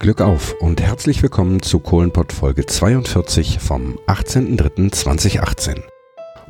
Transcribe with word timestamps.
Glück 0.00 0.22
auf 0.22 0.54
und 0.60 0.80
herzlich 0.80 1.22
willkommen 1.22 1.60
zu 1.60 1.78
Kohlenpott 1.78 2.32
Folge 2.32 2.64
42 2.64 3.58
vom 3.58 3.98
18.03.2018. 4.06 5.82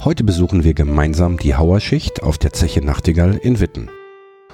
Heute 0.05 0.23
besuchen 0.23 0.63
wir 0.63 0.73
gemeinsam 0.73 1.37
die 1.37 1.57
Hauerschicht 1.57 2.23
auf 2.23 2.39
der 2.39 2.53
Zeche 2.53 2.81
Nachtigall 2.81 3.35
in 3.35 3.59
Witten 3.59 3.91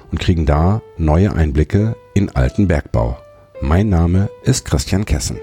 und 0.09 0.19
kriegen 0.19 0.47
da 0.47 0.81
neue 0.97 1.31
Einblicke 1.31 1.95
in 2.15 2.35
alten 2.35 2.67
Bergbau. 2.67 3.19
Mein 3.61 3.87
Name 3.89 4.31
ist 4.41 4.65
Christian 4.65 5.05
Kessen. 5.05 5.37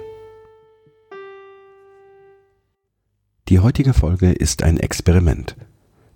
Die 3.49 3.61
heutige 3.61 3.93
Folge 3.93 4.33
ist 4.33 4.65
ein 4.65 4.81
Experiment. 4.81 5.55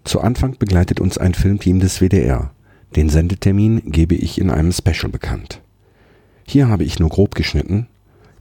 Zu 0.02 0.22
Anfang 0.22 0.58
begleitet 0.58 0.98
uns 0.98 1.18
ein 1.18 1.34
Filmteam 1.34 1.78
des 1.78 2.00
WDR. 2.00 2.50
Den 2.96 3.08
Sendetermin 3.08 3.92
gebe 3.92 4.16
ich 4.16 4.40
in 4.40 4.50
einem 4.50 4.72
Special 4.72 5.08
bekannt. 5.08 5.62
Hier 6.50 6.68
habe 6.68 6.82
ich 6.82 6.98
nur 6.98 7.10
grob 7.10 7.34
geschnitten. 7.34 7.88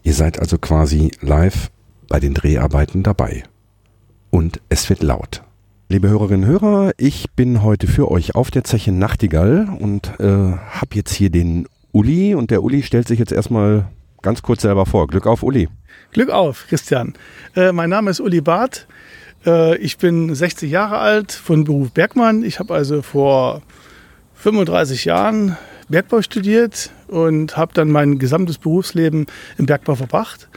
Ihr 0.02 0.13
seid 0.13 0.39
also 0.39 0.57
quasi 0.57 1.11
live 1.20 1.70
bei 2.07 2.21
den 2.21 2.34
Dreharbeiten 2.34 3.03
dabei. 3.03 3.43
Und 4.29 4.61
es 4.70 4.88
wird 4.89 5.03
laut. 5.03 5.43
Liebe 5.89 6.07
Hörerinnen 6.07 6.45
und 6.45 6.62
Hörer, 6.62 6.91
ich 6.95 7.29
bin 7.31 7.63
heute 7.63 7.85
für 7.85 8.09
euch 8.09 8.34
auf 8.34 8.49
der 8.49 8.63
Zeche 8.63 8.93
Nachtigall 8.93 9.67
und 9.77 10.21
äh, 10.21 10.23
habe 10.23 10.93
jetzt 10.95 11.13
hier 11.13 11.29
den 11.29 11.67
Uli 11.91 12.34
und 12.34 12.49
der 12.49 12.63
Uli 12.63 12.81
stellt 12.81 13.09
sich 13.09 13.20
jetzt 13.20 13.34
erstmal 13.34 13.89
ganz 14.21 14.41
kurz 14.41 14.62
selber 14.62 14.85
vor. 14.85 15.07
Glück 15.07 15.27
auf, 15.27 15.43
Uli. 15.43 15.67
Glück 16.13 16.29
auf, 16.29 16.65
Christian. 16.70 17.13
Äh, 17.57 17.73
mein 17.73 17.89
Name 17.89 18.09
ist 18.09 18.21
Uli 18.21 18.39
Barth. 18.39 18.87
Äh, 19.45 19.76
ich 19.79 19.98
bin 19.98 20.34
60 20.34 20.71
Jahre 20.71 20.99
alt, 20.99 21.34
von 21.34 21.65
Beruf 21.65 21.91
Bergmann. 21.91 22.45
Ich 22.45 22.59
habe 22.59 22.73
also 22.73 23.01
vor 23.01 23.63
35 24.35 25.04
Jahren 25.04 25.57
Bergbau 25.89 26.21
studiert 26.21 26.91
und 27.08 27.58
habe 27.58 27.74
dann 27.74 27.90
mein 27.90 28.20
gesamtes 28.20 28.58
Berufsleben 28.58 29.27
im 29.58 29.66
Bergbau 29.66 29.96
verbracht. 29.96 30.48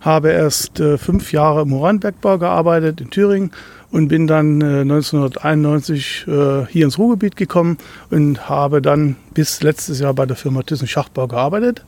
Habe 0.00 0.30
erst 0.30 0.78
äh, 0.78 0.98
fünf 0.98 1.32
Jahre 1.32 1.62
im 1.62 1.72
Uranbergbau 1.72 2.38
gearbeitet 2.38 3.00
in 3.00 3.10
Thüringen 3.10 3.50
und 3.90 4.08
bin 4.08 4.26
dann 4.26 4.60
äh, 4.60 4.80
1991 4.82 6.26
äh, 6.28 6.66
hier 6.66 6.84
ins 6.84 6.98
Ruhrgebiet 6.98 7.36
gekommen 7.36 7.78
und 8.10 8.48
habe 8.48 8.82
dann 8.82 9.16
bis 9.34 9.62
letztes 9.62 10.00
Jahr 10.00 10.14
bei 10.14 10.26
der 10.26 10.36
Firma 10.36 10.62
Thyssen 10.62 10.86
Schachtbau 10.86 11.26
gearbeitet. 11.26 11.84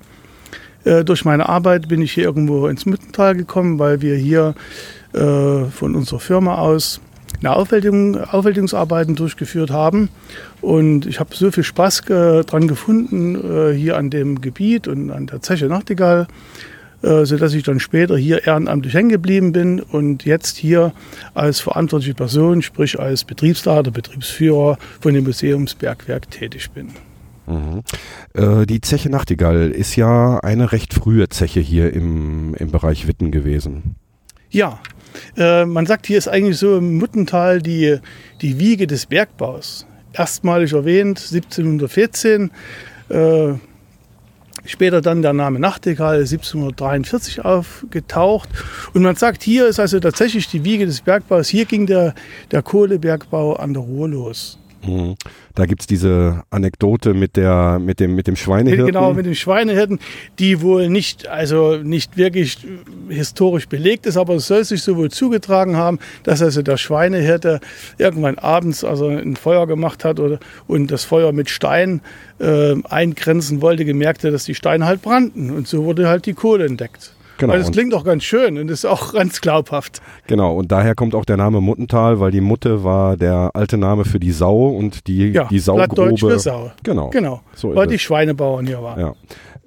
Äh, 0.85 1.05
durch 1.05 1.25
meine 1.25 1.49
Arbeit 1.49 1.89
bin 1.89 2.01
ich 2.01 2.13
hier 2.13 2.25
irgendwo 2.25 2.67
ins 2.67 2.87
Müttental 2.87 3.37
gekommen, 3.37 3.79
weil 3.79 4.01
wir 4.01 4.17
hier 4.17 4.55
äh, 5.13 5.65
von 5.65 5.95
unserer 5.95 6.21
Firma 6.21 6.57
aus 6.57 7.01
eine 7.41 7.55
Aufwältigung, 7.55 8.17
Aufwältigungsarbeiten 8.17 9.15
durchgeführt 9.15 9.71
haben. 9.71 10.09
Und 10.61 11.07
ich 11.07 11.21
habe 11.21 11.35
so 11.35 11.51
viel 11.51 11.65
Spaß 11.65 12.01
äh, 12.11 12.45
dran 12.45 12.69
gefunden, 12.69 13.37
äh, 13.37 13.73
hier 13.75 13.97
an 13.97 14.11
dem 14.11 14.41
Gebiet 14.41 14.89
und 14.89 15.11
an 15.11 15.27
der 15.27 15.41
Zeche 15.41 15.67
Nachtigall, 15.67 16.27
äh, 17.03 17.25
sodass 17.25 17.55
ich 17.55 17.63
dann 17.63 17.79
später 17.79 18.17
hier 18.17 18.47
ehrenamtlich 18.47 18.95
hängen 18.95 19.11
geblieben 19.11 19.53
bin 19.53 19.81
und 19.81 20.25
jetzt 20.25 20.57
hier 20.57 20.93
als 21.35 21.61
verantwortliche 21.61 22.15
Person, 22.15 22.63
sprich 22.63 22.99
als 22.99 23.25
Betriebsleiter, 23.25 23.91
Betriebsführer 23.91 24.79
von 25.01 25.15
dem 25.15 25.25
Museumsbergwerk 25.25 26.31
tätig 26.31 26.71
bin. 26.73 26.91
Mhm. 27.47 27.83
Äh, 28.35 28.67
die 28.67 28.81
Zeche 28.81 29.11
Nachtigall 29.11 29.71
ist 29.71 29.97
ja 29.97 30.39
eine 30.41 30.73
recht 30.73 30.93
frühe 30.93 31.29
Zeche 31.29 31.61
hier 31.61 31.93
im, 31.93 32.55
im 32.55 32.71
Bereich 32.71 33.07
Witten 33.07 33.31
gewesen. 33.31 33.95
Ja, 34.51 34.81
äh, 35.37 35.65
man 35.65 35.87
sagt, 35.87 36.07
hier 36.07 36.19
ist 36.19 36.29
eigentlich 36.29 36.59
so 36.59 36.79
im 36.79 36.99
Muttental 36.99 37.61
die, 37.61 37.99
die 38.41 38.59
Wiege 38.59 38.87
des 38.87 39.07
Bergbaus. 39.07 39.87
Erstmalig 40.13 40.73
erwähnt 40.73 41.19
1714. 41.19 42.51
Äh, 43.09 43.55
später 44.65 45.01
dann 45.01 45.23
der 45.23 45.33
Name 45.33 45.59
Nachtigall 45.59 46.19
1743 46.19 47.45
aufgetaucht. 47.45 48.49
Und 48.93 49.03
man 49.03 49.17
sagt, 49.17 49.43
hier 49.43 49.67
ist 49.67 49.81
also 49.81 49.99
tatsächlich 50.01 50.49
die 50.49 50.65
Wiege 50.65 50.87
des 50.87 51.01
Bergbaus. 51.01 51.49
Hier 51.49 51.65
ging 51.65 51.87
der, 51.87 52.15
der 52.51 52.63
Kohlebergbau 52.63 53.55
an 53.55 53.75
der 53.75 53.83
Ruhr 53.83 54.09
los. 54.09 54.59
Mhm. 54.87 55.17
Da 55.55 55.67
gibt 55.67 55.83
es 55.83 55.87
diese 55.87 56.45
Anekdote 56.51 57.15
mit, 57.15 57.37
der, 57.37 57.79
mit, 57.79 58.01
dem, 58.01 58.15
mit 58.15 58.27
dem 58.27 58.37
Schweinehirten. 58.37 58.87
Genau, 58.87 59.13
mit 59.13 59.27
dem 59.27 59.35
Schweinehirten, 59.35 59.99
die 60.39 60.61
wohl 60.61 60.89
nicht, 60.89 61.27
also 61.27 61.77
nicht 61.77 62.17
wirklich 62.17 62.59
historisch 63.09 63.69
belegt 63.69 64.07
ist, 64.07 64.17
aber 64.17 64.37
es 64.37 64.47
soll 64.47 64.65
sich 64.65 64.83
so 64.83 64.97
wohl 64.97 65.11
zugetragen 65.11 65.77
haben, 65.77 65.99
dass 66.23 66.43
also 66.43 66.63
der 66.63 66.77
Schweinehirte 66.77 67.61
irgendwann 67.99 68.39
abends 68.39 68.85
also 68.85 69.09
ein 69.09 69.37
Feuer 69.37 69.67
gemacht 69.67 70.05
hat 70.05 70.21
oder, 70.21 70.39
und 70.67 70.91
das 70.91 71.05
Feuer 71.05 71.33
mit 71.33 71.51
Stein 71.51 72.01
äh, 72.39 72.75
eingrenzen 72.89 73.61
wollte, 73.61 73.85
gemerkte, 73.85 74.31
dass 74.31 74.45
die 74.45 74.55
Steine 74.55 74.87
halt 74.87 75.03
brannten. 75.03 75.51
Und 75.51 75.67
so 75.67 75.85
wurde 75.85 76.09
halt 76.09 76.27
die 76.27 76.35
Kohle 76.35 76.67
entdeckt. 76.67 77.13
Genau. 77.39 77.53
Weil 77.53 77.61
das 77.61 77.71
klingt 77.71 77.95
auch 77.95 78.05
ganz 78.05 78.25
schön 78.25 78.59
und 78.59 78.69
ist 78.69 78.85
auch 78.85 79.13
ganz 79.13 79.41
glaubhaft. 79.41 80.03
Genau, 80.27 80.57
und 80.57 80.73
daher 80.73 80.97
kommt 80.97 81.15
auch 81.15 81.25
der 81.25 81.37
Name 81.37 81.61
Muttental, 81.61 82.19
weil 82.19 82.33
die 82.33 82.41
Mutte 82.41 82.83
war 82.83 83.17
der 83.17 83.53
alte 83.55 83.79
Name 83.79 84.05
für 84.05 84.19
die 84.19 84.33
Sau 84.33 84.67
und 84.69 85.07
die, 85.07 85.29
ja, 85.29 85.45
die 85.45 85.61
Saugrube. 85.61 86.19
für 86.19 86.39
Sau. 86.39 86.73
Genau. 86.83 87.11
Genau, 87.11 87.41
so 87.55 87.75
weil 87.75 87.87
die 87.87 87.99
Schweinebauern 87.99 88.67
hier 88.67 88.83
waren. 88.83 89.01
Ja. 89.01 89.15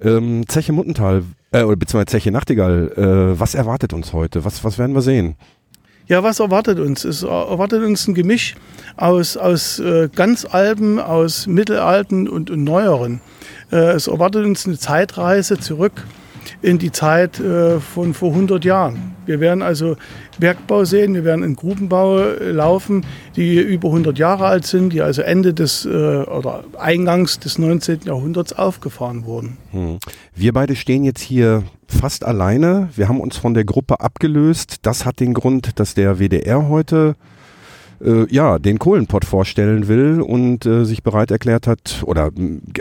Ähm, 0.02 0.44
Zeche 0.48 0.72
Muttental, 0.72 1.22
äh, 1.50 1.64
beziehungsweise 1.64 2.06
Zeche 2.06 2.30
Nachtigall, 2.30 2.92
äh, 2.96 3.40
was 3.40 3.54
erwartet 3.54 3.94
uns 3.94 4.12
heute? 4.12 4.44
Was, 4.44 4.62
was 4.64 4.78
werden 4.78 4.94
wir 4.94 5.02
sehen? 5.02 5.36
Ja, 6.08 6.22
was 6.22 6.40
erwartet 6.40 6.78
uns? 6.78 7.04
Es 7.04 7.22
erwartet 7.22 7.82
uns 7.82 8.06
ein 8.06 8.12
Gemisch 8.12 8.54
aus, 8.98 9.38
aus 9.38 9.78
äh, 9.78 10.10
ganz 10.14 10.44
alten, 10.44 10.98
aus 10.98 11.46
mittelalten 11.46 12.28
und, 12.28 12.50
und 12.50 12.64
neueren. 12.64 13.22
Äh, 13.70 13.92
es 13.92 14.08
erwartet 14.08 14.44
uns 14.44 14.66
eine 14.66 14.76
Zeitreise 14.76 15.58
zurück 15.58 16.04
in 16.62 16.78
die 16.78 16.92
Zeit 16.92 17.40
äh, 17.40 17.80
von 17.80 18.14
vor 18.14 18.30
100 18.30 18.64
Jahren. 18.64 19.14
Wir 19.26 19.40
werden 19.40 19.62
also 19.62 19.96
Bergbau 20.38 20.84
sehen, 20.84 21.14
wir 21.14 21.24
werden 21.24 21.44
in 21.44 21.56
Grubenbau 21.56 22.20
äh, 22.20 22.50
laufen, 22.50 23.04
die 23.36 23.58
über 23.58 23.88
100 23.88 24.18
Jahre 24.18 24.46
alt 24.46 24.64
sind, 24.64 24.92
die 24.92 25.02
also 25.02 25.22
Ende 25.22 25.52
des 25.52 25.84
äh, 25.84 25.88
oder 25.88 26.64
Eingangs 26.78 27.40
des 27.40 27.58
19. 27.58 28.00
Jahrhunderts 28.04 28.52
aufgefahren 28.52 29.24
wurden. 29.24 29.58
Hm. 29.72 29.98
Wir 30.34 30.52
beide 30.52 30.76
stehen 30.76 31.04
jetzt 31.04 31.20
hier 31.20 31.64
fast 31.88 32.24
alleine. 32.24 32.88
Wir 32.94 33.08
haben 33.08 33.20
uns 33.20 33.36
von 33.36 33.54
der 33.54 33.64
Gruppe 33.64 34.00
abgelöst. 34.00 34.76
Das 34.82 35.04
hat 35.04 35.20
den 35.20 35.34
Grund, 35.34 35.78
dass 35.80 35.94
der 35.94 36.18
WDR 36.18 36.68
heute 36.68 37.16
äh, 38.04 38.26
ja, 38.30 38.58
den 38.58 38.78
Kohlenpott 38.78 39.24
vorstellen 39.24 39.88
will 39.88 40.20
und 40.20 40.66
äh, 40.66 40.84
sich 40.84 41.02
bereit 41.02 41.30
erklärt 41.30 41.66
hat 41.66 42.02
oder 42.06 42.30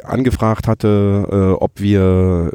angefragt 0.04 0.68
hatte, 0.68 1.28
äh, 1.32 1.62
ob 1.62 1.80
wir, 1.80 2.52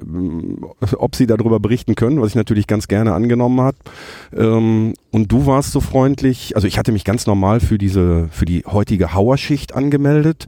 ob 0.97 1.17
sie 1.17 1.27
darüber 1.27 1.61
berichten 1.61 1.95
können, 1.95 2.21
was 2.21 2.31
ich 2.31 2.35
natürlich 2.35 2.67
ganz 2.67 2.89
gerne 2.89 3.15
angenommen 3.15 3.61
hat. 3.61 3.77
Ähm, 4.37 4.95
und 5.11 5.33
du 5.33 5.47
warst 5.47 5.73
so 5.73 5.81
freundlich, 5.81 6.57
also 6.57 6.67
ich 6.67 6.79
hatte 6.79 6.93
mich 6.93 7.05
ganz 7.05 7.27
normal 7.27 7.61
für 7.61 7.79
diese, 7.79 8.29
für 8.31 8.45
die 8.45 8.65
heutige 8.67 9.15
Hauerschicht 9.15 9.75
angemeldet 9.75 10.47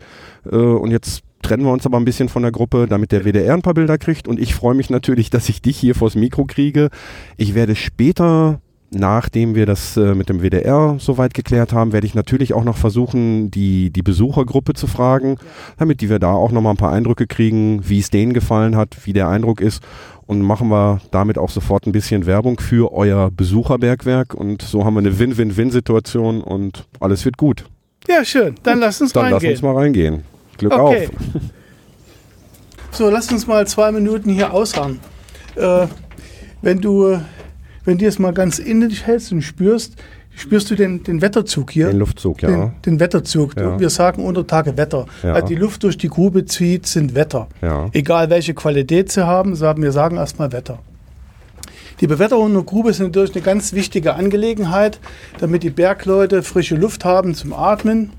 äh, 0.50 0.56
und 0.56 0.90
jetzt 0.90 1.22
trennen 1.42 1.64
wir 1.64 1.72
uns 1.72 1.86
aber 1.86 1.98
ein 1.98 2.04
bisschen 2.04 2.28
von 2.28 2.42
der 2.42 2.52
Gruppe, 2.52 2.86
damit 2.88 3.12
der 3.12 3.24
WDR 3.24 3.54
ein 3.54 3.62
paar 3.62 3.74
Bilder 3.74 3.96
kriegt. 3.96 4.26
Und 4.26 4.40
ich 4.40 4.54
freue 4.54 4.74
mich 4.74 4.90
natürlich, 4.90 5.30
dass 5.30 5.48
ich 5.48 5.62
dich 5.62 5.78
hier 5.78 5.94
vors 5.94 6.16
Mikro 6.16 6.44
kriege. 6.44 6.90
Ich 7.36 7.54
werde 7.54 7.76
später 7.76 8.60
nachdem 8.90 9.54
wir 9.54 9.66
das 9.66 9.96
äh, 9.96 10.14
mit 10.14 10.28
dem 10.28 10.42
WDR 10.42 10.96
soweit 10.98 11.34
geklärt 11.34 11.72
haben, 11.72 11.92
werde 11.92 12.06
ich 12.06 12.14
natürlich 12.14 12.54
auch 12.54 12.64
noch 12.64 12.76
versuchen, 12.76 13.50
die, 13.50 13.90
die 13.90 14.02
Besuchergruppe 14.02 14.74
zu 14.74 14.86
fragen, 14.86 15.36
damit 15.76 16.00
die 16.00 16.08
wir 16.08 16.18
da 16.18 16.32
auch 16.32 16.52
nochmal 16.52 16.74
ein 16.74 16.78
paar 16.78 16.92
Eindrücke 16.92 17.26
kriegen, 17.26 17.88
wie 17.88 17.98
es 17.98 18.10
denen 18.10 18.32
gefallen 18.32 18.76
hat, 18.76 18.96
wie 19.04 19.12
der 19.12 19.28
Eindruck 19.28 19.60
ist. 19.60 19.82
Und 20.26 20.42
machen 20.42 20.68
wir 20.68 21.00
damit 21.10 21.38
auch 21.38 21.48
sofort 21.48 21.86
ein 21.86 21.92
bisschen 21.92 22.26
Werbung 22.26 22.60
für 22.60 22.92
euer 22.92 23.30
Besucherbergwerk. 23.30 24.34
Und 24.34 24.60
so 24.60 24.84
haben 24.84 24.94
wir 24.94 25.00
eine 25.00 25.18
Win-Win-Win-Situation 25.18 26.42
und 26.42 26.86
alles 27.00 27.24
wird 27.24 27.38
gut. 27.38 27.64
Ja, 28.06 28.24
schön. 28.24 28.54
Dann 28.62 28.78
lass 28.78 29.00
uns 29.00 29.12
dann 29.12 29.24
reingehen. 29.24 29.40
Dann 29.40 29.50
lass 29.50 29.62
uns 29.62 29.62
mal 29.62 29.76
reingehen. 29.76 30.22
Glück 30.58 30.72
okay. 30.72 31.06
auf. 31.06 31.42
So, 32.90 33.10
lass 33.10 33.30
uns 33.30 33.46
mal 33.46 33.66
zwei 33.66 33.92
Minuten 33.92 34.30
hier 34.30 34.52
ausharren. 34.52 34.98
Äh, 35.54 35.86
wenn 36.62 36.80
du 36.80 37.20
wenn 37.88 37.96
du 37.96 38.06
es 38.06 38.18
mal 38.18 38.34
ganz 38.34 38.58
innerlich 38.58 39.06
hältst 39.06 39.32
und 39.32 39.40
spürst, 39.40 39.94
spürst 40.36 40.70
du 40.70 40.74
den, 40.74 41.02
den 41.04 41.22
Wetterzug 41.22 41.70
hier. 41.70 41.86
Den 41.86 42.00
Luftzug, 42.00 42.42
ja. 42.42 42.48
Den, 42.48 42.72
den 42.84 43.00
Wetterzug. 43.00 43.56
Ja. 43.58 43.80
Wir 43.80 43.88
sagen 43.88 44.26
unter 44.26 44.46
Tage 44.46 44.76
Wetter. 44.76 45.06
Ja. 45.22 45.32
Also 45.32 45.46
die 45.46 45.54
Luft 45.54 45.82
durch 45.84 45.96
die 45.96 46.08
Grube 46.10 46.44
zieht, 46.44 46.86
sind 46.86 47.14
Wetter. 47.14 47.48
Ja. 47.62 47.88
Egal 47.92 48.28
welche 48.28 48.52
Qualität 48.52 49.10
sie 49.10 49.26
haben, 49.26 49.56
sagen 49.56 49.82
wir 49.82 49.92
sagen 49.92 50.18
erstmal 50.18 50.52
Wetter. 50.52 50.80
Die 52.02 52.06
Bewetterung 52.06 52.52
der 52.52 52.62
Grube 52.62 52.90
ist 52.90 53.00
natürlich 53.00 53.34
eine 53.34 53.42
ganz 53.42 53.72
wichtige 53.72 54.14
Angelegenheit, 54.14 55.00
damit 55.40 55.62
die 55.62 55.70
Bergleute 55.70 56.42
frische 56.42 56.76
Luft 56.76 57.06
haben 57.06 57.34
zum 57.34 57.54
Atmen 57.54 58.10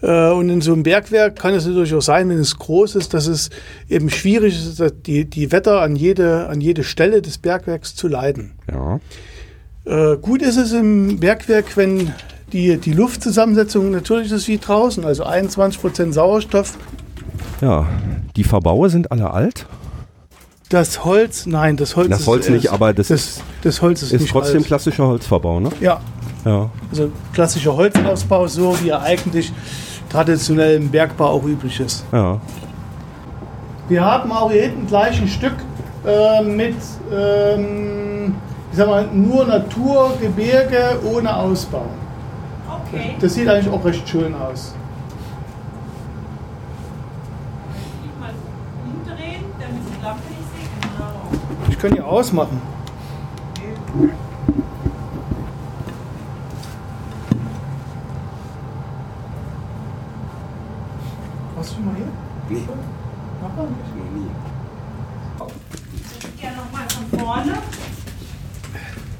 und 0.00 0.48
in 0.48 0.60
so 0.60 0.72
einem 0.72 0.82
Bergwerk 0.82 1.36
kann 1.36 1.54
es 1.54 1.66
natürlich 1.66 1.94
auch 1.94 2.02
sein, 2.02 2.28
wenn 2.28 2.38
es 2.38 2.58
groß 2.58 2.96
ist, 2.96 3.14
dass 3.14 3.26
es 3.26 3.50
eben 3.88 4.10
schwierig 4.10 4.54
ist, 4.54 4.82
die, 5.06 5.24
die 5.24 5.52
Wetter 5.52 5.80
an 5.80 5.96
jede, 5.96 6.48
an 6.48 6.60
jede 6.60 6.84
Stelle 6.84 7.22
des 7.22 7.38
Bergwerks 7.38 7.94
zu 7.94 8.08
leiten. 8.08 8.52
Ja. 8.70 9.00
Äh, 9.84 10.16
gut 10.18 10.42
ist 10.42 10.56
es 10.56 10.72
im 10.72 11.18
Bergwerk, 11.20 11.76
wenn 11.76 12.12
die, 12.52 12.76
die 12.76 12.92
Luftzusammensetzung 12.92 13.90
natürlich 13.90 14.30
ist 14.32 14.48
wie 14.48 14.58
draußen, 14.58 15.04
also 15.04 15.24
21 15.24 15.80
Prozent 15.80 16.14
Sauerstoff. 16.14 16.76
Ja, 17.60 17.86
die 18.36 18.44
Verbaue 18.44 18.90
sind 18.90 19.10
alle 19.10 19.30
alt. 19.30 19.66
Das 20.68 21.04
Holz, 21.04 21.46
nein, 21.46 21.76
das 21.76 21.94
Holz 21.94 22.08
Das 22.08 22.20
ist, 22.20 22.26
Holz 22.26 22.48
nicht, 22.48 22.72
aber 22.72 22.92
das 22.92 23.08
das, 23.08 23.40
das 23.62 23.82
Holz 23.82 24.02
ist, 24.02 24.12
ist 24.12 24.28
trotzdem 24.28 24.58
alt. 24.58 24.66
klassischer 24.66 25.06
Holzverbau, 25.06 25.60
ne? 25.60 25.70
Ja, 25.80 26.00
Ja. 26.46 26.70
also 26.90 27.10
klassischer 27.34 27.76
Holzausbau, 27.76 28.46
so 28.46 28.76
wie 28.80 28.90
er 28.90 29.02
eigentlich 29.02 29.52
traditionell 30.08 30.76
im 30.76 30.88
Bergbau 30.88 31.26
auch 31.26 31.42
üblich 31.44 31.80
ist. 31.80 32.04
Ja. 32.12 32.38
Wir 33.88 34.04
haben 34.04 34.30
auch 34.30 34.50
hier 34.50 34.62
hinten 34.62 34.86
gleich 34.86 35.20
ein 35.20 35.26
Stück 35.26 35.54
äh, 36.06 36.42
mit, 36.42 36.76
ähm, 37.12 38.34
ich 38.70 38.78
sag 38.78 38.86
mal, 38.86 39.08
nur 39.12 39.44
Naturgebirge 39.44 41.00
ohne 41.12 41.36
Ausbau. 41.36 41.86
Okay. 42.88 43.16
Das 43.20 43.34
sieht 43.34 43.48
eigentlich 43.48 43.68
auch 43.72 43.84
recht 43.84 44.08
schön 44.08 44.32
aus. 44.34 44.72
Ich 48.04 48.20
mal 48.20 48.30
umdrehen, 48.84 49.44
damit 49.58 49.82
die 49.82 50.04
Lampe 50.04 50.22
nicht 50.28 50.48
sieht. 50.54 50.70
Genau. 50.96 51.70
Ich 51.70 51.78
kann 51.78 51.90
die 51.92 52.00
ausmachen. 52.00 52.62
Hast 61.58 61.76
du 61.76 61.80
mal 61.82 61.94
hier? 61.96 62.06
Nee, 62.48 62.68
Mach 63.42 63.56
mal 63.56 63.66
nicht. 63.70 63.96
noch 63.96 64.10
nie. 64.14 64.30
Ja, 66.42 66.50
nochmal 66.50 66.86
von 66.88 67.18
vorne. 67.18 67.52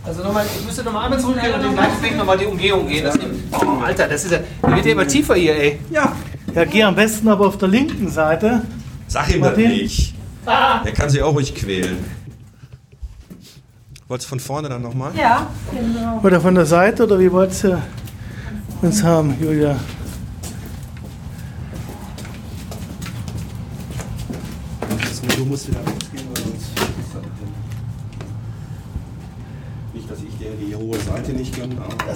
Also 0.05 0.23
nochmal, 0.23 0.44
ich 0.46 0.64
müsste 0.64 0.85
nochmal 0.85 1.05
einmal 1.05 1.15
zurückgehen 1.26 1.55
und 1.55 1.62
den 1.62 1.75
gleichen 1.75 2.02
Weg 2.02 2.17
nochmal 2.17 2.38
die 2.38 2.46
Umgehung 2.46 2.88
gehen. 2.88 3.05
Das 3.05 3.19
oh, 3.52 3.82
Alter, 3.84 4.08
das 4.08 4.25
ist 4.25 4.32
ja. 4.32 4.38
Der 4.62 4.76
wird 4.76 4.87
ja 4.87 4.93
immer 4.93 5.06
tiefer 5.06 5.34
hier, 5.34 5.56
ey. 5.56 5.78
Ja. 5.90 6.12
Ja, 6.55 6.64
geh 6.64 6.82
am 6.82 6.94
besten 6.94 7.28
aber 7.28 7.46
auf 7.46 7.58
der 7.58 7.69
linken 7.69 8.08
Seite. 8.08 8.62
Sag 9.08 9.34
ihm 9.34 9.40
Martin? 9.40 9.69
nicht. 9.69 10.14
Er 10.46 10.93
kann 10.93 11.11
sich 11.11 11.23
auch 11.23 11.34
ruhig 11.34 11.55
quälen. 11.55 12.05
Wolltest 14.08 14.28
du 14.28 14.31
von 14.31 14.40
vorne 14.40 14.69
dann 14.69 14.82
nochmal? 14.82 15.12
Ja, 15.17 15.49
genau. 15.73 16.20
Oder 16.23 16.40
von 16.40 16.55
der 16.55 16.67
Seite, 16.67 17.02
oder 17.05 17.19
wie 17.19 17.31
wolltest 17.31 17.64
du 17.64 17.82
uns 18.81 19.02
haben, 19.02 19.37
Julia? 19.40 19.76
Du 25.37 25.44
musst 25.44 25.69
wieder 25.69 25.81
rausgehen, 25.81 26.25
weil 26.32 26.44
sonst. 26.44 26.70
Nicht, 29.93 30.11
dass 30.11 30.19
ich 30.20 30.38
dir 30.38 30.52
die 30.52 30.75
hohe 30.75 30.96
Aber 31.62 32.14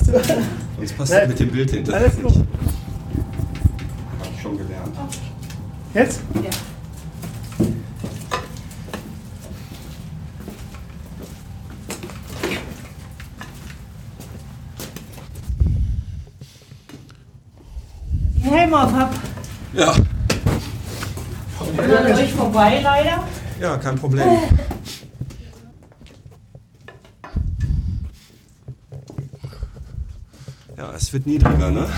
sonst 0.77 0.97
passt 0.97 1.13
das 1.13 1.29
mit 1.29 1.41
dem 1.41 1.51
Bild 1.51 1.71
hinter. 1.71 1.95
Alles 1.95 2.17
gut. 2.17 2.35
Hab 2.35 2.45
ich 4.35 4.43
schon 4.43 4.59
gelernt. 4.59 4.95
Jetzt? 5.95 6.21
Ja. 6.35 6.51
Helm 18.51 18.75
auf 18.75 18.93
hab. 18.93 19.15
Ja. 19.73 19.95
Ich 21.61 21.77
bin 21.77 21.91
an 21.97 22.07
euch 22.13 22.33
vorbei 22.33 22.81
leider. 22.83 23.25
Ja, 23.61 23.77
kein 23.79 23.97
Problem. 23.97 24.27
Es 31.00 31.12
wird 31.12 31.26
niedriger, 31.26 31.70
ne? 31.70 31.88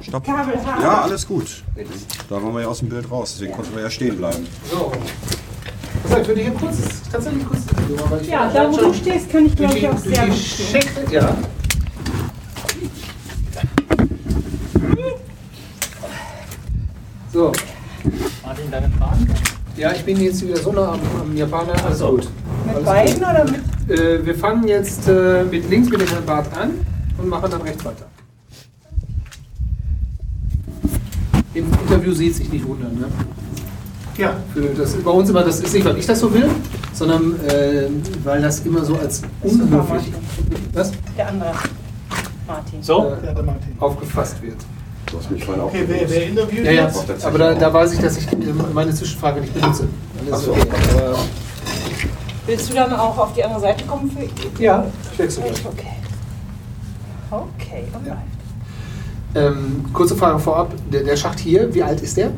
Stopp. 0.00 0.26
Ja, 0.26 1.02
alles 1.02 1.26
gut. 1.26 1.62
Da 2.28 2.34
waren 2.34 2.52
wir 2.52 2.62
ja 2.62 2.66
aus 2.68 2.80
dem 2.80 2.88
Bild 2.88 3.10
raus, 3.10 3.34
deswegen 3.34 3.54
konnten 3.54 3.74
wir 3.74 3.82
ja 3.82 3.90
stehen 3.90 4.16
bleiben. 4.16 4.46
So. 4.70 4.92
Ich 6.20 6.28
würde 6.28 6.40
hier 6.42 6.52
kurz, 6.52 6.76
tatsächlich 7.10 7.46
kurz. 7.46 7.62
weil 8.10 8.26
Ja, 8.26 8.50
da 8.50 8.70
wo 8.70 8.76
du 8.76 8.92
stehst, 8.92 9.30
kann 9.30 9.46
ich 9.46 9.56
glaube 9.56 9.78
ich 9.78 9.88
auch 9.88 9.98
sehr 9.98 10.26
gut 10.26 10.36
stehen. 10.36 11.10
Ja. 11.10 11.36
So. 17.32 17.52
Martin, 18.44 18.70
deine 18.70 18.90
Fragen? 18.90 19.26
Ja, 19.76 19.92
ich 19.92 20.04
bin 20.04 20.20
jetzt 20.20 20.46
wieder 20.46 20.56
so 20.58 20.72
nah 20.72 20.92
am, 20.92 21.00
am 21.20 21.36
Japaner. 21.36 21.84
Alles 21.84 22.00
gut. 22.00 22.28
Mit 22.66 22.74
Alles 22.76 22.84
beiden 22.86 23.14
gut. 23.14 23.22
oder 23.22 23.44
mit? 23.44 23.98
Äh, 24.00 24.24
wir 24.26 24.34
fangen 24.34 24.66
jetzt 24.68 25.08
äh, 25.08 25.44
mit 25.44 25.68
links 25.68 25.90
mit 25.90 26.00
dem 26.00 26.08
Herrn 26.08 26.24
Bart 26.24 26.46
an 26.56 26.70
und 27.18 27.28
machen 27.28 27.50
dann 27.50 27.62
rechts 27.62 27.84
weiter. 27.84 28.06
Im 31.54 31.66
Interview 31.72 32.12
sieht 32.12 32.34
sich 32.34 32.50
nicht 32.50 32.66
wundern, 32.66 32.94
ne? 32.98 33.06
Ja. 34.16 34.36
Für 34.52 34.60
das, 34.62 34.94
bei 34.94 35.10
uns 35.10 35.28
immer, 35.30 35.42
das 35.42 35.60
ist 35.60 35.74
nicht, 35.74 35.84
weil 35.84 35.98
ich 35.98 36.06
das 36.06 36.20
so 36.20 36.32
will, 36.32 36.48
sondern 36.92 37.34
äh, 37.46 37.88
weil 38.22 38.40
das 38.42 38.60
immer 38.60 38.84
so 38.84 38.96
als 38.96 39.22
unhöflich 39.42 40.12
was, 40.72 40.92
Der 41.16 41.28
andere. 41.28 41.52
Martin. 42.46 42.82
so 42.82 43.14
Ja, 43.24 43.32
der 43.32 43.42
Martin. 43.42 43.72
aufgefasst 43.80 44.40
wird. 44.42 44.56
Du 45.10 45.18
hast 45.18 45.30
mich 45.30 45.44
vorhin 45.44 45.62
auch 45.62 45.66
Okay, 45.68 45.84
wer, 45.86 46.08
wer 46.10 46.26
interviewt 46.28 46.64
Ja, 46.64 46.70
ja, 46.72 46.90
aber 47.24 47.38
da, 47.38 47.54
da 47.54 47.72
weiß 47.72 47.92
ich, 47.94 48.00
dass 48.00 48.16
ich 48.18 48.32
äh, 48.32 48.36
meine 48.72 48.92
Zwischenfrage 48.94 49.40
nicht 49.40 49.54
benutze. 49.54 49.88
Alles 50.20 50.32
Ach 50.32 50.38
so. 50.38 50.52
okay. 50.52 50.66
Aber, 50.96 51.18
Willst 52.46 52.70
du 52.70 52.74
dann 52.74 52.92
auch 52.92 53.16
auf 53.16 53.32
die 53.32 53.42
andere 53.42 53.60
Seite 53.60 53.84
kommen 53.84 54.10
für 54.10 54.62
ja, 54.62 54.86
ich 55.12 55.18
wechsle 55.18 55.44
gleich. 55.44 55.66
Okay. 55.66 55.86
Okay, 57.30 57.84
und 57.94 58.06
läuft. 58.06 58.18
Ähm, 59.34 59.84
kurze 59.92 60.14
Frage 60.14 60.38
vorab. 60.38 60.72
Der, 60.92 61.02
der 61.02 61.16
Schacht 61.16 61.40
hier, 61.40 61.72
wie 61.74 61.82
alt 61.82 62.00
ist 62.00 62.16
der? 62.16 62.30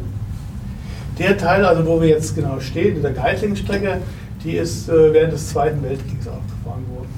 Der 1.18 1.36
Teil, 1.36 1.64
also 1.64 1.84
wo 1.86 2.00
wir 2.00 2.08
jetzt 2.08 2.34
genau 2.34 2.60
stehen, 2.60 2.96
in 2.96 3.02
der 3.02 3.12
Geitlingstrecke, 3.12 4.00
die 4.44 4.56
ist 4.56 4.88
äh, 4.88 5.12
während 5.12 5.32
des 5.32 5.50
Zweiten 5.50 5.82
Weltkriegs 5.82 6.26
aufgefahren 6.28 6.84
worden. 6.94 7.08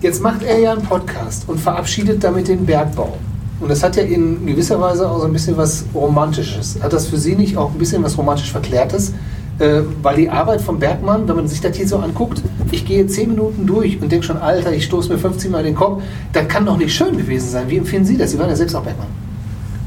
Jetzt 0.00 0.22
macht 0.22 0.42
er 0.42 0.58
ja 0.58 0.72
einen 0.72 0.82
Podcast 0.82 1.48
und 1.48 1.58
verabschiedet 1.58 2.22
damit 2.22 2.48
den 2.48 2.64
Bergbau. 2.64 3.16
Und 3.60 3.70
das 3.70 3.82
hat 3.82 3.96
ja 3.96 4.02
in 4.02 4.44
gewisser 4.46 4.80
Weise 4.80 5.08
auch 5.08 5.18
so 5.18 5.26
ein 5.26 5.32
bisschen 5.32 5.56
was 5.56 5.84
Romantisches. 5.94 6.78
Hat 6.82 6.92
das 6.92 7.06
für 7.06 7.16
Sie 7.16 7.34
nicht 7.34 7.56
auch 7.56 7.70
ein 7.70 7.78
bisschen 7.78 8.02
was 8.02 8.18
romantisch 8.18 8.50
Verklärtes? 8.50 9.12
Äh, 9.58 9.82
weil 10.02 10.16
die 10.16 10.28
Arbeit 10.28 10.60
vom 10.60 10.80
Bergmann, 10.80 11.28
wenn 11.28 11.36
man 11.36 11.46
sich 11.46 11.60
das 11.60 11.76
hier 11.76 11.86
so 11.86 11.98
anguckt, 11.98 12.42
ich 12.72 12.84
gehe 12.84 13.06
10 13.06 13.30
Minuten 13.30 13.66
durch 13.66 14.00
und 14.02 14.10
denke 14.10 14.26
schon, 14.26 14.36
Alter, 14.36 14.72
ich 14.72 14.84
stoße 14.84 15.12
mir 15.12 15.18
15 15.18 15.50
Mal 15.50 15.62
den 15.62 15.76
Kopf, 15.76 16.02
das 16.32 16.48
kann 16.48 16.66
doch 16.66 16.76
nicht 16.76 16.92
schön 16.92 17.16
gewesen 17.16 17.48
sein. 17.50 17.68
Wie 17.68 17.76
empfinden 17.76 18.04
Sie 18.04 18.16
das? 18.16 18.32
Sie 18.32 18.38
waren 18.38 18.48
ja 18.48 18.56
selbst 18.56 18.74
auch 18.74 18.82
Bergmann. 18.82 19.06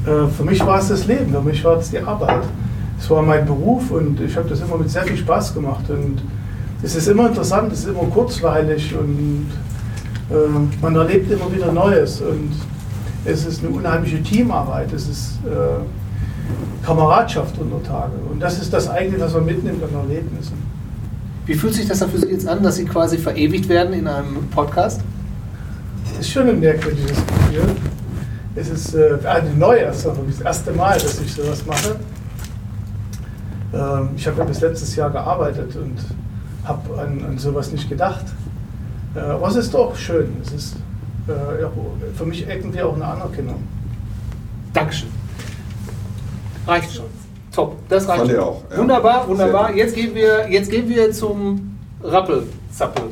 Äh, 0.05 0.29
für 0.31 0.43
mich 0.43 0.65
war 0.65 0.79
es 0.79 0.87
das 0.87 1.05
Leben, 1.05 1.31
für 1.31 1.41
mich 1.41 1.63
war 1.65 1.77
es 1.77 1.89
die 1.89 1.99
Arbeit. 1.99 2.43
Es 2.97 3.09
war 3.09 3.21
mein 3.21 3.45
Beruf 3.45 3.91
und 3.91 4.21
ich 4.21 4.35
habe 4.37 4.47
das 4.47 4.61
immer 4.61 4.77
mit 4.77 4.89
sehr 4.89 5.03
viel 5.03 5.17
Spaß 5.17 5.53
gemacht. 5.53 5.89
Und 5.89 6.21
es 6.81 6.95
ist 6.95 7.07
immer 7.07 7.27
interessant, 7.27 7.71
es 7.73 7.79
ist 7.79 7.89
immer 7.89 8.03
kurzweilig 8.03 8.95
und 8.97 9.47
äh, 10.29 10.81
man 10.81 10.95
erlebt 10.95 11.29
immer 11.29 11.53
wieder 11.53 11.73
Neues. 11.73 12.21
Und 12.21 12.53
es 13.25 13.45
ist 13.45 13.63
eine 13.63 13.75
unheimliche 13.75 14.23
Teamarbeit, 14.23 14.93
es 14.93 15.09
ist 15.09 15.39
äh, 15.45 15.83
Kameradschaft 16.83 17.57
unter 17.59 17.83
Tage. 17.83 18.13
Und 18.31 18.39
das 18.39 18.59
ist 18.59 18.71
das 18.71 18.89
eigentlich, 18.89 19.21
was 19.21 19.33
man 19.33 19.45
mitnimmt 19.45 19.83
an 19.83 19.89
Erlebnissen. 19.93 20.57
Wie 21.45 21.53
fühlt 21.53 21.73
sich 21.73 21.87
das 21.87 22.03
für 22.03 22.17
Sie 22.17 22.27
jetzt 22.27 22.47
an, 22.47 22.61
dass 22.63 22.75
Sie 22.75 22.85
quasi 22.85 23.17
verewigt 23.17 23.69
werden 23.69 23.93
in 23.93 24.07
einem 24.07 24.47
Podcast? 24.49 25.01
Es 26.11 26.19
ist 26.19 26.31
schon 26.31 26.49
ein 26.49 26.59
merkwürdiges 26.59 27.17
Gefühl. 27.25 27.75
Es 28.55 28.69
ist 28.69 28.95
äh, 28.95 29.17
eine 29.25 29.51
neue 29.51 29.93
Sache, 29.93 30.17
das 30.27 30.41
erste 30.41 30.71
Mal, 30.71 30.93
dass 30.93 31.21
ich 31.21 31.33
sowas 31.33 31.65
mache. 31.65 31.95
Ähm, 33.73 34.09
ich 34.15 34.25
habe 34.27 34.39
ja 34.39 34.43
bis 34.45 34.61
letztes 34.61 34.95
Jahr 34.95 35.09
gearbeitet 35.09 35.75
und 35.75 35.95
habe 36.63 36.99
an, 36.99 37.23
an 37.23 37.37
sowas 37.37 37.71
nicht 37.71 37.87
gedacht. 37.87 38.25
Äh, 39.15 39.19
aber 39.19 39.47
es 39.47 39.55
ist 39.55 39.73
doch 39.73 39.95
schön. 39.95 40.37
Es 40.43 40.53
ist 40.53 40.75
äh, 41.27 41.65
für 42.15 42.25
mich 42.25 42.47
irgendwie 42.47 42.81
auch 42.81 42.95
eine 42.95 43.05
Anerkennung. 43.05 43.63
Dankeschön. 44.73 45.09
Reicht 46.67 46.93
schon. 46.93 47.05
Top, 47.53 47.75
das 47.89 48.07
reicht 48.07 48.19
Fand 48.19 48.31
schon. 48.31 48.39
auch, 48.39 48.61
ja. 48.69 48.77
Wunderbar, 48.77 49.27
wunderbar. 49.27 49.73
Jetzt 49.75 49.95
gehen 49.95 50.13
wir, 50.13 50.47
jetzt 50.49 50.69
gehen 50.69 50.87
wir 50.89 51.11
zum 51.11 51.77
Rappelzappel. 52.03 53.03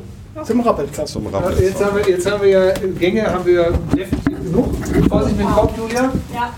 Zum 0.44 0.60
Rappelplatz. 0.60 1.12
Zum 1.14 1.28
Rappel. 1.28 1.58
Jetzt 1.64 1.84
haben, 1.84 1.98
wir, 1.98 2.10
jetzt 2.10 2.30
haben 2.30 2.42
wir 2.42 2.50
ja 2.50 2.74
Gänge, 3.00 3.26
haben 3.26 3.46
wir 3.46 3.72
definitiv 3.96 4.44
genug. 4.44 4.76
Vorsicht 5.08 5.38
mit 5.38 5.48
dem 5.48 5.54
Kopf, 5.54 5.78
Julia. 5.78 6.12
Ja. 6.34 6.54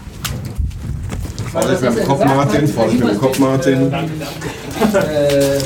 Vorsicht 1.52 1.82
mit 1.84 1.98
dem 2.00 2.08
Kopf, 2.08 2.26
Martin. 2.26 2.68
Vorsicht 2.68 3.04
mit 3.04 3.14
dem 3.14 3.20
Kopf, 3.20 3.40
Martin. 3.40 3.94
Äh, 3.94 5.60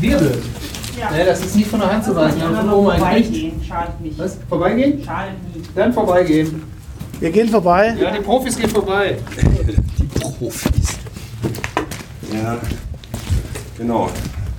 Wirbel. 0.00 0.38
Ja. 0.98 1.10
Ne, 1.10 1.24
das 1.26 1.40
ist 1.40 1.56
nicht 1.56 1.68
von 1.68 1.80
der 1.80 1.92
Hand 1.92 2.04
zu 2.04 2.16
weisen, 2.16 2.40
oben 2.70 2.90
ein 2.90 3.00
Gericht. 3.00 3.26
Vorbeigehen, 3.26 3.64
schadet 3.66 4.00
nicht. 4.00 4.18
Was? 4.18 4.38
Vorbeigehen? 4.48 5.04
Schadet 5.04 5.34
nie. 5.54 5.62
Dann 5.74 5.92
vorbeigehen. 5.92 6.62
Wir 7.20 7.30
gehen 7.30 7.48
vorbei. 7.48 7.94
Ja, 8.00 8.10
die 8.12 8.20
Profis 8.20 8.56
gehen 8.56 8.70
vorbei. 8.70 9.18
Profis. 10.34 10.96
Ja, 12.32 12.58
genau. 13.78 14.10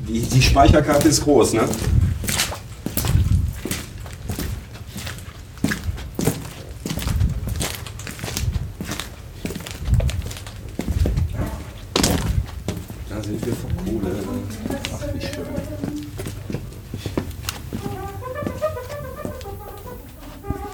Die, 0.08 0.22
die 0.22 0.42
Speicherkarte 0.42 1.08
ist 1.10 1.24
groß, 1.24 1.54
ne? 1.54 1.68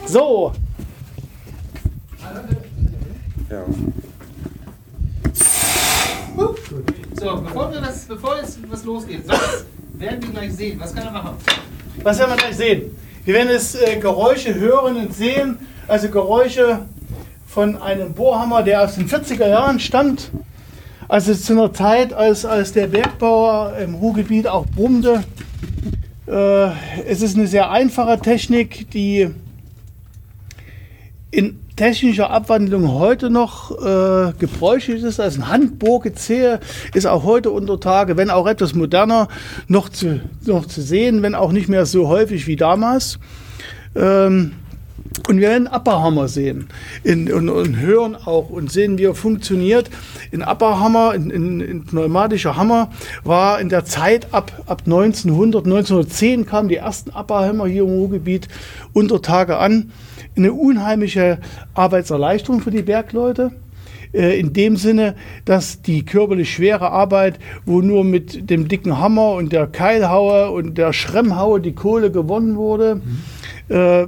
So, 0.07 0.53
Ja. 3.53 3.65
So, 7.13 7.41
bevor, 7.41 7.71
wir 7.71 7.81
das, 7.81 8.05
bevor 8.05 8.37
jetzt 8.37 8.59
was 8.67 8.83
losgeht, 8.83 9.27
was 9.27 9.65
werden 9.93 10.23
wir 10.23 10.29
gleich 10.31 10.52
sehen? 10.63 10.79
Was 10.79 10.95
kann 10.95 11.05
er 11.05 11.11
machen? 11.11 11.35
was 12.01 12.19
werden 12.19 12.31
wir 12.31 12.37
gleich 12.37 12.55
sehen? 12.55 12.97
Wir 13.25 13.33
werden 13.35 13.49
jetzt 13.49 13.75
äh, 13.81 13.97
Geräusche 13.97 14.55
hören 14.55 14.97
und 14.97 15.13
sehen, 15.13 15.57
also 15.87 16.09
Geräusche 16.09 16.85
von 17.47 17.81
einem 17.81 18.13
Bohrhammer, 18.13 18.63
der 18.63 18.83
aus 18.83 18.95
den 18.95 19.07
40er 19.07 19.47
Jahren 19.47 19.79
stammt. 19.79 20.31
Also 21.07 21.33
zu 21.35 21.53
einer 21.53 21.71
Zeit, 21.73 22.13
als, 22.13 22.45
als 22.45 22.73
der 22.73 22.87
Bergbauer 22.87 23.77
im 23.77 23.95
Ruhrgebiet 23.95 24.47
auch 24.47 24.65
brummte. 24.65 25.23
Äh, 26.27 26.69
es 27.05 27.21
ist 27.21 27.37
eine 27.37 27.47
sehr 27.47 27.69
einfache 27.69 28.19
Technik, 28.19 28.89
die 28.91 29.29
in 31.31 31.59
technischer 31.75 32.29
Abwandlung 32.29 32.91
heute 32.91 33.29
noch 33.29 33.71
äh, 33.71 34.33
gebräuchlich 34.37 35.03
ist. 35.03 35.19
Also 35.19 35.41
ein 35.41 35.47
Handbohrgezähl 35.49 36.59
ist 36.93 37.05
auch 37.05 37.23
heute 37.23 37.51
unter 37.51 37.79
Tage, 37.79 38.17
wenn 38.17 38.29
auch 38.29 38.47
etwas 38.47 38.73
moderner, 38.73 39.27
noch 39.67 39.89
zu, 39.89 40.21
noch 40.45 40.65
zu 40.65 40.81
sehen, 40.81 41.21
wenn 41.21 41.35
auch 41.35 41.51
nicht 41.51 41.69
mehr 41.69 41.85
so 41.85 42.07
häufig 42.07 42.47
wie 42.47 42.55
damals. 42.55 43.19
Ähm, 43.95 44.53
und 45.27 45.39
wir 45.39 45.49
werden 45.49 45.67
Upperhammer 45.67 46.27
sehen 46.27 46.67
in, 47.03 47.31
und, 47.31 47.49
und 47.49 47.79
hören 47.79 48.15
auch 48.15 48.49
und 48.49 48.71
sehen, 48.71 48.97
wie 48.97 49.05
er 49.05 49.15
funktioniert. 49.15 49.89
Ein 50.33 50.41
Upperhammer, 50.41 51.11
ein, 51.11 51.31
ein, 51.31 51.61
ein 51.61 51.85
pneumatischer 51.85 52.57
Hammer, 52.57 52.89
war 53.23 53.59
in 53.59 53.69
der 53.69 53.85
Zeit 53.85 54.33
ab, 54.33 54.51
ab 54.65 54.81
1900, 54.85 55.65
1910 55.65 56.45
kamen 56.45 56.67
die 56.67 56.77
ersten 56.77 57.11
Upperhammer 57.11 57.67
hier 57.67 57.83
im 57.83 57.89
Ruhrgebiet 57.89 58.47
unter 58.91 59.21
Tage 59.21 59.57
an. 59.57 59.91
Eine 60.35 60.51
unheimliche 60.51 61.37
Arbeitserleichterung 61.73 62.61
für 62.61 62.71
die 62.71 62.81
Bergleute. 62.81 63.51
Äh, 64.13 64.39
In 64.39 64.53
dem 64.53 64.77
Sinne, 64.77 65.15
dass 65.45 65.81
die 65.81 66.03
körperlich 66.05 66.51
schwere 66.51 66.91
Arbeit, 66.91 67.39
wo 67.65 67.81
nur 67.81 68.03
mit 68.03 68.49
dem 68.49 68.67
dicken 68.67 68.99
Hammer 68.99 69.33
und 69.33 69.53
der 69.53 69.67
Keilhaue 69.67 70.51
und 70.51 70.77
der 70.77 70.91
Schremmhaue 70.91 71.61
die 71.61 71.73
Kohle 71.73 72.11
gewonnen 72.11 72.55
wurde, 72.55 73.01
äh, 73.69 74.07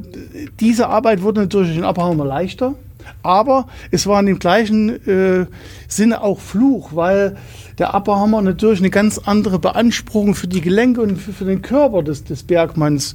diese 0.60 0.88
Arbeit 0.88 1.22
wurde 1.22 1.42
natürlich 1.42 1.70
durch 1.70 1.78
den 1.78 1.86
Abhammer 1.86 2.26
leichter. 2.26 2.76
Aber 3.22 3.68
es 3.92 4.08
war 4.08 4.20
in 4.20 4.26
dem 4.26 4.40
gleichen 4.40 4.90
äh, 5.08 5.46
Sinne 5.88 6.22
auch 6.22 6.40
Fluch, 6.40 6.90
weil 6.96 7.38
der 7.78 7.94
Upperhammer 7.94 8.42
natürlich 8.42 8.80
eine 8.80 8.90
ganz 8.90 9.20
andere 9.20 9.60
Beanspruchung 9.60 10.34
für 10.34 10.48
die 10.48 10.62
Gelenke 10.62 11.02
und 11.02 11.18
für, 11.18 11.34
für 11.34 11.46
den 11.46 11.62
Körper 11.62 12.02
des, 12.04 12.24
des 12.24 12.44
Bergmanns 12.44 13.14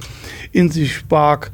in 0.51 0.69
sich 0.69 1.05
barg. 1.05 1.51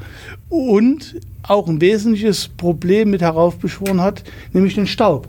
Und 0.50 1.20
auch 1.44 1.67
ein 1.67 1.82
wesentliches 1.82 2.48
Problem 2.48 3.10
mit 3.10 3.22
heraufbeschworen 3.22 4.01
hat, 4.01 4.24
nämlich 4.53 4.75
den 4.75 4.88
Staub. 4.88 5.27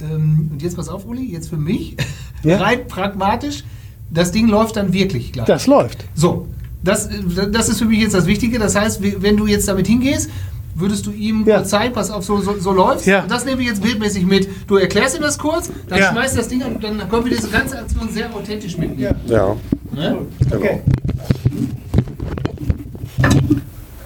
Ähm, 0.00 0.50
und 0.52 0.62
jetzt 0.62 0.76
pass 0.76 0.88
auf, 0.88 1.06
Uli, 1.06 1.30
jetzt 1.30 1.50
für 1.50 1.56
mich, 1.56 1.96
Ja. 2.42 2.56
rein 2.60 2.86
pragmatisch, 2.86 3.64
das 4.10 4.32
Ding 4.32 4.48
läuft 4.48 4.76
dann 4.76 4.92
wirklich 4.92 5.32
gleich. 5.32 5.46
Das 5.46 5.66
läuft. 5.66 6.04
So, 6.14 6.48
das, 6.82 7.08
das 7.52 7.68
ist 7.68 7.78
für 7.78 7.84
mich 7.84 8.00
jetzt 8.00 8.14
das 8.14 8.26
Wichtige. 8.26 8.58
Das 8.58 8.74
heißt, 8.76 9.00
wenn 9.22 9.36
du 9.36 9.46
jetzt 9.46 9.68
damit 9.68 9.86
hingehst, 9.86 10.30
würdest 10.74 11.04
du 11.06 11.10
ihm 11.12 11.44
Ja. 11.46 11.62
zeigen, 11.64 11.92
pass 11.92 12.10
auf, 12.10 12.24
so, 12.24 12.40
so, 12.40 12.58
so 12.58 12.72
läuft's. 12.72 13.04
Ja. 13.06 13.22
Und 13.22 13.30
das 13.30 13.44
nehme 13.44 13.60
ich 13.60 13.68
jetzt 13.68 13.82
bildmäßig 13.82 14.24
mit. 14.24 14.48
Du 14.66 14.76
erklärst 14.76 15.16
ihm 15.16 15.22
das 15.22 15.38
kurz, 15.38 15.70
dann 15.88 15.98
Ja. 15.98 16.10
schmeißt 16.10 16.38
das 16.38 16.48
Ding 16.48 16.62
an 16.62 16.76
und 16.76 16.84
dann 16.84 16.98
können 17.08 17.24
wir 17.24 17.36
diese 17.36 17.48
ganze 17.48 17.78
Aktion 17.78 18.08
sehr 18.10 18.34
authentisch 18.34 18.78
mitnehmen. 18.78 19.14
Ja. 19.26 19.56
Ne? 19.92 20.18
Okay. 20.54 20.80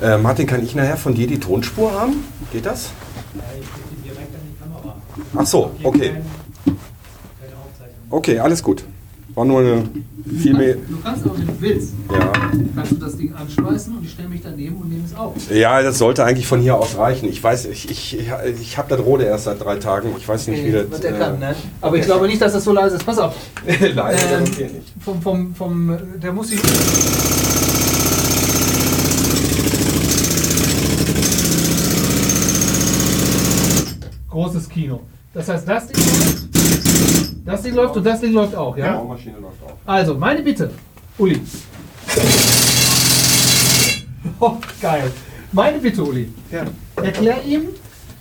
Äh, 0.02 0.18
Martin, 0.18 0.46
kann 0.46 0.62
ich 0.62 0.74
nachher 0.74 0.96
von 0.96 1.14
dir 1.14 1.26
die 1.26 1.38
Tonspur 1.38 1.92
haben? 1.92 2.24
Geht 2.52 2.66
das? 2.66 2.90
Ach 5.36 5.46
so, 5.46 5.70
okay. 5.82 6.12
Okay, 8.10 8.38
alles 8.38 8.62
gut. 8.62 8.84
War 9.34 9.44
nur 9.44 9.60
eine 9.60 9.82
viel 10.38 10.54
mehr. 10.54 10.74
Du 10.76 10.96
kannst 11.02 11.26
auch, 11.26 11.36
wenn 11.36 11.46
du 11.46 11.52
willst, 11.60 11.92
Ja. 12.08 12.32
kannst 12.76 12.92
du 12.92 12.96
das 12.96 13.16
Ding 13.16 13.34
anschmeißen 13.34 13.96
und 13.96 14.04
ich 14.04 14.12
stelle 14.12 14.28
mich 14.28 14.42
daneben 14.44 14.76
und 14.76 14.88
nehme 14.90 15.02
es 15.04 15.14
auf. 15.16 15.34
ja, 15.50 15.82
das 15.82 15.98
sollte 15.98 16.24
eigentlich 16.24 16.46
von 16.46 16.60
hier 16.60 16.76
aus 16.76 16.96
reichen. 16.96 17.28
Ich 17.28 17.42
weiß, 17.42 17.64
ich, 17.66 17.90
ich, 17.90 18.16
ich 18.60 18.78
habe 18.78 18.88
das 18.96 19.04
Rode 19.04 19.24
erst 19.24 19.44
seit 19.44 19.60
drei 19.62 19.76
Tagen. 19.76 20.10
Ich 20.16 20.28
weiß 20.28 20.46
nicht, 20.48 20.64
wie 20.64 20.70
das. 20.70 21.00
der 21.00 21.16
äh, 21.16 21.18
kann, 21.18 21.38
ne? 21.40 21.56
Aber 21.80 21.96
ich 21.96 22.04
glaube 22.04 22.28
nicht, 22.28 22.40
dass 22.40 22.52
das 22.52 22.62
so 22.62 22.72
leise 22.72 22.94
ist. 22.96 23.04
Pass 23.04 23.18
auf. 23.18 23.34
Leider 23.66 24.12
Ähm, 24.38 24.44
das 24.44 24.56
geht 24.56 24.72
nicht. 24.74 24.92
vom, 25.00 25.20
vom, 25.20 25.54
vom, 25.54 25.98
der 26.22 26.32
muss 26.32 26.48
sich. 26.50 26.60
Großes 34.30 34.68
Kino. 34.68 35.00
Das 35.32 35.48
heißt, 35.48 35.66
das 35.68 35.86
Ding 35.88 36.53
das 37.44 37.62
Ding 37.62 37.74
läuft 37.74 37.96
und 37.96 38.04
das 38.04 38.20
Ding 38.20 38.32
läuft 38.32 38.54
auch, 38.54 38.74
Die 38.74 38.80
ja? 38.80 38.96
Baumaschine 38.96 39.38
läuft 39.38 39.62
auch. 39.64 39.76
Also, 39.86 40.14
meine 40.14 40.42
Bitte, 40.42 40.70
Uli. 41.18 41.40
Oh, 44.40 44.56
geil. 44.80 45.12
Meine 45.52 45.78
Bitte, 45.78 46.02
Uli. 46.02 46.32
Ja. 46.50 46.64
Erklär 46.96 47.44
ihm 47.44 47.68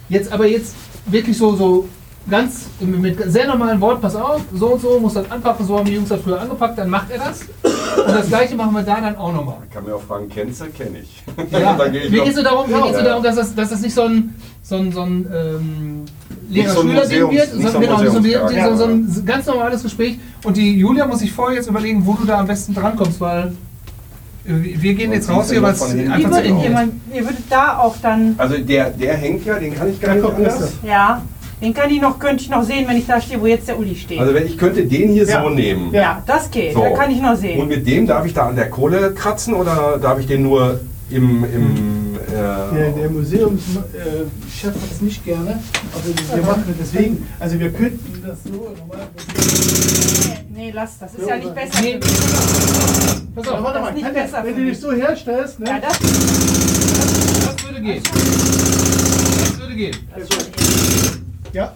jetzt 0.10 0.32
aber 0.32 0.46
jetzt 0.46 0.76
wirklich 1.06 1.38
so, 1.38 1.56
so 1.56 1.88
ganz 2.30 2.68
mit 2.80 3.20
sehr 3.32 3.48
normalen 3.48 3.80
Worten, 3.82 4.02
pass 4.02 4.16
auf, 4.16 4.42
so 4.54 4.74
und 4.74 4.82
so, 4.82 5.00
muss 5.00 5.14
das 5.14 5.30
anpacken, 5.32 5.66
so 5.66 5.78
haben 5.78 5.86
die 5.86 5.94
Jungs 5.94 6.10
das 6.10 6.22
früher 6.22 6.40
angepackt, 6.40 6.78
dann 6.78 6.90
macht 6.90 7.10
er 7.10 7.20
das. 7.20 7.46
Und 7.98 8.08
das 8.16 8.28
gleiche 8.28 8.56
machen 8.56 8.74
wir 8.74 8.84
da 8.84 9.00
dann 9.02 9.16
auch 9.18 9.32
nochmal. 9.34 9.56
Ich 9.68 9.74
kann 9.74 9.86
mir 9.86 9.96
auch 9.96 10.02
fragen, 10.02 10.30
kennst 10.30 10.62
du? 10.62 10.66
Kenn 10.68 10.96
ich. 10.96 11.24
Ja, 11.52 11.78
ich 11.94 12.10
mir 12.12 12.20
geht 12.22 12.30
es 12.30 12.36
so 12.36 12.44
darum, 12.44 12.70
so 12.70 12.76
Ja. 12.76 13.02
darum 13.04 13.24
dass, 13.24 13.36
das, 13.36 13.56
dass 13.56 13.70
das 13.70 13.82
nicht 13.82 13.94
so 13.94 14.04
ein, 14.04 14.36
so 14.62 14.76
ein, 14.76 14.92
so 14.92 15.02
ein 15.02 15.28
ähm, 15.34 16.06
so 16.06 16.54
Lehrer-Schüler-Ding 16.54 17.32
wird, 17.32 17.52
so 17.52 17.62
sondern 17.62 17.76
ein 17.76 17.82
genau, 17.82 17.98
so, 17.98 18.04
ein- 18.04 18.24
Museumscharakter. 18.24 18.78
so, 18.78 18.86
so 18.86 18.92
ein 18.92 19.26
ganz 19.26 19.46
normales 19.46 19.84
Gespräch. 19.84 20.20
Und 20.44 20.58
die 20.58 20.78
Julia 20.78 21.06
muss 21.08 21.20
sich 21.20 21.32
vorher 21.32 21.58
jetzt 21.58 21.68
überlegen, 21.70 22.06
wo 22.06 22.14
du 22.14 22.26
da 22.26 22.40
am 22.40 22.48
besten 22.48 22.74
drankommst, 22.74 23.20
weil 23.22 23.54
wir 24.46 24.94
gehen 24.94 25.14
jetzt 25.14 25.30
raus 25.30 25.50
hier, 25.50 25.62
weil 25.62 25.72
es 25.72 25.82
einfach 25.82 26.32
würdet 26.32 26.46
ihr, 27.14 27.24
würdet 27.26 27.44
da 27.50 27.78
auch 27.78 27.96
dann, 28.02 28.36
Also 28.38 28.58
der, 28.58 28.90
der 28.90 29.16
hängt 29.16 29.46
ja, 29.46 29.58
den 29.58 29.74
kann 29.74 29.90
ich 29.90 30.02
gar 30.02 30.16
nicht 30.16 30.26
anders. 30.26 30.74
Ja, 30.86 31.22
den 31.64 31.74
kann 31.74 31.90
ich 31.90 32.02
noch, 32.02 32.20
könnte 32.20 32.44
ich 32.44 32.50
noch 32.50 32.64
sehen, 32.64 32.86
wenn 32.90 32.98
ich 32.98 33.08
da 33.08 33.22
stehe, 33.22 33.40
wo 33.40 33.46
jetzt 33.48 33.70
der 33.70 33.80
Uli 33.80 33.96
steht. 33.96 34.20
Also 34.20 34.34
wenn 34.34 34.46
ich 34.46 34.58
könnte 34.58 34.86
den 34.86 35.14
hier 35.14 35.26
Ja. 35.26 35.42
so 35.42 35.50
nehmen. 35.50 35.94
ja, 35.94 36.22
das 36.28 36.52
geht, 36.52 36.74
So. 36.74 36.82
da 36.82 36.90
kann 36.90 37.10
ich 37.10 37.22
noch 37.22 37.32
Und 37.32 37.38
sehen. 37.38 37.66
mit 37.70 37.88
dem 37.88 38.06
darf 38.06 38.26
ich 38.26 38.34
da 38.34 38.48
an 38.48 38.56
der 38.58 38.70
Kohle 38.70 39.14
kratzen 39.14 39.54
oder 39.54 39.98
darf 39.98 40.20
ich 40.20 40.28
den 40.28 40.44
nur 40.44 40.82
im, 41.10 41.46
im 41.46 42.04
Der, 42.30 42.70
äh, 42.74 43.00
der 43.00 43.10
Museumschef 43.10 43.86
hat 44.66 44.92
es 44.92 45.02
nicht 45.02 45.24
gerne, 45.24 45.60
aber 45.94 46.36
wir 46.36 46.44
machen 46.44 46.64
das 46.68 46.76
deswegen. 46.92 47.28
Also 47.40 47.58
wir 47.60 47.70
könnten 47.72 48.24
das 48.28 48.40
so 48.44 48.52
normalerweise. 48.78 50.44
Nee, 50.50 50.66
nee, 50.66 50.72
lass 50.76 51.00
das, 51.00 51.14
ist 51.16 51.30
ja 51.30 51.38
nicht 51.38 51.56
besser. 51.56 51.82
Nee. 51.82 52.00
Pass 53.36 53.48
auf, 53.48 53.64
warte 53.64 53.74
das 53.74 53.82
mal, 53.82 53.88
ist 53.90 53.94
nicht 53.96 54.04
kann 54.06 54.14
der, 54.14 54.22
besser 54.24 54.44
wenn 54.44 54.56
du 54.56 54.66
dich 54.66 54.80
so 54.80 54.92
herstellst, 54.92 55.60
ne? 55.62 55.66
Ja, 55.70 55.80
das, 55.80 55.98
das 56.00 57.66
würde 57.66 57.82
gehen. 57.82 58.04
Das 58.04 59.60
würde 59.60 59.76
gehen. 59.76 59.96
Ja. 61.54 61.74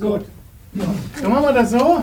Gut. 0.00 0.24
Dann 1.22 1.30
machen 1.30 1.44
wir 1.44 1.52
das 1.52 1.70
so. 1.70 2.02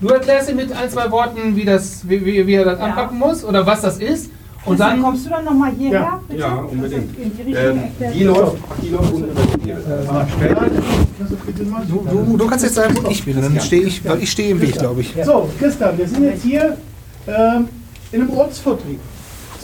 Du 0.00 0.08
erklärst 0.08 0.50
ihm 0.50 0.56
mit 0.56 0.72
ein, 0.72 0.88
zwei 0.90 1.10
Worten, 1.10 1.56
wie, 1.56 1.64
das, 1.64 2.08
wie, 2.08 2.24
wie, 2.24 2.46
wie 2.46 2.54
er 2.54 2.64
das 2.64 2.78
Ja. 2.78 2.84
anpacken 2.86 3.18
muss 3.18 3.44
oder 3.44 3.66
was 3.66 3.82
das 3.82 3.98
ist. 3.98 4.30
Und 4.64 4.78
dann 4.78 5.02
kommst 5.02 5.26
du 5.26 5.30
dann 5.30 5.44
nochmal 5.44 5.72
hierher, 5.72 6.00
Ja. 6.00 6.20
bitte? 6.28 6.40
Ja, 6.40 6.54
unbedingt. 6.54 7.18
In 7.18 7.36
die 7.46 7.52
ähm, 7.52 7.80
die 8.14 8.24
läuft, 8.24 8.56
die 8.80 8.88
läuft 8.90 9.12
unten 9.12 9.34
bitte 11.46 11.64
mal 11.64 11.84
so. 11.86 12.46
kannst 12.46 12.64
jetzt 12.64 12.74
sagen, 12.76 12.96
wo 13.02 13.08
ich 13.10 13.24
bin. 13.24 13.40
Dann 13.40 13.60
stehe 13.60 13.82
ich, 13.82 14.04
weil 14.04 14.22
ich 14.22 14.30
stehe 14.30 14.50
im 14.50 14.60
Weg, 14.60 14.78
glaube 14.78 15.00
ich. 15.00 15.14
So, 15.24 15.48
Christian, 15.58 15.98
wir 15.98 16.06
sind 16.08 16.22
jetzt 16.24 16.42
hier 16.42 16.76
ähm, 17.26 17.68
in 18.12 18.20
einem 18.22 18.30
Ortsvertrieb. 18.30 19.00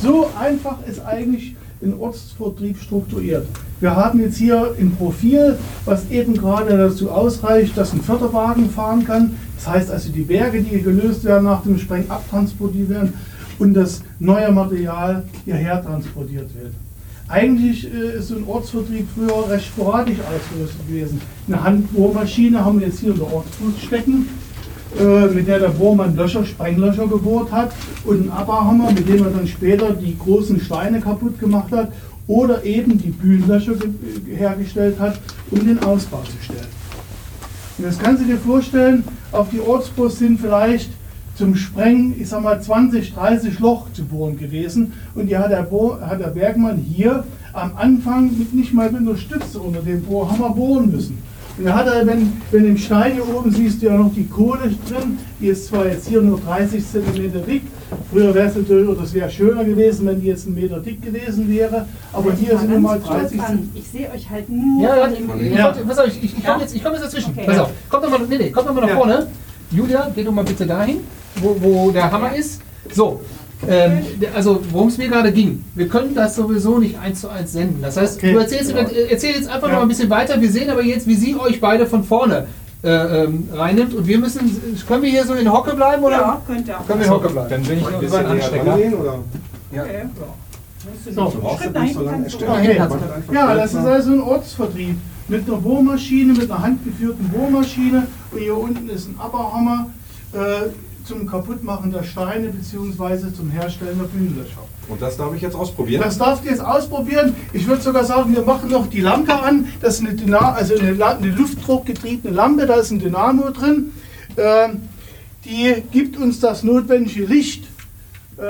So 0.03 0.29
einfach 0.39 0.79
ist 0.87 1.01
eigentlich 1.05 1.55
ein 1.83 1.99
Ortsvertrieb 1.99 2.79
strukturiert. 2.79 3.47
Wir 3.81 3.95
haben 3.95 4.21
jetzt 4.21 4.37
hier 4.37 4.75
ein 4.79 4.91
Profil, 4.97 5.57
was 5.85 6.11
eben 6.11 6.35
gerade 6.35 6.77
dazu 6.77 7.11
ausreicht, 7.11 7.77
dass 7.77 7.93
ein 7.93 8.01
Förderwagen 8.01 8.71
fahren 8.71 9.05
kann. 9.05 9.37
Das 9.57 9.69
heißt 9.69 9.91
also, 9.91 10.11
die 10.11 10.23
Berge, 10.23 10.63
die 10.63 10.83
gelöst 10.83 11.25
werden 11.25 11.45
nach 11.45 11.63
dem 11.63 11.79
Spreng, 11.79 12.05
abtransportiert 12.09 12.89
werden 12.89 13.15
und 13.59 13.75
das 13.75 14.03
neue 14.19 14.51
Material 14.51 15.25
hierher 15.45 15.83
transportiert 15.83 16.51
wird. 16.61 16.75
Eigentlich 17.29 17.93
äh, 17.93 18.19
ist 18.19 18.29
so 18.29 18.37
ein 18.37 18.45
Ortsvertrieb 18.47 19.07
früher 19.15 19.51
recht 19.51 19.67
sporadisch 19.67 20.19
ausgerüstet 20.21 20.89
gewesen. 20.89 21.21
Eine 21.47 21.63
Handbohrmaschine 21.63 22.65
haben 22.65 22.81
wir 22.81 22.87
jetzt 22.87 23.01
hier 23.01 23.13
in 23.13 23.19
der 23.19 23.33
Ortsbus 23.33 23.75
stecken 23.83 24.27
mit 25.35 25.47
der 25.47 25.59
der 25.61 25.69
Bohrmann 25.69 26.17
Löcher, 26.17 26.45
Sprenglöcher 26.45 27.07
gebohrt 27.07 27.53
hat 27.53 27.73
und 28.05 28.23
ein 28.27 28.31
Aberhammer, 28.31 28.91
mit 28.91 29.09
dem 29.09 29.23
er 29.25 29.31
dann 29.31 29.47
später 29.47 29.91
die 29.93 30.17
großen 30.19 30.61
Steine 30.61 31.01
kaputt 31.01 31.39
gemacht 31.39 31.71
hat 31.73 31.93
oder 32.27 32.65
eben 32.65 32.99
die 32.99 33.11
Bühnenlöcher 33.11 33.75
ge- 33.75 34.37
hergestellt 34.37 34.99
hat, 34.99 35.21
um 35.51 35.67
den 35.67 35.79
Ausbau 35.83 36.23
zu 36.25 36.43
stellen. 36.43 36.67
Und 37.77 37.87
das 37.87 37.99
kannst 37.99 38.23
du 38.23 38.27
dir 38.27 38.39
vorstellen, 38.39 39.05
auf 39.31 39.51
die 39.51 39.61
Ortsbus 39.61 40.19
sind 40.19 40.41
vielleicht 40.41 40.91
zum 41.37 41.55
Sprengen, 41.55 42.15
ich 42.19 42.29
sag 42.29 42.43
mal 42.43 42.61
20, 42.61 43.15
30 43.15 43.61
Loch 43.61 43.93
zu 43.93 44.05
bohren 44.05 44.39
gewesen 44.39 44.93
und 45.15 45.29
die 45.29 45.37
hat 45.37 45.51
der, 45.51 45.63
Bohr, 45.63 46.01
hat 46.01 46.19
der 46.21 46.29
Bergmann 46.29 46.79
hier 46.79 47.25
am 47.53 47.73
Anfang 47.77 48.37
mit, 48.37 48.53
nicht 48.55 48.75
mal 48.75 48.91
mit 48.91 49.03
einer 49.03 49.17
Stütze 49.17 49.61
unter 49.61 49.81
dem 49.81 50.03
Bohrhammer 50.03 50.51
bohren 50.51 50.91
müssen. 50.91 51.19
Und 51.59 51.65
da 51.65 51.75
hat 51.75 51.87
er, 51.89 52.07
wenn, 52.07 52.33
wenn 52.53 52.67
im 52.67 52.77
Stein 52.79 53.15
hier 53.15 53.29
oben 53.29 53.51
siehst 53.51 53.83
du 53.83 53.87
ja 53.87 53.97
noch 53.97 54.15
die 54.15 54.27
Kohle 54.29 54.71
drin, 54.89 55.19
die 55.41 55.49
ist 55.49 55.67
zwar 55.67 55.87
jetzt 55.87 56.07
hier 56.07 56.23
nur 56.23 56.39
30 56.41 56.85
cm 56.87 57.33
dick, 57.47 57.63
früher 58.13 58.33
wäre 58.33 58.47
es 58.49 58.55
natürlich, 58.55 58.89
oder 58.89 59.03
es 59.03 59.13
wäre 59.13 59.29
schöner 59.29 59.65
gewesen, 59.65 60.07
wenn 60.07 60.21
die 60.21 60.29
jetzt 60.29 60.47
einen 60.47 60.55
Meter 60.55 60.79
dick 60.79 61.03
gewesen 61.03 61.49
wäre, 61.49 61.87
aber 62.13 62.33
hier 62.33 62.57
sind 62.57 62.71
nun 62.71 62.83
mal 62.83 63.01
30 63.01 63.41
cm. 63.41 63.71
Ich 63.75 63.89
sehe 63.89 64.09
euch 64.15 64.31
halt 64.31 64.49
nur 64.49 64.83
Ja, 64.85 64.97
ja, 64.99 65.09
ich, 65.09 65.53
Ja. 65.57 65.75
pass 65.87 65.99
auf, 65.99 66.07
ich, 66.07 66.23
ich, 66.23 66.39
ich 66.39 66.47
komme 66.47 66.61
jetzt, 66.63 66.77
ich 66.77 66.85
komm 66.85 66.93
jetzt 66.93 67.05
dazwischen. 67.05 67.33
Okay. 67.37 67.47
Pass 67.47 67.59
auf, 67.59 67.71
kommt 67.89 68.05
doch 68.05 68.11
mal, 68.11 68.21
nee, 68.29 68.39
nee, 68.39 68.51
kommt 68.51 68.69
doch 68.69 68.75
mal 68.75 68.81
nach 68.83 68.89
Ja. 68.91 68.97
vorne. 68.97 69.27
Julia, 69.73 70.11
geh 70.15 70.23
doch 70.23 70.33
mal 70.33 70.45
bitte 70.45 70.65
dahin, 70.65 70.99
wo, 71.43 71.57
wo 71.61 71.91
der 71.91 72.11
Hammer 72.11 72.35
ist. 72.37 72.63
So, 72.93 73.21
ähm, 73.67 73.99
also 74.35 74.61
worum 74.71 74.89
es 74.89 74.99
mir 74.99 75.09
gerade 75.09 75.33
ging, 75.33 75.65
wir 75.75 75.89
können 75.89 76.15
das 76.15 76.37
sowieso 76.37 76.79
nicht 76.79 76.99
eins 76.99 77.21
zu 77.23 77.29
eins 77.29 77.53
senden. 77.53 77.83
Das 77.83 77.97
heißt, 77.97 78.19
Okay. 78.19 78.33
du 78.33 78.39
erzählst, 78.39 78.73
äh, 78.73 79.07
erzähl 79.11 79.35
jetzt 79.35 79.49
einfach 79.49 79.67
Ja. 79.69 79.73
noch 79.75 79.81
mal 79.81 79.87
ein 79.87 79.89
bisschen 79.89 80.11
weiter. 80.11 80.41
Wir 80.41 80.51
sehen 80.51 80.71
aber 80.71 80.83
jetzt, 80.85 81.07
wie 81.07 81.15
sie 81.17 81.35
euch 81.35 81.61
beide 81.61 81.87
von 81.87 82.05
vorne 82.05 82.47
äh, 82.85 83.25
ähm, 83.25 83.49
reinnimmt. 83.53 83.93
Und 83.95 84.07
wir 84.07 84.19
müssen, 84.19 84.57
können 84.87 85.03
wir 85.03 85.11
hier 85.11 85.27
so 85.27 85.35
in 85.35 85.53
Hocke 85.53 85.75
bleiben 85.75 86.05
oder? 86.05 86.17
Ja, 86.17 86.43
könnt 86.47 86.69
ihr. 86.69 86.77
Können 86.87 87.01
wir 87.01 87.07
in 87.07 87.13
Hocke 87.13 87.29
bleiben? 87.31 87.49
Dann 87.51 87.63
bin 87.65 87.79
ich 87.79 87.87
Ein 87.87 88.01
bisschen 88.01 88.27
Anstecker. 88.27 88.77
oder? 89.01 89.19
Okay. 89.73 90.03
So. 91.13 91.25
Du 91.25 91.41
brauchst 91.41 91.73
nicht 91.75 91.95
so 91.95 92.03
lange. 92.03 92.77
Ja, 92.77 92.87
das 92.87 92.97
Ja, 93.33 93.55
das 93.55 93.71
ist 93.75 93.77
also 93.85 94.13
ein 94.13 94.21
Ortsvertrieb. 94.23 94.97
Mit 95.27 95.47
einer 95.47 95.59
Bohrmaschine, 95.59 96.33
mit 96.33 96.51
einer 96.51 96.63
handgeführten 96.63 97.29
Bohrmaschine. 97.29 98.07
Und 98.31 98.39
hier 98.39 98.57
unten 98.57 98.89
ist 98.89 99.09
ein 99.09 99.17
Aberhammer 99.19 99.91
äh, 100.33 100.39
zum 101.09 101.27
Kaputtmachen 101.27 101.91
der 101.91 102.05
Steine 102.05 102.51
bzw. 102.51 103.33
zum 103.33 103.51
Herstellen 103.51 103.99
der 103.99 104.07
Bühnenlöcher. 104.07 104.63
Und 104.89 105.01
das 105.01 105.17
darf 105.17 105.35
ich 105.35 105.41
jetzt 105.41 105.57
ausprobieren? 105.57 106.03
Das 106.03 106.19
darfst 106.19 106.45
du 106.45 106.51
jetzt 106.51 106.61
ausprobieren. 106.61 107.35
Ich 107.53 107.67
würde 107.67 107.83
sogar 107.83 108.05
sagen, 108.05 108.35
wir 108.35 108.43
machen 108.43 108.71
noch 108.71 108.87
die 108.89 109.01
Lampe 109.01 109.35
an. 109.35 109.69
Das 109.81 109.95
ist 109.95 110.07
eine, 110.07 110.15
Dyna 110.15 110.53
also 110.53 110.75
eine, 110.75 111.05
eine 111.05 111.27
luftdruckgetriebene 111.29 112.35
Lampe, 112.35 112.67
da 112.67 112.75
ist 112.75 112.91
ein 112.91 112.99
Dynamo 112.99 113.51
drin. 113.51 113.93
Ähm, 114.37 114.89
die 115.45 115.83
gibt 115.91 116.19
uns 116.19 116.41
das 116.41 116.63
notwendige 116.63 117.25
Licht 117.25 117.65
äh, 118.37 118.43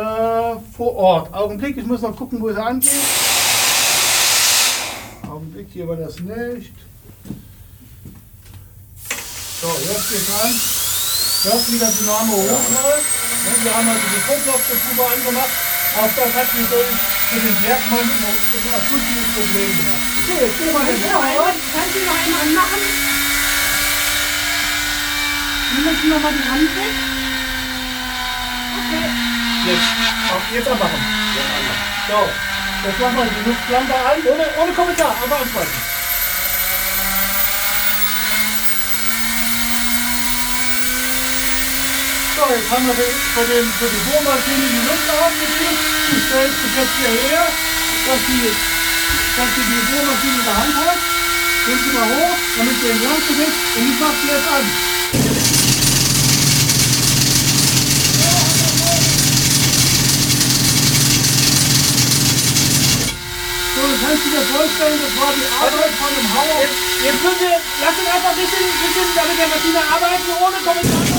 vor 0.76 0.94
Ort. 0.96 1.32
Augenblick, 1.32 1.76
ich 1.76 1.86
muss 1.86 2.02
noch 2.02 2.16
gucken, 2.16 2.40
wo 2.40 2.48
es 2.48 2.56
angeht. 2.56 2.90
Augenblick, 5.30 5.68
hier 5.72 5.86
war 5.86 5.96
das 5.96 6.18
nicht. 6.20 6.72
So, 9.60 9.68
jetzt 9.68 10.10
geht's 10.10 10.42
an. 10.44 10.77
Hört, 11.44 11.70
wie 11.70 11.78
der 11.78 11.90
Dynamo 11.94 12.34
hochläuft. 12.34 12.70
Ne, 12.74 13.54
Wir 13.62 13.74
haben 13.74 13.88
also 13.88 14.02
die 14.10 14.22
Drucklopfbefuge 14.26 15.06
angemacht. 15.06 15.54
Auch 15.94 16.10
das 16.18 16.34
hat 16.34 16.50
natürlich 16.50 16.98
für 17.30 17.38
den 17.38 17.56
Bergmann 17.62 18.10
ein 18.10 18.26
ein 18.26 18.74
akutisches 18.74 19.28
Problem 19.38 19.70
gemacht. 19.78 20.02
So, 20.26 20.34
jetzt 20.34 20.58
gehen 20.58 20.66
wir 20.66 20.74
mal 20.74 20.82
den 20.82 20.98
Kannst 20.98 21.06
du 21.06 21.14
noch 21.14 21.22
einmal, 21.22 21.54
kannst 21.54 21.94
du 21.94 22.00
noch 22.02 22.18
einmal 22.18 22.40
anmachen? 22.42 22.82
Wir 25.70 25.82
müssen 25.86 26.08
noch 26.10 26.22
mal 26.26 26.32
die 26.34 26.48
Hand 26.50 26.70
weg. 26.74 26.94
Okay. 28.78 29.06
Jetzt, 29.68 29.88
auch 30.34 30.46
jetzt 30.50 30.68
anmachen. 30.68 31.02
So, 32.08 32.20
jetzt 32.82 32.98
machen 32.98 33.16
wir 33.16 33.26
die 33.30 33.42
Luftlampe 33.46 33.94
an. 33.94 34.18
Ohne, 34.26 34.44
ohne 34.58 34.72
Kommentar, 34.72 35.14
einfach 35.22 35.40
ansprechen. 35.40 35.97
So, 42.38 42.46
jetzt 42.54 42.70
haben 42.70 42.86
wir 42.86 42.94
für, 42.94 43.46
den, 43.50 43.66
für 43.82 43.90
die 43.90 44.02
Bohrmaschine 44.06 44.62
die 44.70 44.86
Luft 44.86 45.10
aufgekriegt. 45.10 45.82
Die 46.06 46.20
stellst 46.22 46.54
du 46.62 46.66
jetzt 46.70 46.94
hierher, 47.02 47.50
dass 47.50 48.20
die, 48.30 48.46
dass 49.34 49.50
die 49.58 49.66
die 49.66 49.82
Bohrmaschine 49.90 50.38
in 50.38 50.46
der 50.46 50.54
Hand 50.54 50.74
hat. 50.86 51.02
Bring 51.66 51.80
sie 51.82 51.90
mal 51.98 52.06
hoch, 52.06 52.38
damit 52.54 52.78
sie 52.78 52.94
in 52.94 52.98
die 53.02 53.08
Hand 53.10 53.26
geht. 53.26 53.54
Und 53.74 53.84
ich 53.90 53.98
mach 53.98 54.14
sie 54.22 54.30
jetzt 54.30 54.46
an. 54.54 54.64
So, 63.74 63.82
dann 63.82 63.98
kannst 63.98 64.22
du 64.22 64.30
dir 64.30 64.46
vorstellen, 64.46 64.98
das 65.02 65.12
war 65.18 65.32
die 65.34 65.48
Arbeit 65.58 65.92
von 65.98 66.06
einem 66.14 66.30
Hauer. 66.38 66.62
Jetzt, 66.62 66.78
jetzt 67.02 67.18
müssen 67.18 67.50
wir, 67.50 67.58
lass 67.82 67.98
uns 67.98 68.06
einfach 68.14 68.30
ein 68.30 68.38
bisschen, 68.38 68.62
bisschen 68.62 69.10
damit 69.18 69.34
der 69.42 69.50
Maschine 69.50 69.82
arbeiten, 69.90 70.30
ohne 70.38 70.58
Kommentar. 70.62 71.17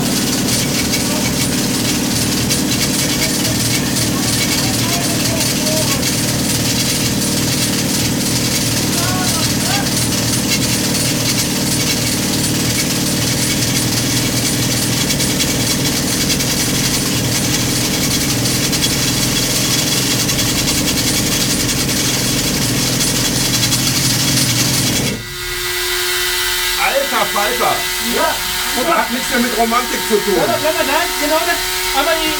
Alter 27.49 27.65
Falter! 27.65 27.75
Ja, 28.15 28.35
Das 28.77 28.97
hat 28.97 29.11
nichts 29.11 29.29
mehr 29.31 29.39
mit 29.39 29.57
Romantik 29.57 29.99
zu 30.07 30.17
tun. 30.21 30.35
Ja, 30.37 30.45
dann 30.45 30.61
bleiben 30.61 30.77
wir 30.77 30.85
da, 30.85 30.99
genau 31.19 31.41
das. 31.49 31.57
Aber 31.97 32.13
die, 32.21 32.33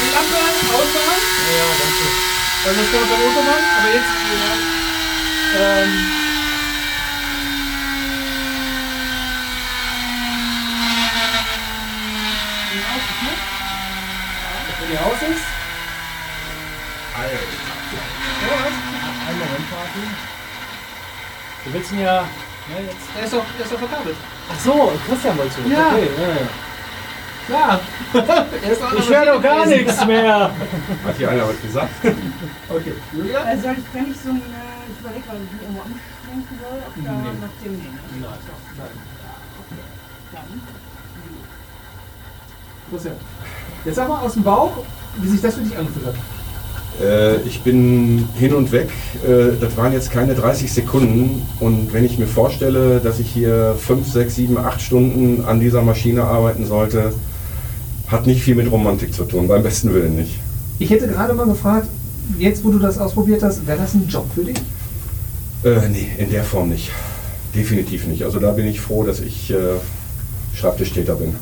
die 0.00 0.10
Lampe 0.14 0.36
ausmachen. 0.72 1.20
Ja, 1.52 1.66
danke. 1.76 2.06
Dann 2.64 2.78
ist 2.80 2.92
der 2.92 3.00
beim 3.00 3.22
Autobahn, 3.28 3.64
aber 3.76 3.88
jetzt, 3.92 4.12
ja. 4.32 4.52
Ähm, 5.60 6.12
wenn 14.80 14.90
die 14.90 14.98
aus 14.98 15.22
ist. 15.22 15.44
Ja, 17.12 18.48
was? 18.48 19.28
Einen 19.28 19.38
Moment 19.38 19.70
warten. 19.72 20.16
Willst 21.66 21.92
ihn 21.92 22.00
ja. 22.00 22.28
Ja, 22.70 22.78
jetzt. 22.80 22.96
Der 23.16 23.24
ist 23.24 23.32
doch, 23.32 23.44
der 23.58 23.64
ist 23.66 23.72
doch 23.72 23.78
verkabelt. 23.78 24.16
Ach 24.50 24.60
so, 24.60 24.92
Christian 25.08 25.38
wolltest 25.38 25.58
du. 25.58 25.70
Ja. 25.70 25.88
Okay, 25.88 26.08
ja, 26.18 26.28
ja. 26.28 26.48
Er 28.14 28.86
auch 28.86 28.92
Ich 28.98 29.08
höre 29.08 29.26
doch 29.34 29.42
gar 29.42 29.64
gewesen. 29.64 29.84
nichts 29.84 30.06
mehr. 30.06 30.50
Hat 31.04 31.16
hier 31.16 31.30
einer 31.30 31.48
was 31.48 31.60
gesagt? 31.60 31.90
Okay. 32.68 32.94
Julia? 33.12 33.40
Also 33.42 33.64
wenn 33.92 34.10
ich 34.10 34.16
so 34.20 34.30
ein, 34.30 34.42
ich 34.92 35.00
überlege, 35.00 35.24
weil 35.28 35.36
ich 35.42 35.52
mich 35.52 35.62
irgendwo 35.62 35.82
anschränken 35.82 36.58
soll, 36.60 36.78
ob 36.86 37.04
da 37.04 37.12
nach 37.12 37.64
dem 37.64 37.72
nee, 37.72 38.20
ne? 38.20 38.28
Dann. 40.32 40.62
Christian. 42.90 43.16
Jetzt 43.84 43.96
sag 43.96 44.08
mal 44.08 44.20
aus 44.20 44.34
dem 44.34 44.44
Bauch, 44.44 44.84
wie 45.16 45.28
sich 45.28 45.40
das 45.40 45.54
für 45.54 45.60
dich 45.62 45.76
angefühlt 45.76 46.06
hat. 46.06 46.14
Äh, 47.02 47.40
ich 47.42 47.62
bin 47.62 48.28
hin 48.38 48.54
und 48.54 48.72
weg. 48.72 48.88
Äh, 49.26 49.58
das 49.60 49.76
waren 49.76 49.92
jetzt 49.92 50.10
keine 50.10 50.34
30 50.34 50.72
Sekunden. 50.72 51.42
Und 51.60 51.92
wenn 51.92 52.04
ich 52.04 52.18
mir 52.18 52.26
vorstelle, 52.26 53.00
dass 53.00 53.18
ich 53.18 53.28
hier 53.28 53.74
5, 53.78 54.06
6, 54.06 54.34
7, 54.34 54.58
8 54.58 54.80
Stunden 54.80 55.44
an 55.44 55.60
dieser 55.60 55.82
Maschine 55.82 56.24
arbeiten 56.24 56.66
sollte, 56.66 57.12
hat 58.06 58.26
nicht 58.26 58.42
viel 58.42 58.54
mit 58.54 58.70
Romantik 58.70 59.14
zu 59.14 59.24
tun, 59.24 59.48
beim 59.48 59.62
besten 59.62 59.92
Willen 59.94 60.16
nicht. 60.16 60.38
Ich 60.78 60.90
hätte 60.90 61.08
gerade 61.08 61.34
mal 61.34 61.46
gefragt, 61.46 61.88
jetzt 62.38 62.64
wo 62.64 62.70
du 62.70 62.78
das 62.78 62.98
ausprobiert 62.98 63.42
hast, 63.42 63.66
wäre 63.66 63.78
das 63.78 63.94
ein 63.94 64.06
Job 64.08 64.26
für 64.34 64.44
dich? 64.44 64.58
Äh, 65.64 65.88
nee, 65.90 66.08
in 66.18 66.30
der 66.30 66.44
Form 66.44 66.68
nicht. 66.68 66.90
Definitiv 67.54 68.06
nicht. 68.06 68.24
Also 68.24 68.38
da 68.38 68.52
bin 68.52 68.66
ich 68.66 68.80
froh, 68.80 69.04
dass 69.04 69.20
ich 69.20 69.50
äh, 69.50 69.56
Schreibtischtäter 70.54 71.14
bin. 71.14 71.34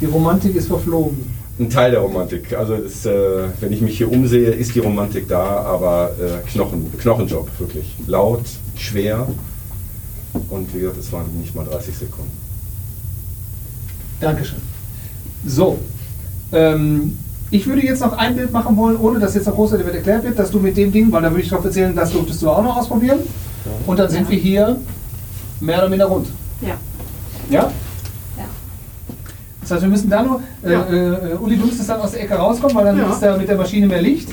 Die 0.00 0.06
Romantik 0.06 0.56
ist 0.56 0.68
verflogen. 0.68 1.24
Ein 1.58 1.70
Teil 1.70 1.92
der 1.92 2.00
Romantik. 2.00 2.52
Also 2.56 2.76
das, 2.76 3.06
äh, 3.06 3.44
wenn 3.60 3.72
ich 3.72 3.80
mich 3.80 3.96
hier 3.98 4.10
umsehe, 4.10 4.50
ist 4.50 4.74
die 4.74 4.80
Romantik 4.80 5.28
da, 5.28 5.62
aber 5.62 6.10
äh, 6.20 6.48
Knochen, 6.50 6.90
Knochenjob, 6.98 7.48
wirklich. 7.60 7.94
Laut, 8.06 8.42
schwer. 8.76 9.28
Und 10.50 10.74
wie 10.74 10.80
gesagt, 10.80 10.98
es 10.98 11.12
waren 11.12 11.26
nicht 11.38 11.54
mal 11.54 11.64
30 11.64 11.96
Sekunden. 11.96 12.32
Dankeschön. 14.20 14.58
So, 15.46 15.78
ähm, 16.52 17.18
ich 17.50 17.66
würde 17.66 17.84
jetzt 17.84 18.00
noch 18.00 18.16
ein 18.18 18.34
Bild 18.34 18.50
machen 18.50 18.76
wollen, 18.76 18.96
ohne 18.96 19.20
dass 19.20 19.34
jetzt 19.34 19.46
noch 19.46 19.54
großartig 19.54 19.86
wird 19.86 19.96
erklärt 19.96 20.24
wird, 20.24 20.38
dass 20.38 20.50
du 20.50 20.58
mit 20.58 20.76
dem 20.76 20.90
Ding, 20.90 21.12
weil 21.12 21.22
da 21.22 21.30
würde 21.30 21.42
ich 21.42 21.50
darauf 21.50 21.64
erzählen, 21.64 21.94
das 21.94 22.10
durftest 22.10 22.42
du 22.42 22.50
auch 22.50 22.64
noch 22.64 22.76
ausprobieren. 22.76 23.20
Und 23.86 23.98
dann 23.98 24.10
sind 24.10 24.28
wir 24.28 24.36
hier 24.36 24.76
mehr 25.60 25.78
oder 25.78 25.88
minder 25.88 26.06
rund. 26.06 26.26
Ja. 26.60 26.76
Ja? 27.50 27.70
Das 29.64 29.70
heißt, 29.72 29.82
wir 29.82 29.88
müssen 29.88 30.10
da 30.10 30.22
nur, 30.22 30.42
äh, 30.62 30.72
Ja. 30.72 30.80
äh, 30.90 31.34
Uli, 31.40 31.56
du 31.56 31.64
müsstest 31.66 31.88
dann 31.88 32.00
aus 32.00 32.10
der 32.12 32.22
Ecke 32.22 32.34
rauskommen, 32.34 32.76
weil 32.76 32.84
dann 32.84 32.98
Ja. 32.98 33.10
ist 33.10 33.20
da 33.20 33.34
mit 33.36 33.48
der 33.48 33.56
Maschine 33.56 33.86
mehr 33.86 34.02
Licht. 34.02 34.28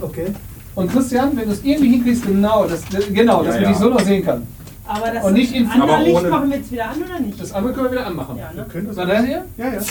Okay. 0.00 0.26
Und 0.74 0.92
Christian, 0.92 1.34
wenn 1.36 1.46
du 1.46 1.52
es 1.52 1.64
irgendwie 1.64 1.88
hinkriegst, 1.92 2.26
genau, 2.26 2.66
das, 2.66 2.82
genau, 3.12 3.42
dass 3.42 3.54
Ja, 3.56 3.62
man 3.62 3.70
dich 3.72 3.78
so 3.78 3.88
noch 3.88 4.00
sehen 4.00 4.22
kann. 4.24 4.46
Aber 4.86 5.10
das 5.10 5.24
Und 5.24 5.32
nicht 5.32 5.52
in- 5.54 5.66
andere 5.70 5.92
aber 5.94 6.02
Licht 6.04 6.16
ohne- 6.16 6.28
machen 6.28 6.50
wir 6.50 6.58
jetzt 6.58 6.70
wieder 6.70 6.90
an 6.90 7.02
oder 7.02 7.18
nicht? 7.20 7.40
Das 7.40 7.52
andere 7.52 7.72
können 7.72 7.86
wir 7.86 7.92
wieder 7.92 8.06
anmachen. 8.06 8.36
ja, 8.38 8.52
ne? 8.54 8.66
Können 8.70 8.86
das 8.88 8.96
War 8.96 9.06
das 9.06 9.24
hier? 9.24 9.44
Ja, 9.56 9.64
ja. 9.66 9.80
Hast 9.80 9.88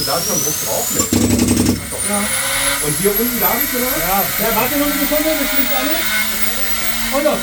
du 0.00 0.04
da 0.04 0.12
schon 0.22 0.38
Druck 0.38 0.58
drauf? 0.64 0.86
Nee. 0.94 1.02
Ja. 2.08 2.18
Und 2.18 2.88
Und 2.88 2.94
hier 3.02 3.10
unten 3.10 3.40
darf 3.40 3.56
ich, 3.62 3.74
oder? 3.74 3.90
Ja, 3.98 4.22
ja 4.38 4.48
warte 4.56 4.78
noch 4.78 4.86
eine 4.86 4.94
Sekunde, 5.02 5.30
das 5.34 5.50
liegt 5.58 5.72
alles. 5.78 6.00
Und 7.16 7.24
los. 7.24 7.42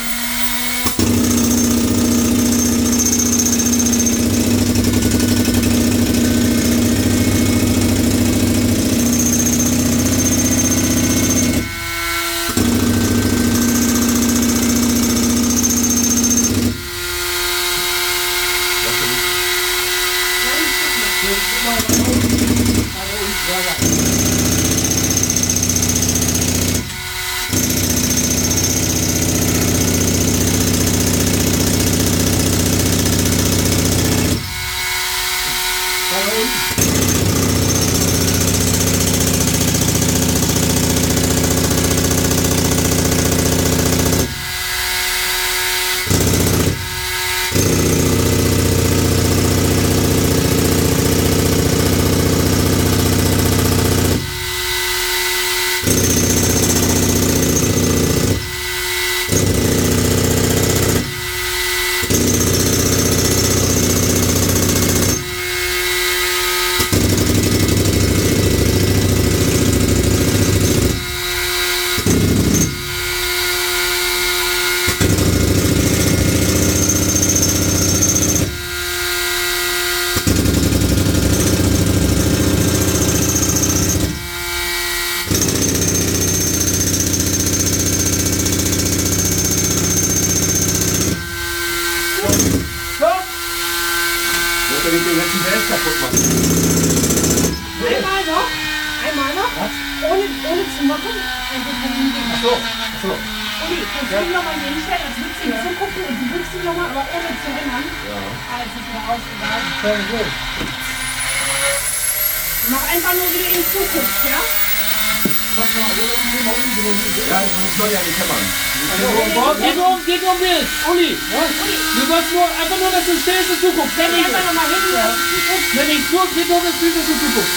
Ich 126.25 126.35
nur, 126.35 126.43
geht 126.43 126.49
um 126.49 126.63
das 126.63 126.75
Bild, 126.75 126.95
dass 126.95 127.05
du 127.05 127.13
zuguckst. 127.13 127.51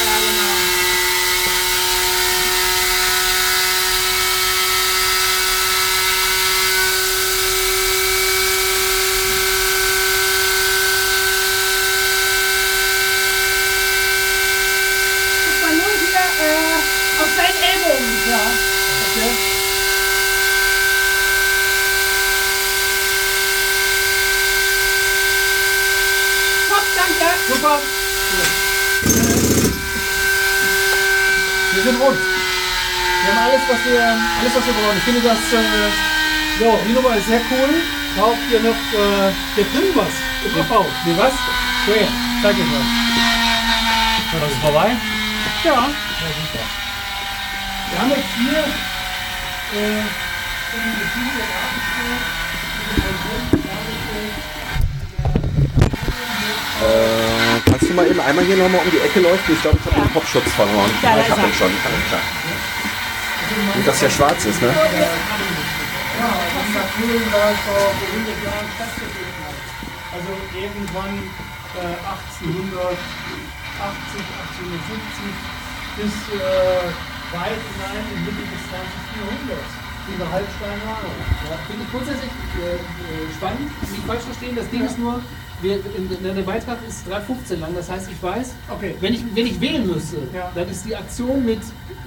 Ja, 0.00 0.16
genau. 0.16 0.54
Guck 15.44 15.62
mal 15.62 15.74
nur 15.76 15.92
hier 15.98 16.24
äh, 16.46 17.22
auf 17.22 17.28
seinen 17.36 17.58
Ellbogen. 17.62 18.10
Ja, 18.30 18.40
okay. 19.10 19.30
Top, 26.68 26.84
danke. 26.96 27.28
Super. 27.48 27.80
Wir 31.72 31.82
sind 31.82 32.00
rund. 32.00 32.18
Wir 32.18 33.34
haben 33.34 33.50
alles, 33.50 33.62
was 33.68 33.84
wir, 33.84 34.02
alles, 34.02 34.54
was 34.54 34.66
wir 34.66 34.72
brauchen. 34.72 34.98
Ich 34.98 34.99
finde 35.12 35.28
das, 35.28 35.38
äh, 35.38 35.90
so, 36.58 36.78
die 36.86 36.92
Nummer 36.92 37.16
ist 37.16 37.26
sehr 37.26 37.40
cool. 37.50 37.82
Braucht 38.16 38.38
ihr 38.50 38.60
noch, 38.60 38.70
äh, 38.70 39.32
wir 39.56 39.64
bringen 39.64 39.92
was 39.94 40.12
im 40.44 40.60
Abbau. 40.60 40.86
Wie 41.04 41.18
was? 41.18 41.32
Okay, 41.86 42.06
ich 42.06 42.42
mal. 42.42 42.80
Das 44.40 44.50
ist 44.50 44.58
vorbei? 44.58 44.96
Ja. 45.64 45.72
Ja, 45.72 45.80
super. 45.80 46.64
Wir 47.90 47.98
haben 47.98 48.10
jetzt 48.10 48.20
hier, 48.38 48.58
äh, 49.80 50.02
Äh, 56.82 57.60
kannst 57.66 57.82
du 57.82 57.94
mal 57.94 58.06
eben 58.06 58.20
einmal 58.20 58.44
hier 58.44 58.56
nochmal 58.56 58.80
um 58.80 58.90
die 58.90 58.98
Ecke 58.98 59.20
leuchten? 59.20 59.54
Ich 59.54 59.60
glaube, 59.60 59.78
ich 59.78 59.92
habe 59.92 60.00
den 60.00 60.12
Popschutz 60.12 60.50
verloren. 60.52 60.90
Ja, 61.02 61.18
ich 61.18 61.30
habe 61.30 61.42
ihn 61.42 61.54
schon. 61.54 61.66
Alles 61.66 62.08
klar. 62.08 62.20
Gut, 63.50 63.86
dass 63.86 63.98
der 63.98 64.10
schwarz 64.10 64.44
ist, 64.44 64.62
ne? 64.62 64.68
Also 70.12 70.30
irgendwann 70.54 71.18
äh, 71.74 71.98
1880, 71.98 72.90
1870 73.80 75.34
bis 75.96 76.14
äh, 76.30 76.38
weit 77.34 77.58
hinein 77.58 78.06
in 78.14 78.18
Mitte 78.24 78.42
des 78.46 78.62
20. 78.70 78.86
Jahrhunderts. 79.18 79.72
Diese 80.08 80.26
Halbsteinmale. 80.30 81.10
Ja, 81.50 81.56
Finde 81.66 81.82
ich 81.84 81.90
grundsätzlich 81.90 82.30
äh, 82.30 82.74
äh, 82.74 83.34
spannend, 83.36 83.70
nicht 83.90 84.04
falsch 84.06 84.22
verstehen. 84.22 84.56
Das 84.56 84.68
Ding 84.70 84.84
ist 84.84 84.98
nur, 84.98 85.22
wir, 85.62 85.74
in, 85.94 86.10
in, 86.10 86.34
der 86.36 86.42
Beitrag 86.42 86.78
ist 86.88 87.06
3,15 87.06 87.56
lang. 87.60 87.74
Das 87.74 87.90
heißt, 87.90 88.10
ich 88.10 88.20
weiß, 88.22 88.54
Okay. 88.68 88.96
wenn 89.00 89.14
ich, 89.14 89.22
wenn 89.34 89.46
ich 89.46 89.60
wählen 89.60 89.86
müsste, 89.86 90.16
Ja. 90.34 90.50
dann 90.54 90.68
ist 90.68 90.84
die 90.86 90.96
Aktion 90.96 91.44
mit 91.44 91.60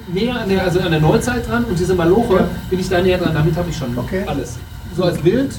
näher 0.08 0.40
an 0.42 0.50
der, 0.50 0.64
also 0.64 0.80
an 0.80 0.92
der 0.92 1.00
Neuzeit 1.00 1.48
dran 1.48 1.64
und 1.66 1.78
diese 1.80 1.96
Maloche 1.96 2.36
Ja. 2.36 2.48
bin 2.70 2.80
ich 2.80 2.90
da 2.90 3.02
näher 3.02 3.18
dran. 3.18 3.34
Damit 3.34 3.56
habe 3.56 3.70
ich 3.70 3.78
schon 3.78 3.98
Okay. 3.98 4.24
alles. 4.28 4.58
So 4.96 5.04
als 5.04 5.18
Bild. 5.20 5.52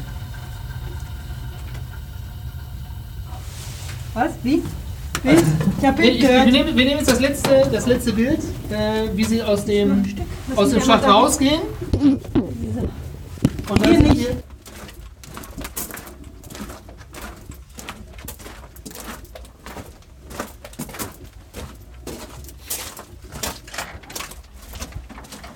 Was? 4.15 4.31
Wie? 4.43 4.63
Bild? 5.23 5.43
Ich 5.81 5.85
hab 5.87 5.99
Wir, 5.99 6.05
Bild 6.05 6.17
ich, 6.17 6.23
wir, 6.23 6.45
nehmen, 6.47 6.77
wir 6.77 6.85
nehmen 6.85 6.99
jetzt 6.99 7.11
das 7.11 7.21
letzte, 7.21 7.69
das 7.73 7.87
letzte 7.87 8.13
Bild, 8.13 8.39
äh, 8.71 9.09
wie 9.15 9.25
sie 9.25 9.43
aus 9.43 9.65
dem, 9.65 10.05
aus 10.57 10.71
dem 10.71 10.81
Schacht 10.81 11.05
rausgehen. 11.05 11.61
Und 11.93 12.21
dann 13.83 13.91
Hier 13.91 13.99
nicht. 14.01 14.29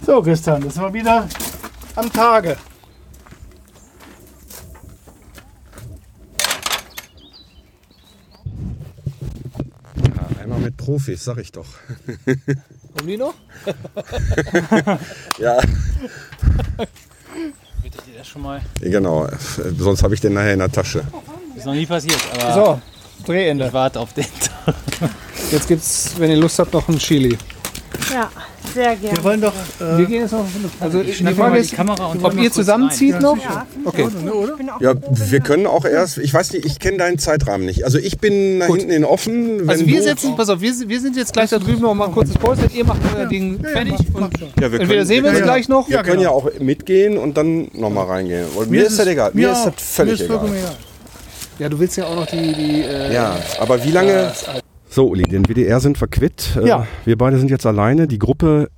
So, 0.09 0.23
Christian, 0.23 0.63
das 0.63 0.79
war 0.79 0.91
wieder 0.95 1.29
am 1.97 2.11
Tage. 2.11 2.57
Ja, 9.97 10.43
einmal 10.43 10.59
mit 10.61 10.77
Profis, 10.77 11.25
sag 11.25 11.39
ich 11.39 11.53
doch. 11.53 11.67
Kommen 12.97 13.07
die 13.09 13.17
noch? 13.17 13.35
Ja, 15.39 15.59
Bitte 17.83 17.99
dir 18.07 18.19
das 18.19 18.29
schon 18.29 18.43
mal. 18.43 18.61
genau. 18.81 19.29
Sonst 19.79 20.03
habe 20.03 20.15
ich 20.15 20.21
den 20.21 20.35
nachher 20.35 20.53
in 20.55 20.59
der 20.61 20.71
Tasche. 20.73 21.03
Ist 21.57 21.67
noch 21.67 21.75
nie 21.75 21.87
passiert, 21.87 22.19
aber 22.35 22.55
So, 22.55 22.81
Drehende. 23.27 23.67
ich 23.67 23.73
warte 23.73 24.01
auf 24.01 24.13
den 24.15 24.25
Tag. 24.25 24.75
Jetzt 25.51 25.69
gibt's, 25.69 26.13
wenn 26.19 26.31
ihr 26.31 26.37
Lust 26.37 26.59
habt, 26.59 26.73
noch 26.73 26.89
ein 26.89 26.99
Chili. 26.99 27.37
Ja. 28.13 28.31
Sehr 28.75 28.97
gerne. 28.97 29.17
Wir 29.17 29.25
wollen 29.25 29.41
doch. 29.41 29.53
Wir 29.79 29.99
Äh, 29.99 30.05
gehen 30.07 30.21
jetzt 30.23 30.33
noch. 30.33 30.45
Also 30.81 31.03
die 31.03 31.13
schnappe 31.13 31.37
Frage 31.37 31.51
mal 31.53 31.57
ist, 31.61 31.73
die 31.73 31.77
Kamera 31.77 32.07
und 32.07 32.25
ob 32.25 32.35
ihr 32.41 32.51
zusammenzieht 32.53 33.15
rein. 33.15 33.23
noch? 33.23 33.37
ja, 33.39 33.67
Okay. 33.85 34.07
ich 34.09 34.81
Ja, 34.83 34.95
wir 35.11 35.41
können 35.41 35.67
auch 35.67 35.85
erst, 35.85 36.19
ich 36.19 36.33
weiß 36.35 36.53
nicht, 36.53 36.65
ich 36.67 36.79
kenne 36.79 36.99
deinen 36.99 37.19
Zeitrahmen 37.19 37.67
nicht. 37.67 37.85
Also 37.85 37.99
ich 37.99 38.19
bin 38.19 38.61
da 38.61 38.67
Gut. 38.67 38.79
hinten 38.81 38.93
in 38.93 39.05
offen. 39.05 39.61
Wenn 39.61 39.71
Also 39.71 39.87
wir 39.87 40.03
setzen, 40.03 40.37
pass 40.37 40.49
auf, 40.49 40.61
wir, 40.61 40.73
wir 40.87 41.01
sind 41.01 41.17
jetzt 41.17 41.33
gleich 41.33 41.51
da 41.51 41.59
drüben 41.59 41.81
noch 41.83 41.95
mal 41.95 42.07
ein 42.07 42.13
kurzes 42.13 42.37
Päuschen. 42.37 42.71
Ihr 42.75 42.85
macht 42.85 43.01
euer 43.17 43.27
Ding 43.27 43.59
fertig 43.65 43.95
und 44.13 44.39
ja, 44.41 44.71
wir 44.73 44.81
entweder 44.81 44.87
können, 44.87 45.07
sehen 45.07 45.25
wir 45.25 45.31
uns 45.31 45.39
ja. 45.41 45.45
gleich 45.45 45.69
noch. 45.69 45.89
wir 45.89 46.03
können 46.03 46.23
ja 46.23 46.31
auch 46.31 46.49
mitgehen 46.61 47.19
und 47.19 47.37
dann 47.37 47.69
nochmal 47.75 48.07
reingehen. 48.07 48.47
Mir, 48.69 48.87
ist 48.87 48.99
das 48.99 49.07
egal. 49.07 49.31
Mir 49.35 49.53
ist 49.53 49.65
das 49.65 49.75
völlig 49.79 50.13
mir 50.13 50.15
ist 50.15 50.21
egal. 50.23 50.39
vollkommen 50.39 50.59
egal. 50.59 50.77
Ja, 51.59 51.69
du 51.69 51.79
willst 51.81 51.97
ja 51.97 52.05
auch 52.07 52.15
noch 52.15 52.27
die, 52.27 52.53
die 52.55 52.83
äh, 52.83 53.13
Ja, 53.13 53.37
aber 53.59 53.83
wie 53.85 53.91
lange... 53.91 54.33
So, 54.89 55.09
Uli, 55.09 55.25
den 55.25 55.45
WDR 55.47 55.81
sind 55.81 56.01
wir 56.01 56.09
quitt. 56.09 56.57
Äh, 56.57 56.67
Ja. 56.69 56.87
Wir 57.05 57.17
beide 57.19 57.39
sind 57.39 57.51
jetzt 57.51 57.67
alleine. 57.67 58.09
Die 58.09 58.19
Gruppe 58.19 58.71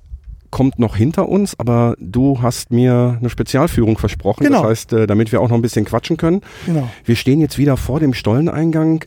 kommt 0.49 0.79
noch 0.79 0.97
hinter 0.97 1.29
uns, 1.29 1.57
aber 1.57 1.95
du 1.99 2.41
hast 2.41 2.71
mir 2.71 3.17
eine 3.19 3.29
Spezialführung 3.29 3.97
versprochen. 3.97 4.43
Genau. 4.43 4.61
Das 4.61 4.69
heißt, 4.69 4.93
äh, 4.93 5.07
damit 5.07 5.31
wir 5.31 5.39
auch 5.41 5.47
noch 5.49 5.55
ein 5.55 5.61
bisschen 5.61 5.85
quatschen 5.85 6.17
können. 6.17 6.41
Genau. 6.65 6.89
Wir 7.05 7.15
stehen 7.15 7.39
jetzt 7.39 7.57
wieder 7.57 7.77
vor 7.77 7.99
dem 8.01 8.13
Stolleneingang. 8.13 9.05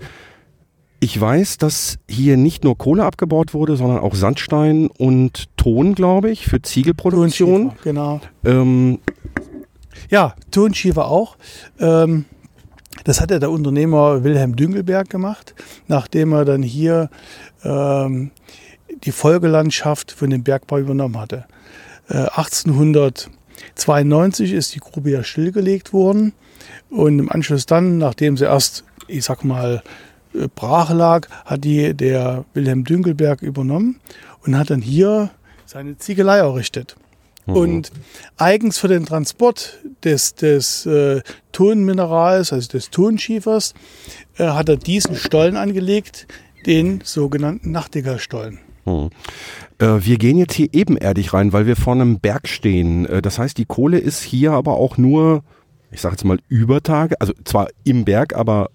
Ich 1.00 1.20
weiß, 1.20 1.58
dass 1.58 1.98
hier 2.08 2.38
nicht 2.38 2.64
nur 2.64 2.78
Kohle 2.78 3.04
abgebaut 3.04 3.52
wurde, 3.52 3.76
sondern 3.76 3.98
auch 3.98 4.14
Sandstein 4.14 4.86
und 4.86 5.54
Ton, 5.58 5.94
glaube 5.94 6.30
ich, 6.30 6.46
für 6.46 6.62
Ziegelproduktion. 6.62 7.68
Tonschiefer, 7.68 7.82
Genau. 7.84 8.20
Ähm, 8.44 9.00
Ja, 10.10 10.34
Tonschiefer 10.50 11.06
auch. 11.08 11.36
Ähm, 11.78 12.24
das 13.02 13.20
hat 13.20 13.32
ja 13.32 13.38
der 13.38 13.50
Unternehmer 13.50 14.24
Wilhelm 14.24 14.56
Düngelberg 14.56 15.10
gemacht, 15.10 15.54
nachdem 15.88 16.32
er 16.32 16.44
dann 16.44 16.62
hier 16.62 17.10
ähm, 17.64 18.30
die 19.04 19.12
Folgelandschaft 19.12 20.12
von 20.12 20.30
dem 20.30 20.44
Bergbau 20.44 20.78
übernommen 20.78 21.18
hatte. 21.18 21.46
Äh, 22.08 22.28
1892 22.36 24.52
ist 24.52 24.74
die 24.74 24.80
Grube 24.80 25.10
ja 25.10 25.24
stillgelegt 25.24 25.92
worden 25.92 26.32
und 26.90 27.18
im 27.18 27.30
Anschluss 27.30 27.66
dann, 27.66 27.98
nachdem 27.98 28.36
sie 28.36 28.44
erst, 28.44 28.84
ich 29.08 29.24
sag 29.24 29.42
mal, 29.44 29.82
äh, 30.34 30.46
brach 30.54 30.92
lag, 30.92 31.26
hat 31.44 31.64
die 31.64 31.94
der 31.94 32.44
Wilhelm 32.54 32.84
Dünkelberg 32.84 33.42
übernommen 33.42 33.98
und 34.44 34.56
hat 34.56 34.70
dann 34.70 34.82
hier 34.82 35.30
seine 35.66 35.98
Ziegelei 35.98 36.38
errichtet. 36.38 36.94
Und 37.46 37.90
eigens 38.38 38.78
für 38.78 38.88
den 38.88 39.04
Transport 39.04 39.78
des, 40.02 40.34
des 40.34 40.86
äh, 40.86 41.20
Tonminerals, 41.52 42.52
also 42.52 42.68
des 42.68 42.90
Tonschiefers, 42.90 43.74
äh, 44.38 44.46
hat 44.46 44.68
er 44.68 44.76
diesen 44.76 45.14
Stollen 45.16 45.56
angelegt, 45.56 46.26
den 46.64 47.02
sogenannten 47.04 47.70
Nachtigallstollen. 47.70 48.60
hm. 48.84 49.10
äh, 49.78 49.86
wir 50.00 50.16
gehen 50.16 50.38
jetzt 50.38 50.54
hier 50.54 50.68
ebenerdig 50.72 51.34
rein, 51.34 51.52
weil 51.52 51.66
wir 51.66 51.76
vor 51.76 51.92
einem 51.92 52.18
Berg 52.18 52.48
stehen. 52.48 53.04
Äh, 53.06 53.20
das 53.20 53.38
heißt, 53.38 53.58
die 53.58 53.66
Kohle 53.66 53.98
ist 53.98 54.22
hier 54.22 54.52
aber 54.52 54.78
auch 54.78 54.96
nur, 54.96 55.42
ich 55.90 56.00
sage 56.00 56.14
jetzt 56.14 56.24
mal, 56.24 56.38
über 56.48 56.82
Tage, 56.82 57.20
also 57.20 57.34
zwar 57.44 57.68
im 57.84 58.06
Berg, 58.06 58.34
aber 58.34 58.70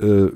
äh, 0.00 0.28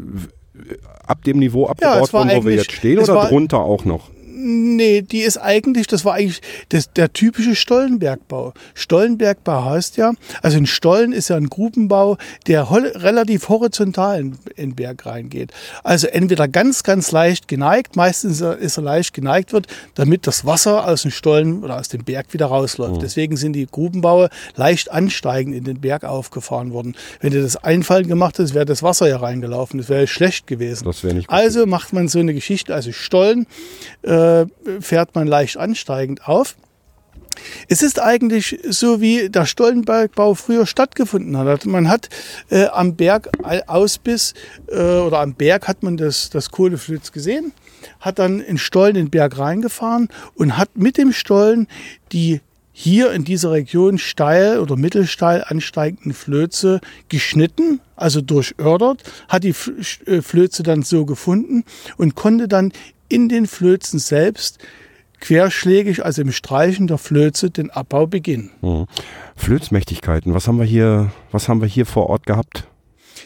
ab 1.07 1.25
dem 1.25 1.39
Niveau 1.39 1.67
abgebaut 1.67 2.13
war 2.13 2.27
worden, 2.27 2.43
wo 2.43 2.47
wir 2.47 2.57
jetzt 2.57 2.73
stehen, 2.73 2.99
oder 2.99 3.15
war- 3.15 3.29
drunter 3.29 3.61
auch 3.61 3.87
noch? 3.87 4.11
Nee, 4.31 5.03
die 5.03 5.21
ist 5.21 5.38
eigentlich, 5.38 5.87
das 5.87 6.05
war 6.05 6.14
eigentlich 6.14 6.41
das, 6.69 6.93
der 6.93 7.12
typische 7.12 7.55
Stollenbergbau. 7.55 8.53
Stollenbergbau 8.75 9.64
heißt 9.64 9.97
ja, 9.97 10.12
also 10.43 10.59
ein 10.59 10.67
Stollen 10.67 11.12
ist 11.12 11.29
ja 11.29 11.37
ein 11.37 11.49
Grubenbau, 11.49 12.19
der 12.47 12.69
hol, 12.71 12.87
relativ 12.87 13.49
horizontal 13.49 14.21
in, 14.21 14.38
den 14.57 14.75
Berg 14.75 15.07
reingeht. 15.07 15.53
Also 15.83 16.07
entweder 16.09 16.47
ganz, 16.47 16.83
ganz 16.83 17.11
leicht 17.11 17.49
geneigt, 17.49 17.97
meistens 17.97 18.35
ist 18.35 18.41
er, 18.43 18.59
ist 18.59 18.77
leicht 18.77 19.14
geneigt 19.14 19.53
wird, 19.53 19.67
damit 19.95 20.27
das 20.27 20.45
Wasser 20.45 20.87
aus 20.87 21.03
dem 21.03 21.11
Stollen 21.11 21.64
oder 21.64 21.79
aus 21.79 21.88
dem 21.88 22.05
Berg 22.05 22.33
wieder 22.33 22.47
rausläuft. 22.47 23.03
Deswegen 23.03 23.37
sind 23.37 23.55
die 23.55 23.67
Grubenbaue 23.67 24.29
leicht 24.57 24.91
ansteigend 24.91 25.55
in 25.55 25.64
den 25.64 25.81
Berg 25.81 26.05
aufgefahren 26.05 26.73
worden. 26.73 26.95
Wenn 27.21 27.33
du 27.33 27.41
das 27.41 27.57
Einfallen 27.57 28.09
gemacht 28.09 28.38
hättest, 28.38 28.55
wäre 28.55 28.67
das 28.67 28.83
Wasser 28.83 29.09
ja 29.09 29.19
reingelaufen. 29.19 29.79
Das 29.79 29.88
wäre 29.88 30.07
schlecht 30.07 30.47
gewesen. 30.47 30.85
Das 30.85 31.03
wäre 31.03 31.14
nicht 31.14 31.29
gut. 31.29 31.37
Also 31.37 31.67
macht 31.67 31.93
man 31.93 32.09
so 32.09 32.19
eine 32.19 32.35
Geschichte, 32.35 32.75
also 32.75 32.93
Stollen 32.93 33.47
äh, 34.03 34.17
fährt 34.81 35.14
man 35.14 35.26
leicht 35.26 35.57
ansteigend 35.57 36.26
auf. 36.26 36.57
Es 37.68 37.83
ist 37.83 38.00
eigentlich 38.00 38.59
so, 38.68 39.00
wie 39.00 39.28
der 39.28 39.46
Stollenbergbau 39.46 40.35
früher 40.35 40.66
stattgefunden 40.66 41.37
hat. 41.37 41.66
Man 41.66 41.88
hat 41.88 42.09
äh, 42.50 42.66
am 42.66 42.96
Berg 42.96 43.28
Ausbiss 43.66 44.35
äh, 44.68 44.76
oder 44.76 45.20
am 45.20 45.35
Berg 45.35 45.68
hat 45.68 45.83
man 45.83 45.96
das, 45.96 46.31
das 46.31 46.50
Kohleflöz 46.50 47.12
gesehen, 47.12 47.52
hat 48.00 48.18
dann 48.18 48.40
in 48.40 48.59
Stollen 48.59 48.96
in 48.96 49.07
den 49.07 49.11
Berg 49.11 49.38
reingefahren 49.38 50.09
und 50.35 50.57
hat 50.57 50.70
mit 50.76 50.98
dem 50.98 51.12
Stollen 51.12 51.68
die 52.12 52.40
hier 52.81 53.11
in 53.11 53.24
dieser 53.24 53.50
Region 53.50 53.98
steil 53.98 54.61
oder 54.61 54.76
mittelsteil 54.76 55.42
ansteigenden 55.44 56.12
Flöze 56.12 56.81
geschnitten, 57.09 57.81
also 57.96 58.20
durchördert, 58.20 59.02
hat 59.28 59.42
die 59.42 59.52
äh, 60.07 60.22
Flöze 60.22 60.62
dann 60.62 60.85
so 60.85 61.04
gefunden 61.04 61.64
und 61.96 62.14
konnte 62.14 62.46
dann 62.46 62.72
in 63.09 63.29
den 63.29 63.47
Flözen 63.47 63.99
selbst 63.99 64.59
querschlägig, 65.21 66.05
also 66.05 66.23
im 66.23 66.33
Streichen 66.33 66.87
der 66.87 66.99
Flöze, 66.99 67.51
den 67.51 67.71
Abbau 67.71 68.07
beginnen. 68.07 68.51
Mhm. 68.61 68.87
Flözmächtigkeiten, 69.37 70.35
was 70.35 70.47
haben 70.47 70.59
wir 70.59 70.66
hier, 70.66 71.11
was 71.33 71.49
haben 71.49 71.61
wir 71.61 71.68
hier 71.68 71.87
vor 71.87 72.09
Ort 72.09 72.27
gehabt? 72.27 72.68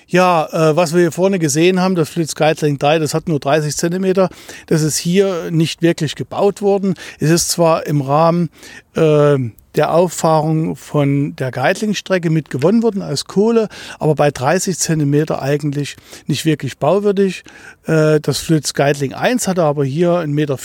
Ja, 0.07 0.47
äh, 0.53 0.77
was 0.77 0.93
wir 0.93 1.01
hier 1.01 1.13
vorne 1.13 1.39
gesehen 1.39 1.81
haben, 1.81 1.95
das 1.95 2.11
Flitz 2.11 2.35
Geitling 2.35 2.79
3, 2.79 2.99
das 2.99 3.15
hat 3.15 3.29
nur 3.29 3.41
30 3.41 3.77
Zentimeter. 3.77 4.29
Das 4.67 4.83
ist 4.83 4.99
hier 4.99 5.51
nicht 5.51 5.83
wirklich 5.83 6.15
gebaut 6.15 6.61
worden. 6.61 6.95
Es 7.19 7.31
ist 7.31 7.51
zwar 7.51 7.87
im 7.87 8.01
Rahmen 8.01 8.51
äh, 8.95 9.39
der 9.75 9.95
Auffahrung 9.95 10.77
von 10.77 11.37
der 11.37 11.51
Geitlingstrecke 11.51 12.31
mit 12.31 12.51
gewonnen 12.51 12.83
worden 12.83 13.03
als 13.03 13.25
Kohle, 13.25 13.69
aber 13.99 14.15
bei 14.15 14.31
30 14.31 14.79
Zentimeter 14.79 15.43
eigentlich 15.43 15.97
nicht 16.27 16.45
wirklich 16.45 16.79
bauwürdig. 16.79 17.45
Äh, 17.87 18.21
das 18.21 18.39
Flöz 18.39 18.75
Geitling 18.75 19.15
1 19.15 19.49
hatte 19.49 19.63
aber 19.63 19.85
hier 19.85 20.11
1,40 20.11 20.27
Meter 20.29 20.59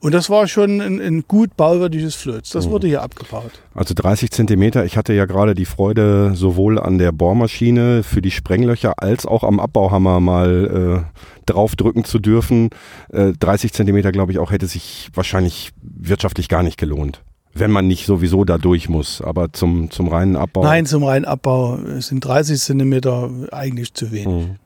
und 0.00 0.12
das 0.12 0.30
war 0.30 0.48
schon 0.48 0.80
ein, 0.80 1.00
ein 1.00 1.24
gut 1.26 1.56
bauwürdiges 1.56 2.14
Flöz. 2.14 2.50
Das 2.50 2.68
wurde 2.68 2.86
hier 2.86 3.02
abgebaut. 3.02 3.52
Also 3.74 3.94
30 3.94 4.30
Zentimeter. 4.30 4.84
Ich 4.84 4.96
hatte 4.96 5.12
ja 5.12 5.24
gerade 5.24 5.54
die 5.54 5.64
Freude, 5.64 6.32
sowohl 6.34 6.78
an 6.78 6.98
der 6.98 7.12
Bohrmaschine 7.12 8.02
für 8.02 8.22
die 8.22 8.30
Sprenglöcher 8.30 8.94
als 9.02 9.26
auch 9.26 9.42
am 9.42 9.58
Abbauhammer 9.58 10.20
mal 10.20 11.04
äh, 11.04 11.20
draufdrücken 11.46 12.04
zu 12.04 12.18
dürfen. 12.18 12.70
Äh, 13.12 13.32
30 13.32 13.72
Zentimeter, 13.72 14.12
glaube 14.12 14.32
ich, 14.32 14.38
auch 14.38 14.50
hätte 14.50 14.66
sich 14.66 15.08
wahrscheinlich 15.14 15.70
wirtschaftlich 15.82 16.48
gar 16.48 16.62
nicht 16.62 16.78
gelohnt. 16.78 17.22
Wenn 17.54 17.70
man 17.70 17.86
nicht 17.86 18.06
sowieso 18.06 18.44
da 18.44 18.58
durch 18.58 18.88
muss. 18.88 19.20
Aber 19.20 19.52
zum, 19.52 19.90
zum 19.90 20.08
reinen 20.08 20.36
Abbau. 20.36 20.62
Nein, 20.62 20.86
zum 20.86 21.04
reinen 21.04 21.24
Abbau 21.24 21.78
sind 21.98 22.24
30 22.24 22.60
Zentimeter 22.60 23.30
eigentlich 23.52 23.94
zu 23.94 24.10
wenig. 24.10 24.48
Mhm. 24.48 24.56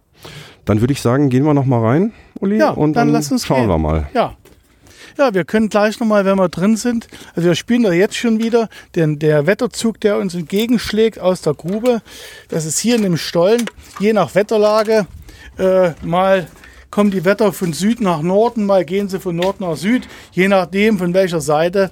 Dann 0.65 0.81
würde 0.81 0.93
ich 0.93 1.01
sagen, 1.01 1.31
gehen 1.31 1.45
wir 1.45 1.55
noch 1.55 1.65
mal 1.65 1.81
rein, 1.81 2.13
Uli. 2.41 2.59
Ja, 2.59 2.71
und 2.71 2.95
dann 2.95 3.13
dann, 3.13 3.23
schauen 3.39 3.61
gehen. 3.61 3.69
wir 3.69 3.79
mal. 3.79 4.09
Ja. 4.15 4.35
Ja, 5.17 5.35
wir 5.35 5.45
können 5.45 5.69
gleich 5.69 5.99
nochmal, 5.99 6.25
wenn 6.25 6.37
wir 6.37 6.49
drin 6.49 6.77
sind, 6.77 7.09
also 7.35 7.49
wir 7.49 7.57
spielen 7.57 7.83
da 7.83 7.93
jetzt 7.93 8.15
schon 8.15 8.41
wieder, 8.41 8.69
denn 8.95 9.19
der 9.19 9.49
Wetterzug, 9.49 10.01
der 10.01 10.17
uns 10.17 10.35
entgegenschlägt 10.35 11.19
aus 11.19 11.43
der 11.43 11.55
Grube, 11.55 12.03
das 12.49 12.65
ist 12.65 12.79
hier 12.79 12.95
in 12.95 13.03
dem 13.03 13.17
Stollen, 13.17 13.65
je 13.99 14.13
nach 14.13 14.37
Wetterlage, 14.37 15.07
äh, 15.59 15.91
mal 16.03 16.47
kommen 16.91 17.11
die 17.11 17.25
Wetter 17.25 17.53
von 17.53 17.73
Süd 17.73 18.01
nach 18.01 18.23
Norden, 18.23 18.65
mal 18.67 18.85
gehen 18.85 19.09
sie 19.09 19.21
von 19.21 19.37
Nord 19.37 19.61
nach 19.61 19.77
Süd, 19.77 20.09
je 20.33 20.49
nachdem, 20.49 20.99
von 20.99 21.15
welcher 21.15 21.41
Seite 21.41 21.91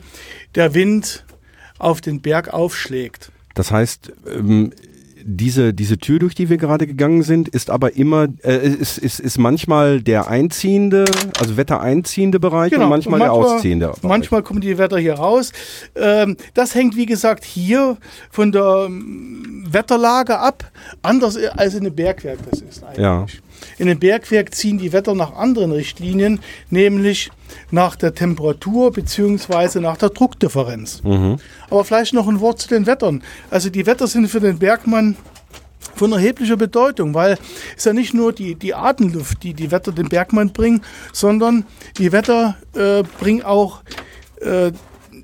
der 0.55 0.75
Wind 0.75 1.25
auf 1.79 2.01
den 2.01 2.21
Berg 2.21 2.53
aufschlägt. 2.53 3.31
Das 3.55 3.71
heißt, 3.71 4.13
ähm, 4.35 4.73
diese, 5.29 5.75
diese 5.75 5.99
Tür, 5.99 6.21
durch 6.21 6.37
die 6.37 6.49
wir 6.49 6.57
gerade 6.57 6.87
gegangen 6.87 7.23
sind, 7.23 7.49
ist 7.49 7.69
aber 7.69 7.97
immer, 7.97 8.29
äh, 8.45 8.69
ist, 8.69 8.97
ist, 8.97 9.19
ist 9.19 9.39
manchmal 9.39 10.01
der 10.01 10.29
einziehende, 10.29 11.05
also 11.41 11.57
wettereinziehende 11.57 12.39
Bereich 12.39 12.73
und 12.77 12.89
manchmal, 12.89 13.19
der 13.19 13.33
ausziehende. 13.33 13.87
Bereich. 13.87 14.01
Genau. 14.01 14.09
Manchmal 14.09 14.43
kommen 14.45 14.61
die 14.61 14.79
Wetter 14.79 14.99
hier 14.99 15.15
raus. 15.15 15.53
Ähm, 15.97 16.37
das 16.55 16.77
hängt, 16.77 16.97
wie 16.97 17.07
gesagt, 17.07 17.45
hier 17.45 17.97
von 18.31 18.53
der 18.53 18.85
ähm, 18.87 19.65
Wetterlage 19.69 20.39
ab, 20.39 20.71
anders 21.03 21.37
als 21.37 21.75
in 21.75 21.81
einem 21.81 21.95
Bergwerk 21.97 22.39
das 22.49 22.61
ist 22.61 22.85
eigentlich. 22.85 22.99
Ja. 22.99 23.27
In 23.79 23.89
einem 23.89 23.99
Bergwerk 23.99 24.55
ziehen 24.55 24.79
die 24.79 24.93
Wetter 24.93 25.15
nach 25.15 25.35
anderen 25.35 25.73
Richtlinien, 25.73 26.41
nämlich 26.71 27.31
nach 27.71 27.97
der 27.97 28.15
Temperatur 28.15 28.93
beziehungsweise 28.93 29.81
nach 29.81 29.97
der 29.97 30.11
Druckdifferenz. 30.11 31.03
Mhm. 31.03 31.37
Aber 31.71 31.85
vielleicht 31.85 32.15
noch 32.15 32.29
ein 32.29 32.41
Wort 32.41 32.61
zu 32.61 32.69
den 32.69 32.87
Wettern. 32.87 33.23
Also 33.51 33.71
die 33.71 33.87
Wetter 33.87 34.07
sind 34.07 34.29
für 34.29 34.41
den 34.41 34.59
Bergmann 34.59 35.17
von 35.95 36.13
erheblicher 36.13 36.57
Bedeutung, 36.57 37.15
weil 37.15 37.39
es 37.77 37.85
ja 37.85 37.93
nicht 37.93 38.15
nur 38.15 38.33
die, 38.33 38.55
die 38.55 38.75
Atemluft, 38.75 39.43
die 39.43 39.55
die 39.55 39.71
Wetter 39.71 39.93
dem 39.93 40.09
Bergmann 40.09 40.53
bringen, 40.53 40.83
sondern 41.13 41.65
die 41.99 42.13
Wetter 42.13 42.57
äh, 42.75 43.03
bringen 43.19 43.43
auch 43.43 43.83
äh, 44.41 44.73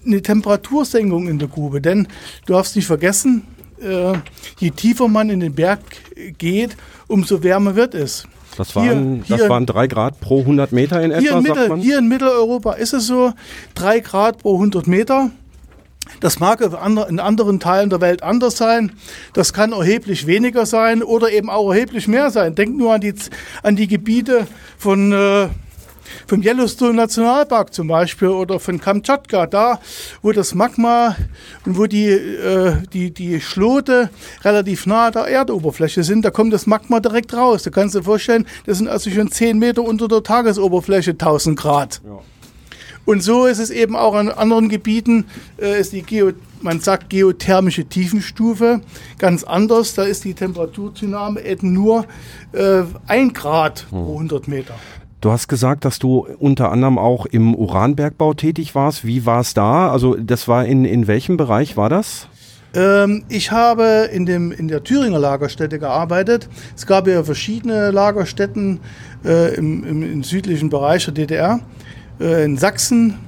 eine 0.04 0.22
Temperatursenkung 0.22 1.28
in 1.28 1.38
der 1.38 1.48
Grube. 1.48 1.80
Denn 1.80 2.08
du 2.46 2.54
darfst 2.54 2.76
nicht 2.76 2.86
vergessen, 2.86 3.46
äh, 3.80 4.14
je 4.58 4.70
tiefer 4.70 5.08
man 5.08 5.30
in 5.30 5.40
den 5.40 5.54
Berg 5.54 5.80
geht, 6.38 6.76
umso 7.12 7.42
wärmer 7.42 7.76
wird 7.76 7.94
es. 7.94 8.24
Das 8.56 8.74
waren, 8.74 9.22
hier, 9.24 9.36
das 9.38 9.48
waren 9.48 9.66
drei 9.66 9.86
Grad 9.86 10.20
pro 10.20 10.40
100 10.40 10.72
Meter 10.72 11.00
in 11.02 11.10
etwa, 11.10 11.20
hier 11.20 11.36
in, 11.36 11.42
Mittel, 11.42 11.76
hier 11.78 11.98
in 11.98 12.08
Mitteleuropa 12.08 12.72
ist 12.72 12.92
es 12.92 13.06
so, 13.06 13.32
drei 13.74 14.00
Grad 14.00 14.38
pro 14.38 14.54
100 14.54 14.86
Meter. 14.86 15.30
Das 16.20 16.40
mag 16.40 16.60
in 16.60 17.20
anderen 17.20 17.60
Teilen 17.60 17.88
der 17.88 18.00
Welt 18.00 18.22
anders 18.22 18.56
sein. 18.56 18.92
Das 19.32 19.52
kann 19.52 19.72
erheblich 19.72 20.26
weniger 20.26 20.66
sein 20.66 21.02
oder 21.02 21.30
eben 21.30 21.48
auch 21.48 21.70
erheblich 21.72 22.08
mehr 22.08 22.30
sein. 22.30 22.54
Denkt 22.54 22.76
nur 22.76 22.92
an 22.92 23.00
die, 23.00 23.14
an 23.62 23.76
die 23.76 23.86
Gebiete 23.86 24.46
von, 24.76 25.12
äh, 25.12 25.48
vom 26.26 26.42
Yellowstone 26.42 26.94
Nationalpark 26.94 27.72
zum 27.72 27.88
Beispiel 27.88 28.28
oder 28.28 28.60
von 28.60 28.80
Kamtschatka, 28.80 29.46
da 29.46 29.80
wo 30.22 30.32
das 30.32 30.54
Magma 30.54 31.16
und 31.66 31.78
wo 31.78 31.86
die, 31.86 32.08
äh, 32.08 32.76
die, 32.92 33.12
die 33.12 33.40
Schlote 33.40 34.10
relativ 34.44 34.86
nahe 34.86 35.10
der 35.10 35.26
Erdoberfläche 35.26 36.04
sind, 36.04 36.24
da 36.24 36.30
kommt 36.30 36.52
das 36.52 36.66
Magma 36.66 37.00
direkt 37.00 37.34
raus. 37.34 37.62
Da 37.62 37.70
kannst 37.70 37.94
du 37.94 38.00
dir 38.00 38.04
vorstellen, 38.04 38.46
das 38.66 38.78
sind 38.78 38.88
also 38.88 39.10
schon 39.10 39.30
10 39.30 39.58
Meter 39.58 39.82
unter 39.82 40.08
der 40.08 40.22
Tagesoberfläche 40.22 41.12
1000 41.12 41.58
Grad. 41.58 42.00
Ja. 42.04 42.20
Und 43.04 43.22
so 43.22 43.46
ist 43.46 43.58
es 43.58 43.70
eben 43.70 43.96
auch 43.96 44.14
an 44.14 44.28
anderen 44.28 44.68
Gebieten, 44.68 45.24
äh, 45.60 45.80
ist 45.80 45.92
die 45.92 46.02
Geo, 46.02 46.32
man 46.60 46.80
sagt 46.80 47.10
geothermische 47.10 47.84
Tiefenstufe 47.84 48.80
ganz 49.18 49.42
anders. 49.42 49.94
Da 49.94 50.04
ist 50.04 50.24
die 50.24 50.34
Temperaturzunahme 50.34 51.44
eben 51.44 51.72
nur 51.72 52.06
äh, 52.52 52.82
ein 53.08 53.32
Grad 53.32 53.86
hm. 53.90 54.04
pro 54.04 54.14
100 54.14 54.46
Meter. 54.46 54.74
Du 55.22 55.30
hast 55.30 55.46
gesagt, 55.46 55.84
dass 55.84 56.00
du 56.00 56.26
unter 56.40 56.72
anderem 56.72 56.98
auch 56.98 57.26
im 57.26 57.54
Uranbergbau 57.54 58.34
tätig 58.34 58.74
warst. 58.74 59.06
Wie 59.06 59.24
war 59.24 59.40
es 59.40 59.54
da? 59.54 59.88
Also 59.88 60.16
das 60.16 60.48
war 60.48 60.66
in, 60.66 60.84
in 60.84 61.06
welchem 61.06 61.36
Bereich 61.36 61.76
war 61.76 61.88
das? 61.88 62.26
Ähm, 62.74 63.22
ich 63.28 63.52
habe 63.52 64.10
in, 64.12 64.26
dem, 64.26 64.50
in 64.50 64.66
der 64.66 64.82
Thüringer 64.82 65.20
Lagerstätte 65.20 65.78
gearbeitet. 65.78 66.48
Es 66.74 66.86
gab 66.86 67.06
ja 67.06 67.22
verschiedene 67.22 67.92
Lagerstätten 67.92 68.80
äh, 69.24 69.54
im, 69.54 69.84
im, 69.84 70.02
im 70.02 70.24
südlichen 70.24 70.70
Bereich 70.70 71.04
der 71.04 71.14
DDR 71.14 71.60
äh, 72.18 72.44
in 72.44 72.56
Sachsen, 72.56 73.20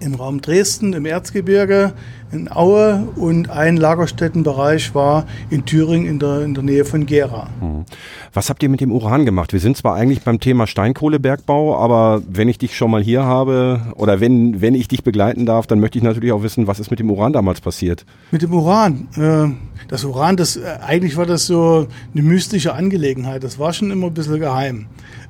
im 0.00 0.14
Raum 0.14 0.40
Dresden, 0.40 0.94
im 0.94 1.04
Erzgebirge, 1.04 1.92
in 2.32 2.50
Aue 2.50 3.08
und 3.16 3.50
ein 3.50 3.76
Lagerstättenbereich 3.76 4.94
war 4.94 5.26
in 5.50 5.64
Thüringen 5.64 6.06
in 6.06 6.18
der, 6.18 6.40
in 6.40 6.54
der 6.54 6.62
Nähe 6.62 6.84
von 6.84 7.06
Gera. 7.06 7.48
Hm. 7.60 7.84
Was 8.32 8.48
habt 8.48 8.62
ihr 8.62 8.68
mit 8.68 8.80
dem 8.80 8.90
Uran 8.90 9.26
gemacht? 9.26 9.52
Wir 9.52 9.60
sind 9.60 9.76
zwar 9.76 9.94
eigentlich 9.94 10.22
beim 10.22 10.40
Thema 10.40 10.66
Steinkohlebergbau, 10.66 11.76
aber 11.76 12.22
wenn 12.26 12.48
ich 12.48 12.58
dich 12.58 12.76
schon 12.76 12.90
mal 12.90 13.02
hier 13.02 13.24
habe 13.24 13.82
oder 13.96 14.20
wenn, 14.20 14.60
wenn 14.60 14.74
ich 14.74 14.88
dich 14.88 15.04
begleiten 15.04 15.44
darf, 15.44 15.66
dann 15.66 15.78
möchte 15.78 15.98
ich 15.98 16.04
natürlich 16.04 16.32
auch 16.32 16.42
wissen, 16.42 16.66
was 16.66 16.80
ist 16.80 16.90
mit 16.90 17.00
dem 17.00 17.10
Uran 17.10 17.32
damals 17.32 17.60
passiert? 17.60 18.06
Mit 18.30 18.42
dem 18.42 18.54
Uran? 18.54 19.08
Äh, 19.16 19.54
das 19.88 20.04
Uran, 20.04 20.36
das, 20.36 20.56
äh, 20.56 20.62
eigentlich 20.86 21.16
war 21.16 21.26
das 21.26 21.46
so 21.46 21.86
eine 22.14 22.22
mystische 22.22 22.72
Angelegenheit. 22.72 23.44
Das 23.44 23.58
war 23.58 23.72
schon 23.72 23.90
immer 23.90 24.06
ein 24.06 24.14
bisschen 24.14 24.40
geheim. 24.40 24.86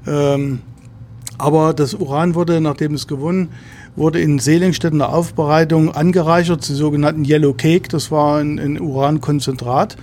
Ähm, 0.06 0.60
aber 1.38 1.74
das 1.74 1.94
Uran 1.94 2.36
wurde, 2.36 2.60
nachdem 2.60 2.94
es 2.94 3.08
gewonnen, 3.08 3.48
wurde 3.96 4.20
in 4.20 4.38
Seelingstedt 4.38 4.92
in 4.92 4.98
der 4.98 5.12
Aufbereitung 5.12 5.94
angereichert 5.94 6.62
zu 6.62 6.74
sogenannten 6.74 7.24
Yellow 7.24 7.52
Cake. 7.52 7.88
Das 7.88 8.10
war 8.10 8.38
ein, 8.38 8.58
ein 8.58 8.80
Urankonzentrat. 8.80 9.96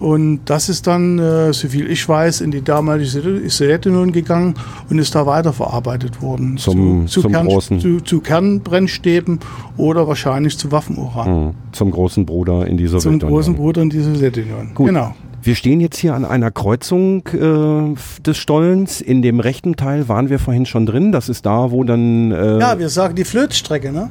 Und 0.00 0.40
das 0.46 0.70
ist 0.70 0.86
dann, 0.86 1.18
äh, 1.18 1.52
soviel 1.52 1.90
ich 1.90 2.08
weiß, 2.08 2.40
in 2.40 2.50
die 2.50 2.62
damalige 2.62 3.50
Sowjetunion 3.50 4.12
gegangen 4.12 4.54
und 4.88 4.98
ist 4.98 5.14
da 5.14 5.26
weiterverarbeitet 5.26 6.22
worden. 6.22 6.56
Zum, 6.56 7.06
zu, 7.06 7.14
zu, 7.14 7.20
zum 7.22 7.32
Kern, 7.32 7.46
großen. 7.46 7.80
Zu, 7.80 8.00
zu, 8.00 8.20
Kernbrennstäben 8.20 9.40
oder 9.76 10.08
wahrscheinlich 10.08 10.56
zu 10.56 10.72
Waffenuran. 10.72 11.46
Mhm. 11.46 11.50
Zum 11.72 11.90
großen 11.90 12.24
Bruder 12.24 12.66
in 12.66 12.78
dieser 12.78 13.00
Sowjetunion. 13.00 13.20
Zum 13.20 13.28
großen 13.28 13.56
Bruder 13.56 13.82
in 13.82 13.90
dieser 13.90 14.14
Sowjetunion. 14.14 14.74
Gut. 14.74 14.86
Genau. 14.86 15.14
Wir 15.42 15.54
stehen 15.54 15.80
jetzt 15.80 15.96
hier 15.96 16.14
an 16.14 16.26
einer 16.26 16.50
Kreuzung 16.50 17.26
äh, 17.28 18.22
des 18.22 18.36
Stollens. 18.36 19.00
In 19.00 19.22
dem 19.22 19.40
rechten 19.40 19.74
Teil 19.74 20.06
waren 20.08 20.28
wir 20.28 20.38
vorhin 20.38 20.66
schon 20.66 20.84
drin. 20.84 21.12
Das 21.12 21.30
ist 21.30 21.46
da, 21.46 21.70
wo 21.70 21.82
dann. 21.82 22.30
Äh 22.30 22.58
ja, 22.58 22.78
wir 22.78 22.90
sagen 22.90 23.14
die 23.14 23.24
Flötstrecke, 23.24 23.90
ne? 23.90 24.10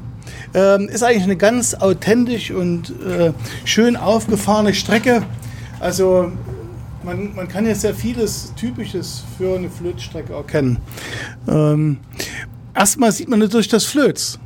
Ähm, 0.53 0.89
ist 0.89 1.03
eigentlich 1.03 1.23
eine 1.23 1.35
ganz 1.35 1.75
authentisch 1.75 2.49
und 2.51 2.93
äh, 3.05 3.31
schön 3.63 3.95
aufgefahrene 3.95 4.73
Strecke. 4.73 5.21
Also 5.79 6.31
man, 7.03 7.35
man 7.35 7.47
kann 7.47 7.65
jetzt 7.65 7.81
sehr 7.81 7.93
vieles 7.93 8.53
Typisches 8.55 9.23
für 9.37 9.55
eine 9.55 9.69
Flötstrecke 9.69 10.33
erkennen. 10.33 10.79
Ähm, 11.47 11.97
erstmal 12.75 13.11
sieht 13.11 13.29
man 13.29 13.39
natürlich 13.39 13.67
das 13.67 13.85
Flöz 13.85 14.39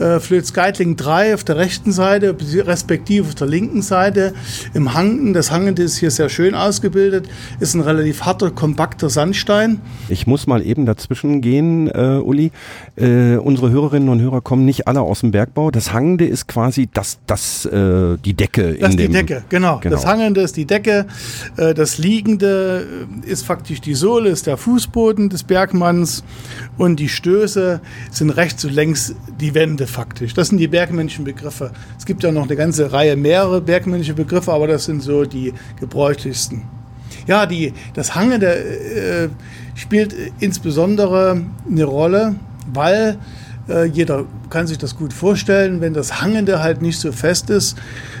äh, 0.00 0.18
Flöz-Geitling 0.18 0.96
3 0.96 1.34
auf 1.34 1.44
der 1.44 1.56
rechten 1.56 1.92
Seite, 1.92 2.34
respektive 2.66 3.28
auf 3.28 3.34
der 3.34 3.46
linken 3.46 3.82
Seite. 3.82 4.32
Im 4.74 4.94
Hangen, 4.94 5.34
das 5.34 5.50
Hangende 5.50 5.82
ist 5.82 5.98
hier 5.98 6.10
sehr 6.10 6.28
schön 6.28 6.54
ausgebildet, 6.54 7.28
ist 7.60 7.74
ein 7.74 7.82
relativ 7.82 8.22
harter, 8.22 8.50
kompakter 8.50 9.10
Sandstein. 9.10 9.80
Ich 10.08 10.26
muss 10.26 10.46
mal 10.46 10.64
eben 10.64 10.86
dazwischen 10.86 11.40
gehen, 11.40 11.88
äh, 11.88 12.20
Uli. 12.22 12.50
Äh, 12.96 13.36
unsere 13.36 13.70
Hörerinnen 13.70 14.08
und 14.08 14.20
Hörer 14.20 14.40
kommen 14.40 14.64
nicht 14.64 14.88
alle 14.88 15.02
aus 15.02 15.20
dem 15.20 15.30
Bergbau. 15.30 15.70
Das 15.70 15.92
Hangende 15.92 16.26
ist 16.26 16.48
quasi 16.48 16.88
das, 16.92 17.18
das, 17.26 17.66
äh, 17.66 18.16
die 18.24 18.34
Decke. 18.34 18.74
Das 18.74 18.90
ist 18.90 18.98
die 18.98 19.08
Decke, 19.08 19.44
genau. 19.48 19.78
genau. 19.78 19.94
Das 19.94 20.06
Hangende 20.06 20.40
ist 20.40 20.56
die 20.56 20.64
Decke. 20.64 21.06
Äh, 21.56 21.74
das 21.74 21.98
Liegende 21.98 22.86
ist 23.26 23.44
faktisch 23.44 23.80
die 23.80 23.94
Sohle, 23.94 24.30
ist 24.30 24.46
der 24.46 24.56
Fußboden 24.56 25.28
des 25.28 25.42
Bergmanns 25.42 26.24
und 26.78 27.00
die 27.00 27.08
Stöße 27.08 27.80
sind 28.10 28.30
rechts 28.30 28.64
und 28.64 28.72
längs 28.72 29.14
die 29.40 29.54
Wände 29.54 29.86
faktisch. 29.90 30.34
Das 30.34 30.48
sind 30.48 30.58
die 30.58 30.68
bergmännischen 30.68 31.24
Begriffe. 31.24 31.72
Es 31.98 32.06
gibt 32.06 32.22
ja 32.22 32.32
noch 32.32 32.44
eine 32.44 32.56
ganze 32.56 32.92
Reihe 32.92 33.16
mehrere 33.16 33.60
bergmännische 33.60 34.14
Begriffe, 34.14 34.52
aber 34.52 34.66
das 34.66 34.84
sind 34.84 35.02
so 35.02 35.24
die 35.24 35.52
gebräuchlichsten. 35.78 36.62
Ja, 37.26 37.46
die, 37.46 37.72
das 37.94 38.14
Hangen 38.14 38.40
der, 38.40 38.56
äh, 39.24 39.28
spielt 39.74 40.14
insbesondere 40.40 41.42
eine 41.68 41.84
Rolle, 41.84 42.36
weil 42.72 43.18
äh, 43.68 43.84
jeder 43.84 44.24
kann 44.48 44.66
sich 44.66 44.78
das 44.78 44.96
gut 44.96 45.12
vorstellen, 45.12 45.80
wenn 45.80 45.94
das 45.94 46.20
Hangende 46.20 46.62
halt 46.62 46.82
nicht 46.82 46.98
so 46.98 47.12
fest 47.12 47.50
ist, 47.50 47.76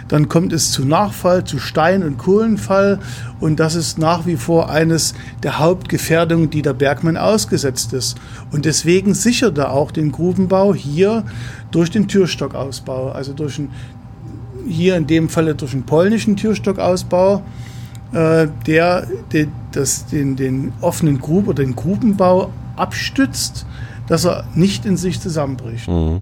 dann 0.08 0.28
kommt 0.28 0.52
es 0.52 0.70
zu 0.72 0.84
Nachfall, 0.84 1.44
zu 1.44 1.58
Stein- 1.58 2.02
und 2.02 2.18
Kohlenfall. 2.18 2.98
Und 3.40 3.60
das 3.60 3.74
ist 3.74 3.98
nach 3.98 4.26
wie 4.26 4.36
vor 4.36 4.70
eines 4.70 5.14
der 5.42 5.58
Hauptgefährdungen, 5.58 6.50
die 6.50 6.62
der 6.62 6.74
Bergmann 6.74 7.16
ausgesetzt 7.16 7.92
ist. 7.92 8.16
Und 8.52 8.64
deswegen 8.64 9.14
sichert 9.14 9.58
er 9.58 9.72
auch 9.72 9.90
den 9.90 10.12
Grubenbau 10.12 10.74
hier 10.74 11.24
durch 11.70 11.90
den 11.90 12.08
Türstockausbau, 12.08 13.10
also 13.10 13.32
durch 13.32 13.58
einen, 13.58 13.70
hier 14.68 14.96
in 14.96 15.06
dem 15.06 15.28
Falle 15.28 15.54
durch 15.54 15.72
einen 15.72 15.84
polnischen 15.84 16.36
Türstockausbau, 16.36 17.42
äh, 18.12 18.48
der 18.66 19.06
den, 19.32 19.52
das, 19.72 20.06
den, 20.06 20.36
den 20.36 20.72
offenen 20.80 21.20
Grub 21.20 21.48
oder 21.48 21.62
den 21.62 21.76
Grubenbau 21.76 22.50
abstützt, 22.76 23.66
dass 24.10 24.26
er 24.26 24.44
nicht 24.54 24.84
in 24.84 24.96
sich 24.96 25.20
zusammenbricht. 25.20 25.88
Mhm. 25.88 26.20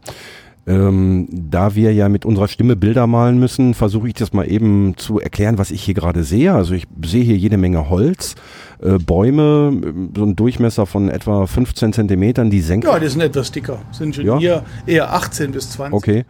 Ähm, 0.66 1.26
da 1.30 1.74
wir 1.74 1.94
ja 1.94 2.10
mit 2.10 2.26
unserer 2.26 2.46
Stimme 2.46 2.76
Bilder 2.76 3.06
malen 3.06 3.38
müssen, 3.38 3.72
versuche 3.72 4.08
ich 4.08 4.14
das 4.14 4.34
mal 4.34 4.44
eben 4.44 4.98
zu 4.98 5.18
erklären, 5.18 5.56
was 5.56 5.70
ich 5.70 5.82
hier 5.82 5.94
gerade 5.94 6.22
sehe. 6.24 6.52
Also 6.52 6.74
ich 6.74 6.84
sehe 7.02 7.24
hier 7.24 7.38
jede 7.38 7.56
Menge 7.56 7.88
Holz, 7.88 8.34
äh, 8.82 8.98
Bäume, 8.98 9.80
so 10.14 10.24
ein 10.24 10.36
Durchmesser 10.36 10.84
von 10.84 11.08
etwa 11.08 11.46
15 11.46 11.94
Zentimetern, 11.94 12.50
die 12.50 12.60
senken. 12.60 12.86
Ja, 12.86 12.98
die 12.98 13.08
sind 13.08 13.22
etwas 13.22 13.50
dicker, 13.50 13.78
sind 13.90 14.14
schon 14.14 14.26
ja. 14.26 14.38
hier 14.38 14.62
eher 14.86 15.14
18 15.14 15.52
bis 15.52 15.70
20. 15.70 15.94
Okay. 15.94 16.24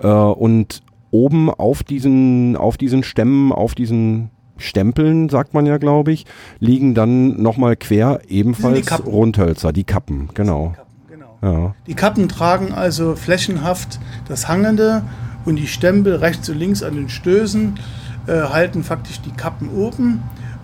Äh, 0.00 0.08
und 0.08 0.82
oben 1.10 1.48
auf 1.48 1.82
diesen, 1.82 2.54
auf 2.54 2.76
diesen 2.76 3.02
Stämmen, 3.02 3.52
auf 3.52 3.74
diesen 3.74 4.28
Stempeln, 4.58 5.30
sagt 5.30 5.54
man 5.54 5.64
ja, 5.64 5.78
glaube 5.78 6.12
ich, 6.12 6.26
liegen 6.58 6.92
dann 6.94 7.40
nochmal 7.40 7.76
quer 7.76 8.20
ebenfalls 8.28 8.84
die 8.84 9.02
Rundhölzer, 9.08 9.72
die 9.72 9.84
Kappen, 9.84 10.28
genau. 10.34 10.74
Ja. 11.42 11.74
Die 11.86 11.94
Kappen 11.94 12.28
tragen 12.28 12.72
also 12.72 13.14
flächenhaft 13.14 14.00
das 14.28 14.48
Hangende 14.48 15.02
und 15.44 15.56
die 15.56 15.68
Stempel 15.68 16.16
rechts 16.16 16.48
und 16.48 16.58
links 16.58 16.82
an 16.82 16.94
den 16.94 17.08
Stößen 17.08 17.78
äh, 18.26 18.32
halten 18.32 18.82
faktisch 18.82 19.20
die 19.20 19.30
Kappen 19.30 19.70
oben 19.70 20.22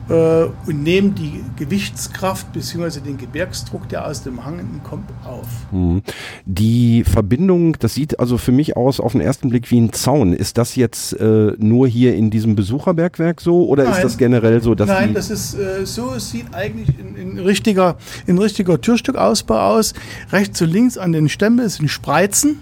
äh, 0.08 0.44
und 0.66 0.82
nehmen 0.82 1.14
die 1.14 1.42
Gewichtskraft 1.56 2.52
bzw. 2.52 3.00
den 3.00 3.16
Gebirgsdruck, 3.16 3.88
der 3.88 4.06
aus 4.06 4.22
dem 4.22 4.44
Hangenden 4.44 4.82
kommt, 4.82 5.08
auf. 5.24 5.46
Hm. 5.70 6.02
Die 6.44 7.04
Verbindung, 7.04 7.76
das 7.78 7.94
sieht 7.94 8.20
also 8.20 8.38
für 8.38 8.52
mich 8.52 8.76
aus 8.76 9.00
auf 9.00 9.12
den 9.12 9.20
ersten 9.20 9.48
Blick 9.48 9.70
wie 9.70 9.80
ein 9.80 9.92
Zaun. 9.92 10.32
Ist 10.32 10.58
das 10.58 10.76
jetzt 10.76 11.14
äh, 11.14 11.52
nur 11.58 11.88
hier 11.88 12.14
in 12.14 12.30
diesem 12.30 12.54
Besucherbergwerk 12.54 13.40
so 13.40 13.66
oder 13.66 13.84
Nein. 13.84 13.94
ist 13.94 14.04
das 14.04 14.18
generell 14.18 14.62
so? 14.62 14.74
Dass 14.74 14.88
Nein, 14.88 15.14
das 15.14 15.30
ist 15.30 15.54
äh, 15.54 15.86
so, 15.86 16.14
es 16.14 16.30
sieht 16.30 16.54
eigentlich 16.54 16.88
in, 16.98 17.16
in, 17.16 17.38
richtiger, 17.38 17.96
in 18.26 18.38
richtiger 18.38 18.80
Türstückausbau 18.80 19.76
aus. 19.76 19.94
Rechts 20.32 20.60
und 20.60 20.70
links 20.70 20.98
an 20.98 21.12
den 21.12 21.28
Stämmen 21.28 21.68
sind 21.68 21.88
Spreizen 21.88 22.58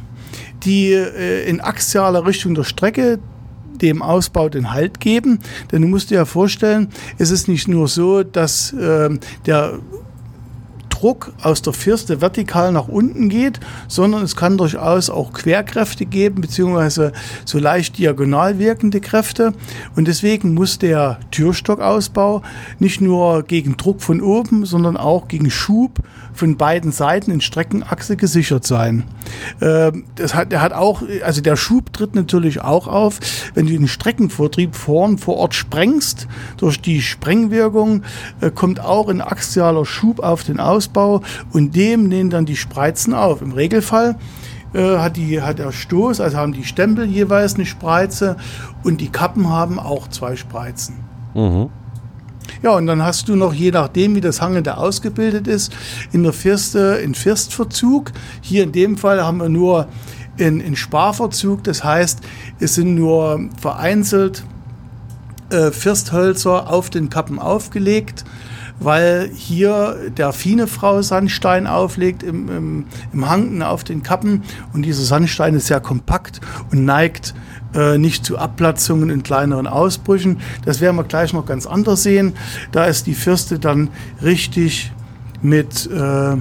die 0.64 0.93
äh, 0.93 1.49
in 1.49 1.61
axialer 1.61 2.27
Richtung 2.27 2.55
der 2.55 2.64
Strecke 2.64 3.19
dem 3.81 4.03
Ausbau 4.03 4.49
den 4.49 4.73
Halt 4.73 5.01
geben. 5.01 5.39
Denn 5.70 5.83
du 5.83 5.89
musst 5.89 6.11
dir 6.11 6.16
ja 6.16 6.25
vorstellen, 6.25 6.89
es 7.18 7.31
ist 7.31 7.49
nicht 7.49 7.68
nur 7.68 7.89
so, 7.89 8.23
dass 8.23 8.73
äh, 8.73 9.11
der 9.47 9.79
Druck 11.03 11.33
aus 11.43 11.62
der 11.62 11.73
Firste 11.73 12.20
vertikal 12.20 12.70
nach 12.70 12.87
unten 12.87 13.29
geht, 13.29 13.59
sondern 13.89 14.23
es 14.23 14.37
kann 14.37 14.57
durchaus 14.57 15.11
auch 15.11 15.33
Querkräfte 15.33 16.07
geben, 16.07 16.41
beziehungsweise 16.41 17.12
so 17.45 17.59
leicht 17.59 17.99
diagonal 17.99 18.61
wirkende 18.61 19.01
Kräfte. 19.01 19.53
Und 19.97 20.07
deswegen 20.07 20.55
muss 20.55 20.79
der 20.79 21.18
Türstockausbau 21.33 22.43
nicht 22.79 23.01
nur 23.01 23.43
gegen 23.43 23.77
Druck 23.77 24.01
von 24.01 24.20
oben, 24.20 24.64
sondern 24.64 24.97
auch 24.97 25.27
gegen 25.27 25.51
Schub 25.51 25.99
von 26.33 26.57
beiden 26.57 26.93
Seiten 26.93 27.30
in 27.30 27.41
Streckenachse 27.41 28.16
gesichert 28.16 28.66
sein. 28.66 29.05
Ähm, 29.61 30.05
das 30.14 30.35
hat, 30.35 30.53
der 30.53 30.61
hat 30.61 30.72
auch, 30.72 31.03
also 31.24 31.41
der 31.41 31.57
Schub 31.57 31.93
tritt 31.93 32.14
natürlich 32.14 32.61
auch 32.61 32.87
auf, 32.87 33.20
wenn 33.55 33.66
du 33.66 33.72
den 33.72 33.89
Streckenvortrieb 33.89 34.74
vorn 34.74 35.18
vor 35.18 35.37
Ort 35.37 35.55
sprengst. 35.55 36.26
Durch 36.57 36.80
die 36.80 37.03
Sprengwirkung 37.03 38.03
äh, 38.41 38.51
kommt 38.51 38.80
auch 38.80 39.09
ein 39.09 39.20
axialer 39.20 39.85
Schub 39.85 40.20
auf 40.20 40.45
den 40.45 40.61
Ausbau 40.61 41.22
und 41.53 41.76
dem 41.76 42.09
nehmen 42.09 42.30
dann 42.30 42.47
die 42.47 42.57
Spreizen 42.57 43.14
auf. 43.14 43.43
Im 43.43 43.53
Regelfall 43.53 44.16
äh, 44.74 44.99
hat, 44.99 45.16
die, 45.16 45.41
hat 45.43 45.59
der 45.59 45.72
Stoß, 45.72 46.20
also 46.20 46.37
haben 46.37 46.53
die 46.53 46.64
Stempel 46.64 47.05
jeweils 47.05 47.55
eine 47.55 47.66
Spreize 47.66 48.37
und 48.85 49.01
die 49.01 49.09
Kappen 49.09 49.49
haben 49.49 49.78
auch 49.78 50.09
zwei 50.09 50.37
Spreizen. 50.37 50.97
Mhm. 51.35 51.68
Ja, 52.63 52.71
und 52.71 52.87
dann 52.87 53.03
hast 53.03 53.29
du 53.29 53.35
noch, 53.35 53.53
je 53.53 53.73
nachdem, 53.73 54.15
wie 54.15 54.21
das 54.21 54.41
Hangende 54.41 54.77
ausgebildet 54.77 55.49
ist, 55.49 55.73
in 56.13 56.23
der 56.23 56.33
Firste 56.33 57.01
in 57.03 57.15
Firstverzug. 57.15 58.13
Hier 58.41 58.63
in 58.63 58.71
dem 58.71 58.97
Fall 58.97 59.25
haben 59.25 59.39
wir 59.39 59.49
nur 59.49 59.89
in, 60.37 60.61
in 60.61 60.77
Sparverzug. 60.77 61.65
Das 61.65 61.83
heißt, 61.83 62.21
es 62.61 62.77
sind 62.77 62.95
nur 62.95 63.49
vereinzelt 63.61 64.45
äh, 65.51 65.73
Firsthölzer 65.73 66.71
auf 66.71 66.89
den 66.89 67.11
Kappen 67.11 67.41
aufgelegt 67.41 68.25
weil 68.85 69.31
hier 69.35 70.11
der 70.17 70.33
Fienefrau 70.33 71.03
Sandstein 71.03 71.67
auflegt 71.67 72.23
im, 72.23 72.49
im, 72.49 72.85
im 73.13 73.29
Hang 73.29 73.63
auf 73.63 73.85
den 73.85 74.03
Kappen 74.03 74.43
und 74.73 74.83
dieser 74.83 75.05
Sandstein 75.05 75.55
ist 75.55 75.67
sehr 75.67 75.81
kompakt 75.81 76.41
und 76.71 76.85
neigt 76.85 77.35
äh, 77.75 77.99
nicht 77.99 78.25
zu 78.25 78.39
Abplatzungen 78.39 79.11
in 79.11 79.23
kleineren 79.23 79.66
Ausbrüchen. 79.66 80.41
Das 80.64 80.81
werden 80.81 80.97
wir 80.97 81.05
gleich 81.05 81.33
noch 81.33 81.47
ganz 81.47 81.66
anders 81.66 82.03
sehen. 82.03 82.35
Da 82.70 82.85
ist 82.85 83.07
die 83.07 83.14
Fürste 83.14 83.59
dann 83.59 83.89
richtig 84.23 84.93
mit, 85.43 85.89
äh, 85.91 86.37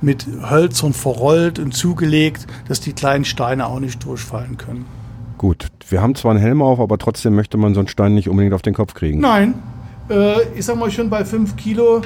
mit 0.00 0.26
Hölzern 0.48 0.92
verrollt 0.92 1.58
und 1.58 1.72
zugelegt, 1.72 2.46
dass 2.68 2.80
die 2.80 2.92
kleinen 2.92 3.24
Steine 3.24 3.66
auch 3.66 3.80
nicht 3.80 4.04
durchfallen 4.04 4.56
können. 4.56 4.86
Gut, 5.38 5.66
wir 5.88 6.00
haben 6.00 6.14
zwar 6.14 6.30
einen 6.30 6.40
Helm 6.40 6.62
auf, 6.62 6.80
aber 6.80 6.96
trotzdem 6.98 7.34
möchte 7.34 7.58
man 7.58 7.74
so 7.74 7.80
einen 7.80 7.88
Stein 7.88 8.14
nicht 8.14 8.28
unbedingt 8.28 8.54
auf 8.54 8.62
den 8.62 8.74
Kopf 8.74 8.94
kriegen. 8.94 9.20
Nein, 9.20 9.54
ich 10.54 10.64
sag 10.64 10.76
mal 10.76 10.90
schon 10.90 11.10
bei 11.10 11.24
5 11.24 11.56
Kilo 11.56 12.02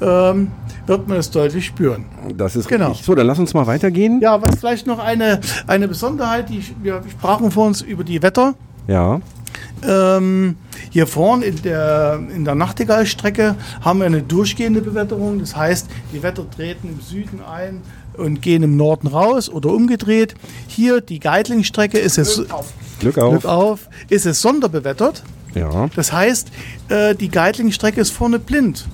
ähm, 0.00 0.50
wird 0.86 1.06
man 1.08 1.18
es 1.18 1.30
deutlich 1.30 1.66
spüren. 1.66 2.06
Das 2.36 2.56
ist 2.56 2.68
Genau. 2.68 2.88
richtig. 2.88 3.06
So, 3.06 3.14
dann 3.14 3.26
lass 3.26 3.38
uns 3.38 3.54
mal 3.54 3.66
weitergehen. 3.66 4.20
Ja, 4.20 4.40
was 4.40 4.56
vielleicht 4.58 4.86
noch 4.86 4.98
eine, 4.98 5.40
eine 5.66 5.86
Besonderheit, 5.88 6.48
die 6.48 6.64
wir 6.82 7.02
sprachen 7.10 7.50
vor 7.50 7.66
uns 7.66 7.82
über 7.82 8.04
die 8.04 8.22
Wetter. 8.22 8.54
Ja. 8.88 9.20
Ähm, 9.86 10.56
hier 10.90 11.06
vorne 11.06 11.44
in 11.44 11.62
der, 11.62 12.20
in 12.34 12.44
der 12.44 12.54
Nachtigallstrecke 12.54 13.54
haben 13.80 13.98
wir 14.00 14.06
eine 14.06 14.22
durchgehende 14.22 14.80
Bewetterung. 14.80 15.38
Das 15.40 15.54
heißt, 15.56 15.88
die 16.12 16.22
Wetter 16.22 16.48
treten 16.50 16.88
im 16.88 17.00
Süden 17.00 17.40
ein 17.42 17.80
und 18.16 18.42
gehen 18.42 18.62
im 18.62 18.76
Norden 18.76 19.06
raus 19.08 19.48
oder 19.48 19.70
umgedreht. 19.70 20.34
Hier 20.66 21.00
die 21.00 21.18
Geitlingstrecke 21.20 21.98
ist 21.98 22.18
es 22.18 22.36
Glück 22.36 22.52
auf. 22.52 22.72
Glück 23.00 23.44
auf, 23.46 23.88
ist 24.08 24.26
es 24.26 24.40
sonderbewettert. 24.42 25.22
Ja. 25.54 25.88
Das 25.94 26.12
heißt, 26.12 26.50
äh, 26.88 27.14
die 27.14 27.28
Geitlingstrecke 27.28 28.00
ist 28.00 28.10
vorne 28.10 28.38
blind. 28.38 28.86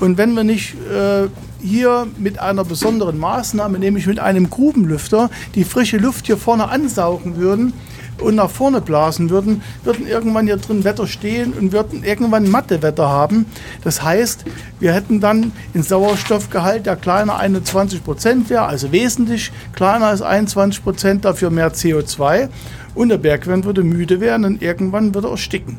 Und 0.00 0.18
wenn 0.18 0.34
wir 0.34 0.44
nicht 0.44 0.74
äh, 0.90 1.28
hier 1.62 2.06
mit 2.18 2.38
einer 2.38 2.64
besonderen 2.64 3.18
Maßnahme, 3.18 3.78
nämlich 3.78 4.06
mit 4.06 4.18
einem 4.18 4.50
Grubenlüfter, 4.50 5.30
die 5.54 5.64
frische 5.64 5.98
Luft 5.98 6.26
hier 6.26 6.36
vorne 6.36 6.68
ansaugen 6.68 7.36
würden 7.36 7.72
und 8.20 8.36
nach 8.36 8.50
vorne 8.50 8.80
blasen 8.80 9.30
würden, 9.30 9.62
würden 9.84 10.06
irgendwann 10.06 10.46
hier 10.46 10.56
drin 10.56 10.84
Wetter 10.84 11.06
stehen 11.06 11.52
und 11.52 11.72
würden 11.72 12.04
irgendwann 12.04 12.50
Mattewetter 12.50 13.08
haben. 13.08 13.46
Das 13.84 14.02
heißt, 14.02 14.44
wir 14.80 14.92
hätten 14.92 15.20
dann 15.20 15.52
einen 15.74 15.82
Sauerstoffgehalt, 15.82 16.86
der 16.86 16.96
kleiner 16.96 17.36
21 17.38 18.04
Prozent 18.04 18.50
wäre, 18.50 18.64
also 18.64 18.92
wesentlich 18.92 19.52
kleiner 19.74 20.06
als 20.06 20.22
21 20.22 20.82
Prozent, 20.82 21.24
dafür 21.24 21.50
mehr 21.50 21.72
CO2. 21.72 22.48
Und 22.94 23.10
der 23.10 23.18
Bergwind 23.18 23.66
würde 23.66 23.82
müde 23.82 24.20
werden 24.20 24.46
und 24.46 24.62
irgendwann 24.62 25.14
würde 25.14 25.28
er 25.28 25.32
ersticken. 25.32 25.76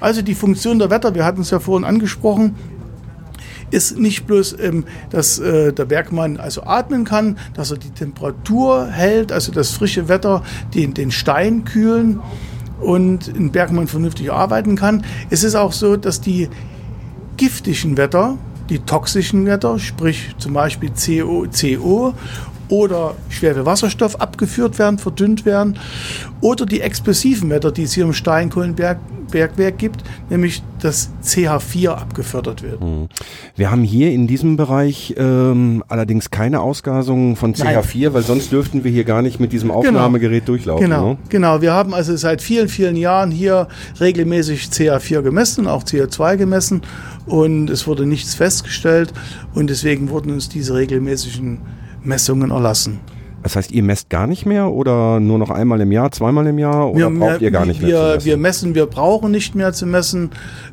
Also 0.00 0.22
die 0.22 0.34
Funktion 0.34 0.78
der 0.78 0.88
Wetter, 0.88 1.14
wir 1.14 1.26
hatten 1.26 1.42
es 1.42 1.50
ja 1.50 1.60
vorhin 1.60 1.86
angesprochen, 1.86 2.54
ist 3.70 3.98
nicht 3.98 4.26
bloß, 4.26 4.56
ähm, 4.60 4.84
dass 5.10 5.38
äh, 5.38 5.72
der 5.72 5.84
Bergmann 5.84 6.38
also 6.38 6.62
atmen 6.62 7.04
kann, 7.04 7.38
dass 7.54 7.70
er 7.70 7.78
die 7.78 7.90
Temperatur 7.90 8.86
hält, 8.86 9.32
also 9.32 9.52
das 9.52 9.70
frische 9.70 10.08
Wetter, 10.08 10.42
den, 10.74 10.94
den 10.94 11.10
Stein 11.10 11.64
kühlen 11.64 12.20
und 12.80 13.28
ein 13.28 13.50
Bergmann 13.50 13.88
vernünftig 13.88 14.32
arbeiten 14.32 14.76
kann. 14.76 15.04
Es 15.30 15.42
ist 15.42 15.54
auch 15.54 15.72
so, 15.72 15.96
dass 15.96 16.20
die 16.20 16.48
giftigen 17.36 17.96
Wetter, 17.96 18.38
die 18.68 18.80
toxischen 18.80 19.46
Wetter, 19.46 19.78
sprich 19.78 20.34
zum 20.38 20.52
Beispiel 20.52 20.90
CO, 20.90 21.46
CO 21.48 22.14
oder 22.68 23.14
Schwefelwasserstoff 23.30 24.20
abgeführt 24.20 24.78
werden, 24.78 24.98
verdünnt 24.98 25.46
werden, 25.46 25.78
oder 26.40 26.66
die 26.66 26.80
explosiven 26.80 27.50
Wetter, 27.50 27.72
die 27.72 27.84
es 27.84 27.94
hier 27.94 28.04
im 28.04 28.12
Steinkohlenbergwerk 29.28 29.78
gibt, 29.78 30.02
nämlich 30.30 30.62
das 30.80 31.10
CH4 31.24 31.88
abgefördert 31.90 32.62
wird. 32.62 32.80
Wir 33.56 33.70
haben 33.70 33.82
hier 33.82 34.12
in 34.12 34.26
diesem 34.26 34.56
Bereich 34.56 35.14
ähm, 35.18 35.82
allerdings 35.88 36.30
keine 36.30 36.60
Ausgasung 36.60 37.36
von 37.36 37.54
CH4, 37.54 38.12
weil 38.12 38.22
sonst 38.22 38.52
dürften 38.52 38.84
wir 38.84 38.90
hier 38.90 39.04
gar 39.04 39.22
nicht 39.22 39.40
mit 39.40 39.52
diesem 39.52 39.70
Aufnahmegerät 39.70 40.46
durchlaufen. 40.48 40.84
Genau, 40.84 41.10
Ne? 41.10 41.18
genau. 41.28 41.60
Wir 41.62 41.72
haben 41.72 41.94
also 41.94 42.16
seit 42.16 42.42
vielen, 42.42 42.68
vielen 42.68 42.96
Jahren 42.96 43.30
hier 43.30 43.68
regelmäßig 44.00 44.64
CH4 44.72 45.22
gemessen, 45.22 45.66
auch 45.66 45.84
CO2 45.84 46.36
gemessen 46.36 46.82
und 47.26 47.70
es 47.70 47.86
wurde 47.86 48.06
nichts 48.06 48.34
festgestellt 48.34 49.12
und 49.54 49.68
deswegen 49.70 50.10
wurden 50.10 50.32
uns 50.32 50.48
diese 50.48 50.74
regelmäßigen 50.74 51.58
Messungen 52.02 52.50
erlassen. 52.50 53.00
Das 53.42 53.56
heißt, 53.56 53.70
ihr 53.70 53.82
messt 53.82 54.10
gar 54.10 54.26
nicht 54.26 54.46
mehr 54.46 54.70
oder 54.72 55.20
nur 55.20 55.38
noch 55.38 55.50
einmal 55.50 55.80
im 55.80 55.92
Jahr, 55.92 56.10
zweimal 56.10 56.46
im 56.46 56.58
Jahr 56.58 56.90
oder 56.90 57.10
braucht 57.10 57.40
ihr 57.40 57.50
gar 57.50 57.66
nicht 57.66 57.80
mehr 57.80 57.90
wir, 57.90 57.98
zu 57.98 58.04
messen? 58.14 58.24
wir 58.26 58.36
messen, 58.36 58.74
wir 58.74 58.86
brauchen 58.86 59.30
nicht 59.30 59.54
mehr 59.54 59.72
zu 59.72 59.86
messen 59.86 60.30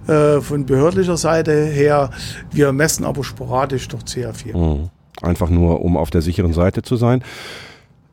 äh, 0.08 0.42
von 0.42 0.66
behördlicher 0.66 1.18
Seite 1.18 1.66
her. 1.66 2.10
Wir 2.52 2.72
messen 2.72 3.06
aber 3.06 3.24
sporadisch 3.24 3.88
durch 3.88 4.04
CH4. 4.04 4.58
Mhm. 4.58 4.90
Einfach 5.22 5.50
nur, 5.50 5.82
um 5.82 5.96
auf 5.96 6.10
der 6.10 6.22
sicheren 6.22 6.54
Seite 6.54 6.82
zu 6.82 6.96
sein. 6.96 7.24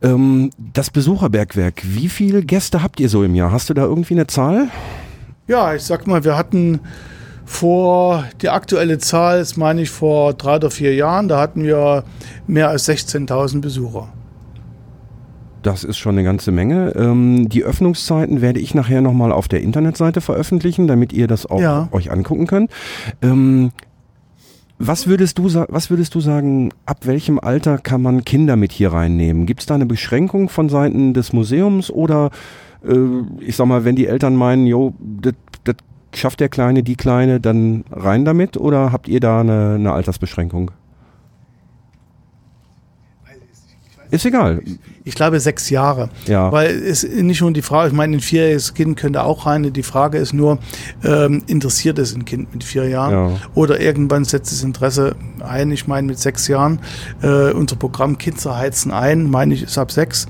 Ähm, 0.03 0.51
das 0.59 0.91
Besucherbergwerk, 0.91 1.83
wie 1.85 2.09
viele 2.09 2.43
Gäste 2.43 2.83
habt 2.83 3.01
ihr 3.01 3.09
so 3.09 3.25
im 3.25 3.35
Jahr? 3.35 3.51
Hast 3.51 3.71
du 3.71 3.75
da 3.75 3.83
irgendwie 3.83 4.15
eine 4.15 4.27
Zahl? 4.27 4.69
Ja, 5.49 5.75
ich 5.75 5.83
sag 5.83 6.07
mal, 6.07 6.25
wir 6.25 6.37
hatten 6.37 6.81
vor, 7.45 8.25
die 8.41 8.49
aktuelle 8.49 8.99
Zahl 8.99 9.41
ist, 9.41 9.57
meine 9.57 9.83
ich, 9.83 9.91
vor 9.91 10.35
drei 10.35 10.57
oder 10.57 10.71
vier 10.71 10.95
Jahren, 10.95 11.29
da 11.29 11.41
hatten 11.41 11.65
wir 11.65 12.05
mehr 12.47 12.69
als 12.69 12.89
16.000 12.89 13.61
Besucher. 13.61 14.09
Das 15.63 15.85
ist 15.85 15.97
schon 15.99 16.17
eine 16.17 16.25
ganze 16.25 16.51
Menge. 16.53 16.93
Ähm, 16.97 17.49
die 17.49 17.63
Öffnungszeiten 17.65 18.41
werde 18.41 18.61
ich 18.61 18.75
nachher 18.75 19.01
nochmal 19.01 19.33
auf 19.33 19.49
der 19.49 19.63
Internetseite 19.63 20.21
veröffentlichen, 20.21 20.87
damit 20.89 21.13
ihr 21.13 21.27
das 21.29 21.47
auch 21.47 21.61
Ja. 21.61 21.89
euch 21.93 22.11
angucken 22.11 22.47
könnt. 22.47 22.71
Ähm, 23.23 23.71
was 24.79 25.07
würdest, 25.07 25.39
du, 25.39 25.45
was 25.45 25.91
würdest 25.91 26.15
du 26.17 26.21
sagen, 26.21 26.71
ab 26.87 27.07
welchem 27.07 27.39
Alter 27.39 27.79
kann 27.79 28.03
man 28.03 28.25
Kinder 28.25 28.57
mit 28.57 28.73
hier 28.73 28.93
reinnehmen? 28.93 29.47
Gibt 29.47 29.61
es 29.61 29.67
da 29.67 29.77
eine 29.77 29.87
Beschränkung 29.87 30.49
von 30.49 30.69
Seiten 30.69 31.15
des 31.15 31.33
Museums 31.33 31.89
oder 31.89 32.31
äh, 32.85 32.97
ich 33.41 33.55
sag 33.55 33.67
mal, 33.67 33.85
wenn 33.85 33.95
die 33.95 34.09
Eltern 34.09 34.35
meinen, 34.35 34.67
jo, 34.67 34.95
das 35.21 35.35
das 35.65 35.77
schafft 36.15 36.41
der 36.41 36.49
Kleine, 36.49 36.83
die 36.83 36.97
Kleine, 36.97 37.39
dann 37.39 37.85
rein 37.93 38.25
damit 38.25 38.57
oder 38.57 38.91
habt 38.91 39.07
ihr 39.07 39.21
da 39.21 39.41
eine, 39.41 39.77
eine 39.77 39.93
Altersbeschränkung? 39.93 40.73
Ist 44.13 44.27
egal. 44.27 44.61
Ich 45.05 45.15
glaube 45.15 45.41
sechs 45.41 45.71
Jahre. 45.71 46.11
Ja. 46.27 46.53
Weil 46.53 46.69
es 46.71 47.03
ist 47.03 47.23
nicht 47.23 47.41
nur 47.41 47.51
die 47.51 47.63
Frage, 47.63 47.89
ich 47.89 47.95
meine, 47.95 48.19
ein 48.19 48.21
vierjähriges 48.21 48.75
Kind 48.75 48.99
könnte 48.99 49.25
auch 49.25 49.47
rein. 49.47 49.73
Die 49.73 49.83
Frage 49.83 50.19
ist 50.19 50.35
nur, 50.35 50.59
ähm, 51.03 51.43
interessiert 51.47 51.99
es 51.99 52.15
ein 52.15 52.27
Kind 52.27 52.53
mit 52.53 52.63
vier 52.63 52.87
Jahren? 52.89 53.13
Ja. 53.13 53.41
Oder 53.55 53.81
irgendwann 53.81 54.27
setzt 54.27 54.53
das 54.53 54.63
Interesse 54.63 55.17
ein. 55.41 55.71
Ich 55.71 55.87
meine, 55.87 56.07
mit 56.07 56.19
sechs 56.19 56.47
Jahren, 56.47 56.81
äh, 57.23 57.53
unser 57.53 57.77
Programm 57.77 58.19
Kids 58.19 58.45
heizen 58.45 58.93
ein, 58.93 59.31
meine 59.31 59.55
ich, 59.55 59.63
ist 59.63 59.79
ab 59.79 59.91
sechs. 59.91 60.27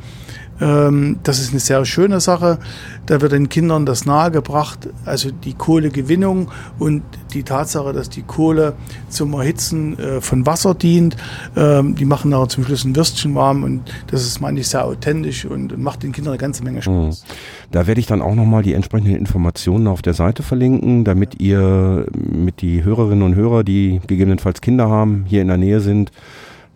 Ähm, 0.63 1.19
das 1.25 1.41
ist 1.41 1.51
eine 1.51 1.61
sehr 1.61 1.85
schöne 1.85 2.21
Sache. 2.21 2.59
Da 3.07 3.21
wird 3.21 3.33
den 3.33 3.49
Kindern 3.49 3.85
das 3.85 4.07
nahegebracht, 4.07 4.89
also 5.05 5.31
die 5.33 5.55
Kohlegewinnung 5.55 6.51
und 6.79 7.03
die 7.35 7.43
Tatsache, 7.43 7.93
dass 7.93 8.09
die 8.09 8.23
Kohle 8.23 8.75
zum 9.09 9.35
Erhitzen 9.35 9.99
äh, 9.99 10.21
von 10.21 10.47
Wasser 10.47 10.75
dient. 10.75 11.17
Ähm, 11.57 11.97
die 11.97 12.05
machen 12.05 12.31
nachher 12.31 12.49
zum 12.49 12.65
Schluss 12.65 12.85
ein 12.85 12.95
Würstchen 12.95 13.35
warm 13.35 13.65
und 13.65 13.83
das 14.07 14.23
ist, 14.23 14.41
meine 14.41 14.61
ich, 14.61 14.69
sehr 14.69 14.85
authentisch 14.85 15.45
und, 15.45 15.73
und 15.73 15.83
macht 15.83 16.05
den 16.05 16.13
Kindern 16.13 16.33
eine 16.33 16.39
ganze 16.39 16.63
Menge 16.63 16.83
Spaß. 16.83 17.25
Da 17.73 17.87
werde 17.87 18.01
ich 18.01 18.07
dann 18.07 18.23
auch 18.23 18.35
nochmal 18.35 18.63
die 18.63 18.75
entsprechenden 18.75 19.17
Informationen 19.17 19.89
auf 19.89 20.03
der 20.03 20.15
Seite 20.15 20.43
verlinken, 20.43 21.05
damit 21.05 21.41
ihr 21.41 22.07
mit 22.13 22.61
die 22.61 22.85
Hörerinnen 22.85 23.23
und 23.23 23.35
Hörer, 23.35 23.65
die 23.65 24.01
gegebenenfalls 24.07 24.61
Kinder 24.61 24.89
haben, 24.89 25.25
hier 25.27 25.43
in 25.43 25.49
der 25.49 25.57
Nähe 25.57 25.81
sind, 25.81 26.13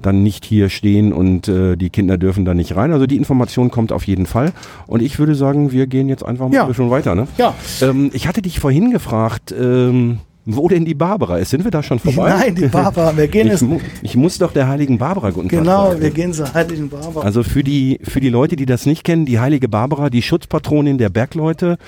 dann 0.02 0.22
nicht 0.22 0.44
hier 0.44 0.68
stehen 0.68 1.12
und 1.12 1.48
äh, 1.48 1.76
die 1.76 1.90
Kinder 1.90 2.18
dürfen 2.18 2.44
da 2.44 2.54
nicht 2.54 2.76
rein. 2.76 2.92
Also 2.92 3.06
die 3.06 3.16
Information 3.16 3.70
kommt 3.70 3.92
auf 3.92 4.04
jeden 4.06 4.26
Fall. 4.26 4.52
Und 4.86 5.00
ich 5.02 5.18
würde 5.18 5.34
sagen, 5.34 5.72
wir 5.72 5.86
gehen 5.86 6.08
jetzt 6.08 6.24
einfach 6.24 6.48
mal 6.48 6.54
Ja. 6.54 6.74
schon 6.74 6.90
weiter. 6.90 7.14
Ne? 7.14 7.26
Ja. 7.38 7.54
Ähm, 7.80 8.10
ich 8.12 8.28
hatte 8.28 8.42
dich 8.42 8.60
vorhin 8.60 8.90
gefragt, 8.90 9.54
ähm, 9.58 10.18
wo 10.48 10.68
denn 10.68 10.84
die 10.84 10.94
Barbara 10.94 11.38
ist. 11.38 11.50
Sind 11.50 11.64
wir 11.64 11.72
da 11.72 11.82
schon 11.82 11.98
vorbei? 11.98 12.28
Nein, 12.28 12.54
die 12.54 12.66
Barbara, 12.68 13.16
wir 13.16 13.26
gehen 13.26 13.46
ich, 13.46 13.52
jetzt. 13.54 13.62
mu 13.62 13.80
ich 14.02 14.14
muss 14.14 14.38
doch 14.38 14.52
der 14.52 14.68
heiligen 14.68 14.96
Barbara 14.98 15.30
guten 15.30 15.48
Tag 15.48 15.58
Genau, 15.58 15.88
sagen. 15.88 16.00
wir 16.02 16.10
gehen 16.10 16.32
zur 16.32 16.54
Heiligen 16.54 16.88
Barbara. 16.88 17.24
Also 17.24 17.42
für 17.42 17.64
die, 17.64 17.98
für 18.04 18.20
die 18.20 18.28
Leute, 18.28 18.54
die 18.54 18.66
das 18.66 18.86
nicht 18.86 19.02
kennen, 19.02 19.26
die 19.26 19.40
heilige 19.40 19.68
Barbara, 19.68 20.08
die 20.08 20.22
Schutzpatronin 20.22 20.98
der 20.98 21.08
Bergleute. 21.08 21.78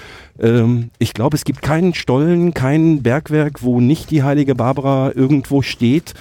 Ähm, 0.41 0.91
ich 0.99 1.15
glaube, 1.15 1.37
es 1.37 1.45
gibt 1.45 1.63
keinen 1.63 1.95
Stollen, 1.95 2.53
kein 2.53 3.03
Bergwerk, 3.03 3.63
wo 3.63 3.81
nicht 3.81 4.11
die 4.11 4.25
heilige 4.25 4.57
Barbara 4.57 5.13
irgendwo 5.15 5.63
steht. 5.63 6.15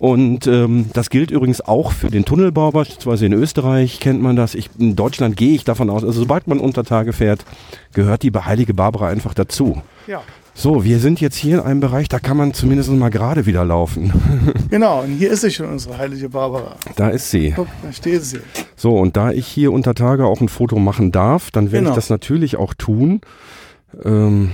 Und 0.00 0.46
ähm, 0.46 0.86
das 0.94 1.10
gilt 1.10 1.30
übrigens 1.30 1.60
auch 1.60 1.92
für 1.92 2.08
den 2.10 2.24
Tunnelbau, 2.24 2.70
beispielsweise 2.70 3.26
in 3.26 3.34
Österreich 3.34 4.00
kennt 4.00 4.22
man 4.22 4.34
das. 4.34 4.54
Ich, 4.54 4.70
in 4.78 4.96
Deutschland 4.96 5.36
gehe 5.36 5.54
ich 5.54 5.62
davon 5.64 5.90
aus, 5.90 6.04
also 6.04 6.20
sobald 6.20 6.48
man 6.48 6.58
unter 6.58 6.84
Tage 6.84 7.12
fährt, 7.12 7.44
gehört 7.92 8.22
die 8.22 8.32
heilige 8.32 8.72
Barbara 8.72 9.08
einfach 9.08 9.34
dazu. 9.34 9.82
ja. 10.06 10.22
So, 10.52 10.84
wir 10.84 10.98
sind 10.98 11.20
jetzt 11.20 11.36
hier 11.36 11.58
in 11.58 11.64
einem 11.64 11.80
Bereich, 11.80 12.08
da 12.08 12.18
kann 12.18 12.36
man 12.36 12.52
zumindest 12.52 12.90
mal 12.90 13.08
gerade 13.10 13.46
wieder 13.46 13.64
laufen. 13.64 14.12
Genau, 14.70 15.00
und 15.02 15.16
hier 15.16 15.30
ist 15.30 15.42
sie 15.42 15.50
schon, 15.50 15.66
unsere 15.66 15.96
heilige 15.96 16.28
Barbara. 16.28 16.76
da 16.96 17.08
ist 17.08 17.30
sie. 17.30 17.52
Guck, 17.54 17.68
da 17.82 17.92
steht 17.92 18.22
sie. 18.24 18.40
So, 18.76 18.96
und 18.98 19.16
da 19.16 19.30
ich 19.30 19.46
hier 19.46 19.70
unter 19.72 19.94
Tage 19.94 20.26
auch 20.26 20.40
ein 20.40 20.48
Foto 20.48 20.78
machen 20.78 21.12
darf, 21.12 21.50
dann 21.50 21.66
werde 21.72 21.84
Genau. 21.84 21.90
ich 21.90 21.94
das 21.96 22.10
natürlich 22.10 22.56
auch 22.56 22.74
tun. 22.74 23.20
Ähm, 24.04 24.50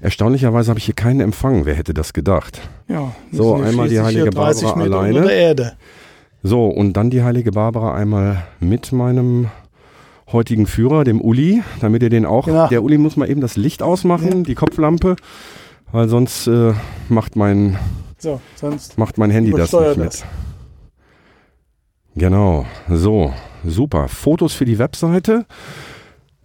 erstaunlicherweise 0.00 0.70
habe 0.70 0.78
ich 0.78 0.84
hier 0.86 0.94
keinen 0.94 1.20
Empfang. 1.20 1.64
Wer 1.66 1.74
hätte 1.74 1.94
das 1.94 2.12
gedacht? 2.12 2.60
Ja, 2.88 3.12
So, 3.32 3.54
einmal 3.56 3.88
die 3.88 4.00
heilige 4.00 4.22
hier 4.24 4.30
30 4.30 4.62
Barbara 4.64 4.82
Meter 4.84 4.96
alleine. 4.98 5.16
Unter 5.18 5.28
der 5.28 5.36
Erde. 5.38 5.72
So, 6.42 6.66
und 6.66 6.94
dann 6.94 7.10
die 7.10 7.22
heilige 7.22 7.52
Barbara 7.52 7.94
einmal 7.94 8.44
mit 8.60 8.92
meinem 8.92 9.48
heutigen 10.32 10.66
Führer, 10.66 11.04
dem 11.04 11.20
Uli, 11.20 11.62
damit 11.80 12.02
ihr 12.02 12.08
den 12.10 12.24
auch. 12.24 12.46
Genau. 12.46 12.68
Der 12.68 12.82
Uli 12.82 12.98
muss 12.98 13.16
mal 13.16 13.28
eben 13.28 13.40
das 13.40 13.56
Licht 13.56 13.82
ausmachen, 13.82 14.44
die 14.44 14.54
Kopflampe, 14.54 15.16
weil 15.92 16.08
sonst 16.08 16.46
äh, 16.46 16.72
macht 17.08 17.36
mein 17.36 17.76
So, 18.18 18.40
sonst. 18.54 18.96
macht 18.96 19.18
mein 19.18 19.30
Handy 19.30 19.50
das 19.50 19.72
nicht 19.72 19.96
mit. 19.96 20.06
das. 20.06 20.24
Genau, 22.16 22.66
so, 22.88 23.32
super. 23.64 24.08
Fotos 24.08 24.52
für 24.54 24.64
die 24.64 24.78
Webseite. 24.78 25.46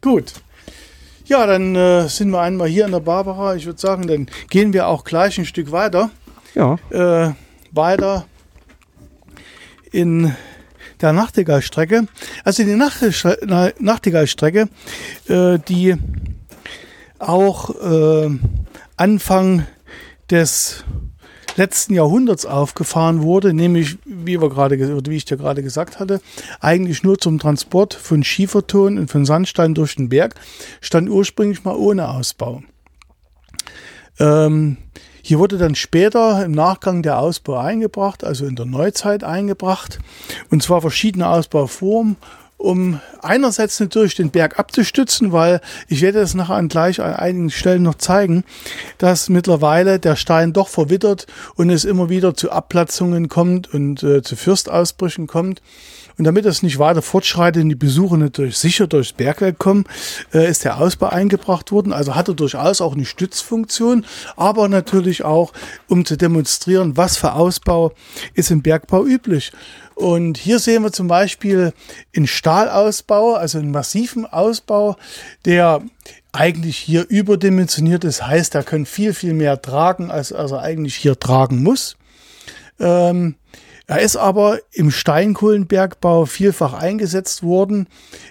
Gut. 0.01 0.34
Ja, 1.26 1.45
dann 1.47 1.76
äh, 1.76 2.07
sind 2.07 2.30
wir 2.30 2.41
einmal 2.41 2.67
hier 2.67 2.86
in 2.86 2.91
der 2.91 2.99
Barbara. 2.99 3.55
Ich 3.55 3.65
würde 3.65 3.80
sagen, 3.80 4.07
dann 4.07 4.28
gehen 4.49 4.73
wir 4.73 4.88
auch 4.88 5.03
gleich 5.03 5.38
ein 5.39 5.45
Stück 5.45 5.71
weiter. 5.71 6.11
Ja, 6.53 6.78
Äh, 6.91 7.34
weiter 7.71 8.26
in 9.91 10.34
der 11.01 11.13
Nachtigallstrecke. 11.13 12.07
Also 12.43 12.63
die 12.63 12.76
Nachtigall- 12.76 13.39
Na- 13.45 13.71
Nachtigallstrecke, 13.80 14.69
äh, 15.28 15.59
die 15.67 15.95
auch 17.19 17.69
äh, 17.82 18.30
Anfang 18.97 19.65
des 20.30 20.84
letzten 21.56 21.93
Jahrhunderts 21.93 22.45
aufgefahren 22.45 23.22
wurde, 23.22 23.53
nämlich 23.53 23.97
wie 24.06 24.41
wir 24.41 24.49
gerade 24.49 24.78
wie 24.78 25.16
ich 25.16 25.26
dir 25.26 25.38
gerade 25.38 25.64
gesagt 25.64 25.99
hatte, 25.99 26.22
eigentlich 26.60 27.03
nur 27.03 27.18
zum 27.18 27.39
Transport 27.39 27.93
von 27.93 28.24
Schieferton 28.24 28.97
und 28.97 29.10
von 29.10 29.26
Sandstein 29.26 29.74
durch 29.74 29.95
den 29.95 30.10
Berg, 30.10 30.36
stand 30.82 31.10
ursprünglich 31.10 31.64
mal 31.64 31.76
ohne 31.76 32.10
Ausbau. 32.10 32.64
Ähm, 34.20 34.78
hier 35.22 35.39
wurde 35.39 35.58
dann 35.58 35.76
später 35.76 36.45
im 36.45 36.51
Nachgang 36.51 37.01
der 37.01 37.18
Ausbau 37.18 37.58
eingebracht, 37.58 38.24
also 38.24 38.45
in 38.45 38.56
der 38.56 38.68
Neuzeit 38.68 39.24
eingebracht, 39.24 39.99
und 40.51 40.62
zwar 40.62 40.82
verschiedene 40.82 41.28
Ausbauformen, 41.28 42.18
um 42.66 42.99
einerseits 43.22 43.80
natürlich 43.80 44.16
den 44.16 44.32
Berg 44.32 44.59
abzustützen, 44.59 45.32
weil 45.32 45.61
ich 45.88 46.01
werde 46.01 46.20
es 46.20 46.34
nachher 46.34 46.55
an 46.55 46.68
gleich 46.68 46.99
an 46.99 47.13
einigen 47.13 47.49
Stellen 47.51 47.84
noch 47.84 47.95
zeigen, 47.95 48.43
dass 48.97 49.30
mittlerweile 49.30 49.99
der 49.99 50.16
Stein 50.16 50.51
doch 50.51 50.68
verwittert 50.68 51.28
und 51.55 51.70
es 51.70 51.86
immer 51.86 52.09
wieder 52.09 52.34
zu 52.34 52.51
Abplatzungen 52.51 53.30
kommt 53.30 53.74
und 53.74 54.03
äh, 54.03 54.22
zu 54.24 54.36
Fürstausbrüchen 54.36 55.28
kommt. 55.28 55.61
Und 56.18 56.24
damit 56.24 56.45
das 56.45 56.63
nicht 56.63 56.80
weiter 56.80 57.01
fortschreitet 57.01 57.61
und 57.61 57.70
die 57.70 57.76
Besucher 57.76 58.16
natürlich 58.16 58.57
sicher 58.57 58.88
durchs 58.88 59.11
Bergwerk 59.11 59.59
kommen, 59.59 59.84
äh, 60.34 60.49
ist 60.49 60.63
der 60.63 60.78
Ausbau 60.78 61.07
eingebracht 61.07 61.72
worden. 61.72 61.91
Also 61.91 62.16
hat 62.16 62.30
er 62.30 62.36
durchaus 62.36 62.80
auch 62.80 62.95
eine 62.95 63.05
Stützfunktion, 63.05 64.05
aber 64.38 64.70
natürlich 64.70 65.26
auch, 65.26 65.51
um 65.89 66.05
zu 66.05 66.16
demonstrieren, 66.16 66.95
was 66.95 67.18
für 67.18 67.34
Ausbau 67.34 67.91
ist 68.34 68.49
im 68.49 68.61
Bergbau 68.61 69.05
üblich. 69.05 69.51
Und 69.96 70.38
hier 70.38 70.60
sehen 70.60 70.84
wir 70.84 70.91
zum 70.91 71.08
Beispiel 71.08 71.74
einen 72.16 72.28
Stahlausbau, 72.28 73.36
also 73.36 73.58
einen 73.58 73.72
massiven 73.72 74.26
Ausbau, 74.26 74.98
der 75.46 75.82
eigentlich 76.34 76.78
hier 76.78 77.06
überdimensioniert 77.08 78.04
ist. 78.04 78.28
Heißt, 78.28 78.56
er 78.56 78.64
kann 78.64 78.86
viel, 78.86 79.14
viel 79.14 79.34
mehr 79.34 79.62
tragen, 79.62 80.12
als, 80.12 80.32
er 80.32 80.60
eigentlich 80.60 80.96
hier 80.96 81.18
tragen 81.18 81.64
muss. 81.64 81.96
Ähm, 82.78 83.36
er 83.88 84.00
ist 84.02 84.16
aber 84.16 84.60
im 84.72 84.90
Steinkohlenbergbau 84.90 86.26
vielfach 86.26 86.74
eingesetzt 86.74 87.44
worden, 87.44 87.88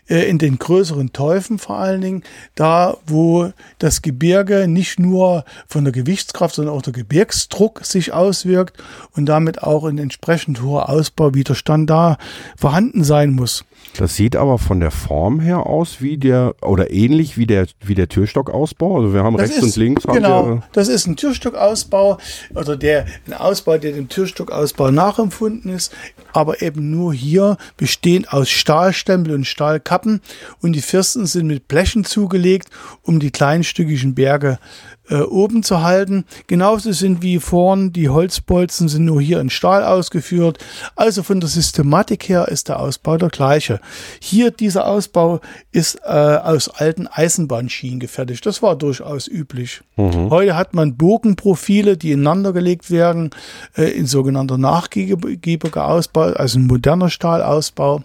äh, 0.08 0.28
in 0.28 0.38
den 0.38 0.58
größeren 0.58 1.12
Teufen 1.12 1.58
vor 1.58 1.78
allen 1.78 2.00
Dingen, 2.00 2.24
da 2.56 2.96
wo 3.06 3.52
das 3.78 4.02
Gebirge 4.02 4.66
nicht 4.66 4.98
nur 4.98 5.44
von 5.68 5.84
der 5.84 5.92
Gewichtskraft, 5.92 6.56
sondern 6.56 6.74
auch 6.74 6.82
der 6.82 6.92
Gebirgsdruck 6.92 7.84
sich 7.84 8.12
auswirkt 8.12 8.82
und 9.12 9.26
damit 9.26 9.62
auch 9.62 9.84
ein 9.84 9.98
entsprechend 9.98 10.60
hoher 10.60 10.88
Ausbauwiderstand 10.88 11.88
da 11.88 12.18
vorhanden 12.56 13.04
sein 13.04 13.30
muss. 13.30 13.64
Das 13.96 14.16
sieht 14.16 14.34
aber 14.34 14.58
von 14.58 14.80
der 14.80 14.90
Form 14.90 15.38
her 15.40 15.66
aus 15.66 16.00
wie 16.00 16.16
der, 16.16 16.56
oder 16.62 16.90
ähnlich 16.90 17.38
wie 17.38 17.46
der, 17.46 17.66
wie 17.84 17.94
der 17.94 18.08
Türstockausbau. 18.08 18.96
Also 18.96 19.14
wir 19.14 19.22
haben 19.22 19.36
Das 19.36 19.50
rechts 19.50 19.58
ist, 19.58 19.64
und 19.64 19.76
links 19.76 20.04
haben 20.04 20.14
genau, 20.14 20.46
wir, 20.46 20.62
das 20.72 20.88
ist 20.88 21.06
ein 21.06 21.16
Türstockausbau 21.16 22.18
oder 22.54 22.76
der 22.76 23.06
ein 23.26 23.34
Ausbau, 23.34 23.78
der 23.78 23.92
dem 23.92 24.08
Türstockausbau 24.08 24.90
nachempfunden 24.90 25.72
ist, 25.72 25.92
aber 26.32 26.60
eben 26.60 26.90
nur 26.90 27.14
hier 27.14 27.56
bestehend 27.76 28.32
aus 28.32 28.50
Stahlstempel 28.50 29.32
und 29.32 29.46
Stahlkappen 29.46 30.20
und 30.60 30.72
die 30.72 30.82
Firsten 30.82 31.26
sind 31.26 31.46
mit 31.46 31.68
Blechen 31.68 32.04
zugelegt, 32.04 32.68
um 33.02 33.20
die 33.20 33.30
kleinstückigen 33.30 34.14
Berge 34.14 34.58
äh, 34.58 34.93
oben 35.10 35.62
zu 35.62 35.82
halten. 35.82 36.24
Genauso 36.46 36.92
sind 36.92 37.22
wie 37.22 37.38
vorn 37.38 37.92
die 37.92 38.08
Holzbolzen 38.08 38.88
sind 38.88 39.04
nur 39.04 39.20
hier 39.20 39.40
in 39.40 39.50
Stahl 39.50 39.84
ausgeführt. 39.84 40.58
Also 40.96 41.22
von 41.22 41.40
der 41.40 41.48
Systematik 41.48 42.28
her 42.28 42.48
ist 42.48 42.68
der 42.68 42.80
Ausbau 42.80 43.16
der 43.18 43.28
gleiche. 43.28 43.80
Hier 44.20 44.50
dieser 44.50 44.86
Ausbau 44.86 45.40
ist 45.72 46.00
äh, 46.04 46.08
aus 46.08 46.68
alten 46.68 47.06
Eisenbahnschienen 47.06 48.00
gefertigt. 48.00 48.46
Das 48.46 48.62
war 48.62 48.76
durchaus 48.76 49.28
üblich. 49.28 49.82
Heute 49.96 50.56
hat 50.56 50.74
man 50.74 50.96
Bogenprofile, 50.96 51.96
die 51.96 52.12
ineinander 52.12 52.52
gelegt 52.52 52.90
werden, 52.90 53.30
äh, 53.76 53.90
in 53.90 54.06
sogenannter 54.06 54.58
nachgiebiger 54.58 55.86
Ausbau, 55.86 56.32
also 56.32 56.58
ein 56.58 56.66
moderner 56.66 57.10
Stahlausbau, 57.10 58.02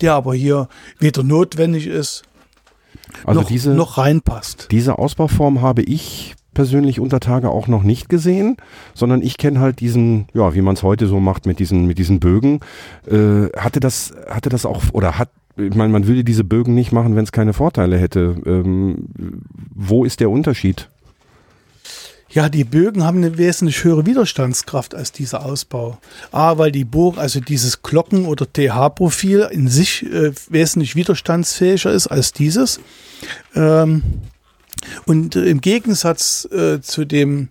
der 0.00 0.14
aber 0.14 0.34
hier 0.34 0.68
weder 0.98 1.22
notwendig 1.22 1.86
ist, 1.86 2.22
also 3.24 3.40
noch, 3.40 3.48
diese, 3.48 3.70
noch 3.74 3.98
reinpasst. 3.98 4.68
diese 4.70 4.98
Ausbauform 4.98 5.60
habe 5.60 5.82
ich 5.82 6.34
persönlich 6.54 7.00
unter 7.00 7.20
Tage 7.20 7.50
auch 7.50 7.66
noch 7.66 7.82
nicht 7.82 8.08
gesehen, 8.08 8.56
sondern 8.94 9.22
ich 9.22 9.38
kenne 9.38 9.60
halt 9.60 9.80
diesen, 9.80 10.26
ja, 10.34 10.54
wie 10.54 10.60
man 10.60 10.74
es 10.74 10.82
heute 10.82 11.06
so 11.06 11.20
macht 11.20 11.46
mit 11.46 11.58
diesen, 11.58 11.86
mit 11.86 11.98
diesen 11.98 12.20
Bögen. 12.20 12.60
Äh, 13.06 13.48
hatte 13.56 13.80
das, 13.80 14.12
hatte 14.28 14.48
das 14.48 14.66
auch, 14.66 14.82
oder 14.92 15.18
hat, 15.18 15.30
ich 15.56 15.74
meine, 15.74 15.92
man 15.92 16.06
würde 16.06 16.24
diese 16.24 16.44
Bögen 16.44 16.74
nicht 16.74 16.92
machen, 16.92 17.16
wenn 17.16 17.24
es 17.24 17.32
keine 17.32 17.52
Vorteile 17.52 17.98
hätte. 17.98 18.36
Ähm, 18.46 19.08
wo 19.74 20.04
ist 20.04 20.20
der 20.20 20.30
Unterschied? 20.30 20.88
Ja, 22.32 22.48
die 22.48 22.64
Bögen 22.64 23.04
haben 23.04 23.18
eine 23.18 23.36
wesentlich 23.36 23.84
höhere 23.84 24.06
Widerstandskraft 24.06 24.94
als 24.94 25.12
dieser 25.12 25.44
Ausbau. 25.44 25.98
A, 26.30 26.56
weil 26.56 26.72
die 26.72 26.86
Bogen, 26.86 27.18
also 27.18 27.40
dieses 27.40 27.82
Glocken- 27.82 28.24
oder 28.24 28.50
TH-Profil 28.50 29.48
in 29.52 29.68
sich 29.68 30.04
äh, 30.10 30.32
wesentlich 30.48 30.96
widerstandsfähiger 30.96 31.92
ist 31.92 32.06
als 32.06 32.32
dieses. 32.32 32.80
Ähm, 33.54 34.02
und 35.04 35.36
äh, 35.36 35.44
im 35.44 35.60
Gegensatz 35.60 36.48
äh, 36.50 36.80
zu 36.80 37.04
dem 37.04 37.48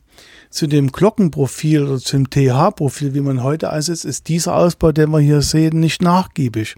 zu 0.51 0.67
dem 0.67 0.91
Glockenprofil 0.91 1.83
oder 1.83 1.97
zum 1.97 2.29
TH-Profil, 2.29 3.13
wie 3.13 3.21
man 3.21 3.41
heute 3.41 3.71
einsetzt, 3.71 4.03
ist 4.03 4.27
dieser 4.27 4.55
Ausbau, 4.55 4.91
den 4.91 5.09
wir 5.09 5.19
hier 5.19 5.41
sehen, 5.41 5.79
nicht 5.79 6.01
nachgiebig. 6.01 6.75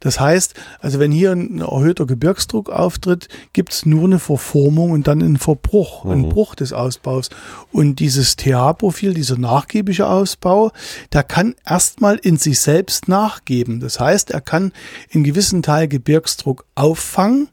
Das 0.00 0.18
heißt, 0.18 0.54
also 0.80 0.98
wenn 0.98 1.12
hier 1.12 1.30
ein 1.30 1.60
erhöhter 1.60 2.04
Gebirgsdruck 2.04 2.68
auftritt, 2.68 3.28
gibt 3.52 3.72
es 3.72 3.86
nur 3.86 4.04
eine 4.04 4.18
Verformung 4.18 4.90
und 4.90 5.06
dann 5.06 5.22
einen 5.22 5.38
Verbruch, 5.38 6.04
einen 6.04 6.28
Bruch 6.28 6.56
des 6.56 6.72
Ausbaus. 6.72 7.30
Und 7.70 8.00
dieses 8.00 8.34
TH-Profil, 8.34 9.14
dieser 9.14 9.38
nachgiebige 9.38 10.08
Ausbau, 10.08 10.72
der 11.12 11.22
kann 11.22 11.54
erstmal 11.64 12.16
in 12.16 12.36
sich 12.36 12.58
selbst 12.58 13.06
nachgeben. 13.06 13.78
Das 13.78 14.00
heißt, 14.00 14.32
er 14.32 14.40
kann 14.40 14.72
in 15.10 15.22
gewissen 15.22 15.62
Teil 15.62 15.86
Gebirgsdruck 15.86 16.64
auffangen 16.74 17.48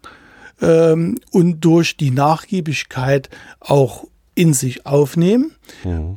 ähm, 0.61 1.19
und 1.31 1.61
durch 1.61 1.95
die 1.95 2.11
Nachgiebigkeit 2.11 3.29
auch 3.59 4.08
in 4.39 4.53
sich 4.53 4.85
aufnehmen 4.85 5.51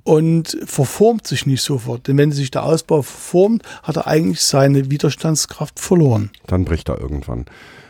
und 0.04 0.56
verformt 0.64 1.26
sich 1.26 1.44
nicht 1.44 1.60
sofort. 1.60 2.06
Denn 2.06 2.16
wenn 2.18 2.30
sich 2.30 2.52
der 2.52 2.62
Ausbau 2.62 3.02
verformt, 3.02 3.64
hat 3.82 3.96
er 3.96 4.06
eigentlich 4.06 4.42
seine 4.42 4.92
Widerstandskraft 4.92 5.80
verloren. 5.80 6.30
Dann 6.46 6.64
bricht 6.64 6.88
er 6.88 7.00
irgendwann. 7.00 7.46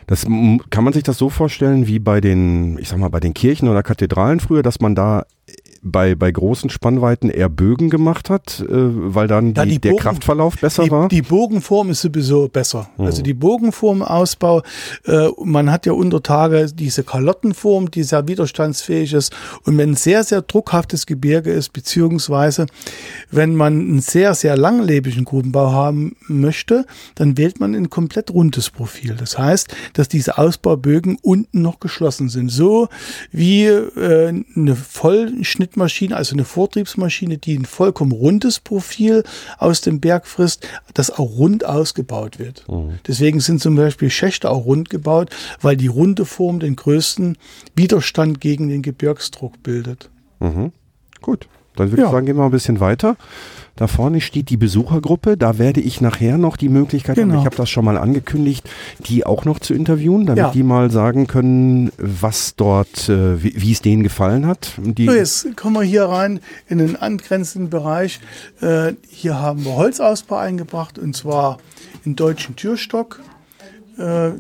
Das 0.07 0.23
kann 0.23 0.85
man 0.85 0.95
sich 0.95 1.03
das 1.03 1.19
so 1.19 1.29
vorstellen 1.29 1.87
wie 1.87 1.99
bei 1.99 2.23
den, 2.23 2.79
ich 2.79 2.89
sag 2.89 2.99
mal, 2.99 3.11
bei 3.11 3.21
den 3.21 3.35
Kirchen 3.35 3.69
oder 3.69 3.83
Kathedralen 3.83 4.41
früher, 4.41 4.63
dass 4.63 4.81
man 4.81 4.95
da 4.95 5.27
bei, 5.85 6.15
bei 6.15 6.31
großen 6.31 6.71
Spannweiten 6.71 7.29
eher 7.29 7.49
Bögen 7.49 7.91
gemacht 7.91 8.31
hat, 8.31 8.61
äh, 8.61 8.67
weil 8.71 9.27
dann 9.27 9.53
Ja, 9.55 9.65
die 9.65 9.79
der 9.81 9.91
Bogen- 9.91 10.03
Kraftverlauf 10.03 10.57
besser 10.59 10.85
die, 10.85 10.91
war. 10.91 11.09
die 11.09 11.23
Bogenform 11.23 11.91
ist 11.91 12.03
sowieso 12.03 12.49
besser. 12.49 12.89
Also 12.99 13.23
die 13.23 13.35
Bogenformausbau, 13.35 14.63
äh, 15.07 15.29
man 15.45 15.71
hat 15.71 15.87
ja 15.87 15.93
unter 15.93 16.23
Tage 16.23 16.67
diese 16.73 17.03
Kalottenform, 17.03 17.91
die 17.91 18.05
sehr 18.05 18.29
widerstandsfähig 18.29 19.13
ist. 19.13 19.35
Und 19.65 19.77
wenn 19.79 19.91
ein 19.91 19.97
sehr, 19.97 20.23
sehr 20.25 20.43
druckhaftes 20.43 21.07
Gebirge 21.07 21.51
ist, 21.53 21.73
beziehungsweise 21.73 22.67
wenn 23.31 23.57
man 23.57 23.73
einen 23.81 24.01
sehr, 24.01 24.35
sehr 24.35 24.57
langlebigen 24.57 25.25
Grubenbau 25.25 25.73
haben 25.73 26.17
möchte, 26.29 26.87
dann 27.17 27.37
wählt 27.37 27.59
man 27.61 27.75
ein 27.75 27.91
komplett 27.91 28.31
rundes 28.33 28.71
Profil. 28.71 29.17
Das 29.19 29.37
heißt, 29.39 29.75
dass 29.95 30.09
diese 30.09 30.39
Ausbaubögen 30.39 31.19
unten 31.23 31.63
noch 31.63 31.81
geschlossen 31.81 32.29
sind. 32.29 32.51
So 32.51 32.89
wie 33.33 33.65
äh, 33.67 34.43
eine 34.55 34.77
Vollschnittmaschine, 35.73 36.17
also 36.17 36.35
eine 36.35 36.45
Vortriebsmaschine, 36.45 37.39
die 37.39 37.57
ein 37.59 37.65
vollkommen 37.65 38.13
rundes 38.13 38.61
Profil 38.61 39.25
aus 39.59 39.81
dem 39.81 40.01
Berg 40.01 40.27
frisst, 40.27 40.67
das 40.95 41.11
auch 41.11 41.37
rund 41.39 41.65
ausgebaut 41.65 42.39
wird. 42.39 42.65
Deswegen 43.07 43.41
sind 43.41 43.61
zum 43.61 43.77
Beispiel 43.77 44.11
Schächte 44.11 44.51
auch 44.51 44.65
rund 44.65 44.91
gebaut, 44.91 45.31
weil 45.61 45.77
die 45.77 45.87
runde 45.87 46.25
Form 46.25 46.61
den 46.61 46.77
größten 46.77 47.37
Widerstand 47.75 48.41
gegen 48.41 48.69
den 48.69 48.83
Gebirgsdruck 48.83 49.63
bildet. 49.63 50.11
Mhm. 50.41 50.73
Gut, 51.21 51.49
dann 51.77 51.91
würde 51.91 52.03
ich 52.03 52.07
Ja. 52.07 52.13
sagen, 52.13 52.27
gehen 52.27 52.37
wir 52.37 52.41
mal 52.41 52.47
ein 52.47 52.53
bisschen 52.53 52.81
weiter. 52.81 53.17
Da 53.77 53.87
vorne 53.87 54.21
steht 54.21 54.51
die 54.51 54.57
Besuchergruppe. 54.59 55.37
Da 55.37 55.59
werde 55.59 55.81
ich 55.81 56.01
nachher 56.01 56.37
noch 56.39 56.57
die 56.59 56.69
Möglichkeit 56.69 57.17
haben, 57.17 57.29
Genau. 57.31 57.41
ich 57.41 57.47
habe 57.47 57.57
das 57.57 57.71
schon 57.71 57.85
mal 57.85 57.97
angekündigt, 57.97 58.69
die 59.07 59.25
auch 59.25 59.45
noch 59.47 59.59
zu 59.61 59.73
interviewen, 59.75 60.27
damit 60.27 60.39
Ja. 60.45 60.51
die 60.51 60.63
mal 60.63 60.91
sagen 60.91 61.27
können, 61.27 61.91
was 61.97 62.55
dort, 62.57 63.09
äh, 63.09 63.43
wie, 63.43 63.55
wie 63.57 63.73
es 63.73 63.81
denen 63.81 64.03
gefallen 64.03 64.47
hat. 64.47 64.73
Die, 64.79 65.07
So, 65.07 65.13
jetzt 65.13 65.57
kommen 65.57 65.77
wir 65.77 65.83
hier 65.83 66.05
rein 66.05 66.41
in 66.69 66.79
den 66.79 66.97
angrenzenden 66.97 67.71
Bereich. 67.71 68.21
Äh, 68.61 68.93
hier 69.09 69.39
haben 69.39 69.65
wir 69.65 69.75
Holzausbau 69.77 70.37
eingebracht 70.37 70.99
und 70.99 71.17
zwar 71.17 71.59
in 72.05 72.15
deutschen 72.15 72.57
Türstock. 72.57 73.21
Äh, 73.99 74.33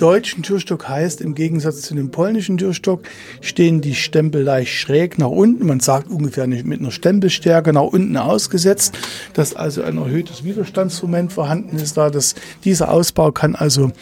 deutschen 0.00 0.42
Türstock 0.42 0.88
heißt, 0.88 1.20
im 1.20 1.34
Gegensatz 1.34 1.82
zu 1.82 1.94
dem 1.94 2.10
polnischen 2.10 2.56
Türstock 2.56 3.02
stehen 3.40 3.80
die 3.80 3.94
Stempel 3.94 4.42
leicht 4.42 4.72
schräg 4.72 5.18
nach 5.18 5.28
unten. 5.28 5.66
Man 5.66 5.80
sagt 5.80 6.10
ungefähr 6.10 6.46
nicht 6.46 6.64
mit 6.64 6.80
einer 6.80 6.90
Stempelstärke 6.90 7.72
nach 7.72 7.82
unten 7.82 8.16
ausgesetzt, 8.16 8.96
dass 9.34 9.54
also 9.54 9.82
ein 9.82 9.98
erhöhtes 9.98 10.44
Widerstandsmoment 10.44 11.32
vorhanden 11.32 11.76
ist. 11.76 11.96
Da 11.96 12.10
das, 12.10 12.34
dieser 12.64 12.90
Ausbau 12.90 13.32
kann 13.32 13.54
also 13.54 13.92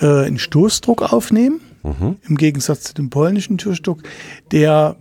äh, 0.00 0.26
einen 0.26 0.38
Stoßdruck 0.38 1.12
aufnehmen, 1.12 1.60
im 2.28 2.36
Gegensatz 2.36 2.82
zu 2.82 2.94
dem 2.94 3.08
polnischen 3.08 3.56
Türstock, 3.56 4.02
der 4.52 4.96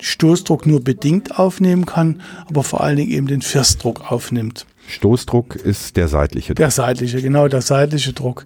Stoßdruck 0.00 0.66
nur 0.66 0.82
bedingt 0.82 1.38
aufnehmen 1.38 1.86
kann, 1.86 2.22
aber 2.46 2.62
vor 2.62 2.82
allen 2.82 2.96
Dingen 2.96 3.10
eben 3.10 3.26
den 3.26 3.42
Firstdruck 3.42 4.10
aufnimmt. 4.10 4.66
Stoßdruck 4.88 5.56
ist 5.56 5.96
der 5.96 6.08
seitliche. 6.08 6.54
Der 6.54 6.70
seitliche, 6.70 7.20
genau, 7.20 7.46
der 7.46 7.60
seitliche 7.60 8.14
Druck. 8.14 8.44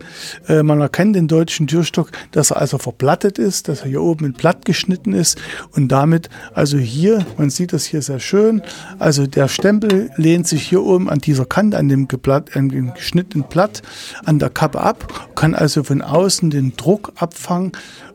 Äh, 0.48 0.62
man 0.62 0.80
erkennt 0.80 1.14
den 1.14 1.28
deutschen 1.28 1.68
Türstock, 1.68 2.10
dass 2.32 2.50
er 2.50 2.56
also 2.56 2.78
verblattet 2.78 3.38
ist, 3.38 3.68
dass 3.68 3.82
er 3.82 3.88
hier 3.88 4.02
oben 4.02 4.26
in 4.26 4.32
Blatt 4.32 4.64
geschnitten 4.64 5.12
ist 5.12 5.40
und 5.70 5.88
damit, 5.88 6.28
also 6.52 6.78
hier, 6.78 7.24
man 7.38 7.48
sieht 7.48 7.72
das 7.72 7.84
hier 7.84 8.02
sehr 8.02 8.18
schön, 8.18 8.62
also 8.98 9.26
der 9.26 9.46
Stempel 9.46 10.10
lehnt 10.16 10.48
sich 10.48 10.68
hier 10.68 10.82
oben 10.82 11.08
an 11.08 11.20
dieser 11.20 11.44
Kante, 11.44 11.78
an 11.78 11.88
dem, 11.88 12.08
geblatt, 12.08 12.56
an 12.56 12.68
dem 12.68 12.92
geschnittenen 12.92 13.48
Blatt, 13.48 13.82
an 14.24 14.40
der 14.40 14.50
Kappe 14.50 14.80
ab, 14.80 15.30
kann 15.36 15.54
also 15.54 15.84
von 15.84 16.02
außen 16.02 16.50
den 16.50 16.76
Druck 16.76 17.12
abfangen 17.16 17.72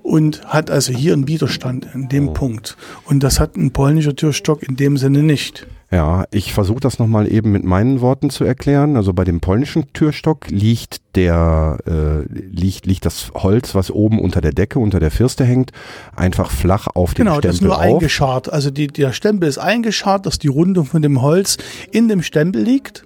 und 0.07 0.45
hat 0.45 0.71
also 0.71 0.93
hier 0.93 1.11
einen 1.11 1.27
Widerstand 1.27 1.85
in 1.93 2.07
dem 2.07 2.31
Punkt. 2.31 2.77
Und 3.03 3.23
das 3.23 3.41
hat 3.41 3.57
ein 3.57 3.71
polnischer 3.71 4.15
Türstock 4.15 4.63
in 4.63 4.77
dem 4.77 4.95
Sinne 4.95 5.21
nicht. 5.21 5.67
Ja, 5.91 6.23
ich 6.31 6.53
versuche 6.53 6.79
das 6.79 6.97
nochmal 6.97 7.29
eben 7.29 7.51
mit 7.51 7.65
meinen 7.65 7.99
Worten 7.99 8.29
zu 8.29 8.45
erklären. 8.45 8.95
Also 8.95 9.11
bei 9.11 9.25
dem 9.25 9.41
polnischen 9.41 9.91
Türstock 9.91 10.49
liegt 10.49 11.01
der 11.15 11.77
äh, 11.85 12.25
liegt, 12.31 12.85
liegt 12.85 13.05
das 13.05 13.31
Holz, 13.33 13.75
was 13.75 13.91
oben 13.91 14.19
unter 14.21 14.39
der 14.39 14.53
Decke, 14.53 14.79
unter 14.79 15.01
der 15.01 15.11
Firste 15.11 15.43
hängt, 15.43 15.71
einfach 16.15 16.51
flach 16.51 16.87
auf 16.87 17.13
dem 17.13 17.25
Genau, 17.25 17.41
das 17.41 17.55
ist 17.55 17.57
Stempel 17.57 17.67
nur 17.67 17.77
auf. 17.77 17.95
eingescharrt. 17.95 18.51
Also 18.51 18.69
die, 18.71 18.87
der 18.87 19.11
Stempel 19.11 19.49
ist 19.49 19.57
eingescharrt, 19.57 20.25
dass 20.25 20.39
die 20.39 20.47
Rundung 20.47 20.85
von 20.85 21.01
dem 21.01 21.21
Holz 21.21 21.57
in 21.91 22.07
dem 22.07 22.23
Stempel 22.23 22.61
liegt. 22.61 23.05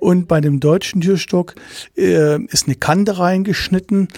Und 0.00 0.28
bei 0.28 0.40
dem 0.40 0.60
deutschen 0.60 1.00
Türstock 1.00 1.56
äh, 1.96 2.40
ist 2.44 2.66
eine 2.66 2.76
Kante 2.76 3.18
reingeschnitten, 3.18 4.08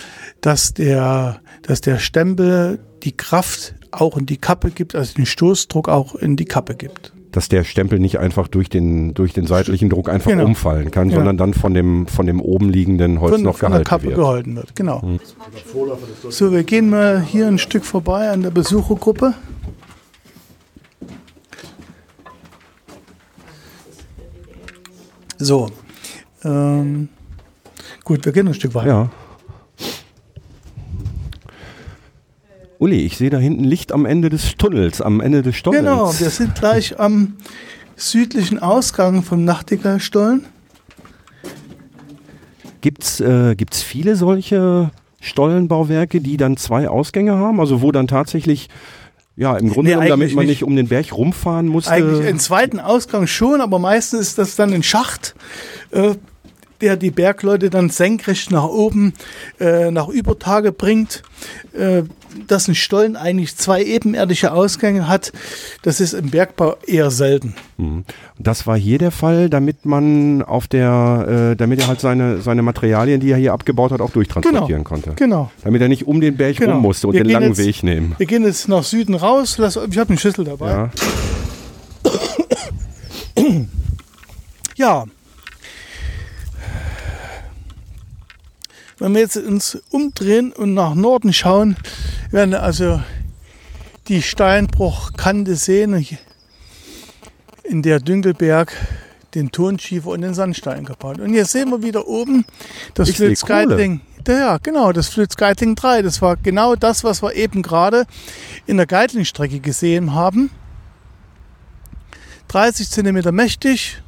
dass 0.43 0.75
der, 0.75 1.41
dass 1.71 1.81
der 1.81 2.01
Stempel 2.01 2.81
die 3.05 3.17
Kraft 3.17 3.77
auch 3.93 4.17
in 4.17 4.27
die 4.27 4.39
Kappe 4.39 4.71
gibt, 4.73 4.97
also 4.97 5.15
den 5.15 5.25
Stoßdruck 5.25 5.89
auch 5.89 6.17
in 6.17 6.35
die 6.35 6.45
Kappe 6.45 6.75
gibt. 6.75 7.13
dass 7.31 7.49
der 7.49 7.63
Stempel 7.63 8.01
nicht 8.01 8.19
einfach 8.19 8.49
durch 8.49 8.69
den, 8.69 9.15
durch 9.15 9.33
den 9.33 9.47
seitlichen 9.47 9.89
Druck 9.89 10.09
einfach 10.09 10.33
Genau. 10.33 10.47
umfallen 10.47 10.91
kann, 10.91 11.11
Ja. 11.11 11.15
sondern 11.15 11.37
dann 11.37 11.55
von 11.55 11.75
dem, 11.75 12.09
von 12.09 12.27
dem 12.27 12.41
oben 12.41 12.71
liegenden 12.71 13.21
Holz 13.21 13.35
Von, 13.35 13.43
noch 13.45 13.59
von 13.59 13.71
der 13.71 13.85
gehalten 13.85 13.89
Kappe 13.89 14.03
wird. 14.07 14.17
Hm. 14.17 14.21
gehalten 14.21 14.57
wird, 14.57 14.75
genau. 14.75 15.19
So, 16.29 16.51
wir 16.51 16.65
gehen 16.65 16.91
mal 16.91 17.21
hier 17.23 17.47
ein 17.47 17.59
Stück 17.59 17.85
vorbei 17.85 18.31
an 18.31 18.43
der 18.43 18.51
Besuchergruppe. 18.51 19.35
So, 25.39 25.71
ähm, 26.45 27.09
gut, 28.05 28.25
wir 28.25 28.33
gehen 28.33 28.49
ein 28.49 28.55
Stück 28.55 28.75
weiter. 28.75 28.89
Ja. 28.89 29.11
Uli, 32.81 33.05
ich 33.05 33.19
sehe 33.19 33.29
da 33.29 33.37
hinten 33.39 33.65
Licht 33.65 33.93
am 33.93 34.07
Ende 34.07 34.31
des 34.31 34.57
Tunnels, 34.57 35.03
am 35.03 35.21
Ende 35.21 35.43
des 35.43 35.55
Stolls. 35.55 35.77
Genau, 35.77 36.19
wir 36.19 36.31
sind 36.31 36.55
gleich 36.55 36.99
am 36.99 37.35
südlichen 37.95 38.59
Ausgang 38.59 39.23
vom 39.23 39.45
Nachtigallstollen. 39.45 40.47
Gibt's, 42.81 43.21
äh, 43.21 43.55
gibt's 43.55 43.83
viele 43.83 44.17
solche 44.17 44.91
Stollenbauwerke, 45.21 46.23
die 46.23 46.39
dann 46.39 46.57
zwei 46.57 46.89
Ausgänge 46.89 47.37
haben? 47.37 47.61
Also 47.61 47.83
wo 47.83 47.93
dann 47.93 48.07
tatsächlich, 48.07 48.71
ja, 49.37 49.59
im 49.59 49.69
Grunde 49.69 49.91
Nee, 49.91 49.95
genommen, 49.97 50.09
damit 50.09 50.35
man 50.35 50.47
nicht. 50.47 50.63
um 50.65 50.75
den 50.75 50.89
Berg 50.89 51.13
rumfahren 51.13 51.67
musste. 51.67 51.91
Eigentlich 51.91 52.27
einen 52.27 52.39
zweiten 52.39 52.81
Ausgang 52.81 53.27
schon, 53.27 53.61
aber 53.61 53.79
meistens 53.79 54.21
ist 54.21 54.39
das 54.39 54.57
dann 54.57 54.73
ein 54.73 54.83
Schacht, 54.83 55.35
äh, 55.91 56.15
der 56.81 56.97
die 56.97 57.11
Bergleute 57.11 57.69
dann 57.69 57.91
senkrecht 57.91 58.51
nach 58.51 58.65
oben 58.65 59.13
äh, 59.61 59.91
nach 59.91 60.09
Übertage 60.09 60.73
bringt. 60.73 61.23
Äh, 61.75 62.05
dass 62.47 62.69
ein 62.69 62.75
Stollen 62.75 63.17
eigentlich 63.17 63.57
zwei 63.57 63.83
ebenerdige 63.83 64.53
Ausgänge 64.53 65.09
hat, 65.09 65.33
das 65.83 66.01
ist 66.01 66.13
im 66.15 66.31
Bergbau 66.31 66.77
eher 66.87 67.11
selten. 67.11 67.55
Mhm. 67.79 68.05
Das 68.39 68.67
war 68.67 68.77
hier 68.77 68.99
der 68.99 69.11
Fall, 69.11 69.49
damit 69.51 69.85
man 69.87 70.43
auf 70.43 70.67
der, 70.69 71.51
äh, 71.53 71.57
damit 71.57 71.81
er 71.81 71.89
halt 71.89 72.01
seine, 72.01 72.41
seine 72.41 72.63
Materialien, 72.63 73.21
die 73.21 73.31
er 73.31 73.37
hier 73.39 73.53
abgebaut 73.53 73.93
hat, 73.93 74.01
auch 74.01 74.11
durchtransportieren 74.11 74.85
konnte. 74.85 75.13
Genau. 75.17 75.51
Damit 75.65 75.83
er 75.83 75.89
nicht 75.89 76.07
um 76.07 76.21
den 76.21 76.37
Berg 76.37 76.57
Genau. 76.57 76.75
rum 76.75 76.83
musste 76.83 77.09
und 77.09 77.15
Wir 77.15 77.25
den 77.25 77.33
langen 77.33 77.49
jetzt- 77.49 77.59
Weg 77.59 77.83
nehmen. 77.83 78.15
Wir 78.19 78.27
gehen 78.27 78.45
jetzt 78.45 78.69
nach 78.69 78.85
Süden 78.85 79.15
raus. 79.15 79.57
Lass, 79.59 79.77
ich 79.77 79.99
habe 79.99 80.11
einen 80.11 80.19
Schlüssel 80.19 80.45
dabei. 80.45 80.71
Ja. 80.71 80.91
Ja. 84.77 85.05
Wenn 89.01 89.15
wir 89.15 89.23
jetzt 89.23 89.39
uns 89.39 89.79
umdrehen 89.91 90.53
und 90.53 90.75
nach 90.75 90.95
Norden 90.95 91.33
schauen, 91.33 91.77
werden 92.31 92.51
wir 92.51 92.63
also 92.63 93.03
die 94.09 94.21
Steinbruchkante 94.21 95.57
sehen, 95.57 96.07
in 97.65 97.81
der 97.81 97.99
Dünkelberg 97.99 98.77
den 99.35 99.53
Tonschiefer 99.53 100.11
und 100.11 100.21
den 100.21 100.35
Sandstein 100.35 100.85
gebaut. 100.85 101.19
Und 101.19 101.31
hier 101.31 101.47
sehen 101.47 101.71
wir 101.71 101.83
wieder 101.83 102.07
oben 102.09 102.45
das. 102.93 103.11
Flöz-Geitling. 103.11 104.03
Ja, 104.29 104.59
genau, 104.59 104.93
das 104.93 105.09
Flöz-Geitling 105.09 105.77
3. 105.77 106.03
Das 106.03 106.21
war 106.21 106.37
genau 106.37 106.77
das, 106.77 107.03
was 107.03 107.23
wir 107.23 107.35
eben 107.35 107.63
gerade 107.63 108.05
in 108.67 108.77
der 108.77 108.87
Geitlingstrecke 108.87 109.61
gesehen 109.61 110.13
haben. 110.13 110.51
30 112.49 112.91
Zentimeter 112.91 113.33
mächtig 113.33 114.03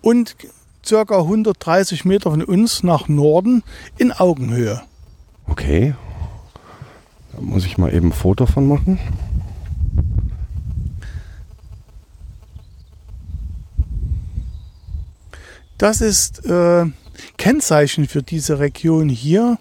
und 0.00 0.34
circa 0.84 1.18
130 1.18 2.04
Meter 2.04 2.30
von 2.30 2.42
uns 2.42 2.82
nach 2.82 3.08
Norden 3.08 3.62
in 3.98 4.12
Augenhöhe. 4.12 4.82
Okay. 5.46 5.94
Da 7.32 7.40
muss 7.40 7.64
ich 7.64 7.78
mal 7.78 7.92
eben 7.92 8.08
ein 8.08 8.12
Foto 8.12 8.46
von 8.46 8.66
machen. 8.66 8.98
Das 15.78 16.02
ist 16.02 16.44
äh, 16.44 16.84
Kennzeichen 17.38 18.06
für 18.06 18.22
diese 18.22 18.58
Region 18.58 19.08
hier 19.08 19.58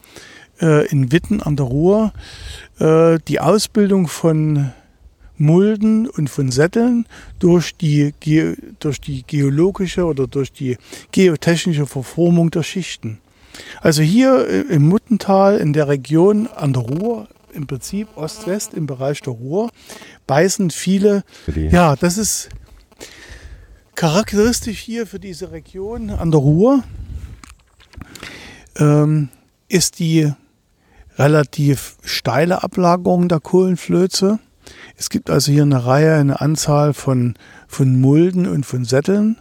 äh, 0.62 0.86
in 0.88 1.12
Witten 1.12 1.42
an 1.42 1.56
der 1.56 1.66
Ruhr. 1.66 2.12
Äh, 2.80 3.20
die 3.28 3.40
Ausbildung 3.40 4.08
von 4.08 4.74
Mulden 5.40 6.08
und 6.08 6.30
von 6.30 6.52
Sätteln 6.52 7.06
durch 7.40 7.76
die, 7.76 8.14
durch 8.80 9.02
die 9.02 9.24
geologische 9.24 10.06
oder 10.06 10.28
durch 10.28 10.52
die 10.52 10.78
geotechnische 11.12 11.86
Verformung 11.86 12.52
der 12.52 12.64
Schichten. 12.64 13.20
Also 13.82 14.02
hier 14.02 14.48
äh, 14.48 14.62
im 14.74 14.88
Muttental 14.88 15.58
in 15.58 15.74
der 15.74 15.88
Region 15.88 16.48
an 16.48 16.74
der 16.74 16.84
Ruhr, 16.84 17.28
im 17.54 17.68
Prinzip 17.68 18.10
Ost-West 18.16 18.74
im 18.74 18.86
Bereich 18.86 19.22
der 19.22 19.34
Ruhr, 19.34 19.72
beißen 20.28 20.70
viele, 20.70 21.24
ja, 21.72 21.96
das 21.96 22.18
ist 22.18 22.50
charakteristisch 23.96 24.80
hier 24.80 25.08
für 25.08 25.20
diese 25.20 25.52
Region 25.52 26.10
an 26.10 26.32
der 26.32 26.40
Ruhr, 26.40 26.84
ähm, 28.78 29.30
ist 29.68 30.00
die 30.00 30.32
relativ 31.18 31.98
steile 32.04 32.64
Ablagerung 32.64 33.28
der 33.28 33.40
Kohlenflöze. 33.40 34.40
Es 35.00 35.10
gibt 35.10 35.30
also 35.30 35.50
hier 35.50 35.64
eine 35.64 35.86
Reihe, 35.86 36.16
eine 36.16 36.42
Anzahl 36.42 36.94
von, 36.94 37.36
von 37.70 38.02
Mulden 38.02 38.46
und 38.46 38.66
von 38.66 38.84
Sätteln. 38.84 39.38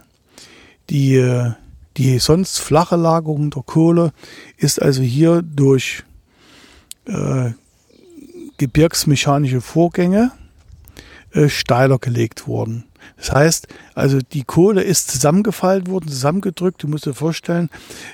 Die, 0.89 1.51
die 1.97 2.17
sonst 2.19 2.59
flache 2.59 2.95
Lagerung 2.95 3.51
der 3.51 3.63
Kohle 3.63 4.13
ist 4.55 4.81
also 4.81 5.01
hier 5.01 5.41
durch 5.41 6.03
äh, 7.05 7.51
gebirgsmechanische 8.57 9.59
Vorgänge 9.59 10.31
äh, 11.33 11.49
steiler 11.49 11.99
gelegt 11.99 12.47
worden. 12.47 12.85
Das 13.19 13.31
heißt, 13.33 13.67
also 13.95 14.19
die 14.19 14.43
Kohle 14.43 14.81
ist 14.81 15.11
zusammengefaltet 15.11 15.89
worden, 15.89 16.07
zusammengedrückt. 16.07 16.81
Du 16.81 16.87
musst 16.87 17.05
dir 17.05 17.13
vorstellen, 17.13 17.69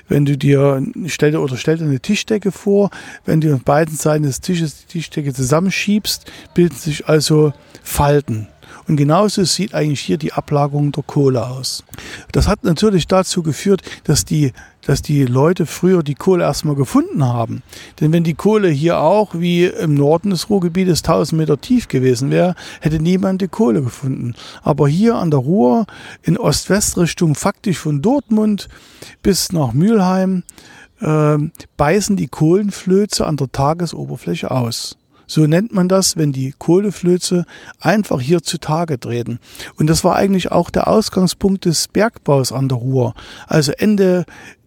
wenn 0.08 0.24
du 0.24 0.36
dir, 0.36 0.82
stell 1.06 1.30
dir 1.30 1.40
oder 1.40 1.56
stell 1.56 1.78
dir 1.78 1.84
eine 1.84 2.00
Tischdecke 2.00 2.50
vor, 2.50 2.90
wenn 3.24 3.40
du 3.40 3.54
auf 3.54 3.62
beiden 3.62 3.96
Seiten 3.96 4.24
des 4.24 4.40
Tisches 4.40 4.78
die 4.78 4.86
Tischdecke 4.86 5.32
zusammenschiebst, 5.32 6.30
bilden 6.54 6.76
sich 6.76 7.08
also 7.08 7.52
Falten. 7.82 8.48
Und 8.88 8.96
genauso 8.96 9.44
sieht 9.44 9.74
eigentlich 9.74 10.00
hier 10.00 10.16
die 10.16 10.32
Ablagerung 10.32 10.92
der 10.92 11.02
Kohle 11.02 11.46
aus. 11.46 11.84
Das 12.32 12.46
hat 12.46 12.64
natürlich 12.64 13.06
dazu 13.06 13.42
geführt, 13.42 13.82
dass 14.04 14.24
die, 14.24 14.52
dass 14.82 15.02
die 15.02 15.24
Leute 15.24 15.66
früher 15.66 16.02
die 16.02 16.14
Kohle 16.14 16.44
erstmal 16.44 16.76
gefunden 16.76 17.24
haben. 17.24 17.62
Denn 18.00 18.12
wenn 18.12 18.22
die 18.22 18.34
Kohle 18.34 18.68
hier 18.68 19.00
auch 19.00 19.34
wie 19.34 19.64
im 19.64 19.94
Norden 19.94 20.30
des 20.30 20.48
Ruhrgebietes 20.48 21.02
1000 21.02 21.38
Meter 21.38 21.60
tief 21.60 21.88
gewesen 21.88 22.30
wäre, 22.30 22.54
hätte 22.80 23.00
niemand 23.00 23.42
die 23.42 23.48
Kohle 23.48 23.82
gefunden. 23.82 24.34
Aber 24.62 24.86
hier 24.86 25.16
an 25.16 25.30
der 25.30 25.40
Ruhr 25.40 25.86
in 26.22 26.38
Ost-West-Richtung, 26.38 27.34
faktisch 27.34 27.78
von 27.78 28.02
Dortmund 28.02 28.68
bis 29.22 29.50
nach 29.52 29.72
Mülheim, 29.72 30.44
äh, 31.00 31.38
beißen 31.76 32.16
die 32.16 32.28
Kohlenflöze 32.28 33.26
an 33.26 33.36
der 33.36 33.50
Tagesoberfläche 33.50 34.50
aus. 34.50 34.96
So 35.26 35.46
nennt 35.46 35.72
man 35.72 35.88
das, 35.88 36.16
wenn 36.16 36.32
die 36.32 36.54
Kohleflöze 36.56 37.44
einfach 37.80 38.20
hier 38.20 38.42
zutage 38.42 38.98
treten. 38.98 39.38
Und 39.76 39.88
das 39.88 40.04
war 40.04 40.16
eigentlich 40.16 40.52
auch 40.52 40.70
der 40.70 40.88
Ausgangspunkt 40.88 41.64
des 41.64 41.88
Bergbaus 41.88 42.52
an 42.52 42.68
der 42.68 42.78
Ruhr. 42.78 43.14
Also 43.46 43.72
Ende 43.72 44.24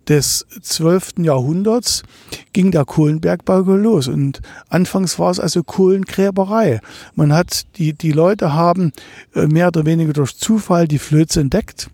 des 0.09 0.45
12. 0.61 1.19
Jahrhunderts 1.19 2.03
ging 2.51 2.71
der 2.71 2.83
Kohlenbergbau 2.83 3.61
los 3.75 4.07
und 4.07 4.41
anfangs 4.67 5.19
war 5.19 5.29
es 5.29 5.39
also 5.39 5.63
Kohlengräberei. 5.63 6.81
Man 7.15 7.31
hat 7.31 7.67
die 7.77 7.93
die 7.93 8.11
Leute 8.11 8.53
haben 8.53 8.91
äh, 9.35 9.45
mehr 9.45 9.67
oder 9.67 9.85
weniger 9.85 10.13
durch 10.13 10.35
Zufall 10.35 10.87
die 10.87 10.99
Flöze 10.99 11.41
entdeckt 11.41 11.89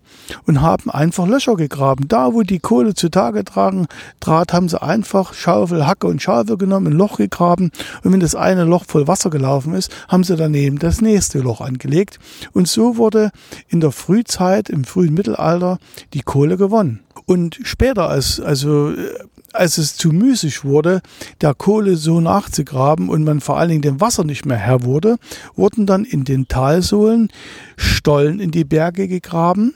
und 0.46 0.62
haben 0.62 0.90
einfach 0.90 1.28
Löcher 1.28 1.56
gegraben. 1.56 2.08
Da, 2.08 2.34
wo 2.34 2.42
die 2.42 2.60
Kohle 2.60 2.94
zutage 2.94 3.44
tragen, 3.44 3.88
trat, 4.22 4.54
haben 4.54 4.70
sie 4.70 4.82
einfach 4.82 5.34
Schaufel, 5.34 5.86
Hacke 5.86 6.08
und 6.08 6.22
Schaufel 6.22 6.58
genommen, 6.58 6.88
ein 6.88 6.98
Loch 6.98 7.18
gegraben 7.18 7.72
und 8.04 8.14
wenn 8.14 8.22
das 8.22 8.34
eine 8.34 8.64
Loch 8.64 8.86
voll 8.86 9.08
Wasser 9.08 9.30
gelaufen 9.30 9.74
ist, 9.74 9.92
haben 10.08 10.24
sie 10.24 10.38
daneben 10.38 10.80
das 10.80 11.02
nächste 11.02 11.40
Loch 11.40 11.60
angelegt 11.60 12.20
und 12.54 12.68
so 12.68 12.96
wurde 12.96 13.32
in 13.68 13.82
der 13.82 13.92
Frühzeit, 13.92 14.70
im 14.70 14.86
frühen 14.86 15.14
Mittelalter, 15.14 15.80
die 16.14 16.22
Kohle 16.22 16.56
gewonnen. 16.56 17.02
Und 17.26 17.60
später, 17.64 18.10
als, 18.10 18.40
also, 18.40 18.92
äh, 18.92 19.20
als 19.54 19.78
es 19.78 19.96
zu 19.96 20.10
müßig 20.10 20.64
wurde, 20.64 21.02
der 21.42 21.54
Kohle 21.54 21.96
so 21.96 22.22
nachzugraben 22.22 23.10
und 23.10 23.24
man 23.24 23.42
vor 23.42 23.58
allen 23.58 23.70
Dingen 23.70 23.82
dem 23.82 24.02
Wasser 24.02 24.24
nicht 24.24 24.46
mehr 24.46 24.58
Herr 24.58 24.84
wurde, 24.84 25.18
wurden 25.56 25.86
dann 25.86 26.06
in 26.06 26.24
den 26.24 26.48
Talsohlen 26.48 27.30
Stollen 27.78 28.40
in 28.40 28.52
die 28.52 28.66
Berge 28.66 29.08
gegraben, 29.08 29.74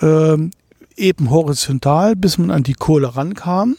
ähm, 0.00 0.50
eben 0.96 1.30
horizontal, 1.30 2.14
bis 2.14 2.38
man 2.38 2.50
an 2.50 2.62
die 2.62 2.74
Kohle 2.74 3.16
rankam. 3.16 3.76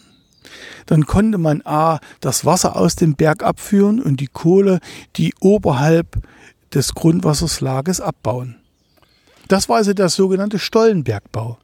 Dann 0.86 1.06
konnte 1.06 1.38
man 1.38 1.62
A, 1.66 2.00
das 2.22 2.46
Wasser 2.46 2.76
aus 2.76 2.96
dem 2.96 3.16
Berg 3.16 3.44
abführen 3.44 4.02
und 4.02 4.20
die 4.20 4.28
Kohle, 4.28 4.80
die 5.16 5.34
oberhalb 5.40 6.18
des 6.74 6.94
Grundwasserslages 6.94 8.02
abbauen. 8.02 8.56
Das 9.48 9.70
war 9.70 9.78
also 9.78 9.94
der 9.94 10.10
sogenannte 10.10 10.60
Stollenbergbau. 10.60 11.58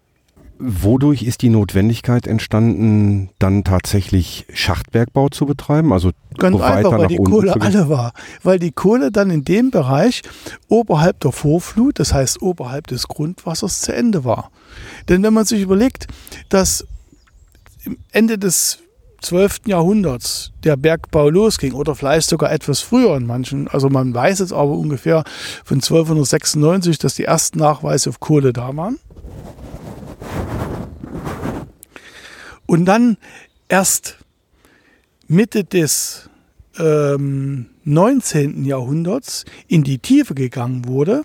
Wodurch 0.65 1.23
ist 1.23 1.41
die 1.41 1.49
Notwendigkeit 1.49 2.25
entstanden, 2.25 3.29
dann 3.37 3.63
tatsächlich 3.63 4.45
Schachtbergbau 4.53 5.29
zu 5.29 5.45
betreiben? 5.45 5.91
Also 5.91 6.11
Ganz 6.37 6.57
weiter 6.57 6.75
einfach, 6.75 6.91
weil 6.91 6.99
nach 6.99 7.07
die 7.07 7.17
Kohle 7.17 7.61
alle 7.61 7.89
war. 7.89 8.13
Weil 8.43 8.59
die 8.59 8.71
Kohle 8.71 9.11
dann 9.11 9.29
in 9.29 9.43
dem 9.43 9.71
Bereich 9.71 10.21
oberhalb 10.69 11.19
der 11.19 11.31
Vorflut, 11.31 11.99
das 11.99 12.13
heißt 12.13 12.41
oberhalb 12.41 12.87
des 12.87 13.07
Grundwassers, 13.07 13.81
zu 13.81 13.93
Ende 13.93 14.23
war. 14.23 14.51
Denn 15.09 15.21
wenn 15.23 15.33
man 15.33 15.45
sich 15.45 15.61
überlegt, 15.61 16.07
dass 16.49 16.87
Ende 18.11 18.37
des 18.37 18.79
12. 19.21 19.61
Jahrhunderts 19.67 20.51
der 20.63 20.77
Bergbau 20.77 21.29
losging 21.29 21.73
oder 21.73 21.95
vielleicht 21.95 22.29
sogar 22.29 22.51
etwas 22.51 22.79
früher 22.79 23.15
in 23.17 23.25
manchen, 23.25 23.67
also 23.67 23.89
man 23.89 24.13
weiß 24.13 24.39
jetzt 24.39 24.53
aber 24.53 24.71
ungefähr 24.71 25.23
von 25.63 25.77
1296, 25.77 26.99
dass 26.99 27.15
die 27.15 27.25
ersten 27.25 27.59
Nachweise 27.59 28.09
auf 28.09 28.19
Kohle 28.19 28.53
da 28.53 28.75
waren. 28.75 28.99
Und 32.73 32.85
dann 32.85 33.17
erst 33.69 34.17
Mitte 35.27 35.63
des 35.63 36.27
ähm, 36.79 37.67
19. 37.83 38.65
Jahrhunderts 38.65 39.45
in 39.67 39.83
die 39.83 39.99
Tiefe 39.99 40.33
gegangen 40.33 40.87
wurde, 40.87 41.23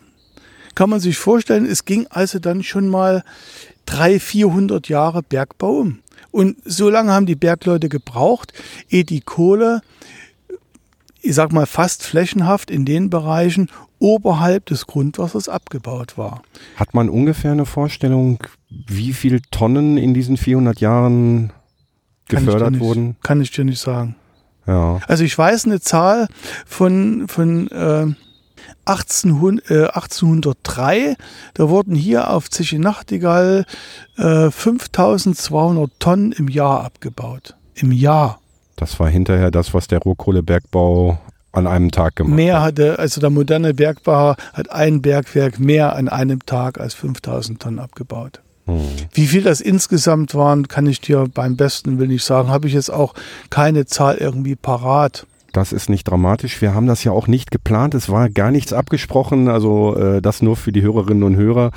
kann 0.75 0.91
man 0.91 1.01
sich 1.01 1.17
vorstellen, 1.17 1.65
es 1.65 1.87
ging 1.87 2.07
also 2.11 2.39
dann 2.39 2.63
schon 2.63 2.87
mal 2.89 3.25
300, 3.87 4.21
400 4.21 4.89
Jahre 4.91 5.23
Bergbau 5.23 5.79
um. 5.79 6.01
Und 6.31 6.59
so 6.67 6.91
lange 6.91 7.13
haben 7.13 7.25
die 7.25 7.35
Bergleute 7.35 7.89
gebraucht, 7.89 8.53
ehe 8.91 9.05
die 9.05 9.23
Kohle, 9.23 9.81
ich 11.23 11.35
sag 11.35 11.51
mal 11.51 11.65
fast 11.65 12.03
flächenhaft 12.03 12.71
in 12.71 12.85
den 12.85 13.09
Bereichen 13.09 13.71
oberhalb 13.99 14.67
des 14.67 14.87
Grundwassers 14.87 15.49
abgebaut 15.49 16.19
war. 16.19 16.43
Hat 16.77 16.93
man 16.93 17.09
ungefähr 17.09 17.53
eine 17.53 17.65
Vorstellung, 17.65 18.39
wie 18.87 19.13
viel 19.13 19.41
Tonnen 19.51 19.97
in 19.97 20.15
diesen 20.15 20.37
400 20.37 20.81
Jahren 20.81 21.53
Kann 22.29 22.45
gefördert 22.47 22.73
nicht, 22.73 22.81
wurden? 22.81 23.17
Kann 23.23 23.41
ich 23.41 23.51
dir 23.51 23.65
nicht 23.65 23.81
sagen. 23.81 24.15
Ja. 24.67 25.01
Also 25.07 25.25
ich 25.25 25.37
weiß 25.37 25.65
eine 25.65 25.81
Zahl 25.81 26.29
von, 26.67 27.27
von 27.27 27.69
äh, 27.69 28.07
1800, 28.85 29.71
äh, 29.71 29.87
1803, 29.87 31.17
da 31.55 31.69
wurden 31.69 31.95
hier 31.95 32.31
auf 32.31 32.51
Zeche 32.51 32.79
Nachtigall 32.79 33.65
äh, 34.17 34.51
5200 34.51 35.91
Tonnen 35.99 36.33
im 36.33 36.49
Jahr 36.49 36.85
abgebaut. 36.85 37.57
Im 37.75 37.93
Jahr. 37.93 38.41
Das 38.77 39.01
war 39.01 39.09
hinterher 39.09 39.51
das, 39.51 39.75
was 39.75 39.89
der 39.89 40.01
Rohkohlebergbau 40.01 41.19
an 41.53 41.67
einem 41.67 41.91
Tag 41.91 42.17
gemacht 42.17 42.37
Mehr 42.37 42.57
hat. 42.57 42.79
hatte, 42.79 42.99
also 42.99 43.21
der 43.21 43.31
moderne 43.31 43.75
Bergbauer 43.75 44.37
hat 44.53 44.71
ein 44.71 45.03
Bergwerk 45.03 45.59
mehr 45.59 45.97
an 45.97 46.09
einem 46.09 46.45
Tag 46.45 46.79
als 46.79 46.95
5000 46.95 47.61
Tonnen 47.61 47.79
abgebaut. 47.79 48.41
Hm. 48.69 48.81
Wie 49.13 49.27
viel 49.27 49.43
das 49.43 49.61
insgesamt 49.61 50.35
waren, 50.35 50.69
kann 50.69 50.87
ich 50.87 51.01
dir 51.01 51.27
beim 51.33 51.57
besten 51.57 51.99
will 51.99 52.09
nicht 52.09 52.25
sagen. 52.25 52.51
Habe 52.51 52.69
ich 52.69 52.75
jetzt 52.75 52.93
auch 52.93 53.15
keine 53.51 53.87
Zahl 53.87 54.17
irgendwie 54.17 54.57
parat. 54.57 55.27
Das 55.53 55.73
ist 55.73 55.89
nicht 55.89 56.05
dramatisch. 56.05 56.61
Wir 56.61 56.75
haben 56.75 56.87
das 56.87 57.03
ja 57.03 57.13
auch 57.13 57.27
nicht 57.27 57.51
geplant. 57.51 57.95
Es 57.95 58.11
war 58.11 58.29
gar 58.29 58.51
nichts 58.51 58.73
abgesprochen. 58.73 59.49
Also 59.49 59.97
äh, 59.97 60.23
das 60.23 60.43
nur 60.43 60.57
für 60.57 60.73
die 60.73 60.83
Hörerinnen 60.83 61.23
und 61.23 61.37
Hörer. 61.37 61.71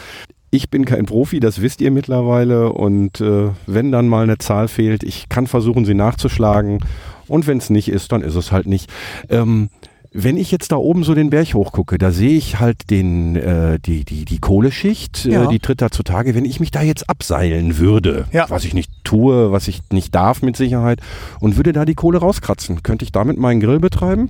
Ich 0.53 0.69
bin 0.69 0.83
kein 0.83 1.05
Profi, 1.05 1.39
das 1.39 1.61
wisst 1.61 1.79
ihr 1.79 1.91
mittlerweile. 1.91 2.73
Und 2.73 3.21
äh, 3.21 3.49
wenn 3.67 3.93
dann 3.93 4.09
mal 4.09 4.23
eine 4.23 4.37
Zahl 4.37 4.67
fehlt, 4.67 5.03
ich 5.03 5.29
kann 5.29 5.47
versuchen, 5.47 5.85
sie 5.85 5.93
nachzuschlagen. 5.93 6.79
Und 7.27 7.47
wenn 7.47 7.59
es 7.59 7.69
nicht 7.69 7.87
ist, 7.87 8.11
dann 8.11 8.21
ist 8.21 8.35
es 8.35 8.51
halt 8.51 8.67
nicht. 8.67 8.91
Ähm, 9.29 9.69
Wenn 10.13 10.35
ich 10.35 10.51
jetzt 10.51 10.73
da 10.73 10.75
oben 10.75 11.05
so 11.05 11.15
den 11.15 11.29
Berg 11.29 11.53
hochgucke, 11.53 11.97
da 11.97 12.11
sehe 12.11 12.37
ich 12.37 12.59
halt 12.59 12.89
den, 12.89 13.37
äh, 13.37 13.79
die, 13.79 14.03
die, 14.03 14.25
die 14.25 14.39
Kohleschicht, 14.39 15.23
Ja. 15.23 15.45
äh, 15.45 15.47
die 15.47 15.59
tritt 15.59 15.81
da 15.81 15.89
zutage. 15.89 16.35
Wenn 16.35 16.43
ich 16.43 16.59
mich 16.59 16.69
da 16.69 16.81
jetzt 16.81 17.09
abseilen 17.09 17.77
würde, 17.77 18.25
Ja. 18.33 18.49
was 18.49 18.65
ich 18.65 18.73
nicht 18.73 18.91
tue, 19.05 19.53
was 19.53 19.69
ich 19.69 19.81
nicht 19.93 20.13
darf 20.13 20.41
mit 20.41 20.57
Sicherheit, 20.57 20.99
und 21.39 21.55
würde 21.55 21.71
da 21.71 21.85
die 21.85 21.93
Kohle 21.95 22.17
rauskratzen, 22.17 22.83
könnte 22.83 23.05
ich 23.05 23.13
damit 23.13 23.37
meinen 23.37 23.61
Grill 23.61 23.79
betreiben? 23.79 24.29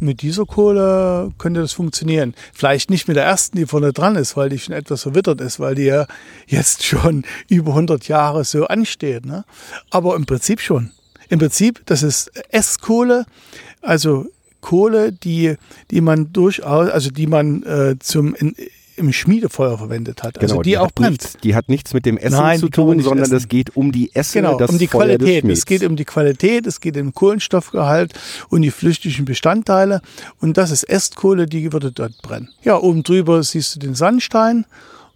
Mit 0.00 0.20
dieser 0.20 0.44
Kohle 0.46 1.30
könnte 1.38 1.60
das 1.60 1.72
funktionieren. 1.72 2.34
Vielleicht 2.52 2.90
nicht 2.90 3.06
mit 3.06 3.16
der 3.16 3.24
ersten, 3.24 3.56
die 3.56 3.66
vorne 3.66 3.92
dran 3.92 4.16
ist, 4.16 4.36
weil 4.36 4.48
die 4.48 4.58
schon 4.58 4.74
etwas 4.74 5.02
verwittert 5.02 5.40
ist, 5.40 5.60
weil 5.60 5.76
die 5.76 5.84
ja 5.84 6.06
jetzt 6.48 6.82
schon 6.82 7.22
über 7.48 7.70
100 7.70 8.08
Jahre 8.08 8.42
so 8.44 8.66
ansteht. 8.66 9.26
Ne? 9.26 9.44
Aber 9.90 10.16
im 10.16 10.26
Prinzip 10.26 10.60
schon. 10.60 10.90
Im 11.28 11.38
Prinzip, 11.38 11.82
das 11.86 12.02
ist 12.02 12.30
Esskohle, 12.50 13.26
also 13.80 14.26
Kohle, 14.66 15.12
die, 15.12 15.54
die 15.92 16.00
man 16.00 16.32
durchaus, 16.32 16.90
also 16.90 17.10
die 17.10 17.28
man 17.28 17.62
äh, 17.62 17.94
zum 18.00 18.34
in, 18.34 18.56
im 18.96 19.12
Schmiedefeuer 19.12 19.78
verwendet 19.78 20.24
hat. 20.24 20.40
Also 20.40 20.60
die, 20.62 20.76
auch 20.76 20.86
hat 20.86 20.94
brennt. 20.96 21.10
Nichts, 21.12 21.36
die 21.42 21.54
hat 21.54 21.68
nichts 21.68 21.94
mit 21.94 22.04
dem 22.04 22.16
Essen 22.18 22.36
Nein, 22.36 22.58
zu 22.58 22.66
die 22.66 22.72
tun, 22.72 23.00
sondern 23.00 23.26
essen. 23.26 23.36
es 23.36 23.48
geht 23.48 23.76
um 23.76 23.92
die 23.92 24.12
Esse, 24.12 24.40
Genau, 24.40 24.58
das 24.58 24.70
um 24.70 24.78
die 24.78 24.88
Feuer 24.88 25.16
Qualität. 25.16 25.44
Es 25.44 25.66
geht 25.66 25.84
um 25.84 25.94
die 25.94 26.04
Qualität, 26.04 26.66
es 26.66 26.80
geht 26.80 26.96
um 26.96 27.14
Kohlenstoffgehalt 27.14 28.12
und 28.48 28.62
die 28.62 28.72
flüchtigen 28.72 29.24
Bestandteile. 29.24 30.00
Und 30.40 30.56
das 30.56 30.72
ist 30.72 30.82
Estkohle, 30.82 31.46
die 31.46 31.72
würde 31.72 31.92
dort 31.92 32.20
brennen. 32.22 32.48
Ja, 32.64 32.78
oben 32.78 33.04
drüber 33.04 33.42
siehst 33.44 33.76
du 33.76 33.78
den 33.78 33.94
Sandstein 33.94 34.66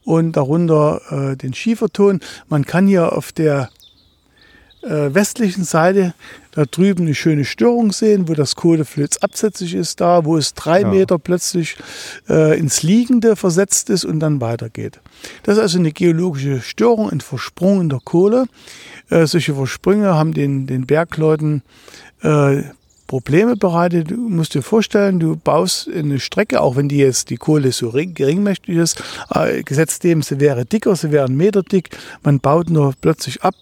und 0.04 0.36
darunter 0.36 1.00
äh, 1.10 1.36
den 1.36 1.54
Schieferton. 1.54 2.20
Man 2.48 2.64
kann 2.66 2.86
hier 2.86 3.12
auf 3.14 3.32
der 3.32 3.70
äh, 4.82 5.14
westlichen 5.14 5.64
Seite 5.64 6.14
da 6.52 6.64
drüben 6.64 7.04
eine 7.04 7.14
schöne 7.14 7.44
Störung 7.44 7.92
sehen, 7.92 8.28
wo 8.28 8.34
das 8.34 8.56
Kohleflöz 8.56 9.18
absätzlich 9.18 9.74
ist 9.74 10.00
da, 10.00 10.24
wo 10.24 10.36
es 10.36 10.54
drei 10.54 10.80
Ja. 10.80 10.88
Meter 10.88 11.18
plötzlich 11.18 11.76
äh, 12.28 12.58
ins 12.58 12.82
Liegende 12.82 13.36
versetzt 13.36 13.88
ist 13.90 14.04
und 14.04 14.20
dann 14.20 14.40
weitergeht. 14.40 15.00
Das 15.44 15.56
ist 15.56 15.62
also 15.62 15.78
eine 15.78 15.92
geologische 15.92 16.60
Störung, 16.60 17.08
ein 17.10 17.20
Versprung 17.20 17.80
in 17.82 17.88
der 17.88 18.00
Kohle. 18.04 18.46
Äh, 19.10 19.26
solche 19.26 19.54
Versprünge 19.54 20.14
haben 20.14 20.34
den, 20.34 20.66
den 20.66 20.86
Bergleuten 20.86 21.62
äh, 22.22 22.62
Probleme 23.06 23.56
bereitet. 23.56 24.10
Du 24.12 24.16
musst 24.16 24.54
dir 24.54 24.62
vorstellen, 24.62 25.18
du 25.18 25.34
baust 25.36 25.88
eine 25.88 26.20
Strecke, 26.20 26.60
auch 26.60 26.76
wenn 26.76 26.88
die 26.88 26.98
jetzt 26.98 27.30
die 27.30 27.36
Kohle 27.36 27.72
so 27.72 27.88
ring- 27.88 28.14
geringmächtig 28.14 28.76
ist, 28.76 29.02
äh, 29.34 29.62
gesetzt 29.64 30.04
dem, 30.04 30.22
sie 30.22 30.38
wäre 30.38 30.64
dicker, 30.64 30.94
sie 30.94 31.10
wäre 31.10 31.26
einen 31.26 31.36
Meter 31.36 31.62
dick, 31.62 31.90
man 32.22 32.38
baut 32.38 32.70
nur 32.70 32.94
plötzlich 33.00 33.42
ab 33.42 33.54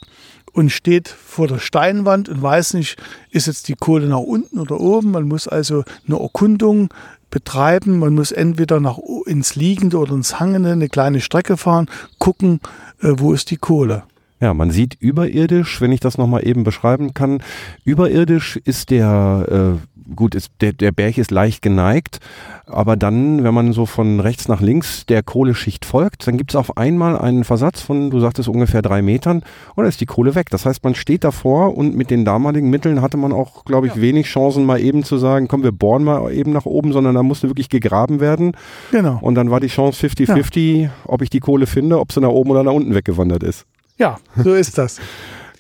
und 0.53 0.71
steht 0.71 1.09
vor 1.09 1.49
der 1.49 1.59
Steinwand 1.59 2.29
und 2.29 2.43
weiß 2.43 2.75
nicht, 2.75 2.97
ist 3.31 3.47
jetzt 3.47 3.69
die 3.69 3.75
Kohle 3.75 4.07
nach 4.07 4.19
unten 4.19 4.59
oder 4.59 4.81
oben. 4.81 5.13
Man 5.13 5.29
muss 5.29 5.49
also 5.49 5.85
eine 6.07 6.19
Erkundung 6.19 6.89
betreiben. 7.31 7.99
Man 7.99 8.15
muss 8.15 8.33
entweder 8.33 8.81
nach 8.81 8.99
ins 9.27 9.55
Liegende 9.55 9.99
oder 9.99 10.15
ins 10.15 10.41
Hangende 10.41 10.73
eine 10.73 10.89
kleine 10.89 11.21
Strecke 11.21 11.57
fahren, 11.57 11.89
gucken, 12.19 12.61
äh, 13.01 13.13
wo 13.17 13.33
ist 13.33 13.51
die 13.51 13.57
Kohle. 13.57 14.05
Ja, 14.41 14.55
man 14.55 14.71
sieht 14.71 14.97
überirdisch, 15.01 15.81
wenn 15.81 15.91
ich 15.91 16.01
das 16.01 16.17
nochmal 16.17 16.47
eben 16.47 16.63
beschreiben 16.63 17.13
kann, 17.13 17.43
überirdisch 17.85 18.57
ist 18.57 18.91
der, 18.91 19.79
äh, 19.79 19.98
gut, 20.15 20.35
ist, 20.35 20.51
der, 20.61 20.73
der 20.73 20.93
Berg 20.93 21.19
ist 21.19 21.31
leicht 21.31 21.63
geneigt, 21.63 22.19
aber 22.67 22.97
dann, 22.97 23.45
wenn 23.45 23.55
man 23.55 23.73
so 23.73 23.87
von 23.87 24.21
rechts 24.21 24.49
nach 24.49 24.61
links 24.61 25.07
der 25.07 25.23
Kohleschicht 25.23 25.85
folgt, 25.85 26.27
dann 26.27 26.37
gibt 26.37 26.51
es 26.53 26.57
auf 26.57 26.77
einmal 26.77 27.19
einen 27.19 27.45
Versatz 27.45 27.81
von, 27.81 28.11
du 28.11 28.21
sagtest, 28.21 28.49
ungefähr 28.49 28.83
drei 28.83 29.03
Metern 29.03 29.39
und 29.39 29.45
dann 29.77 29.87
ist 29.87 30.01
die 30.01 30.07
Kohle 30.07 30.35
weg. 30.35 30.51
Das 30.51 30.67
heißt, 30.67 30.85
man 30.85 30.95
steht 30.95 31.25
davor 31.25 31.77
und 31.77 31.95
mit 31.97 32.11
den 32.11 32.25
damaligen 32.25 32.71
Mitteln 32.71 33.01
hatte 33.03 33.17
man 33.17 33.33
auch, 33.33 33.65
glaube 33.65 33.87
ich, 33.87 34.01
wenig 34.01 34.27
Chancen, 34.27 34.65
mal 34.65 34.81
eben 34.81 35.05
zu 35.05 35.19
sagen, 35.19 35.49
komm, 35.49 35.63
wir 35.63 35.73
bohren 35.73 36.05
mal 36.05 36.33
eben 36.33 36.53
nach 36.53 36.67
oben, 36.67 36.93
sondern 36.93 37.15
da 37.15 37.23
musste 37.23 37.49
wirklich 37.49 37.69
gegraben 37.69 38.21
werden 38.21 38.53
Genau. 38.91 39.19
und 39.21 39.35
dann 39.35 39.51
war 39.51 39.61
die 39.61 39.69
Chance 39.69 40.07
50-50, 40.07 40.91
ob 41.05 41.23
ich 41.23 41.31
die 41.31 41.41
Kohle 41.41 41.67
finde, 41.67 41.99
ob 42.01 42.13
sie 42.13 42.21
nach 42.21 42.29
oben 42.29 42.51
oder 42.51 42.63
nach 42.65 42.73
unten 42.73 42.95
weggewandert 42.95 43.43
ist. 43.43 43.65
Ja, 43.99 44.19
so 44.37 44.55
ist 44.55 44.79
das. 44.79 45.01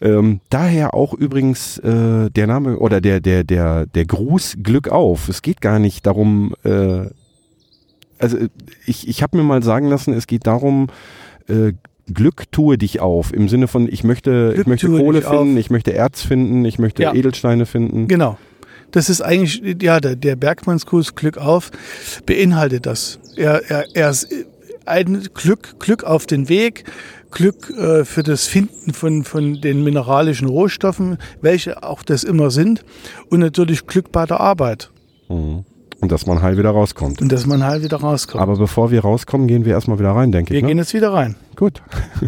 Ähm, 0.01 0.41
daher 0.51 0.95
auch 0.95 1.15
übrigens 1.15 1.79
äh, 1.79 2.31
der 2.31 2.47
Name 2.47 2.79
oder 2.79 3.01
der, 3.01 3.21
der, 3.21 3.45
der, 3.45 3.87
der 3.87 4.05
Gruß 4.05 4.59
Glück 4.63 4.89
auf. 4.89 5.29
Es 5.29 5.43
geht 5.43 5.61
gar 5.61 5.79
nicht 5.79 6.07
darum, 6.07 6.55
äh, 6.65 7.07
also 8.19 8.37
äh, 8.37 8.49
ich, 8.87 9.09
ich 9.09 9.23
habe 9.23 9.37
mir 9.37 9.43
mal 9.43 9.63
sagen 9.63 9.89
lassen, 9.89 10.13
es 10.13 10.27
geht 10.27 10.47
darum, 10.47 10.89
äh, 11.49 11.73
Glück 12.13 12.51
tue 12.53 12.79
dich 12.79 13.01
auf. 13.01 13.33
Im 13.33 13.49
Sinne 13.49 13.69
von, 13.69 13.89
ich 13.91 14.05
möchte, 14.05 14.53
Glück 14.55 14.61
ich 14.61 14.67
möchte 14.67 14.89
Kohle 14.89 15.23
finden, 15.23 15.53
auf. 15.53 15.59
ich 15.59 15.71
möchte 15.71 15.93
Erz 15.93 16.23
finden, 16.23 16.65
ich 16.65 16.79
möchte 16.79 17.03
Ja. 17.03 17.15
Edelsteine 17.15 17.67
finden. 17.67 18.09
Genau. 18.09 18.39
Das 18.91 19.11
ist 19.11 19.21
eigentlich, 19.21 19.83
ja, 19.83 20.01
der, 20.01 20.17
der 20.17 20.37
Bergmannsgruß 20.37 21.15
Glück 21.15 21.37
auf 21.37 21.71
beinhaltet 22.25 22.87
das. 22.87 23.19
Er, 23.37 23.63
er, 23.71 23.85
er 23.95 24.11
ist 24.11 24.29
ein 24.87 25.29
Glück, 25.35 25.79
Glück 25.79 26.05
auf 26.05 26.25
den 26.25 26.49
Weg, 26.49 26.85
Glück 27.31 27.71
äh, 27.71 28.05
für 28.05 28.23
das 28.23 28.47
Finden 28.47 28.93
von, 28.93 29.25
von 29.25 29.61
den 29.61 29.85
mineralischen 29.85 30.49
Rohstoffen, 30.49 31.19
welche 31.41 31.83
auch 31.83 32.03
das 32.03 32.25
immer 32.25 32.51
sind, 32.51 32.85
und 33.31 33.41
natürlich 33.41 33.87
Glück 33.87 34.13
bei 34.13 34.27
der 34.27 34.41
Arbeit 34.41 34.91
Mhm. 35.29 35.65
Und 36.01 36.13
dass 36.13 36.27
man 36.27 36.43
heil 36.43 36.57
wieder 36.57 36.71
rauskommt. 36.71 37.21
und 37.21 37.33
dass 37.33 37.45
man 37.47 37.65
halt 37.65 37.83
wieder 37.83 37.99
rauskommt. 37.99 38.41
Aber 38.41 38.57
bevor 38.57 38.91
wir 38.91 39.01
rauskommen, 39.01 39.49
gehen 39.49 39.65
wir 39.65 39.73
erstmal 39.73 39.99
wieder 39.99 40.13
rein, 40.13 40.31
denke 40.31 40.51
Wir 40.51 40.59
ich. 40.59 40.63
Ne? 40.63 40.69
gehen 40.69 40.79
jetzt 40.79 40.95
wieder 40.95 41.13
rein. 41.13 41.35
Gut. 41.57 41.83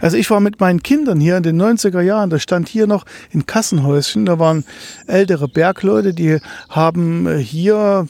Also 0.00 0.18
ich 0.18 0.30
war 0.30 0.40
mit 0.40 0.60
meinen 0.60 0.82
Kindern 0.82 1.20
hier 1.20 1.38
in 1.38 1.42
den 1.42 1.60
90er 1.60 2.02
Jahren, 2.02 2.28
da 2.28 2.38
stand 2.38 2.68
hier 2.68 2.86
noch 2.86 3.06
ein 3.32 3.46
Kassenhäuschen, 3.46 4.26
da 4.26 4.38
waren 4.38 4.64
ältere 5.06 5.48
Bergleute, 5.48 6.12
die 6.12 6.38
haben 6.68 7.26
äh, 7.26 7.38
hier 7.38 8.06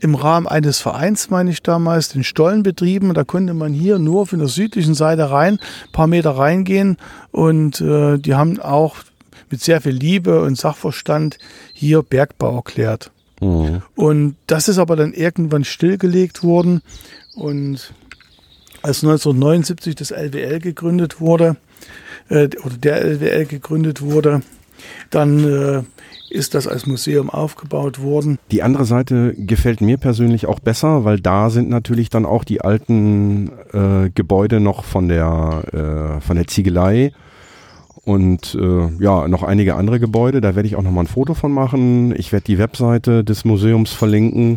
im 0.00 0.14
Rahmen 0.14 0.46
eines 0.46 0.78
Vereins, 0.78 1.30
meine 1.30 1.50
ich 1.50 1.62
damals, 1.62 2.10
den 2.10 2.24
Stollen 2.24 2.62
betrieben. 2.62 3.14
Da 3.14 3.24
konnte 3.24 3.54
man 3.54 3.72
hier 3.72 3.98
nur 3.98 4.26
von 4.26 4.38
der 4.38 4.48
südlichen 4.48 4.94
Seite 4.94 5.30
rein, 5.30 5.54
ein 5.54 5.92
paar 5.92 6.06
Meter 6.06 6.30
reingehen 6.30 6.96
und 7.30 7.80
äh, 7.80 8.18
die 8.18 8.34
haben 8.34 8.60
auch 8.60 8.96
mit 9.50 9.62
sehr 9.62 9.80
viel 9.80 9.92
Liebe 9.92 10.42
und 10.42 10.58
Sachverstand 10.58 11.38
hier 11.72 12.02
Bergbau 12.02 12.56
erklärt. 12.56 13.10
Mhm. 13.40 13.82
Und 13.94 14.36
das 14.46 14.68
ist 14.68 14.78
aber 14.78 14.96
dann 14.96 15.12
irgendwann 15.12 15.64
stillgelegt 15.64 16.42
worden. 16.42 16.82
Und 17.34 17.92
als 18.82 19.02
1979 19.02 19.94
das 19.94 20.10
LWL 20.10 20.60
gegründet 20.60 21.20
wurde, 21.20 21.56
äh, 22.28 22.48
oder 22.64 22.76
der 22.76 23.04
LWL 23.04 23.46
gegründet 23.46 24.02
wurde, 24.02 24.42
dann 25.10 25.44
äh, 25.44 25.82
ist 26.30 26.54
das 26.54 26.66
als 26.66 26.86
Museum 26.86 27.30
aufgebaut 27.30 28.00
worden. 28.00 28.38
Die 28.50 28.62
andere 28.62 28.84
Seite 28.84 29.34
gefällt 29.36 29.80
mir 29.80 29.98
persönlich 29.98 30.46
auch 30.46 30.60
besser, 30.60 31.04
weil 31.04 31.20
da 31.20 31.50
sind 31.50 31.68
natürlich 31.68 32.10
dann 32.10 32.26
auch 32.26 32.44
die 32.44 32.60
alten 32.60 33.50
äh, 33.72 34.10
Gebäude 34.14 34.60
noch 34.60 34.84
von 34.84 35.08
der, 35.08 36.18
äh, 36.18 36.20
von 36.20 36.36
der 36.36 36.46
Ziegelei 36.46 37.12
und 38.08 38.54
äh, 38.54 38.88
ja, 39.02 39.28
noch 39.28 39.42
einige 39.42 39.74
andere 39.74 40.00
Gebäude. 40.00 40.40
Da 40.40 40.54
werde 40.54 40.66
ich 40.66 40.76
auch 40.76 40.82
nochmal 40.82 41.04
ein 41.04 41.08
Foto 41.08 41.34
von 41.34 41.52
machen. 41.52 42.14
Ich 42.16 42.32
werde 42.32 42.44
die 42.44 42.58
Webseite 42.58 43.22
des 43.22 43.44
Museums 43.44 43.92
verlinken. 43.92 44.56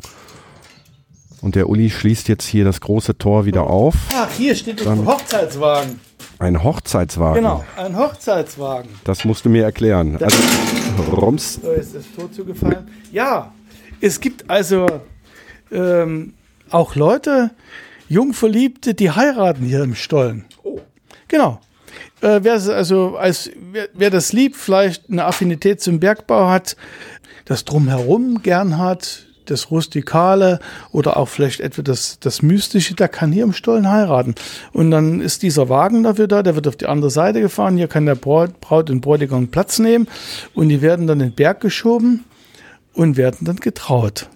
Und 1.42 1.56
der 1.56 1.68
Uli 1.68 1.90
schließt 1.90 2.30
jetzt 2.30 2.46
hier 2.46 2.64
das 2.64 2.80
große 2.82 3.18
Tor 3.18 3.46
wieder 3.46 3.64
auf. 3.64 3.96
Ach, 4.14 4.32
hier 4.32 4.56
steht 4.56 4.88
ein 4.88 5.06
Hochzeitswagen. 5.06 6.00
Ein 6.42 6.64
Hochzeitswagen. 6.64 7.36
Genau, 7.44 7.64
ein 7.78 7.96
Hochzeitswagen. 7.96 8.90
Das 9.04 9.26
musst 9.26 9.46
du 9.46 9.50
mir 9.50 9.64
erklären. 9.64 10.18
Das- 10.18 10.34
Also, 10.98 11.12
Rums. 11.14 11.60
So 11.62 11.72
ist 11.72 11.94
das 11.96 12.04
Tor 12.16 12.32
zugefallen. 12.32 12.88
Ja, 13.12 13.54
es 14.02 14.20
gibt 14.20 14.50
also 14.50 14.88
ähm, 15.72 16.34
auch 16.72 16.96
Leute, 16.96 17.52
Jungverliebte, 18.10 18.96
die 18.96 19.12
heiraten 19.12 19.64
hier 19.66 19.84
im 19.84 19.94
Stollen. 19.94 20.46
Genau. 21.28 21.62
Äh, 22.22 22.40
wer, 22.42 22.54
also 22.54 23.18
als, 23.18 23.52
wer, 23.72 23.90
wer 23.94 24.10
das 24.10 24.34
liebt, 24.34 24.56
vielleicht 24.56 25.10
eine 25.12 25.26
Affinität 25.26 25.80
zum 25.80 26.00
Bergbau 26.00 26.50
hat, 26.50 26.76
das 27.46 27.66
Drumherum 27.66 28.42
gern 28.42 28.80
hat, 28.80 29.28
das 29.52 29.72
Rustikale 29.72 30.60
oder 30.92 31.18
auch 31.18 31.28
vielleicht 31.28 31.60
etwa 31.60 31.82
das, 31.82 32.20
das 32.20 32.42
Mystische, 32.42 32.96
der 32.96 33.08
kann 33.08 33.32
hier 33.32 33.44
im 33.44 33.54
Stollen 33.54 33.90
heiraten. 33.90 34.36
Und 34.74 34.92
dann 34.92 35.22
ist 35.22 35.44
dieser 35.44 35.70
Wagen 35.70 36.04
dafür 36.04 36.28
da, 36.28 36.44
der 36.44 36.56
wird 36.56 36.68
auf 36.68 36.76
die 36.76 36.88
andere 36.88 37.12
Seite 37.12 37.42
gefahren. 37.42 37.78
Hier 37.78 37.88
kann 37.88 38.06
der 38.06 38.16
Braut, 38.16 38.60
Braut 38.62 38.90
und 38.90 39.02
Bräutigam 39.02 39.50
Platz 39.50 39.80
nehmen 39.80 40.08
und 40.54 40.70
die 40.70 40.82
werden 40.82 41.08
dann 41.08 41.20
in 41.20 41.30
den 41.30 41.36
Berg 41.36 41.62
geschoben 41.62 42.24
und 42.94 43.18
werden 43.18 43.46
dann 43.46 43.58
getraut. 43.58 44.28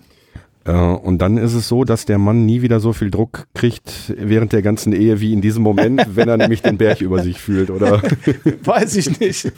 Äh, 0.65 0.71
und 0.71 1.19
dann 1.19 1.37
ist 1.37 1.53
es 1.53 1.67
so, 1.67 1.83
dass 1.83 2.05
der 2.05 2.17
Mann 2.17 2.45
nie 2.45 2.61
wieder 2.61 2.79
so 2.79 2.91
viel 2.91 3.11
Druck 3.11 3.45
kriegt 3.53 4.13
während 4.17 4.51
der 4.51 4.61
ganzen 4.61 4.93
Ehe 4.93 5.21
wie 5.21 5.31
in 5.31 5.41
diesem 5.41 5.63
Moment, 5.63 6.03
wenn 6.15 6.27
er 6.27 6.37
nämlich 6.37 6.61
den 6.61 6.77
Berg 6.77 7.01
über 7.01 7.21
sich 7.21 7.39
fühlt, 7.39 7.69
oder? 7.69 8.01
Weiß 8.63 8.95
ich 8.95 9.19
nicht. 9.19 9.51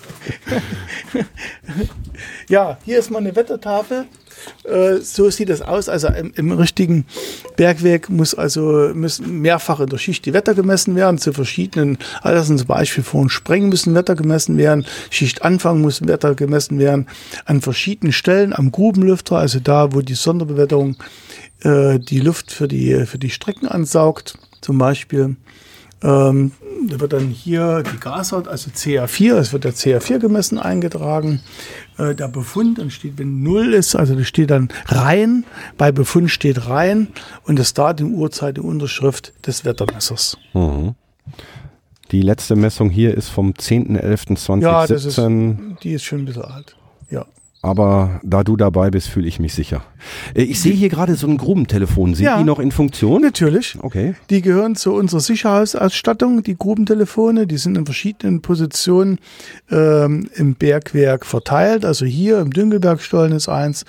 ja, 2.50 2.78
hier 2.84 3.00
ist 3.00 3.10
mal 3.10 3.20
eine 3.20 3.36
Wettertafel. 3.36 4.06
Äh, 4.64 4.98
so 4.98 5.30
sieht 5.30 5.50
es 5.50 5.62
aus. 5.62 5.90
Also 5.90 6.08
im, 6.08 6.32
im 6.36 6.52
richtigen 6.52 7.06
Bergwerk 7.56 8.10
muss 8.10 8.34
also 8.36 8.92
müssen 8.94 9.42
mehrfach 9.42 9.80
in 9.80 9.88
der 9.88 9.98
Schicht 9.98 10.26
die 10.26 10.34
Wetter 10.34 10.54
gemessen 10.54 10.96
werden 10.96 11.18
zu 11.18 11.34
verschiedenen. 11.34 11.98
Also 12.22 12.56
zum 12.56 12.68
Beispiel 12.68 13.04
vor 13.04 13.22
dem 13.22 13.30
Sprengen 13.30 13.70
müssen 13.70 13.96
Wetter 13.96 14.16
gemessen 14.16 14.58
werden. 14.58 14.86
Schichtanfang 15.10 15.82
muss 15.82 16.06
Wetter 16.08 16.36
gemessen 16.36 16.80
werden. 16.80 17.08
An 17.46 17.62
verschiedenen 17.62 18.14
Stellen 18.14 18.54
am 18.54 18.72
Grubenlüfter, 18.72 19.38
also 19.38 19.60
da, 19.60 19.94
wo 19.94 20.02
die 20.02 20.16
Sonderbewetterung 20.16 20.98
äh, 21.62 22.00
die 22.00 22.20
Luft 22.20 22.52
für 22.52 22.68
die 22.68 23.06
für 23.06 23.18
die 23.18 23.30
Strecken 23.30 23.68
ansaugt, 23.68 24.38
zum 24.62 24.78
Beispiel. 24.78 25.36
Ähm, 26.04 26.52
da 26.88 27.00
wird 27.00 27.14
dann 27.14 27.30
hier 27.30 27.84
die 27.84 28.00
Gasart, 28.00 28.48
also 28.48 28.70
CA4, 28.70 29.36
es 29.36 29.54
wird 29.54 29.64
der 29.64 29.74
CA4 29.74 30.20
gemessen, 30.20 30.60
eingetragen. 30.60 31.42
Äh, 31.98 32.14
der 32.14 32.28
Befund, 32.28 32.78
dann 32.78 32.92
steht, 32.92 33.18
wenn 33.18 33.42
0 33.42 33.74
ist, 33.74 33.96
also 33.96 34.16
da 34.16 34.24
steht 34.24 34.52
dann 34.52 34.70
rein, 34.86 35.44
bei 35.78 35.92
Befund 35.92 36.30
steht 36.30 36.68
rein 36.68 37.08
und 37.44 37.58
das 37.58 37.74
Datum, 37.74 38.14
Uhrzeit, 38.14 38.58
die 38.58 38.62
Unterschrift 38.62 39.34
des 39.46 39.66
Wettermessers. 39.66 40.38
Mhm. 40.54 40.96
Die 42.12 42.22
letzte 42.22 42.56
Messung 42.56 42.90
hier 42.90 43.16
ist 43.16 43.30
vom 43.30 43.52
10.11.2017. 43.52 44.62
Ja, 44.62 44.88
das 44.88 45.04
ist, 45.04 45.18
die 45.84 45.94
ist 45.94 46.04
schon 46.04 46.20
ein 46.20 46.26
bisschen 46.26 46.44
alt. 46.44 46.76
Ja. 47.10 47.26
Aber 47.68 48.22
da 48.24 48.44
du 48.44 48.56
dabei 48.56 48.90
bist, 48.90 49.10
fühle 49.10 49.28
ich 49.28 49.40
mich 49.40 49.54
sicher. 49.54 49.82
Äh, 50.34 50.44
Ich 50.44 50.60
sehe 50.62 50.74
hier 50.74 50.90
gerade 50.90 51.16
so 51.16 51.28
ein 51.28 51.38
Grubentelefon. 51.38 52.16
Sind 52.16 52.26
Ja. 52.26 52.38
die 52.38 52.44
noch 52.44 52.60
in 52.60 52.72
Funktion? 52.72 53.22
Natürlich. 53.22 53.78
Okay. 53.82 54.16
Die 54.30 54.42
gehören 54.42 54.76
zu 54.76 54.94
unserer 54.94 55.20
Sicherheitsausstattung, 55.20 56.44
die 56.44 56.58
Grubentelefone. 56.58 57.48
Die 57.48 57.58
sind 57.58 57.78
in 57.78 57.86
verschiedenen 57.86 58.42
Positionen 58.42 59.20
ähm, 59.70 60.30
im 60.36 60.56
Bergwerk 60.56 61.26
verteilt. 61.26 61.84
Also 61.86 62.06
hier 62.06 62.40
im 62.40 62.52
Düngelbergstollen 62.52 63.34
ist 63.34 63.50
eins, 63.50 63.86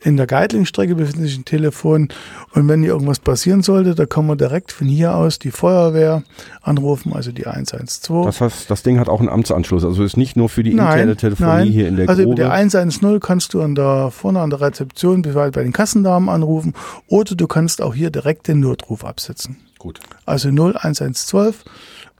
in 0.00 0.16
der 0.16 0.26
Geitlingstrecke 0.26 0.94
befindet 0.94 1.22
sich 1.28 1.38
ein 1.38 1.44
Telefon. 1.44 2.08
Und 2.54 2.68
wenn 2.68 2.82
hier 2.82 2.92
irgendwas 2.92 3.18
passieren 3.18 3.62
sollte, 3.62 3.94
da 3.94 4.04
kann 4.06 4.26
man 4.26 4.36
direkt 4.38 4.72
von 4.72 4.86
hier 4.86 5.14
aus 5.14 5.38
die 5.38 5.50
Feuerwehr 5.50 6.22
anrufen, 6.60 7.12
also 7.14 7.32
die 7.32 7.46
112. 7.46 8.26
Das 8.26 8.40
heißt, 8.40 8.70
das 8.70 8.82
Ding 8.82 8.98
hat 8.98 9.08
auch 9.08 9.20
einen 9.20 9.28
Amtsanschluss. 9.28 9.84
Also 9.84 10.04
ist 10.04 10.16
nicht 10.16 10.36
nur 10.36 10.48
für 10.48 10.62
die 10.62 10.72
interne 10.72 11.16
Telefonie 11.16 11.70
hier 11.70 11.88
in 11.88 11.96
der 11.96 12.08
also 12.08 12.22
Grube. 12.24 12.36
der 12.36 12.52
110 12.52 13.20
kannst 13.22 13.54
du 13.54 13.62
an 13.62 13.74
der, 13.74 14.10
vorne 14.10 14.40
an 14.40 14.50
der 14.50 14.60
Rezeption 14.60 15.22
bei 15.22 15.50
bei 15.50 15.62
den 15.62 15.72
Kassendamen 15.72 16.28
anrufen 16.28 16.74
oder 17.08 17.34
du 17.34 17.46
kannst 17.46 17.80
auch 17.80 17.94
hier 17.94 18.10
direkt 18.10 18.48
den 18.48 18.60
Notruf 18.60 19.04
absetzen. 19.04 19.56
Gut. 19.78 20.00
Also 20.26 20.48
01112 20.48 21.64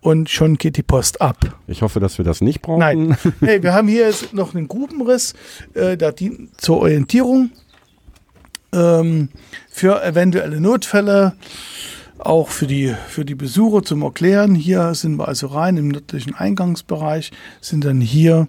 und 0.00 0.30
schon 0.30 0.56
geht 0.56 0.76
die 0.76 0.82
Post 0.82 1.20
ab. 1.20 1.38
Ich 1.66 1.82
hoffe, 1.82 2.00
dass 2.00 2.18
wir 2.18 2.24
das 2.24 2.40
nicht 2.40 2.60
brauchen. 2.60 2.80
Nein. 2.80 3.16
Hey, 3.40 3.62
wir 3.62 3.72
haben 3.72 3.88
hier 3.88 4.06
jetzt 4.06 4.34
noch 4.34 4.54
einen 4.54 4.68
Grubenriss, 4.68 5.34
äh, 5.74 5.96
der 5.96 6.12
dient 6.12 6.60
zur 6.60 6.78
Orientierung 6.78 7.50
ähm, 8.72 9.28
für 9.70 10.02
eventuelle 10.02 10.60
Notfälle, 10.60 11.34
auch 12.26 12.48
für 12.48 12.66
die, 12.66 12.94
für 13.08 13.24
die 13.24 13.34
Besucher 13.34 13.82
zum 13.82 14.02
Erklären. 14.02 14.54
Hier 14.54 14.94
sind 14.94 15.16
wir 15.16 15.28
also 15.28 15.48
rein 15.48 15.76
im 15.76 15.88
nördlichen 15.88 16.34
Eingangsbereich, 16.34 17.32
sind 17.60 17.84
dann 17.84 18.00
hier 18.00 18.48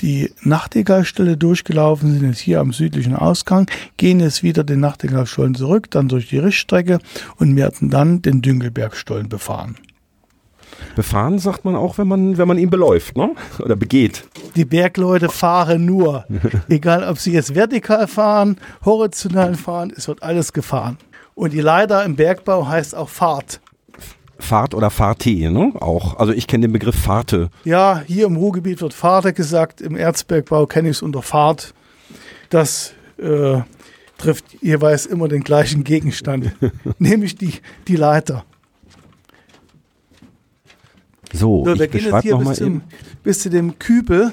die 0.00 0.30
Nachtigallstelle 0.42 1.36
durchgelaufen, 1.36 2.12
sind 2.12 2.28
jetzt 2.28 2.40
hier 2.40 2.60
am 2.60 2.72
südlichen 2.72 3.14
Ausgang, 3.14 3.70
gehen 3.96 4.20
jetzt 4.20 4.42
wieder 4.42 4.64
den 4.64 4.80
Nachtigallstollen 4.80 5.54
zurück, 5.54 5.90
dann 5.90 6.08
durch 6.08 6.28
die 6.28 6.38
Richtstrecke 6.38 6.98
und 7.36 7.56
werden 7.56 7.90
dann 7.90 8.22
den 8.22 8.42
Düngelbergstollen 8.42 9.28
befahren. 9.28 9.76
Befahren 10.96 11.38
sagt 11.38 11.64
man 11.64 11.74
auch, 11.74 11.98
wenn 11.98 12.08
man, 12.08 12.38
wenn 12.38 12.48
man 12.48 12.58
ihn 12.58 12.70
beläuft, 12.70 13.16
ne? 13.16 13.30
Oder 13.60 13.76
begeht. 13.76 14.24
Die 14.56 14.64
Bergleute 14.64 15.28
fahren 15.28 15.84
nur. 15.84 16.26
Egal, 16.68 17.08
ob 17.08 17.18
sie 17.18 17.32
jetzt 17.32 17.54
vertikal 17.54 18.06
fahren, 18.08 18.56
horizontal 18.84 19.54
fahren, 19.54 19.92
es 19.96 20.08
wird 20.08 20.22
alles 20.22 20.52
gefahren. 20.52 20.98
Und 21.42 21.52
die 21.52 21.60
Leiter 21.60 22.04
im 22.04 22.14
Bergbau 22.14 22.68
heißt 22.68 22.94
auch 22.94 23.08
Fahrt. 23.08 23.60
Fahrt 24.38 24.76
oder 24.76 24.90
Fahrte, 24.90 25.50
ne? 25.50 25.72
Auch. 25.80 26.16
Also 26.20 26.32
ich 26.32 26.46
kenne 26.46 26.68
den 26.68 26.72
Begriff 26.72 26.94
Fahrte. 26.94 27.50
Ja, 27.64 28.00
hier 28.06 28.26
im 28.26 28.36
Ruhrgebiet 28.36 28.80
wird 28.80 28.94
Fahrt 28.94 29.34
gesagt, 29.34 29.80
im 29.80 29.96
Erzbergbau 29.96 30.66
kenne 30.66 30.90
ich 30.90 30.98
es 30.98 31.02
unter 31.02 31.20
Fahrt. 31.20 31.74
Das 32.48 32.94
äh, 33.18 33.58
trifft 34.18 34.44
jeweils 34.62 35.04
immer 35.04 35.26
den 35.26 35.42
gleichen 35.42 35.82
Gegenstand, 35.82 36.52
nämlich 37.00 37.34
die, 37.34 37.54
die 37.88 37.96
Leiter. 37.96 38.44
So, 41.32 41.64
So, 41.64 41.76
wir 41.76 41.86
ich 41.86 41.90
gehen 41.90 42.04
jetzt 42.04 42.22
hier 42.22 42.34
nochmal 42.34 42.50
bis, 42.50 42.58
zum, 42.58 42.82
bis 43.24 43.40
zu 43.40 43.50
dem 43.50 43.80
Kübel. 43.80 44.30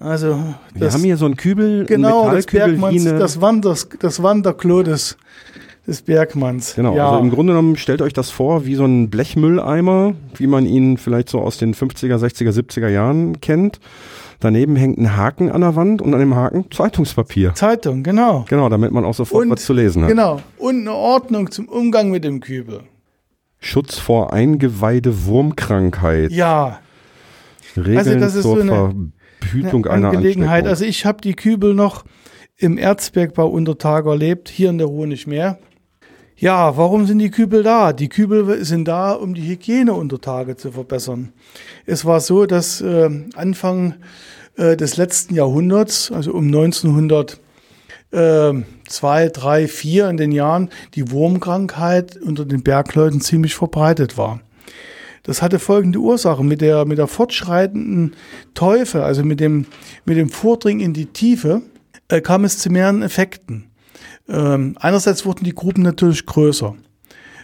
Also, 0.00 0.28
Wir 0.72 0.80
das, 0.80 0.94
haben 0.94 1.04
hier 1.04 1.18
so 1.18 1.26
einen 1.26 1.36
Kübel, 1.36 1.84
genau, 1.84 2.22
einen 2.24 2.36
das 2.36 2.46
Bergmanns, 2.46 3.04
das, 3.04 3.40
Wanders, 3.42 3.86
das 3.98 4.22
Wanderklo 4.22 4.82
des, 4.82 5.18
des 5.86 6.00
Bergmanns. 6.00 6.74
Genau, 6.74 6.96
ja. 6.96 7.10
also 7.10 7.20
im 7.22 7.30
Grunde 7.30 7.52
genommen 7.52 7.76
stellt 7.76 8.00
euch 8.00 8.14
das 8.14 8.30
vor 8.30 8.64
wie 8.64 8.76
so 8.76 8.86
ein 8.86 9.10
Blechmülleimer, 9.10 10.14
wie 10.36 10.46
man 10.46 10.64
ihn 10.64 10.96
vielleicht 10.96 11.28
so 11.28 11.40
aus 11.40 11.58
den 11.58 11.74
50er, 11.74 12.16
60er, 12.16 12.50
70er 12.50 12.88
Jahren 12.88 13.42
kennt. 13.42 13.78
Daneben 14.40 14.74
hängt 14.74 14.96
ein 14.96 15.18
Haken 15.18 15.50
an 15.50 15.60
der 15.60 15.76
Wand 15.76 16.00
und 16.00 16.14
an 16.14 16.20
dem 16.20 16.34
Haken 16.34 16.70
Zeitungspapier. 16.70 17.54
Zeitung, 17.54 18.02
genau. 18.02 18.46
Genau, 18.48 18.70
damit 18.70 18.92
man 18.92 19.04
auch 19.04 19.12
sofort 19.12 19.44
Und- 19.44 19.50
was 19.50 19.66
zu 19.66 19.74
lesen 19.74 20.02
hat. 20.04 20.08
Genau. 20.08 20.40
Und 20.56 20.80
eine 20.80 20.94
Ordnung 20.94 21.50
zum 21.50 21.68
Umgang 21.68 22.10
mit 22.10 22.24
dem 22.24 22.40
Kübel. 22.40 22.84
Schutz 23.58 23.98
vor 23.98 24.32
Eingeweide 24.32 25.26
Wurmkrankheit. 25.26 26.30
Ja, 26.30 26.78
Regeln 27.76 27.98
Also 27.98 28.14
das 28.18 28.34
ist 28.34 28.42
zur 28.44 28.56
so 28.56 28.62
eine- 28.62 28.94
Verhütung 29.40 29.86
eine 29.86 30.08
einer 30.08 30.08
Angelegenheit. 30.08 30.64
Ansteckung. 30.64 30.70
Also 30.70 30.84
ich 30.84 31.06
habe 31.06 31.20
die 31.20 31.34
Kübel 31.34 31.74
noch 31.74 32.04
im 32.56 32.78
Erzbergbau 32.78 33.48
unter 33.48 33.78
Tage 33.78 34.10
erlebt, 34.10 34.48
hier 34.48 34.70
in 34.70 34.78
der 34.78 34.86
Ruhr 34.86 35.06
nicht 35.06 35.26
mehr. 35.26 35.58
Ja, 36.36 36.76
warum 36.76 37.06
sind 37.06 37.18
die 37.18 37.30
Kübel 37.30 37.62
da? 37.62 37.92
Die 37.92 38.08
Kübel 38.08 38.64
sind 38.64 38.86
da, 38.88 39.12
um 39.12 39.34
die 39.34 39.46
Hygiene 39.46 39.92
unter 39.92 40.20
Tage 40.20 40.56
zu 40.56 40.72
verbessern. 40.72 41.32
Es 41.84 42.06
war 42.06 42.20
so, 42.20 42.46
dass 42.46 42.80
äh, 42.80 43.10
Anfang 43.34 43.96
äh, 44.56 44.76
des 44.76 44.96
letzten 44.96 45.34
Jahrhunderts, 45.34 46.10
also 46.10 46.32
um 46.32 46.46
1900, 46.46 47.40
äh, 48.12 48.52
zwei, 48.88 49.28
drei, 49.28 49.68
vier 49.68 50.08
in 50.08 50.16
den 50.16 50.32
Jahren, 50.32 50.70
die 50.94 51.10
Wurmkrankheit 51.10 52.16
unter 52.16 52.46
den 52.46 52.62
Bergleuten 52.62 53.20
ziemlich 53.20 53.54
verbreitet 53.54 54.16
war. 54.16 54.40
Das 55.22 55.42
hatte 55.42 55.58
folgende 55.58 55.98
Ursache. 55.98 56.42
Mit 56.42 56.60
der, 56.60 56.84
mit 56.84 56.98
der 56.98 57.06
fortschreitenden 57.06 58.14
Teufel, 58.54 59.02
also 59.02 59.24
mit 59.24 59.40
dem, 59.40 59.66
mit 60.04 60.16
dem 60.16 60.28
Vordringen 60.28 60.80
in 60.80 60.92
die 60.92 61.06
Tiefe, 61.06 61.62
äh, 62.08 62.20
kam 62.20 62.44
es 62.44 62.58
zu 62.58 62.70
mehreren 62.70 63.02
Effekten. 63.02 63.70
Ähm, 64.28 64.76
einerseits 64.80 65.26
wurden 65.26 65.44
die 65.44 65.54
Gruben 65.54 65.82
natürlich 65.82 66.26
größer. 66.26 66.74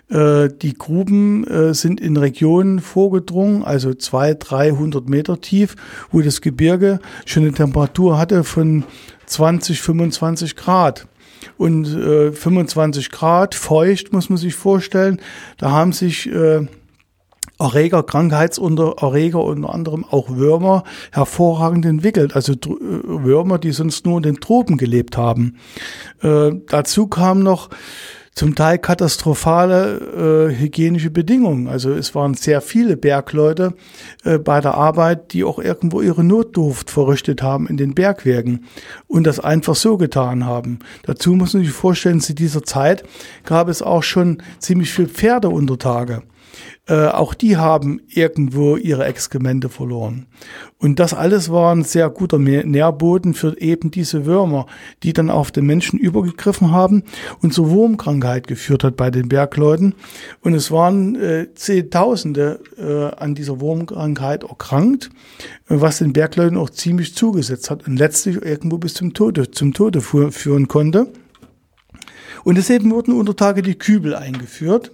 Äh, 0.09 0.51
die 0.63 0.75
Gruben 0.75 1.45
äh, 1.47 1.75
sind 1.75 2.01
in 2.01 2.17
Regionen 2.17 2.81
vorgedrungen, 2.81 3.65
also 3.65 3.93
200, 3.93 4.51
300 4.51 5.09
Meter 5.09 5.41
tief, 5.41 5.75
wo 6.13 6.21
das 6.21 6.41
Gebirge 6.41 7.01
schon 7.25 7.43
eine 7.43 7.53
Temperatur 7.53 8.19
hatte 8.19 8.45
von 8.45 8.85
20, 9.27 9.81
25 9.81 10.55
Grad. 10.55 11.09
Und 11.59 11.87
äh, 11.87 12.33
25 12.33 13.11
Grad, 13.11 13.55
feucht 13.55 14.13
muss 14.13 14.29
man 14.29 14.39
sich 14.39 14.55
vorstellen, 14.55 15.21
da 15.59 15.71
haben 15.71 15.93
sich 15.93 16.31
äh, 16.31 16.67
Erreger, 17.59 18.03
Krankheitsunter 18.03 18.97
Erreger 19.01 19.43
unter 19.43 19.73
anderem 19.73 20.05
auch 20.05 20.31
Würmer 20.31 20.85
hervorragend 21.13 21.87
entwickelt. 21.87 22.35
Also 22.35 22.53
äh, 22.53 22.57
Würmer, 22.69 23.59
die 23.59 23.73
sonst 23.73 24.05
nur 24.07 24.19
in 24.19 24.23
den 24.23 24.41
Tropen 24.41 24.77
gelebt 24.77 25.17
haben. 25.17 25.57
Äh, 26.23 26.53
dazu 26.69 27.07
kam 27.07 27.43
noch 27.43 27.71
zum 28.37 28.55
Teil 28.55 28.79
katastrophale 28.79 30.51
äh, 30.51 30.55
hygienische 30.55 31.11
Bedingungen. 31.11 31.69
Also 31.69 31.93
es 31.93 32.15
waren 32.15 32.35
sehr 32.35 32.61
viele 32.61 32.99
Bergleute 32.99 33.73
äh, 34.25 34.37
bei 34.39 34.61
der 34.61 34.75
Arbeit, 34.75 35.33
die 35.33 35.43
auch 35.43 35.59
irgendwo 35.59 36.03
ihre 36.03 36.23
Notdurft 36.23 36.91
verrichtet 36.91 37.43
haben 37.43 37.67
in 37.67 37.79
den 37.79 37.95
Bergwerken 37.95 38.67
und 39.07 39.27
das 39.27 39.41
einfach 39.41 39.75
so 39.75 39.97
getan 39.97 40.45
haben. 40.45 40.81
Dazu 41.05 41.33
muss 41.33 41.55
man 41.55 41.65
sich 41.65 41.73
vorstellen, 41.73 42.21
zu 42.21 42.35
dieser 42.35 42.63
Zeit 42.63 43.05
gab 43.45 43.69
es 43.69 43.81
auch 43.81 44.03
schon 44.03 44.43
ziemlich 44.59 44.93
viel 44.93 45.09
Pferde 45.09 45.49
unter 45.49 45.79
Tage. 45.79 46.23
Äh, 46.89 47.07
auch 47.07 47.35
die 47.35 47.57
haben 47.57 48.01
irgendwo 48.09 48.77
ihre 48.77 49.05
Exkremente 49.05 49.69
verloren. 49.69 50.27
Und 50.79 51.01
das 51.01 51.15
alles 51.15 51.51
war 51.51 51.75
ein 51.75 51.83
sehr 51.83 52.09
guter 52.11 52.39
Nährboden 52.39 53.35
für 53.35 53.59
eben 53.61 53.91
diese 53.91 54.25
Würmer, 54.25 54.67
die 55.03 55.13
dann 55.13 55.31
auf 55.31 55.51
den 55.51 55.67
Menschen 55.67 55.99
übergegriffen 55.99 56.71
haben 56.71 57.03
und 57.43 57.53
zur 57.53 57.71
Wurmkrankheit 57.71 58.47
geführt 58.47 58.85
hat 58.85 58.97
bei 58.97 59.11
den 59.11 59.29
Bergleuten. 59.29 59.95
Und 60.43 60.55
es 60.55 60.71
waren 60.71 61.17
äh, 61.17 61.49
Zehntausende 61.55 62.61
äh, 62.79 63.17
an 63.17 63.35
dieser 63.35 63.61
Wurmkrankheit 63.61 64.45
erkrankt, 64.45 65.11
was 65.67 65.99
den 65.99 66.13
Bergleuten 66.13 66.57
auch 66.57 66.71
ziemlich 66.71 67.15
zugesetzt 67.17 67.71
hat 67.71 67.87
und 67.89 67.97
letztlich 67.97 68.41
irgendwo 68.43 68.79
bis 68.79 68.95
zum 68.95 69.13
Tode, 69.13 69.51
zum 69.51 69.75
Tode 69.75 70.01
führen 70.01 70.69
konnte. 70.69 71.09
Und 72.45 72.55
deswegen 72.55 72.93
wurden 72.93 73.13
unter 73.13 73.35
Tage 73.35 73.63
die 73.63 73.75
Kübel 73.75 74.15
eingeführt. 74.15 74.93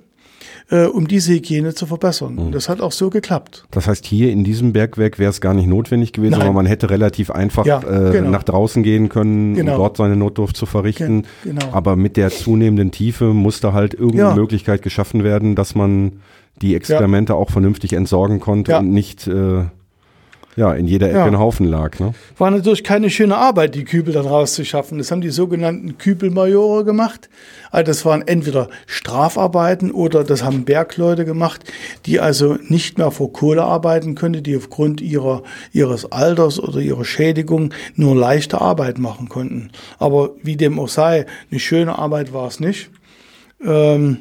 Äh, 0.73 0.87
um 0.87 1.07
diese 1.07 1.33
Hygiene 1.35 1.75
zu 1.75 1.87
verbessern. 1.87 2.39
Und 2.39 2.53
das 2.55 2.69
hat 2.69 2.81
auch 2.81 2.93
so 2.93 3.11
geklappt. 3.11 3.65
Das 3.71 3.87
heißt, 3.87 4.07
hier 4.07 4.33
in 4.33 4.43
diesem 4.43 4.73
Bergwerk 4.73 5.19
wäre 5.19 5.31
es 5.31 5.41
gar 5.41 5.53
nicht 5.55 5.67
notwendig 5.69 6.13
gewesen, 6.13 6.33
Nein. 6.33 6.43
aber 6.43 6.53
man 6.53 6.67
hätte 6.67 6.89
relativ 6.91 7.31
einfach 7.31 7.67
Ja, 7.67 7.81
äh, 7.81 8.13
genau. 8.13 8.31
nach 8.31 8.43
draußen 8.43 8.83
gehen 8.83 9.09
können, 9.11 9.55
Genau. 9.55 9.73
um 9.73 9.79
dort 9.79 9.97
seine 9.99 10.17
Notdurft 10.17 10.57
zu 10.57 10.65
verrichten. 10.67 11.23
Gen- 11.45 11.57
genau. 11.59 11.67
Aber 11.73 11.95
mit 11.95 12.17
der 12.17 12.31
zunehmenden 12.31 12.91
Tiefe 12.91 13.27
musste 13.27 13.73
halt 13.75 13.93
irgendeine 13.95 14.31
Ja. 14.31 14.35
Möglichkeit 14.35 14.83
geschaffen 14.83 15.23
werden, 15.25 15.55
dass 15.55 15.75
man 15.75 16.13
die 16.63 16.75
Exkremente 16.75 17.35
auch 17.35 17.51
vernünftig 17.51 17.93
entsorgen 17.93 18.41
konnte 18.41 18.73
Ja. 18.73 18.79
und 18.79 18.93
nicht 18.93 19.27
äh, 19.27 19.65
ja, 20.57 20.73
in 20.75 20.87
jeder 20.87 21.09
Ecke 21.09 21.19
Ja. 21.19 21.25
ein 21.25 21.39
Haufen 21.39 21.67
lag. 21.67 21.99
Ne? 21.99 22.13
War 22.37 22.51
natürlich 22.51 22.85
keine 22.85 23.09
schöne 23.09 23.37
Arbeit, 23.37 23.75
die 23.75 23.85
Kübel 23.85 24.13
dann 24.13 24.27
rauszuschaffen. 24.27 24.99
Das 24.99 25.11
haben 25.11 25.21
die 25.23 25.31
sogenannten 25.31 25.97
Kübelmajore 25.99 26.85
gemacht. 26.85 27.31
Also 27.71 27.87
das 27.87 28.05
waren 28.05 28.27
entweder 28.27 28.69
Strafarbeiten 28.87 29.91
oder 29.93 30.25
das 30.25 30.45
haben 30.45 30.65
Bergleute 30.65 31.25
gemacht, 31.25 31.65
die 32.07 32.21
also 32.21 32.59
nicht 32.69 32.99
mehr 32.99 33.11
vor 33.11 33.33
Kohle 33.33 33.63
arbeiten 33.65 34.15
konnten, 34.15 34.43
die 34.43 34.57
aufgrund 34.57 35.01
ihrer, 35.01 35.43
ihres 35.73 36.11
Alters 36.13 36.61
oder 36.61 36.81
ihrer 36.81 37.05
Schädigung 37.05 37.73
nur 37.95 38.15
leichte 38.15 38.61
Arbeit 38.61 38.99
machen 38.99 39.29
konnten. 39.29 39.71
Aber 39.99 40.31
wie 40.43 40.57
dem 40.57 40.79
auch 40.79 40.89
sei, 40.89 41.27
eine 41.51 41.61
schöne 41.61 41.99
Arbeit 41.99 42.33
war 42.35 42.47
es 42.49 42.61
nicht. 42.61 42.91
Ähm, 43.65 44.19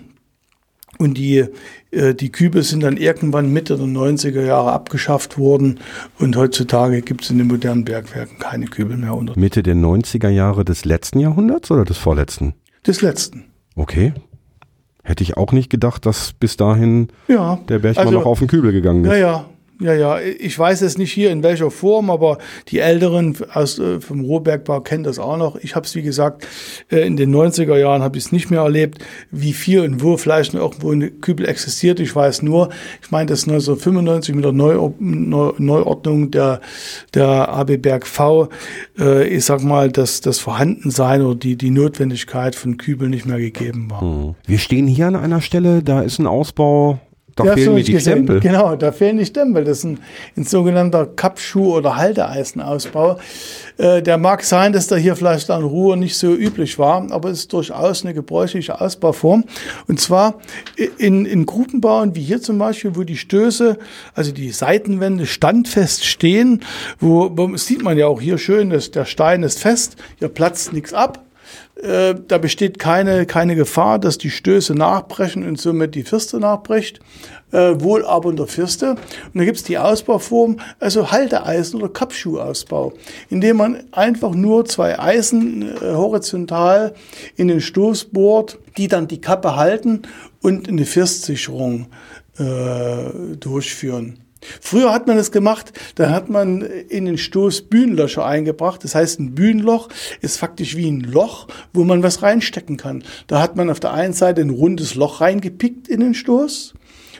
und 0.98 1.18
die, 1.18 1.46
die 1.92 2.32
Kübel 2.32 2.64
sind 2.64 2.82
dann 2.84 2.96
irgendwann 2.98 3.52
Mitte 3.52 3.76
der 3.78 3.86
90er 3.86 4.42
Jahre 4.46 4.72
abgeschafft 4.72 5.38
worden. 5.38 5.80
Und 6.20 6.36
heutzutage 6.38 7.02
gibt 7.02 7.24
es 7.24 7.30
in 7.30 7.38
den 7.38 7.48
modernen 7.48 7.84
Bergwerken 7.84 8.40
keine 8.40 8.66
Kübel 8.68 8.96
mehr 8.98 9.14
unter 9.16 9.38
Mitte 9.38 9.62
der 9.62 9.76
90er 9.76 10.30
Jahre 10.30 10.64
des 10.64 10.86
letzten 10.86 11.20
Jahrhunderts 11.20 11.70
oder 11.72 11.84
des 11.86 11.98
vorletzten? 11.98 12.54
des 12.88 13.02
letzten. 13.02 13.44
Okay. 13.76 14.14
Hätte 15.04 15.24
ich 15.24 15.36
auch 15.38 15.52
nicht 15.52 15.70
gedacht, 15.70 16.06
dass 16.06 16.34
bis 16.34 16.58
dahin 16.58 17.10
Ja. 17.28 17.60
der 17.70 17.80
Bergmann 17.80 18.08
Also- 18.08 18.20
noch 18.20 18.26
auf 18.26 18.40
den 18.40 18.48
Kübel 18.48 18.72
gegangen 18.72 19.04
ist. 19.06 19.18
Ja, 19.18 19.46
ja. 19.82 19.94
Ja, 19.96 20.20
ich 20.20 20.58
weiß 20.58 20.82
es 20.82 20.98
nicht 20.98 21.12
hier 21.12 21.32
in 21.32 21.44
welcher 21.44 21.72
Form, 21.72 22.10
aber 22.10 22.38
die 22.70 22.80
Älteren 22.80 23.36
aus, 23.54 23.80
äh, 23.80 24.00
vom 24.00 24.22
Rohbergbau 24.22 24.82
kennen 24.82 25.04
das 25.04 25.20
auch 25.20 25.38
noch. 25.38 25.56
Ich 25.58 25.76
habe 25.76 25.86
es, 25.86 25.96
wie 25.96 26.02
gesagt, 26.02 26.48
äh, 26.92 27.06
in 27.06 27.18
den 27.18 27.34
90er 27.34 27.78
Jahren 27.78 28.02
habe 28.02 28.18
ich 28.18 28.26
es 28.26 28.32
nicht 28.32 28.52
mehr 28.52 28.62
erlebt, 28.62 29.00
wie 29.32 29.54
viel 29.54 29.82
und 29.82 30.04
wo 30.04 30.18
vielleicht 30.18 30.54
noch 30.54 30.62
irgendwo 30.62 30.92
eine 30.92 31.10
Kübel 31.10 31.48
existiert. 31.48 32.00
Ich 32.00 32.16
weiß 32.16 32.42
nur, 32.42 32.70
ich 33.02 33.12
meine, 33.12 33.28
das 33.28 33.44
1995 33.44 34.36
mit 34.36 34.46
der 34.46 34.52
Neu 34.52 34.92
Neu 35.00 35.54
Neuordnung 35.58 36.32
der, 36.32 36.62
der 37.14 37.50
AB 37.50 37.78
Berg 37.78 38.08
V, 38.08 38.50
äh, 39.00 39.28
ich 39.28 39.46
sag 39.46 39.64
mal, 39.64 39.92
dass 39.92 40.22
das 40.22 40.40
Vorhandensein 40.40 41.22
oder 41.22 41.36
die, 41.36 41.56
die 41.56 41.72
Notwendigkeit 41.72 42.56
von 42.56 42.78
Kübeln 42.78 43.12
nicht 43.12 43.26
mehr 43.26 43.40
gegeben 43.40 43.90
war. 43.90 44.02
Hm. 44.02 44.36
Wir 44.46 44.60
stehen 44.60 44.88
hier 44.88 45.08
an 45.08 45.16
einer 45.16 45.42
Stelle, 45.42 45.84
da 45.84 46.02
ist 46.02 46.20
ein 46.20 46.28
Ausbau, 46.28 47.00
da 47.36 47.46
Ja, 47.46 47.54
fehlen 47.54 47.74
mir 47.76 47.84
die 47.84 47.92
gesehen. 47.94 48.14
Stempel. 48.14 48.40
Genau, 48.40 48.76
da 48.76 48.92
fehlen 48.92 49.18
die 49.18 49.26
Stempel. 49.26 49.64
Das 49.64 49.80
ist 49.80 49.84
ein, 49.86 50.00
ein 50.36 50.44
sogenannter 50.44 51.06
Kappschuh- 51.06 51.76
oder 51.76 51.96
Halteeisenausbau. 51.96 53.18
Äh, 53.78 54.02
der 54.02 54.18
mag 54.18 54.44
sein, 54.44 54.74
dass 54.74 54.88
der 54.88 54.98
hier 54.98 55.16
vielleicht 55.16 55.50
an 55.50 55.64
Ruhr 55.64 55.96
nicht 55.96 56.18
so 56.18 56.34
üblich 56.34 56.78
war, 56.78 57.10
aber 57.12 57.30
es 57.30 57.40
ist 57.40 57.54
durchaus 57.54 58.04
eine 58.04 58.14
gebräuchliche 58.14 58.80
Ausbauform. 58.82 59.46
Und 59.88 60.00
zwar 60.00 60.36
in, 60.98 61.26
in 61.26 61.46
Gruppenbauen 61.46 62.16
wie 62.16 62.22
hier 62.22 62.42
zum 62.42 62.58
Beispiel, 62.58 62.96
wo 62.96 63.04
die 63.04 63.18
Stöße, 63.18 63.78
also 64.14 64.32
die 64.32 64.52
Seitenwände 64.52 65.26
standfest 65.26 66.06
stehen, 66.06 66.62
wo, 67.00 67.32
wo 67.34 67.56
sieht 67.58 67.82
man 67.82 67.98
ja 67.98 68.08
auch 68.08 68.22
hier 68.22 68.38
schön, 68.38 68.70
dass 68.70 68.92
der 68.92 69.06
Stein 69.06 69.44
ist 69.44 69.60
fest, 69.60 69.96
hier 70.20 70.28
platzt 70.30 70.74
nichts 70.74 70.94
ab. 70.94 71.24
Äh, 71.82 72.16
da 72.28 72.38
besteht 72.38 72.78
keine, 72.80 73.26
keine 73.26 73.56
Gefahr, 73.56 73.98
dass 73.98 74.18
die 74.18 74.30
Stöße 74.30 74.76
nachbrechen 74.76 75.48
und 75.48 75.60
somit 75.60 75.96
die 75.96 76.04
Firste 76.04 76.40
nachbricht. 76.40 77.00
Äh, 77.52 77.82
wohl 77.82 78.06
aber 78.06 78.30
in 78.30 78.38
der 78.38 78.48
Firste. 78.48 78.92
Und 78.92 79.36
da 79.36 79.44
gibt's 79.44 79.64
die 79.64 79.78
Ausbauform, 79.78 80.58
also 80.80 81.12
Halteeisen 81.12 81.82
oder 81.82 81.92
Kappschuhausbau, 81.92 82.94
indem 83.30 83.58
man 83.58 83.84
einfach 83.92 84.34
nur 84.34 84.64
zwei 84.66 84.98
Eisen 84.98 85.64
äh, 85.64 85.94
horizontal 85.94 86.94
in 87.36 87.50
den 87.50 87.60
Stoß 87.60 88.06
bohrt, 88.06 88.58
die 88.78 88.88
dann 88.88 89.10
die 89.10 89.20
Kappe 89.20 89.58
halten 89.58 90.04
und 90.42 90.70
eine 90.70 90.86
Firstsicherung 90.86 91.88
äh, 92.38 93.36
durchführen. 93.38 94.21
Früher 94.60 94.92
hat 94.92 95.08
man 95.08 95.18
das 95.18 95.32
gemacht, 95.32 95.74
da 95.96 96.10
hat 96.10 96.30
man 96.30 96.62
in 96.62 97.06
den 97.06 97.18
Stoß 97.18 97.64
Bühnenlöcher 97.64 98.26
eingebracht. 98.26 98.84
Das 98.84 98.96
heißt, 98.96 99.20
ein 99.20 99.36
Bühnenloch 99.36 99.90
ist 100.22 100.38
faktisch 100.38 100.76
wie 100.76 100.90
ein 100.90 101.02
Loch, 101.02 101.48
wo 101.74 101.84
man 101.84 102.04
was 102.04 102.24
reinstecken 102.24 102.78
kann. 102.78 103.04
Da 103.28 103.42
hat 103.42 103.56
man 103.56 103.70
auf 103.70 103.80
der 103.80 103.94
einen 103.94 104.14
Seite 104.14 104.42
ein 104.42 104.50
rundes 104.50 104.96
Loch 104.96 105.22
reingepickt 105.22 105.88
in 105.88 106.00
den 106.00 106.14
Stoß, 106.14 106.74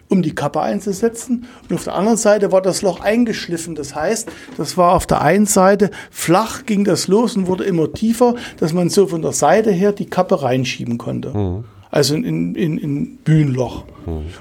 um 0.10 0.22
die 0.22 0.36
Kappe 0.36 0.62
einzusetzen. 0.62 1.46
Und 1.70 1.76
auf 1.76 1.84
der 1.84 1.96
anderen 1.96 2.18
Seite 2.18 2.52
war 2.52 2.62
das 2.62 2.82
Loch 2.82 3.00
eingeschliffen. 3.02 3.76
Das 3.76 3.96
heißt, 3.96 4.30
das 4.58 4.76
war 4.76 4.94
auf 4.94 5.06
der 5.06 5.22
einen 5.22 5.46
Seite 5.46 5.92
flach, 6.10 6.66
ging 6.66 6.84
das 6.84 7.08
los 7.08 7.36
und 7.38 7.48
wurde 7.48 7.64
immer 7.64 7.94
tiefer, 7.94 8.36
dass 8.58 8.74
man 8.74 8.90
so 8.90 9.08
von 9.08 9.22
der 9.22 9.34
Seite 9.34 9.72
her 9.72 9.94
die 9.94 10.10
Kappe 10.10 10.42
reinschieben 10.42 10.98
konnte. 10.98 11.64
Also 11.92 12.16
in, 12.16 12.56
in, 12.56 12.78
in 12.78 13.18
Bühnenloch. 13.18 13.84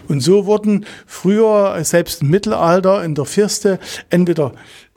Und 0.08 0.20
so 0.20 0.46
wurden 0.46 0.86
früher, 1.06 1.76
selbst 1.84 2.22
im 2.22 2.30
Mittelalter, 2.30 3.04
in 3.04 3.14
der 3.14 3.26
Firste 3.26 3.78
entweder 4.08 4.52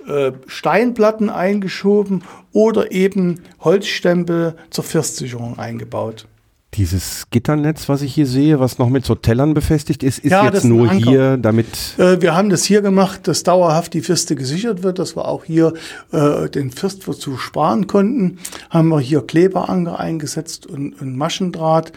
äh, 0.07 0.31
Steinplatten 0.47 1.29
eingeschoben 1.29 2.23
oder 2.51 2.91
eben 2.91 3.41
Holzstempel 3.61 4.55
zur 4.69 4.83
Firstsicherung 4.83 5.57
eingebaut. 5.57 6.27
Dieses 6.75 7.27
Gitternetz, 7.29 7.87
was 7.87 8.01
ich 8.01 8.15
hier 8.15 8.25
sehe, 8.25 8.59
was 8.59 8.79
noch 8.79 8.89
mit 8.89 9.05
so 9.05 9.13
Tellern 9.13 9.53
befestigt 9.53 10.01
ist, 10.01 10.19
ist 10.19 10.31
Ja, 10.31 10.45
jetzt 10.45 10.63
nur 10.65 10.89
Anker. 10.89 11.09
hier, 11.09 11.37
damit 11.37 11.67
Äh, 11.97 12.19
wir 12.19 12.35
haben 12.35 12.49
das 12.49 12.63
hier 12.63 12.81
gemacht, 12.81 13.27
dass 13.27 13.43
dauerhaft 13.43 13.93
die 13.93 14.01
Firste 14.01 14.35
gesichert 14.35 14.81
wird, 14.81 14.97
dass 14.97 15.15
wir 15.15 15.27
auch 15.27 15.43
hier 15.43 15.73
äh, 16.11 16.49
den 16.49 16.71
Firstverzug 16.71 17.39
sparen 17.39 17.85
konnten. 17.85 18.39
Haben 18.71 18.89
wir 18.89 18.99
hier 18.99 19.21
Kleberanker 19.21 19.99
eingesetzt 19.99 20.65
und, 20.65 20.99
und 20.99 21.15
Maschendraht, 21.15 21.91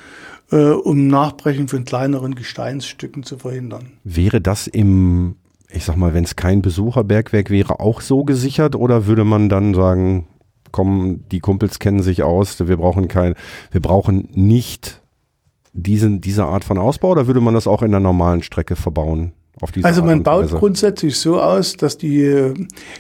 äh, 0.51 0.71
um 0.71 1.09
Nachbrechen 1.09 1.69
von 1.69 1.85
kleineren 1.85 2.35
Gesteinsstücken 2.35 3.23
zu 3.23 3.39
verhindern. 3.39 3.93
wäre 4.05 4.41
das 4.41 4.67
im, 4.67 5.37
ich 5.71 5.85
sag 5.85 5.97
mal, 5.97 6.15
wenn 6.15 6.25
es 6.25 6.37
kein 6.37 6.63
Besucherbergwerk 6.63 7.51
wäre, 7.51 7.81
auch 7.81 8.01
so 8.01 8.25
gesichert 8.25 8.77
oder 8.77 9.07
würde 9.07 9.25
man 9.25 9.49
dann 9.49 9.75
sagen, 9.75 10.27
komm, 10.73 11.25
die 11.31 11.41
Kumpels 11.41 11.79
kennen 11.79 12.03
sich 12.03 12.23
aus, 12.23 12.67
wir 12.67 12.77
brauchen 12.77 13.09
kein, 13.09 13.35
wir 13.71 13.81
brauchen 13.81 14.29
nicht 14.33 15.03
diesen, 15.73 16.21
diese 16.21 16.45
Art 16.45 16.65
von 16.65 16.79
Ausbau 16.79 17.11
oder 17.11 17.27
würde 17.27 17.41
man 17.41 17.55
das 17.55 17.67
auch 17.67 17.83
in 17.83 17.91
der 17.91 18.01
normalen 18.01 18.43
Strecke 18.43 18.77
verbauen? 18.77 19.33
Auf 19.61 19.73
diese 19.73 19.87
Also 19.87 20.03
Art 20.03 20.11
man 20.11 20.23
baut 20.23 20.51
grundsätzlich 20.51 21.19
so 21.19 21.41
aus, 21.41 21.77
dass 21.77 21.97
die, 21.97 22.53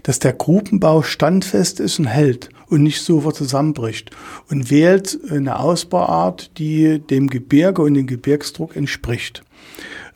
dass 0.02 0.18
der 0.18 0.32
Grubenbau 0.32 1.02
standfest 1.02 1.80
ist 1.80 1.98
und 1.98 2.06
hält 2.06 2.48
und 2.68 2.82
nicht 2.82 3.02
sofort 3.02 3.36
zusammenbricht 3.36 4.10
und 4.50 4.70
wählt 4.70 5.18
eine 5.30 5.58
Ausbauart, 5.58 6.58
die 6.58 6.98
dem 6.98 7.28
Gebirge 7.28 7.82
und 7.82 7.94
dem 7.94 8.06
Gebirgsdruck 8.06 8.76
entspricht. 8.76 9.42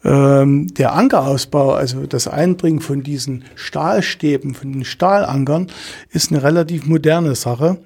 Ähm, 0.02 0.68
der 0.74 0.94
Ankerausbau, 0.94 1.72
also 1.72 2.06
das 2.06 2.26
Einbringen 2.26 2.80
von 2.80 3.02
diesen 3.02 3.44
Stahlstäben, 3.54 4.54
von 4.54 4.72
den 4.72 4.84
Stahlankern, 4.84 5.66
ist 6.10 6.32
eine 6.32 6.42
relativ 6.42 6.86
moderne 6.86 7.34
Sache, 7.34 7.78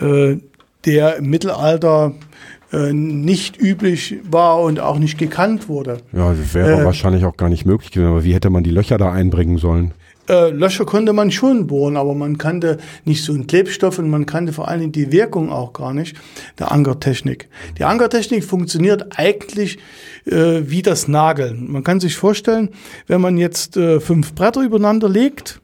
äh, 0.00 0.36
der 0.84 1.16
im 1.16 1.30
Mittelalter 1.30 2.14
äh, 2.72 2.92
nicht 2.92 3.60
üblich 3.60 4.18
war 4.30 4.60
und 4.60 4.78
auch 4.78 4.98
nicht 4.98 5.18
gekannt 5.18 5.68
wurde. 5.68 5.98
Ja, 6.12 6.32
das 6.32 6.54
wäre 6.54 6.82
Äh, 6.82 6.84
wahrscheinlich 6.84 7.24
auch 7.24 7.36
gar 7.36 7.48
nicht 7.48 7.66
möglich 7.66 7.90
gewesen, 7.90 8.10
aber 8.10 8.24
wie 8.24 8.34
hätte 8.34 8.50
man 8.50 8.62
die 8.62 8.70
Löcher 8.70 8.98
da 8.98 9.10
einbringen 9.10 9.58
sollen? 9.58 9.92
Äh, 10.28 10.50
Löcher 10.50 10.84
konnte 10.84 11.12
man 11.12 11.30
schon 11.30 11.66
bohren, 11.66 11.96
aber 11.96 12.14
man 12.14 12.38
kannte 12.38 12.78
nicht 13.04 13.24
so 13.24 13.32
einen 13.32 13.46
Klebstoff 13.46 13.98
und 13.98 14.10
man 14.10 14.26
kannte 14.26 14.52
vor 14.52 14.68
allen 14.68 14.80
Dingen 14.80 14.92
die 14.92 15.10
Wirkung 15.10 15.50
auch 15.50 15.72
gar 15.72 15.94
nicht 15.94 16.16
der 16.58 16.70
Ankertechnik. 16.70 17.48
Die 17.78 17.84
Ankertechnik 17.84 18.44
funktioniert 18.44 19.18
eigentlich 19.18 19.78
äh, 20.26 20.62
wie 20.64 20.82
das 20.82 21.08
Nageln. 21.08 21.70
Man 21.70 21.84
kann 21.84 22.00
sich 22.00 22.16
vorstellen, 22.16 22.70
wenn 23.06 23.20
man 23.20 23.38
jetzt 23.38 23.76
äh, 23.76 24.00
fünf 24.00 24.34
Bretter 24.34 24.62
übereinander 24.62 25.08
legt 25.08 25.60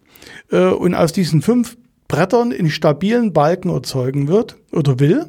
äh, 0.50 0.66
und 0.66 0.94
aus 0.94 1.12
diesen 1.12 1.42
fünf 1.42 1.76
Brettern 2.08 2.50
in 2.50 2.70
stabilen 2.70 3.32
Balken 3.32 3.70
erzeugen 3.70 4.28
wird 4.28 4.56
oder 4.72 4.98
will, 5.00 5.26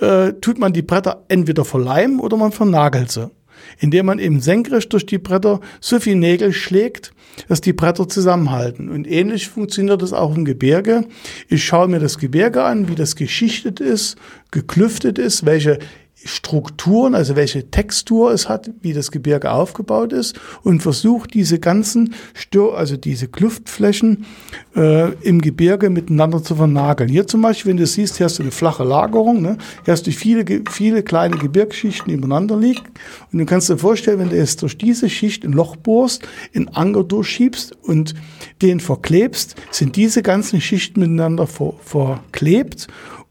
äh, 0.00 0.32
tut 0.40 0.58
man 0.58 0.72
die 0.72 0.82
Bretter 0.82 1.24
entweder 1.28 1.64
verleimen 1.64 2.18
oder 2.18 2.36
man 2.36 2.52
vernagelt 2.52 3.10
sie 3.10 3.30
indem 3.78 4.06
man 4.06 4.18
eben 4.18 4.40
senkrecht 4.40 4.92
durch 4.92 5.06
die 5.06 5.18
Bretter 5.18 5.60
so 5.80 5.98
viel 6.00 6.16
Nägel 6.16 6.52
schlägt, 6.52 7.13
dass 7.48 7.60
die 7.60 7.72
Bretter 7.72 8.08
zusammenhalten. 8.08 8.88
Und 8.88 9.06
ähnlich 9.06 9.48
funktioniert 9.48 10.02
das 10.02 10.12
auch 10.12 10.34
im 10.34 10.44
Gebirge. 10.44 11.04
Ich 11.48 11.64
schaue 11.64 11.88
mir 11.88 12.00
das 12.00 12.18
Gebirge 12.18 12.64
an, 12.64 12.88
wie 12.88 12.94
das 12.94 13.16
geschichtet 13.16 13.80
ist, 13.80 14.16
geklüftet 14.50 15.18
ist, 15.18 15.44
welche 15.44 15.78
Strukturen, 16.24 17.14
also 17.14 17.36
welche 17.36 17.70
Textur 17.70 18.32
es 18.32 18.48
hat, 18.48 18.70
wie 18.80 18.92
das 18.92 19.10
Gebirge 19.10 19.50
aufgebaut 19.50 20.12
ist 20.12 20.38
und 20.62 20.82
versucht 20.82 21.34
diese 21.34 21.58
ganzen 21.58 22.14
Stör, 22.32 22.78
also 22.78 22.96
diese 22.96 23.28
Kluftflächen 23.28 24.24
äh, 24.74 25.12
im 25.22 25.42
Gebirge 25.42 25.90
miteinander 25.90 26.42
zu 26.42 26.56
vernageln. 26.56 27.10
Hier 27.10 27.26
zum 27.26 27.42
Beispiel, 27.42 27.70
wenn 27.70 27.76
du 27.76 27.86
siehst, 27.86 28.16
hier 28.16 28.24
hast 28.24 28.38
du 28.38 28.42
eine 28.42 28.52
flache 28.52 28.84
Lagerung, 28.84 29.42
ne? 29.42 29.58
hier 29.84 29.92
hast 29.92 30.06
du 30.06 30.12
viele, 30.12 30.44
viele 30.70 31.02
kleine 31.02 31.36
Gebirgsschichten 31.36 32.12
übereinander 32.12 32.56
liegen 32.56 32.84
und 33.30 33.38
du 33.38 33.44
kannst 33.44 33.68
dir 33.68 33.76
vorstellen, 33.76 34.18
wenn 34.18 34.30
du 34.30 34.36
jetzt 34.36 34.62
durch 34.62 34.78
diese 34.78 35.10
Schicht 35.10 35.44
ein 35.44 35.52
Loch 35.52 35.76
bohrst, 35.76 36.26
in 36.52 36.68
Anker 36.68 37.04
durchschiebst 37.04 37.76
und 37.82 38.14
den 38.62 38.80
verklebst, 38.80 39.56
sind 39.70 39.96
diese 39.96 40.22
ganzen 40.22 40.60
Schichten 40.60 41.00
miteinander 41.00 41.46
ver 41.46 41.74
verklebt 41.82 42.86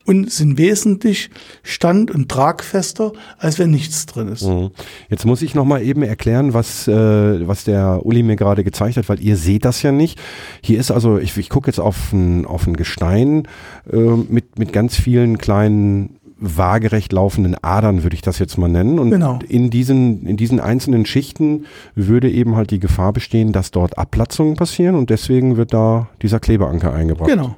und 0.06 0.32
sind 0.32 0.58
wesentlich 0.58 1.30
stand- 1.64 2.12
und 2.12 2.30
tragfester, 2.30 3.14
als 3.38 3.60
wenn 3.60 3.72
nichts 3.72 4.06
drin 4.06 4.28
ist. 4.28 4.44
Mhm. 4.44 4.72
Jetzt 5.10 5.26
muss 5.26 5.42
ich 5.42 5.56
noch 5.56 5.66
mal 5.66 5.82
eben 5.82 6.04
erklären, 6.04 6.54
was, 6.54 6.88
äh, 6.88 7.48
was 7.48 7.64
der 7.64 8.06
Uli 8.06 8.24
mir 8.24 8.36
gerade 8.36 8.64
gezeigt 8.64 8.98
hat, 8.98 9.08
weil 9.10 9.22
ihr 9.22 9.38
seht 9.38 9.66
das 9.66 9.82
ja 9.82 9.92
nicht. 9.92 10.20
Hier 10.62 10.80
ist 10.80 10.92
also, 10.92 11.18
ich, 11.18 11.38
ich 11.38 11.50
gucke 11.50 11.68
jetzt 11.70 11.80
auf 11.80 12.12
ein, 12.14 12.46
auf 12.46 12.68
ein 12.68 12.76
Gestein 12.76 13.48
äh, 13.92 13.98
mit, 13.98 14.60
mit 14.60 14.74
ganz 14.74 14.96
vielen 14.96 15.38
kleinen 15.38 16.18
waagerecht 16.46 17.14
laufenden 17.14 17.56
Adern, 17.64 18.04
würde 18.04 18.16
ich 18.16 18.22
das 18.22 18.38
jetzt 18.38 18.58
mal 18.58 18.68
nennen. 18.68 19.00
Und 19.00 19.12
Genau. 19.12 19.40
in, 19.48 19.70
diesen, 19.70 20.26
in 20.26 20.36
diesen 20.36 20.60
einzelnen 20.60 21.06
Schichten 21.06 21.66
würde 21.96 22.30
eben 22.30 22.58
halt 22.58 22.72
die 22.72 22.80
Gefahr 22.80 23.14
bestehen, 23.14 23.54
dass 23.54 23.72
dort 23.72 23.98
Abplatzungen 23.98 24.56
passieren 24.56 24.96
und 24.96 25.10
deswegen 25.10 25.56
wird 25.56 25.74
da 25.74 26.10
dieser 26.22 26.42
Klebeanker 26.42 26.94
eingebracht. 26.94 27.30
Genau. 27.30 27.56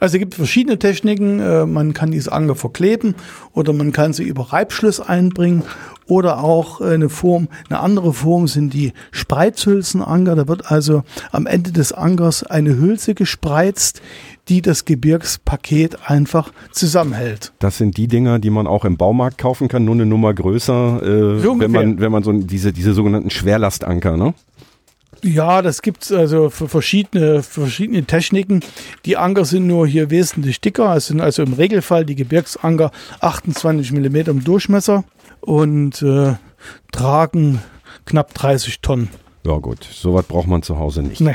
Also 0.00 0.16
es 0.16 0.20
gibt 0.20 0.34
verschiedene 0.34 0.78
Techniken. 0.78 1.40
Äh, 1.40 1.66
Man 1.66 1.92
kann 1.94 2.10
diese 2.10 2.32
Anker 2.32 2.54
verkleben 2.54 3.14
oder 3.52 3.72
man 3.72 3.92
kann 3.92 4.12
sie 4.12 4.24
über 4.24 4.52
Reibschluss 4.52 5.00
einbringen 5.00 5.62
oder 6.06 6.42
auch 6.42 6.80
eine 6.80 7.08
Form, 7.10 7.48
eine 7.68 7.80
andere 7.80 8.12
Form 8.14 8.48
sind 8.48 8.72
die 8.72 8.92
Spreizhülsenanker. 9.10 10.34
Da 10.34 10.48
wird 10.48 10.70
also 10.70 11.02
am 11.32 11.46
Ende 11.46 11.70
des 11.70 11.92
Ankers 11.92 12.42
eine 12.42 12.76
Hülse 12.78 13.14
gespreizt, 13.14 14.00
die 14.48 14.62
das 14.62 14.84
Gebirgspaket 14.86 15.98
einfach 16.08 16.50
zusammenhält. 16.72 17.52
Das 17.58 17.76
sind 17.76 17.96
die 17.98 18.08
Dinger, 18.08 18.38
die 18.38 18.50
man 18.50 18.66
auch 18.66 18.84
im 18.84 18.96
Baumarkt 18.96 19.38
kaufen 19.38 19.68
kann, 19.68 19.84
nur 19.84 19.94
eine 19.94 20.06
Nummer 20.06 20.32
größer, 20.32 21.02
äh, 21.02 21.40
So 21.40 21.60
wenn 21.60 21.70
man, 21.70 22.00
wenn 22.00 22.10
man 22.10 22.22
so 22.22 22.32
diese, 22.32 22.72
diese 22.72 22.94
sogenannten 22.94 23.30
Schwerlastanker, 23.30 24.16
ne? 24.16 24.34
Ja, 25.22 25.62
das 25.62 25.82
gibt's 25.82 26.12
also 26.12 26.48
für 26.48 26.68
verschiedene, 26.68 27.42
für 27.42 27.62
verschiedene 27.62 28.04
Techniken. 28.04 28.60
Die 29.04 29.16
Anker 29.16 29.44
sind 29.44 29.66
nur 29.66 29.86
hier 29.86 30.10
wesentlich 30.10 30.60
dicker. 30.60 30.94
Es 30.94 31.08
sind 31.08 31.20
also 31.20 31.42
im 31.42 31.54
Regelfall 31.54 32.04
die 32.04 32.14
Gebirgsanker 32.14 32.92
28 33.20 33.92
mm 33.92 34.16
im 34.16 34.44
Durchmesser 34.44 35.04
und 35.40 36.02
äh, 36.02 36.34
tragen 36.92 37.60
knapp 38.04 38.32
30 38.34 38.80
Tonnen. 38.80 39.08
Ja 39.46 39.56
gut, 39.58 39.84
sowas 39.84 40.26
braucht 40.26 40.46
man 40.46 40.62
zu 40.62 40.78
Hause 40.78 41.02
nicht. 41.02 41.20
Nee. 41.20 41.34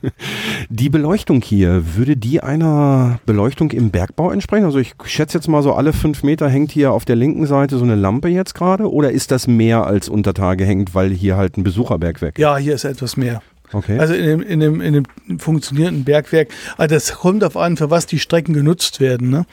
Die 0.68 0.90
Beleuchtung 0.90 1.40
hier, 1.40 1.96
würde 1.96 2.16
die 2.16 2.42
einer 2.42 3.20
Beleuchtung 3.26 3.70
im 3.70 3.90
Bergbau 3.90 4.30
entsprechen? 4.30 4.64
Also 4.64 4.78
ich 4.78 4.94
schätze 5.04 5.38
jetzt 5.38 5.48
mal 5.48 5.62
so 5.62 5.72
alle 5.72 5.92
fünf 5.92 6.22
Meter 6.22 6.48
hängt 6.48 6.72
hier 6.72 6.92
auf 6.92 7.04
der 7.04 7.16
linken 7.16 7.46
Seite 7.46 7.78
so 7.78 7.84
eine 7.84 7.94
Lampe 7.94 8.28
jetzt 8.28 8.54
gerade 8.54 8.90
oder 8.90 9.12
ist 9.12 9.30
das 9.30 9.46
mehr 9.46 9.86
als 9.86 10.08
unter 10.08 10.34
Tage 10.34 10.64
hängt, 10.64 10.94
weil 10.94 11.10
hier 11.10 11.36
halt 11.36 11.56
ein 11.56 11.64
Besucherbergwerk 11.64 12.38
Ja, 12.38 12.56
hier 12.56 12.74
ist 12.74 12.84
etwas 12.84 13.16
mehr. 13.16 13.40
Okay. 13.72 13.98
Also 13.98 14.14
in 14.14 14.24
dem, 14.24 14.42
in 14.42 14.60
dem, 14.60 14.80
in 14.80 14.92
dem 14.94 15.38
funktionierenden 15.38 16.04
Bergwerk. 16.04 16.48
Also 16.76 16.94
das 16.94 17.12
kommt 17.14 17.44
auf 17.44 17.56
an, 17.56 17.76
für 17.76 17.90
was 17.90 18.06
die 18.06 18.18
Strecken 18.18 18.54
genutzt 18.54 19.00
werden. 19.00 19.30
Ne? 19.30 19.46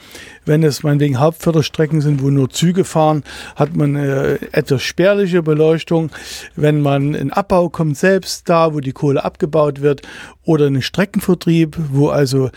Wenn 0.44 0.62
es 0.62 0.82
meinetwegen 0.82 1.18
Hauptförderstrecken 1.18 2.00
sind, 2.00 2.22
wo 2.22 2.30
nur 2.30 2.48
Züge 2.50 2.84
fahren, 2.84 3.24
hat 3.56 3.76
man 3.76 3.96
äh, 3.96 4.34
etwas 4.52 4.82
spärliche 4.82 5.42
Beleuchtung. 5.42 6.10
Wenn 6.54 6.80
man 6.80 7.14
in 7.14 7.32
Abbau 7.32 7.68
kommt, 7.68 7.98
selbst 7.98 8.48
da, 8.48 8.72
wo 8.72 8.80
die 8.80 8.92
Kohle 8.92 9.24
abgebaut 9.24 9.82
wird, 9.82 10.02
oder 10.46 10.66
einen 10.66 10.80
Streckenvertrieb, 10.80 11.76
wo 11.90 12.08
also 12.08 12.50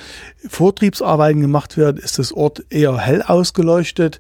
Vortriebsarbeiten 0.48 1.42
gemacht 1.42 1.76
werden, 1.76 1.98
ist 1.98 2.20
das 2.20 2.32
Ort 2.32 2.64
eher 2.70 2.98
hell 2.98 3.24
ausgeleuchtet. 3.24 4.20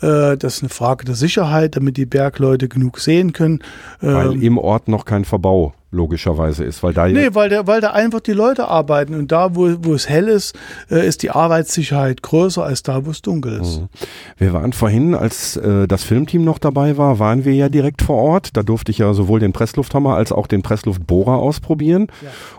Äh, 0.00 0.36
das 0.36 0.56
ist 0.56 0.62
eine 0.62 0.68
Frage 0.68 1.04
der 1.04 1.14
Sicherheit, 1.14 1.76
damit 1.76 1.96
die 1.96 2.06
Bergleute 2.06 2.68
genug 2.68 2.98
sehen 2.98 3.32
können. 3.32 3.60
weil 4.00 4.32
Ähm, 4.32 4.42
im 4.42 4.58
Ort 4.58 4.88
noch 4.88 5.04
kein 5.04 5.24
Verbau 5.24 5.74
logischerweise 5.94 6.64
ist, 6.64 6.82
weil 6.82 6.92
da 6.92 7.06
Nee, 7.06 7.28
weil 7.32 7.48
da, 7.48 7.66
weil 7.66 7.80
da 7.80 7.90
einfach 7.90 8.20
die 8.20 8.32
Leute 8.32 8.68
arbeiten 8.68 9.14
und 9.14 9.30
da, 9.32 9.54
wo, 9.54 9.72
wo 9.82 9.94
es 9.94 10.08
hell 10.08 10.28
ist, 10.28 10.54
äh, 10.90 11.06
ist 11.06 11.22
die 11.22 11.30
Arbeitssicherheit 11.30 12.22
größer 12.22 12.64
als 12.64 12.82
da, 12.82 13.06
wo 13.06 13.10
es 13.10 13.22
dunkel 13.22 13.60
ist. 13.60 13.80
Mhm. 13.80 13.88
Wir 14.36 14.52
waren 14.52 14.72
vorhin, 14.72 15.14
als 15.14 15.56
äh, 15.56 15.86
das 15.86 16.02
Filmteam 16.04 16.44
noch 16.44 16.58
dabei 16.58 16.96
war, 16.98 17.18
waren 17.18 17.44
wir 17.44 17.54
ja 17.54 17.68
direkt 17.68 18.02
vor 18.02 18.16
Ort. 18.16 18.56
Da 18.56 18.62
durfte 18.62 18.90
ich 18.90 18.98
ja 18.98 19.12
sowohl 19.14 19.40
den 19.40 19.52
Presslufthammer 19.52 20.14
als 20.16 20.32
auch 20.32 20.46
den 20.46 20.62
Pressluftbohrer 20.62 21.36
ausprobieren. 21.36 22.08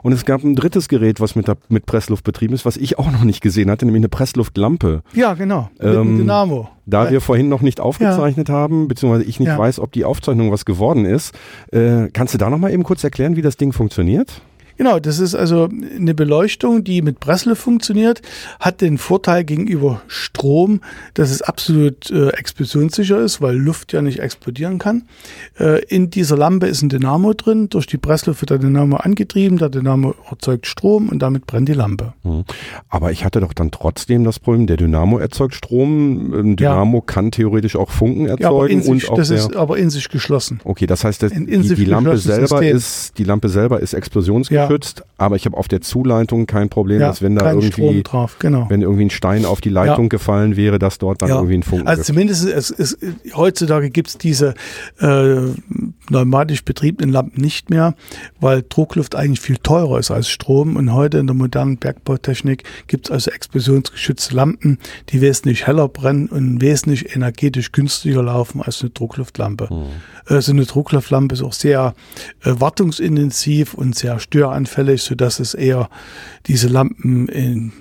Und 0.02 0.14
es 0.14 0.26
gab 0.26 0.44
ein 0.44 0.56
drittes 0.56 0.88
Gerät, 0.88 1.20
was 1.20 1.36
mit, 1.36 1.48
der, 1.48 1.57
mit 1.70 1.86
Pressluft 1.86 2.24
betrieben 2.24 2.53
ist, 2.53 2.66
was 2.66 2.78
ich 2.78 2.98
auch 2.98 3.12
noch 3.12 3.24
nicht 3.24 3.41
gesehen 3.41 3.70
hatte, 3.70 3.86
nämlich 3.86 4.02
eine 4.02 4.10
Pressluftlampe. 4.10 5.02
Ja, 5.14 5.34
genau. 5.34 5.70
Mit 5.78 5.88
Ähm, 5.88 5.94
dem 5.94 6.18
Dynamo. 6.20 6.70
Da 6.86 7.06
Ja. 7.06 7.12
wir 7.12 7.22
vorhin 7.22 7.49
noch 7.49 7.62
nicht 7.62 7.80
aufgezeichnet 7.80 8.49
haben, 8.49 8.88
beziehungsweise 8.88 9.24
ich 9.26 9.40
nicht 9.40 9.49
Ja. 9.49 9.57
weiß, 9.57 9.80
ob 9.80 9.91
die 9.91 10.06
Aufzeichnung 10.06 10.52
was 10.52 10.66
geworden 10.66 11.06
ist, 11.06 11.34
äh, 11.72 12.10
kannst 12.14 12.34
du 12.34 12.38
da 12.38 12.49
noch 12.49 12.60
mal 12.60 12.72
eben 12.72 12.84
kurz 12.84 13.03
erklären, 13.03 13.36
wie 13.36 13.41
das 13.41 13.57
Ding 13.57 13.74
funktioniert? 13.74 14.41
Genau, 14.77 14.99
das 14.99 15.19
ist 15.19 15.35
also 15.35 15.69
eine 15.95 16.14
Beleuchtung, 16.14 16.84
die 16.84 17.02
mit 17.02 17.19
Pressluft 17.19 17.61
funktioniert, 17.61 18.22
hat 18.60 18.81
den 18.81 18.97
Vorteil 18.97 19.43
gegenüber 19.43 20.02
Strom, 20.07 20.81
dass 21.14 21.31
es 21.31 21.41
absolut 21.41 22.11
äh, 22.11 22.30
explosionssicher 22.30 23.19
ist, 23.19 23.41
weil 23.41 23.56
Luft 23.56 23.93
ja 23.93 24.02
nicht 24.02 24.19
explodieren 24.19 24.77
kann. 24.80 25.03
Äh, 25.60 25.84
in 25.85 26.10
dieser 26.10 26.38
Lampe 26.38 26.68
ist 26.68 26.81
ein 26.81 26.89
Dynamo 26.89 27.34
drin, 27.34 27.69
durch 27.69 27.88
die 27.88 27.97
Pressluft 27.97 28.41
wird 28.41 28.49
der 28.49 28.57
Dynamo 28.57 28.97
angetrieben, 28.97 29.57
der 29.57 29.69
Dynamo 29.69 30.14
erzeugt 30.30 30.68
Strom 30.68 31.10
und 31.10 31.19
damit 31.19 31.45
brennt 31.47 31.69
die 31.69 31.73
Lampe. 31.73 32.14
Hm. 32.23 32.43
Aber 32.89 33.11
ich 33.11 33.23
hatte 33.23 33.39
doch 33.39 33.53
dann 33.53 33.72
trotzdem 33.72 34.23
das 34.23 34.39
Problem, 34.39 34.68
der 34.68 34.77
Dynamo 34.77 35.18
erzeugt 35.19 35.56
Strom. 35.56 36.34
Ein 36.34 36.47
Ja. 36.60 36.73
Dynamo 36.73 37.02
kann 37.02 37.31
theoretisch 37.31 37.76
auch 37.76 37.91
Funken 37.91 38.26
Ja, 38.27 38.34
aber 38.49 38.64
erzeugen 38.69 38.73
in 38.73 38.81
sich, 38.81 38.89
und 39.10 39.10
auch 39.11 39.18
das 39.18 39.30
ist 39.30 39.56
aber 39.56 39.77
in 39.77 39.89
sich 39.89 40.10
geschlossen. 40.10 40.60
Okay, 40.64 40.85
das 40.85 41.03
heißt, 41.03 41.23
In- 41.23 41.47
in 41.47 41.61
die, 41.61 41.76
die 41.76 41.85
Lampe 41.85 42.18
selber 42.18 42.47
System. 42.60 42.76
ist, 42.76 43.18
die 43.18 43.23
Lampe 43.23 43.49
selber 43.49 43.80
ist 43.80 43.93
explosionsgeschützt, 44.65 45.03
aber 45.17 45.35
ich 45.35 45.45
habe 45.45 45.55
auf 45.57 45.67
der 45.67 45.81
Zuleitung 45.81 46.45
kein 46.45 46.69
Problem, 46.69 47.01
Ja, 47.01 47.07
dass 47.07 47.21
wenn 47.21 47.35
da 47.35 47.51
irgendwie, 47.51 48.03
drauf, 48.03 48.37
genau. 48.39 48.65
wenn 48.69 48.81
irgendwie 48.81 49.05
ein 49.05 49.09
Stein 49.09 49.45
auf 49.45 49.61
die 49.61 49.69
Leitung 49.69 50.05
Ja. 50.05 50.09
gefallen 50.09 50.55
wäre, 50.57 50.79
dass 50.79 50.97
dort 50.97 51.21
dann 51.21 51.29
irgendwie 51.29 51.55
ein 51.57 51.63
Funken 51.63 51.87
Also 51.87 51.99
gibt. 52.01 52.07
zumindest 52.07 52.45
es, 52.47 52.69
es, 52.71 52.97
heutzutage 53.35 53.89
gibt 53.89 54.09
es 54.09 54.17
diese 54.17 54.53
äh, 54.99 55.35
pneumatisch 56.06 56.64
betriebenen 56.64 57.11
Lampen 57.11 57.41
nicht 57.41 57.69
mehr, 57.69 57.95
weil 58.40 58.64
Druckluft 58.68 59.15
eigentlich 59.15 59.40
viel 59.40 59.57
teurer 59.57 59.99
ist 59.99 60.11
als 60.11 60.30
Strom. 60.30 60.76
Und 60.76 60.94
heute 60.94 61.18
in 61.18 61.27
der 61.27 61.36
modernen 61.36 61.77
Bergbautechnik 61.77 62.64
gibt 62.88 63.07
es 63.07 63.11
also 63.11 63.32
explosionsgeschützte 63.32 64.36
Lampen, 64.36 64.80
die 65.10 65.22
wesentlich 65.22 65.68
heller 65.68 65.88
brennen 65.88 66.27
und 66.27 66.61
wesentlich 66.61 67.15
energetisch 67.15 67.72
günstiger 67.72 68.23
laufen 68.23 68.61
als 68.61 68.82
eine 68.82 68.91
Druckluftlampe. 68.91 69.69
Hm. 69.69 69.86
Äh, 70.27 70.41
so 70.41 70.52
eine 70.52 70.65
Druckluftlampe 70.65 71.36
ist 71.36 71.41
auch 71.41 71.53
sehr 71.53 71.94
äh, 72.44 72.53
wartungsintensiv 72.57 73.73
und 73.73 73.95
sehr 73.95 74.19
störanfällig, 74.19 75.02
sodass 75.02 75.40
es 75.40 75.53
eher 75.53 75.90
diese 76.48 76.68
Lampen 76.68 77.27
in 77.27 77.73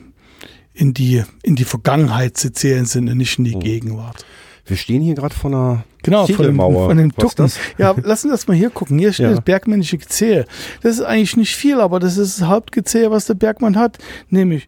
in 0.75 0.93
die, 0.93 1.23
in 1.43 1.55
die 1.55 1.65
Vergangenheit 1.65 2.37
zu 2.37 2.53
zählen 2.53 2.85
sind 2.85 3.09
und 3.09 3.17
nicht 3.17 3.39
in 3.39 3.45
die 3.45 3.59
Gegenwart. 3.59 4.27
Wir 4.67 4.77
stehen 4.77 5.03
hier 5.03 5.15
gerade 5.15 5.35
vor 5.35 5.51
einer 5.51 5.85
Genau, 6.03 6.21
von 6.27 6.27
dem, 6.29 6.37
Ziegelmauer. 6.37 6.89
von 6.89 6.97
dem 6.97 7.09
ist 7.11 7.23
Ducken. 7.23 7.37
das? 7.37 7.59
Ja, 7.79 7.95
lassen 8.03 8.29
wir 8.29 8.33
das 8.33 8.47
mal 8.47 8.57
hier 8.57 8.71
gucken. 8.71 8.99
Hier 8.99 9.13
steht 9.13 9.25
Ja. 9.27 9.31
das 9.33 9.41
bergmännische 9.43 9.99
Gezähe. 9.99 10.45
Das 10.83 10.93
ist 10.97 11.03
eigentlich 11.03 11.37
nicht 11.37 11.55
viel, 11.57 11.81
aber 11.81 11.99
das 12.01 12.17
ist 12.19 12.41
das 12.41 12.49
Hauptgezähe, 12.49 13.11
was 13.11 13.27
der 13.27 13.35
Bergmann 13.35 13.77
hat. 13.77 13.99
Nämlich 14.29 14.67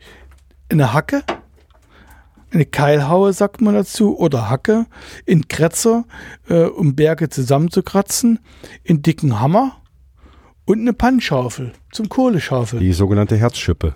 eine 0.70 0.92
Hacke, 0.92 1.22
eine 2.52 2.64
Keilhaue, 2.64 3.32
sagt 3.32 3.60
man 3.60 3.74
dazu, 3.74 4.16
oder 4.18 4.48
Hacke, 4.50 4.86
in 5.24 5.48
Kretzer, 5.48 6.04
äh, 6.48 6.64
um 6.64 6.94
Berge 6.94 7.28
zusammenzukratzen, 7.28 8.38
in 8.82 9.02
dicken 9.02 9.40
Hammer 9.40 9.76
und 10.64 10.80
eine 10.80 10.92
Pannschaufel 10.92 11.72
zum 11.92 12.08
Kohleschaufeln 12.08 12.82
die 12.82 12.92
sogenannte 12.92 13.36
Herzschippe. 13.36 13.94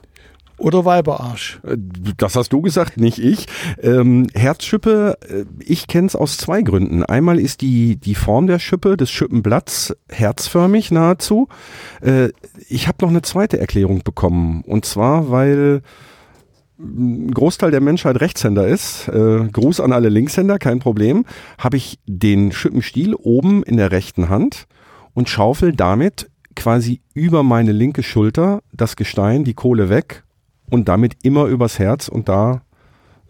Oder 0.61 0.85
Weiberarsch. 0.85 1.61
Äh, 1.65 1.77
Das 2.17 2.37
hast 2.37 2.53
du 2.53 2.61
gesagt, 2.61 2.97
nicht 2.97 3.19
ich. 3.19 3.47
Ähm, 3.83 4.27
Herzschippe, 4.35 5.19
äh, 5.29 5.45
ich 5.65 5.87
kenne 5.87 6.07
es 6.07 6.17
aus 6.17 6.37
zwei 6.37 6.63
Gründen. 6.63 7.03
Einmal 7.03 7.41
ist 7.41 7.61
die, 7.61 7.97
die 7.97 8.15
Form 8.15 8.47
der 8.47 8.59
Schippe, 8.59 8.97
des 8.97 9.11
Schippenblatts, 9.11 9.97
herzförmig 10.09 10.91
nahezu. 10.91 11.49
Äh, 12.03 12.29
ich 12.69 12.89
habe 12.89 12.99
noch 13.01 13.11
eine 13.11 13.23
zweite 13.23 13.59
Erklärung 13.59 14.03
bekommen. 14.03 14.63
Und 14.67 14.85
zwar, 14.85 15.31
weil 15.31 15.83
ein 16.79 17.31
Großteil 17.33 17.71
der 17.71 17.81
Menschheit 17.81 18.21
Rechtshänder 18.21 18.67
ist. 18.67 19.09
Äh, 19.09 19.49
Gruß 19.53 19.81
an 19.81 19.93
alle 19.93 20.09
Linkshänder, 20.09 20.59
kein 20.59 20.79
Problem. 20.79 21.25
Habe 21.59 21.77
ich 21.77 21.99
den 22.07 22.53
Schippenstiel 22.53 23.15
oben 23.15 23.63
in 23.63 23.77
der 23.77 23.91
rechten 23.91 24.29
Hand 24.29 24.67
und 25.15 25.29
schaufel 25.29 25.73
damit 25.73 26.31
quasi 26.57 27.01
über 27.15 27.43
meine 27.43 27.73
linke 27.73 28.03
Schulter 28.03 28.63
das 28.73 28.97
Gestein, 28.97 29.45
die 29.45 29.55
Kohle 29.55 29.89
weg 29.89 30.25
und 30.71 30.89
damit 30.89 31.17
immer 31.23 31.45
übers 31.47 31.79
Herz 31.79 32.09
und 32.09 32.29
da 32.29 32.63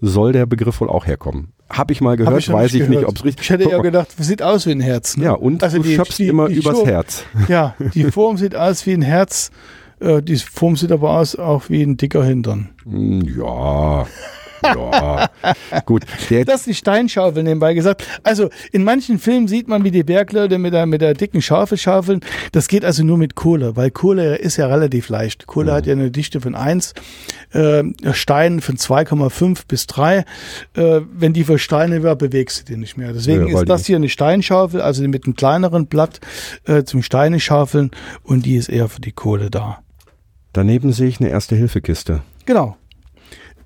soll 0.00 0.32
der 0.32 0.46
Begriff 0.46 0.80
wohl 0.80 0.88
auch 0.88 1.06
herkommen. 1.06 1.52
Habe 1.68 1.92
ich 1.92 2.00
mal 2.00 2.16
gehört, 2.16 2.48
noch 2.48 2.54
weiß 2.54 2.74
ich 2.74 2.80
nicht, 2.80 2.90
gehört. 2.90 3.08
ob 3.08 3.16
es 3.16 3.24
richtig 3.24 3.44
Ich 3.44 3.50
hätte 3.50 3.70
ja 3.70 3.78
gedacht, 3.80 4.08
sieht 4.18 4.42
aus 4.42 4.66
wie 4.66 4.72
ein 4.72 4.80
Herz. 4.80 5.16
Ne? 5.16 5.24
Ja, 5.24 5.32
und 5.34 5.62
Also 5.62 5.76
du 5.78 5.84
die- 5.84 5.94
schöpfst 5.94 6.18
die- 6.18 6.26
immer 6.28 6.48
die 6.48 6.54
übers 6.56 6.78
Show- 6.78 6.86
Herz. 6.86 7.24
Ja, 7.48 7.74
die 7.94 8.04
Form 8.10 8.36
sieht 8.38 8.56
aus 8.56 8.84
wie 8.86 8.92
ein 8.94 9.02
Herz. 9.02 9.50
Äh, 10.00 10.20
die 10.22 10.36
Form 10.36 10.76
sieht 10.76 10.90
aber 10.90 11.10
aus 11.10 11.36
auch 11.36 11.68
wie 11.68 11.82
ein 11.82 11.96
dicker 11.96 12.24
Hintern. 12.24 12.70
Hm, 12.84 13.20
Ja. 13.38 14.06
Ja. 14.62 15.28
Gut. 15.86 16.04
Der, 16.28 16.44
Das 16.44 16.60
ist 16.60 16.66
die 16.66 16.74
Steinschaufel 16.74 17.42
nebenbei 17.42 17.74
gesagt. 17.74 18.06
Also 18.22 18.50
in 18.72 18.84
manchen 18.84 19.18
Filmen 19.18 19.48
sieht 19.48 19.68
man, 19.68 19.84
wie 19.84 19.90
die 19.90 20.02
Bergleute 20.02 20.58
mit 20.58 20.72
der, 20.72 20.86
mit 20.86 21.00
der 21.00 21.14
dicken 21.14 21.42
Schaufel 21.42 21.78
schaufeln. 21.78 22.20
Das 22.52 22.68
geht 22.68 22.84
also 22.84 23.04
nur 23.04 23.18
mit 23.18 23.34
Kohle, 23.34 23.76
weil 23.76 23.90
Kohle 23.90 24.36
ist 24.36 24.56
ja 24.56 24.66
relativ 24.66 25.08
leicht. 25.08 25.46
Kohle 25.46 25.72
hat 25.72 25.86
ja 25.86 25.92
eine 25.92 26.10
Dichte 26.10 26.40
von 26.40 26.54
1, 26.54 26.94
äh, 27.52 27.82
Stein 28.12 28.60
von 28.60 28.76
2,5 28.76 29.62
bis 29.68 29.86
3. 29.86 30.24
Äh, 30.74 31.00
wenn 31.12 31.32
die 31.32 31.44
versteine 31.44 32.02
wäre, 32.02 32.16
bewegst 32.16 32.60
du 32.60 32.72
die 32.72 32.78
nicht 32.78 32.96
mehr. 32.96 33.12
Deswegen 33.12 33.48
Ja, 33.48 33.58
ist 33.60 33.68
das 33.68 33.86
hier 33.86 33.96
eine 33.96 34.08
Steinschaufel, 34.08 34.80
also 34.80 35.06
mit 35.06 35.24
einem 35.24 35.34
kleineren 35.36 35.86
Blatt 35.86 36.20
äh, 36.66 36.84
zum 36.84 37.02
Steine 37.02 37.40
schaufeln 37.40 37.90
und 38.22 38.46
die 38.46 38.56
ist 38.56 38.68
eher 38.68 38.88
für 38.88 39.00
die 39.00 39.12
Kohle 39.12 39.50
da. 39.50 39.78
daneben 40.52 40.92
sehe 40.92 41.08
ich 41.08 41.20
eine 41.20 41.28
Erste-Hilfe-Kiste. 41.30 42.22
Genau. 42.46 42.76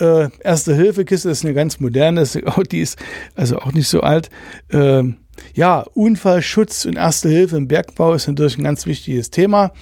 Äh, 0.00 0.28
Erste 0.40 0.74
Hilfekiste 0.74 1.30
ist 1.30 1.44
eine 1.44 1.54
ganz 1.54 1.80
moderne, 1.80 2.24
die 2.70 2.80
ist 2.80 2.98
also 3.34 3.58
auch 3.58 3.72
nicht 3.72 3.88
so 3.88 4.00
alt. 4.00 4.30
Ähm, 4.70 5.16
ja, 5.54 5.84
Unfallschutz 5.94 6.84
und 6.84 6.96
Erste 6.96 7.28
Hilfe 7.28 7.56
im 7.56 7.68
Bergbau 7.68 8.14
ist 8.14 8.28
natürlich 8.28 8.58
ein 8.58 8.64
ganz 8.64 8.86
wichtiges 8.86 9.30
Thema, 9.30 9.72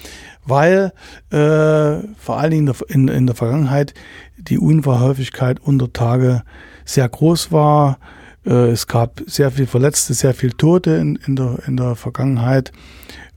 weil 0.44 0.92
äh, 1.30 2.06
vor 2.18 2.38
allen 2.38 2.50
Dingen 2.50 2.66
in 2.68 2.72
der, 2.72 2.76
in, 2.88 3.08
in 3.08 3.26
der 3.26 3.36
Vergangenheit 3.36 3.94
die 4.36 4.58
Unfallhäufigkeit 4.58 5.60
unter 5.60 5.92
Tage 5.92 6.42
sehr 6.84 7.08
groß 7.08 7.52
war. 7.52 7.98
Äh, 8.44 8.70
es 8.70 8.86
gab 8.86 9.22
sehr 9.26 9.50
viel 9.50 9.66
Verletzte, 9.66 10.14
sehr 10.14 10.34
viel 10.34 10.52
Tote 10.52 10.92
in, 10.92 11.16
in, 11.26 11.36
der, 11.36 11.58
in 11.66 11.76
der 11.76 11.94
Vergangenheit. 11.96 12.72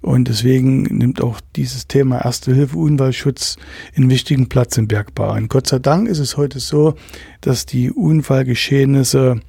Und 0.05 0.27
deswegen 0.27 0.83
nimmt 0.83 1.19
auch 1.19 1.41
dieses 1.55 1.87
Thema 1.87 2.23
Erste 2.23 2.53
Hilfe, 2.53 2.77
Unfallschutz 2.77 3.57
einen 3.95 4.11
wichtigen 4.11 4.49
Platz 4.49 4.77
im 4.77 4.87
Bergbau 4.87 5.31
ein. 5.31 5.47
Gott 5.47 5.65
sei 5.65 5.79
Dank 5.79 6.07
ist 6.07 6.19
es 6.19 6.37
heute 6.37 6.59
so, 6.59 6.93
dass 7.41 7.65
die 7.65 7.89
Unfallgeschehnisse 7.89 9.39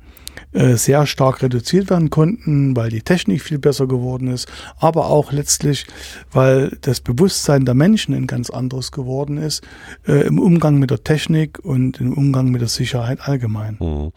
sehr 0.53 1.07
stark 1.07 1.43
reduziert 1.43 1.91
werden 1.91 2.11
konnten, 2.11 2.77
weil 2.77 2.91
die 2.91 3.03
Technik 3.03 3.43
viel 3.43 3.59
besser 3.59 3.87
geworden 3.87 4.29
ist, 4.29 4.49
aber 4.79 5.07
auch 5.07 5.33
letztlich, 5.33 5.87
weil 6.33 6.77
das 6.81 7.01
Bewusstsein 7.01 7.65
der 7.65 7.75
Menschen 7.75 8.15
ein 8.15 8.27
ganz 8.27 8.51
anderes 8.51 8.93
geworden 8.93 9.39
ist 9.39 9.63
äh, 10.07 10.27
im 10.27 10.39
Umgang 10.39 10.79
mit 10.79 10.91
der 10.91 11.05
Technik 11.05 11.59
und 11.63 12.01
im 12.01 12.13
Umgang 12.13 12.51
mit 12.51 12.61
der 12.61 12.69
Sicherheit 12.69 13.21
allgemein. 13.21 13.79
Hm. 13.79 14.13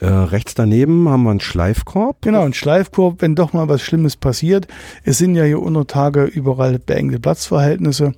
Äh, 0.00 0.06
rechts 0.06 0.54
daneben 0.54 1.08
haben 1.08 1.22
wir 1.22 1.30
einen 1.30 1.40
Schleifkorb. 1.40 2.22
Genau, 2.22 2.44
ein 2.44 2.52
Schleifkorb, 2.52 3.22
wenn 3.22 3.36
doch 3.36 3.52
mal 3.52 3.68
was 3.68 3.82
Schlimmes 3.82 4.16
passiert. 4.16 4.66
Es 5.04 5.18
sind 5.18 5.36
ja 5.36 5.44
hier 5.44 5.62
unter 5.62 5.86
Tage 5.86 6.24
überall 6.24 6.78
beengte 6.78 7.20
Platzverhältnisse. 7.20 8.12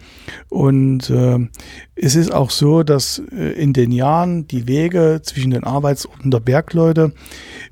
Und 0.48 1.10
äh, 1.10 1.47
es 1.98 2.14
ist 2.14 2.31
auch 2.31 2.51
so, 2.51 2.82
dass 2.82 3.23
äh, 3.32 3.52
in 3.52 3.73
den 3.73 3.90
Jahren 3.90 4.47
die 4.47 4.68
Wege 4.68 5.20
zwischen 5.23 5.51
den 5.51 5.64
Arbeitsorten 5.64 6.31
der 6.31 6.40
Bergleute 6.40 7.12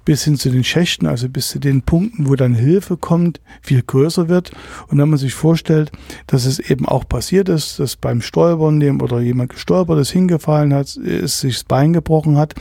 bis 0.06 0.24
hin 0.24 0.36
zu 0.36 0.51
den 0.51 0.64
Schächten, 0.64 1.06
also 1.06 1.28
bis 1.28 1.51
zu 1.51 1.59
den 1.59 1.82
Punkten, 1.82 2.26
wo 2.26 2.34
dann 2.34 2.55
Hilfe 2.55 2.96
kommt, 2.96 3.42
viel 3.60 3.82
größer 3.82 4.28
wird. 4.28 4.51
Und 4.88 4.98
wenn 4.98 5.10
man 5.10 5.18
sich 5.18 5.34
vorstellt, 5.34 5.92
dass 6.26 6.46
es 6.46 6.59
eben 6.59 6.88
auch 6.88 7.06
passiert 7.06 7.51
ist, 7.51 7.78
dass 7.78 7.96
beim 7.96 8.22
Stolpern 8.22 8.80
dem 8.80 9.02
oder 9.02 9.20
jemand 9.20 9.51
gestolpert 9.51 9.98
ist, 9.98 10.10
hingefallen 10.10 10.72
hat, 10.72 10.96
ist 10.96 11.40
sich 11.40 11.56
das 11.56 11.64
Bein 11.64 11.92
gebrochen 11.92 12.38
hat, 12.38 12.55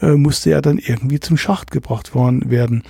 äh, 0.00 0.12
musste 0.12 0.50
er 0.50 0.62
dann 0.62 0.78
irgendwie 0.78 1.20
zum 1.20 1.36
Schacht 1.36 1.70
gebracht 1.70 2.16
worden 2.16 2.50
werden. 2.50 2.82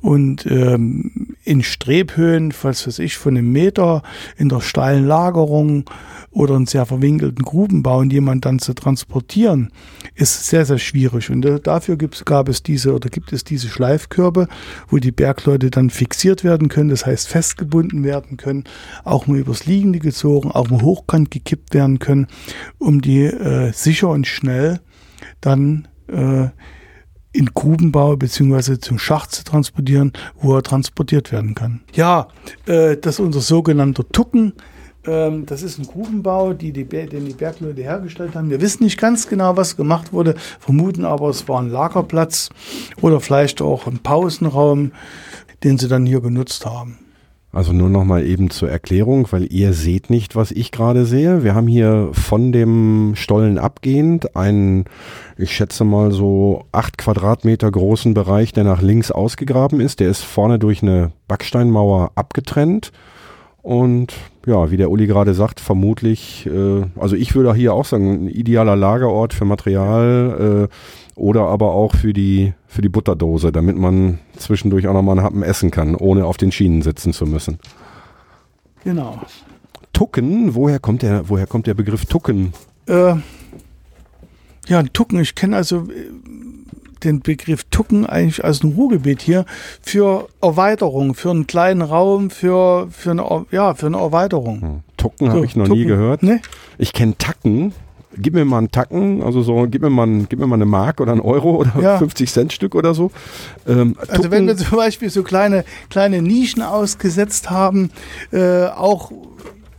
Und 0.00 0.46
ähm, 0.46 1.34
in 1.42 1.64
Strebhöhen, 1.64 2.52
falls 2.52 2.86
weiß 2.86 3.00
ich, 3.00 3.16
von 3.16 3.36
einem 3.36 3.50
Meter, 3.50 4.02
in 4.36 4.48
der 4.48 4.60
steilen 4.60 5.04
Lagerung 5.04 5.90
oder 6.30 6.56
in 6.56 6.66
sehr 6.66 6.86
verwinkelten 6.86 7.44
Grubenbau 7.72 7.98
und 7.98 8.12
jemand 8.12 8.44
dann 8.44 8.58
zu 8.58 8.74
transportieren, 8.74 9.70
ist 10.14 10.46
sehr, 10.46 10.66
sehr 10.66 10.78
schwierig. 10.78 11.30
Und 11.30 11.44
äh, 11.46 11.58
dafür 11.58 11.96
gibt's, 11.96 12.24
gab 12.26 12.50
es 12.50 12.62
diese 12.62 12.94
oder 12.94 13.08
gibt 13.08 13.32
es 13.32 13.44
diese 13.44 13.68
Schleifkörbe, 13.68 14.46
wo 14.88 14.98
die 14.98 15.10
Bergleute 15.10 15.70
dann 15.70 15.88
fixiert 15.88 16.44
werden 16.44 16.68
können, 16.68 16.90
das 16.90 17.06
heißt 17.06 17.28
festgebunden 17.28 18.04
werden 18.04 18.36
können, 18.36 18.64
auch 19.04 19.26
mal 19.26 19.38
übers 19.38 19.64
Liegende 19.64 20.00
gezogen, 20.00 20.50
auch 20.50 20.68
mal 20.68 20.82
hochkant 20.82 21.30
gekippt 21.30 21.72
werden 21.72 21.98
können, 21.98 22.26
um 22.78 23.00
die 23.00 23.22
äh, 23.22 23.72
sicher 23.72 24.10
und 24.10 24.26
schnell 24.26 24.80
dann 25.40 25.88
äh, 26.08 26.48
in 27.32 27.46
Grubenbau 27.54 28.16
beziehungsweise 28.18 28.80
zum 28.80 28.98
Schacht 28.98 29.32
zu 29.32 29.44
transportieren, 29.44 30.12
wo 30.38 30.54
er 30.54 30.62
transportiert 30.62 31.32
werden 31.32 31.54
kann. 31.54 31.80
Ja, 31.94 32.28
äh, 32.68 32.96
ist 32.96 33.20
unser 33.20 33.40
sogenannter 33.40 34.06
Tucken. 34.06 34.52
Ähm, 35.06 35.46
das 35.46 35.62
ist 35.62 35.78
ein 35.78 35.86
Grubenbau, 35.86 36.52
die 36.52 36.72
die, 36.72 36.84
den 36.84 37.26
die 37.26 37.34
Bergleute 37.34 37.82
hergestellt 37.82 38.34
haben. 38.34 38.50
Wir 38.50 38.60
wissen 38.60 38.84
nicht 38.84 39.00
ganz 39.00 39.28
genau, 39.28 39.56
was 39.56 39.76
gemacht 39.76 40.12
wurde, 40.12 40.34
vermuten 40.60 41.04
aber, 41.04 41.28
es 41.28 41.48
war 41.48 41.60
ein 41.60 41.70
Lagerplatz 41.70 42.50
oder 43.00 43.20
vielleicht 43.20 43.60
auch 43.62 43.86
ein 43.86 43.98
Pausenraum, 43.98 44.92
den 45.64 45.78
sie 45.78 45.88
dann 45.88 46.06
hier 46.06 46.20
genutzt 46.20 46.66
haben. 46.66 46.98
Also 47.54 47.74
nur 47.74 47.90
noch 47.90 48.04
mal 48.04 48.24
eben 48.24 48.48
zur 48.48 48.70
Erklärung, 48.70 49.28
weil 49.30 49.52
ihr 49.52 49.74
seht 49.74 50.08
nicht, 50.08 50.34
was 50.36 50.52
ich 50.52 50.72
gerade 50.72 51.04
sehe. 51.04 51.44
Wir 51.44 51.54
haben 51.54 51.66
hier 51.66 52.08
von 52.12 52.50
dem 52.50 53.12
Stollen 53.14 53.58
abgehend 53.58 54.34
einen, 54.36 54.86
ich 55.36 55.52
schätze 55.52 55.84
mal 55.84 56.12
so 56.12 56.64
acht 56.72 56.96
Quadratmeter 56.96 57.70
großen 57.70 58.14
Bereich, 58.14 58.52
der 58.52 58.64
nach 58.64 58.80
links 58.80 59.10
ausgegraben 59.10 59.80
ist. 59.80 60.00
Der 60.00 60.08
ist 60.08 60.22
vorne 60.22 60.58
durch 60.58 60.82
eine 60.82 61.12
Backsteinmauer 61.28 62.12
abgetrennt. 62.14 62.90
Und 63.62 64.14
ja, 64.44 64.72
wie 64.72 64.76
der 64.76 64.90
Uli 64.90 65.06
gerade 65.06 65.34
sagt, 65.34 65.60
vermutlich, 65.60 66.46
äh, 66.46 66.84
also 66.98 67.14
ich 67.14 67.34
würde 67.36 67.54
hier 67.54 67.74
auch 67.74 67.84
sagen, 67.84 68.24
ein 68.24 68.28
idealer 68.28 68.74
Lagerort 68.74 69.32
für 69.34 69.44
Material 69.44 70.68
äh, 70.68 70.74
oder 71.14 71.42
aber 71.42 71.72
auch 71.72 71.94
für 71.94 72.12
die, 72.12 72.54
für 72.66 72.82
die 72.82 72.88
Butterdose, 72.88 73.52
damit 73.52 73.76
man 73.76 74.18
zwischendurch 74.36 74.88
auch 74.88 74.94
nochmal 74.94 75.16
einen 75.16 75.24
Happen 75.24 75.42
essen 75.44 75.70
kann, 75.70 75.94
ohne 75.94 76.26
auf 76.26 76.38
den 76.38 76.50
Schienen 76.50 76.82
sitzen 76.82 77.12
zu 77.12 77.24
müssen. 77.24 77.58
Genau. 78.82 79.20
Tucken, 79.92 80.56
woher 80.56 80.80
kommt 80.80 81.02
der, 81.02 81.28
woher 81.28 81.46
kommt 81.46 81.68
der 81.68 81.74
Begriff 81.74 82.06
Tucken? 82.06 82.52
Äh, 82.86 83.14
ja, 84.66 84.82
Tucken. 84.82 85.20
Ich 85.20 85.36
kenne 85.36 85.56
also 85.56 85.88
äh, 85.88 86.10
den 87.04 87.20
Begriff 87.20 87.64
Tucken 87.70 88.06
eigentlich 88.06 88.44
aus 88.44 88.60
dem 88.60 88.70
Ruhrgebiet 88.72 89.22
hier 89.22 89.44
für 89.82 90.28
Erweiterung, 90.40 91.14
für 91.14 91.30
einen 91.30 91.46
kleinen 91.46 91.82
Raum, 91.82 92.30
für, 92.30 92.88
für, 92.90 93.10
eine, 93.12 93.46
ja, 93.50 93.74
für 93.74 93.86
eine 93.86 93.98
Erweiterung. 93.98 94.60
Hm, 94.60 94.80
Tucken 94.96 95.28
habe 95.28 95.38
So, 95.40 95.44
ich 95.44 95.56
noch 95.56 95.64
nie 95.68 95.82
Tucken. 95.84 95.86
gehört. 95.88 96.22
Ne? 96.22 96.40
Ich 96.78 96.92
kenne 96.92 97.14
Tacken. 97.18 97.72
Gib 98.14 98.34
mir 98.34 98.44
mal 98.44 98.58
einen 98.58 98.70
Tacken, 98.70 99.22
also 99.22 99.40
so, 99.40 99.66
gib 99.70 99.80
mir 99.80 99.88
mal, 99.88 100.02
einen, 100.02 100.28
gib 100.28 100.38
mir 100.38 100.46
mal 100.46 100.56
eine 100.56 100.66
Mark 100.66 101.00
oder 101.00 101.12
einen 101.12 101.22
Euro 101.22 101.56
oder 101.56 101.72
Ja. 101.80 101.96
50 101.96 102.30
Cent 102.30 102.52
Stück 102.52 102.74
oder 102.74 102.92
so. 102.92 103.10
Ähm, 103.66 103.96
Also 104.06 104.30
wenn 104.30 104.46
wir 104.46 104.54
zum 104.54 104.76
Beispiel 104.76 105.08
so 105.08 105.22
kleine, 105.22 105.64
kleine 105.88 106.20
Nischen 106.20 106.60
ausgesetzt 106.62 107.48
haben, 107.48 107.90
äh, 108.30 108.66
auch 108.66 109.10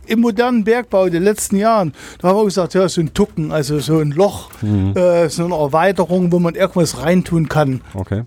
im 0.06 0.20
modernen 0.20 0.64
Bergbau 0.64 1.06
in 1.06 1.12
den 1.12 1.22
letzten 1.22 1.56
Jahren, 1.56 1.92
da 2.20 2.28
haben 2.28 2.36
wir 2.38 2.44
gesagt, 2.44 2.74
ja, 2.74 2.88
so 2.88 3.00
ein 3.00 3.14
Tucken, 3.14 3.52
also 3.52 3.78
so 3.80 3.98
ein 3.98 4.10
Loch, 4.12 4.50
äh, 4.94 5.28
so 5.28 5.44
eine 5.44 5.54
Erweiterung, 5.54 6.32
wo 6.32 6.38
man 6.38 6.54
irgendwas 6.54 7.02
reintun 7.02 7.48
kann. 7.48 7.80
okay. 7.94 8.22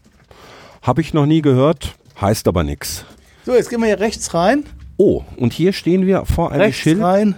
Habe 0.81 1.01
ich 1.01 1.13
noch 1.13 1.25
nie 1.25 1.41
gehört, 1.41 1.95
heißt 2.21 2.47
aber 2.47 2.63
nichts. 2.63 3.03
So, 3.45 3.53
jetzt 3.53 3.69
gehen 3.69 3.79
wir 3.81 3.87
hier 3.87 3.99
rechts 3.99 4.33
rein, 4.33 4.63
Oh, 4.99 5.21
und 5.37 5.53
hier 5.53 5.73
stehen 5.73 6.07
wir 6.07 6.25
vor 6.25 6.51
einem 6.51 6.61
rechts 6.61 6.79
Schild. 6.81 7.01
rein 7.03 7.35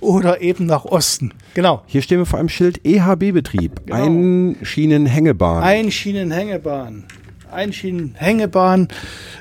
oder 0.00 0.40
eben 0.42 0.66
nach 0.66 0.84
Osten. 0.84 1.32
Genau. 1.54 1.82
Hier 1.86 2.02
stehen 2.02 2.18
wir 2.18 2.26
vor 2.26 2.38
einem 2.38 2.48
Schild 2.48 2.86
EHB-Betrieb. 2.86 3.84
Genau. 3.86 3.98
Einschienenhängebahn. 4.04 5.62
Einschienenhängebahn. 5.64 7.04
Einschienenhängebahn 7.52 8.88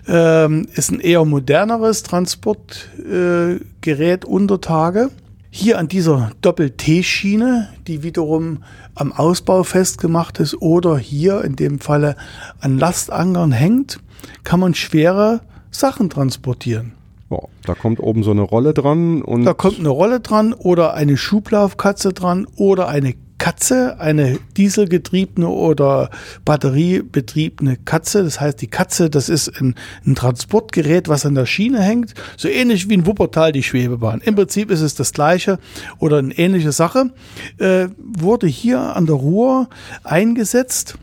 ähm, 0.07 0.67
ist 0.73 0.91
ein 0.91 0.99
eher 0.99 1.25
moderneres 1.25 2.03
Transportgerät 2.03 4.25
äh, 4.25 4.27
unter 4.27 4.61
Tage. 4.61 5.09
Hier 5.51 5.79
an 5.79 5.87
dieser 5.87 6.31
Doppel-T-Schiene, 6.41 7.69
die 7.87 8.03
wiederum 8.03 8.63
am 8.93 9.11
Ausbau 9.11 9.63
festgemacht 9.63 10.39
ist 10.39 10.61
oder 10.61 10.97
hier 10.97 11.43
in 11.43 11.55
dem 11.55 11.79
Falle 11.79 12.15
an 12.59 12.77
Lastankern 12.77 13.51
hängt, 13.51 13.99
kann 14.43 14.59
man 14.59 14.75
schwere 14.75 15.41
Sachen 15.71 16.09
transportieren. 16.09 16.93
Ja, 17.31 17.39
da 17.65 17.75
kommt 17.75 17.99
oben 17.99 18.23
so 18.23 18.31
eine 18.31 18.41
Rolle 18.41 18.73
dran 18.73 19.21
und 19.21 19.45
Da 19.45 19.53
kommt 19.53 19.79
eine 19.79 19.89
Rolle 19.89 20.19
dran 20.19 20.53
oder 20.53 20.93
eine 20.93 21.17
Schublaufkatze 21.17 22.13
dran 22.13 22.47
oder 22.55 22.87
eine 22.87 23.13
Katze, 23.39 23.99
eine 23.99 24.37
dieselgetriebene 24.57 25.47
oder 25.47 26.11
batteriebetriebene 26.45 27.77
Katze. 27.77 28.23
Das 28.23 28.39
heißt, 28.39 28.61
die 28.61 28.67
Katze, 28.67 29.09
das 29.09 29.29
ist 29.29 29.49
ein, 29.59 29.73
ein 30.05 30.13
Transportgerät, 30.13 31.07
was 31.07 31.25
an 31.25 31.33
der 31.33 31.47
Schiene 31.47 31.81
hängt, 31.81 32.13
so 32.37 32.47
ähnlich 32.47 32.87
wie 32.87 32.93
in 32.93 33.07
Wuppertal 33.07 33.51
die 33.51 33.63
Schwebebahn. 33.63 34.21
Im 34.21 34.35
Prinzip 34.35 34.69
ist 34.69 34.81
es 34.81 34.93
das 34.93 35.13
gleiche 35.13 35.57
oder 35.97 36.17
eine 36.17 36.37
ähnliche 36.37 36.71
Sache. 36.71 37.11
Äh, 37.57 37.87
wurde 37.97 38.45
hier 38.45 38.95
an 38.95 39.07
der 39.07 39.15
Ruhr 39.15 39.69
eingesetzt 40.03 40.97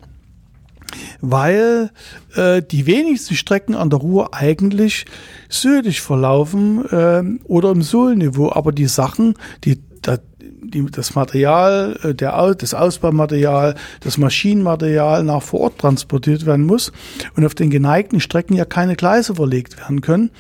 weil 1.21 1.91
äh, 2.37 2.63
die 2.63 2.87
wenigsten 2.87 3.35
Strecken 3.35 3.75
an 3.75 3.91
der 3.91 3.99
Ruhr 3.99 4.35
eigentlich 4.35 5.07
südlich 5.49 6.01
verlaufen 6.01 6.85
äh, 6.87 7.23
oder 7.45 7.73
im 7.73 7.83
Sohlniveau. 7.83 8.53
Aber 8.53 8.73
die 8.73 8.87
Sachen, 8.87 9.35
die, 9.65 9.81
die 10.71 10.85
das 10.91 11.15
Material, 11.15 11.99
äh, 12.03 12.15
der, 12.15 12.55
das 12.55 12.75
Ausbaumaterial, 12.75 13.75
das 14.01 14.19
Maschinenmaterial 14.19 15.25
nach 15.25 15.43
vor 15.43 15.61
Ort 15.61 15.79
transportiert 15.79 16.47
werden 16.47 16.67
muss 16.67 16.93
und 17.37 17.45
auf 17.45 17.55
den 17.55 17.71
geneigten 17.71 18.21
Strecken 18.21 18.55
ja 18.55 18.65
keine 18.65 18.97
Gleise 18.97 19.35
verlegt 19.35 19.79
werden 19.79 20.01
können 20.01 20.31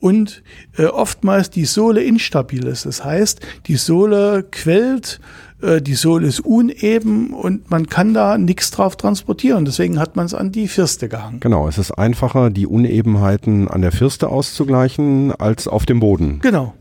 und 0.00 0.42
äh, 0.76 0.84
oftmals 0.84 1.50
die 1.50 1.64
Sohle 1.64 2.02
instabil 2.02 2.66
ist. 2.66 2.86
Das 2.86 3.04
heißt, 3.04 3.40
die 3.66 3.76
Sohle 3.76 4.44
quält, 4.50 5.20
äh, 5.62 5.80
die 5.80 5.94
Sohle 5.94 6.26
ist 6.26 6.40
uneben 6.40 7.30
und 7.30 7.70
man 7.70 7.86
kann 7.86 8.14
da 8.14 8.38
nichts 8.38 8.70
drauf 8.70 8.96
transportieren. 8.96 9.64
Deswegen 9.64 9.98
hat 9.98 10.16
man 10.16 10.26
es 10.26 10.34
an 10.34 10.52
die 10.52 10.68
Firste 10.68 11.08
gehangen. 11.08 11.40
Genau, 11.40 11.68
es 11.68 11.78
ist 11.78 11.92
einfacher, 11.92 12.50
die 12.50 12.66
Unebenheiten 12.66 13.68
an 13.68 13.82
der 13.82 13.92
Firste 13.92 14.28
auszugleichen, 14.28 15.32
als 15.32 15.68
auf 15.68 15.86
dem 15.86 16.00
Boden. 16.00 16.40
Genau. 16.40 16.74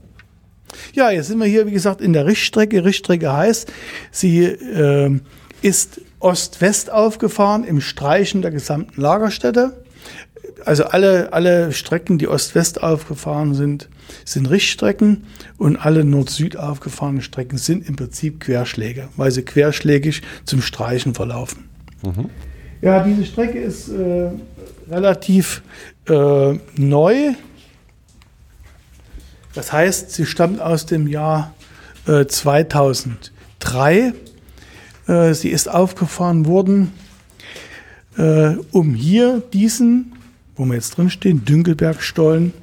Ja, 0.94 1.12
jetzt 1.12 1.28
sind 1.28 1.40
wir 1.40 1.48
hier, 1.48 1.68
wie 1.68 1.72
gesagt, 1.72 2.02
in 2.02 2.14
der 2.14 2.26
Richtstrecke. 2.26 2.84
Richtstrecke 2.84 3.32
heißt, 3.32 3.72
sie 4.12 4.44
ähm, 4.44 5.22
ist 5.62 6.02
Ost-West 6.20 6.92
aufgefahren 6.92 7.64
im 7.64 7.82
Streichen 7.82 8.42
der 8.42 8.52
gesamten 8.52 9.00
Lagerstätte. 9.00 9.84
Also 10.64 10.86
alle, 10.86 11.34
alle 11.34 11.72
Strecken, 11.74 12.18
die 12.18 12.28
Ost-West 12.28 12.82
aufgefahren 12.82 13.54
sind, 13.54 13.90
sind 14.24 14.50
Richtstrecken 14.50 15.26
und 15.58 15.78
alle 15.78 16.04
Nord-Süd 16.04 16.58
aufgefahrenen 16.58 17.22
Strecken 17.22 17.58
sind 17.58 17.88
im 17.88 17.96
Prinzip 17.96 18.40
Querschläge, 18.40 19.10
weil 19.16 19.32
sie 19.32 19.44
querschlägig 19.44 20.22
zum 20.46 20.62
Streichen 20.62 21.14
verlaufen. 21.14 21.70
Ja, 22.82 23.04
diese 23.04 23.26
Strecke 23.26 23.60
ist 23.60 23.90
äh, 23.90 24.30
relativ 24.90 25.64
äh, 26.08 26.54
neu. 26.76 27.34
Das 29.56 29.72
heißt, 29.72 30.12
sie 30.12 30.26
stammt 30.26 30.62
aus 30.62 30.86
dem 30.86 31.08
Jahr 31.08 31.54
äh, 32.08 32.26
2003. 32.26 34.14
Äh, 35.08 35.34
sie 35.34 35.50
ist 35.50 35.70
aufgefahren 35.70 36.46
worden, 36.46 36.92
äh, 38.18 38.56
um 38.72 38.94
hier 38.94 39.42
diesen, 39.54 40.14
wo 40.56 40.66
wir 40.66 40.76
jetzt 40.76 40.98
drin 40.98 41.10
stehen, 41.10 41.46
Dünkelbergstollen, 41.46 42.54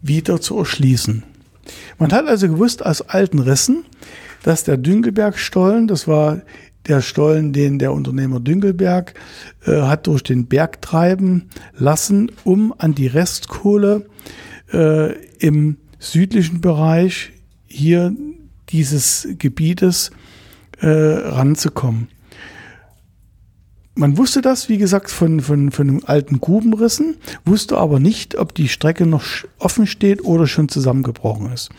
wieder 0.00 0.40
zu 0.40 0.56
erschließen. 0.56 1.24
Man 1.98 2.12
hat 2.12 2.26
also 2.26 2.48
gewusst 2.48 2.86
aus 2.86 3.02
alten 3.02 3.40
Rissen, 3.40 3.84
dass 4.44 4.62
der 4.62 4.76
Dünkelbergstollen, 4.76 5.88
das 5.88 6.06
war 6.06 6.42
der 6.86 7.02
Stollen, 7.02 7.52
den 7.52 7.80
der 7.80 7.92
Unternehmer 7.92 8.38
Dünkelberg 8.38 9.14
äh, 9.66 9.82
hat 9.82 10.06
durch 10.06 10.22
den 10.22 10.46
Berg 10.46 10.80
treiben 10.80 11.50
lassen, 11.76 12.30
um 12.44 12.72
an 12.78 12.94
die 12.94 13.08
Restkohle 13.08 14.06
äh, 14.72 15.12
im 15.38 15.76
südlichen 15.98 16.60
Bereich 16.60 17.32
hier 17.66 18.14
dieses 18.70 19.28
Gebietes 19.38 20.10
äh, 20.80 20.86
ranzukommen. 20.86 22.08
Man 23.94 24.16
wusste 24.16 24.42
das, 24.42 24.68
wie 24.68 24.78
gesagt, 24.78 25.10
von, 25.10 25.40
von, 25.40 25.72
von 25.72 25.88
den 25.88 26.04
alten 26.04 26.40
Grubenrissen, 26.40 27.16
wusste 27.44 27.78
aber 27.78 27.98
nicht, 27.98 28.38
ob 28.38 28.54
die 28.54 28.68
Strecke 28.68 29.06
noch 29.06 29.24
offen 29.58 29.88
steht 29.88 30.24
oder 30.24 30.46
schon 30.46 30.68
zusammengebrochen 30.68 31.52
ist. 31.52 31.70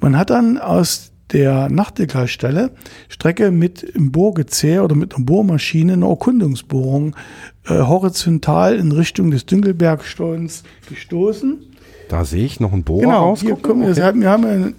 Man 0.00 0.18
hat 0.18 0.30
dann 0.30 0.58
aus 0.58 1.12
der 1.32 1.68
Nachtigallstelle 1.68 2.72
Strecke 3.08 3.52
mit 3.52 3.94
einem 3.94 4.10
Bohrgezehr 4.10 4.82
oder 4.82 4.96
mit 4.96 5.14
einer 5.14 5.24
Bohrmaschine 5.24 5.92
eine 5.92 6.08
Erkundungsbohrung 6.08 7.14
äh, 7.66 7.74
horizontal 7.78 8.76
in 8.76 8.90
Richtung 8.90 9.30
des 9.30 9.46
Dünkelbergstollens 9.46 10.64
gestoßen. 10.88 11.58
Da 12.08 12.24
sehe 12.24 12.44
ich 12.46 12.58
noch 12.58 12.72
einen 12.72 12.84
Bohrer 12.84 13.02
Genau, 13.02 13.28
rausgucken. 13.30 13.62
kommen, 13.62 13.82
wir, 13.82 13.90
Okay. 13.90 14.02
haben, 14.02 14.20
wir 14.22 14.30
haben 14.30 14.74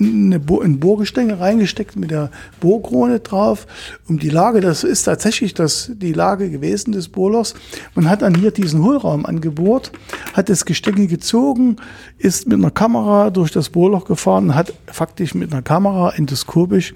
eine, 0.00 0.40
Bo 0.40 0.60
ein 0.60 0.80
Bohrgestänge 0.80 1.38
reingesteckt 1.38 1.96
mit 1.96 2.10
der 2.10 2.30
Bohrkrone 2.60 3.20
drauf, 3.20 3.66
um 4.08 4.18
die 4.18 4.30
Lage, 4.30 4.60
das 4.62 4.82
ist 4.82 5.04
tatsächlich 5.04 5.52
das, 5.52 5.90
die 5.94 6.14
Lage 6.14 6.50
gewesen 6.50 6.92
des 6.92 7.08
Bohrlochs. 7.08 7.54
Man 7.94 8.08
hat 8.08 8.22
dann 8.22 8.34
hier 8.34 8.50
diesen 8.52 8.82
Hohlraum 8.82 9.26
angebohrt, 9.26 9.92
hat 10.32 10.48
das 10.48 10.64
Gestänge 10.64 11.06
gezogen, 11.08 11.76
ist 12.16 12.48
mit 12.48 12.58
einer 12.58 12.70
Kamera 12.70 13.28
durch 13.30 13.50
das 13.50 13.68
Bohrloch 13.68 14.06
gefahren 14.06 14.54
hat 14.54 14.72
faktisch 14.86 15.34
mit 15.34 15.52
einer 15.52 15.62
Kamera 15.62 16.10
endoskopisch 16.14 16.94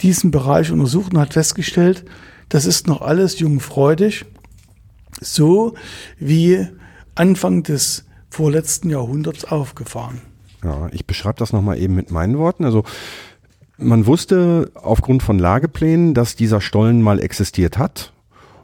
diesen 0.00 0.30
Bereich 0.30 0.72
untersucht 0.72 1.12
und 1.12 1.20
hat 1.20 1.34
festgestellt, 1.34 2.04
das 2.48 2.64
ist 2.64 2.86
noch 2.86 3.02
alles 3.02 3.38
jungfreudig, 3.38 4.24
so 5.20 5.74
wie 6.18 6.66
Anfang 7.14 7.62
des 7.62 8.04
vorletzten 8.30 8.90
Jahrhunderts 8.90 9.44
aufgefahren. 9.44 10.22
Ja, 10.64 10.88
ich 10.92 11.06
beschreibe 11.06 11.38
das 11.38 11.52
nochmal 11.52 11.78
eben 11.78 11.94
mit 11.94 12.10
meinen 12.10 12.38
Worten. 12.38 12.64
Also 12.64 12.84
man 13.76 14.06
wusste 14.06 14.70
aufgrund 14.74 15.22
von 15.22 15.38
Lageplänen, 15.38 16.14
dass 16.14 16.36
dieser 16.36 16.60
Stollen 16.60 17.02
mal 17.02 17.20
existiert 17.20 17.78
hat. 17.78 18.12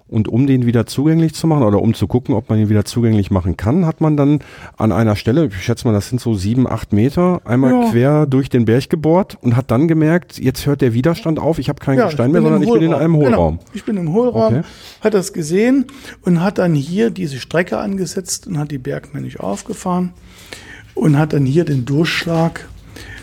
Und 0.08 0.28
um 0.28 0.46
den 0.46 0.66
wieder 0.66 0.86
zugänglich 0.86 1.34
zu 1.34 1.48
machen 1.48 1.64
oder 1.64 1.82
um 1.82 1.92
zu 1.92 2.06
gucken, 2.06 2.34
ob 2.36 2.48
man 2.48 2.60
ihn 2.60 2.68
wieder 2.68 2.84
zugänglich 2.84 3.32
machen 3.32 3.56
kann, 3.56 3.86
hat 3.86 4.00
man 4.00 4.16
dann 4.16 4.38
an 4.76 4.92
einer 4.92 5.16
Stelle, 5.16 5.46
ich 5.46 5.60
schätze 5.64 5.84
mal, 5.86 5.92
das 5.92 6.08
sind 6.08 6.20
so 6.20 6.34
sieben, 6.34 6.68
acht 6.68 6.92
Meter, 6.92 7.40
einmal 7.44 7.72
Ja. 7.72 7.90
quer 7.90 8.26
durch 8.26 8.48
den 8.48 8.66
Berg 8.66 8.88
gebohrt 8.88 9.36
und 9.40 9.56
hat 9.56 9.72
dann 9.72 9.88
gemerkt, 9.88 10.38
jetzt 10.38 10.64
hört 10.66 10.80
der 10.80 10.94
Widerstand 10.94 11.40
auf, 11.40 11.58
ich 11.58 11.68
habe 11.68 11.80
keinen 11.80 11.98
Ja, 11.98 12.06
Gestein 12.06 12.30
mehr, 12.30 12.40
sondern 12.40 12.62
ich 12.62 12.72
bin 12.72 12.82
in 12.82 12.94
einem 12.94 13.16
Hohlraum. 13.16 13.32
Hohlraum. 13.34 13.56
Genau. 13.58 13.70
Ich 13.74 13.84
bin 13.84 13.96
im 13.96 14.12
Hohlraum, 14.12 14.54
Okay. 14.54 14.62
hat 15.00 15.14
das 15.14 15.32
gesehen 15.32 15.86
und 16.22 16.40
hat 16.40 16.58
dann 16.58 16.74
hier 16.74 17.10
diese 17.10 17.38
Strecke 17.40 17.78
angesetzt 17.78 18.46
und 18.46 18.58
hat 18.58 18.70
die 18.70 18.78
bergmännisch 18.78 19.40
aufgefahren 19.40 20.12
und 20.94 21.18
hat 21.18 21.32
dann 21.32 21.44
hier 21.46 21.64
den 21.64 21.84
Durchschlag 21.84 22.68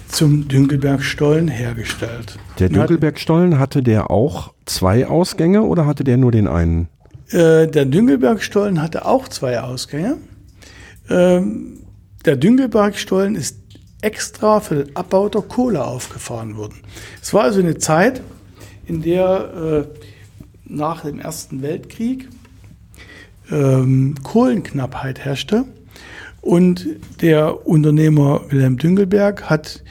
zum 0.10 0.48
Dünkelbergstollen 0.50 1.48
hergestellt. 1.48 2.38
Der 2.60 2.70
Dünkelbergstollen, 2.70 3.58
hatte 3.58 3.82
der 3.82 4.12
auch 4.12 4.53
zwei 4.66 5.08
Ausgänge 5.08 5.64
oder 5.64 5.86
hatte 5.86 6.04
der 6.04 6.18
nur 6.18 6.32
den 6.32 6.48
einen? 6.48 6.88
Äh, 7.30 7.68
der 7.68 7.86
Dünkelbergstollen 7.86 8.82
hatte 8.82 9.06
auch 9.06 9.28
zwei 9.28 9.60
Ausgänge. 9.60 10.18
Ähm, 11.10 11.80
der 12.26 12.36
Dünkelbergstollen 12.36 13.36
ist 13.36 13.58
extra 14.02 14.60
für 14.60 14.84
den 14.84 14.96
Abbau 14.96 15.30
der 15.30 15.42
Kohle 15.42 15.84
aufgefahren 15.84 16.58
worden. 16.58 16.76
Es 17.22 17.34
war 17.34 17.44
also 17.44 17.60
eine 17.60 17.78
Zeit, 17.78 18.22
in 18.86 19.02
der 19.02 19.88
äh, 19.90 20.06
nach 20.66 21.02
dem 21.02 21.20
Ersten 21.20 21.62
Weltkrieg 21.62 22.30
ähm, 23.52 24.16
Kohlenknappheit 24.24 25.20
herrschte 25.20 25.66
und 26.42 26.86
der 27.22 27.66
Unternehmer 27.66 28.42
Wilhelm 28.50 28.78
Dünkelberg 28.78 29.50
hat 29.50 29.84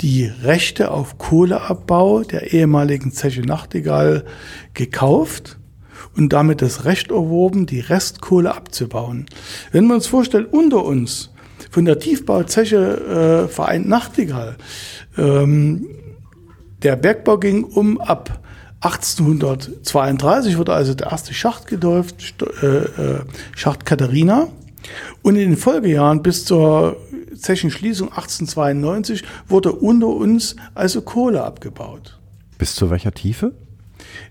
die 0.00 0.26
Rechte 0.26 0.90
auf 0.90 1.18
Kohleabbau 1.18 2.22
der 2.22 2.52
ehemaligen 2.52 3.12
Zeche 3.12 3.42
Nachtigall 3.42 4.24
gekauft 4.74 5.58
und 6.16 6.32
damit 6.32 6.62
das 6.62 6.84
Recht 6.84 7.10
erworben, 7.10 7.66
die 7.66 7.80
Restkohle 7.80 8.54
abzubauen. 8.54 9.26
Wenn 9.72 9.86
man 9.86 9.96
uns 9.96 10.06
vorstellt, 10.06 10.52
unter 10.52 10.84
uns 10.84 11.30
von 11.70 11.84
der 11.84 11.98
Tiefbauzeche 11.98 13.46
äh, 13.46 13.48
Vereint 13.48 13.88
Nachtigall, 13.88 14.56
ähm, 15.16 15.86
der 16.82 16.96
Bergbau 16.96 17.38
ging 17.38 17.64
um 17.64 18.00
ab 18.00 18.40
1832 18.80 20.58
wurde 20.58 20.74
also 20.74 20.94
der 20.94 21.10
erste 21.10 21.34
Schacht 21.34 21.66
gedäuft, 21.66 22.34
äh, 22.62 22.66
äh, 22.66 23.20
Schacht 23.54 23.86
Katharina. 23.86 24.48
Und 25.22 25.36
in 25.36 25.50
den 25.50 25.56
Folgejahren 25.56 26.22
bis 26.22 26.44
zur 26.44 26.96
Zechenschließung 27.38 28.08
1892 28.08 29.22
wurde 29.48 29.72
unter 29.72 30.08
uns 30.08 30.56
also 30.74 31.02
Kohle 31.02 31.42
abgebaut. 31.42 32.18
Bis 32.58 32.74
zu 32.74 32.90
welcher 32.90 33.12
Tiefe? 33.12 33.52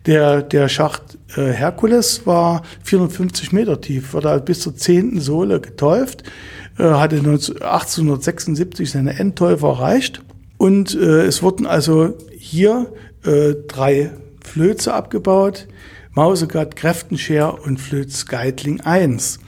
Der, 0.06 0.42
der 0.42 0.70
Schacht 0.70 1.18
äh, 1.36 1.52
Herkules 1.52 2.26
war 2.26 2.64
450 2.84 3.52
Meter 3.52 3.82
tief, 3.82 4.14
wurde 4.14 4.30
halt 4.30 4.46
bis 4.46 4.60
zur 4.60 4.76
zehnten 4.76 5.20
Sohle 5.20 5.60
getäuft, 5.60 6.24
äh, 6.78 6.84
hatte 6.84 7.18
19, 7.18 7.62
1876 7.62 8.92
seine 8.92 9.20
Endtäufe 9.20 9.66
erreicht 9.66 10.22
und 10.58 10.96
äh, 10.96 11.26
es 11.26 11.44
wurden 11.44 11.66
also 11.66 12.18
hier 12.38 12.92
äh, 13.24 13.54
drei 13.68 14.12
Flöze 14.44 14.94
abgebaut, 14.94 15.68
Mausegatt, 16.14 16.76
Kräftenscher 16.76 17.62
und 17.64 17.80
Flöz 17.80 18.26
Geitling 18.26 18.82
1. 18.82 19.40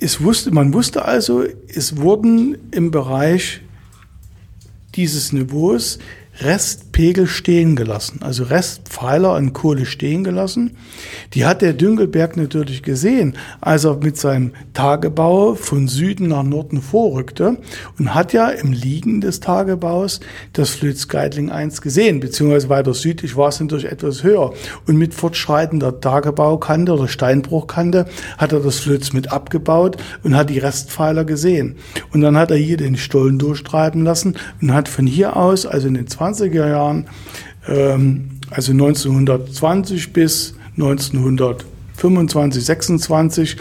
Es 0.00 0.22
wusste, 0.22 0.50
man 0.50 0.72
wusste 0.72 1.04
also, 1.04 1.44
es 1.68 1.96
wurden 1.96 2.58
im 2.72 2.90
Bereich 2.90 3.60
dieses 4.94 5.32
Niveaus 5.32 5.98
Restpegel 6.94 7.26
stehen 7.26 7.74
gelassen, 7.74 8.20
also 8.22 8.44
Restpfeiler 8.44 9.32
an 9.32 9.52
Kohle 9.52 9.84
stehen 9.84 10.22
gelassen. 10.22 10.76
Die 11.32 11.44
hat 11.44 11.60
der 11.60 11.72
Düngelberg 11.72 12.36
natürlich 12.36 12.84
gesehen, 12.84 13.34
als 13.60 13.82
er 13.82 13.96
mit 13.96 14.16
seinem 14.16 14.52
Tagebau 14.74 15.56
von 15.56 15.88
Süden 15.88 16.28
nach 16.28 16.44
Norden 16.44 16.80
vorrückte 16.80 17.58
und 17.98 18.14
hat 18.14 18.32
ja 18.32 18.48
im 18.48 18.70
Liegen 18.70 19.20
des 19.20 19.40
Tagebaus 19.40 20.20
das 20.52 20.70
Flötsgeitling 20.70 21.50
1 21.50 21.82
gesehen, 21.82 22.20
beziehungsweise 22.20 22.68
weiter 22.68 22.94
südlich 22.94 23.36
war 23.36 23.48
es 23.48 23.58
natürlich 23.58 23.86
etwas 23.86 24.22
höher. 24.22 24.52
Und 24.86 24.96
mit 24.96 25.14
fortschreitender 25.14 26.00
Tagebaukante 26.00 26.92
oder 26.92 27.08
Steinbruchkante 27.08 28.06
hat 28.38 28.52
er 28.52 28.60
das 28.60 28.78
Flöz 28.78 29.12
mit 29.12 29.32
abgebaut 29.32 29.96
und 30.22 30.36
hat 30.36 30.48
die 30.48 30.60
Restpfeiler 30.60 31.24
gesehen. 31.24 31.74
Und 32.12 32.20
dann 32.20 32.36
hat 32.36 32.52
er 32.52 32.56
hier 32.56 32.76
den 32.76 32.96
Stollen 32.96 33.40
durchtreiben 33.40 34.04
lassen 34.04 34.36
und 34.62 34.72
hat 34.72 34.88
von 34.88 35.08
hier 35.08 35.36
aus, 35.36 35.66
also 35.66 35.88
in 35.88 35.94
den 35.94 36.06
20er 36.06 36.68
Jahren, 36.68 36.83
ähm, 37.68 38.30
also 38.50 38.72
1920 38.72 40.12
bis 40.12 40.54
1925, 40.76 42.64
26, 42.64 43.56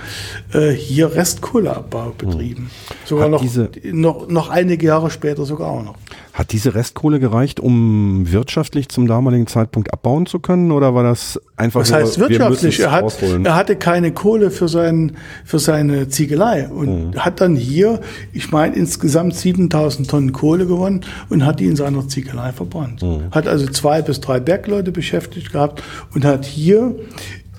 äh, 0.53 0.71
hier 0.71 1.13
Restkohleabbau 1.13 2.13
betrieben. 2.17 2.69
Sogar 3.05 3.25
Hat 3.25 3.31
noch, 3.31 3.43
noch, 3.91 4.27
noch 4.27 4.49
einige 4.49 4.87
Jahre 4.87 5.09
später 5.11 5.45
sogar 5.45 5.69
auch 5.69 5.83
noch. 5.83 5.95
Hat 6.33 6.51
diese 6.51 6.73
Restkohle 6.73 7.19
gereicht, 7.19 7.59
um 7.59 8.31
wirtschaftlich 8.31 8.89
zum 8.89 9.05
damaligen 9.05 9.45
Zeitpunkt 9.45 9.93
abbauen 9.93 10.25
zu 10.25 10.39
können? 10.39 10.71
Oder 10.71 10.95
war 10.95 11.03
das 11.03 11.39
einfach 11.57 11.81
Das 11.81 11.91
nur, 11.91 11.99
heißt 11.99 12.19
wir 12.19 12.29
wirtschaftlich, 12.29 12.79
es 12.79 12.85
er, 12.85 12.91
hat, 12.91 13.03
rausholen? 13.03 13.45
er 13.45 13.55
hatte 13.55 13.75
keine 13.75 14.11
Kohle 14.11 14.49
für, 14.49 14.67
sein, 14.67 15.15
für 15.45 15.59
seine 15.59 16.07
Ziegelei 16.09 16.67
und 16.67 17.23
hat 17.23 17.39
dann 17.39 17.55
hier, 17.55 18.01
ich 18.33 18.51
meine, 18.51 18.75
insgesamt 18.75 19.35
7000 19.35 20.09
Tonnen 20.09 20.31
Kohle 20.31 20.65
gewonnen 20.65 21.01
und 21.29 21.45
hat 21.45 21.59
die 21.59 21.67
in 21.67 21.75
seiner 21.75 22.07
Ziegelei 22.07 22.51
verbrannt. 22.51 23.05
Hat 23.29 23.47
also 23.47 23.67
zwei 23.67 24.01
bis 24.01 24.19
drei 24.19 24.39
Bergleute 24.39 24.91
beschäftigt 24.91 25.51
gehabt 25.51 25.83
und 26.15 26.25
hat 26.25 26.45
hier 26.45 26.95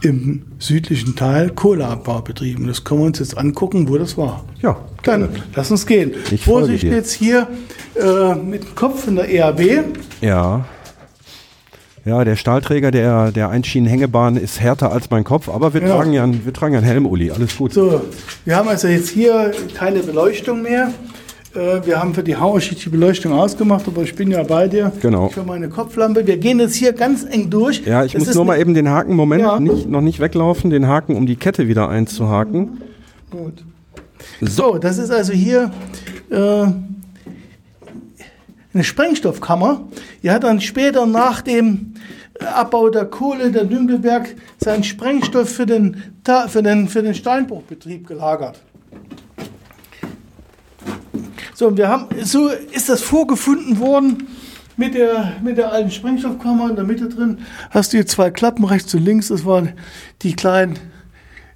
im 0.04 0.42
südlichen 0.58 1.16
Teil 1.16 1.50
Kohleabbau 1.50 2.20
betrieben. 2.22 2.66
Das 2.66 2.84
können 2.84 3.00
wir 3.00 3.06
uns 3.06 3.18
jetzt 3.18 3.36
angucken, 3.38 3.88
wo 3.88 3.96
das 3.98 4.16
war. 4.16 4.44
Ja, 4.62 4.76
Dann 5.02 5.28
lass 5.54 5.70
uns 5.70 5.86
gehen. 5.86 6.12
Ich 6.30 6.44
folge 6.44 6.66
Vorsicht 6.66 6.82
dir. 6.84 6.92
jetzt 6.92 7.12
hier 7.12 7.48
äh, 8.00 8.34
mit 8.34 8.64
dem 8.64 8.74
Kopf 8.74 9.06
in 9.08 9.16
der 9.16 9.28
E 9.28 9.36
ERB. 9.36 9.84
Ja. 10.20 10.64
Ja, 12.06 12.22
der 12.22 12.36
Stahlträger 12.36 12.90
der, 12.90 13.32
der 13.32 13.48
Einschienenhängebahn 13.48 14.36
ist 14.36 14.60
härter 14.60 14.92
als 14.92 15.08
mein 15.10 15.24
Kopf, 15.24 15.48
aber 15.48 15.72
wir, 15.72 15.80
Ja. 15.80 15.88
tragen, 15.96 16.12
ja, 16.12 16.22
einen- 16.22 16.44
wir 16.44 16.52
tragen 16.52 16.74
ja 16.74 16.80
einen 16.80 16.86
Helm, 16.86 17.06
Uli. 17.06 17.30
Alles 17.30 17.56
gut. 17.56 17.72
So, 17.72 18.02
wir 18.44 18.56
haben 18.56 18.68
also 18.68 18.88
jetzt 18.88 19.08
hier 19.08 19.52
keine 19.74 20.00
Beleuchtung 20.00 20.60
mehr. 20.60 20.92
Äh, 21.54 21.86
Wir 21.86 22.00
haben 22.00 22.14
für 22.14 22.22
die 22.22 22.36
Hauerschicht 22.36 22.84
die 22.84 22.88
Beleuchtung 22.90 23.32
ausgemacht, 23.32 23.86
aber 23.86 24.02
ich 24.02 24.14
bin 24.14 24.30
ja 24.30 24.42
bei 24.42 24.68
dir. 24.68 24.92
Genau. 25.00 25.28
Für 25.28 25.42
meine 25.44 25.68
Kopflampe. 25.68 26.26
Wir 26.26 26.36
gehen 26.36 26.58
jetzt 26.60 26.74
hier 26.74 26.92
ganz 26.92 27.24
eng 27.24 27.50
durch. 27.50 27.82
Ja, 27.84 28.04
ich 28.04 28.12
Das 28.12 28.26
muss 28.26 28.34
nur 28.34 28.44
mal 28.44 28.58
eben 28.58 28.74
den 28.74 28.88
Haken, 28.88 29.14
Moment, 29.14 29.42
Ja. 29.42 29.60
nicht, 29.60 29.88
noch 29.88 30.00
nicht 30.00 30.20
weglaufen, 30.20 30.70
den 30.70 30.86
Haken, 30.88 31.16
um 31.16 31.26
die 31.26 31.36
Kette 31.36 31.68
wieder 31.68 31.88
einzuhaken. 31.88 32.80
Gut. 33.30 33.64
So, 34.40 34.78
das 34.78 34.98
ist 34.98 35.10
also 35.10 35.32
hier 35.32 35.70
äh, 36.30 36.36
eine 38.72 38.84
Sprengstoffkammer. 38.84 39.82
Die 40.22 40.30
hat 40.30 40.44
dann 40.44 40.60
später 40.60 41.06
nach 41.06 41.42
dem 41.42 41.94
Abbau 42.54 42.88
der 42.90 43.04
Kohle, 43.04 43.52
der 43.52 43.64
Dünkelberg, 43.64 44.34
seinen 44.58 44.82
Sprengstoff 44.82 45.48
für 45.50 45.66
den, 45.66 45.98
für 46.48 46.62
den, 46.62 46.88
für 46.88 47.02
den 47.02 47.14
Steinbruchbetrieb 47.14 48.06
gelagert. 48.08 48.60
So, 51.64 51.68
und 51.68 51.78
wir 51.78 51.88
haben, 51.88 52.08
so 52.22 52.50
ist 52.72 52.90
das 52.90 53.00
vorgefunden 53.00 53.78
worden 53.78 54.28
mit 54.76 54.94
der, 54.94 55.32
mit 55.42 55.56
der 55.56 55.72
alten 55.72 55.90
Sprengstoffkammer 55.90 56.68
in 56.68 56.76
der 56.76 56.84
Mitte 56.84 57.08
drin. 57.08 57.38
Hast 57.70 57.90
du 57.90 57.96
hier 57.96 58.06
zwei 58.06 58.30
Klappen 58.30 58.66
rechts 58.66 58.94
und 58.94 59.02
links, 59.02 59.28
das 59.28 59.46
waren 59.46 59.72
die 60.20 60.36
kleinen 60.36 60.78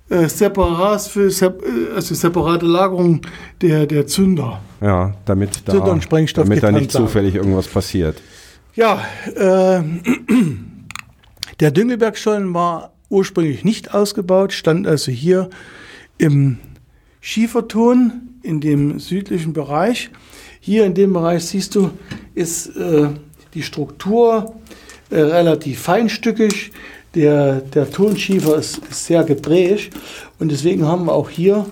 äh, 0.09 0.27
Separats 0.27 1.09
für 1.09 1.27
äh, 1.27 1.95
also 1.95 2.15
separate 2.15 2.65
Lagerung 2.65 3.21
der, 3.61 3.85
der 3.85 4.07
Zünder. 4.07 4.63
Ja, 4.81 5.13
damit 5.27 5.61
da, 5.67 5.73
Zünder 5.73 5.93
und 5.93 6.03
Sprengstoff 6.03 6.45
damit 6.45 6.63
da 6.63 6.73
nicht 6.73 6.85
getrennt 6.85 6.95
haben. 6.95 7.07
zufällig 7.07 7.35
irgendwas 7.35 7.69
passiert. 7.69 8.23
Ja, 8.77 9.03
äh, 9.37 9.83
der 11.61 11.71
Düngelbergstollen 11.71 12.55
war 12.55 12.95
ursprünglich 13.11 13.63
nicht 13.63 13.93
ausgebaut, 13.93 14.55
stand 14.55 14.87
also 14.87 15.13
hier 15.13 15.51
im 16.17 16.57
Schieferton 17.21 18.28
in 18.49 18.61
dem 18.61 18.99
südlichen 18.99 19.53
Bereich. 19.53 20.11
Hier 20.61 20.87
in 20.87 20.95
dem 20.95 21.13
Bereich 21.13 21.45
siehst 21.45 21.75
du, 21.75 21.91
ist 22.35 22.75
äh, 22.77 23.09
die 23.55 23.63
Struktur 23.63 24.55
äh, 25.11 25.21
relativ 25.21 25.81
feinstückig. 25.81 26.73
Der, 27.15 27.61
der 27.61 27.91
Tonschiefer 27.91 28.57
ist, 28.57 28.79
ist 28.91 29.07
sehr 29.07 29.25
gebräig 29.25 29.91
und 30.39 30.51
deswegen 30.51 30.87
haben 30.87 31.07
wir 31.07 31.13
auch 31.13 31.31
hier 31.31 31.67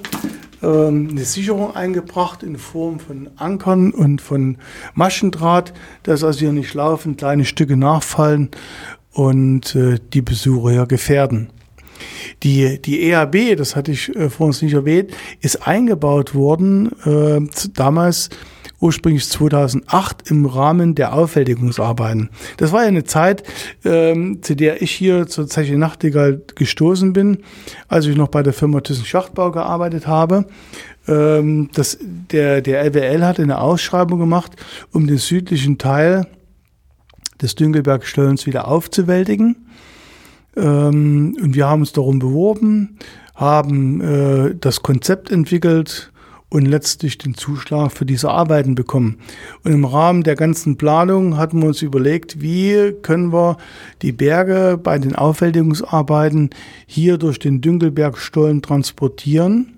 ähm, 0.63 1.09
eine 1.11 1.25
Sicherung 1.25 1.77
eingebracht 1.77 2.43
in 2.43 2.57
Form 2.57 2.99
von 3.01 3.29
Ankern 3.37 3.93
und 3.93 4.21
von 4.21 4.57
Maschendraht, 4.95 5.73
dass 6.05 6.25
also 6.25 6.41
hier 6.41 6.53
nicht 6.53 6.73
laufend 6.75 7.19
kleine 7.19 7.45
Stücke 7.45 7.77
nachfallen 7.77 8.51
und 9.13 9.75
äh, 9.75 9.99
die 10.13 10.23
Besucher 10.23 10.71
hier 10.71 10.87
gefährden. 10.87 11.51
Die, 12.43 12.81
die 12.81 13.03
EAB, 13.09 13.57
das 13.57 13.77
hatte 13.77 13.93
ich 13.93 14.15
äh, 14.15 14.31
vor 14.31 14.47
uns 14.47 14.63
nicht 14.63 14.75
erwähnt, 14.75 15.13
ist 15.41 15.67
eingebaut 15.67 16.35
worden, 16.35 16.91
äh, 17.05 17.41
damals 17.75 18.31
ursprünglich 18.81 19.29
2008 19.29 20.31
im 20.31 20.47
Rahmen 20.47 20.95
der 20.95 21.15
Aufwältigungsarbeiten. 21.15 22.31
Das 22.59 22.73
war 22.73 22.83
ja 22.83 22.89
eine 22.89 23.05
Zeit, 23.05 23.43
ähm, 23.85 24.43
zu 24.43 24.55
der 24.55 24.83
ich 24.83 24.91
hier 24.91 25.27
zur 25.27 25.47
Zeche 25.47 25.79
Nachtigall 25.79 26.43
gestoßen 26.55 27.13
bin, 27.13 27.39
als 27.89 28.07
ich 28.07 28.17
noch 28.17 28.29
bei 28.29 28.43
der 28.43 28.53
Firma 28.53 28.81
Thyssen 28.81 29.05
Schachtbau 29.05 29.51
gearbeitet 29.51 30.07
habe. 30.07 30.47
Ähm, 31.09 31.71
das, 31.75 31.99
der, 32.01 32.61
der 32.61 32.83
LWL 32.85 33.25
hatte 33.25 33.43
eine 33.43 33.61
Ausschreibung 33.61 34.19
gemacht, 34.19 34.53
um 34.93 35.07
den 35.07 35.19
südlichen 35.19 35.79
Teil 35.79 36.27
des 37.41 37.55
Dünkelbergstellens 37.55 38.47
wieder 38.47 38.69
aufzuwältigen. 38.69 39.66
Ähm, 40.57 41.37
und 41.41 41.55
wir 41.55 41.67
haben 41.67 41.81
uns 41.81 41.93
darum 41.93 42.19
beworben, 42.19 42.99
haben 43.35 44.01
äh, 44.01 44.55
das 44.59 44.83
Konzept 44.83 45.31
entwickelt 45.31 46.13
und 46.49 46.65
letztlich 46.65 47.19
den 47.19 47.35
Zuschlag 47.35 47.93
für 47.93 48.07
diese 48.07 48.31
Arbeiten 48.31 48.75
bekommen. 48.75 49.19
Und 49.65 49.73
im 49.73 49.85
Rahmen 49.85 50.23
der 50.23 50.37
ganzen 50.37 50.77
Planung 50.77 51.37
hatten 51.37 51.61
wir 51.61 51.69
uns 51.69 51.83
überlegt, 51.83 52.41
wie 52.41 52.93
können 53.03 53.33
wir 53.33 53.57
die 54.03 54.13
Berge 54.13 54.79
bei 54.83 54.99
den 54.99 55.15
Aufwältigungsarbeiten 55.15 56.51
hier 56.87 57.19
durch 57.19 57.39
den 57.39 57.61
Dünkelbergstollen 57.61 58.63
transportieren 58.63 59.76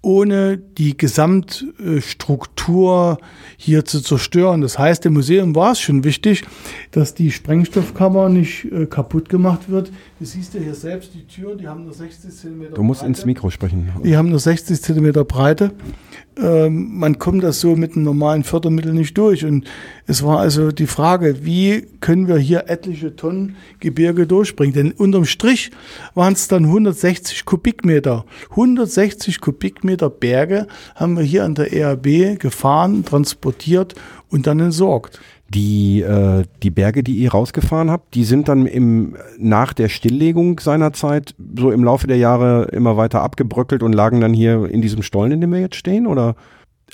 ohne 0.00 0.56
die 0.56 0.96
Gesamtstruktur 0.96 3.18
hier 3.56 3.84
zu 3.84 4.00
zerstören. 4.00 4.60
Das 4.60 4.78
heißt, 4.78 5.04
im 5.06 5.14
Museum 5.14 5.56
war 5.56 5.72
es 5.72 5.80
schon 5.80 6.04
wichtig, 6.04 6.44
dass 6.92 7.14
die 7.14 7.32
Sprengstoffkammer 7.32 8.28
nicht 8.28 8.66
äh, 8.66 8.86
kaputt 8.86 9.28
gemacht 9.28 9.68
wird. 9.68 9.90
Du 10.18 10.24
siehst 10.24 10.52
ja 10.54 10.60
hier 10.60 10.74
selbst 10.74 11.14
die 11.14 11.24
Türen, 11.24 11.58
die 11.58 11.68
haben 11.68 11.84
nur 11.84 11.94
60 11.94 12.34
Zentimeter 12.34 12.74
Du 12.74 12.82
musst 12.82 13.02
Breite. 13.02 13.08
ins 13.12 13.24
Mikro 13.24 13.50
sprechen. 13.50 13.92
Die 14.02 14.16
haben 14.16 14.30
nur 14.30 14.40
60 14.40 14.82
Zentimeter 14.82 15.24
Breite. 15.24 15.70
Ähm, 16.36 16.98
man 16.98 17.20
kommt 17.20 17.44
das 17.44 17.60
so 17.60 17.76
mit 17.76 17.94
einem 17.94 18.02
normalen 18.02 18.42
Fördermittel 18.42 18.92
nicht 18.94 19.16
durch. 19.16 19.44
Und 19.44 19.68
es 20.08 20.24
war 20.24 20.40
also 20.40 20.72
die 20.72 20.88
Frage, 20.88 21.44
wie 21.44 21.86
können 22.00 22.26
wir 22.26 22.36
hier 22.38 22.64
etliche 22.66 23.14
Tonnen 23.14 23.54
Gebirge 23.78 24.26
durchbringen? 24.26 24.74
Denn 24.74 24.90
unterm 24.90 25.24
Strich 25.24 25.70
waren 26.14 26.32
es 26.32 26.48
dann 26.48 26.64
160 26.64 27.44
Kubikmeter. 27.44 28.24
160 28.50 29.40
Kubikmeter 29.40 30.10
Berge 30.10 30.66
haben 30.96 31.16
wir 31.16 31.22
hier 31.22 31.44
an 31.44 31.54
der 31.54 31.72
ERB 31.72 32.40
gefahren, 32.40 33.04
transportiert 33.04 33.94
und 34.30 34.48
dann 34.48 34.58
entsorgt. 34.58 35.20
Die, 35.54 36.02
äh, 36.02 36.44
die 36.62 36.70
Berge, 36.70 37.02
die 37.02 37.16
ihr 37.16 37.30
rausgefahren 37.30 37.90
habt, 37.90 38.14
die 38.14 38.24
sind 38.24 38.48
dann 38.48 38.66
im, 38.66 39.16
nach 39.38 39.72
der 39.72 39.88
Stilllegung 39.88 40.60
seinerzeit 40.60 41.34
so 41.58 41.70
im 41.70 41.84
Laufe 41.84 42.06
der 42.06 42.18
Jahre 42.18 42.68
immer 42.72 42.98
weiter 42.98 43.22
abgebröckelt 43.22 43.82
und 43.82 43.94
lagen 43.94 44.20
dann 44.20 44.34
hier 44.34 44.66
in 44.66 44.82
diesem 44.82 45.02
Stollen, 45.02 45.32
in 45.32 45.40
dem 45.40 45.52
wir 45.52 45.60
jetzt 45.60 45.76
stehen, 45.76 46.06
oder? 46.06 46.36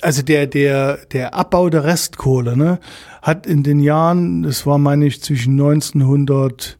also 0.01 0.21
der, 0.21 0.47
der, 0.47 0.97
der 1.11 1.33
Abbau 1.33 1.69
der 1.69 1.83
Restkohle, 1.83 2.55
ne, 2.57 2.79
hat 3.21 3.45
in 3.47 3.63
den 3.63 3.79
Jahren, 3.79 4.43
das 4.43 4.65
war, 4.65 4.77
meine 4.77 5.05
ich, 5.05 5.21
zwischen 5.21 5.53
1911 5.53 6.77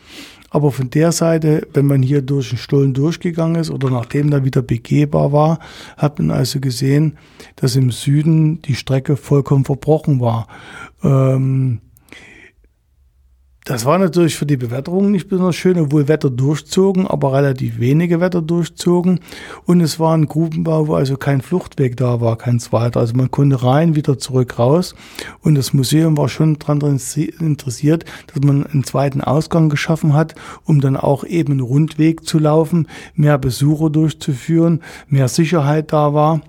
Aber 0.55 0.71
von 0.71 0.89
der 0.89 1.11
Seite, 1.11 1.67
wenn 1.75 1.87
man 1.87 2.01
hier 2.01 2.23
durch 2.23 2.51
den 2.51 2.59
Stollen 2.59 2.95
durchgegangen 2.95 3.61
ist 3.61 3.71
oder 3.71 3.91
nachdem 3.91 4.31
da 4.31 4.45
wieder 4.45 4.63
begehbar 4.63 5.33
war, 5.33 5.59
hat 5.97 6.21
man 6.21 6.31
also 6.31 6.61
gesehen, 6.61 7.19
dass 7.57 7.75
im 7.75 7.91
Süden 7.91 8.63
die 8.63 8.77
Strecke 8.77 9.17
vollkommen 9.17 9.65
verbrochen 9.65 10.21
war. 10.21 10.47
Ähm, 11.03 11.81
das 13.65 13.87
war 13.87 13.99
natürlich 13.99 14.37
für 14.37 14.45
die 14.45 14.59
Bewetterung 14.59 15.11
nicht 15.11 15.29
besonders 15.29 15.57
schön, 15.57 15.79
obwohl 15.79 16.07
Wetter 16.07 16.29
durchzogen, 16.29 17.07
aber 17.07 17.33
relativ 17.33 17.81
wenige 17.81 18.21
Wetter 18.21 18.43
durchzogen. 18.43 19.21
Und 19.65 19.81
es 19.81 19.99
war 19.99 20.15
ein 20.15 20.27
Grubenbau, 20.27 20.87
wo 20.89 20.95
also 20.95 21.17
kein 21.17 21.41
Fluchtweg 21.41 21.97
da 21.97 22.21
war, 22.21 22.37
kein 22.37 22.61
zweiter. 22.61 23.01
Also 23.01 23.15
man 23.17 23.31
konnte 23.31 23.63
rein, 23.63 23.95
wieder 23.95 24.19
zurück 24.19 24.59
raus. 24.59 24.95
Und 25.41 25.55
das 25.55 25.73
Museum 25.73 26.19
war 26.19 26.29
schon 26.29 26.59
daran 26.59 27.01
interessiert, 27.41 28.05
dass 28.27 28.43
man 28.45 28.67
einen 28.67 28.85
zweiten 28.85 29.23
Ausgang 29.23 29.71
geschaffen 29.71 30.13
hat, 30.13 30.35
um 30.65 30.83
dann 30.83 30.99
auch 30.99 31.25
eben 31.25 31.53
einen 31.53 31.61
Rundweg 31.61 32.27
zu 32.27 32.39
laufen, 32.39 32.87
mehr 33.15 33.39
Besucher 33.39 33.89
durchzuführen, 33.89 34.83
mehr 35.09 35.29
Sicherheit 35.29 35.91
da 35.91 36.13
war 36.13 36.43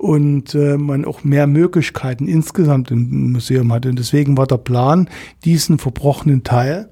und 0.00 0.54
äh, 0.54 0.78
man 0.78 1.04
auch 1.04 1.24
mehr 1.24 1.46
Möglichkeiten 1.46 2.26
insgesamt 2.26 2.90
im 2.90 3.32
Museum 3.32 3.70
hatte. 3.70 3.90
Und 3.90 3.98
deswegen 3.98 4.38
war 4.38 4.46
der 4.46 4.56
Plan, 4.56 5.10
diesen 5.44 5.78
verbrochenen 5.78 6.42
Teil 6.42 6.88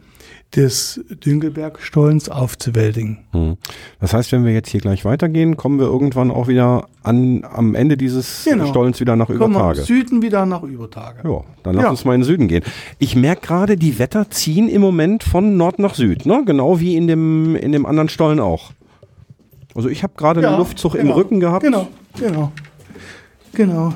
des 0.54 1.00
Dünkelbergstollens 1.24 2.28
aufzuwältigen. 2.28 3.18
Hm. 3.32 3.56
Das 4.00 4.12
heißt, 4.12 4.32
wenn 4.32 4.44
wir 4.44 4.52
jetzt 4.52 4.68
hier 4.70 4.80
gleich 4.80 5.06
weitergehen, 5.06 5.56
kommen 5.56 5.78
wir 5.78 5.86
irgendwann 5.86 6.30
auch 6.30 6.48
wieder 6.48 6.86
an, 7.02 7.44
am 7.50 7.74
Ende 7.74 7.96
dieses 7.96 8.44
Genau. 8.44 8.66
Stollens 8.66 9.00
wieder 9.00 9.16
nach 9.16 9.26
Kommen 9.26 9.40
wir 9.40 9.46
Übertage. 9.48 9.80
im 9.80 9.86
Süden 9.86 10.22
wieder 10.22 10.44
nach 10.44 10.62
Übertage. 10.62 11.26
Ja, 11.26 11.44
dann 11.62 11.74
lass 11.76 11.84
Ja. 11.84 11.90
uns 11.90 12.04
mal 12.04 12.14
in 12.14 12.20
den 12.20 12.26
Süden 12.26 12.48
gehen. 12.48 12.62
Ich 12.98 13.16
merke 13.16 13.46
gerade, 13.46 13.76
die 13.78 13.98
Wetter 13.98 14.28
ziehen 14.30 14.68
im 14.68 14.82
Moment 14.82 15.22
von 15.24 15.56
Nord 15.56 15.78
nach 15.78 15.94
Süd, 15.94 16.26
ne? 16.26 16.42
Genau 16.44 16.78
wie 16.78 16.94
in 16.96 17.06
dem, 17.06 17.56
in 17.56 17.72
dem 17.72 17.86
anderen 17.86 18.10
Stollen 18.10 18.40
auch. 18.40 18.72
Also 19.74 19.88
ich 19.88 20.02
habe 20.02 20.12
gerade 20.16 20.46
einen 20.46 20.58
Luftzug 20.58 20.94
im 20.94 21.02
genau. 21.02 21.14
Rücken 21.14 21.40
gehabt. 21.40 21.64
Genau, 21.64 21.88
genau. 22.18 22.52
Genau. 23.58 23.92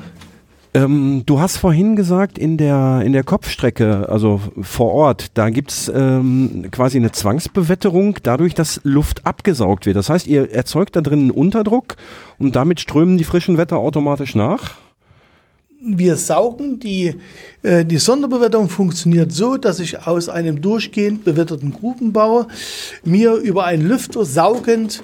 Ähm, 0.73 1.23
du 1.25 1.39
hast 1.39 1.55
vorhin 1.55 1.95
gesagt, 1.95 2.37
in 2.37 2.57
der, 2.57 3.01
in 3.05 3.13
der 3.13 3.23
Kopfstrecke, 3.23 4.09
also 4.09 4.41
vor 4.61 4.91
Ort, 4.91 5.37
da 5.37 5.49
gibt's 5.49 5.89
ähm, 5.93 6.65
quasi 6.69 6.97
eine 6.97 7.13
Zwangsbewetterung, 7.13 8.17
dadurch, 8.23 8.55
dass 8.55 8.81
Luft 8.83 9.25
abgesaugt 9.25 9.85
wird. 9.85 9.95
Das 9.95 10.09
heißt, 10.09 10.27
ihr 10.27 10.51
erzeugt 10.51 10.97
da 10.97 11.01
drin 11.01 11.19
einen 11.19 11.31
Unterdruck 11.31 11.95
und 12.39 12.57
damit 12.57 12.81
strömen 12.81 13.17
die 13.17 13.23
frischen 13.23 13.57
Wetter 13.57 13.77
automatisch 13.77 14.35
nach. 14.35 14.71
Wir 15.81 16.17
saugen 16.17 16.81
die, 16.81 17.15
äh, 17.61 17.85
die 17.85 17.99
Sonderbewetterung 17.99 18.67
funktioniert 18.67 19.31
so, 19.31 19.55
dass 19.55 19.79
ich 19.79 20.05
aus 20.05 20.27
einem 20.27 20.61
durchgehend 20.61 21.23
bewetterten 21.23 21.71
Grubenbau 21.71 22.47
mir 23.05 23.35
über 23.35 23.63
einen 23.63 23.87
Lüfter 23.87 24.25
saugend 24.25 25.03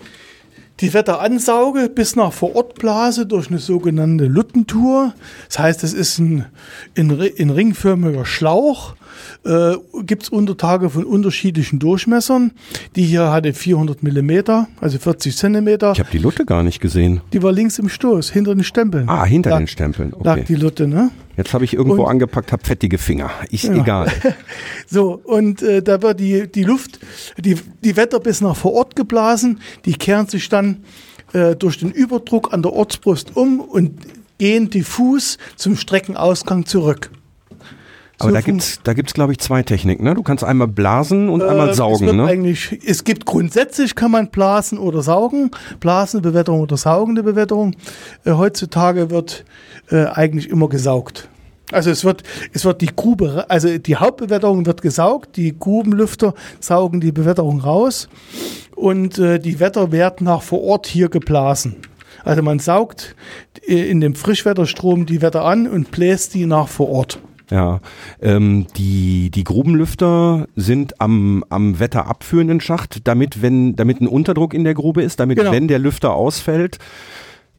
die 0.82 0.94
Wetter 0.94 1.20
ansauge, 1.22 1.90
bis 1.94 2.16
nach 2.16 2.32
Vorortblase 2.34 3.26
durch 3.26 3.50
eine 3.50 3.60
sogenannte 3.60 4.26
Luttentour. 4.26 5.14
Das 5.48 5.60
heißt, 5.60 5.84
es 5.84 5.94
ist 5.94 6.20
ein, 6.20 6.46
ri- 6.98 7.40
ein 7.42 7.50
ringförmiger 7.50 8.26
Schlauch. 8.26 8.96
Äh, 9.46 9.74
Gibt 10.04 10.24
es 10.24 10.30
Untertage 10.30 10.90
von 10.90 11.04
unterschiedlichen 11.04 11.80
Durchmessern. 11.80 12.52
Die 12.96 13.04
hier 13.04 13.32
hatte 13.32 13.54
400 13.54 14.04
Millimeter, 14.04 14.68
also 14.80 14.98
40 14.98 15.36
Zentimeter. 15.36 15.92
Ich 15.92 16.00
habe 16.00 16.10
die 16.12 16.18
Lutte 16.18 16.46
gar 16.46 16.64
nicht 16.64 16.80
gesehen. 16.80 17.22
Die 17.34 17.44
war 17.44 17.52
links 17.52 17.78
im 17.80 17.90
Stoß, 17.90 18.30
hinter 18.32 18.56
den 18.56 18.64
Stempeln. 18.64 19.10
Ah, 19.10 19.26
hinter 19.26 19.50
lag, 19.52 19.58
den 19.60 19.68
Stempeln. 19.68 20.14
lag 20.24 20.34
Okay. 20.38 20.46
die 20.48 20.56
Lutte, 20.56 20.88
ne? 20.88 21.12
Jetzt 21.40 21.54
habe 21.54 21.64
ich 21.64 21.74
irgendwo 21.74 22.04
Und- 22.04 22.10
angepackt, 22.10 22.52
habe 22.52 22.66
fettige 22.66 22.98
Finger. 22.98 23.32
Ist 23.50 23.64
egal. 23.64 24.12
So, 24.88 25.22
und 25.24 25.62
äh, 25.62 25.82
da 25.82 26.02
wird 26.02 26.20
die, 26.20 26.52
die 26.52 26.64
Luft, 26.64 27.00
die, 27.38 27.56
die 27.82 27.96
Wetter 27.96 28.20
bis 28.20 28.42
nach 28.42 28.58
vor 28.58 28.74
Ort 28.74 28.98
geblasen, 28.98 29.62
die 29.86 29.94
kehren 29.94 30.28
sich 30.28 30.50
dann 30.50 30.84
äh, 31.32 31.56
durch 31.56 31.78
den 31.78 31.92
Überdruck 31.92 32.52
an 32.52 32.62
der 32.62 32.74
Ortsbrust 32.74 33.38
um 33.38 33.62
und 33.62 34.02
gehen 34.38 34.70
diffus 34.70 35.38
zum 35.56 35.78
Streckenausgang 35.78 36.66
zurück. 36.66 37.10
Aber 38.20 38.32
da 38.34 38.42
gibt's, 38.42 38.80
da 38.84 38.94
gibt's 38.94 39.14
glaube 39.14 39.32
ich 39.32 39.40
zwei 39.40 39.64
Techniken. 39.64 40.04
Ne? 40.04 40.14
Du 40.14 40.24
kannst 40.24 40.44
einmal 40.44 40.68
blasen 40.68 41.30
und 41.30 41.42
einmal 41.42 41.68
Äh, 41.68 41.72
es, 41.72 41.78
saugen. 41.78 42.06
wird 42.06 42.16
Ne? 42.18 42.26
eigentlich, 42.26 42.80
es 42.86 43.04
gibt 43.04 43.26
grundsätzlich 43.26 43.96
kann 43.96 44.12
man 44.12 44.30
blasen 44.30 44.78
oder 44.78 45.02
saugen, 45.02 45.52
blasende 45.80 46.30
Bewetterung 46.30 46.62
oder 46.62 46.78
saugende 46.78 47.24
Bewetterung. 47.24 47.76
Äh, 48.26 48.32
heutzutage 48.34 49.10
wird 49.10 49.46
äh, 49.90 50.06
eigentlich 50.06 50.50
immer 50.50 50.68
gesaugt. 50.70 51.30
Also 51.72 51.92
es 51.92 52.04
wird, 52.04 52.24
es 52.52 52.66
wird 52.66 52.82
die 52.82 52.90
Grube, 52.96 53.46
also 53.48 53.78
die 53.78 53.96
Hauptbewetterung 53.96 54.66
wird 54.66 54.82
gesaugt, 54.82 55.38
die 55.38 55.58
Grubenlüfter 55.58 56.34
saugen 56.60 57.00
die 57.00 57.12
Bewetterung 57.12 57.60
raus 57.60 58.10
und 58.76 59.20
äh, 59.20 59.40
die 59.40 59.60
Wetter 59.60 59.92
werden 59.92 60.26
nach 60.26 60.42
vor 60.42 60.64
Ort 60.64 60.88
hier 60.88 61.10
geblasen. 61.10 61.76
Also 62.24 62.42
man 62.42 62.58
saugt 62.58 63.16
äh, 63.68 63.88
in 63.90 64.02
dem 64.02 64.16
Frischwetterstrom 64.16 65.06
die 65.06 65.22
Wetter 65.22 65.46
an 65.46 65.68
und 65.68 65.92
bläst 65.92 66.34
die 66.34 66.48
nach 66.48 66.68
vor 66.68 66.90
Ort. 66.90 67.20
Ja, 67.52 67.80
ähm, 68.22 68.68
die, 68.78 69.32
die 69.32 69.44
Grubenlüfter 69.44 70.48
sind 70.56 71.02
am, 71.02 71.44
am 71.50 71.80
wetterabführenden 71.80 72.62
Schacht, 72.62 73.08
damit, 73.08 73.42
wenn, 73.42 73.76
damit 73.76 74.02
ein 74.02 74.08
Unterdruck 74.08 74.54
in 74.54 74.64
der 74.64 74.76
Grube 74.76 75.02
ist, 75.02 75.20
damit, 75.20 75.40
Genau. 75.40 75.52
wenn 75.52 75.68
der 75.68 75.80
Lüfter 75.80 76.14
ausfällt, 76.14 76.78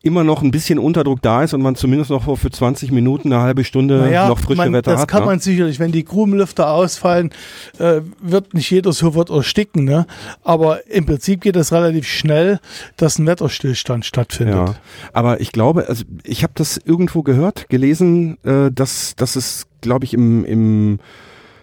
immer 0.02 0.24
noch 0.24 0.43
ein 0.43 0.51
bisschen 0.51 0.78
Unterdruck 0.78 1.20
da 1.20 1.43
ist 1.43 1.52
und 1.52 1.60
man 1.60 1.74
zumindest 1.74 2.10
noch 2.10 2.39
für 2.39 2.51
20 2.51 2.90
Minuten, 2.90 3.32
eine 3.32 3.43
halbe 3.43 3.64
Stunde 3.64 3.98
Naja, 3.98 4.28
noch 4.28 4.39
frische 4.39 4.56
man, 4.56 4.72
Wetter 4.72 4.93
das 4.93 5.02
hat. 5.02 5.09
kann 5.09 5.20
ne? 5.20 5.27
man 5.27 5.40
sicherlich, 5.40 5.78
wenn 5.78 5.93
die 5.93 6.05
Grubenlüfter 6.05 6.70
ausfallen, 6.70 7.31
äh, 7.78 8.01
wird 8.20 8.55
nicht 8.55 8.70
jeder 8.70 8.93
sofort 8.93 9.28
ersticken. 9.28 9.85
Ne? 9.85 10.06
Aber 10.43 10.86
im 10.89 11.05
Prinzip 11.05 11.43
geht 11.43 11.56
es 11.56 11.72
relativ 11.72 12.06
schnell, 12.06 12.60
dass 12.97 13.18
ein 13.18 13.27
Wetterstillstand 13.27 14.06
stattfindet. 14.06 14.55
Ja, 14.55 14.74
aber 15.12 15.40
ich 15.40 15.52
glaube, 15.52 15.86
also 15.86 16.05
ich 16.24 16.43
habe 16.44 16.55
das 16.56 16.78
irgendwo 16.78 17.22
gehört, 17.22 17.68
gelesen, 17.68 18.39
äh, 18.44 18.70
dass, 18.72 19.14
dass 19.16 19.36
es, 19.36 19.66
glaube 19.82 20.06
ich, 20.06 20.14
im, 20.14 20.47
im 20.47 20.98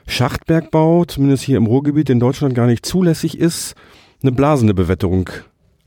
Schachtbergbau, 0.05 1.05
zumindest 1.05 1.43
hier 1.43 1.57
im 1.57 1.65
Ruhrgebiet 1.65 2.11
in 2.11 2.19
Deutschland, 2.19 2.53
gar 2.53 2.67
nicht 2.67 2.85
zulässig 2.85 3.37
ist, 3.39 3.73
eine 4.21 4.31
blasende 4.31 4.75
Bewetterung, 4.75 5.29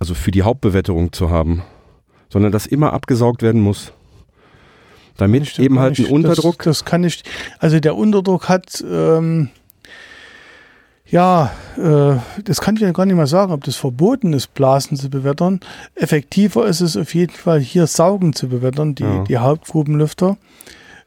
also 0.00 0.14
für 0.14 0.32
die 0.32 0.42
Hauptbewetterung 0.42 1.12
zu 1.12 1.30
haben, 1.30 1.62
sondern 2.30 2.52
dass 2.52 2.66
immer 2.66 2.92
abgesaugt 2.94 3.42
werden 3.42 3.60
muss. 3.60 3.92
Damit 5.18 5.58
eben 5.58 5.78
halt 5.78 5.98
ein 5.98 6.04
ich- 6.04 6.10
Unterdruck. 6.10 6.58
Das, 6.62 6.78
das 6.78 6.84
kann 6.86 7.04
ich. 7.04 7.22
Also 7.58 7.78
der 7.78 7.94
Unterdruck 7.96 8.48
hat, 8.48 8.82
ähm, 8.90 9.50
ja, 11.06 11.50
äh, 11.76 12.16
das 12.44 12.60
kann 12.60 12.76
ich 12.76 12.82
ja 12.82 12.92
gar 12.92 13.04
nicht 13.04 13.16
mal 13.16 13.26
sagen, 13.26 13.52
ob 13.52 13.64
das 13.64 13.76
verboten 13.76 14.32
ist, 14.32 14.54
Blasen 14.54 14.96
zu 14.96 15.10
bewettern. 15.10 15.60
Effektiver 15.96 16.66
ist 16.66 16.80
es 16.80 16.96
auf 16.96 17.14
jeden 17.14 17.32
Fall, 17.34 17.60
hier 17.60 17.86
Saugen 17.86 18.32
zu 18.32 18.48
bewettern, 18.48 18.94
die, 18.94 19.02
Ja. 19.02 19.24
die 19.24 19.38
Hauptgrubenlüfter. 19.38 20.36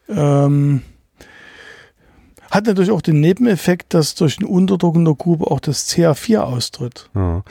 Ähm, 0.10 0.82
hat 2.52 2.68
natürlich 2.68 2.92
auch 2.92 3.02
den 3.02 3.20
Nebeneffekt, 3.22 3.94
dass 3.96 4.14
durch 4.14 4.38
den 4.38 4.46
Unterdruck 4.48 4.96
in 4.96 5.06
der 5.06 5.16
Grube 5.16 5.50
auch 5.50 5.60
das 5.62 5.88
CA4 5.90 6.40
austritt. 6.42 7.10
Ja. 7.16 7.44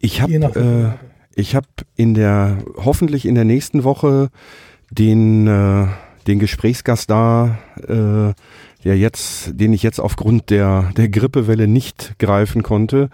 Ich 0.00 0.20
habe 0.22 0.98
ich 1.38 1.54
habe 1.54 1.66
in 1.94 2.14
der 2.14 2.58
hoffentlich 2.76 3.24
in 3.24 3.36
der 3.36 3.44
nächsten 3.44 3.84
Woche 3.84 4.28
den 4.90 5.46
äh, 5.46 5.86
den 6.26 6.38
Gesprächsgast 6.38 7.08
da, 7.08 7.58
äh, 7.76 8.34
der 8.84 8.98
jetzt, 8.98 9.52
den 9.54 9.72
ich 9.72 9.82
jetzt 9.82 10.00
aufgrund 10.00 10.50
der 10.50 10.90
der 10.96 11.08
Grippewelle 11.08 11.68
nicht 11.68 12.18
greifen 12.18 12.62
konnte. 12.62 13.08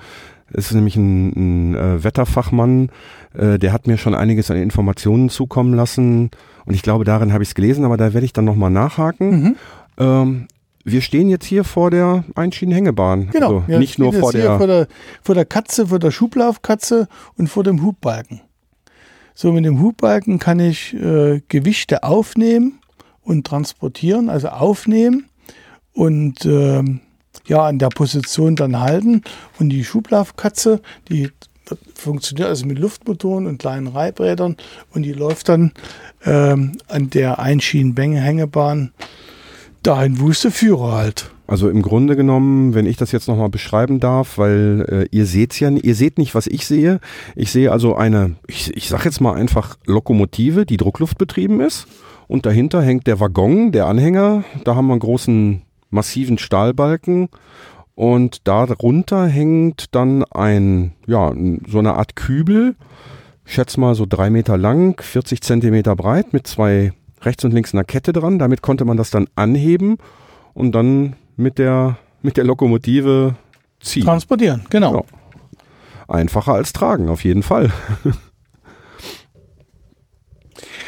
Es 0.52 0.66
ist 0.66 0.74
nämlich 0.74 0.96
ein, 0.96 1.72
ein 1.72 1.74
äh, 1.74 2.04
Wetterfachmann, 2.04 2.90
äh, 3.34 3.58
der 3.58 3.72
hat 3.72 3.86
mir 3.86 3.98
schon 3.98 4.14
einiges 4.14 4.50
an 4.50 4.56
Informationen 4.56 5.28
zukommen 5.28 5.74
lassen 5.74 6.30
und 6.64 6.74
ich 6.74 6.82
glaube, 6.82 7.04
darin 7.04 7.32
habe 7.32 7.42
ich 7.42 7.50
es 7.50 7.54
gelesen, 7.54 7.84
aber 7.84 7.96
da 7.96 8.14
werde 8.14 8.24
ich 8.24 8.32
dann 8.32 8.44
nochmal 8.44 8.70
nachhaken. 8.70 9.30
Mhm. 9.30 9.56
Ähm, 9.98 10.46
wir 10.84 11.00
stehen 11.00 11.30
jetzt 11.30 11.46
hier 11.46 11.64
vor 11.64 11.90
der 11.90 12.24
Einschienenhängebahn. 12.34 13.30
Genau. 13.30 13.56
Also 13.56 13.68
wir 13.68 13.78
nicht 13.78 13.98
nur 13.98 14.12
vor 14.12 14.32
jetzt 14.32 14.40
hier 14.40 14.50
der, 14.50 14.58
vor 14.58 14.66
der 14.66 14.88
vor 15.22 15.34
der 15.34 15.44
Katze, 15.46 15.86
vor 15.86 15.98
der 15.98 16.10
Schublaufkatze 16.10 17.08
und 17.36 17.48
vor 17.48 17.64
dem 17.64 17.82
Hubbalken. 17.82 18.42
So, 19.34 19.50
mit 19.50 19.64
dem 19.64 19.80
Hubbalken 19.80 20.38
kann 20.38 20.60
ich 20.60 20.94
äh, 20.94 21.40
Gewichte 21.48 22.04
aufnehmen 22.04 22.78
und 23.22 23.46
transportieren, 23.46 24.28
also 24.28 24.48
aufnehmen 24.48 25.28
und 25.92 26.44
ähm, 26.44 27.00
ja, 27.46 27.66
an 27.66 27.78
der 27.78 27.88
Position 27.88 28.54
dann 28.54 28.78
halten. 28.78 29.22
Und 29.58 29.70
die 29.70 29.84
Schublaufkatze, 29.84 30.80
die 31.08 31.30
funktioniert 31.94 32.48
also 32.48 32.66
mit 32.66 32.78
Luftmotoren 32.78 33.46
und 33.46 33.58
kleinen 33.58 33.86
Reibrädern 33.86 34.56
und 34.92 35.02
die 35.02 35.12
läuft 35.12 35.48
dann 35.48 35.72
ähm, 36.24 36.76
an 36.88 37.10
der 37.10 37.38
Einschienenhängebahn 37.38 38.92
dahin, 39.86 40.20
wo 40.20 40.30
Führer 40.32 40.92
halt. 40.92 41.30
Also 41.46 41.68
im 41.68 41.82
Grunde 41.82 42.16
genommen, 42.16 42.74
wenn 42.74 42.86
ich 42.86 42.96
das 42.96 43.12
jetzt 43.12 43.28
nochmal 43.28 43.50
beschreiben 43.50 44.00
darf, 44.00 44.38
weil 44.38 44.86
äh, 44.88 45.16
ihr 45.16 45.26
seht's 45.26 45.60
ja, 45.60 45.68
ihr 45.68 45.94
seht 45.94 46.16
nicht, 46.16 46.34
was 46.34 46.46
ich 46.46 46.66
sehe. 46.66 47.00
Ich 47.36 47.52
sehe 47.52 47.70
also 47.70 47.94
eine, 47.94 48.36
ich, 48.46 48.74
ich 48.74 48.88
sag 48.88 49.04
jetzt 49.04 49.20
mal 49.20 49.34
einfach 49.34 49.76
Lokomotive, 49.84 50.64
die 50.64 50.78
druckluftbetrieben 50.78 51.60
ist. 51.60 51.86
Und 52.28 52.46
dahinter 52.46 52.80
hängt 52.80 53.06
der 53.06 53.20
Waggon, 53.20 53.72
der 53.72 53.86
Anhänger. 53.86 54.44
Da 54.64 54.74
haben 54.74 54.86
wir 54.86 54.94
einen 54.94 55.00
großen, 55.00 55.62
massiven 55.90 56.38
Stahlbalken. 56.38 57.28
Und 57.94 58.48
darunter 58.48 59.26
hängt 59.26 59.94
dann 59.94 60.24
ein, 60.24 60.92
ja, 61.06 61.32
so 61.68 61.78
eine 61.78 61.94
Art 61.94 62.16
Kübel. 62.16 62.74
Ich 63.44 63.52
schätze 63.52 63.78
mal 63.78 63.94
so 63.94 64.06
drei 64.08 64.30
Meter 64.30 64.56
lang, 64.56 65.00
40 65.00 65.42
Zentimeter 65.42 65.94
breit 65.94 66.32
mit 66.32 66.46
zwei 66.46 66.92
rechts 67.24 67.44
und 67.44 67.52
links 67.52 67.72
einer 67.72 67.84
Kette 67.84 68.12
dran. 68.12 68.38
Damit 68.38 68.62
konnte 68.62 68.84
man 68.84 68.96
das 68.96 69.10
dann 69.10 69.28
anheben 69.36 69.98
und 70.52 70.72
dann 70.72 71.16
mit 71.36 71.58
der, 71.58 71.98
mit 72.22 72.36
der 72.36 72.44
Lokomotive 72.44 73.34
ziehen. 73.80 74.04
Transportieren, 74.04 74.64
genau. 74.70 74.94
Ja. 74.94 75.02
Einfacher 76.06 76.54
als 76.54 76.72
tragen, 76.72 77.08
auf 77.08 77.24
jeden 77.24 77.42
Fall. 77.42 77.70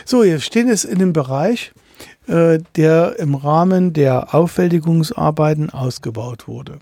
So, 0.08 0.22
wir 0.22 0.38
stehen 0.38 0.68
jetzt 0.68 0.84
in 0.84 1.00
dem 1.00 1.12
Bereich, 1.12 1.72
äh, 2.28 2.60
der 2.76 3.18
im 3.18 3.34
Rahmen 3.34 3.92
der 3.92 4.36
Aufwältigungsarbeiten 4.36 5.70
ausgebaut 5.70 6.46
wurde. 6.46 6.78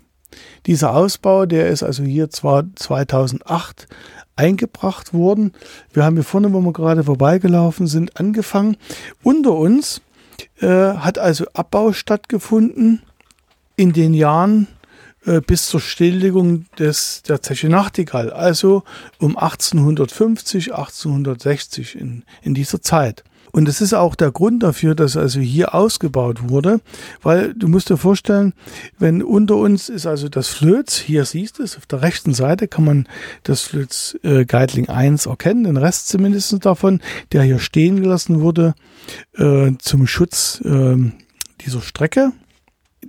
Dieser 0.67 0.95
Ausbau, 0.95 1.47
der 1.47 1.69
ist 1.69 1.81
also 1.81 2.03
hier 2.03 2.29
zwar 2.29 2.65
2008 2.75 3.87
eingebracht 4.35 5.13
worden. 5.13 5.53
Wir 5.93 6.03
haben 6.03 6.15
hier 6.15 6.23
vorne, 6.23 6.51
wo 6.53 6.61
wir 6.61 6.73
gerade 6.73 7.03
vorbeigelaufen 7.03 7.87
sind, 7.87 8.19
angefangen. 8.19 8.77
Unter 9.23 9.53
uns 9.53 10.01
äh, 10.59 10.67
hat 10.67 11.17
also 11.17 11.45
Abbau 11.53 11.93
stattgefunden 11.93 13.01
in 13.75 13.93
den 13.93 14.13
Jahren 14.13 14.67
äh, 15.25 15.41
bis 15.41 15.67
zur 15.67 15.79
Stilllegung 15.79 16.65
des, 16.77 17.23
der 17.23 17.41
Zeche 17.41 17.69
Nachtigall, 17.69 18.31
also 18.31 18.83
um 19.19 19.37
1850, 19.37 20.73
1860 20.73 21.95
in, 21.95 22.23
in 22.41 22.53
dieser 22.53 22.81
Zeit. 22.81 23.23
Und 23.55 23.69
das 23.69 23.79
ist 23.79 23.93
auch 23.93 24.15
der 24.15 24.31
Grund 24.31 24.63
dafür, 24.63 24.95
dass 24.95 25.15
also 25.15 25.39
hier 25.39 25.73
ausgebaut 25.73 26.49
wurde, 26.49 26.81
weil 27.21 27.53
du 27.53 27.69
musst 27.69 27.89
dir 27.89 27.95
vorstellen, 27.95 28.51
wenn 28.99 29.23
unter 29.23 29.55
uns 29.55 29.87
ist 29.87 30.05
also 30.05 30.27
das 30.27 30.49
Flöz, 30.49 30.97
hier 30.97 31.23
siehst 31.23 31.59
du 31.59 31.63
es, 31.63 31.77
auf 31.77 31.85
der 31.85 32.01
rechten 32.01 32.33
Seite 32.33 32.67
kann 32.67 32.83
man 32.83 33.07
das 33.43 33.61
Flöz 33.61 34.17
äh, 34.23 34.43
Geitling 34.43 34.89
1 34.89 35.27
erkennen, 35.27 35.63
den 35.63 35.77
Rest 35.77 36.09
zumindest 36.09 36.65
davon, 36.65 36.99
der 37.31 37.43
hier 37.43 37.59
stehen 37.59 38.01
gelassen 38.01 38.41
wurde 38.41 38.75
äh, 39.37 39.71
zum 39.79 40.05
Schutz 40.05 40.59
äh, 40.65 40.97
dieser 41.61 41.81
Strecke 41.81 42.33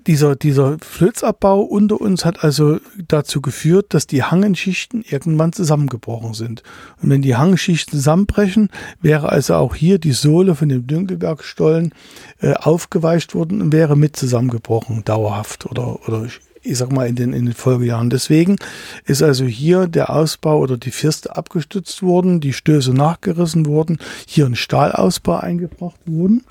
dieser, 0.07 0.37
dieser 0.37 0.78
Flözabbau 0.81 1.61
unter 1.61 2.01
uns 2.01 2.24
hat 2.24 2.45
also 2.45 2.78
dazu 3.09 3.41
geführt, 3.41 3.95
dass 3.95 4.07
die 4.07 4.23
Hangenschichten 4.23 5.03
irgendwann 5.03 5.53
zusammengebrochen 5.53 6.35
sind. 6.35 6.62
Und 7.03 7.11
wenn 7.11 7.23
die 7.23 7.37
Hangschichten 7.37 7.99
zusammenbrechen, 7.99 8.70
wäre 9.01 9.31
also 9.31 9.55
auch 9.55 9.74
hier 9.74 9.99
die 9.99 10.12
Sohle 10.12 10.55
von 10.55 10.69
dem 10.69 10.87
Dünkelbergstollen 10.87 11.93
äh, 12.41 12.55
aufgeweicht 12.55 13.35
worden 13.35 13.61
und 13.61 13.73
wäre 13.73 13.97
mit 13.97 14.16
zusammengebrochen, 14.16 15.05
dauerhaft 15.05 15.66
oder, 15.66 16.07
oder 16.09 16.27
ich 16.62 16.78
sag 16.78 16.93
mal 16.93 17.07
in 17.07 17.15
den, 17.15 17.33
in 17.33 17.47
den 17.47 17.55
Folgejahren. 17.55 18.11
Deswegen 18.11 18.57
ist 19.05 19.23
also 19.23 19.45
hier 19.45 19.87
der 19.87 20.11
Ausbau 20.11 20.59
oder 20.59 20.77
die 20.77 20.91
Firste 20.91 21.37
abgestützt 21.37 22.03
worden, 22.03 22.41
die 22.41 22.53
Stöße 22.53 22.93
nachgerissen 22.93 23.66
wurden, 23.66 23.99
hier 24.27 24.47
ein 24.47 24.57
Stahlausbau 24.57 25.37
eingebracht 25.37 26.01
wurden. 26.07 26.45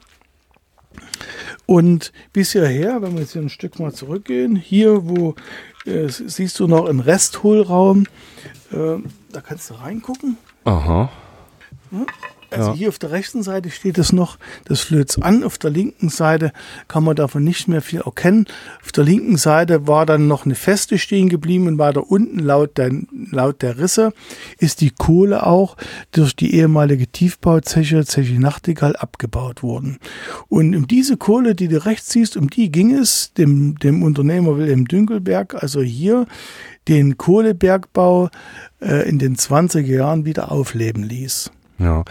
Und 1.66 2.12
bis 2.34 2.52
hierher, 2.52 3.02
wenn 3.02 3.14
wir 3.14 3.22
jetzt 3.22 3.34
hier 3.34 3.42
ein 3.42 3.50
Stück 3.50 3.80
mal 3.80 3.94
zurückgehen, 3.94 4.56
hier, 4.56 5.08
wo 5.08 5.36
äh, 5.86 6.08
siehst 6.08 6.60
du 6.60 6.68
noch 6.68 6.88
einen 6.88 7.00
Resthohlraum, 7.00 8.06
äh, 8.72 8.98
da 9.32 9.42
kannst 9.42 9.70
du 9.70 9.76
reingucken. 9.76 10.38
Aha. 10.66 11.10
Hm? 11.92 12.06
Also 12.56 12.70
Ja. 12.72 12.76
hier 12.76 12.90
auf 12.90 13.00
der 13.00 13.12
rechten 13.12 13.44
Seite 13.44 13.70
steht 13.70 13.98
es 13.98 14.14
noch, 14.14 14.38
das 14.66 14.82
flözt 14.82 15.22
an. 15.22 15.44
Auf 15.44 15.58
der 15.58 15.70
linken 15.72 16.10
Seite 16.10 16.52
kann 16.88 17.04
man 17.04 17.16
davon 17.16 17.44
nicht 17.44 17.68
mehr 17.68 17.82
viel 17.82 18.02
erkennen. 18.02 18.46
Auf 18.84 18.92
der 18.92 19.04
linken 19.04 19.38
Seite 19.38 19.88
war 19.88 20.06
dann 20.06 20.28
noch 20.28 20.46
eine 20.46 20.56
Feste 20.56 20.98
stehen 20.98 21.30
geblieben 21.30 21.68
und 21.68 21.78
weiter 21.78 22.10
unten 22.10 22.40
laut 22.40 22.78
der, 22.78 22.92
laut 23.32 23.62
der 23.62 23.78
Risse 23.78 24.14
ist 24.58 24.82
die 24.82 24.92
Kohle 24.92 25.46
auch 25.46 25.76
durch 26.12 26.36
die 26.36 26.56
ehemalige 26.56 27.08
Tiefbauzeche, 27.08 28.06
Zeche 28.06 28.40
Nachtigall, 28.40 28.96
abgebaut 28.96 29.64
worden. 29.64 30.00
Und 30.48 30.76
um 30.76 30.88
diese 30.88 31.18
Kohle, 31.18 31.56
die 31.56 31.68
du 31.68 31.86
rechts 31.86 32.10
siehst, 32.12 32.38
um 32.38 32.50
die 32.50 32.72
ging 32.72 32.94
es 32.94 33.34
dem, 33.34 33.78
dem 33.80 34.04
Unternehmer 34.04 34.58
Wilhelm 34.58 34.88
Dünkelberg, 34.88 35.56
also 35.62 35.82
hier 35.82 36.26
den 36.88 37.18
Kohlebergbau 37.18 38.30
äh, 38.82 39.10
in 39.10 39.18
den 39.20 39.36
20er 39.36 39.80
Jahren 39.82 40.26
wieder 40.26 40.52
aufleben 40.52 41.04
ließ. 41.04 41.52
Ja, 41.78 42.04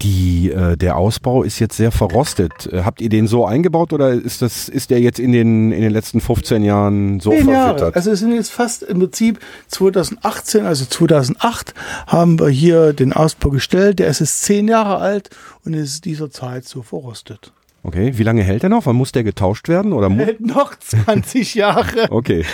die, 0.00 0.50
äh, 0.52 0.76
der 0.76 0.96
Ausbau 0.96 1.42
ist 1.42 1.58
jetzt 1.58 1.76
sehr 1.76 1.90
verrostet. 1.90 2.52
Äh, 2.72 2.82
habt 2.84 3.00
ihr 3.00 3.08
den 3.08 3.26
so 3.26 3.46
eingebaut 3.46 3.92
oder 3.92 4.12
ist 4.12 4.42
das, 4.42 4.68
ist 4.68 4.90
der 4.90 5.00
jetzt 5.00 5.18
in 5.18 5.32
den, 5.32 5.72
in 5.72 5.82
den 5.82 5.92
letzten 5.92 6.20
15 6.20 6.62
Jahren 6.62 7.18
so 7.18 7.30
Zehn 7.30 7.48
Jahre. 7.48 7.92
Also 7.94 8.12
es 8.12 8.20
sind 8.20 8.32
jetzt 8.32 8.52
fast 8.52 8.84
im 8.84 9.00
Prinzip 9.00 9.40
2018, 9.68 10.66
also 10.66 10.84
2008 10.84 11.74
haben 12.06 12.38
wir 12.38 12.48
hier 12.48 12.92
den 12.92 13.12
Ausbau 13.12 13.50
gestellt. 13.50 13.98
Der 13.98 14.06
ist 14.06 14.20
jetzt 14.20 14.42
zehn 14.42 14.68
Jahre 14.68 14.98
alt 14.98 15.30
und 15.64 15.74
ist 15.74 16.04
dieser 16.04 16.30
Zeit 16.30 16.66
so 16.66 16.82
verrostet. 16.82 17.52
Okay, 17.88 18.12
wie 18.16 18.22
lange 18.22 18.42
hält 18.42 18.62
der 18.62 18.68
noch? 18.68 18.84
Wann 18.84 18.96
muss 18.96 19.12
der 19.12 19.24
getauscht 19.24 19.68
werden 19.70 19.94
oder 19.94 20.10
Hält 20.10 20.40
noch 20.42 20.78
20 20.78 21.54
Jahre. 21.54 21.86
Okay. 22.10 22.44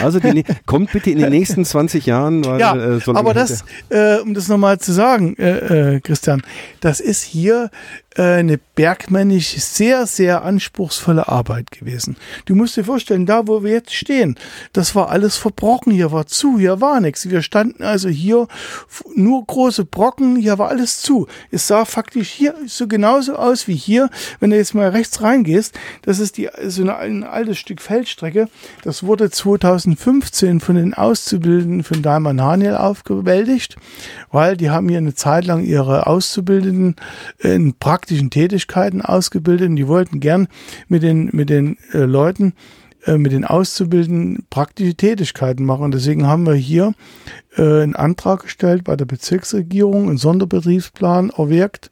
Also 0.00 0.20
die, 0.20 0.32
ne- 0.32 0.44
kommt 0.66 0.92
bitte 0.92 1.10
in 1.10 1.18
den 1.18 1.30
nächsten 1.30 1.64
20 1.64 2.06
Jahren, 2.06 2.44
weil 2.44 2.60
Ja, 2.60 2.76
äh, 2.76 3.00
so 3.00 3.12
aber 3.14 3.34
das, 3.34 3.64
äh, 3.88 4.18
um 4.20 4.34
das 4.34 4.46
nochmal 4.48 4.78
zu 4.78 4.92
sagen, 4.92 5.34
äh, 5.36 5.94
äh, 5.96 6.00
Christian, 6.00 6.42
das 6.80 7.00
ist 7.00 7.22
hier 7.24 7.70
eine 8.18 8.58
bergmännisch 8.58 9.56
sehr, 9.56 10.06
sehr 10.06 10.44
anspruchsvolle 10.44 11.28
Arbeit 11.28 11.70
gewesen. 11.70 12.16
Du 12.46 12.54
musst 12.54 12.76
dir 12.76 12.84
vorstellen, 12.84 13.26
da 13.26 13.46
wo 13.46 13.62
wir 13.62 13.72
jetzt 13.72 13.94
stehen, 13.94 14.36
das 14.72 14.94
war 14.94 15.10
alles 15.10 15.36
verbrochen, 15.36 15.92
hier 15.92 16.12
war 16.12 16.26
zu, 16.26 16.58
hier 16.58 16.80
war 16.80 17.00
nichts. 17.00 17.28
Wir 17.28 17.42
standen 17.42 17.82
also 17.82 18.08
hier 18.08 18.48
nur 19.14 19.44
große 19.46 19.84
Brocken, 19.84 20.36
hier 20.36 20.58
war 20.58 20.68
alles 20.68 21.00
zu. 21.00 21.26
Es 21.50 21.66
sah 21.66 21.84
faktisch 21.84 22.30
hier 22.30 22.54
so 22.66 22.88
genauso 22.88 23.36
aus 23.36 23.68
wie 23.68 23.74
hier, 23.74 24.10
wenn 24.40 24.50
du 24.50 24.56
jetzt 24.56 24.74
mal 24.74 24.88
rechts 24.88 25.22
reingehst, 25.22 25.78
das 26.02 26.18
ist 26.18 26.38
die 26.38 26.48
so 26.66 26.82
eine, 26.82 26.96
ein 26.96 27.24
altes 27.24 27.58
Stück 27.58 27.80
Feldstrecke, 27.80 28.48
das 28.82 29.02
wurde 29.02 29.30
2015 29.30 30.60
von 30.60 30.76
den 30.76 30.94
Auszubildenden 30.94 31.84
von 31.84 32.02
Daimler 32.02 32.26
Haniel 32.42 32.76
aufgewältigt, 32.76 33.76
weil 34.30 34.56
die 34.56 34.70
haben 34.70 34.88
hier 34.88 34.98
eine 34.98 35.14
Zeit 35.14 35.44
lang 35.44 35.64
ihre 35.64 36.06
Auszubildenden 36.06 36.96
in 37.38 37.74
praktischen 38.06 38.30
Tätigkeiten 38.30 39.02
ausgebildet 39.02 39.68
und 39.68 39.74
die 39.74 39.88
wollten 39.88 40.20
gern 40.20 40.46
mit 40.86 41.02
den, 41.02 41.28
mit 41.32 41.50
den 41.50 41.76
äh, 41.92 41.98
Leuten, 41.98 42.52
äh, 43.04 43.18
mit 43.18 43.32
den 43.32 43.44
Auszubildenden 43.44 44.46
praktische 44.48 44.94
Tätigkeiten 44.94 45.64
machen. 45.64 45.86
Und 45.86 45.94
deswegen 45.94 46.24
haben 46.24 46.46
wir 46.46 46.54
hier 46.54 46.94
äh, 47.56 47.62
einen 47.62 47.96
Antrag 47.96 48.44
gestellt 48.44 48.84
bei 48.84 48.94
der 48.94 49.06
Bezirksregierung, 49.06 50.08
einen 50.08 50.18
Sonderbetriebsplan 50.18 51.30
erwirkt 51.30 51.90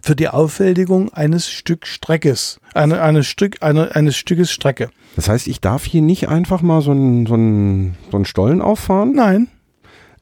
für 0.00 0.14
die 0.14 0.28
Aufwältigung 0.28 1.12
eines 1.12 1.48
Stück 1.48 1.88
Streckes, 1.88 2.60
eine, 2.72 3.02
eines, 3.02 3.26
Stück, 3.26 3.56
eine, 3.60 3.96
eines 3.96 4.14
Stückes 4.14 4.52
Strecke. 4.52 4.90
Das 5.16 5.28
heißt, 5.28 5.48
ich 5.48 5.60
darf 5.60 5.84
hier 5.84 6.02
nicht 6.02 6.28
einfach 6.28 6.62
mal 6.62 6.80
so 6.80 6.92
einen 6.92 7.26
so 7.26 7.34
einen, 7.34 7.96
so 8.12 8.18
einen 8.18 8.24
Stollen 8.24 8.62
auffahren? 8.62 9.14
Nein, 9.16 9.48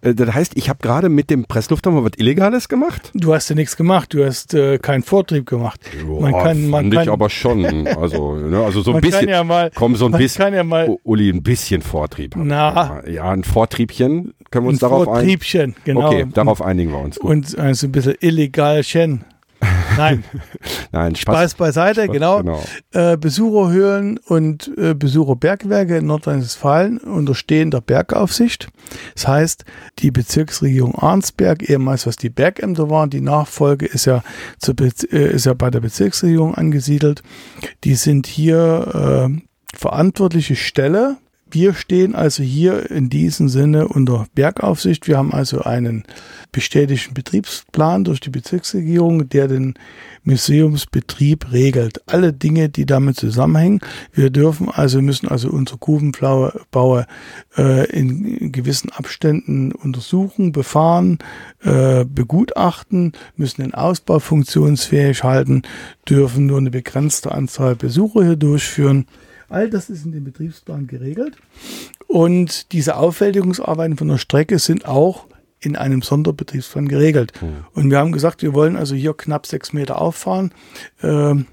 Das 0.02 0.34
heißt, 0.34 0.52
ich 0.56 0.68
habe 0.68 0.80
gerade 0.82 1.08
mit 1.08 1.30
dem 1.30 1.44
Presslufthammer 1.44 2.02
was 2.04 2.10
Illegales 2.16 2.68
gemacht? 2.68 3.10
du 3.14 3.32
hast 3.32 3.48
ja 3.50 3.54
nichts 3.54 3.76
gemacht, 3.76 4.12
du 4.12 4.24
hast 4.26 4.52
äh, 4.52 4.78
keinen 4.78 5.04
Vortrieb 5.04 5.46
gemacht. 5.46 5.80
Man 6.04 6.32
Boah, 6.32 6.42
kann- 6.42 6.68
man 6.68 6.82
fand 6.82 6.94
kann- 6.94 7.02
ich 7.04 7.08
aber 7.10 7.30
schon. 7.30 7.86
Also, 7.86 8.34
ne, 8.34 8.64
also 8.64 8.80
so 8.82 8.90
ein 8.90 8.94
Man 8.94 9.00
bisschen. 9.02 9.20
kann 9.20 9.28
ja 9.28 9.44
mal, 9.44 9.70
komm, 9.74 9.94
so 9.94 10.06
ein 10.06 10.10
man 10.10 10.18
bisschen. 10.20 10.44
kann 10.44 10.54
ja 10.54 10.64
mal 10.64 10.96
Uli, 11.04 11.30
ein 11.30 11.42
bisschen 11.44 11.82
Vortrieb. 11.82 12.34
haben. 12.34 12.48
Na. 12.48 13.00
Ja, 13.08 13.30
ein 13.30 13.44
Vortriebchen. 13.44 14.34
Können 14.50 14.66
wir 14.66 14.70
uns 14.70 14.78
ein 14.82 14.90
darauf 14.90 15.06
einigen? 15.08 15.14
Vortriebchen, 15.40 15.76
genau. 15.84 16.08
Okay, 16.08 16.26
darauf 16.34 16.60
einigen 16.62 16.90
wir 16.90 16.98
uns. 16.98 17.18
Gut. 17.20 17.30
Und 17.30 17.58
also 17.58 17.86
ein 17.86 17.92
bisschen 17.92 18.14
illegal 18.20 18.82
Chen. 18.82 19.24
Nein, 19.96 20.24
Nein, 20.92 21.14
Spaß 21.14 21.54
beiseite, 21.54 22.04
Spaß, 22.04 22.12
genau. 22.12 22.38
genau. 22.38 22.62
Äh, 22.92 23.16
Besucherhöhlen 23.16 24.18
und 24.18 24.70
äh, 24.76 24.94
Besucherbergwerke 24.94 25.98
in 25.98 26.06
Nordrhein-Westfalen 26.06 26.98
unterstehen 26.98 27.70
der 27.70 27.80
Bergaufsicht. 27.80 28.68
Das 29.14 29.28
heißt, 29.28 29.64
die 30.00 30.10
Bezirksregierung 30.10 30.94
Arnsberg, 30.94 31.68
ehemals 31.68 32.06
was 32.06 32.16
die 32.16 32.30
Bergämter 32.30 32.90
waren, 32.90 33.10
die 33.10 33.20
Nachfolge 33.20 33.86
ist 33.86 34.06
ja, 34.06 34.22
zur 34.58 34.74
Bez 34.74 35.04
äh, 35.04 35.32
ist 35.32 35.46
ja 35.46 35.54
bei 35.54 35.70
der 35.70 35.80
Bezirksregierung 35.80 36.54
angesiedelt. 36.54 37.22
Die 37.84 37.94
sind 37.94 38.26
hier 38.26 39.30
äh, 39.32 39.76
verantwortliche 39.76 40.56
Stelle. 40.56 41.16
Wir 41.52 41.74
stehen 41.74 42.14
also 42.14 42.42
hier 42.42 42.90
in 42.90 43.10
diesem 43.10 43.50
Sinne 43.50 43.86
unter 43.86 44.26
Bergaufsicht. 44.34 45.06
Wir 45.06 45.18
haben 45.18 45.34
also 45.34 45.60
einen 45.60 46.04
bestätigten 46.50 47.12
Betriebsplan 47.12 48.04
durch 48.04 48.20
die 48.20 48.30
Bezirksregierung, 48.30 49.28
der 49.28 49.48
den 49.48 49.74
Museumsbetrieb 50.24 51.52
regelt. 51.52 52.00
Alle 52.06 52.32
Dinge, 52.32 52.70
die 52.70 52.86
damit 52.86 53.16
zusammenhängen. 53.16 53.80
Wir 54.14 54.30
dürfen 54.30 54.70
also, 54.70 55.02
müssen 55.02 55.28
also 55.28 55.50
unsere 55.50 55.76
Grubenbaue 55.76 57.06
äh, 57.58 57.90
in 57.90 58.50
gewissen 58.50 58.90
Abständen 58.90 59.72
untersuchen, 59.72 60.52
befahren, 60.52 61.18
äh, 61.62 62.06
begutachten, 62.06 63.12
müssen 63.36 63.60
den 63.60 63.74
Ausbau 63.74 64.20
funktionsfähig 64.20 65.22
halten, 65.22 65.64
dürfen 66.08 66.46
nur 66.46 66.56
eine 66.56 66.70
begrenzte 66.70 67.30
Anzahl 67.30 67.76
Besucher 67.76 68.24
hier 68.24 68.36
durchführen. 68.36 69.04
All 69.52 69.68
das 69.68 69.90
ist 69.90 70.04
in 70.04 70.12
dem 70.12 70.24
Betriebsplan 70.24 70.86
geregelt. 70.86 71.36
Und 72.06 72.72
diese 72.72 72.96
Aufwältigungsarbeiten 72.96 73.96
von 73.96 74.08
der 74.08 74.18
Strecke 74.18 74.58
sind 74.58 74.86
auch 74.86 75.26
in 75.60 75.76
einem 75.76 76.02
Sonderbetriebsplan 76.02 76.88
geregelt. 76.88 77.32
Und 77.74 77.90
wir 77.90 77.98
haben 77.98 78.12
gesagt, 78.12 78.42
wir 78.42 78.54
wollen 78.54 78.76
also 78.76 78.94
hier 78.94 79.14
knapp 79.14 79.46
sechs 79.46 79.72
Meter 79.72 80.00
auffahren. 80.00 80.52
Ähm, 81.02 81.46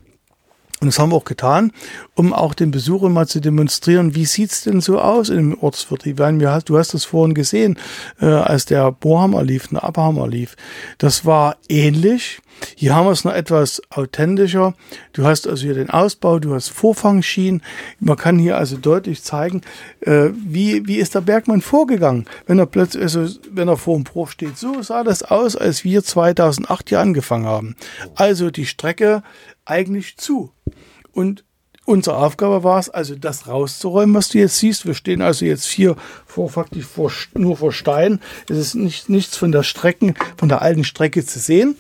und 0.82 0.88
das 0.88 1.00
haben 1.00 1.12
wir 1.12 1.18
auch 1.18 1.26
getan, 1.26 1.72
um 2.16 2.34
auch 2.34 2.54
den 2.54 2.72
Besuchern 2.72 3.12
mal 3.12 3.28
zu 3.28 3.42
demonstrieren, 3.42 4.16
wie 4.16 4.26
sieht's 4.26 4.64
denn 4.64 4.80
so 4.80 5.00
aus 5.00 5.30
in 5.30 5.38
dem 5.38 5.58
Ortsvertrieb. 5.60 6.20
Wir, 6.20 6.60
du 6.64 6.78
hast 6.78 6.94
das 6.94 7.06
vorhin 7.06 7.34
gesehen, 7.34 7.78
äh, 8.22 8.26
als 8.26 8.66
der 8.66 8.92
Bohrhammer 8.92 9.44
lief, 9.44 9.68
der 9.68 9.84
Abhammer 9.84 10.28
lief. 10.28 10.56
Das 10.98 11.26
war 11.26 11.58
ähnlich. 11.68 12.40
Hier 12.76 12.96
haben 12.96 13.06
wir 13.06 13.12
es 13.12 13.24
noch 13.24 13.34
etwas 13.34 13.82
authentischer. 13.90 14.74
Du 15.14 15.26
hast 15.26 15.48
also 15.48 15.64
hier 15.64 15.76
den 15.76 15.90
Ausbau, 15.90 16.40
du 16.40 16.54
hast 16.54 16.70
Vorfangschienen. 16.70 17.62
Man 18.00 18.18
kann 18.18 18.38
hier 18.38 18.58
also 18.58 18.78
deutlich 18.78 19.24
zeigen, 19.24 19.62
äh, 20.02 20.30
wie, 20.34 20.86
wie 20.88 20.98
ist 20.98 21.16
der 21.16 21.22
Bergmann 21.22 21.62
vorgegangen. 21.62 22.26
Wenn 22.48 22.60
er 22.60 22.66
plötzlich, 22.66 23.04
also 23.04 23.28
wenn 23.52 23.68
er 23.68 23.78
vor 23.78 23.96
dem 23.96 24.04
Bruch 24.04 24.30
steht, 24.30 24.58
so 24.58 24.82
sah 24.82 25.04
das 25.04 25.24
aus, 25.24 25.56
als 25.56 25.84
wir 25.84 26.04
2008 26.04 26.90
hier 26.90 27.00
angefangen 27.00 27.46
haben. 27.46 27.76
Also 28.16 28.50
die 28.52 28.66
Strecke 28.66 29.24
eigentlich 29.70 30.18
zu. 30.18 30.52
Und 31.12 31.44
unsere 31.86 32.18
Aufgabe 32.18 32.64
war 32.64 32.80
es, 32.80 32.90
also 32.90 33.16
das 33.16 33.48
rauszuräumen, 33.48 34.16
was 34.16 34.30
du 34.30 34.38
jetzt 34.38 34.58
siehst. 34.58 34.86
Wir 34.86 34.94
stehen 34.94 35.22
also 35.22 35.46
jetzt 35.46 35.66
hier 35.66 35.96
vor, 36.26 36.50
faktisch 36.50 36.86
vor, 36.86 37.12
nur 37.34 37.58
vor 37.58 37.72
Stein. 37.72 38.20
Es 38.50 38.58
ist 38.58 38.76
nicht, 38.76 39.10
nichts 39.10 39.36
von 39.38 39.52
der 39.52 39.64
Strecken, 39.64 40.14
von 40.38 40.50
der 40.50 40.62
alten 40.62 40.84
Strecke 40.84 41.26
zu 41.26 41.40
sehen. 41.40 41.76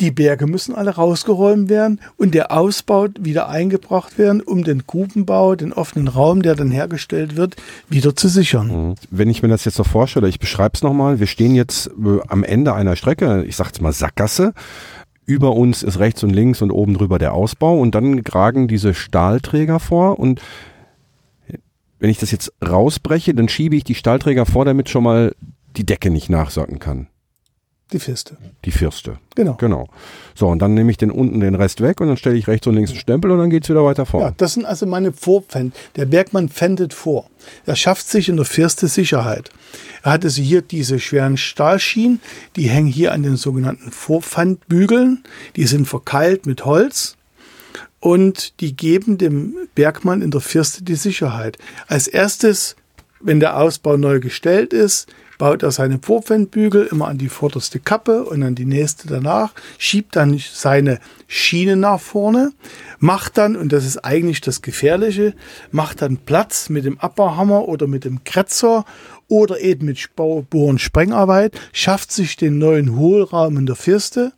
Die 0.00 0.12
Berge 0.12 0.46
müssen 0.46 0.76
alle 0.76 0.90
rausgeräumt 0.90 1.68
werden 1.68 2.00
und 2.16 2.32
der 2.32 2.52
Ausbau 2.52 3.08
wieder 3.18 3.48
eingebracht 3.48 4.16
werden, 4.16 4.40
um 4.40 4.62
den 4.62 4.84
Grubenbau, 4.86 5.56
den 5.56 5.72
offenen 5.72 6.06
Raum, 6.06 6.42
der 6.42 6.54
dann 6.54 6.70
hergestellt 6.70 7.34
wird, 7.34 7.56
wieder 7.88 8.14
zu 8.14 8.28
sichern. 8.28 8.94
Wenn 9.10 9.28
ich 9.28 9.42
mir 9.42 9.48
das 9.48 9.64
jetzt 9.64 9.76
so 9.76 9.82
vorstelle, 9.82 10.28
ich 10.28 10.38
beschreibe 10.38 10.74
es 10.74 10.84
nochmal, 10.84 11.18
wir 11.18 11.26
stehen 11.26 11.56
jetzt 11.56 11.88
äh, 11.88 12.20
am 12.28 12.44
Ende 12.44 12.74
einer 12.74 12.94
Strecke, 12.94 13.44
ich 13.44 13.56
sage 13.56 13.70
jetzt 13.70 13.82
mal 13.82 13.92
Sackgasse. 13.92 14.52
Über 15.28 15.52
uns 15.52 15.82
ist 15.82 15.98
rechts 15.98 16.24
und 16.24 16.30
links 16.30 16.62
und 16.62 16.70
oben 16.70 16.94
drüber 16.94 17.18
der 17.18 17.34
Ausbau 17.34 17.78
und 17.78 17.94
dann 17.94 18.18
ragen 18.20 18.66
diese 18.66 18.94
Stahlträger 18.94 19.78
vor 19.78 20.18
und 20.18 20.40
wenn 21.98 22.08
ich 22.08 22.16
das 22.16 22.30
jetzt 22.30 22.50
rausbreche, 22.66 23.34
dann 23.34 23.50
schiebe 23.50 23.76
ich 23.76 23.84
die 23.84 23.94
Stahlträger 23.94 24.46
vor, 24.46 24.64
damit 24.64 24.88
schon 24.88 25.04
mal 25.04 25.34
die 25.76 25.84
Decke 25.84 26.08
nicht 26.08 26.30
nachsacken 26.30 26.78
kann. 26.78 27.08
Die 27.92 27.98
Fiste. 27.98 28.36
Die 28.66 28.70
Fürste. 28.70 29.18
Genau. 29.34 29.54
Genau. 29.54 29.88
So, 30.34 30.48
und 30.48 30.60
dann 30.60 30.74
nehme 30.74 30.90
ich 30.90 30.98
den 30.98 31.10
unten 31.10 31.40
den 31.40 31.54
Rest 31.54 31.80
weg 31.80 32.02
und 32.02 32.08
dann 32.08 32.18
stelle 32.18 32.36
ich 32.36 32.46
rechts 32.46 32.66
und 32.66 32.74
links 32.74 32.90
einen 32.90 33.00
Stempel 33.00 33.30
und 33.30 33.38
dann 33.38 33.48
geht's 33.48 33.68
wieder 33.70 33.82
weiter 33.82 34.04
vor. 34.04 34.20
Ja, 34.20 34.34
das 34.36 34.54
sind 34.54 34.66
also 34.66 34.84
meine 34.84 35.12
Vorpfänd. 35.12 35.74
Der 35.96 36.04
Bergmann 36.04 36.50
pfändet 36.50 36.92
vor. 36.92 37.30
Er 37.64 37.76
schafft 37.76 38.06
sich 38.08 38.28
in 38.28 38.36
der 38.36 38.44
Firste 38.44 38.88
Sicherheit. 38.88 39.50
Er 40.02 40.12
hat 40.12 40.24
also 40.24 40.42
hier 40.42 40.60
diese 40.60 40.98
schweren 41.00 41.38
Stahlschienen, 41.38 42.20
die 42.56 42.68
hängen 42.68 42.88
hier 42.88 43.12
an 43.12 43.22
den 43.22 43.36
sogenannten 43.36 43.90
Vorpfandbügeln. 43.90 45.24
Die 45.56 45.66
sind 45.66 45.86
verkeilt 45.86 46.44
mit 46.44 46.66
Holz 46.66 47.16
und 48.00 48.60
die 48.60 48.76
geben 48.76 49.16
dem 49.16 49.54
Bergmann 49.74 50.20
in 50.20 50.30
der 50.30 50.42
Firste 50.42 50.84
die 50.84 50.94
Sicherheit. 50.94 51.56
Als 51.86 52.06
erstes, 52.06 52.76
wenn 53.20 53.40
der 53.40 53.58
Ausbau 53.58 53.96
neu 53.96 54.20
gestellt 54.20 54.74
ist, 54.74 55.08
baut 55.38 55.62
er 55.62 55.70
seine 55.70 55.98
Vorpfandbügel 56.02 56.88
immer 56.90 57.08
an 57.08 57.16
die 57.18 57.28
vorderste 57.28 57.78
Kappe 57.78 58.24
und 58.24 58.42
an 58.42 58.54
die 58.54 58.64
nächste 58.64 59.08
danach, 59.08 59.54
schiebt 59.78 60.16
dann 60.16 60.38
seine 60.38 60.98
Schiene 61.26 61.76
nach 61.76 62.00
vorne, 62.00 62.52
macht 62.98 63.38
dann, 63.38 63.56
und 63.56 63.72
das 63.72 63.86
ist 63.86 63.98
eigentlich 63.98 64.40
das 64.40 64.60
Gefährliche, 64.60 65.34
macht 65.70 66.02
dann 66.02 66.18
Platz 66.18 66.68
mit 66.68 66.84
dem 66.84 66.98
Abbauhammer 66.98 67.68
oder 67.68 67.86
mit 67.86 68.04
dem 68.04 68.24
Kretzer 68.24 68.84
oder 69.28 69.60
eben 69.60 69.86
mit 69.86 70.10
Bohren 70.16 70.78
Sprengarbeit, 70.78 71.58
schafft 71.72 72.12
sich 72.12 72.36
den 72.36 72.58
neuen 72.58 72.96
Hohlraum 72.96 73.56
in 73.56 73.66
der 73.66 73.76
Firste, 73.76 74.32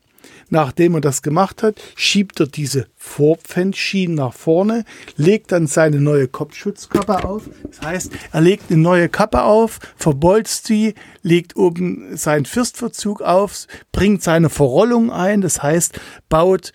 Nachdem 0.50 0.94
er 0.94 1.00
das 1.00 1.22
gemacht 1.22 1.62
hat, 1.62 1.80
schiebt 1.94 2.40
er 2.40 2.46
diese 2.46 2.86
Vorpfändschienen 2.96 4.16
nach 4.16 4.34
vorne, 4.34 4.84
legt 5.16 5.52
dann 5.52 5.66
seine 5.66 6.00
neue 6.00 6.28
Kopfschutzkappe 6.28 7.24
auf. 7.24 7.48
Das 7.70 7.80
heißt, 7.80 8.12
er 8.32 8.40
legt 8.40 8.70
eine 8.70 8.80
neue 8.80 9.08
Kappe 9.08 9.42
auf, 9.42 9.78
verbolzt 9.96 10.66
sie, 10.66 10.94
legt 11.22 11.56
oben 11.56 12.16
seinen 12.16 12.44
Firstverzug 12.44 13.22
auf, 13.22 13.66
bringt 13.92 14.22
seine 14.22 14.50
Verrollung 14.50 15.12
ein. 15.12 15.40
Das 15.40 15.62
heißt, 15.62 16.00
baut 16.28 16.72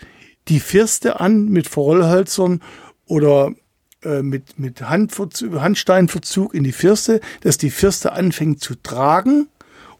die 0.48 0.60
Firste 0.62 1.20
an 1.20 1.50
mit 1.50 1.68
Verrollhölzern 1.68 2.62
oder 3.06 3.54
äh, 4.04 4.22
mit, 4.22 4.60
mit 4.60 4.82
Handverzug, 4.82 5.60
Handsteinverzug 5.60 6.54
in 6.54 6.64
die 6.64 6.72
Firste, 6.72 7.20
dass 7.42 7.58
die 7.58 7.72
Firste 7.72 8.14
anfängt 8.14 8.62
zu 8.62 8.76
tragen. 8.76 9.48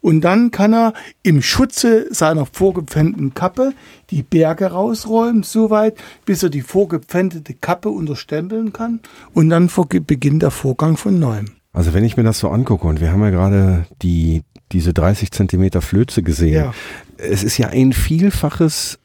Und 0.06 0.20
dann 0.20 0.52
kann 0.52 0.72
er 0.72 0.92
im 1.24 1.42
Schutze 1.42 2.06
seiner 2.14 2.46
vorgepfändeten 2.46 3.34
Kappe 3.34 3.72
die 4.10 4.22
Berge 4.22 4.66
rausräumen, 4.66 5.42
soweit, 5.42 5.98
bis 6.24 6.44
er 6.44 6.48
die 6.48 6.60
vorgepfändete 6.62 7.54
Kappe 7.54 7.88
unterstempeln 7.88 8.72
kann. 8.72 9.00
Und 9.34 9.50
dann 9.50 9.68
beginnt 10.06 10.44
der 10.44 10.52
Vorgang 10.52 10.96
von 10.96 11.18
neuem. 11.18 11.46
Also 11.72 11.92
wenn 11.92 12.04
ich 12.04 12.16
mir 12.16 12.22
das 12.22 12.38
so 12.38 12.50
angucke 12.50 12.86
und 12.86 13.00
wir 13.00 13.10
haben 13.10 13.20
ja 13.22 13.30
gerade 13.30 13.86
die, 14.00 14.44
diese 14.70 14.94
30 14.94 15.32
Zentimeter 15.32 15.82
Flöze 15.82 16.22
gesehen. 16.22 16.54
Ja. 16.54 16.74
Es 17.16 17.42
ist 17.42 17.58
ja 17.58 17.70
ein 17.70 17.92
vielfaches 17.92 19.00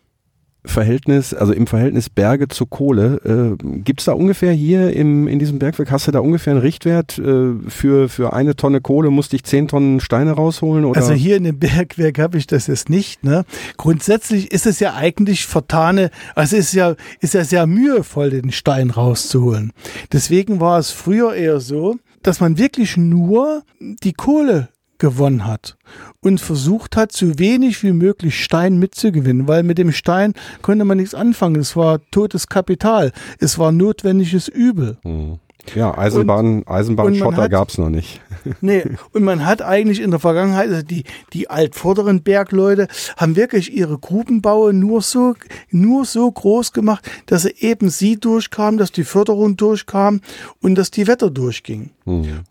Verhältnis, 0.63 1.33
also 1.33 1.53
im 1.53 1.65
Verhältnis 1.65 2.09
Berge 2.09 2.47
zu 2.47 2.65
Kohle. 2.65 3.57
Äh, 3.59 3.79
Gibt 3.79 4.01
es 4.01 4.05
da 4.05 4.13
ungefähr 4.13 4.53
hier 4.53 4.93
im, 4.93 5.27
in 5.27 5.39
diesem 5.39 5.59
Bergwerk, 5.59 5.91
hast 5.91 6.07
du 6.07 6.11
da 6.11 6.19
ungefähr 6.19 6.51
einen 6.51 6.61
Richtwert? 6.61 7.17
Äh, 7.17 7.53
für, 7.67 8.09
für 8.09 8.33
eine 8.33 8.55
Tonne 8.55 8.79
Kohle 8.81 9.09
musste 9.09 9.35
ich 9.35 9.43
zehn 9.43 9.67
Tonnen 9.67 9.99
Steine 9.99 10.33
rausholen? 10.33 10.85
Oder? 10.85 10.99
Also 10.99 11.13
hier 11.13 11.37
in 11.37 11.45
dem 11.45 11.57
Bergwerk 11.57 12.19
habe 12.19 12.37
ich 12.37 12.45
das 12.45 12.67
jetzt 12.67 12.89
nicht. 12.89 13.23
Ne? 13.23 13.43
Grundsätzlich 13.77 14.51
ist 14.51 14.67
es 14.67 14.79
ja 14.79 14.93
eigentlich 14.93 15.47
vertane, 15.47 16.11
also 16.35 16.55
ist 16.55 16.73
ja, 16.73 16.95
ist 17.19 17.33
ja 17.33 17.43
sehr 17.43 17.65
mühevoll, 17.65 18.29
den 18.29 18.51
Stein 18.51 18.91
rauszuholen. 18.91 19.71
Deswegen 20.11 20.59
war 20.59 20.77
es 20.77 20.91
früher 20.91 21.33
eher 21.33 21.59
so, 21.59 21.97
dass 22.21 22.39
man 22.39 22.59
wirklich 22.59 22.97
nur 22.97 23.63
die 23.79 24.13
Kohle 24.13 24.69
gewonnen 24.99 25.47
hat 25.47 25.77
und 26.23 26.39
versucht 26.39 26.95
hat, 26.95 27.11
so 27.11 27.39
wenig 27.39 27.83
wie 27.83 27.91
möglich 27.91 28.43
Stein 28.43 28.77
mitzugewinnen, 28.77 29.47
weil 29.47 29.63
mit 29.63 29.77
dem 29.77 29.91
Stein 29.91 30.33
konnte 30.61 30.85
man 30.85 30.97
nichts 30.97 31.15
anfangen. 31.15 31.59
Es 31.59 31.75
war 31.75 31.99
totes 32.11 32.47
Kapital. 32.47 33.11
Es 33.39 33.57
war 33.57 33.71
notwendiges 33.71 34.47
Übel. 34.47 34.97
Hm. 35.03 35.39
Ja, 35.75 35.97
Eisenbahn, 35.97 36.65
Eisenbahnschotter 36.67 37.49
gab 37.49 37.69
es 37.69 37.77
noch 37.77 37.89
nicht. 37.89 38.21
Nee, 38.59 38.83
und 39.13 39.23
man 39.23 39.45
hat 39.45 39.61
eigentlich 39.61 40.01
in 40.01 40.09
der 40.09 40.19
Vergangenheit, 40.19 40.67
also 40.69 40.81
die, 40.81 41.03
die 41.31 41.51
altvorderen 41.51 42.23
Bergleute 42.23 42.87
haben 43.15 43.35
wirklich 43.35 43.71
ihre 43.71 43.99
Grubenbaue 43.99 44.73
nur 44.73 45.03
so, 45.03 45.35
nur 45.69 46.05
so 46.05 46.31
groß 46.31 46.73
gemacht, 46.73 47.07
dass 47.27 47.45
eben 47.45 47.91
sie 47.91 48.19
durchkamen, 48.19 48.79
dass 48.79 48.91
die 48.91 49.03
Förderung 49.03 49.57
durchkam 49.57 50.21
und 50.59 50.73
dass 50.73 50.89
die 50.89 51.05
Wetter 51.05 51.29
durchging. 51.29 51.91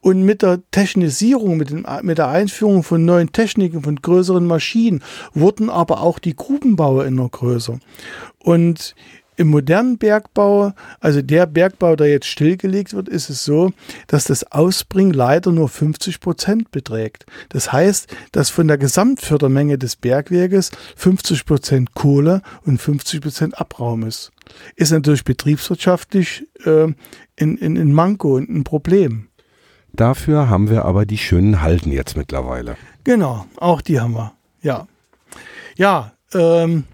Und 0.01 0.23
mit 0.23 0.43
der 0.43 0.61
Technisierung, 0.71 1.57
mit, 1.57 1.71
den, 1.71 1.85
mit 2.03 2.19
der 2.19 2.29
Einführung 2.29 2.83
von 2.83 3.05
neuen 3.05 3.33
Techniken, 3.33 3.83
von 3.83 3.97
größeren 3.97 4.47
Maschinen, 4.47 5.03
wurden 5.35 5.69
aber 5.69 6.03
auch 6.03 6.19
die 6.19 6.37
Grubenbaue 6.37 7.05
immer 7.05 7.29
größer. 7.29 7.79
Und 8.39 8.95
Im 9.41 9.49
modernen 9.49 9.97
Bergbau, 9.97 10.75
also 11.01 11.23
der 11.23 11.47
Bergbau, 11.47 11.97
der 11.97 12.09
jetzt 12.11 12.27
stillgelegt 12.27 12.93
wird, 12.93 13.09
ist 13.09 13.31
es 13.31 13.43
so, 13.43 13.73
dass 14.07 14.25
das 14.25 14.45
Ausbringen 14.53 15.15
leider 15.15 15.51
nur 15.51 15.71
50 15.71 16.21
Prozent 16.21 16.71
beträgt. 16.73 17.25
Das 17.49 17.73
heißt, 17.73 18.15
dass 18.33 18.51
von 18.51 18.69
der 18.69 18.77
Gesamtfördermenge 18.77 19.79
des 19.79 19.97
Bergwerkes 19.97 20.73
50 20.95 21.47
Prozent 21.47 21.95
Kohle 21.95 22.43
und 22.67 22.83
50 22.83 23.23
Prozent 23.23 23.59
Abraum 23.59 24.03
ist. 24.03 24.31
Ist 24.77 24.93
natürlich 24.93 25.25
betriebswirtschaftlich 25.25 26.47
äh, 26.67 26.93
in, 27.37 27.57
in, 27.57 27.77
in 27.77 27.95
Manko 27.95 28.37
und 28.37 28.51
ein 28.51 28.65
Problem. 28.65 29.29
Dafür 29.95 30.51
haben 30.51 30.69
wir 30.69 30.85
aber 30.85 31.07
die 31.07 31.17
schönen 31.17 31.63
Halden 31.63 31.93
jetzt 31.93 32.15
mittlerweile. 32.15 32.77
Genau, 33.05 33.47
auch 33.57 33.81
die 33.81 34.01
haben 34.01 34.13
wir. 34.13 34.35
Ja. 34.61 34.87
Ja, 35.77 36.13
ähm, 36.35 36.85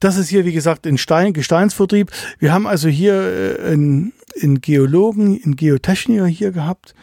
das 0.00 0.16
ist 0.16 0.28
hier, 0.28 0.44
wie 0.44 0.52
gesagt, 0.52 0.86
ein 0.86 0.98
Stein, 0.98 1.32
Gesteinsvertrieb. 1.32 2.10
Wir 2.38 2.52
haben 2.52 2.66
also 2.66 2.88
hier 2.88 3.14
äh, 3.60 3.72
einen, 3.72 4.12
einen 4.42 4.60
Geologen, 4.60 5.40
einen 5.42 5.56
Geotechniker 5.56 6.26
hier 6.26 6.52
gehabt. 6.52 6.94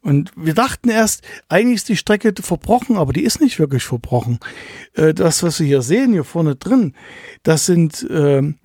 Und 0.00 0.32
wir 0.36 0.52
dachten 0.52 0.90
erst, 0.90 1.22
eigentlich 1.48 1.76
ist 1.76 1.88
die 1.88 1.96
Strecke 1.96 2.34
verbrochen, 2.38 2.96
aber 2.96 3.14
die 3.14 3.22
ist 3.24 3.40
nicht 3.40 3.58
wirklich 3.58 3.84
verbrochen. 3.84 4.38
Äh, 4.92 5.14
das, 5.14 5.42
was 5.42 5.56
Sie 5.56 5.66
hier 5.66 5.82
sehen, 5.82 6.12
hier 6.12 6.24
vorne 6.24 6.56
drin, 6.56 6.94
das 7.42 7.64
sind 7.66 8.06
ähm, 8.10 8.56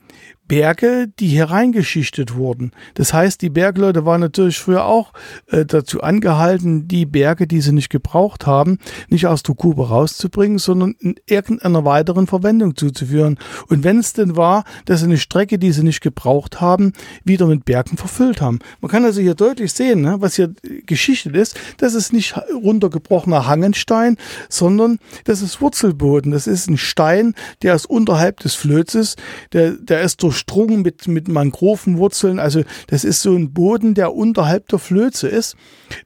Berge, 0.50 1.08
die 1.20 1.28
hier 1.28 1.46
reingeschichtet 1.46 2.36
wurden. 2.36 2.72
Das 2.96 3.14
heißt, 3.14 3.42
die 3.42 3.52
Bergleute 3.52 4.04
waren 4.06 4.20
natürlich 4.20 4.58
früher 4.58 4.84
auch 4.84 5.14
äh, 5.48 5.64
dazu 5.64 6.02
angehalten, 6.02 6.88
die 6.88 7.06
Berge, 7.06 7.46
die 7.46 7.62
sie 7.62 7.72
nicht 7.72 7.90
gebraucht 7.90 8.48
haben, 8.48 8.80
nicht 9.10 9.28
aus 9.28 9.44
der 9.44 9.54
Grube 9.54 9.88
rauszubringen, 9.88 10.58
sondern 10.58 10.96
in 11.00 11.16
irgendeiner 11.28 11.86
weiteren 11.86 12.26
Verwendung 12.26 12.76
zuzuführen. 12.76 13.38
Und 13.68 13.84
wenn 13.84 14.00
es 14.00 14.14
denn 14.14 14.36
war, 14.36 14.66
dass 14.86 15.02
sie 15.02 15.06
eine 15.06 15.20
Strecke, 15.20 15.60
die 15.60 15.72
sie 15.72 15.84
nicht 15.84 16.02
gebraucht 16.02 16.60
haben, 16.60 16.94
wieder 17.24 17.46
mit 17.46 17.64
Bergen 17.64 17.98
verfüllt 17.98 18.42
haben. 18.42 18.58
Man 18.82 18.90
kann 18.90 19.06
also 19.06 19.22
hier 19.22 19.36
deutlich 19.36 19.72
sehen, 19.72 20.02
ne, 20.02 20.18
was 20.20 20.36
hier 20.36 20.52
geschichtet 20.88 21.36
ist. 21.36 21.60
Das 21.78 21.94
ist 21.94 22.12
nicht 22.12 22.36
runtergebrochener 22.52 23.46
Hangenstein, 23.46 24.18
sondern 24.50 24.98
das 25.26 25.44
ist 25.44 25.62
Wurzelboden. 25.62 26.32
Das 26.32 26.48
ist 26.48 26.68
ein 26.68 26.78
Stein, 26.78 27.36
der 27.62 27.76
ist 27.76 27.86
unterhalb 27.86 28.40
des 28.40 28.56
Flözes, 28.56 29.16
der, 29.54 29.74
der 29.74 30.02
ist 30.02 30.24
durch 30.24 30.39
durchdrungen 30.40 30.82
mit, 30.82 31.08
mit 31.08 31.28
Mangrovenwurzeln. 31.28 32.40
Also 32.40 32.64
das 32.88 33.04
ist 33.04 33.22
so 33.22 33.36
ein 33.36 33.54
Boden, 33.54 33.94
der 33.94 34.14
unterhalb 34.14 34.68
der 34.70 34.80
Flöze 34.80 35.28
ist, 35.28 35.56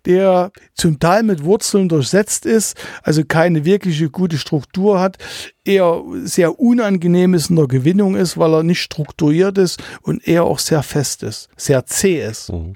der 0.06 0.52
zum 0.74 1.00
Teil 1.00 1.24
mit 1.24 1.44
Wurzeln 1.44 1.90
durchsetzt 1.90 2.46
ist, 2.46 2.78
also 3.04 3.24
keine 3.26 3.66
wirkliche 3.66 4.10
gute 4.10 4.38
Struktur 4.38 5.00
hat, 5.00 5.18
eher 5.66 6.02
sehr 6.24 6.60
unangenehm 6.60 7.34
ist 7.34 7.50
in 7.50 7.56
der 7.56 7.68
Gewinnung 7.68 8.16
ist, 8.16 8.38
weil 8.38 8.54
er 8.54 8.64
nicht 8.64 8.82
strukturiert 8.82 9.58
ist 9.58 9.82
und 10.02 10.28
eher 10.28 10.44
auch 10.44 10.60
sehr 10.60 10.84
fest 10.84 11.24
ist, 11.24 11.50
sehr 11.56 11.86
zäh 11.86 12.26
ist. 12.26 12.52
Mhm. 12.52 12.76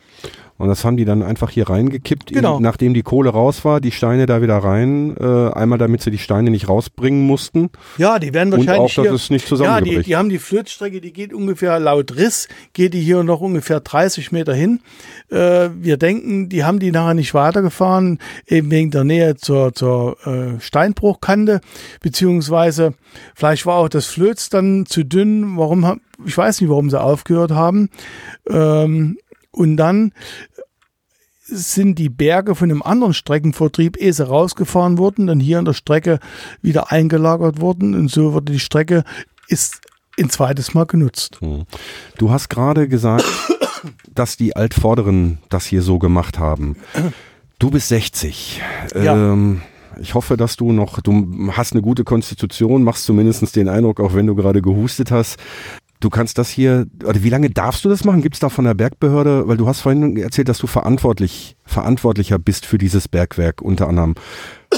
Und 0.57 0.67
das 0.69 0.83
haben 0.83 0.97
die 0.97 1.05
dann 1.05 1.21
einfach 1.21 1.49
hier 1.51 1.69
reingekippt, 1.69 2.31
Genau. 2.31 2.57
in, 2.57 2.63
nachdem 2.63 2.93
die 2.93 3.03
Kohle 3.03 3.29
raus 3.29 3.63
war, 3.63 3.79
die 3.79 3.91
Steine 3.91 4.25
da 4.25 4.41
wieder 4.41 4.57
rein. 4.57 5.15
Äh, 5.17 5.51
einmal 5.53 5.77
damit 5.77 6.01
sie 6.01 6.11
die 6.11 6.17
Steine 6.17 6.49
nicht 6.49 6.67
rausbringen 6.67 7.25
mussten. 7.25 7.69
Ja, 7.97 8.17
die 8.19 8.33
werden 8.33 8.51
Und 8.53 8.65
wahrscheinlich 8.65 8.91
auch, 8.91 9.03
dass 9.03 9.05
hier, 9.05 9.13
es 9.13 9.29
nicht 9.29 9.43
ja, 9.43 9.49
zusammenbricht. 9.49 9.99
die, 9.99 10.03
die 10.03 10.15
haben 10.15 10.29
die 10.29 10.39
Flötstrecke, 10.39 10.99
die 11.01 11.13
geht 11.13 11.33
ungefähr 11.33 11.79
laut 11.79 12.15
Riss, 12.15 12.47
geht 12.73 12.93
die 12.93 13.01
hier 13.01 13.23
noch 13.23 13.41
ungefähr 13.41 13.79
30 13.79 14.31
Meter 14.31 14.53
hin. 14.53 14.79
Äh, 15.29 15.69
wir 15.79 15.97
denken, 15.97 16.49
die 16.49 16.63
haben 16.63 16.79
die 16.79 16.91
nachher 16.91 17.13
nicht 17.13 17.33
weitergefahren, 17.33 18.19
eben 18.47 18.71
wegen 18.71 18.91
der 18.91 19.03
Nähe 19.03 19.35
zur, 19.35 19.73
zur 19.73 20.17
äh, 20.25 20.59
Steinbruchkante, 20.59 21.61
beziehungsweise 22.01 22.93
vielleicht 23.35 23.65
war 23.65 23.75
auch 23.75 23.89
das 23.89 24.07
Flöz 24.07 24.49
dann 24.49 24.85
zu 24.85 25.03
dünn, 25.03 25.57
warum, 25.57 25.99
ich 26.25 26.37
weiß 26.37 26.61
nicht, 26.61 26.69
warum 26.69 26.89
sie 26.89 26.99
aufgehört 26.99 27.51
haben. 27.51 27.89
Ähm, 28.49 29.17
und 29.51 29.77
dann 29.77 30.13
sind 31.49 31.97
die 31.97 32.09
Berge 32.09 32.55
von 32.55 32.69
einem 32.69 32.81
anderen 32.81 33.13
Streckenvertrieb, 33.13 33.97
ehe 33.97 34.11
sie 34.11 34.27
rausgefahren 34.27 34.97
wurden, 34.97 35.27
dann 35.27 35.39
hier 35.39 35.59
an 35.59 35.65
der 35.65 35.73
Strecke 35.73 36.19
wieder 36.61 36.91
eingelagert 36.91 37.61
wurden 37.61 37.95
und 37.95 38.11
so 38.11 38.33
wurde 38.33 38.51
die 38.51 38.59
Strecke 38.59 39.03
ist 39.47 39.81
ein 40.19 40.29
zweites 40.29 40.73
Mal 40.73 40.85
genutzt. 40.85 41.37
Mhm. 41.41 41.65
Du 42.17 42.31
hast 42.31 42.49
gerade 42.49 42.87
gesagt, 42.87 43.25
dass 44.13 44.35
die 44.37 44.55
Altvorderen 44.55 45.39
das 45.49 45.65
hier 45.65 45.81
so 45.81 45.99
gemacht 45.99 46.39
haben. 46.39 46.75
Du 47.59 47.71
bist 47.71 47.87
60. 47.89 48.61
Ja. 48.95 49.13
Ähm, 49.13 49.61
ich 49.99 50.13
hoffe, 50.13 50.37
dass 50.37 50.57
du 50.57 50.71
noch, 50.71 50.99
du 51.01 51.51
hast 51.51 51.73
eine 51.73 51.81
gute 51.81 52.03
Konstitution, 52.03 52.83
machst 52.83 53.05
zumindest 53.05 53.55
den 53.55 53.69
Eindruck, 53.69 53.99
auch 53.99 54.13
wenn 54.13 54.27
du 54.27 54.35
gerade 54.35 54.61
gehustet 54.61 55.11
hast. 55.11 55.39
Du 55.99 56.09
kannst 56.11 56.37
das 56.37 56.49
hier, 56.49 56.85
oder 57.03 57.23
wie 57.23 57.29
lange 57.29 57.49
darfst 57.49 57.83
du 57.83 57.89
das 57.89 58.03
machen? 58.03 58.21
Gibt 58.21 58.35
es 58.35 58.39
da 58.39 58.49
von 58.49 58.65
der 58.65 58.75
Bergbehörde, 58.75 59.47
weil 59.47 59.57
du 59.57 59.67
hast 59.67 59.81
vorhin 59.81 60.15
erzählt, 60.17 60.47
dass 60.47 60.59
du 60.59 60.67
verantwortlich, 60.67 61.55
verantwortlicher 61.65 62.37
bist 62.37 62.65
für 62.67 62.77
dieses 62.77 63.07
Bergwerk 63.07 63.61
unter 63.61 63.87
anderem. 63.87 64.15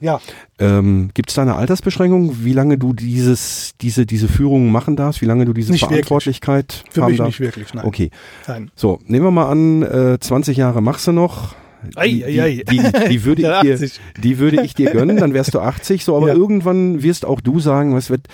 Ja. 0.00 0.20
Ähm, 0.60 1.10
Gibt 1.12 1.30
es 1.30 1.34
da 1.34 1.42
eine 1.42 1.56
Altersbeschränkung, 1.56 2.44
wie 2.44 2.52
lange 2.52 2.78
du 2.78 2.92
dieses, 2.92 3.72
diese, 3.80 4.06
diese 4.06 4.28
Führung 4.28 4.70
machen 4.70 4.94
darfst, 4.94 5.22
wie 5.22 5.26
lange 5.26 5.44
du 5.44 5.52
diese 5.52 5.72
Nicht 5.72 5.82
wirklich. 5.82 6.06
Verantwortlichkeit 6.06 6.84
Für 6.90 7.02
haben 7.02 7.10
mich 7.10 7.18
darfst? 7.18 7.40
nicht 7.40 7.40
wirklich, 7.40 7.74
nein. 7.74 7.84
Okay. 7.84 8.10
Nein. 8.46 8.70
So, 8.76 9.00
nehmen 9.06 9.26
wir 9.26 9.32
mal 9.32 9.48
an, 9.50 9.82
äh, 9.82 10.18
20 10.20 10.56
Jahre 10.56 10.80
machst 10.82 11.08
du 11.08 11.12
noch. 11.12 11.56
Die, 12.00 12.22
die, 12.22 12.64
die, 12.64 12.76
die, 13.08 13.24
würde 13.24 13.42
ich 13.42 13.48
dir, 13.48 13.74
80. 13.74 14.00
die 14.22 14.38
würde 14.38 14.62
ich 14.62 14.74
dir 14.74 14.92
gönnen, 14.92 15.16
dann 15.16 15.34
wärst 15.34 15.52
du 15.54 15.58
80, 15.58 16.04
so, 16.04 16.16
aber 16.16 16.28
Ja. 16.32 16.34
irgendwann 16.34 17.02
wirst 17.02 17.24
auch 17.24 17.40
du 17.40 17.58
sagen, 17.58 17.96
es 17.96 18.08
wird 18.08 18.28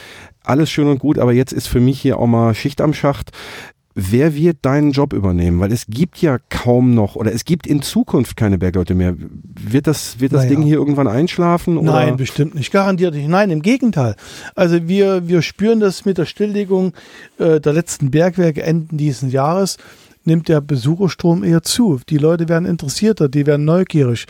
alles 0.48 0.70
schön 0.70 0.88
und 0.88 0.98
gut, 0.98 1.18
aber 1.18 1.32
jetzt 1.32 1.52
ist 1.52 1.66
für 1.68 1.80
mich 1.80 2.00
hier 2.00 2.18
auch 2.18 2.26
mal 2.26 2.54
Schicht 2.54 2.80
am 2.80 2.94
Schacht. 2.94 3.30
Wer 4.00 4.36
wird 4.36 4.58
deinen 4.62 4.92
Job 4.92 5.12
übernehmen? 5.12 5.58
Weil 5.58 5.72
es 5.72 5.86
gibt 5.88 6.18
ja 6.22 6.38
kaum 6.50 6.94
noch, 6.94 7.16
oder 7.16 7.32
es 7.32 7.44
gibt 7.44 7.66
in 7.66 7.82
Zukunft 7.82 8.36
keine 8.36 8.56
Bergleute 8.56 8.94
mehr. 8.94 9.16
Wird 9.18 9.88
das, 9.88 10.20
wird 10.20 10.32
das 10.32 10.44
Naja. 10.44 10.50
Ding 10.50 10.62
hier 10.62 10.76
irgendwann 10.76 11.08
einschlafen? 11.08 11.76
Oder? 11.78 11.92
Nein, 11.92 12.16
bestimmt 12.16 12.54
nicht. 12.54 12.70
Garantiert 12.70 13.14
nicht. 13.14 13.28
Nein, 13.28 13.50
im 13.50 13.60
Gegenteil. 13.60 14.14
Also 14.54 14.86
wir, 14.86 15.26
wir 15.26 15.42
spüren 15.42 15.80
das 15.80 16.04
mit 16.04 16.16
der 16.16 16.26
Stilllegung 16.26 16.92
äh, 17.38 17.60
der 17.60 17.72
letzten 17.72 18.12
Bergwerke 18.12 18.62
Enden 18.62 18.98
dieses 18.98 19.32
Jahres 19.32 19.78
nimmt 20.22 20.48
der 20.48 20.60
Besucherstrom 20.60 21.42
eher 21.42 21.62
zu. 21.62 21.98
Die 22.08 22.18
Leute 22.18 22.48
werden 22.48 22.66
interessierter, 22.66 23.28
die 23.28 23.46
werden 23.46 23.64
neugierig. 23.64 24.26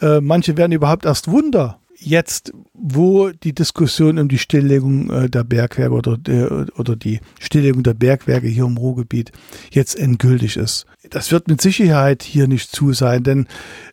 Äh, 0.00 0.20
manche 0.20 0.56
werden 0.56 0.70
überhaupt 0.72 1.06
erst 1.06 1.28
Wunder. 1.28 1.80
Jetzt, 2.00 2.52
wo 2.74 3.30
die 3.30 3.52
Diskussion 3.52 4.20
um 4.20 4.28
die 4.28 4.38
Stilllegung 4.38 5.10
äh, 5.10 5.28
der 5.28 5.42
Bergwerke 5.42 5.90
oder, 5.90 6.16
der, 6.16 6.68
oder 6.78 6.94
die 6.94 7.18
Stilllegung 7.40 7.82
der 7.82 7.94
Bergwerke 7.94 8.46
hier 8.46 8.66
im 8.66 8.76
Ruhrgebiet 8.76 9.32
jetzt 9.72 9.98
endgültig 9.98 10.56
ist. 10.56 10.86
Das 11.10 11.32
wird 11.32 11.48
mit 11.48 11.60
Sicherheit 11.60 12.22
hier 12.22 12.46
nicht 12.46 12.70
zu 12.70 12.92
sein, 12.92 13.24
denn 13.24 13.48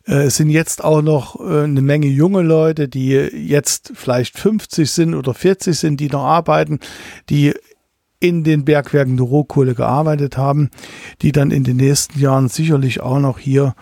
äh, 0.06 0.26
es 0.26 0.36
sind 0.36 0.50
jetzt 0.50 0.84
auch 0.84 1.02
noch 1.02 1.40
äh, 1.40 1.64
eine 1.64 1.82
Menge 1.82 2.06
junge 2.06 2.42
Leute, 2.42 2.88
die 2.88 3.10
jetzt 3.10 3.90
vielleicht 3.96 4.38
50 4.38 4.88
sind 4.88 5.14
oder 5.14 5.34
40 5.34 5.76
sind, 5.76 5.98
die 5.98 6.08
noch 6.08 6.24
arbeiten, 6.24 6.78
die 7.28 7.54
in 8.20 8.44
den 8.44 8.64
Bergwerken 8.64 9.16
der 9.16 9.26
Rohkohle 9.26 9.74
gearbeitet 9.74 10.36
haben, 10.36 10.70
die 11.22 11.32
dann 11.32 11.50
in 11.50 11.64
den 11.64 11.76
nächsten 11.76 12.20
Jahren 12.20 12.48
sicherlich 12.48 13.00
auch 13.00 13.18
noch 13.18 13.38
hier 13.38 13.74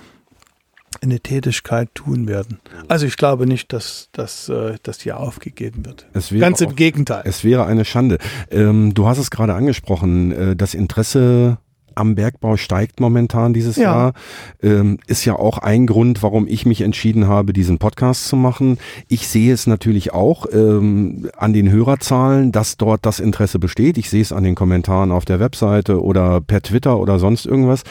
eine 1.04 1.20
Tätigkeit 1.20 1.88
tun 1.94 2.26
werden. 2.26 2.58
Also 2.88 3.06
ich 3.06 3.16
glaube 3.16 3.46
nicht, 3.46 3.72
dass, 3.72 4.08
dass, 4.12 4.48
äh, 4.48 4.74
das 4.82 5.00
hier 5.00 5.20
aufgegeben 5.20 5.84
wird. 5.86 6.06
Es 6.12 6.32
wäre 6.32 6.40
Ganz 6.40 6.60
auch- 6.62 6.70
im 6.70 6.76
Gegenteil. 6.76 7.22
Es 7.24 7.44
wäre 7.44 7.66
eine 7.66 7.84
Schande. 7.84 8.18
Ähm, 8.50 8.92
du 8.94 9.06
hast 9.06 9.18
es 9.18 9.30
gerade 9.30 9.54
angesprochen, 9.54 10.32
äh, 10.32 10.56
das 10.56 10.74
Interesse 10.74 11.58
am 11.96 12.16
Bergbau 12.16 12.56
steigt 12.56 12.98
momentan 12.98 13.54
dieses 13.54 13.76
Ja. 13.76 13.82
Jahr. 13.82 14.12
Ähm, 14.60 14.98
ist 15.06 15.24
ja 15.24 15.36
auch 15.36 15.58
ein 15.58 15.86
Grund, 15.86 16.24
warum 16.24 16.48
ich 16.48 16.66
mich 16.66 16.80
entschieden 16.80 17.28
habe, 17.28 17.52
diesen 17.52 17.78
Podcast 17.78 18.26
zu 18.26 18.34
machen. 18.34 18.78
Ich 19.06 19.28
sehe 19.28 19.52
es 19.54 19.68
natürlich 19.68 20.12
auch 20.12 20.46
ähm, 20.52 21.30
an 21.36 21.52
den 21.52 21.70
Hörerzahlen, 21.70 22.50
dass 22.50 22.76
dort 22.78 23.06
das 23.06 23.20
Interesse 23.20 23.60
besteht. 23.60 23.96
Ich 23.96 24.10
sehe 24.10 24.22
es 24.22 24.32
an 24.32 24.42
den 24.42 24.56
Kommentaren 24.56 25.12
auf 25.12 25.24
der 25.24 25.38
Webseite 25.38 26.02
oder 26.02 26.40
per 26.40 26.62
Twitter 26.62 26.98
oder 26.98 27.20
sonst 27.20 27.46
irgendwas. 27.46 27.84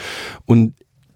Und 0.45 0.73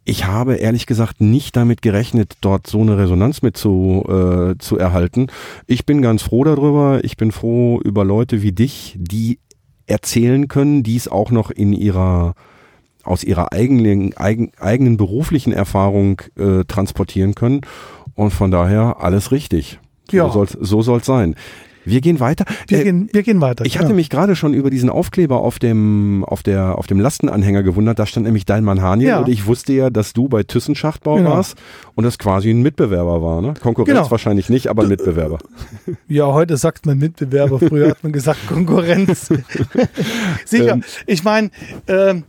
ich 0.07 0.25
habe 0.25 0.55
ehrlich 0.55 0.85
gesagt 0.85 1.19
nicht 1.19 1.57
damit 1.57 1.81
gerechnet, 1.81 2.38
dort 2.39 2.65
so 2.65 2.79
eine 2.79 2.97
Resonanz 2.97 3.41
mit 3.41 3.57
zu, 3.57 4.05
äh, 4.07 4.57
zu 4.57 4.77
erhalten. 4.77 5.27
Ich 5.65 5.85
bin 5.85 6.01
ganz 6.01 6.21
froh 6.21 6.45
darüber. 6.45 7.03
Ich 7.03 7.17
bin 7.17 7.34
froh 7.34 7.81
über 7.84 8.05
Leute 8.05 8.41
wie 8.41 8.53
dich, 8.53 8.95
die 8.97 9.39
erzählen 9.85 10.47
können, 10.47 10.81
die 10.81 10.95
es 10.95 11.09
auch 11.09 11.29
noch 11.29 11.51
in 11.51 11.73
ihrer 11.73 12.35
aus 13.03 13.23
ihrer 13.23 13.53
eigenen, 13.53 14.15
eigen, 14.17 14.51
eigenen 14.59 14.97
beruflichen 14.97 15.53
Erfahrung 15.53 16.21
äh, 16.38 16.63
transportieren 16.65 17.35
können. 17.35 17.61
Und 18.15 18.31
von 18.31 18.51
daher 18.51 18.97
alles 18.99 19.31
richtig. 19.31 19.79
Ja. 20.11 20.27
So 20.27 20.31
soll's 20.34 20.57
so 20.59 20.81
soll's 20.81 21.05
sein. 21.05 21.35
Wir 21.88 22.01
gehen 22.01 22.19
weiter. 22.19 22.45
Wir, 22.68 22.80
Äh, 22.80 22.84
gehen, 22.84 23.09
wir 23.14 23.23
gehen 23.23 23.41
weiter. 23.41 23.65
ich 23.65 23.77
hatte 23.80 23.89
ja. 23.89 23.95
mich 23.95 24.09
gerade 24.09 24.35
schon 24.35 24.53
über 24.53 24.69
diesen 24.69 24.89
Aufkleber 24.89 25.39
auf 25.41 25.57
dem, 25.59 26.23
auf 26.26 26.43
der, 26.43 26.77
auf 26.77 26.88
dem 26.88 26.99
Lastenanhänger 26.99 27.64
gewundert. 27.64 27.97
Da 27.99 28.05
stand 28.05 28.26
nämlich 28.26 28.45
Deinmann 28.45 28.81
Haniel 28.81 29.09
Ja. 29.09 29.19
und 29.19 29.30
ich 29.30 29.45
wusste 29.45 29.73
ja, 29.73 29.89
dass 29.89 30.14
du 30.14 30.27
bei 30.27 30.43
Thyssen 30.43 30.76
Schachtbau 30.76 31.15
Genau. 31.15 31.31
warst 31.31 31.55
und 31.95 32.03
das 32.03 32.18
quasi 32.18 32.49
ein 32.49 32.61
Mitbewerber 32.61 33.22
war, 33.22 33.41
ne? 33.41 33.53
Konkurrenz 33.61 33.97
Genau. 33.97 34.11
wahrscheinlich 34.11 34.49
nicht, 34.49 34.68
aber 34.68 34.85
Mitbewerber. 34.88 35.38
Ja, 36.09 36.26
heute 36.27 36.57
sagt 36.57 36.85
man 36.85 36.97
Mitbewerber, 36.97 37.59
früher 37.59 37.89
hat 37.89 38.03
man 38.03 38.11
gesagt 38.11 38.47
Konkurrenz. 38.47 39.30
Sicher. 40.45 40.73
Ähm. 40.73 40.84
ich 41.05 41.23
meine, 41.23 41.49
ähm, 41.88 42.23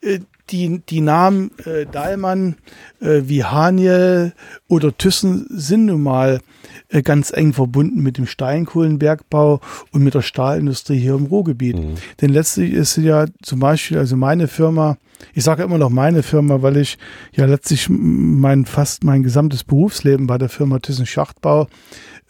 äh, 0.00 0.20
die, 0.50 0.80
die 0.88 1.00
Namen 1.00 1.50
äh, 1.64 1.86
Dahlmann 1.86 2.56
äh, 3.00 3.22
wie 3.24 3.44
Haniel 3.44 4.32
oder 4.68 4.96
Thyssen 4.96 5.46
sind 5.50 5.86
nun 5.86 6.02
mal 6.02 6.40
äh, 6.88 7.02
ganz 7.02 7.32
eng 7.32 7.52
verbunden 7.52 8.02
mit 8.02 8.18
dem 8.18 8.26
Steinkohlenbergbau 8.26 9.60
und 9.92 10.04
mit 10.04 10.14
der 10.14 10.22
Stahlindustrie 10.22 10.98
hier 10.98 11.14
im 11.14 11.26
Ruhrgebiet. 11.26 11.76
Denn 12.20 12.30
letztlich 12.30 12.72
ist 12.72 12.96
ja 12.96 13.26
zum 13.42 13.60
Beispiel, 13.60 13.98
also 13.98 14.16
meine 14.16 14.48
Firma, 14.48 14.96
ich 15.34 15.44
sage 15.44 15.62
immer 15.62 15.78
noch 15.78 15.90
meine 15.90 16.22
Firma, 16.22 16.62
weil 16.62 16.76
ich 16.76 16.98
ja 17.32 17.46
letztlich 17.46 17.88
mein 17.88 18.66
fast 18.66 19.04
mein 19.04 19.22
gesamtes 19.22 19.64
Berufsleben 19.64 20.26
bei 20.26 20.38
der 20.38 20.48
Firma 20.48 20.78
Thyssen 20.78 21.06
Schachtbau 21.06 21.68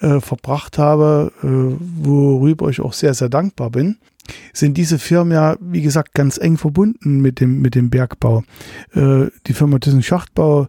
äh, 0.00 0.20
verbracht 0.20 0.78
habe, 0.78 1.32
äh, 1.42 1.46
worüber 2.02 2.68
ich 2.68 2.80
auch 2.80 2.92
sehr, 2.92 3.14
sehr 3.14 3.28
dankbar 3.28 3.70
bin, 3.70 3.96
sind 4.52 4.76
diese 4.76 4.98
Firmen 4.98 5.32
ja, 5.32 5.56
wie 5.60 5.82
gesagt, 5.82 6.14
ganz 6.14 6.38
eng 6.38 6.56
verbunden 6.56 7.20
mit 7.20 7.40
dem, 7.40 7.60
mit 7.60 7.74
dem 7.74 7.90
Bergbau. 7.90 8.44
Äh, 8.92 9.26
die 9.46 9.52
Firma 9.52 9.78
Thyssen 9.78 10.02
Schachtbau 10.02 10.68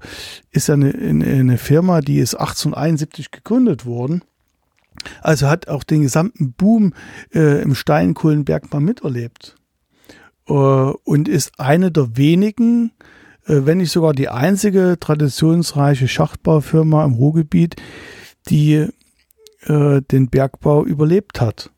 ist 0.51 0.67
ja 0.67 0.75
eine, 0.75 0.93
eine, 0.93 1.57
Firma, 1.57 2.01
die 2.01 2.19
ist 2.19 2.35
1871 2.35 3.31
gegründet 3.31 3.85
worden. 3.85 4.23
Also 5.21 5.47
hat 5.47 5.67
auch 5.67 5.83
den 5.83 6.01
gesamten 6.01 6.53
Boom 6.53 6.93
äh, 7.33 7.61
im 7.61 7.75
Steinkohlenbergbau 7.75 8.79
miterlebt. 8.79 9.55
Äh, 10.47 10.53
und 10.53 11.27
ist 11.27 11.59
eine 11.59 11.91
der 11.91 12.17
wenigen, 12.17 12.91
äh, 13.45 13.61
wenn 13.65 13.77
nicht 13.77 13.91
sogar 13.91 14.13
die 14.13 14.29
einzige 14.29 14.97
traditionsreiche 14.99 16.07
Schachtbaufirma 16.07 17.05
im 17.05 17.13
Ruhrgebiet, 17.13 17.75
die 18.49 18.87
äh, 19.63 20.01
den 20.01 20.29
Bergbau 20.29 20.85
überlebt 20.85 21.41
hat. 21.41 21.71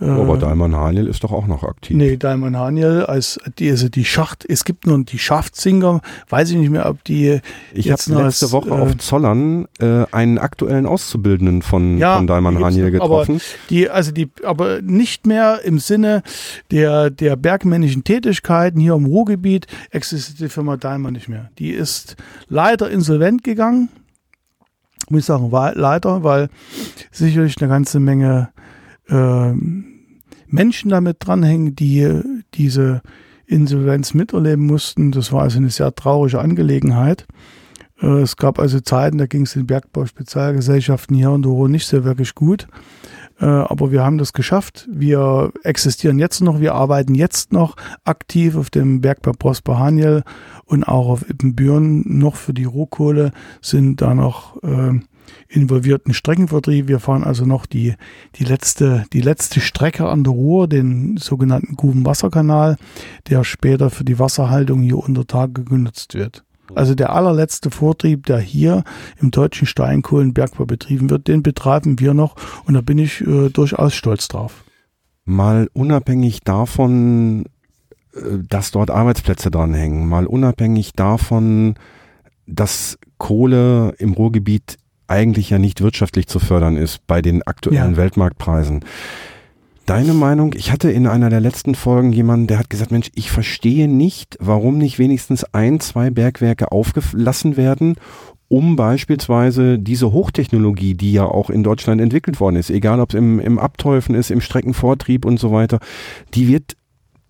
Äh, 0.00 0.08
Aber 0.08 0.38
Daimann 0.38 0.74
Haniel 0.74 1.06
ist 1.06 1.22
doch 1.24 1.32
auch 1.32 1.46
noch 1.46 1.62
aktiv. 1.62 1.94
Nee, 1.96 2.16
Daimon 2.16 2.56
Haniel 2.56 3.04
als 3.04 3.38
die, 3.58 3.70
also 3.70 3.88
die 3.90 4.06
Schacht, 4.06 4.46
es 4.48 4.64
gibt 4.64 4.86
nur 4.86 5.04
die 5.04 5.18
Schaftsinger, 5.18 6.00
weiß 6.30 6.50
ich 6.50 6.56
nicht 6.56 6.70
mehr, 6.70 6.88
ob 6.88 7.04
die 7.04 7.40
Ich 7.74 7.90
habe 7.90 8.00
letzte 8.00 8.16
als, 8.16 8.52
Woche 8.52 8.70
äh, 8.70 8.72
auf 8.72 8.96
Zollern 8.96 9.68
äh, 9.78 10.06
einen 10.10 10.38
aktuellen 10.38 10.86
Auszubildenden 10.86 11.60
von, 11.60 11.98
Ja, 11.98 12.16
von 12.16 12.26
gibt's 12.26 12.44
Haniel 12.44 12.90
noch, 12.92 13.04
aber 13.04 13.20
getroffen. 13.20 13.40
die, 13.68 13.90
also 13.90 14.10
die, 14.10 14.30
aber 14.42 14.80
nicht 14.80 15.26
mehr 15.26 15.60
im 15.64 15.78
Sinne 15.78 16.22
der, 16.70 17.10
der 17.10 17.36
bergmännischen 17.36 18.02
Tätigkeiten 18.02 18.80
hier 18.80 18.94
im 18.94 19.04
Ruhrgebiet 19.04 19.66
existiert 19.90 20.40
die 20.40 20.48
Firma 20.48 20.78
Daimler 20.78 21.10
nicht 21.10 21.28
mehr. 21.28 21.50
Die 21.58 21.70
ist 21.72 22.16
leider 22.48 22.90
insolvent 22.90 23.44
gegangen. 23.44 23.90
Muss 25.10 25.20
ich 25.20 25.26
sagen, 25.26 25.50
leider, 25.50 26.22
weil 26.24 26.48
sicherlich 27.10 27.60
eine 27.60 27.68
ganze 27.68 28.00
Menge 28.00 28.50
ähm, 29.08 29.89
Menschen 30.50 30.90
damit 30.90 31.16
dranhängen, 31.20 31.74
die 31.74 32.20
diese 32.54 33.02
Insolvenz 33.46 34.14
miterleben 34.14 34.66
mussten. 34.66 35.12
Das 35.12 35.32
war 35.32 35.42
also 35.42 35.58
eine 35.58 35.70
sehr 35.70 35.94
traurige 35.94 36.40
Angelegenheit. 36.40 37.26
Äh, 38.00 38.22
Es 38.22 38.36
gab 38.36 38.58
also 38.58 38.80
Zeiten, 38.80 39.18
da 39.18 39.26
ging 39.26 39.42
es 39.42 39.54
den 39.54 39.66
Bergbau-Spezialgesellschaften 39.66 41.16
hier 41.16 41.30
und 41.30 41.46
Ruhr 41.46 41.68
nicht 41.68 41.86
sehr 41.86 42.04
wirklich 42.04 42.34
gut. 42.34 42.68
Äh, 43.40 43.46
Aber 43.46 43.90
wir 43.90 44.04
haben 44.04 44.18
das 44.18 44.32
geschafft. 44.32 44.88
Wir 44.92 45.52
existieren 45.64 46.18
jetzt 46.18 46.40
noch, 46.42 46.60
wir 46.60 46.74
arbeiten 46.74 47.14
jetzt 47.14 47.52
noch 47.52 47.76
aktiv 48.04 48.56
auf 48.56 48.70
dem 48.70 49.00
Bergbau 49.00 49.32
Prosper 49.32 49.78
Haniel 49.78 50.22
und 50.66 50.84
auch 50.84 51.08
auf 51.08 51.28
Ippenbüren 51.28 52.04
noch 52.06 52.36
für 52.36 52.54
die 52.54 52.64
Rohkohle 52.64 53.32
sind 53.60 54.00
da 54.00 54.14
noch 54.14 54.62
äh, 54.62 55.00
involvierten 55.48 56.14
Streckenvertrieb. 56.14 56.88
Wir 56.88 57.00
fahren 57.00 57.24
also 57.24 57.44
noch 57.44 57.66
die, 57.66 57.94
die, 58.36 58.44
letzte, 58.44 59.04
die 59.12 59.20
letzte 59.20 59.60
Strecke 59.60 60.08
an 60.08 60.24
der 60.24 60.32
Ruhr, 60.32 60.68
den 60.68 61.16
sogenannten 61.16 61.76
Grubenwasserkanal, 61.76 62.76
der 63.28 63.44
später 63.44 63.90
für 63.90 64.04
die 64.04 64.18
Wasserhaltung 64.18 64.80
hier 64.80 64.98
unter 64.98 65.26
Tage 65.26 65.64
genutzt 65.64 66.14
wird. 66.14 66.44
Also 66.74 66.94
der 66.94 67.12
allerletzte 67.12 67.70
Vortrieb, 67.70 68.26
der 68.26 68.38
hier 68.38 68.84
im 69.20 69.30
deutschen 69.30 69.66
Steinkohlenbergbau 69.66 70.66
betrieben 70.66 71.10
wird, 71.10 71.28
den 71.28 71.42
betreiben 71.42 71.98
wir 71.98 72.14
noch 72.14 72.36
und 72.64 72.74
da 72.74 72.80
bin 72.80 72.98
ich 72.98 73.20
äh, 73.22 73.48
durchaus 73.48 73.94
stolz 73.94 74.28
drauf. 74.28 74.64
Mal 75.24 75.68
unabhängig 75.72 76.40
davon, 76.40 77.46
äh, 78.14 78.38
dass 78.48 78.70
dort 78.70 78.90
Arbeitsplätze 78.90 79.50
dranhängen, 79.50 80.08
mal 80.08 80.26
unabhängig 80.26 80.92
davon, 80.92 81.74
dass 82.46 82.98
Kohle 83.18 83.94
im 83.98 84.12
Ruhrgebiet 84.12 84.78
eigentlich 85.10 85.50
ja 85.50 85.58
nicht 85.58 85.82
wirtschaftlich 85.82 86.26
zu 86.26 86.38
fördern 86.38 86.76
ist 86.76 87.06
bei 87.06 87.20
den 87.20 87.42
aktuellen 87.42 87.92
Ja. 87.92 87.96
Weltmarktpreisen. 87.96 88.84
Deine 89.86 90.14
Meinung, 90.14 90.54
ich 90.56 90.70
hatte 90.70 90.90
in 90.90 91.08
einer 91.08 91.30
der 91.30 91.40
letzten 91.40 91.74
Folgen 91.74 92.12
jemanden, 92.12 92.46
der 92.46 92.58
hat 92.58 92.70
gesagt, 92.70 92.92
Mensch, 92.92 93.10
ich 93.14 93.30
verstehe 93.30 93.88
nicht, 93.88 94.36
warum 94.38 94.78
nicht 94.78 95.00
wenigstens 95.00 95.42
ein, 95.52 95.80
zwei 95.80 96.10
Bergwerke 96.10 96.70
aufgelassen 96.70 97.56
werden, 97.56 97.96
um 98.46 98.76
beispielsweise 98.76 99.78
diese 99.78 100.12
Hochtechnologie, 100.12 100.94
die 100.94 101.12
ja 101.12 101.24
auch 101.24 101.50
in 101.50 101.64
Deutschland 101.64 102.00
entwickelt 102.00 102.38
worden 102.38 102.56
ist, 102.56 102.70
egal 102.70 103.00
ob 103.00 103.10
es 103.10 103.14
im, 103.16 103.40
im 103.40 103.58
Abteufen 103.58 104.14
ist, 104.14 104.30
im 104.30 104.40
Streckenvortrieb 104.40 105.24
und 105.24 105.40
so 105.40 105.50
weiter, 105.50 105.80
die 106.34 106.46
wird 106.46 106.76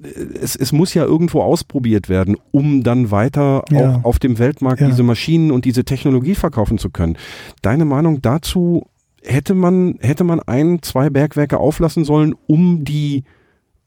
es, 0.03 0.57
es 0.57 0.73
muss 0.73 0.95
ja 0.95 1.05
irgendwo 1.05 1.43
ausprobiert 1.43 2.09
werden, 2.09 2.37
um 2.51 2.83
dann 2.83 3.11
weiter 3.11 3.65
Ja. 3.71 3.97
auch 3.97 4.05
auf 4.05 4.19
dem 4.19 4.39
Weltmarkt 4.39 4.81
Ja. 4.81 4.89
diese 4.89 5.03
Maschinen 5.03 5.51
und 5.51 5.65
diese 5.65 5.85
Technologie 5.85 6.35
verkaufen 6.35 6.79
zu 6.79 6.91
können. 6.91 7.17
Deine 7.63 7.85
Meinung 7.85 8.23
dazu, 8.23 8.87
hätte 9.23 9.55
man, 9.55 9.97
hätte 10.01 10.25
man 10.25 10.41
ein, 10.41 10.81
zwei 10.83 11.11
Bergwerke 11.11 11.59
auflassen 11.59 12.05
sollen, 12.05 12.35
um 12.47 12.85
die, 12.85 13.25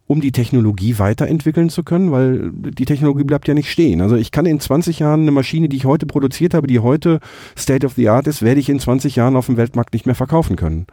um 0.06 0.22
die 0.22 0.31
Technologie 0.31 0.99
weiterentwickeln 0.99 1.69
zu 1.69 1.81
können, 1.81 2.11
weil 2.11 2.52
die 2.53 2.85
Technologie 2.85 3.23
bleibt 3.23 3.48
ja 3.48 3.56
nicht 3.56 3.72
stehen. 3.72 4.02
Also 4.02 4.15
ich 4.15 4.30
kann 4.31 4.45
in 4.45 4.60
20 4.60 4.99
Jahren 4.99 5.22
eine 5.22 5.31
Maschine, 5.31 5.69
die 5.69 5.77
ich 5.77 5.85
heute 5.85 6.06
produziert 6.06 6.53
habe, 6.53 6.68
die 6.68 6.80
heute 6.80 7.19
State 7.57 7.85
of 7.88 7.94
the 7.94 8.10
Art 8.10 8.27
ist, 8.27 8.44
werde 8.44 8.60
ich 8.60 8.69
in 8.69 8.80
20 8.80 9.15
Jahren 9.15 9.35
auf 9.35 9.48
dem 9.48 9.57
Weltmarkt 9.57 9.94
nicht 9.94 10.06
mehr 10.06 10.14
verkaufen 10.14 10.56
können. 10.56 10.85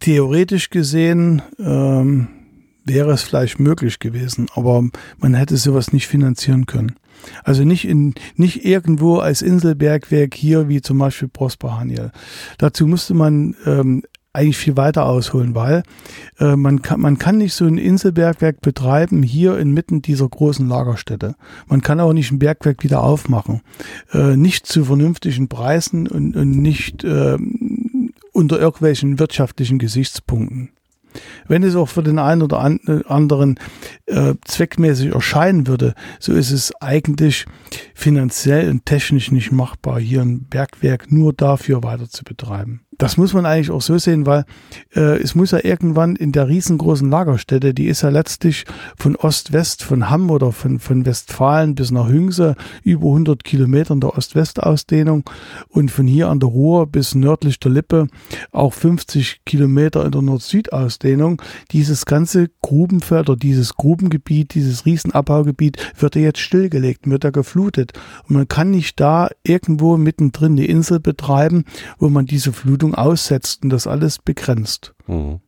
Theoretisch 0.00 0.70
gesehen 0.70 1.42
ähm, 1.58 2.26
wäre 2.84 3.12
es 3.12 3.22
vielleicht 3.22 3.58
möglich 3.58 3.98
gewesen, 3.98 4.46
aber 4.54 4.84
man 5.18 5.34
hätte 5.34 5.56
sowas 5.56 5.92
nicht 5.92 6.06
finanzieren 6.06 6.66
können. 6.66 6.96
Also 7.42 7.64
nicht 7.64 7.86
in 7.86 8.14
nicht 8.36 8.64
irgendwo 8.64 9.18
als 9.18 9.42
Inselbergwerk 9.42 10.34
hier 10.34 10.68
wie 10.68 10.82
zum 10.82 10.98
Beispiel 10.98 11.28
Prosper 11.28 11.78
Haniel. 11.78 12.10
Dazu 12.58 12.86
musste 12.86 13.14
man 13.14 13.56
ähm, 13.66 14.02
eigentlich 14.34 14.58
viel 14.58 14.76
weiter 14.76 15.06
ausholen, 15.06 15.54
weil 15.54 15.84
äh, 16.38 16.56
man 16.56 16.82
kann 16.82 17.00
man 17.00 17.18
kann 17.18 17.38
nicht 17.38 17.54
so 17.54 17.64
ein 17.64 17.78
Inselbergwerk 17.78 18.60
betreiben 18.60 19.22
hier 19.22 19.58
inmitten 19.58 20.02
dieser 20.02 20.28
großen 20.28 20.68
Lagerstätte. 20.68 21.36
Man 21.68 21.82
kann 21.82 22.00
auch 22.00 22.12
nicht 22.12 22.32
ein 22.32 22.40
Bergwerk 22.40 22.82
wieder 22.82 23.02
aufmachen, 23.02 23.62
äh, 24.12 24.36
nicht 24.36 24.66
zu 24.66 24.84
vernünftigen 24.84 25.48
Preisen 25.48 26.08
und, 26.08 26.36
und 26.36 26.50
nicht 26.50 27.04
äh, 27.04 27.38
unter 28.32 28.58
irgendwelchen 28.58 29.20
wirtschaftlichen 29.20 29.78
Gesichtspunkten. 29.78 30.70
Wenn 31.46 31.62
es 31.62 31.76
auch 31.76 31.88
für 31.88 32.02
den 32.02 32.18
einen 32.18 32.42
oder 32.42 32.60
an- 32.60 32.80
anderen 33.06 33.58
äh, 34.06 34.34
zweckmäßig 34.44 35.12
erscheinen 35.14 35.66
würde, 35.66 35.94
so 36.18 36.32
ist 36.32 36.50
es 36.50 36.72
eigentlich 36.80 37.46
finanziell 37.94 38.70
und 38.70 38.86
technisch 38.86 39.30
nicht 39.30 39.52
machbar, 39.52 40.00
hier 40.00 40.22
ein 40.22 40.44
Bergwerk 40.48 41.10
nur 41.10 41.32
dafür 41.32 41.82
weiter 41.82 42.08
zu 42.08 42.24
betreiben. 42.24 42.80
Das 42.98 43.16
muss 43.16 43.32
man 43.32 43.46
eigentlich 43.46 43.70
auch 43.70 43.82
so 43.82 43.98
sehen, 43.98 44.26
weil 44.26 44.44
äh, 44.94 45.20
es 45.20 45.34
muss 45.34 45.50
ja 45.50 45.58
irgendwann 45.62 46.16
in 46.16 46.32
der 46.32 46.48
riesengroßen 46.48 47.10
Lagerstätte, 47.10 47.74
die 47.74 47.86
ist 47.86 48.02
ja 48.02 48.10
letztlich 48.10 48.64
von 48.96 49.16
Ost-West, 49.16 49.82
von 49.82 50.10
Hamm 50.10 50.30
oder 50.30 50.52
von, 50.52 50.78
von 50.78 51.06
Westfalen 51.06 51.74
bis 51.74 51.90
nach 51.90 52.08
Hüngse 52.08 52.54
über 52.82 53.06
100 53.06 53.42
Kilometer 53.44 53.94
in 53.94 54.00
der 54.00 54.16
Ost-West-Ausdehnung 54.16 55.28
und 55.68 55.90
von 55.90 56.06
hier 56.06 56.28
an 56.28 56.40
der 56.40 56.48
Ruhr 56.48 56.86
bis 56.86 57.14
nördlich 57.14 57.58
der 57.58 57.72
Lippe 57.72 58.06
auch 58.52 58.72
50 58.72 59.40
Kilometer 59.44 60.04
in 60.04 60.12
der 60.12 60.22
Nord-Süd-Ausdehnung. 60.22 61.40
Dieses 61.72 62.06
ganze 62.06 62.50
Grubenfeld 62.62 63.28
oder 63.28 63.38
dieses 63.38 63.74
Grubengebiet, 63.74 64.54
dieses 64.54 64.86
Riesenabbaugebiet 64.86 65.76
wird 65.98 66.16
ja 66.16 66.22
jetzt 66.22 66.40
stillgelegt, 66.40 67.08
wird 67.08 67.24
ja 67.24 67.30
geflutet. 67.30 67.92
Und 68.28 68.36
man 68.36 68.48
kann 68.48 68.70
nicht 68.70 69.00
da 69.00 69.28
irgendwo 69.42 69.96
mittendrin 69.96 70.52
eine 70.52 70.66
Insel 70.66 71.00
betreiben, 71.00 71.64
wo 71.98 72.08
man 72.08 72.26
diese 72.26 72.52
Flutung 72.52 72.83
aussetzt 72.92 73.62
und 73.62 73.70
das 73.70 73.86
alles 73.86 74.18
begrenzt. 74.18 74.94
Mhm. 75.06 75.38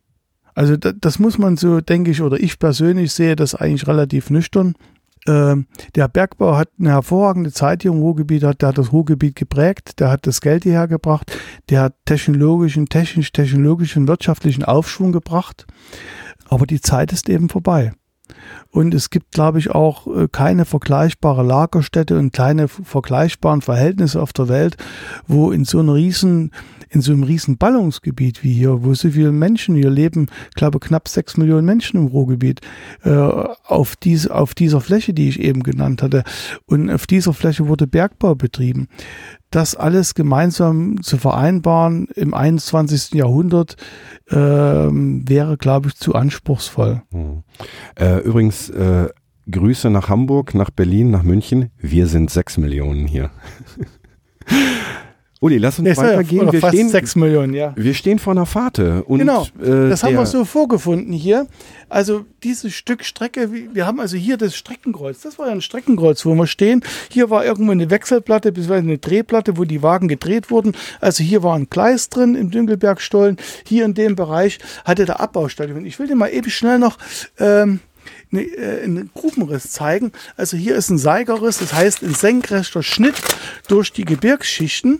Also 0.55 0.77
da, 0.77 0.93
das 0.93 1.19
muss 1.19 1.37
man 1.37 1.57
so, 1.57 1.81
denke 1.81 2.09
ich, 2.09 2.21
oder 2.21 2.39
ich 2.39 2.57
persönlich 2.57 3.11
sehe 3.11 3.35
das 3.35 3.53
eigentlich 3.53 3.85
relativ 3.85 4.29
nüchtern. 4.29 4.75
Ähm, 5.27 5.67
der 5.95 6.07
Bergbau 6.07 6.55
hat 6.55 6.69
eine 6.79 6.91
hervorragende 6.91 7.51
Zeit 7.51 7.81
hier 7.81 7.91
im 7.91 7.99
Ruhrgebiet, 7.99 8.43
hat, 8.43 8.61
der 8.61 8.69
hat 8.69 8.77
das 8.77 8.93
Ruhrgebiet 8.93 9.35
geprägt, 9.35 9.99
der 9.99 10.09
hat 10.09 10.25
das 10.25 10.41
Geld 10.41 10.63
hierher 10.63 10.87
gebracht, 10.87 11.37
der 11.69 11.81
hat 11.81 11.95
technologischen, 12.05 12.87
technisch, 12.87 13.31
technologischen, 13.33 14.07
wirtschaftlichen 14.07 14.63
Aufschwung 14.63 15.11
gebracht. 15.11 15.67
Aber 16.47 16.65
die 16.65 16.81
Zeit 16.81 17.11
ist 17.11 17.27
eben 17.27 17.49
vorbei. 17.49 17.91
Und 18.71 18.93
es 18.93 19.09
gibt, 19.09 19.31
glaube 19.31 19.59
ich, 19.59 19.71
auch 19.71 20.07
äh, 20.07 20.27
keine 20.31 20.65
vergleichbare 20.65 21.43
Lagerstätte 21.43 22.17
und 22.17 22.33
keine 22.33 22.67
vergleichbaren 22.67 23.61
Verhältnisse 23.61 24.21
auf 24.21 24.33
der 24.33 24.47
Welt, 24.49 24.77
wo 25.27 25.51
in 25.51 25.65
so 25.65 25.79
einer 25.79 25.95
riesen, 25.95 26.51
in 26.89 27.01
so 27.01 27.11
einem 27.11 27.23
riesen 27.23 27.57
Ballungsgebiet 27.57 28.43
wie 28.43 28.53
hier, 28.53 28.83
wo 28.83 28.93
so 28.93 29.09
viele 29.09 29.31
Menschen 29.31 29.75
hier 29.75 29.89
leben, 29.89 30.27
ich 30.49 30.55
glaube 30.55 30.79
knapp 30.79 31.07
sechs 31.07 31.37
Millionen 31.37 31.65
Menschen 31.65 31.99
im 31.99 32.07
Ruhrgebiet, 32.07 32.61
äh, 33.03 33.11
auf, 33.11 33.95
diese, 33.95 34.33
auf 34.33 34.53
dieser 34.53 34.81
Fläche, 34.81 35.13
die 35.13 35.29
ich 35.29 35.39
eben 35.39 35.63
genannt 35.63 36.01
hatte. 36.01 36.23
Und 36.65 36.89
auf 36.89 37.07
dieser 37.07 37.33
Fläche 37.33 37.67
wurde 37.67 37.87
Bergbau 37.87 38.35
betrieben. 38.35 38.87
Das 39.49 39.75
alles 39.75 40.13
gemeinsam 40.13 41.01
zu 41.01 41.17
vereinbaren 41.17 42.07
im 42.15 42.33
21. 42.33 43.13
Jahrhundert 43.13 43.77
ähm, 44.29 45.27
wäre, 45.27 45.57
glaube 45.57 45.89
ich, 45.89 45.95
zu 45.95 46.15
anspruchsvoll. 46.15 47.01
Hm. 47.11 47.43
Äh, 47.95 48.19
übrigens, 48.19 48.69
äh, 48.69 49.07
Grüße 49.49 49.89
nach 49.89 50.09
Hamburg, 50.09 50.53
nach 50.53 50.69
Berlin, 50.69 51.09
nach 51.09 51.23
München. 51.23 51.71
Wir 51.77 52.07
sind 52.07 52.29
sechs 52.29 52.57
Millionen 52.57 53.07
hier. 53.07 53.31
Uli, 55.39 55.59
lass 55.59 55.77
uns 55.77 55.87
Nee, 55.87 55.95
weitergehen. 55.97 56.51
Wir 56.51 56.67
stehen, 56.67 56.89
sechs 56.89 57.15
Millionen, 57.15 57.53
ja. 57.53 57.71
wir 57.75 57.93
stehen 57.93 58.17
vor 58.17 58.31
einer 58.31 58.47
Fahrt. 58.47 58.79
Und, 58.79 59.19
Genau, 59.19 59.43
äh, 59.61 59.89
das 59.89 60.01
haben 60.03 60.13
der- 60.13 60.21
wir 60.21 60.25
so 60.25 60.45
vorgefunden 60.45 61.13
hier. 61.13 61.45
Also 61.89 62.25
dieses 62.43 62.73
Stück 62.73 63.05
Strecke, 63.05 63.51
wir 63.51 63.85
haben 63.85 63.99
also 63.99 64.17
hier 64.17 64.37
das 64.37 64.55
Streckenkreuz. 64.55 65.21
Das 65.21 65.37
war 65.37 65.45
ja 65.47 65.51
ein 65.53 65.61
Streckenkreuz, 65.61 66.25
wo 66.25 66.33
wir 66.33 66.47
stehen. 66.47 66.83
Hier 67.11 67.29
war 67.29 67.45
irgendwo 67.45 67.71
eine 67.71 67.89
Wechselplatte, 67.91 68.51
beziehungsweise 68.51 68.83
eine 68.83 68.97
Drehplatte, 68.97 69.57
wo 69.57 69.63
die 69.63 69.83
Wagen 69.83 70.07
gedreht 70.07 70.49
wurden. 70.49 70.73
Also 71.01 71.23
hier 71.23 71.43
war 71.43 71.55
ein 71.55 71.67
Gleis 71.69 72.09
drin 72.09 72.33
im 72.33 72.49
Dünkelbergstollen. 72.49 73.37
Hier 73.65 73.85
in 73.85 73.93
dem 73.93 74.15
Bereich 74.15 74.57
hatte 74.85 75.05
der 75.05 75.19
Abbau 75.19 75.49
stattgefunden. 75.49 75.87
Ich 75.87 75.99
will 75.99 76.07
dir 76.07 76.15
mal 76.15 76.29
eben 76.29 76.49
schnell 76.49 76.79
noch 76.79 76.97
ähm, 77.39 77.79
eine, 78.31 78.41
äh, 78.41 78.83
einen 78.83 79.11
Grubenriss 79.13 79.69
zeigen. 79.71 80.11
Also 80.35 80.57
hier 80.57 80.75
ist 80.75 80.89
ein 80.89 80.97
Seigerriss, 80.97 81.59
das 81.59 81.73
heißt 81.73 82.01
ein 82.01 82.15
senkrechter 82.15 82.81
Schnitt 82.81 83.15
durch 83.67 83.93
die 83.93 84.03
Gebirgsschichten. 84.03 84.99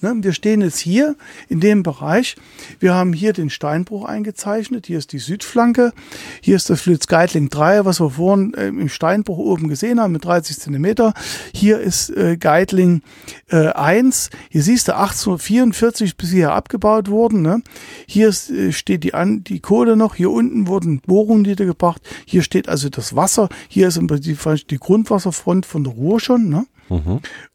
Ne, 0.00 0.14
wir 0.20 0.32
stehen 0.32 0.60
jetzt 0.60 0.78
hier 0.78 1.16
in 1.48 1.58
dem 1.58 1.82
Bereich. 1.82 2.36
Wir 2.78 2.94
haben 2.94 3.12
hier 3.12 3.32
den 3.32 3.50
Steinbruch 3.50 4.04
eingezeichnet. 4.04 4.86
Hier 4.86 4.98
ist 4.98 5.12
die 5.12 5.18
Südflanke. 5.18 5.92
Hier 6.40 6.54
ist 6.54 6.70
das 6.70 6.80
Flitz-Geitling 6.82 7.48
3, 7.48 7.84
was 7.84 8.00
wir 8.00 8.10
vorhin 8.10 8.54
äh, 8.54 8.68
im 8.68 8.88
Steinbruch 8.88 9.38
oben 9.38 9.68
gesehen 9.68 10.00
haben 10.00 10.12
mit 10.12 10.24
30 10.24 10.58
Zentimeter. 10.58 11.14
Hier 11.52 11.80
ist 11.80 12.10
äh, 12.10 12.36
Geitling 12.36 13.02
äh, 13.48 13.70
1. 13.70 14.30
Hier 14.50 14.62
siehst 14.62 14.86
du 14.86 14.92
1844 14.92 16.16
bis 16.16 16.30
hier 16.30 16.52
abgebaut 16.52 17.10
worden. 17.10 17.42
Ne? 17.42 17.62
Hier 18.06 18.28
ist, 18.28 18.50
äh, 18.50 18.70
steht 18.72 19.02
die, 19.02 19.14
an, 19.14 19.42
die 19.42 19.58
Kohle 19.58 19.96
noch. 19.96 20.14
Hier 20.14 20.30
unten 20.30 20.68
wurden 20.68 21.00
Bohrungen 21.00 21.42
niedergebracht. 21.42 22.02
Hier 22.24 22.42
steht 22.42 22.68
also 22.68 22.88
das 22.88 23.16
Wasser. 23.16 23.48
Hier 23.68 23.88
ist 23.88 23.96
im 23.96 24.06
Prinzip 24.06 24.38
die 24.68 24.78
Grundwasserfront 24.78 25.66
von 25.66 25.82
der 25.82 25.94
Ruhr 25.94 26.20
schon. 26.20 26.48
Ne? 26.48 26.66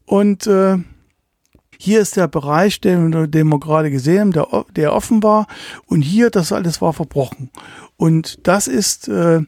Und 0.04 0.46
äh, 0.46 0.78
hier 1.78 2.00
ist 2.00 2.16
der 2.16 2.28
Bereich, 2.28 2.80
den, 2.80 3.30
den 3.30 3.48
wir 3.48 3.60
gerade 3.60 3.90
gesehen 3.90 4.34
haben, 4.36 4.66
der, 4.74 4.92
offen 4.92 5.22
war. 5.22 5.46
Und 5.86 6.02
hier, 6.02 6.30
das 6.30 6.52
alles 6.52 6.80
war 6.80 6.92
verbrochen. 6.92 7.50
Und 7.96 8.46
das 8.46 8.66
ist 8.66 9.08
äh, 9.08 9.40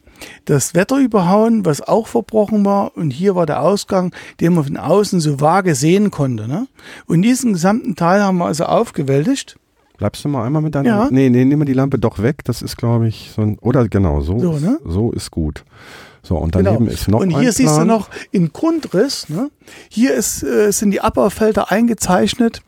das 0.45 0.73
Wetterüberhauen, 0.73 1.65
was 1.65 1.81
auch 1.81 2.07
verbrochen 2.07 2.65
war. 2.65 2.95
Und 2.95 3.11
hier 3.11 3.35
war 3.35 3.45
der 3.45 3.61
Ausgang, 3.61 4.13
den 4.39 4.53
man 4.53 4.63
von 4.63 4.77
außen 4.77 5.19
so 5.19 5.41
vage 5.41 5.75
sehen 5.75 6.11
konnte. 6.11 6.47
Ne? 6.47 6.67
Und 7.05 7.21
diesen 7.23 7.53
gesamten 7.53 7.95
Teil 7.95 8.23
haben 8.23 8.37
wir 8.37 8.45
also 8.45 8.65
aufgewältigt. 8.65 9.57
Bleibst 9.97 10.23
du 10.23 10.29
mal 10.29 10.45
einmal 10.45 10.61
mit 10.61 10.75
deiner 10.75 10.89
Ja. 10.89 11.07
Nee, 11.09 11.29
nee, 11.29 11.43
nimm 11.43 11.59
mal 11.59 11.65
die 11.65 11.73
Lampe 11.73 11.97
doch 11.97 12.19
weg. 12.19 12.43
Das 12.45 12.61
ist, 12.61 12.77
glaube 12.77 13.07
ich, 13.07 13.31
so 13.35 13.41
ein. 13.41 13.57
Oder 13.59 13.87
genau, 13.87 14.21
so. 14.21 14.37
So, 14.37 14.53
ist, 14.53 14.61
ne? 14.61 14.79
so 14.85 15.11
ist 15.11 15.31
gut. 15.31 15.65
So, 16.27 16.35
und 16.35 16.55
daneben 16.55 16.79
Genau. 16.79 16.91
ist 16.91 17.07
noch 17.07 17.21
Und 17.21 17.29
hier 17.39 17.51
siehst 17.53 17.77
du 17.77 17.85
noch 17.85 18.09
in 18.31 18.51
Grundriss, 18.51 19.29
ne? 19.29 19.49
hier 19.89 20.13
ist, 20.13 20.43
äh, 20.43 20.71
sind 20.71 20.91
die 20.91 20.99
Abbaufelder 20.99 21.71
eingezeichnet, 21.71 22.61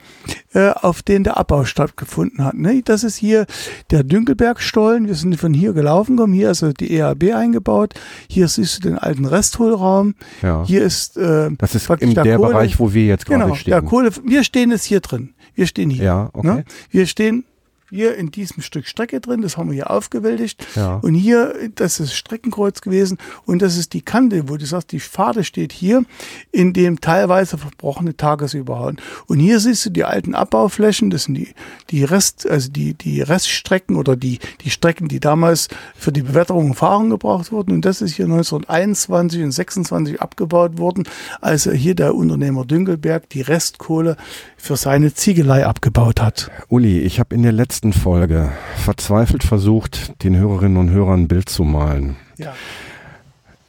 äh, 0.53 0.69
auf 0.69 1.01
denen 1.03 1.25
der 1.25 1.35
Abbau 1.37 1.65
stattgefunden 1.65 2.45
hat. 2.45 2.53
Ne? 2.53 2.81
Das 2.83 3.03
ist 3.03 3.17
hier 3.17 3.45
der 3.91 4.03
Dünkelbergstollen. 4.03 5.07
Wir 5.07 5.15
sind 5.15 5.35
von 5.35 5.53
hier 5.53 5.73
gelaufen 5.73 6.15
gekommen. 6.15 6.33
Hier 6.33 6.51
ist 6.51 6.63
also 6.63 6.71
die 6.73 6.93
EAB 6.93 7.33
eingebaut. 7.33 7.95
Hier 8.29 8.47
siehst 8.47 8.77
du 8.77 8.89
den 8.89 8.97
alten 8.97 9.25
Resthohlraum. 9.25 10.15
Ja. 10.41 10.63
Hier 10.65 10.83
ist 10.83 11.17
äh, 11.17 11.49
Das 11.57 11.75
ist 11.75 11.89
in 11.99 12.13
der 12.13 12.23
Kohle- 12.37 12.53
Bereich, 12.53 12.79
wo 12.79 12.93
wir 12.93 13.05
jetzt 13.07 13.25
gerade 13.25 13.43
Genau, 13.43 13.55
stehen. 13.55 13.71
der 13.71 13.81
Kohle. 13.81 14.11
Wir 14.23 14.43
stehen 14.45 14.71
jetzt 14.71 14.85
hier 14.85 15.01
drin. 15.01 15.33
Wir 15.55 15.67
stehen 15.67 15.89
hier. 15.89 16.05
Ja, 16.05 16.29
okay. 16.31 16.47
Ne? 16.47 16.65
Wir 16.91 17.05
stehen 17.07 17.43
hier 17.89 18.15
in 18.15 18.31
diesem 18.31 18.61
Stück 18.61 18.87
Strecke 18.87 19.19
drin, 19.19 19.41
das 19.41 19.57
haben 19.57 19.69
wir 19.69 19.75
hier 19.75 19.89
aufgewältigt. 19.89 20.65
Ja. 20.75 20.95
Und 20.95 21.13
hier, 21.13 21.53
das 21.75 21.99
ist 21.99 22.13
Streckenkreuz 22.13 22.81
gewesen 22.81 23.17
und 23.45 23.61
das 23.61 23.77
ist 23.77 23.93
die 23.93 24.01
Kante, 24.01 24.49
wo 24.49 24.57
du 24.57 24.65
sagst, 24.65 24.91
die 24.91 24.99
Pfade 24.99 25.43
steht 25.43 25.71
hier, 25.71 26.03
in 26.51 26.73
dem 26.73 27.01
teilweise 27.01 27.57
verbrochene 27.57 28.15
Tagesüberhauen. 28.15 28.97
Und 29.27 29.39
hier 29.39 29.59
siehst 29.59 29.85
du 29.85 29.89
die 29.89 30.03
alten 30.03 30.35
Abbauflächen, 30.35 31.09
das 31.09 31.23
sind 31.23 31.35
die, 31.35 31.53
die 31.89 32.03
Rest, 32.03 32.47
also 32.47 32.69
die, 32.71 32.93
die 32.93 33.21
Reststrecken 33.21 33.95
oder 33.95 34.15
die, 34.15 34.39
die 34.61 34.69
Strecken, 34.69 35.07
die 35.07 35.19
damals 35.19 35.67
für 35.95 36.11
die 36.11 36.21
Bewetterung 36.21 36.67
und 36.67 36.75
Fahrung 36.75 37.09
gebraucht 37.09 37.51
wurden. 37.51 37.71
Und 37.71 37.85
das 37.85 38.01
ist 38.01 38.13
hier 38.15 38.25
1921 38.25 39.43
und 39.43 39.51
26 39.51 40.21
abgebaut 40.21 40.77
worden, 40.77 41.03
als 41.41 41.69
hier 41.69 41.95
der 41.95 42.15
Unternehmer 42.15 42.65
Dünkelberg 42.65 43.29
die 43.29 43.41
Restkohle 43.41 44.17
für 44.57 44.75
seine 44.75 45.13
Ziegelei 45.13 45.65
abgebaut 45.65 46.21
hat. 46.21 46.51
Uli, 46.67 46.99
ich 46.99 47.19
habe 47.19 47.35
in 47.35 47.43
der 47.43 47.51
letzten 47.51 47.78
Folge 47.93 48.51
verzweifelt 48.77 49.43
versucht, 49.43 50.23
den 50.23 50.35
Hörerinnen 50.35 50.77
und 50.77 50.89
Hörern 50.91 51.21
ein 51.23 51.27
Bild 51.27 51.49
zu 51.49 51.63
malen. 51.63 52.15
Ja. 52.37 52.53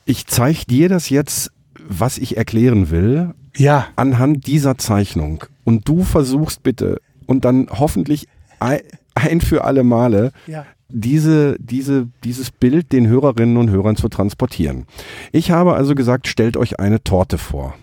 Ich 0.05 0.27
zeige 0.27 0.65
dir 0.67 0.89
das 0.89 1.09
jetzt, 1.11 1.53
was 1.89 2.19
ich 2.19 2.37
erklären 2.37 2.91
will, 2.91 3.35
Ja. 3.57 3.87
anhand 3.97 4.47
dieser 4.47 4.79
Zeichnung. 4.79 5.45
Und 5.65 5.89
du 5.89 6.03
versuchst 6.03 6.63
bitte 6.63 7.01
und 7.27 7.45
dann 7.45 7.69
hoffentlich 7.71 8.27
ein, 8.59 8.81
ein 9.15 9.41
für 9.41 9.65
alle 9.65 9.85
Male 9.85 10.33
Ja. 10.47 10.67
diese, 10.89 11.57
diese, 11.61 12.09
dieses 12.25 12.51
Bild 12.51 12.93
den 12.93 13.07
Hörerinnen 13.07 13.57
und 13.57 13.71
Hörern 13.71 13.97
zu 13.97 14.09
transportieren. 14.09 14.87
Ich 15.33 15.51
habe 15.53 15.75
also 15.75 15.95
gesagt, 15.95 16.27
stellt 16.27 16.57
euch 16.57 16.81
eine 16.81 17.03
Torte 17.05 17.39
vor. 17.39 17.75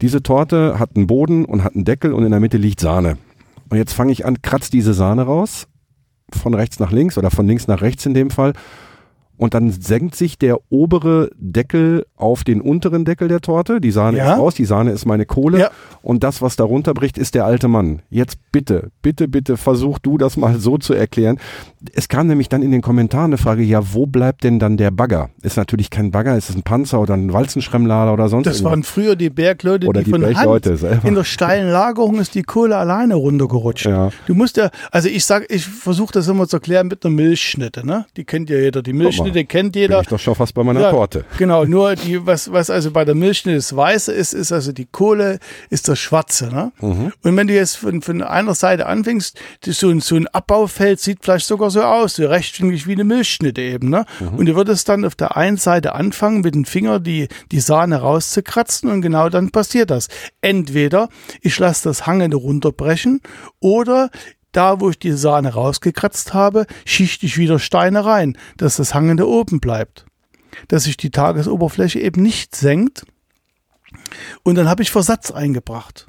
Diese 0.00 0.22
Torte 0.22 0.78
hat 0.78 0.96
einen 0.96 1.06
Boden 1.06 1.44
und 1.44 1.62
hat 1.64 1.74
einen 1.74 1.84
Deckel 1.84 2.12
und 2.12 2.24
in 2.24 2.30
der 2.32 2.40
Mitte 2.40 2.56
liegt 2.58 2.80
Sahne. 2.80 3.18
Und 3.72 3.78
jetzt 3.78 3.94
fange 3.94 4.12
ich 4.12 4.26
an, 4.26 4.42
kratz 4.42 4.68
diese 4.68 4.92
Sahne 4.92 5.22
raus, 5.22 5.66
von 6.30 6.52
rechts 6.52 6.78
nach 6.78 6.92
links 6.92 7.16
oder 7.16 7.30
von 7.30 7.46
links 7.46 7.68
nach 7.68 7.80
rechts 7.80 8.04
in 8.04 8.12
dem 8.12 8.28
Fall. 8.28 8.52
Und 9.42 9.54
dann 9.54 9.72
senkt 9.72 10.14
sich 10.14 10.38
der 10.38 10.58
obere 10.70 11.28
Deckel 11.36 12.06
auf 12.14 12.44
den 12.44 12.60
unteren 12.60 13.04
Deckel 13.04 13.26
der 13.26 13.40
Torte. 13.40 13.80
Die 13.80 13.90
Sahne 13.90 14.18
Ja. 14.18 14.34
ist 14.34 14.38
raus, 14.38 14.54
die 14.54 14.64
Sahne 14.64 14.92
ist 14.92 15.04
meine 15.04 15.26
Kohle. 15.26 15.58
Ja. 15.58 15.70
Und 16.00 16.22
das, 16.22 16.40
was 16.42 16.54
darunter 16.54 16.94
bricht, 16.94 17.18
ist 17.18 17.34
der 17.34 17.44
alte 17.44 17.66
Mann. 17.66 18.02
Jetzt 18.08 18.38
bitte, 18.52 18.90
bitte, 19.02 19.26
bitte 19.26 19.56
versuch 19.56 19.98
du 19.98 20.16
das 20.16 20.36
mal 20.36 20.60
so 20.60 20.78
zu 20.78 20.94
erklären. 20.94 21.40
Es 21.92 22.06
kam 22.08 22.28
nämlich 22.28 22.48
dann 22.50 22.62
in 22.62 22.70
den 22.70 22.82
Kommentaren 22.82 23.26
eine 23.30 23.38
Frage, 23.38 23.64
ja, 23.64 23.92
wo 23.92 24.06
bleibt 24.06 24.44
denn 24.44 24.60
dann 24.60 24.76
der 24.76 24.92
Bagger? 24.92 25.30
Ist 25.42 25.56
natürlich 25.56 25.90
kein 25.90 26.12
Bagger, 26.12 26.36
ist 26.36 26.48
es 26.50 26.54
ein 26.54 26.62
Panzer 26.62 27.00
oder 27.00 27.14
ein 27.14 27.32
Walzenschremmlader 27.32 28.12
oder 28.12 28.28
sonst 28.28 28.46
Das 28.46 28.58
irgendwas? 28.58 28.70
waren 28.70 28.82
früher 28.84 29.16
die 29.16 29.30
Bergleute, 29.30 29.88
Oder 29.88 30.00
die, 30.02 30.04
die 30.04 30.10
von 30.12 30.20
Bergleute 30.20 30.70
Hand 30.70 30.78
selber. 30.78 31.08
in 31.08 31.14
der 31.16 31.24
steilen 31.24 31.68
Lagerung 31.68 32.20
ist 32.20 32.36
die 32.36 32.44
Kohle 32.44 32.76
alleine 32.76 33.16
runtergerutscht. 33.16 33.86
Ja. 33.86 34.10
Du 34.28 34.34
musst 34.34 34.56
ja, 34.56 34.70
also 34.92 35.08
ich 35.08 35.24
sag, 35.24 35.50
ich 35.52 35.66
versuche 35.66 36.12
das 36.12 36.28
immer 36.28 36.46
zu 36.46 36.58
erklären 36.58 36.86
mit 36.86 37.04
einer 37.04 37.12
Milchschnitte, 37.12 37.84
ne? 37.84 38.06
Die 38.16 38.24
kennt 38.24 38.48
ja 38.48 38.58
jeder. 38.58 38.82
Die 38.82 38.92
Milchschnitte 38.92 39.31
kennt 39.44 39.72
Bin 39.72 39.82
jeder. 39.82 40.00
ich 40.00 40.06
doch 40.08 40.18
schon 40.18 40.34
fast 40.34 40.54
bei 40.54 40.62
meiner 40.62 40.80
Ja, 40.80 40.90
Torte. 40.90 41.24
Genau, 41.38 41.64
nur 41.64 41.94
die, 41.96 42.24
was, 42.26 42.52
was 42.52 42.70
also 42.70 42.90
bei 42.90 43.04
der 43.04 43.14
Milchschnitte 43.14 43.56
das 43.56 43.74
Weiße 43.74 44.12
ist, 44.12 44.32
ist 44.32 44.52
also 44.52 44.72
die 44.72 44.86
Kohle, 44.86 45.38
ist 45.70 45.88
das 45.88 45.98
Schwarze. 45.98 46.48
Ne? 46.48 46.72
Mhm. 46.80 47.12
Und 47.22 47.36
wenn 47.36 47.46
du 47.46 47.54
jetzt 47.54 47.76
von, 47.76 48.02
von 48.02 48.22
einer 48.22 48.54
Seite 48.54 48.86
anfängst, 48.86 49.38
so, 49.64 49.88
ein, 49.88 50.00
so 50.00 50.16
ein 50.16 50.26
Abbaufeld 50.28 51.00
sieht 51.00 51.18
vielleicht 51.22 51.46
sogar 51.46 51.70
so 51.70 51.82
aus, 51.82 52.16
so 52.16 52.26
rechtwinklig 52.26 52.86
wie 52.86 52.92
eine 52.92 53.04
Milchschnitte 53.04 53.60
eben. 53.60 53.90
Ne? 53.90 54.04
Mhm. 54.20 54.38
Und 54.38 54.46
du 54.46 54.54
würdest 54.54 54.88
dann 54.88 55.04
auf 55.04 55.14
der 55.14 55.36
einen 55.36 55.56
Seite 55.56 55.94
anfangen, 55.94 56.40
mit 56.42 56.54
dem 56.54 56.64
Finger 56.64 57.00
die, 57.00 57.28
die 57.50 57.60
Sahne 57.60 57.96
rauszukratzen 57.96 58.90
und 58.90 59.02
genau 59.02 59.28
dann 59.28 59.50
passiert 59.50 59.90
das. 59.90 60.08
Entweder 60.40 61.08
ich 61.40 61.58
lasse 61.58 61.88
das 61.88 62.06
Hangende 62.06 62.36
runterbrechen 62.36 63.20
oder 63.60 64.10
da, 64.52 64.80
wo 64.80 64.90
ich 64.90 64.98
die 64.98 65.12
Sahne 65.12 65.54
rausgekratzt 65.54 66.34
habe, 66.34 66.66
schichte 66.84 67.26
ich 67.26 67.38
wieder 67.38 67.58
Steine 67.58 68.04
rein, 68.04 68.36
dass 68.56 68.76
das 68.76 68.94
Hangende 68.94 69.28
oben 69.28 69.60
bleibt 69.60 70.06
dass 70.68 70.84
sich 70.84 70.96
die 70.96 71.10
Tagesoberfläche 71.10 72.00
eben 72.00 72.22
nicht 72.22 72.54
senkt. 72.54 73.04
Und 74.42 74.56
dann 74.56 74.68
habe 74.68 74.82
ich 74.82 74.90
Versatz 74.90 75.30
eingebracht. 75.30 76.06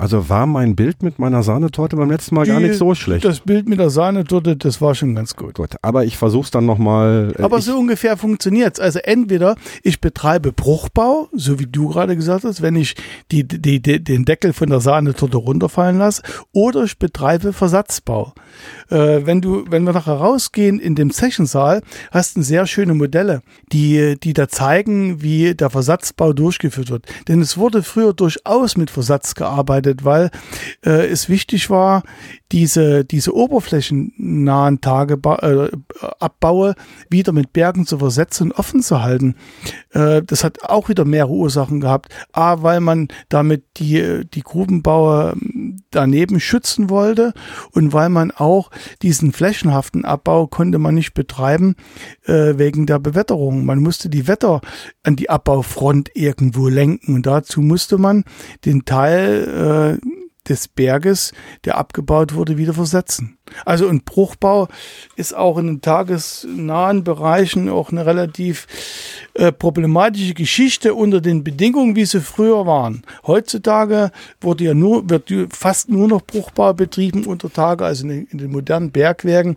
Also 0.00 0.30
war 0.30 0.46
mein 0.46 0.76
Bild 0.76 1.02
mit 1.02 1.18
meiner 1.18 1.42
Sahnetorte 1.42 1.94
beim 1.94 2.10
letzten 2.10 2.34
Mal 2.34 2.46
gar 2.46 2.58
Die- 2.58 2.68
nicht 2.68 2.78
so 2.78 2.94
schlecht. 2.94 3.22
Das 3.22 3.40
Bild 3.40 3.68
mit 3.68 3.78
der 3.78 3.90
Sahnetorte, 3.90 4.56
das 4.56 4.80
war 4.80 4.94
schon 4.94 5.14
ganz 5.14 5.36
gut. 5.36 5.54
Gut, 5.54 5.76
aber 5.82 6.04
ich 6.06 6.16
versuch's 6.16 6.50
dann 6.50 6.64
nochmal. 6.64 7.34
Aber 7.38 7.58
ich, 7.58 7.64
so 7.66 7.78
ungefähr 7.78 8.16
funktioniert's. 8.16 8.80
Also 8.80 8.98
entweder 9.00 9.56
ich 9.82 10.00
betreibe 10.00 10.52
Bruchbau, 10.52 11.28
so 11.34 11.58
wie 11.58 11.66
du 11.66 11.88
gerade 11.88 12.16
gesagt 12.16 12.44
hast, 12.44 12.62
wenn 12.62 12.76
ich 12.76 12.94
die, 13.30 13.46
die, 13.46 13.80
die, 13.82 14.02
den 14.02 14.24
Deckel 14.24 14.54
von 14.54 14.70
der 14.70 14.80
Sahnetorte 14.80 15.36
runterfallen 15.36 15.98
lasse, 15.98 16.22
oder 16.52 16.84
ich 16.84 16.98
betreibe 16.98 17.52
Versatzbau. 17.52 18.32
Äh, 18.88 19.26
wenn 19.26 19.42
du, 19.42 19.64
wenn 19.68 19.84
wir 19.84 19.92
nachher 19.92 20.14
rausgehen 20.14 20.78
in 20.80 20.94
dem 20.94 21.10
Zechensaal, 21.10 21.82
hast 22.10 22.38
du 22.38 22.42
sehr 22.42 22.66
schöne 22.66 22.94
Modelle, 22.94 23.42
die, 23.72 24.16
die 24.18 24.32
da 24.32 24.48
zeigen, 24.48 25.20
wie 25.20 25.54
der 25.54 25.68
Versatzbau 25.68 26.32
durchgeführt 26.32 26.90
wird. 26.90 27.04
Denn 27.28 27.42
es 27.42 27.58
wurde 27.58 27.82
früher 27.82 28.14
durchaus 28.14 28.78
mit 28.78 28.90
Versatz 28.90 29.34
gearbeitet, 29.34 29.89
weil 30.04 30.30
äh, 30.84 31.06
es 31.06 31.28
wichtig 31.28 31.70
war, 31.70 32.02
diese, 32.52 33.04
diese 33.04 33.34
oberflächennahen 33.34 34.80
Tagebau, 34.80 35.36
äh, 35.36 35.70
wieder 37.08 37.32
mit 37.32 37.52
Bergen 37.52 37.86
zu 37.86 37.98
versetzen 37.98 38.50
und 38.50 38.58
offen 38.58 38.82
zu 38.82 39.02
halten. 39.02 39.36
Äh, 39.92 40.22
das 40.22 40.44
hat 40.44 40.62
auch 40.62 40.88
wieder 40.88 41.04
mehrere 41.04 41.32
Ursachen 41.32 41.80
gehabt. 41.80 42.12
A, 42.32 42.62
weil 42.62 42.80
man 42.80 43.08
damit 43.28 43.64
die, 43.76 44.22
die 44.32 44.42
Grubenbauer 44.42 45.34
ähm, 45.34 45.82
daneben 45.90 46.40
schützen 46.40 46.90
wollte 46.90 47.32
und 47.72 47.92
weil 47.92 48.08
man 48.08 48.30
auch 48.30 48.70
diesen 49.02 49.32
flächenhaften 49.32 50.04
Abbau 50.04 50.46
konnte 50.46 50.78
man 50.78 50.94
nicht 50.94 51.14
betreiben 51.14 51.74
äh, 52.24 52.56
wegen 52.56 52.86
der 52.86 52.98
Bewetterung. 52.98 53.64
Man 53.64 53.80
musste 53.80 54.08
die 54.08 54.28
Wetter 54.28 54.60
an 55.02 55.16
die 55.16 55.30
Abbaufront 55.30 56.10
irgendwo 56.14 56.68
lenken 56.68 57.16
und 57.16 57.26
dazu 57.26 57.60
musste 57.60 57.98
man 57.98 58.24
den 58.64 58.84
Teil 58.84 59.98
äh, 60.00 60.09
des 60.48 60.68
Berges, 60.68 61.32
der 61.64 61.76
abgebaut 61.76 62.34
wurde, 62.34 62.58
wieder 62.58 62.74
versetzen. 62.74 63.38
Also 63.64 63.88
ein 63.88 64.02
Bruchbau 64.02 64.68
ist 65.16 65.34
auch 65.34 65.58
in 65.58 65.66
den 65.66 65.80
tagesnahen 65.80 67.04
Bereichen 67.04 67.68
auch 67.68 67.90
eine 67.90 68.06
relativ 68.06 68.66
äh, 69.34 69.52
problematische 69.52 70.34
Geschichte 70.34 70.94
unter 70.94 71.20
den 71.20 71.42
Bedingungen, 71.44 71.96
wie 71.96 72.04
sie 72.04 72.20
früher 72.20 72.66
waren. 72.66 73.02
Heutzutage 73.26 74.12
wurde 74.40 74.64
ja 74.64 74.74
nur, 74.74 75.08
wird 75.10 75.32
fast 75.50 75.88
nur 75.88 76.08
noch 76.08 76.22
Bruchbau 76.22 76.72
betrieben 76.74 77.26
unter 77.26 77.52
Tage, 77.52 77.84
also 77.84 78.04
in 78.04 78.08
den, 78.10 78.26
in 78.26 78.38
den 78.38 78.50
modernen 78.52 78.92
Bergwerken, 78.92 79.56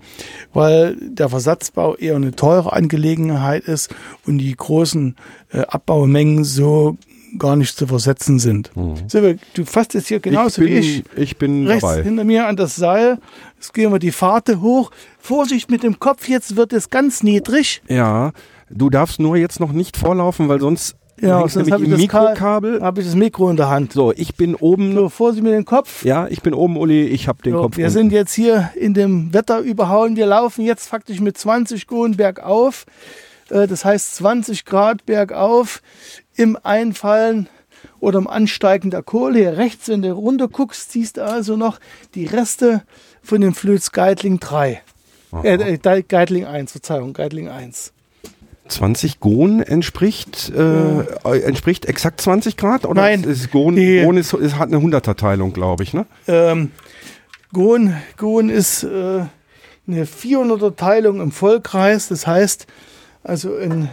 weil 0.53 0.95
der 0.99 1.30
Versatzbau 1.30 1.95
eher 1.95 2.15
eine 2.15 2.35
teure 2.35 2.73
Angelegenheit 2.73 3.64
ist 3.65 3.93
und 4.26 4.39
die 4.39 4.55
großen 4.55 5.15
äh, 5.51 5.60
Abbaumengen 5.60 6.43
so 6.43 6.97
gar 7.39 7.55
nicht 7.55 7.77
zu 7.77 7.88
versetzen 7.88 8.39
sind. 8.39 8.72
Silber, 9.07 9.39
du 9.53 9.65
fasst 9.65 9.93
jetzt 9.93 10.07
hier 10.07 10.19
genauso 10.19 10.61
ich 10.61 10.68
bin, 10.68 10.76
wie 10.84 10.88
ich 10.89 11.03
ich 11.15 11.38
bin 11.38 11.68
rechts 11.68 11.81
dabei. 11.81 12.03
hinter 12.03 12.23
mir 12.23 12.47
an 12.47 12.55
das 12.55 12.76
Seil. 12.76 13.18
Jetzt 13.55 13.73
gehen 13.73 13.91
wir 13.91 13.99
die 13.99 14.11
Fahrt 14.11 14.49
hoch. 14.57 14.91
Vorsicht 15.19 15.72
mit 15.72 15.84
dem 15.84 15.99
Kopf, 15.99 16.27
jetzt 16.27 16.55
wird 16.55 16.73
es 16.73 16.89
ganz 16.89 17.23
niedrig. 17.23 17.81
Ja, 17.88 18.31
du 18.69 18.89
darfst 18.89 19.19
nur 19.19 19.38
jetzt 19.38 19.60
noch 19.60 19.72
nicht 19.72 19.97
vorlaufen, 19.97 20.49
weil 20.49 20.60
sonst 20.60 20.95
Ja, 21.22 21.47
sonst 21.47 21.72
habe 21.72 21.84
ich 21.85 21.89
das 21.91 22.07
Ka- 22.07 22.22
Mikrokabel. 22.31 22.81
habe 22.81 22.99
ich 23.01 23.07
das 23.07 23.15
Mikro 23.15 23.49
in 23.49 23.55
der 23.55 23.69
Hand. 23.69 23.93
So, 23.93 24.11
ich 24.11 24.35
bin 24.35 24.55
oben. 24.55 24.93
So, 24.95 25.10
Vorsicht 25.10 25.43
mit 25.43 25.53
dem 25.53 25.64
Kopf. 25.65 26.03
Ja, 26.03 26.27
ich 26.27 26.41
bin 26.41 26.53
oben, 26.53 26.76
Uli. 26.77 27.03
Ich 27.05 27.27
habe 27.27 27.41
den 27.43 27.53
So, 27.53 27.61
Kopf. 27.61 27.77
wir 27.77 27.85
unten. 27.85 27.93
sind 27.97 28.11
jetzt 28.11 28.34
hier 28.34 28.72
in 28.76 28.93
dem 28.93 29.34
Wetter 29.34 29.60
überhauen. 29.60 30.15
Wir 30.15 30.26
laufen 30.26 30.65
jetzt 30.65 30.88
faktisch 30.89 31.19
mit 31.22 31.38
20 31.38 31.88
Gohen 31.88 32.18
bergauf. 32.18 32.85
Äh, 33.49 33.68
Das 33.68 33.85
heißt 33.85 34.15
20 34.15 34.65
Grad 34.65 35.05
bergauf 35.05 35.81
im 36.35 36.57
Einfallen 36.64 37.47
oder 37.99 38.19
im 38.19 38.27
Ansteigen 38.27 38.91
der 38.91 39.03
Kohle. 39.03 39.39
Hier 39.39 39.57
rechts, 39.57 39.88
wenn 39.89 40.01
du 40.01 40.11
runter 40.11 40.47
guckst, 40.47 40.91
siehst 40.91 41.18
du 41.18 41.26
also 41.26 41.57
noch 41.57 41.80
die 42.15 42.26
Reste 42.26 42.84
von 43.22 43.41
dem 43.41 43.53
Flöz 43.53 43.91
Geitling 43.91 44.39
3. 44.39 44.81
Äh, 45.43 45.76
äh, 45.76 46.03
Geitling 46.03 46.45
1, 46.45 46.72
Verzeihung, 46.72 47.14
Geitling 47.14 47.47
1. 47.49 47.91
20 48.68 49.19
Gon 49.19 49.61
entspricht, 49.61 50.51
äh, 50.55 50.99
äh, 51.01 51.39
entspricht 51.43 51.85
exakt 51.85 52.22
20 52.22 52.55
Grad? 52.55 52.85
Oder 52.85 53.01
Nein, 53.01 53.23
Ist 53.23 53.51
Gon, 53.51 53.76
die- 53.76 54.01
Gon 54.03 54.15
ist, 54.18 54.34
ist, 54.34 54.57
hat 54.57 54.69
eine 54.69 54.77
100er 54.77 55.15
Teilung, 55.15 55.51
glaube 55.53 55.84
ich, 55.84 55.93
ne? 55.93 56.05
Ähm, 56.27 56.72
Gohn, 57.51 57.95
Gohn 58.18 58.49
ist 58.49 58.84
äh, 58.84 59.26
eine 59.88 60.05
400er 60.05 60.76
Teilung 60.76 61.19
im 61.22 61.31
Vollkreis. 61.31 62.07
Das 62.07 62.26
heißt, 62.26 62.65
also 63.23 63.55
ein, 63.57 63.89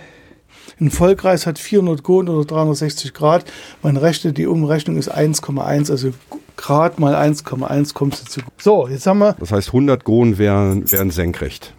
ein 0.80 0.90
Vollkreis 0.90 1.46
hat 1.46 1.58
400 1.58 2.02
Gohn 2.02 2.28
oder 2.28 2.44
360 2.46 3.12
Grad. 3.12 3.44
Man 3.82 3.96
rechnet, 3.96 4.38
die 4.38 4.46
Umrechnung 4.46 4.96
ist 4.96 5.14
1,1. 5.14 5.90
Also 5.90 6.12
Grad 6.56 6.98
mal 6.98 7.14
1,1 7.14 7.94
kommst 7.94 8.22
du 8.22 8.30
zu. 8.30 8.40
So, 8.58 8.88
jetzt 8.88 9.06
haben 9.06 9.18
wir 9.18 9.34
Das 9.38 9.52
heißt, 9.52 9.68
100 9.68 10.04
Gon 10.04 10.38
wären, 10.38 10.90
wären 10.90 11.10
senkrecht. 11.10 11.74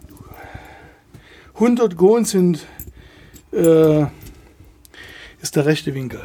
100 1.56 1.96
Gohn 1.98 2.26
sind 2.26 2.66
äh, 3.52 4.06
ist 5.42 5.56
der 5.56 5.66
rechte 5.66 5.94
Winkel. 5.94 6.22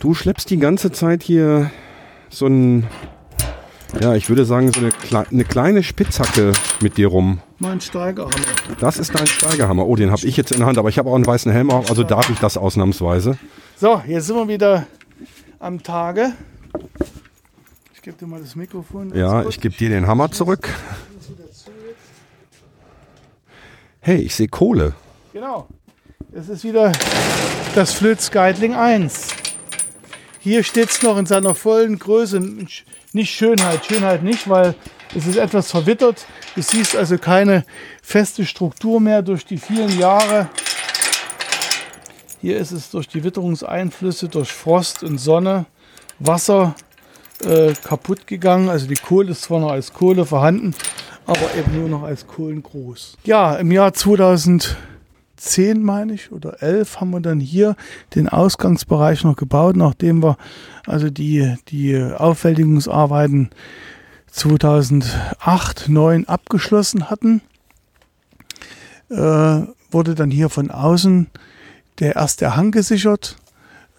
Du 0.00 0.14
schleppst 0.14 0.50
die 0.50 0.58
ganze 0.58 0.92
Zeit 0.92 1.22
hier 1.22 1.70
so 2.30 2.46
ein, 2.46 2.86
ja, 4.00 4.14
ich 4.14 4.28
würde 4.28 4.44
sagen, 4.44 4.72
so 4.72 4.80
eine, 4.80 4.90
Kle 4.90 5.26
eine 5.30 5.44
kleine 5.44 5.82
Spitzhacke 5.82 6.52
mit 6.80 6.96
dir 6.96 7.08
rum. 7.08 7.40
Mein 7.58 7.80
Steigerhammer. 7.80 8.34
Das 8.80 8.98
ist 8.98 9.14
dein 9.18 9.26
Steigerhammer. 9.26 9.86
Oh, 9.86 9.96
den 9.96 10.10
habe 10.10 10.26
ich 10.26 10.36
jetzt 10.36 10.52
in 10.52 10.58
der 10.58 10.66
Hand, 10.66 10.78
aber 10.78 10.88
ich 10.88 10.98
habe 10.98 11.10
auch 11.10 11.14
einen 11.14 11.26
weißen 11.26 11.50
Helm 11.50 11.70
auf, 11.70 11.88
also 11.90 12.04
darf 12.04 12.30
ich 12.30 12.38
das 12.38 12.56
ausnahmsweise. 12.56 13.38
So, 13.76 14.02
jetzt 14.06 14.26
sind 14.26 14.36
wir 14.36 14.48
wieder 14.48 14.86
am 15.58 15.82
Tage. 15.82 16.32
Ich 17.94 18.02
gebe 18.02 18.16
dir 18.16 18.26
mal 18.26 18.40
das 18.40 18.54
Mikrofon. 18.56 19.14
Ja, 19.14 19.46
ich 19.48 19.60
gebe 19.60 19.74
dir 19.74 19.88
den 19.88 20.06
Hammer 20.06 20.30
zurück. 20.30 20.68
Hey, 24.00 24.18
ich 24.18 24.34
sehe 24.34 24.48
Kohle. 24.48 24.94
Genau. 25.32 25.66
Es 26.32 26.48
ist 26.48 26.64
wieder 26.64 26.92
das 27.74 27.92
Flöz 27.92 28.30
Geitling 28.30 28.74
1. 28.74 29.28
Hier 30.40 30.62
steht 30.62 30.90
es 30.90 31.02
noch 31.02 31.18
in 31.18 31.26
seiner 31.26 31.54
vollen 31.54 31.98
Größe. 31.98 32.40
Nicht 33.18 33.34
Schönheit, 33.34 33.84
Schönheit 33.84 34.22
nicht, 34.22 34.48
weil 34.48 34.76
es 35.12 35.26
ist 35.26 35.38
etwas 35.38 35.72
verwittert. 35.72 36.24
Du 36.54 36.62
siehst 36.62 36.94
also 36.94 37.18
keine 37.18 37.64
feste 38.00 38.46
Struktur 38.46 39.00
mehr 39.00 39.22
durch 39.22 39.44
die 39.44 39.56
vielen 39.56 39.98
Jahre. 39.98 40.48
Hier 42.40 42.58
ist 42.58 42.70
es 42.70 42.92
durch 42.92 43.08
die 43.08 43.24
Witterungseinflüsse, 43.24 44.28
durch 44.28 44.52
Frost 44.52 45.02
und 45.02 45.18
Sonne, 45.18 45.66
Wasser 46.20 46.76
äh, 47.42 47.72
kaputt 47.72 48.28
gegangen. 48.28 48.68
Also 48.68 48.86
die 48.86 48.94
Kohle 48.94 49.32
ist 49.32 49.42
zwar 49.42 49.58
noch 49.58 49.72
als 49.72 49.92
Kohle 49.92 50.24
vorhanden, 50.24 50.72
aber 51.26 51.52
eben 51.58 51.76
nur 51.76 51.88
noch 51.88 52.04
als 52.04 52.24
Kohlengroß. 52.24 53.16
Ja, 53.24 53.56
im 53.56 53.72
Jahr 53.72 53.94
2010 55.38 55.82
meine 55.82 56.14
ich 56.14 56.32
oder 56.32 56.62
11 56.62 57.00
haben 57.00 57.10
wir 57.10 57.20
dann 57.20 57.40
hier 57.40 57.76
den 58.14 58.28
Ausgangsbereich 58.28 59.24
noch 59.24 59.36
gebaut, 59.36 59.76
nachdem 59.76 60.22
wir 60.22 60.36
also 60.86 61.10
die, 61.10 61.56
die 61.68 61.96
Aufwältigungsarbeiten 62.02 63.50
2008, 64.30 65.88
9 65.88 66.28
abgeschlossen 66.28 67.10
hatten, 67.10 67.40
äh, 69.10 69.62
wurde 69.90 70.14
dann 70.14 70.30
hier 70.30 70.50
von 70.50 70.70
außen 70.70 71.28
der 71.98 72.16
erste 72.16 72.56
Hang 72.56 72.70
gesichert. 72.70 73.36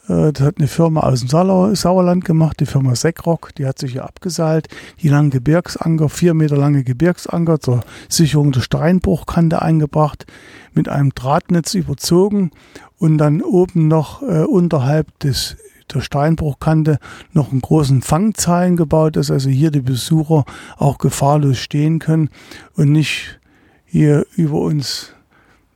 Äh, 0.09 0.33
Das 0.33 0.41
hat 0.45 0.55
eine 0.57 0.67
Firma 0.67 1.01
aus 1.01 1.21
dem 1.21 1.29
Sauer- 1.29 1.75
Sauerland 1.75 2.25
gemacht, 2.25 2.59
die 2.59 2.65
Firma 2.65 2.95
Seckrock, 2.95 3.53
die 3.55 3.65
hat 3.65 3.79
sich 3.79 3.93
hier 3.93 4.03
abgeseilt. 4.03 4.67
Die 5.01 5.07
langen 5.09 5.29
Gebirgsanker, 5.29 6.09
vier 6.09 6.33
Meter 6.33 6.57
lange 6.57 6.83
Gebirgsanker 6.83 7.59
zur 7.59 7.81
Sicherung 8.09 8.51
der 8.51 8.61
Steinbruchkante 8.61 9.61
eingebracht, 9.61 10.25
mit 10.73 10.89
einem 10.89 11.11
Drahtnetz 11.13 11.73
überzogen 11.73 12.51
und 12.97 13.17
dann 13.17 13.41
oben 13.41 13.87
noch 13.87 14.21
äh, 14.21 14.43
unterhalb 14.43 15.17
des 15.19 15.55
der 15.91 16.01
Steinbruchkante 16.01 16.99
noch 17.33 17.51
einen 17.51 17.61
großen 17.61 18.03
Fangzahlen 18.03 18.75
gebaut, 18.77 19.15
dass 19.15 19.31
also 19.31 19.49
hier 19.49 19.71
die 19.71 19.81
Besucher 19.81 20.45
auch 20.77 20.99
gefahrlos 20.99 21.57
stehen 21.57 21.97
können 21.97 22.29
und 22.75 22.91
nicht 22.91 23.39
hier 23.85 24.27
über 24.35 24.59
uns 24.59 25.13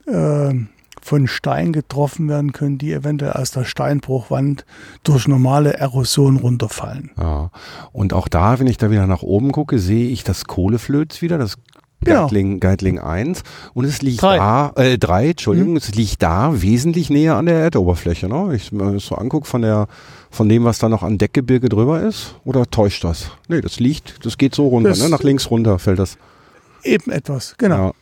äh, 0.06 0.54
von 1.04 1.28
Stein 1.28 1.74
getroffen 1.74 2.30
werden 2.30 2.54
können, 2.54 2.78
die 2.78 2.94
eventuell 2.94 3.34
aus 3.34 3.52
der 3.52 3.66
Steinbruchwand 3.66 4.66
durch 5.04 5.28
normale 5.28 5.74
Erosion 5.74 6.38
runterfallen. 6.38 7.12
Ja. 7.20 7.52
Und 7.92 8.14
auch 8.14 8.28
da, 8.28 8.60
wenn 8.60 8.68
ich 8.68 8.78
da 8.78 8.90
wieder 8.90 9.06
nach 9.08 9.22
oben 9.22 9.52
gucke, 9.52 9.80
sehe 9.80 10.08
ich 10.10 10.24
das 10.24 10.46
Kohleflöz 10.46 11.22
wieder, 11.22 11.38
das 11.38 11.58
Genau. 12.06 12.24
Geitling, 12.24 12.60
Geitling 12.60 13.00
1. 13.00 13.44
Und 13.74 13.86
es 13.86 14.02
liegt 14.02 14.22
Drei. 14.22 14.36
da, 14.36 14.74
äh, 14.76 14.98
3, 14.98 15.30
Entschuldigung, 15.30 15.78
es 15.78 15.96
liegt 15.96 16.22
da 16.22 16.62
wesentlich 16.62 17.10
näher 17.10 17.36
an 17.38 17.46
der 17.46 17.60
Erdoberfläche. 17.60 18.28
Ne? 18.28 18.54
Ich 18.56 18.74
mir 18.74 18.92
das 18.92 19.06
so 19.06 19.16
angucke 19.16 19.48
von 19.48 19.62
der, 19.62 19.88
von 20.30 20.50
dem, 20.50 20.66
was 20.66 20.80
da 20.80 20.90
noch 20.90 21.02
an 21.02 21.18
Deckgebirge 21.18 21.70
drüber 21.70 22.02
ist. 22.02 22.36
Oder 22.44 22.66
täuscht 22.70 23.06
das? 23.06 23.32
Nee, 23.48 23.62
das 23.62 23.80
liegt, 23.80 24.26
das 24.26 24.38
geht 24.38 24.54
so 24.54 24.68
runter, 24.68 24.90
Das- 24.90 25.00
ne? 25.02 25.08
nach 25.08 25.24
links 25.24 25.50
runter 25.50 25.80
fällt 25.80 26.00
das. 26.00 26.18
Eben 26.84 27.10
etwas, 27.10 27.56
genau. 27.58 27.88
Ja. 27.88 27.94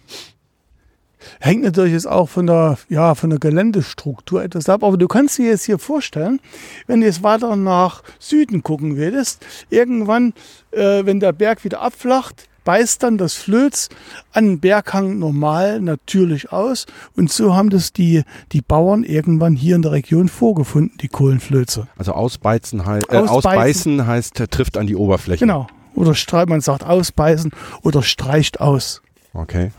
Hängt 1.40 1.64
natürlich 1.64 1.94
jetzt 1.94 2.08
auch 2.08 2.30
von 2.30 2.48
der, 2.48 2.78
ja, 2.90 3.16
von 3.16 3.30
der 3.30 3.40
Geländestruktur 3.40 4.44
etwas 4.44 4.70
ab. 4.70 4.84
Aber 4.84 4.98
du 4.98 5.08
kannst 5.08 5.38
dir 5.38 5.48
jetzt 5.48 5.66
hier 5.66 5.80
vorstellen, 5.80 6.40
wenn 6.88 7.02
du 7.02 7.08
jetzt 7.08 7.24
weiter 7.24 7.56
nach 7.56 8.04
Süden 8.20 8.64
gucken 8.64 8.98
würdest, 8.98 9.46
irgendwann, 9.70 10.34
äh, 10.72 11.06
wenn 11.06 11.20
der 11.20 11.34
Berg 11.34 11.64
wieder 11.64 11.82
abflacht, 11.82 12.48
beißt 12.64 13.04
dann 13.04 13.18
das 13.18 13.34
Flöz 13.34 13.90
an 14.34 14.46
den 14.46 14.60
Berghang 14.60 15.20
normal 15.20 15.82
natürlich 15.82 16.52
aus. 16.52 16.86
Und 17.16 17.32
so 17.32 17.56
haben 17.56 17.70
das 17.70 17.94
die, 17.94 18.24
die 18.52 18.62
Bauern 18.62 19.04
irgendwann 19.04 19.56
hier 19.56 19.76
in 19.76 19.82
der 19.82 19.92
Region 19.92 20.28
vorgefunden, 20.28 20.98
die 21.02 21.08
Kohlenflöze. 21.08 21.88
Also 21.98 22.14
ausbeizen, 22.14 22.86
hei 22.86 23.00
äh, 23.10 23.18
Ausbeißen. 23.18 23.30
ausbeißen 23.30 24.08
heißt, 24.08 24.36
trifft 24.52 24.78
an 24.78 24.88
die 24.88 24.96
Oberfläche. 24.96 25.46
Genau. 25.46 25.68
Oder 25.94 26.16
man 26.48 26.62
sagt 26.62 26.84
ausbeißen 26.84 27.52
oder 27.82 28.02
streicht 28.02 28.62
aus. 28.62 29.02
Okay. 29.34 29.72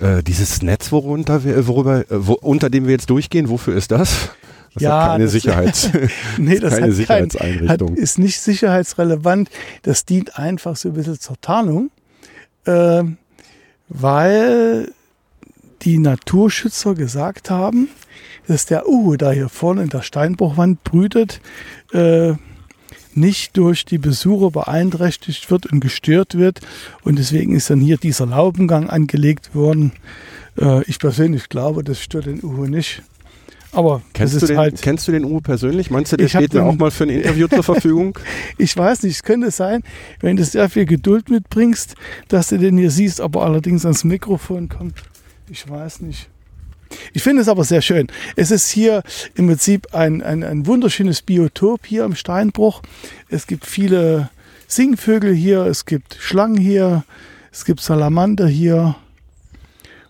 Äh, 0.00 0.22
dieses 0.22 0.62
Netz, 0.62 0.90
worunter 0.92 1.44
wir, 1.44 1.66
worüber, 1.66 2.00
äh, 2.00 2.04
wo, 2.10 2.34
unter 2.34 2.70
dem 2.70 2.84
wir 2.86 2.92
jetzt 2.92 3.10
durchgehen, 3.10 3.48
wofür 3.48 3.76
ist 3.76 3.90
das? 3.90 4.30
Das 4.74 4.82
Ja, 4.82 5.00
hat 5.02 5.08
keine 5.12 5.24
das- 5.24 5.32
Sicherheits 5.32 5.90
Nee, 6.38 6.58
das 6.60 6.70
keine 6.70 6.74
hat 6.74 6.80
kein, 6.80 6.92
Sicherheitseinrichtung. 6.92 7.90
Hat, 7.90 7.98
ist 7.98 8.18
nicht 8.18 8.40
sicherheitsrelevant. 8.40 9.50
Das 9.82 10.04
dient 10.04 10.38
einfach 10.38 10.76
so 10.76 10.88
ein 10.88 10.94
bisschen 10.94 11.20
zur 11.20 11.40
Tarnung, 11.40 11.90
ähm, 12.66 13.18
weil 13.88 14.92
die 15.82 15.98
Naturschützer 15.98 16.94
gesagt 16.94 17.50
haben, 17.50 17.88
dass 18.46 18.66
der 18.66 18.88
Uhu 18.88 19.16
da 19.16 19.30
hier 19.32 19.48
vorne 19.48 19.82
in 19.82 19.88
der 19.88 20.02
Steinbruchwand 20.02 20.82
brütet, 20.84 21.40
äh, 21.92 22.32
nicht 23.16 23.56
durch 23.56 23.84
die 23.84 23.98
Besucher 23.98 24.50
beeinträchtigt 24.50 25.50
wird 25.50 25.66
und 25.66 25.80
gestört 25.80 26.36
wird. 26.36 26.60
Und 27.02 27.18
deswegen 27.18 27.54
ist 27.54 27.70
dann 27.70 27.80
hier 27.80 27.96
dieser 27.96 28.26
Laubengang 28.26 28.88
angelegt 28.90 29.54
worden. 29.54 29.92
Äh, 30.60 30.82
ich 30.84 30.98
persönlich 30.98 31.48
glaube, 31.48 31.82
das 31.84 32.00
stört 32.00 32.26
den 32.26 32.42
Uhu 32.42 32.66
nicht. 32.66 33.02
Aber 33.74 34.02
Kennst 34.12 34.42
du, 34.42 34.46
den, 34.46 34.58
halt. 34.58 34.82
kennst 34.82 35.08
du 35.08 35.12
den 35.12 35.24
Uwe 35.24 35.40
persönlich? 35.40 35.90
Meinst 35.90 36.12
du, 36.12 36.18
der 36.18 36.28
steht 36.28 36.52
den- 36.52 36.60
auch 36.60 36.74
mal 36.76 36.90
für 36.90 37.04
ein 37.04 37.08
Interview 37.10 37.48
zur 37.48 37.62
Verfügung? 37.62 38.18
Ich 38.58 38.76
weiß 38.76 39.02
nicht, 39.02 39.14
es 39.16 39.22
könnte 39.22 39.50
sein, 39.50 39.82
wenn 40.20 40.36
du 40.36 40.44
sehr 40.44 40.68
viel 40.68 40.84
Geduld 40.84 41.30
mitbringst, 41.30 41.94
dass 42.28 42.48
du 42.48 42.58
den 42.58 42.76
hier 42.76 42.90
siehst, 42.90 43.20
aber 43.22 43.42
allerdings 43.44 43.86
ans 43.86 44.04
Mikrofon 44.04 44.68
kommt. 44.68 45.02
Ich 45.48 45.68
weiß 45.68 46.00
nicht. 46.02 46.28
Ich 47.12 47.22
finde 47.22 47.42
es 47.42 47.48
aber 47.48 47.64
sehr 47.64 47.82
schön. 47.82 48.06
Es 48.36 48.50
ist 48.50 48.70
hier 48.70 49.02
im 49.34 49.46
Prinzip 49.46 49.94
ein, 49.94 50.22
ein, 50.22 50.42
ein 50.44 50.66
wunderschönes 50.66 51.22
Biotop 51.22 51.86
hier 51.86 52.04
am 52.04 52.14
Steinbruch. 52.14 52.82
Es 53.28 53.46
gibt 53.46 53.66
viele 53.66 54.30
Singvögel 54.66 55.34
hier, 55.34 55.66
es 55.66 55.84
gibt 55.84 56.16
Schlangen 56.18 56.56
hier, 56.56 57.04
es 57.50 57.64
gibt 57.64 57.80
Salamander 57.80 58.46
hier 58.46 58.96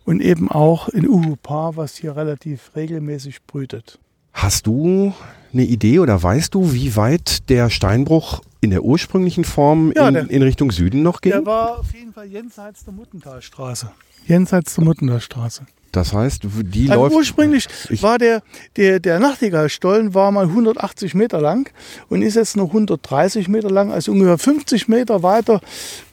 und 0.04 0.20
eben 0.20 0.50
auch 0.50 0.88
in 0.88 1.08
Uhupar, 1.08 1.76
was 1.76 1.96
hier 1.96 2.16
relativ 2.16 2.70
regelmäßig 2.76 3.42
brütet. 3.46 3.98
Hast 4.32 4.66
du 4.66 5.12
eine 5.52 5.64
Idee 5.64 5.98
oder 5.98 6.20
weißt 6.22 6.54
du, 6.54 6.72
wie 6.72 6.96
weit 6.96 7.48
der 7.50 7.68
Steinbruch 7.70 8.40
in 8.60 8.70
der 8.70 8.82
ursprünglichen 8.82 9.44
Form 9.44 9.92
Ja, 9.94 10.08
in, 10.08 10.14
der- 10.14 10.30
in 10.30 10.42
Richtung 10.42 10.70
Süden 10.70 11.02
noch 11.02 11.20
ging? 11.20 11.32
Der 11.32 11.44
war 11.46 11.80
auf 11.80 11.92
jeden 11.92 12.12
Fall 12.12 12.26
jenseits 12.26 12.84
der 12.84 12.94
Muttentalstraße. 12.94 13.90
Jenseits 14.26 14.74
der 14.76 14.84
Muttentalstraße. 14.84 15.66
Das 15.92 16.14
heißt, 16.14 16.42
die 16.44 16.90
Also 16.90 17.02
läuft. 17.02 17.14
ursprünglich 17.16 17.66
Ich- 17.90 18.02
war 18.02 18.16
der, 18.18 18.42
der, 18.76 18.98
der 18.98 19.18
Nachtigallstollen 19.20 20.14
war 20.14 20.32
mal 20.32 20.46
180 20.46 21.14
Meter 21.14 21.38
lang 21.40 21.70
und 22.08 22.22
ist 22.22 22.34
jetzt 22.36 22.56
nur 22.56 22.68
130 22.68 23.46
Meter 23.48 23.70
lang, 23.70 23.92
also 23.92 24.10
ungefähr 24.12 24.38
50 24.38 24.88
Meter 24.88 25.22
weiter 25.22 25.60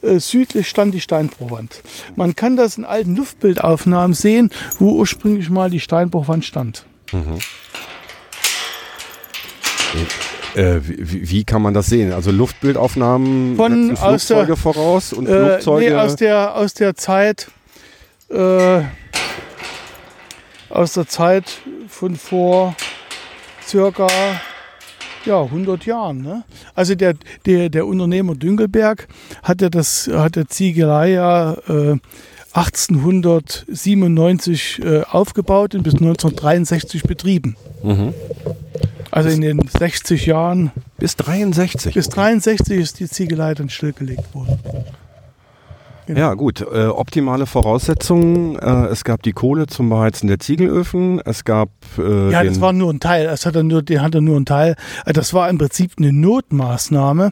äh, 0.02 0.20
südlich 0.20 0.68
stand 0.68 0.94
die 0.94 1.00
Steinbruchwand. 1.02 1.82
Man 2.18 2.36
kann 2.36 2.58
das 2.58 2.78
in 2.78 2.84
alten 2.84 3.16
Luftbildaufnahmen 3.16 4.14
sehen, 4.14 4.50
wo 4.80 4.92
ursprünglich 4.92 5.50
mal 5.50 5.70
die 5.70 5.80
Steinbruchwand 5.80 6.44
stand. 6.44 6.86
Äh, 10.56 10.80
wie, 10.84 11.30
wie 11.30 11.44
kann 11.46 11.62
man 11.62 11.74
das 11.74 11.88
sehen? 11.88 12.12
Also 12.12 12.32
Luftbildaufnahmen 12.32 13.56
Von 13.56 13.92
aus 13.92 13.98
der- 14.28 14.38
Flugzeuge 14.38 14.56
voraus 14.58 15.14
und 15.14 15.28
Äh, 15.28 15.46
Flugzeuge. 15.52 15.86
nee, 15.90 15.96
aus 15.96 16.16
der, 16.16 16.56
aus 16.56 16.74
der 16.74 16.96
Zeit, 16.96 17.50
äh, 18.30 18.82
aus 20.70 20.94
der 20.94 21.08
Zeit 21.08 21.62
von 21.88 22.16
vor 22.16 22.76
circa 23.66 24.08
ja, 25.26 25.42
100 25.42 25.86
Jahren. 25.86 26.22
Ne? 26.22 26.44
Also 26.76 26.96
der, 26.96 27.16
der, 27.46 27.70
der 27.70 27.86
Unternehmer 27.86 28.36
Dünkelberg 28.36 29.08
hat 29.44 29.62
ja 29.62 29.70
das, 29.70 30.10
hat 30.12 30.36
der 30.36 30.48
Ziegelei 30.48 31.12
ja 31.12 31.54
äh, 31.68 31.98
1897 32.54 34.82
äh, 34.84 35.04
aufgebaut 35.04 35.76
und 35.76 35.84
bis 35.84 35.94
1963 35.94 37.04
betrieben. 37.04 37.56
Mhm. 37.84 38.16
Also 39.12 39.30
in 39.30 39.42
den 39.42 39.62
60 39.68 40.26
Jahren 40.26 40.72
Bis 40.98 41.16
63. 41.16 41.94
bis 41.94 42.10
63 42.10 42.80
ist 42.80 43.00
die 43.00 43.08
Ziegelei 43.08 43.54
dann 43.54 43.70
stillgelegt 43.70 44.34
worden. 44.34 44.58
Ja, 46.16 46.34
gut. 46.34 46.62
Äh, 46.62 46.88
optimale 46.88 47.46
Voraussetzungen. 47.46 48.58
Äh, 48.58 48.88
es 48.88 49.04
gab 49.04 49.22
die 49.24 49.32
Kohle 49.32 49.68
zum 49.68 49.90
Beheizen 49.90 50.28
der 50.28 50.40
Ziegelöfen. 50.40 51.22
Es 51.24 51.44
gab. 51.46 51.70
Äh, 51.98 52.32
Ja, 52.32 52.42
den, 52.42 52.50
das 52.54 52.62
war 52.62 52.74
nur 52.74 52.92
ein 52.92 53.00
Teil. 53.00 53.26
Das 53.26 53.46
hat 53.46 53.56
er 53.56 53.64
nur, 53.64 53.84
der 53.84 54.02
hatte 54.02 54.20
nur 54.22 54.36
einen 54.36 54.46
Teil. 54.46 54.76
Äh, 55.06 55.14
Das 55.14 55.34
war 55.34 55.50
im 55.50 55.58
Prinzip 55.58 55.94
eine 55.98 56.12
Notmaßnahme, 56.12 57.32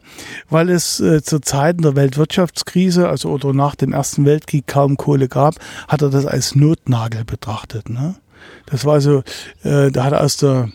weil 0.50 0.70
es 0.70 1.00
äh, 1.00 1.22
zu 1.24 1.40
Zeiten 1.40 1.82
der 1.82 1.96
Weltwirtschaftskrise, 1.96 3.10
also 3.10 3.30
oder 3.30 3.54
nach 3.54 3.76
dem 3.76 3.94
Ersten 3.94 4.26
Weltkrieg 4.26 4.68
kaum 4.68 4.98
Kohle 4.98 5.28
gab, 5.28 5.56
hat 5.88 6.02
er 6.02 6.10
das 6.10 6.26
als 6.26 6.56
Notnagel 6.56 7.26
betrachtet. 7.26 7.90
Ne? 7.90 8.16
Das 8.68 8.86
war 8.86 9.02
so, 9.02 9.24
äh, 9.64 9.92
da 9.92 10.04
hat 10.04 10.14
er 10.14 10.22
aus 10.24 10.38
der 10.38 10.70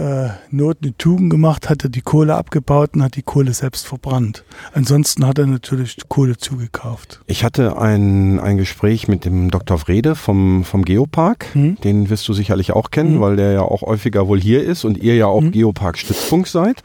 äh, 0.00 0.30
Not 0.50 0.78
eine 0.82 0.96
Tugend 0.96 1.30
gemacht, 1.30 1.68
hat 1.68 1.84
er 1.84 1.90
die 1.90 2.00
Kohle 2.00 2.34
abgebaut 2.34 2.90
und 2.94 3.02
hat 3.02 3.16
die 3.16 3.22
Kohle 3.22 3.52
selbst 3.52 3.86
verbrannt. 3.86 4.44
Ansonsten 4.72 5.26
hat 5.26 5.38
er 5.38 5.46
natürlich 5.46 5.96
Kohle 6.08 6.36
zugekauft. 6.38 7.20
Ich 7.26 7.44
hatte 7.44 7.78
ein, 7.78 8.40
ein 8.40 8.56
Gespräch 8.56 9.08
mit 9.08 9.24
dem 9.24 9.50
Dr. 9.50 9.80
Wrede 9.86 10.14
vom, 10.16 10.64
vom 10.64 10.84
Geopark. 10.84 11.46
Hm? 11.52 11.76
Den 11.84 12.08
wirst 12.10 12.26
du 12.28 12.32
sicherlich 12.32 12.72
auch 12.72 12.90
kennen, 12.90 13.16
Mhm. 13.16 13.20
weil 13.20 13.36
der 13.36 13.52
ja 13.52 13.62
auch 13.62 13.82
häufiger 13.82 14.26
wohl 14.26 14.40
hier 14.40 14.62
ist 14.62 14.84
und 14.84 14.96
ihr 14.98 15.16
ja 15.16 15.26
auch 15.26 15.42
Mhm. 15.42 15.52
Geopark-Stützpunkt 15.52 16.48
seid. 16.48 16.82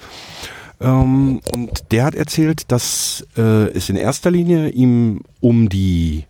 Ähm, 0.82 1.40
und 1.54 1.92
der 1.92 2.04
hat 2.04 2.16
erzählt, 2.16 2.70
dass 2.72 3.26
äh, 3.38 3.70
es 3.70 3.90
in 3.90 3.96
erster 3.96 4.30
Linie 4.32 4.70
ihm 4.70 5.22
um 5.40 5.70
die 5.70 6.26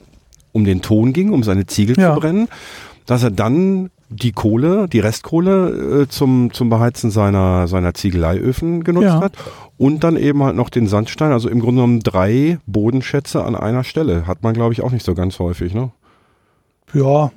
um 0.51 0.63
den 0.63 0.81
Ton 0.81 1.11
ging, 1.11 1.31
um 1.33 1.43
seine 1.43 1.65
Ziegel 1.65 1.99
Ja. 1.99 2.13
zu 2.13 2.19
brennen, 2.21 2.47
dass 3.05 3.23
er 3.23 3.31
dann 3.31 3.89
die 4.09 4.31
Kohle, 4.31 4.87
die 4.87 4.99
Restkohle 4.99 6.03
äh, 6.03 6.07
zum, 6.07 6.53
zum 6.53 6.69
Beheizen 6.69 7.09
seiner, 7.11 7.67
seiner 7.67 7.93
Ziegeleiöfen 7.93 8.83
genutzt 8.83 9.05
Ja. 9.05 9.19
hat 9.21 9.33
und 9.77 10.03
dann 10.03 10.15
eben 10.15 10.43
halt 10.43 10.55
noch 10.55 10.69
den 10.69 10.87
Sandstein, 10.87 11.31
also 11.31 11.49
im 11.49 11.59
Grunde 11.59 11.81
genommen 11.81 11.99
drei 12.01 12.59
Bodenschätze 12.67 13.43
an 13.43 13.55
einer 13.55 13.83
Stelle. 13.83 14.27
Hat 14.27 14.43
man, 14.43 14.53
glaube 14.53 14.73
ich, 14.73 14.81
auch 14.81 14.91
nicht 14.91 15.05
so 15.05 15.15
ganz 15.15 15.39
häufig, 15.39 15.73
ne? 15.73 15.91
Ja. 16.93 17.31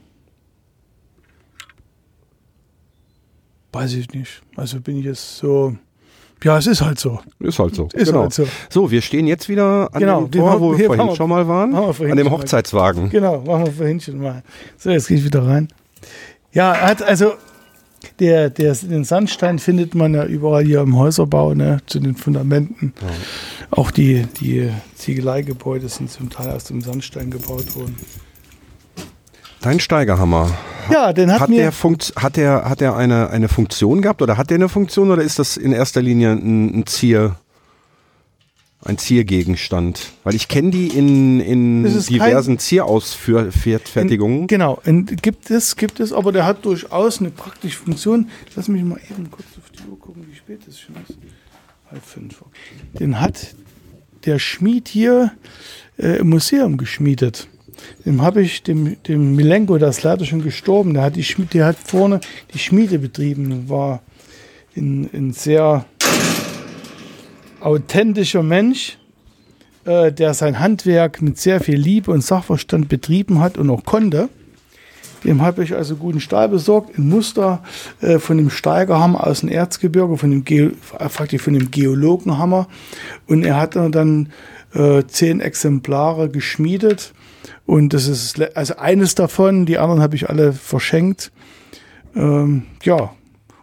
Weiß 3.73 3.95
ich 3.95 4.13
nicht. 4.13 4.43
Also 4.57 4.81
bin 4.81 4.99
ich 4.99 5.05
jetzt 5.05 5.39
so. 5.39 5.77
Ja, 6.45 6.57
es 6.59 6.67
ist 6.67 6.81
halt 6.83 6.99
so. 7.01 7.19
Ist 7.41 7.59
halt 7.59 7.75
so. 7.75 7.89
Ist 7.93 8.07
genau. 8.09 8.23
halt 8.23 8.33
so. 8.33 8.47
So, 8.71 8.91
wir 8.91 9.03
stehen 9.03 9.27
jetzt 9.27 9.49
wieder 9.49 9.89
an 9.93 10.01
Genau, 10.01 10.25
dem 10.27 10.41
Tor, 10.41 10.61
wo 10.61 10.79
wir 10.79 10.87
vorhin 10.87 11.07
wir- 11.09 11.17
schon 11.17 11.29
mal 11.29 11.49
waren, 11.49 11.75
an 11.75 11.87
dem 11.87 11.95
schon 11.95 12.09
mal. 12.25 12.31
Hochzeitswagen. 12.31 13.11
Genau, 13.11 13.41
machen 13.43 13.67
wir 13.67 13.73
vorhin 13.73 14.01
schon 14.01 14.19
mal. 14.19 14.43
So, 14.77 14.91
jetzt 14.91 15.09
gehe 15.09 15.17
ich 15.19 15.25
wieder 15.25 15.45
rein. 15.45 15.69
Ja, 16.59 16.77
hat 16.77 17.03
also 17.05 17.35
der, 18.19 18.51
der, 18.51 18.75
den 18.75 19.05
Sandstein 19.05 19.61
findet 19.61 19.95
man 19.95 20.13
ja 20.13 20.25
überall 20.25 20.65
hier 20.65 20.81
im 20.81 20.97
Häuserbau, 20.97 21.55
ne, 21.55 21.79
zu 21.87 22.01
den 22.01 22.17
Fundamenten. 22.17 22.95
Auch 23.71 23.93
die, 23.93 24.27
die 24.41 24.69
Ziegeleigebäude 24.97 25.89
sind 25.89 26.11
zum 26.11 26.31
Teil 26.31 26.51
aus 26.51 26.65
dem 26.65 26.81
Sandstein 26.81 27.31
gebaut 27.31 27.77
worden. 27.77 27.95
Dein 29.61 29.79
Steigerhammer. 29.79 30.51
Ja, 30.91 31.13
den 31.13 31.31
hat, 31.31 31.43
Hat 31.43 31.49
mir. 31.49 31.59
der, 31.59 31.71
Funkt, 31.71 32.15
hat 32.17 32.37
der, 32.37 32.69
hat 32.69 32.81
der 32.81 32.97
eine, 32.97 33.31
eine 33.31 33.49
Funktion 33.49 34.03
gehabt 34.03 34.21
oder 34.21 34.37
hat 34.37 34.51
der 34.51 34.57
eine 34.57 34.69
Funktion 34.69 35.13
oder 35.13 35.23
ist 35.23 35.39
das 35.39 35.57
in 35.57 35.73
erster 35.73 36.03
Linie 36.03 36.33
ein, 36.33 36.81
ein 36.81 36.87
Zier, 36.87 37.37
ein 38.85 38.99
Ziergegenstand? 38.99 40.13
Weil 40.25 40.35
ich 40.35 40.49
kenne 40.49 40.71
die 40.71 40.89
in, 40.89 41.41
in 41.41 41.85
diversen 41.85 42.59
Zierausfertigungen. 42.59 44.47
Genau, 44.47 44.81
und 44.85 45.23
gibt 45.23 45.51
es, 45.51 45.77
gibt 45.77 46.01
es, 46.01 46.13
aber 46.13 46.33
der 46.33 46.47
hat 46.47 46.65
durchaus 46.65 47.21
eine 47.21 47.31
praktische 47.31 47.79
Funktion. 47.79 48.29
Lass 48.55 48.69
mich 48.69 48.83
mal 48.83 49.01
eben 49.11 49.31
kurz 49.31 49.47
auf 49.57 49.71
die 49.71 49.89
Uhr 49.91 49.99
gucken, 49.99 50.27
wie 50.31 50.37
spät 50.37 50.61
es 50.69 50.81
schon 50.81 50.95
ist. 50.97 51.19
Halb 51.91 52.05
fünf. 52.05 52.45
Den 52.99 53.21
hat 53.21 53.55
der 54.25 54.39
Schmied 54.39 54.89
hier 54.89 55.33
äh, 55.99 56.19
im 56.19 56.29
Museum 56.29 56.77
geschmiedet. 56.77 57.49
Dem 58.05 58.23
habe 58.23 58.43
ich, 58.43 58.63
dem, 58.63 58.97
dem 59.05 59.37
Milenko, 59.37 59.79
der 59.79 59.89
ist 59.89 60.03
leider 60.03 60.25
schon 60.25 60.43
gestorben, 60.43 60.95
der 60.95 61.05
hat, 61.05 61.17
die 61.17 61.25
Schmied, 61.25 61.55
der 61.55 61.67
hat 61.67 61.77
vorne 61.79 62.21
die 62.53 62.59
Schmiede 62.59 62.99
betrieben, 62.99 63.69
war 63.69 64.03
ein, 64.77 65.09
ein 65.13 65.33
sehr 65.33 65.85
authentischer 67.61 68.43
Mensch. 68.43 68.99
äh, 69.89 70.13
der 70.13 70.35
sein 70.35 70.61
Handwerk 70.61 71.23
mit 71.23 71.39
sehr 71.39 71.61
viel 71.61 71.79
Liebe 71.79 72.11
und 72.11 72.23
Sachverstand 72.23 72.89
betrieben 72.89 73.41
hat 73.41 73.57
und 73.59 73.71
auch 73.71 73.85
konnte. 73.85 74.29
Dem 75.25 75.43
habe 75.43 75.65
ich 75.65 75.75
also 75.75 75.97
guten 75.97 76.21
Stahl 76.21 76.49
besorgt, 76.49 76.97
in 76.97 77.09
Muster 77.09 77.63
äh, 78.01 78.19
von 78.19 78.37
dem 78.37 78.51
Steigerhammer 78.51 79.27
aus 79.27 79.41
dem 79.41 79.49
Erzgebirge, 79.49 80.17
von 80.17 80.31
dem, 80.31 80.45
Ge 80.45 80.73
äh, 80.99 81.09
praktisch 81.09 81.43
von 81.43 81.55
dem 81.55 81.71
Geologenhammer. 81.71 82.69
Und 83.27 83.45
er 83.45 83.57
hat 83.57 83.75
dann 83.75 84.29
äh, 84.75 85.03
zehn 85.07 85.41
Exemplare 85.41 86.29
geschmiedet. 86.29 87.15
Und 87.67 87.95
das 87.95 88.07
ist 88.07 88.41
also 88.57 88.77
eines 88.77 89.15
davon, 89.15 89.67
die 89.67 89.79
anderen 89.79 90.03
habe 90.03 90.15
ich 90.15 90.29
alle 90.29 90.53
verschenkt. 90.53 91.33
Ähm, 92.15 92.63
ja, 92.83 93.11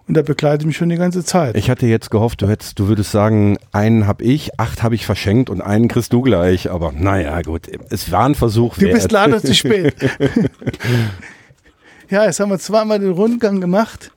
und 0.07 0.15
der 0.15 0.23
begleitet 0.23 0.67
mich 0.67 0.77
schon 0.77 0.89
die 0.89 0.97
ganze 0.97 1.23
Zeit. 1.23 1.57
Ich 1.57 1.69
hatte 1.69 1.87
jetzt 1.87 2.11
gehofft, 2.11 2.41
du 2.41 2.47
hättest, 2.47 2.77
du 2.77 2.87
würdest 2.87 3.11
sagen, 3.11 3.57
einen 3.71 4.05
habe 4.05 4.23
ich, 4.23 4.59
acht 4.59 4.83
habe 4.83 4.95
ich 4.95 5.05
verschenkt 5.05 5.49
und 5.49 5.61
einen 5.61 5.87
kriegst 5.87 6.13
du 6.13 6.21
gleich. 6.21 6.69
Aber 6.69 6.91
naja, 6.91 7.41
gut, 7.41 7.67
es 7.89 8.11
war 8.11 8.25
ein 8.25 8.35
Versuch. 8.35 8.75
Du 8.75 8.81
wert. 8.81 8.93
bist 8.93 9.11
leider 9.11 9.41
zu 9.41 9.55
spät. 9.55 9.95
ja, 12.09 12.25
jetzt 12.25 12.39
haben 12.39 12.49
wir 12.49 12.59
zweimal 12.59 12.99
den 12.99 13.11
Rundgang 13.11 13.61
gemacht. 13.61 14.11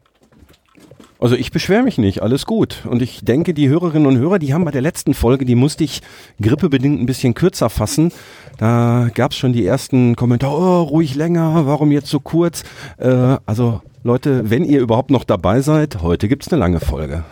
Also 1.21 1.35
ich 1.35 1.51
beschwere 1.51 1.83
mich 1.83 1.99
nicht, 1.99 2.23
alles 2.23 2.47
gut. 2.47 2.87
Und 2.89 3.03
ich 3.03 3.25
denke, 3.25 3.53
die 3.53 3.69
Hörerinnen 3.69 4.07
und 4.07 4.19
Hörer, 4.19 4.39
die 4.39 4.55
haben 4.55 4.65
bei 4.65 4.71
der 4.71 4.83
letzten 4.83 5.15
Folge, 5.15 5.45
die 5.45 5.57
musste 5.57 5.83
ich 5.83 6.01
grippebedingt 6.41 7.01
ein 7.01 7.07
bisschen 7.07 7.35
kürzer 7.35 7.71
fassen. 7.71 8.13
Da 8.59 9.11
gab 9.15 9.33
es 9.33 9.37
schon 9.37 9.53
die 9.53 9.67
ersten 9.67 10.15
Kommentare, 10.15 10.55
oh, 10.55 10.83
ruhig 10.83 11.17
länger, 11.17 11.67
warum 11.67 11.91
jetzt 11.91 12.09
so 12.09 12.21
kurz? 12.21 12.63
Äh, 12.99 13.37
also 13.47 13.83
Leute, 14.05 14.49
wenn 14.49 14.65
ihr 14.65 14.81
überhaupt 14.81 15.11
noch 15.11 15.25
dabei 15.25 15.61
seid, 15.61 16.03
heute 16.03 16.29
gibt's 16.29 16.53
eine 16.53 16.61
lange 16.61 16.79
Folge. 16.79 17.25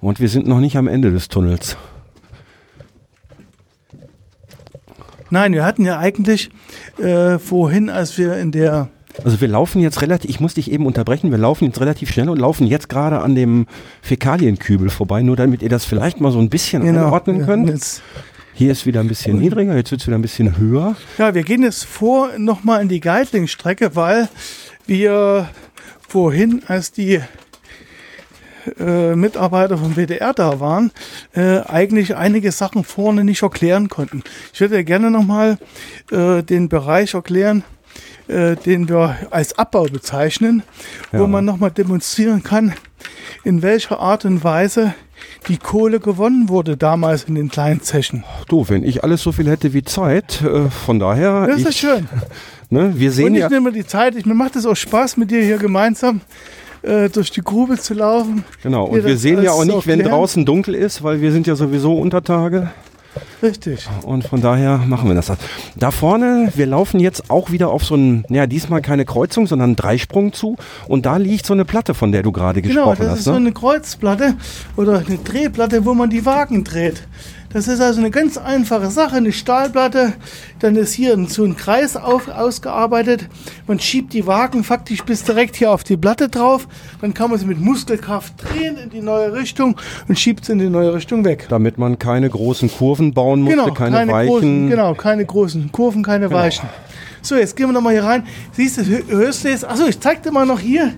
Und 0.00 0.18
wir 0.18 0.28
sind 0.28 0.48
noch 0.48 0.58
nicht 0.58 0.76
am 0.76 0.88
Ende 0.88 1.12
des 1.12 1.28
Tunnels. 1.28 1.76
Nein, 5.30 5.52
wir 5.52 5.64
hatten 5.64 5.84
ja 5.84 5.98
eigentlich 5.98 6.50
äh, 6.98 7.38
vorhin, 7.38 7.88
als 7.88 8.18
wir 8.18 8.36
in 8.36 8.50
der 8.50 8.88
Also 9.24 9.40
wir 9.40 9.48
laufen 9.48 9.80
jetzt 9.80 10.02
relativ, 10.02 10.30
ich 10.30 10.40
muss 10.40 10.54
dich 10.54 10.70
eben 10.70 10.86
unterbrechen, 10.86 11.30
wir 11.30 11.38
laufen 11.38 11.64
jetzt 11.64 11.80
relativ 11.80 12.10
schnell 12.12 12.28
und 12.28 12.38
laufen 12.38 12.66
jetzt 12.66 12.88
gerade 12.88 13.20
an 13.20 13.34
dem 13.34 13.66
Fäkalienkübel 14.02 14.90
vorbei, 14.90 15.22
nur 15.22 15.36
damit 15.36 15.62
ihr 15.62 15.68
das 15.68 15.84
vielleicht 15.84 16.20
mal 16.20 16.30
so 16.30 16.38
ein 16.38 16.50
bisschen 16.50 16.82
einordnen 16.82 17.40
ja, 17.40 17.46
könnt. 17.46 17.68
Jetzt, 17.68 18.02
Hier 18.52 18.72
ist 18.72 18.86
wieder 18.86 19.00
ein 19.00 19.08
bisschen 19.08 19.38
niedriger, 19.38 19.76
jetzt 19.76 19.90
wird's 19.90 20.06
wieder 20.06 20.18
ein 20.18 20.22
bisschen 20.22 20.58
höher. 20.58 20.96
ja, 21.18 21.34
wir 21.34 21.42
gehen 21.42 21.62
jetzt 21.62 21.84
vor 21.84 22.30
nochmal 22.38 22.82
in 22.82 22.88
die 22.88 23.00
Geitlingstrecke, 23.00 23.96
weil 23.96 24.28
wir 24.86 25.48
vorhin, 26.08 26.62
als 26.66 26.92
die 26.92 27.20
äh, 28.78 29.14
Mitarbeiter 29.14 29.78
vom 29.78 29.96
WDR 29.96 30.34
da 30.34 30.60
waren, 30.60 30.90
äh, 31.34 31.60
eigentlich 31.60 32.16
einige 32.16 32.52
Sachen 32.52 32.84
vorne 32.84 33.24
nicht 33.24 33.42
erklären 33.42 33.88
konnten. 33.88 34.22
Ich 34.52 34.60
würde 34.60 34.84
gerne 34.84 35.10
nochmal 35.10 35.58
äh, 36.10 36.42
den 36.42 36.68
Bereich 36.68 37.14
erklären, 37.14 37.64
äh, 38.28 38.56
den 38.56 38.88
wir 38.88 39.16
als 39.30 39.58
Abbau 39.58 39.84
bezeichnen, 39.84 40.62
wo 41.12 41.22
Ja. 41.22 41.26
man 41.26 41.44
nochmal 41.44 41.70
demonstrieren 41.70 42.42
kann, 42.42 42.74
in 43.44 43.62
welcher 43.62 44.00
Art 44.00 44.24
und 44.24 44.42
Weise 44.44 44.94
die 45.48 45.56
Kohle 45.58 46.00
gewonnen 46.00 46.48
wurde 46.48 46.76
damals 46.76 47.24
in 47.24 47.36
den 47.36 47.48
kleinen 47.48 47.80
Zechen. 47.80 48.24
Du, 48.48 48.68
wenn 48.68 48.82
ich 48.82 49.02
alles 49.04 49.22
so 49.22 49.32
viel 49.32 49.48
hätte 49.48 49.72
wie 49.72 49.82
Zeit, 49.82 50.42
äh, 50.42 50.68
von 50.68 50.98
daher, 50.98 51.46
Das 51.46 51.60
ist 51.60 51.70
ich, 51.70 51.76
schön. 51.76 52.08
ne, 52.70 52.92
wir 52.96 53.12
sehen 53.12 53.26
Und 53.28 53.34
ich 53.36 53.40
ja, 53.40 53.48
nehme 53.48 53.72
die 53.72 53.86
Zeit, 53.86 54.14
ich, 54.16 54.26
mir 54.26 54.34
macht 54.34 54.56
es 54.56 54.66
auch 54.66 54.74
Spaß, 54.76 55.16
mit 55.16 55.30
dir 55.30 55.42
hier 55.42 55.58
gemeinsam 55.58 56.20
äh, 56.82 57.08
durch 57.08 57.30
die 57.30 57.40
Grube 57.42 57.78
zu 57.78 57.94
laufen. 57.94 58.44
genau, 58.62 58.84
und 58.86 59.04
wir 59.04 59.16
sehen 59.16 59.42
ja 59.42 59.52
auch 59.52 59.64
nicht, 59.64 59.86
wenn 59.86 60.00
draußen 60.00 60.44
dunkel 60.44 60.74
ist, 60.74 61.02
weil 61.02 61.20
wir 61.20 61.32
sind 61.32 61.46
ja 61.46 61.54
sowieso 61.56 61.94
unter 61.94 62.22
Tage 62.22 62.70
Richtig. 63.42 63.88
und 64.04 64.24
von 64.24 64.40
daher 64.40 64.78
machen 64.78 65.08
wir 65.08 65.14
das. 65.14 65.30
Da 65.76 65.90
vorne, 65.90 66.50
wir 66.54 66.66
laufen 66.66 67.00
jetzt 67.00 67.30
auch 67.30 67.50
wieder 67.50 67.70
auf 67.70 67.84
so 67.84 67.94
einen, 67.94 68.24
ja, 68.28 68.46
diesmal 68.46 68.82
keine 68.82 69.04
Kreuzung, 69.04 69.46
sondern 69.46 69.70
einen 69.70 69.76
Dreisprung 69.76 70.32
zu 70.32 70.56
und 70.88 71.06
da 71.06 71.16
liegt 71.16 71.46
so 71.46 71.52
eine 71.54 71.64
Platte, 71.64 71.94
von 71.94 72.12
der 72.12 72.22
du 72.22 72.32
gerade 72.32 72.62
Genau, 72.62 72.90
gesprochen 72.90 72.96
das 73.00 73.10
hast. 73.10 73.18
ist 73.20 73.24
so 73.24 73.30
ne? 73.32 73.36
eine 73.38 73.52
Kreuzplatte 73.52 74.34
oder 74.76 74.98
eine 75.06 75.18
Drehplatte, 75.18 75.84
wo 75.84 75.94
man 75.94 76.10
die 76.10 76.24
Wagen 76.26 76.64
dreht. 76.64 77.02
Das 77.56 77.68
ist 77.68 77.80
also 77.80 78.00
eine 78.00 78.10
ganz 78.10 78.36
einfache 78.36 78.90
Sache, 78.90 79.16
eine 79.16 79.32
Stahlplatte. 79.32 80.12
Dann 80.58 80.76
ist 80.76 80.92
hier 80.92 81.16
so 81.26 81.42
ein 81.42 81.56
Kreis 81.56 81.96
auf, 81.96 82.28
ausgearbeitet. 82.28 83.30
Man 83.66 83.80
schiebt 83.80 84.12
die 84.12 84.26
Wagen 84.26 84.62
faktisch 84.62 85.02
bis 85.02 85.24
direkt 85.24 85.56
hier 85.56 85.70
auf 85.70 85.82
die 85.82 85.96
Platte 85.96 86.28
drauf. 86.28 86.68
Dann 87.00 87.14
kann 87.14 87.30
man 87.30 87.38
sie 87.38 87.46
mit 87.46 87.58
Muskelkraft 87.58 88.34
drehen 88.42 88.76
in 88.76 88.90
die 88.90 89.00
neue 89.00 89.32
Richtung 89.32 89.74
und 90.06 90.18
schiebt 90.18 90.44
sie 90.44 90.52
in 90.52 90.58
die 90.58 90.68
neue 90.68 90.92
Richtung 90.92 91.24
weg. 91.24 91.46
Damit 91.48 91.78
man 91.78 91.98
keine 91.98 92.28
großen 92.28 92.70
Kurven 92.70 93.14
bauen 93.14 93.40
musste, 93.40 93.56
Genau, 93.58 93.72
keine, 93.72 94.04
großen, 94.06 94.12
Weichen. 94.12 94.68
genau, 94.68 94.92
keine 94.92 95.24
großen 95.24 95.72
Kurven, 95.72 96.02
keine 96.02 96.30
Weichen. 96.30 96.68
So, 97.22 97.36
jetzt 97.36 97.56
gehen 97.56 97.68
wir 97.68 97.72
nochmal 97.72 97.94
hier 97.94 98.04
rein. 98.04 98.24
Siehst 98.52 98.76
du, 98.76 98.82
hö- 98.82 99.08
hörst 99.08 99.44
du 99.44 99.48
jetzt? 99.48 99.64
Achso, 99.64 99.86
ich 99.86 99.98
zeig 99.98 100.22
dir 100.22 100.30
mal 100.30 100.44
noch 100.44 100.60
hier 100.60 100.92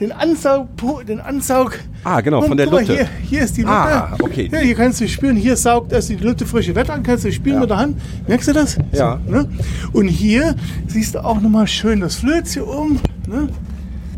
den 0.00 0.12
Ansaug, 0.12 0.68
den 1.06 1.20
Ansaug. 1.20 1.78
Ah, 2.02 2.20
genau, 2.20 2.42
von 2.42 2.56
der 2.56 2.66
Lutte. 2.66 2.94
Hier, 2.94 3.08
hier 3.22 3.42
ist 3.42 3.56
die 3.56 3.62
Lutte. 3.62 3.74
Ah, 3.74 4.16
okay. 4.20 4.48
Ja, 4.52 4.58
hier 4.58 4.74
kannst 4.74 5.00
du 5.00 5.08
spüren, 5.08 5.36
hier 5.36 5.56
saugt 5.56 5.92
also 5.92 6.14
die 6.14 6.22
Lutte 6.22 6.46
frische 6.46 6.74
Wetter 6.74 6.94
an, 6.94 7.02
kannst 7.02 7.24
du 7.24 7.32
spüren 7.32 7.60
mit 7.60 7.70
der 7.70 7.78
Hand. 7.78 8.00
Merkst 8.26 8.48
du 8.48 8.52
das? 8.52 8.76
Ja. 8.92 9.20
So, 9.24 9.32
ne? 9.32 9.48
Und 9.92 10.08
hier 10.08 10.56
siehst 10.88 11.14
du 11.14 11.24
auch 11.24 11.40
nochmal 11.40 11.66
schön 11.66 12.00
das 12.00 12.16
Flöz 12.16 12.54
hier 12.54 12.66
oben. 12.66 12.98
Ne? 13.28 13.48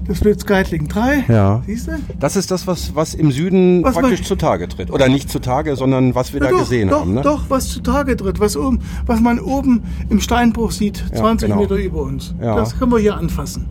Das 0.09 0.21
Flöz 0.21 0.47
Geitling 0.47 0.87
3. 0.89 1.25
Ja. 1.29 1.63
Siehst 1.67 1.89
du? 1.89 1.93
Das 2.21 2.37
ist 2.37 2.51
das, 2.53 2.67
was, 2.69 2.95
was 2.95 3.15
im 3.15 3.33
Süden 3.33 3.83
Was 3.83 3.95
praktisch 3.95 4.21
man- 4.21 4.27
zutage 4.27 4.69
tritt. 4.69 4.91
Oder 4.93 5.09
nicht 5.09 5.29
zutage, 5.29 5.75
sondern 5.75 6.15
was 6.15 6.33
wir 6.33 6.41
Ja, 6.41 6.47
da 6.47 6.53
doch, 6.53 6.59
gesehen 6.61 6.89
doch, 6.89 7.01
haben. 7.01 7.15
Ne? 7.15 7.23
Doch, 7.23 7.45
was 7.49 7.69
zutage 7.69 8.17
tritt, 8.17 8.39
was, 8.39 8.57
oben, 8.57 8.81
was 9.05 9.21
man 9.21 9.41
oben 9.41 9.83
im 10.09 10.21
Steinbruch 10.21 10.71
sieht, 10.71 11.05
20 11.13 11.49
genau. 11.49 11.61
Meter 11.61 11.75
über 11.75 12.03
uns. 12.03 12.35
Ja. 12.41 12.55
Das 12.55 12.79
können 12.79 12.93
wir 12.93 12.99
hier 13.01 13.17
anfassen. 13.17 13.67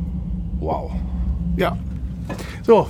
Wow. 0.59 0.91
Ja. 1.55 1.77
So, 2.63 2.87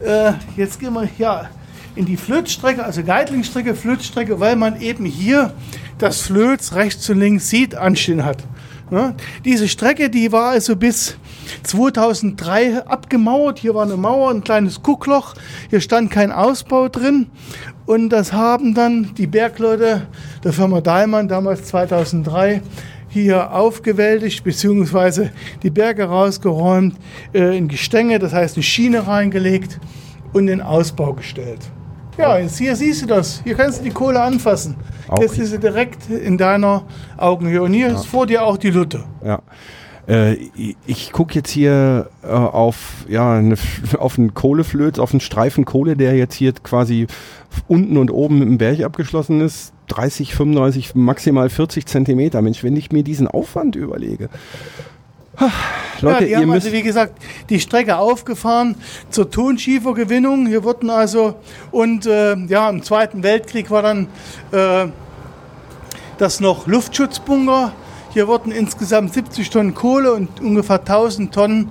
äh, 0.00 0.32
jetzt 0.56 0.78
gehen 0.80 0.94
wir 0.94 1.04
hier 1.04 1.48
in 1.96 2.06
die 2.06 2.16
Flötstrecke, 2.16 2.84
also 2.84 3.02
Geitlingstrecke, 3.02 3.74
Flötstrecke, 3.74 4.38
weil 4.38 4.56
man 4.56 4.80
eben 4.80 5.04
hier 5.04 5.52
das 5.98 6.20
Flöz 6.20 6.74
rechts 6.74 7.10
und 7.10 7.18
links 7.18 7.48
sieht, 7.48 7.74
anstehen 7.74 8.24
hat. 8.24 8.44
Ne? 8.90 9.14
Diese 9.44 9.68
Strecke, 9.68 10.08
die 10.08 10.32
war 10.32 10.50
also 10.50 10.76
bis 10.76 11.16
2003 11.64 12.86
abgemauert. 12.86 13.58
Hier 13.58 13.74
war 13.74 13.84
eine 13.84 13.96
Mauer, 13.96 14.30
ein 14.30 14.44
kleines 14.44 14.82
Guckloch. 14.82 15.34
Hier 15.68 15.80
stand 15.80 16.10
kein 16.10 16.32
Ausbau 16.32 16.88
drin. 16.88 17.26
Und 17.84 18.10
das 18.10 18.32
haben 18.32 18.74
dann 18.74 19.14
die 19.16 19.26
Bergleute 19.26 20.06
der 20.44 20.52
Firma 20.52 20.80
Dahlmann 20.80 21.28
damals 21.28 21.64
2003 21.64 22.62
hier 23.08 23.52
aufgewältigt, 23.54 24.44
beziehungsweise 24.44 25.30
die 25.62 25.70
Berge 25.70 26.04
rausgeräumt, 26.04 26.96
äh, 27.32 27.56
in 27.56 27.68
Gestänge, 27.68 28.18
das 28.18 28.32
heißt 28.32 28.56
eine 28.56 28.62
Schiene 28.62 29.06
reingelegt 29.06 29.80
und 30.32 30.46
den 30.46 30.60
Ausbau 30.60 31.14
gestellt. 31.14 31.60
Ja, 32.18 32.36
jetzt 32.38 32.58
hier 32.58 32.74
siehst 32.74 33.02
du 33.02 33.06
das. 33.06 33.40
Hier 33.44 33.54
kannst 33.54 33.78
du 33.80 33.84
die 33.84 33.90
Kohle 33.90 34.20
anfassen. 34.20 34.74
Auch 35.06 35.20
jetzt 35.20 35.38
ist 35.38 35.50
sie 35.52 35.58
direkt 35.60 36.10
in 36.10 36.36
deiner 36.36 36.82
Augenhöhe. 37.16 37.62
Und 37.62 37.72
hier 37.72 37.88
ist 37.88 38.06
vor 38.06 38.26
dir 38.26 38.42
auch 38.44 38.56
die 38.56 38.70
Lutte. 38.70 39.04
Ja. 39.24 39.40
Äh, 40.08 40.36
ich- 40.86 41.12
gucke 41.12 41.34
jetzt 41.34 41.50
hier 41.50 42.08
äh, 42.24 42.28
auf, 42.28 43.04
ja, 43.08 43.34
eine, 43.34 43.54
auf 43.98 44.18
einen 44.18 44.34
Kohleflöz, 44.34 44.98
auf 44.98 45.12
einen 45.12 45.20
Streifen 45.20 45.64
Kohle, 45.64 45.96
der 45.96 46.16
jetzt 46.16 46.34
hier 46.34 46.52
quasi 46.54 47.06
unten 47.68 47.96
und 47.96 48.10
oben 48.10 48.40
mit 48.40 48.48
dem 48.48 48.58
Berg 48.58 48.80
abgeschlossen 48.82 49.40
ist. 49.40 49.72
30, 49.88 50.34
35, 50.34 50.94
maximal 50.94 51.48
40 51.50 51.86
Zentimeter. 51.86 52.42
Mensch, 52.42 52.62
wenn 52.62 52.76
ich 52.76 52.92
mir 52.92 53.02
diesen 53.02 53.28
Aufwand 53.28 53.76
überlege. 53.76 54.28
Leute, 56.00 56.14
ja, 56.14 56.20
die 56.20 56.30
ihr 56.30 56.36
haben 56.38 56.46
müsst. 56.48 56.66
also, 56.66 56.76
wie 56.76 56.82
gesagt, 56.82 57.14
die 57.48 57.60
Strecke 57.60 57.96
aufgefahren 57.96 58.76
zur 59.10 59.30
Tonschiefergewinnung. 59.30 60.46
Hier 60.46 60.64
wurden 60.64 60.90
also, 60.90 61.36
und 61.70 62.06
äh, 62.06 62.36
ja, 62.46 62.68
im 62.70 62.82
Zweiten 62.82 63.22
Weltkrieg 63.22 63.70
war 63.70 63.82
dann 63.82 64.08
äh, 64.52 64.86
das 66.18 66.40
noch 66.40 66.66
Luftschutzbunker. 66.66 67.72
Hier 68.10 68.26
wurden 68.26 68.50
insgesamt 68.50 69.14
70 69.14 69.50
Tonnen 69.50 69.74
Kohle 69.74 70.12
und 70.12 70.40
ungefähr 70.40 70.80
1000 70.80 71.32
Tonnen 71.32 71.68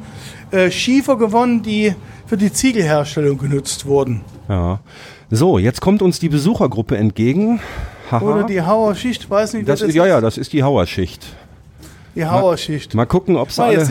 äh, 0.51 0.71
Schiefer 0.71 1.17
gewonnen, 1.17 1.61
die 1.61 1.93
für 2.25 2.37
die 2.37 2.51
Ziegelherstellung 2.51 3.37
genutzt 3.37 3.85
wurden. 3.85 4.21
ja. 4.47 4.79
So, 5.29 5.59
jetzt 5.59 5.81
kommt 5.81 6.01
uns 6.01 6.19
die 6.19 6.29
Besuchergruppe 6.29 6.95
entgegen. 6.95 7.59
Haha. 8.11 8.21
Oder 8.23 8.43
die 8.43 8.61
Hauerschicht, 8.61 9.29
weiß 9.29 9.53
nicht, 9.53 9.67
das 9.67 9.81
wer 9.81 9.89
ist, 9.89 9.95
ja, 9.95 10.05
ja, 10.05 10.21
das 10.21 10.37
ist 10.37 10.53
die 10.53 10.63
Hauerschicht. 10.63 11.25
Die 12.15 12.25
Hauerschicht. 12.25 12.95
Mal 12.95 13.05
gucken, 13.05 13.35
ob 13.35 13.51
sie 13.51 13.61
alle, 13.63 13.85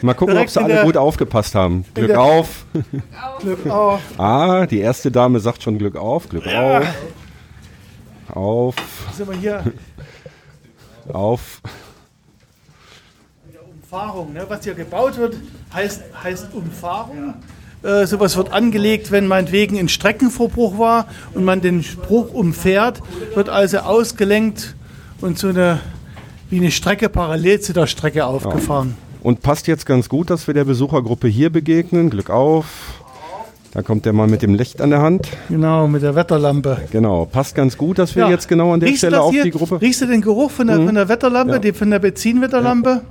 mal 0.00 0.14
gucken, 0.14 0.38
ob 0.38 0.48
sie 0.48 0.58
alle 0.62 0.74
der- 0.74 0.84
gut 0.84 0.96
aufgepasst 0.96 1.54
haben. 1.54 1.84
Glück 1.94 2.16
auf. 2.16 2.64
Glück 3.40 3.66
auf. 3.68 4.00
Ah, 4.16 4.64
die 4.66 4.78
erste 4.80 5.10
Dame 5.10 5.38
sagt 5.40 5.62
schon 5.62 5.76
Glück 5.76 5.96
auf, 5.96 6.28
Glück 6.28 6.46
auf. 6.46 6.86
Auf, 8.32 8.74
Sind 9.12 9.28
wir 9.28 9.36
hier 9.36 9.64
auf. 11.12 11.60
Umfahrung. 13.82 14.32
Ne? 14.32 14.44
Was 14.48 14.64
hier 14.64 14.74
gebaut 14.74 15.16
wird, 15.16 15.36
heißt, 15.74 16.02
heißt 16.22 16.48
Umfahrung. 16.54 17.34
Äh, 17.82 18.06
sowas 18.06 18.36
wird 18.36 18.52
angelegt, 18.52 19.10
wenn 19.12 19.26
meinetwegen 19.28 19.78
ein 19.78 19.88
Streckenverbruch 19.88 20.78
war 20.78 21.06
und 21.34 21.44
man 21.44 21.60
den 21.60 21.82
Spruch 21.84 22.32
umfährt, 22.34 23.00
wird 23.34 23.48
also 23.48 23.78
ausgelenkt 23.78 24.74
und 25.20 25.38
so 25.38 25.48
eine, 25.48 25.80
wie 26.50 26.56
eine 26.58 26.70
Strecke 26.72 27.08
parallel 27.08 27.60
zu 27.60 27.72
der 27.72 27.86
Strecke 27.86 28.26
aufgefahren. 28.26 28.96
Und 29.22 29.42
passt 29.42 29.66
jetzt 29.68 29.86
ganz 29.86 30.08
gut, 30.08 30.30
dass 30.30 30.46
wir 30.46 30.54
der 30.54 30.64
Besuchergruppe 30.64 31.28
hier 31.28 31.50
begegnen. 31.50 32.10
Glück 32.10 32.30
auf. 32.30 32.66
Da 33.72 33.82
kommt 33.82 34.06
der 34.06 34.12
Mann 34.12 34.30
mit 34.30 34.42
dem 34.42 34.54
Licht 34.54 34.80
an 34.80 34.90
der 34.90 35.00
Hand. 35.02 35.28
Genau, 35.48 35.86
mit 35.86 36.02
der 36.02 36.14
Wetterlampe. 36.14 36.78
Genau, 36.90 37.26
passt 37.26 37.54
ganz 37.54 37.76
gut, 37.76 37.98
dass 37.98 38.16
wir 38.16 38.24
Ja. 38.24 38.30
jetzt 38.30 38.48
genau 38.48 38.72
an 38.72 38.80
der 38.80 38.88
Riechst 38.88 39.00
Stelle 39.00 39.20
auf 39.20 39.30
hier? 39.32 39.42
die 39.44 39.50
Gruppe. 39.50 39.80
Riechst 39.80 40.00
du 40.00 40.06
den 40.06 40.20
Geruch 40.22 40.50
von 40.50 40.66
der, 40.68 40.76
von 40.76 40.94
der 40.94 41.08
Wetterlampe, 41.08 41.54
Ja. 41.54 41.58
die, 41.58 41.72
von 41.72 41.90
der 41.90 41.98
Benzinwetterlampe? 41.98 43.02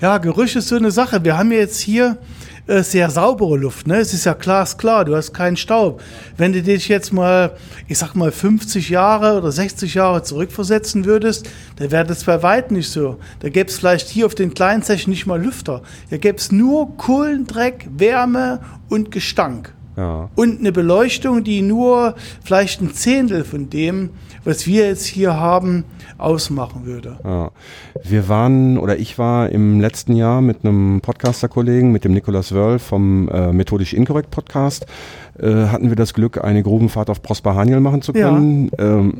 Ja. 0.00 0.18
Gerüche 0.18 0.58
ist 0.58 0.68
so 0.68 0.76
eine 0.76 0.90
Sache. 0.90 1.24
Wir 1.24 1.38
haben 1.38 1.50
jetzt 1.50 1.80
hier 1.80 2.18
äh, 2.66 2.82
sehr 2.82 3.10
saubere 3.10 3.56
Luft. 3.56 3.86
Ne? 3.86 3.98
Es 3.98 4.12
ist 4.12 4.24
ja 4.24 4.32
glasklar, 4.34 5.04
du 5.04 5.14
hast 5.14 5.32
keinen 5.32 5.56
Staub. 5.56 6.02
Wenn 6.36 6.52
du 6.52 6.62
dich 6.62 6.88
jetzt 6.88 7.12
mal, 7.12 7.56
ich 7.86 7.98
sag 7.98 8.14
mal, 8.14 8.32
50 8.32 8.88
Jahre 8.88 9.38
oder 9.38 9.52
60 9.52 9.94
Jahre 9.94 10.22
zurückversetzen 10.22 11.04
würdest, 11.04 11.48
dann 11.76 11.90
wäre 11.90 12.04
das 12.04 12.24
bei 12.24 12.42
weitem 12.42 12.76
nicht 12.76 12.90
so. 12.90 13.18
Da 13.40 13.48
gäbe 13.48 13.68
es 13.70 13.78
vielleicht 13.78 14.08
hier 14.08 14.26
auf 14.26 14.34
den 14.34 14.52
kleinen 14.52 14.82
Zechen 14.82 15.10
nicht 15.10 15.26
mal 15.26 15.40
Lüfter. 15.40 15.82
Da 16.10 16.16
gäbe 16.16 16.38
es 16.38 16.50
nur 16.50 16.96
Kohlendreck, 16.96 17.88
Wärme 17.96 18.60
und 18.88 19.10
Gestank. 19.10 19.72
Ja. 19.96 20.28
Und 20.34 20.60
eine 20.60 20.72
Beleuchtung, 20.72 21.42
die 21.42 21.62
nur 21.62 22.16
vielleicht 22.44 22.82
ein 22.82 22.92
Zehntel 22.92 23.44
von 23.44 23.70
dem, 23.70 24.10
was 24.46 24.66
wir 24.66 24.86
jetzt 24.86 25.04
hier 25.04 25.34
haben, 25.38 25.84
ausmachen 26.18 26.86
würde. 26.86 27.18
Ja. 27.24 27.50
Wir 28.02 28.28
waren, 28.28 28.78
oder 28.78 28.98
ich 28.98 29.18
war 29.18 29.50
im 29.50 29.80
letzten 29.80 30.16
Jahr 30.16 30.40
mit 30.40 30.64
einem 30.64 31.00
Podcaster-Kollegen, 31.02 31.92
mit 31.92 32.04
dem 32.04 32.12
Nicolas 32.12 32.52
Wörl 32.52 32.78
vom 32.78 33.28
äh, 33.28 33.52
Methodisch 33.52 33.92
Inkorrekt 33.92 34.30
Podcast, 34.30 34.86
äh, 35.38 35.66
hatten 35.66 35.88
wir 35.90 35.96
das 35.96 36.14
Glück, 36.14 36.42
eine 36.42 36.62
Grubenfahrt 36.62 37.10
auf 37.10 37.20
Prosper 37.22 37.54
Haniel 37.54 37.80
machen 37.80 38.00
zu 38.02 38.12
Ja. 38.14 38.30
können. 38.30 38.70
Ähm, 38.78 39.14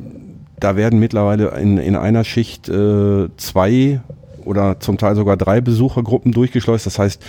da 0.58 0.74
werden 0.76 0.98
mittlerweile 0.98 1.48
in, 1.60 1.76
in 1.76 1.96
einer 1.96 2.24
Schicht 2.24 2.68
äh, 2.70 3.28
zwei 3.36 4.00
oder 4.46 4.80
zum 4.80 4.98
Teil 4.98 5.14
sogar 5.16 5.36
drei 5.36 5.60
Besuchergruppen 5.60 6.32
durchgeschleust. 6.32 6.86
Das 6.86 6.98
heißt, 6.98 7.22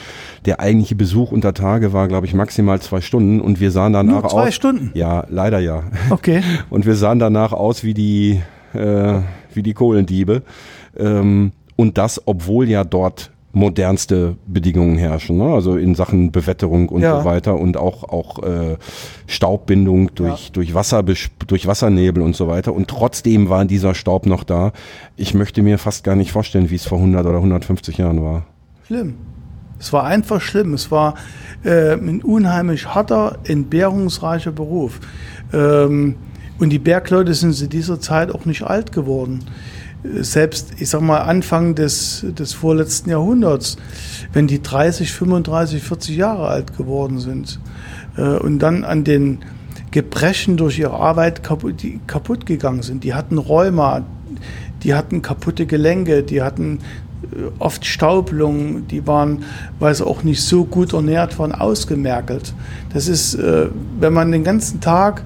der 0.45 0.59
eigentliche 0.59 0.95
Besuch 0.95 1.31
unter 1.31 1.53
Tage 1.53 1.93
war, 1.93 2.07
glaube 2.07 2.25
ich, 2.25 2.33
maximal 2.33 2.79
zwei 2.81 3.01
Stunden 3.01 3.41
und 3.41 3.59
wir 3.59 3.71
sahen 3.71 3.93
danach 3.93 4.21
Nur 4.21 4.29
zwei 4.29 4.47
aus. 4.47 4.55
Stunden? 4.55 4.91
Ja, 4.93 5.25
leider 5.29 5.59
ja. 5.59 5.83
Okay. 6.09 6.41
Und 6.69 6.85
wir 6.85 6.95
sahen 6.95 7.19
danach 7.19 7.53
aus 7.53 7.83
wie 7.83 7.93
die, 7.93 8.41
äh, 8.73 9.19
wie 9.53 9.63
die 9.63 9.73
Kohlendiebe. 9.73 10.43
Ähm, 10.97 11.51
und 11.75 11.97
das, 11.97 12.21
obwohl 12.25 12.69
ja 12.69 12.83
dort 12.83 13.31
modernste 13.53 14.35
Bedingungen 14.45 14.97
herrschen, 14.97 15.37
ne? 15.37 15.45
also 15.45 15.77
in 15.77 15.95
Sachen 15.95 16.31
Bewetterung 16.31 16.89
und 16.89 17.01
Ja. 17.01 17.19
so 17.19 17.25
weiter 17.25 17.55
und 17.59 17.77
auch 17.77 18.03
auch 18.03 18.43
äh, 18.43 18.77
Staubbindung 19.25 20.13
durch 20.15 20.51
durch 20.51 20.73
Wasser 20.73 21.03
durch 21.03 21.67
Wassernebel 21.67 22.21
und 22.21 22.35
so 22.35 22.47
weiter 22.47 22.73
und 22.73 22.87
trotzdem 22.87 23.49
war 23.49 23.65
dieser 23.65 23.95
Staub 23.95 24.25
noch 24.25 24.43
da. 24.43 24.73
Ich 25.15 25.33
möchte 25.33 25.61
mir 25.63 25.77
fast 25.77 26.03
gar 26.03 26.15
nicht 26.15 26.31
vorstellen, 26.31 26.69
wie 26.69 26.75
es 26.75 26.85
vor 26.85 26.97
100 26.99 27.25
oder 27.25 27.37
150 27.37 27.97
Jahren 27.97 28.21
war. 28.23 28.45
Schlimm. 28.85 29.15
Es 29.79 29.93
war 29.93 30.03
einfach 30.05 30.41
schlimm. 30.41 30.73
Es 30.73 30.91
war 30.91 31.15
äh, 31.63 31.93
ein 31.93 32.21
unheimlich 32.23 32.93
harter, 32.93 33.37
entbehrungsreicher 33.45 34.51
Beruf. 34.51 34.99
Ähm, 35.53 36.15
und 36.59 36.69
die 36.71 36.79
Bergleute 36.79 37.33
sind 37.35 37.53
zu 37.53 37.67
dieser 37.67 37.99
Zeit 37.99 38.31
auch 38.33 38.45
nicht 38.45 38.63
alt 38.63 38.91
geworden. 38.91 39.45
Selbst, 40.03 40.73
ich 40.79 40.89
sag 40.89 41.01
mal, 41.01 41.19
Anfang 41.19 41.75
des, 41.75 42.25
des 42.37 42.53
vorletzten 42.53 43.09
Jahrhunderts, 43.09 43.77
wenn 44.31 44.47
die 44.47 44.61
30, 44.61 45.11
35, 45.11 45.81
40 45.81 46.15
Jahre 46.15 46.47
alt 46.47 46.77
geworden 46.77 47.19
sind 47.19 47.59
äh, 48.15 48.21
und 48.21 48.59
dann 48.59 48.83
an 48.83 49.03
den 49.03 49.39
Gebrechen 49.91 50.57
durch 50.57 50.79
ihre 50.79 50.93
Arbeit 50.93 51.43
kaputt, 51.43 51.83
kaputt 52.05 52.45
gegangen 52.45 52.83
sind. 52.83 53.03
Die 53.03 53.13
hatten 53.13 53.37
Rheuma, 53.37 54.05
die 54.83 54.93
hatten 54.93 55.21
kaputte 55.21 55.65
Gelenke, 55.65 56.23
die 56.23 56.41
hatten 56.41 56.79
äh, 57.23 57.49
oft 57.59 57.85
Staublungen, 57.85 58.87
die 58.87 59.07
waren, 59.07 59.43
weil 59.79 59.95
sie 59.95 60.05
auch 60.05 60.23
nicht 60.23 60.43
so 60.43 60.65
gut 60.65 60.93
ernährt 60.93 61.39
waren, 61.39 61.51
ausgemergelt. 61.51 62.53
Das 62.93 63.07
ist, 63.07 63.35
äh, 63.35 63.67
wenn 63.99 64.13
man 64.13 64.31
den 64.31 64.43
ganzen 64.43 64.81
Tag 64.81 65.23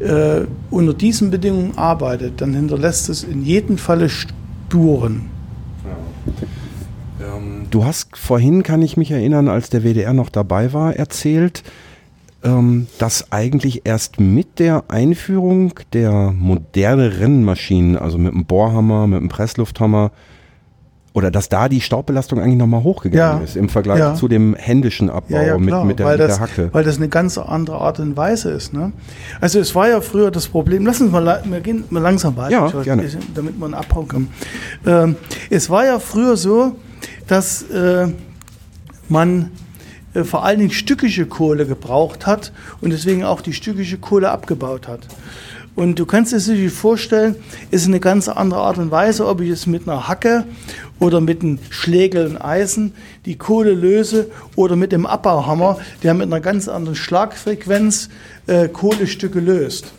äh, 0.00 0.42
unter 0.70 0.94
diesen 0.94 1.30
Bedingungen 1.30 1.76
arbeitet, 1.76 2.40
dann 2.40 2.54
hinterlässt 2.54 3.08
es 3.08 3.24
in 3.24 3.44
jedem 3.44 3.78
Falle 3.78 4.08
Spuren. 4.08 5.30
Du 7.70 7.84
hast 7.84 8.16
vorhin, 8.16 8.62
kann 8.62 8.82
ich 8.82 8.96
mich 8.96 9.10
erinnern, 9.10 9.48
als 9.48 9.70
der 9.70 9.82
WDR 9.82 10.12
noch 10.12 10.28
dabei 10.28 10.72
war, 10.72 10.94
erzählt, 10.94 11.62
ähm, 12.44 12.86
dass 12.98 13.32
eigentlich 13.32 13.82
erst 13.84 14.20
mit 14.20 14.58
der 14.58 14.84
Einführung 14.88 15.74
der 15.92 16.32
modernen 16.32 17.10
Rennmaschinen, 17.10 17.96
also 17.96 18.18
mit 18.18 18.32
dem 18.32 18.44
Bohrhammer, 18.44 19.06
mit 19.06 19.20
dem 19.20 19.28
Presslufthammer, 19.28 20.12
oder 21.16 21.30
dass 21.30 21.48
da 21.48 21.70
die 21.70 21.80
Staubbelastung 21.80 22.38
eigentlich 22.40 22.58
nochmal 22.58 22.82
hochgegangen 22.82 23.38
Ja. 23.38 23.42
ist 23.42 23.56
im 23.56 23.70
Vergleich 23.70 24.00
Ja. 24.00 24.14
zu 24.14 24.28
dem 24.28 24.54
händischen 24.54 25.08
Abbau 25.08 25.34
Ja, 25.34 25.42
ja, 25.44 25.58
mit, 25.58 25.68
klar, 25.68 25.84
mit, 25.86 25.98
der, 25.98 26.04
weil, 26.06 26.18
mit 26.18 26.28
das, 26.28 26.36
der 26.36 26.40
Hacke. 26.40 26.68
weil 26.72 26.84
das 26.84 26.98
eine 26.98 27.08
ganz 27.08 27.38
andere 27.38 27.78
Art 27.80 27.98
und 28.00 28.18
Weise 28.18 28.50
ist. 28.50 28.74
Ne? 28.74 28.92
Also 29.40 29.58
es 29.58 29.74
war 29.74 29.88
ja 29.88 30.02
früher 30.02 30.30
das 30.30 30.46
Problem, 30.46 30.84
lass 30.84 31.00
uns 31.00 31.10
mal, 31.10 31.42
wir 31.46 31.60
gehen 31.60 31.84
mal 31.88 32.00
langsam 32.00 32.36
weiter, 32.36 32.70
Ja, 32.74 32.82
gerne. 32.82 33.08
damit 33.34 33.58
man 33.58 33.72
abhauen 33.72 34.08
kann. 34.08 34.28
Ähm, 34.86 35.16
es 35.48 35.70
war 35.70 35.86
ja 35.86 35.98
früher 36.00 36.36
so, 36.36 36.76
dass 37.26 37.62
äh, 37.70 38.08
man 39.08 39.52
äh, 40.12 40.22
vor 40.22 40.44
allen 40.44 40.58
Dingen 40.58 40.70
stückische 40.70 41.24
Kohle 41.24 41.64
gebraucht 41.66 42.26
hat 42.26 42.52
und 42.82 42.90
deswegen 42.90 43.24
auch 43.24 43.40
die 43.40 43.54
stückische 43.54 43.96
Kohle 43.96 44.30
abgebaut 44.30 44.86
hat. 44.86 45.00
Und 45.76 45.98
du 45.98 46.06
kannst 46.06 46.32
es 46.32 46.46
dir 46.46 46.70
vorstellen, 46.70 47.36
ist 47.70 47.86
eine 47.86 48.00
ganz 48.00 48.28
andere 48.28 48.60
Art 48.60 48.78
und 48.78 48.90
Weise, 48.90 49.26
ob 49.26 49.42
ich 49.42 49.50
es 49.50 49.66
mit 49.66 49.86
einer 49.86 50.08
Hacke 50.08 50.44
oder 50.98 51.20
mit 51.20 51.42
einem 51.42 51.58
Schlägel 51.68 52.26
und 52.26 52.38
Eisen 52.38 52.94
die 53.26 53.36
Kohle 53.36 53.72
löse 53.72 54.30
oder 54.56 54.74
mit 54.74 54.90
dem 54.90 55.04
Abbauhammer, 55.04 55.78
der 56.02 56.14
mit 56.14 56.26
einer 56.26 56.40
ganz 56.40 56.66
anderen 56.66 56.96
Schlagfrequenz 56.96 58.08
äh, 58.46 58.68
Kohlestücke 58.68 59.38
löst. 59.38 59.92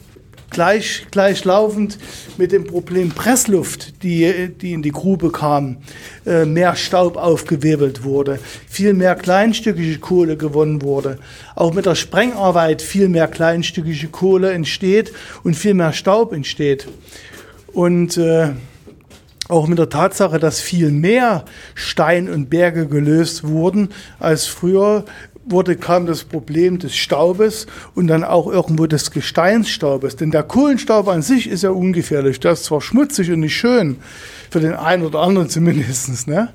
Gleich, 0.50 1.08
gleichlaufend 1.12 1.98
mit 2.38 2.52
dem 2.52 2.64
Problem 2.64 3.10
Pressluft, 3.10 4.02
die, 4.04 4.50
die 4.50 4.74
in 4.74 4.82
die 4.82 4.92
Grube 4.92 5.32
kam, 5.32 5.78
äh, 6.26 6.46
mehr 6.46 6.76
Staub 6.76 7.18
aufgewirbelt 7.18 8.04
wurde, 8.04 8.40
viel 8.68 8.94
mehr 8.94 9.16
kleinstückige 9.16 10.00
Kohle 10.00 10.38
gewonnen 10.38 10.82
wurde. 10.82 11.20
Auch 11.56 11.74
mit 11.74 11.86
der 11.86 11.96
Sprengarbeit 11.96 12.82
viel 12.82 13.10
mehr 13.10 13.28
kleinstückige 13.28 14.08
Kohle 14.08 14.52
entsteht 14.52 15.12
und 15.44 15.56
viel 15.56 15.74
mehr 15.74 15.94
Staub 15.94 16.34
entsteht. 16.34 16.88
Und 17.74 18.18
äh, 18.18 18.52
auch 19.50 19.68
mit 19.68 19.80
der 19.80 19.90
Tatsache, 19.90 20.40
dass 20.40 20.60
viel 20.60 20.92
mehr 20.92 21.46
Stein 21.74 22.30
und 22.30 22.50
Berge 22.50 22.88
gelöst 22.88 23.48
wurden 23.48 23.90
als 24.20 24.46
früher, 24.46 25.06
wurde, 25.52 25.76
kam 25.76 26.06
das 26.06 26.24
Problem 26.24 26.80
des 26.80 26.96
Staubes 26.96 27.68
und 27.96 28.08
dann 28.08 28.24
auch 28.24 28.48
irgendwo 28.48 28.88
des 28.88 29.12
Gesteinsstaubes. 29.12 30.16
Denn 30.16 30.32
der 30.32 30.44
Kohlenstaub 30.44 31.08
an 31.08 31.22
sich 31.22 31.50
ist 31.50 31.64
ja 31.64 31.72
ungefährlich. 31.72 32.40
Der 32.40 32.54
ist 32.54 32.66
zwar 32.66 32.82
schmutzig 32.82 33.32
und 33.32 33.42
nicht 33.42 33.56
schön, 33.56 33.98
für 34.50 34.60
den 34.60 34.74
einen 34.74 35.04
oder 35.04 35.20
anderen 35.20 35.50
zumindest, 35.50 36.28
ne? 36.28 36.50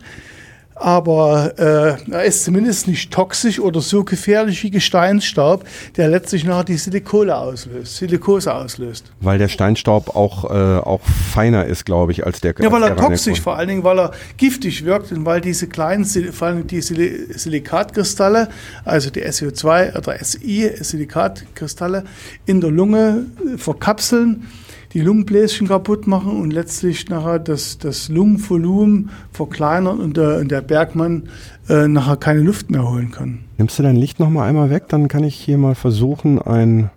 Aber 0.75 1.53
äh, 1.59 2.11
er 2.11 2.25
ist 2.25 2.45
zumindest 2.45 2.89
nicht 2.89 3.13
toxisch 3.13 3.61
oder 3.61 3.81
so 3.81 4.05
gefährlich 4.05 4.63
wie 4.63 4.71
Gesteinsstaub, 4.71 5.65
der 5.97 6.09
letztlich 6.09 6.45
nachher 6.45 6.65
die 6.65 6.77
Silikose 6.77 7.37
auslöst, 7.37 7.97
Silikose 7.97 8.55
auslöst. 8.55 9.13
Weil 9.21 9.39
der 9.39 9.49
Steinstaub 9.49 10.17
auch, 10.17 10.51
äh, 10.51 10.79
auch 10.79 11.01
feiner 11.33 11.67
ist, 11.67 11.85
glaube 11.85 12.13
ich, 12.13 12.27
als 12.27 12.41
der 12.41 12.55
Ja, 12.59 12.73
weil 12.73 12.83
er 12.83 12.97
toxisch, 12.97 13.41
vor 13.41 13.57
allen 13.57 13.69
Dingen, 13.69 13.85
weil 13.85 13.99
er 13.99 14.13
giftig 14.37 14.85
wirkt 14.85 15.13
und 15.13 15.25
weil 15.25 15.41
diese 15.41 15.67
kleinen, 15.67 16.05
vor 16.05 16.49
allem 16.49 16.67
die 16.67 16.81
Sil 16.81 17.03
Silikatkristalle, 17.33 18.49
also 18.85 19.11
die 19.11 19.25
SO2 19.25 19.97
oder 19.97 20.17
SI, 20.23 20.71
Silikatkristalle, 20.81 22.05
in 22.47 22.61
der 22.61 22.71
Lunge 22.71 23.27
verkapseln, 23.57 24.49
die 24.93 25.01
Lungenbläschen 25.01 25.69
kaputt 25.69 26.07
machen 26.07 26.41
und 26.41 26.53
letztlich 26.53 27.09
nachher 27.09 27.39
das, 27.39 27.79
das 27.79 28.09
Lungenvolumen 28.09 29.11
verkleinern 29.33 30.01
und 30.01 30.17
der, 30.17 30.39
und 30.39 30.51
der 30.51 30.61
Bergmann 30.61 31.25
äh, 31.69 31.89
nachher 31.89 32.17
keine 32.17 32.41
Luft 32.41 32.71
mehr 32.71 32.89
holen 32.89 33.11
kann. 33.11 33.41
Nimmst 33.59 33.79
du 33.79 33.83
dein 33.83 33.97
Licht 33.97 34.21
noch 34.21 34.29
mal 34.29 34.47
einmal 34.47 34.71
weg, 34.71 34.85
dann 34.89 35.09
kann 35.09 35.25
ich 35.25 35.35
hier 35.35 35.57
mal 35.57 35.75
versuchen, 35.75 36.41
ein 36.41 36.91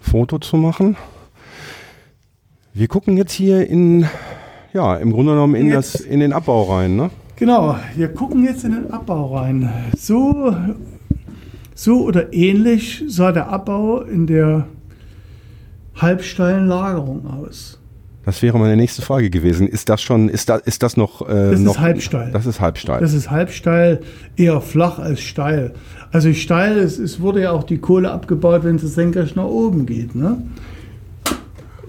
Foto 0.00 0.38
zu 0.38 0.56
machen. 0.56 0.96
Wir 2.72 2.88
gucken 2.88 3.16
jetzt 3.16 3.32
hier 3.32 3.68
in, 3.68 4.06
ja, 4.72 4.96
im 4.96 5.12
Grunde 5.12 5.32
genommen 5.32 5.54
in, 5.54 5.70
das, 5.70 5.96
in 5.96 6.20
den 6.20 6.32
Abbau 6.32 6.74
rein, 6.74 6.96
ne? 6.96 7.10
Genau, 7.36 7.76
wir 7.94 8.08
gucken 8.08 8.44
jetzt 8.44 8.64
in 8.64 8.72
den 8.72 8.90
Abbau 8.90 9.36
rein. 9.36 9.70
So, 9.98 10.56
so 11.74 12.02
oder 12.02 12.32
ähnlich 12.32 13.04
sah 13.06 13.32
der 13.32 13.50
Abbau 13.50 14.00
in 14.00 14.26
der 14.26 14.66
halbsteilen 15.96 16.66
Lagerung 16.66 17.26
aus. 17.26 17.78
Das 18.24 18.42
wäre 18.42 18.58
meine 18.58 18.76
nächste 18.76 19.02
Frage 19.02 19.30
gewesen. 19.30 19.68
Ist 19.68 19.88
das 19.88 20.02
schon, 20.02 20.28
ist 20.28 20.48
das, 20.48 20.62
ist 20.62 20.82
das 20.82 20.96
noch, 20.96 21.22
äh, 21.22 21.32
Das 21.32 21.52
ist 21.60 21.60
noch 21.60 21.78
halbsteil. 21.78 22.32
Das 22.32 22.44
ist 22.44 22.60
halbsteil. 22.60 23.00
Das 23.00 23.12
ist 23.12 23.30
halbsteil, 23.30 24.00
eher 24.36 24.60
flach 24.60 24.98
als 24.98 25.20
steil. 25.20 25.74
Also 26.10 26.32
steil, 26.32 26.76
es, 26.78 26.98
es 26.98 27.20
wurde 27.20 27.42
ja 27.42 27.52
auch 27.52 27.62
die 27.62 27.78
Kohle 27.78 28.10
abgebaut, 28.10 28.64
wenn 28.64 28.78
sie 28.78 28.88
senkrecht 28.88 29.36
nach 29.36 29.44
oben 29.44 29.86
geht. 29.86 30.16
Ne? 30.16 30.42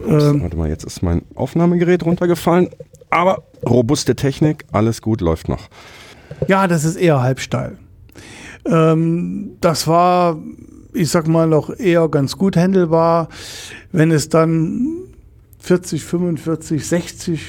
Ups, 0.06 0.40
warte 0.40 0.58
mal, 0.58 0.70
jetzt 0.70 0.84
ist 0.84 1.02
mein 1.02 1.24
Aufnahmegerät 1.34 2.06
runtergefallen. 2.06 2.70
Aber 3.10 3.44
robuste 3.66 4.16
Technik, 4.16 4.66
alles 4.72 5.02
gut, 5.02 5.22
läuft 5.22 5.50
noch. 5.50 5.70
Ja, 6.48 6.68
das 6.68 6.84
ist 6.84 6.98
eher 6.98 7.22
halbsteil. 7.22 7.78
Ähm, 8.70 9.52
das 9.62 9.88
war, 9.88 10.38
ich 10.94 11.10
sag 11.10 11.28
mal, 11.28 11.48
noch 11.48 11.70
eher 11.78 12.08
ganz 12.10 12.38
gut 12.38 12.58
handelbar. 12.58 13.30
Wenn 13.92 14.12
es 14.12 14.30
dann 14.30 15.08
40, 15.60 16.04
45, 16.04 16.88
60 16.88 17.42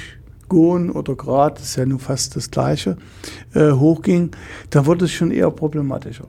Gon 0.49 0.91
oder 0.91 1.15
Grad, 1.15 1.61
ist 1.61 1.77
ja 1.77 1.87
nun 1.87 1.99
fast 1.99 2.37
das 2.37 2.51
gleiche, 2.51 2.97
äh, 3.55 3.71
hochging, 3.71 4.31
dann 4.71 4.87
wurde 4.87 5.05
es 5.05 5.13
schon 5.13 5.31
eher 5.31 5.51
problematischer. 5.51 6.27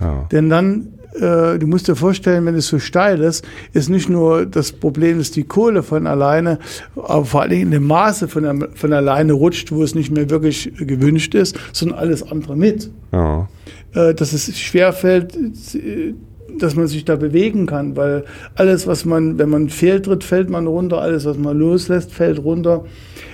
Ja. 0.00 0.26
Denn 0.32 0.50
dann, 0.50 0.94
äh, 1.14 1.58
du 1.58 1.66
musst 1.66 1.86
dir 1.86 1.94
vorstellen, 1.94 2.44
wenn 2.46 2.56
es 2.56 2.66
so 2.66 2.78
steil 2.80 3.20
ist, 3.20 3.44
ist 3.72 3.88
nicht 3.88 4.08
nur 4.08 4.46
das 4.46 4.72
Problem, 4.72 5.18
dass 5.18 5.30
die 5.30 5.44
Kohle 5.44 5.82
von 5.82 6.06
alleine, 6.06 6.58
aber 6.96 7.24
vor 7.24 7.42
allem 7.42 7.60
in 7.60 7.70
dem 7.70 7.86
Maße 7.86 8.26
von, 8.26 8.68
von 8.74 8.92
alleine 8.92 9.32
rutscht, 9.32 9.70
wo 9.70 9.82
es 9.82 9.94
nicht 9.94 10.10
mehr 10.10 10.28
wirklich 10.28 10.72
gewünscht 10.76 11.34
ist, 11.34 11.56
sondern 11.72 11.98
alles 11.98 12.28
andere 12.28 12.56
mit. 12.56 12.90
Ja. 13.12 13.48
Äh, 13.94 14.14
dass 14.14 14.32
es 14.32 14.58
schwerfällt, 14.58 15.36
äh, 15.74 16.14
dass 16.58 16.74
man 16.76 16.86
sich 16.86 17.04
da 17.04 17.16
bewegen 17.16 17.66
kann, 17.66 17.96
weil 17.96 18.24
alles, 18.54 18.86
was 18.86 19.04
man, 19.04 19.38
wenn 19.38 19.48
man 19.50 19.68
fehltritt, 19.68 20.24
fällt 20.24 20.50
man 20.50 20.66
runter, 20.66 21.00
alles, 21.00 21.24
was 21.24 21.36
man 21.38 21.58
loslässt, 21.58 22.12
fällt 22.12 22.38
runter. 22.42 22.84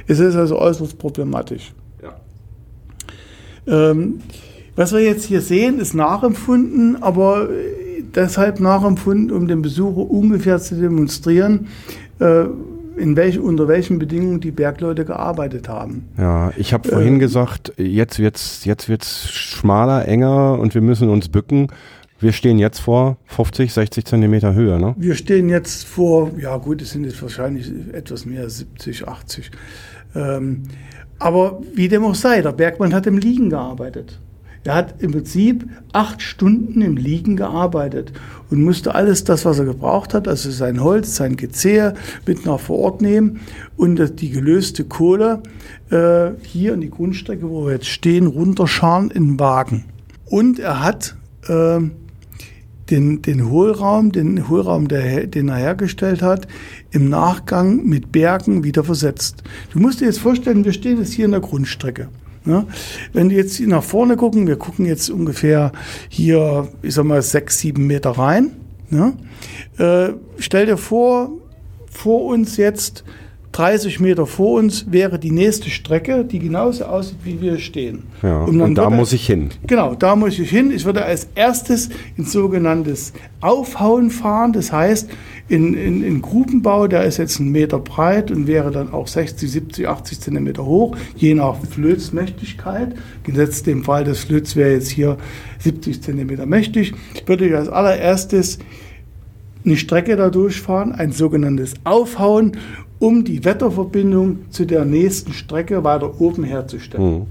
Es 0.06 0.18
ist 0.20 0.36
also 0.36 0.58
äußerst 0.58 0.98
problematisch. 0.98 1.72
Ja. 2.02 3.90
Ähm, 3.90 4.20
was 4.76 4.92
wir 4.92 5.00
jetzt 5.00 5.24
hier 5.24 5.40
sehen, 5.40 5.80
ist 5.80 5.94
nachempfunden, 5.94 7.02
aber 7.02 7.48
deshalb 8.14 8.60
nachempfunden, 8.60 9.30
um 9.36 9.48
dem 9.48 9.62
Besucher 9.62 10.08
ungefähr 10.10 10.58
zu 10.58 10.76
demonstrieren, 10.76 11.66
äh, 12.20 12.44
in 12.96 13.14
welch, 13.16 13.38
unter 13.38 13.68
welchen 13.68 13.98
Bedingungen 14.00 14.40
die 14.40 14.50
Bergleute 14.50 15.04
gearbeitet 15.04 15.68
haben. 15.68 16.08
Ja, 16.18 16.52
ich 16.56 16.72
habe 16.72 16.88
vorhin 16.88 17.16
Äh. 17.16 17.18
gesagt, 17.20 17.72
jetzt 17.76 18.18
wird's 18.18 18.64
jetzt 18.64 18.88
wird's 18.88 19.30
schmaler, 19.30 20.08
enger 20.08 20.58
und 20.58 20.74
wir 20.74 20.80
müssen 20.80 21.08
uns 21.08 21.28
bücken. 21.28 21.68
Wir 22.20 22.32
stehen 22.32 22.58
jetzt 22.58 22.80
vor 22.80 23.16
50, 23.26 23.72
60 23.72 24.04
Zentimeter 24.04 24.52
Höhe, 24.52 24.80
ne? 24.80 24.94
Wir 24.98 25.14
stehen 25.14 25.48
jetzt 25.48 25.84
vor, 25.84 26.32
ja 26.36 26.56
gut, 26.56 26.82
es 26.82 26.90
sind 26.90 27.04
jetzt 27.04 27.22
wahrscheinlich 27.22 27.70
etwas 27.92 28.26
mehr, 28.26 28.50
70, 28.50 29.06
80. 29.06 29.50
Ähm, 30.16 30.64
aber 31.20 31.60
wie 31.74 31.88
dem 31.88 32.04
auch 32.04 32.16
sei, 32.16 32.42
der 32.42 32.52
Bergmann 32.52 32.92
hat 32.92 33.06
im 33.06 33.18
Liegen 33.18 33.50
gearbeitet. 33.50 34.18
Er 34.64 34.74
hat 34.74 35.00
im 35.00 35.12
Prinzip 35.12 35.66
acht 35.92 36.20
Stunden 36.20 36.82
im 36.82 36.96
Liegen 36.96 37.36
gearbeitet 37.36 38.12
und 38.50 38.62
musste 38.62 38.94
alles 38.94 39.22
das, 39.22 39.44
was 39.44 39.60
er 39.60 39.64
gebraucht 39.64 40.12
hat, 40.12 40.26
also 40.26 40.50
sein 40.50 40.82
Holz, 40.82 41.14
sein 41.14 41.36
Gezehr, 41.36 41.94
mit 42.26 42.44
nach 42.44 42.58
vor 42.58 42.78
Ort 42.80 43.00
nehmen 43.00 43.40
und 43.76 44.20
die 44.20 44.30
gelöste 44.30 44.84
Kohle 44.84 45.42
äh, 45.90 46.30
hier 46.42 46.74
in 46.74 46.80
die 46.80 46.90
Grundstrecke, 46.90 47.48
wo 47.48 47.66
wir 47.66 47.74
jetzt 47.74 47.86
stehen, 47.86 48.26
runterscharen 48.26 49.12
in 49.12 49.28
den 49.28 49.40
Wagen. 49.40 49.84
Und 50.26 50.58
er 50.58 50.82
hat 50.82 51.16
ähm, 51.48 51.92
den, 52.90 53.22
den 53.22 53.50
Hohlraum, 53.50 54.12
den 54.12 54.48
Hohlraum, 54.48 54.88
der, 54.88 55.26
den 55.26 55.48
er 55.48 55.56
hergestellt 55.56 56.22
hat, 56.22 56.48
im 56.90 57.08
Nachgang 57.08 57.84
mit 57.84 58.12
Bergen 58.12 58.64
wieder 58.64 58.84
versetzt. 58.84 59.42
Du 59.72 59.78
musst 59.78 60.00
dir 60.00 60.06
jetzt 60.06 60.20
vorstellen, 60.20 60.64
wir 60.64 60.72
stehen 60.72 60.98
jetzt 60.98 61.12
hier 61.12 61.26
in 61.26 61.32
der 61.32 61.40
Grundstrecke. 61.40 62.08
Ne? 62.44 62.66
Wenn 63.12 63.30
wir 63.30 63.36
jetzt 63.36 63.60
nach 63.60 63.82
vorne 63.82 64.16
gucken, 64.16 64.46
wir 64.46 64.56
gucken 64.56 64.86
jetzt 64.86 65.10
ungefähr 65.10 65.72
hier, 66.08 66.68
ich 66.82 66.94
sag 66.94 67.04
mal, 67.04 67.20
sechs, 67.22 67.58
sieben 67.58 67.86
Meter 67.86 68.10
rein. 68.10 68.52
Ne? 68.90 69.12
Äh, 69.76 70.14
stell 70.38 70.66
dir 70.66 70.78
vor, 70.78 71.32
vor 71.90 72.24
uns 72.24 72.56
jetzt 72.56 73.04
30 73.52 73.98
Meter 73.98 74.26
vor 74.26 74.58
uns 74.58 74.90
wäre 74.90 75.18
die 75.18 75.30
nächste 75.30 75.70
Strecke, 75.70 76.24
die 76.24 76.38
genauso 76.38 76.84
aussieht, 76.84 77.18
wie 77.24 77.40
wir 77.40 77.58
stehen. 77.58 78.04
Ja. 78.22 78.42
Und 78.42 78.60
Und 78.60 78.74
da 78.74 78.90
muss 78.90 79.12
ich 79.12 79.26
hin. 79.26 79.48
Genau, 79.66 79.94
da 79.94 80.16
muss 80.16 80.38
ich 80.38 80.50
hin. 80.50 80.70
Ich 80.70 80.84
würde 80.84 81.04
als 81.04 81.28
erstes 81.34 81.88
ins 82.16 82.32
sogenanntes 82.32 83.12
Aufhauen 83.40 84.10
fahren. 84.10 84.52
Das 84.52 84.70
heißt, 84.70 85.10
in, 85.48 85.74
in, 85.74 86.02
in 86.02 86.20
Grubenbau, 86.20 86.88
der 86.88 87.04
ist 87.04 87.16
jetzt 87.16 87.40
einen 87.40 87.50
Meter 87.50 87.78
breit 87.78 88.30
und 88.30 88.46
wäre 88.46 88.70
dann 88.70 88.92
auch 88.92 89.08
60, 89.08 89.50
70, 89.50 89.88
80 89.88 90.20
Zentimeter 90.20 90.64
hoch, 90.64 90.96
je 91.16 91.34
nach 91.34 91.56
Flötsmächtigkeit. 91.64 92.94
Gesetzt 93.24 93.66
dem 93.66 93.82
Fall, 93.82 94.04
das 94.04 94.20
Flöz 94.20 94.56
wäre 94.56 94.72
jetzt 94.72 94.90
hier 94.90 95.16
70 95.60 96.02
Zentimeter 96.02 96.44
mächtig. 96.44 96.94
Würde 97.26 97.48
ich 97.48 97.54
als 97.54 97.68
allererstes 97.68 98.58
eine 99.64 99.76
Strecke 99.76 100.16
da 100.16 100.30
durchfahren, 100.30 100.92
ein 100.92 101.12
sogenanntes 101.12 101.74
Aufhauen, 101.84 102.52
um 102.98 103.24
die 103.24 103.44
Wetterverbindung 103.44 104.50
zu 104.50 104.64
der 104.64 104.84
nächsten 104.84 105.32
Strecke 105.32 105.84
weiter 105.84 106.20
oben 106.20 106.44
herzustellen. 106.44 107.20
Hm. 107.20 107.26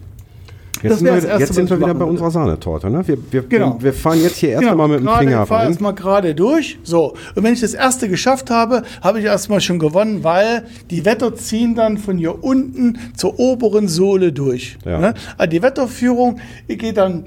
Jetzt 0.83 0.91
Das 0.91 0.99
sind 0.99 1.07
wir, 1.07 1.15
das 1.15 1.23
Erste, 1.25 1.39
jetzt 1.43 1.53
sind 1.55 1.69
wir 1.71 1.77
wieder 1.79 1.93
bei 1.95 1.99
würde. 2.01 2.11
unserer 2.11 2.29
Sahnetorte. 2.29 2.89
Ne? 2.91 3.07
Wir, 3.07 3.17
wir, 3.31 3.41
Genau. 3.41 3.77
wir, 3.79 3.93
fahren 3.93 4.21
jetzt 4.21 4.35
hier 4.37 4.49
erst 4.49 4.63
Genau, 4.63 4.87
mit 4.87 4.99
dem 4.99 5.07
Finger 5.07 5.41
ich 5.41 5.47
fahre 5.47 5.61
rein. 5.63 5.67
erstmal 5.69 5.95
gerade 5.95 6.35
durch. 6.35 6.77
So. 6.83 7.15
Und 7.35 7.43
wenn 7.43 7.53
ich 7.53 7.61
das 7.61 7.73
erste 7.73 8.07
geschafft 8.07 8.51
habe, 8.51 8.83
habe 9.01 9.17
ich 9.19 9.25
erstmal 9.25 9.59
schon 9.59 9.79
gewonnen, 9.79 10.23
weil 10.23 10.65
die 10.91 11.03
Wetter 11.03 11.33
ziehen 11.35 11.73
dann 11.73 11.97
von 11.97 12.19
hier 12.19 12.43
unten 12.43 12.99
zur 13.15 13.39
oberen 13.39 13.87
Sohle 13.87 14.31
durch. 14.31 14.77
Ja. 14.85 14.99
Ne? 14.99 15.13
Also 15.39 15.49
die 15.49 15.63
Wetterführung 15.63 16.39
geht 16.67 16.97
dann, 16.97 17.23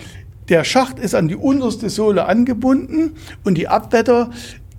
der 0.49 0.63
Schacht 0.63 1.01
ist 1.01 1.17
an 1.17 1.27
die 1.27 1.37
unterste 1.37 1.91
Sohle 1.91 2.27
angebunden 2.27 3.15
und 3.45 3.59
die 3.59 3.67
Abwetter 3.67 4.31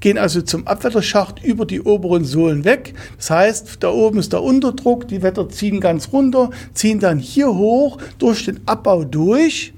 gehen 0.01 0.17
also 0.17 0.41
zum 0.41 0.67
Abwetterschacht 0.67 1.43
über 1.43 1.65
die 1.65 1.81
oberen 1.81 2.25
Sohlen 2.25 2.65
weg. 2.65 2.93
Das 3.17 3.29
heißt, 3.29 3.77
da 3.79 3.89
oben 3.89 4.19
ist 4.19 4.33
der 4.33 4.43
Unterdruck, 4.43 5.07
die 5.07 5.21
Wetter 5.21 5.47
ziehen 5.47 5.79
ganz 5.79 6.11
runter, 6.11 6.49
ziehen 6.73 6.99
dann 6.99 7.19
hier 7.19 7.47
hoch 7.55 7.97
durch 8.19 8.43
den 8.45 8.59
Abbau 8.65 9.05
durch 9.05 9.73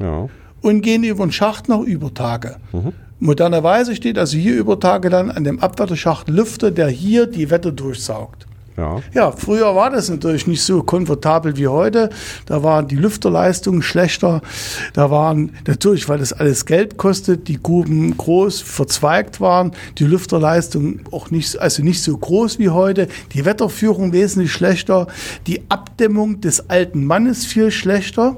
Ja. 0.00 0.28
und 0.62 0.80
gehen 0.80 1.04
über 1.04 1.24
den 1.24 1.32
Schacht 1.32 1.68
nach 1.68 1.80
Übertage. 1.80 2.56
Mhm. 2.72 2.92
Modernerweise 3.18 3.96
steht 3.96 4.18
also 4.18 4.36
hier 4.36 4.56
Übertage 4.56 5.08
dann 5.08 5.30
an 5.30 5.44
dem 5.44 5.60
Abwetterschacht 5.60 6.28
Lüfter, 6.28 6.70
der 6.70 6.88
hier 6.88 7.26
die 7.26 7.50
Wetter 7.50 7.72
durchsaugt. 7.72 8.45
Ja. 8.76 9.00
Ja, 9.14 9.32
früher 9.32 9.74
war 9.74 9.90
das 9.90 10.10
natürlich 10.10 10.46
nicht 10.46 10.62
so 10.62 10.82
komfortabel 10.82 11.56
wie 11.56 11.68
heute. 11.68 12.10
Da 12.44 12.62
waren 12.62 12.88
die 12.88 12.96
Lüfterleistungen 12.96 13.82
schlechter. 13.82 14.42
Da 14.92 15.10
waren 15.10 15.52
natürlich, 15.66 16.08
weil 16.08 16.18
das 16.18 16.34
alles 16.34 16.66
Geld 16.66 16.98
kostet, 16.98 17.48
die 17.48 17.62
Gruben 17.62 18.16
groß 18.16 18.60
verzweigt 18.60 19.40
waren, 19.40 19.72
die 19.98 20.04
Lüfterleistungen 20.04 21.04
auch 21.10 21.30
nicht, 21.30 21.58
also 21.58 21.82
nicht 21.82 22.02
so 22.02 22.16
groß 22.16 22.58
wie 22.58 22.68
heute. 22.68 23.08
Die 23.32 23.46
Wetterführung 23.46 24.12
wesentlich 24.12 24.52
schlechter. 24.52 25.06
Die 25.46 25.62
Abdämmung 25.70 26.42
des 26.42 26.68
alten 26.68 27.04
Mannes 27.04 27.46
viel 27.46 27.70
schlechter 27.70 28.36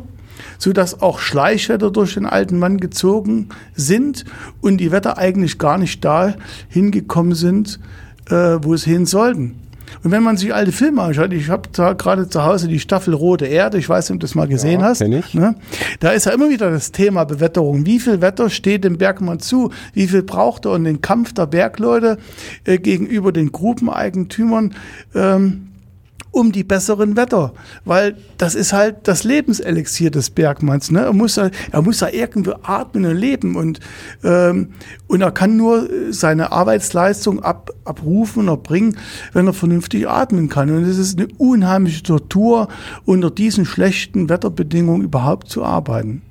so 0.57 0.73
dass 0.73 1.03
auch 1.03 1.19
Schleichwetter 1.19 1.91
durch 1.91 2.15
den 2.15 2.27
alten 2.27 2.59
Mann 2.59 2.79
gezogen 2.79 3.49
sind 3.75 4.25
und 4.61 4.79
die 4.79 4.93
Wetter 4.93 5.19
eigentlich 5.19 5.59
gar 5.59 5.79
nicht 5.79 6.05
da 6.05 6.35
hingekommen 6.69 7.35
sind, 7.35 7.81
äh, 8.29 8.59
wo 8.63 8.75
es 8.75 8.85
hin 8.85 9.07
sollten. 9.07 9.68
Und 10.03 10.11
wenn 10.11 10.23
man 10.23 10.37
sich 10.37 10.55
alte 10.55 10.73
Filme 10.73 11.03
anschaut, 11.03 11.33
ich 11.33 11.49
habe 11.49 11.69
gerade 11.97 12.29
zu 12.29 12.45
Hause 12.45 12.69
die 12.69 12.81
Staffel 12.81 13.15
Rote 13.15 13.47
Erde, 13.47 13.79
ich 13.79 13.89
weiß 13.89 14.09
nicht, 14.09 14.17
ob 14.17 14.21
du 14.21 14.25
das 14.27 14.35
mal 14.35 14.49
gesehen 14.49 14.81
Ja, 14.81 14.87
hast. 14.87 15.01
Ne? 15.01 15.55
Da 16.01 16.11
ist 16.11 16.27
ja 16.27 16.33
immer 16.33 16.51
wieder 16.51 16.71
das 16.71 16.93
Thema 16.93 17.25
Bewetterung. 17.25 17.87
Wie 17.87 18.01
viel 18.01 18.21
Wetter 18.21 18.51
steht 18.51 18.85
dem 18.85 18.99
Bergmann 18.99 19.41
zu? 19.41 19.71
Wie 19.93 20.09
viel 20.09 20.23
braucht 20.23 20.67
er? 20.67 20.73
Und 20.73 20.85
den 20.85 21.01
Kampf 21.01 21.33
der 21.33 21.47
Bergleute 21.47 22.19
äh, 22.65 22.79
gegenüber 22.79 23.33
den 23.33 23.53
Grubeneigentümern 23.53 24.75
ähm, 25.15 25.68
um 26.39 26.53
die 26.53 26.63
besseren 26.63 27.17
Wetter, 27.17 27.53
weil 27.85 28.17
das 28.37 28.55
ist 28.55 28.73
halt 28.73 29.09
das 29.09 29.25
Lebenselixier 29.25 30.11
des 30.11 30.31
Bergmanns. 30.31 30.91
Ne? 30.91 31.01
Er, 31.01 31.13
muss 31.13 31.35
ja, 31.35 31.51
er 31.73 31.83
muss 31.83 31.99
ja 32.01 32.09
irgendwo 32.09 32.53
atmen 32.63 33.05
und 33.05 33.17
leben 33.17 33.57
und, 33.57 33.81
ähm, 34.23 34.69
und 35.09 35.21
er 35.21 35.33
kann 35.33 35.57
nur 35.57 35.91
äh, 35.91 36.13
seine 36.13 36.53
Arbeitsleistung 36.53 37.43
ab, 37.43 37.73
abrufen 37.85 38.43
und 38.43 38.49
erbringen, 38.49 38.97
wenn 39.33 39.49
er 39.49 39.53
vernünftig 39.53 40.09
atmen 40.09 40.49
kann. 40.49 40.71
Und 40.71 40.85
es 40.85 40.97
ist 40.97 41.19
eine 41.19 41.29
unheimliche 41.39 42.05
Tortur, 42.05 42.69
unter 43.05 43.31
diesen 43.31 43.65
schlechten 43.65 44.29
Wetterbedingungen 44.29 45.03
überhaupt 45.03 45.49
zu 45.49 45.65
arbeiten 45.65 46.23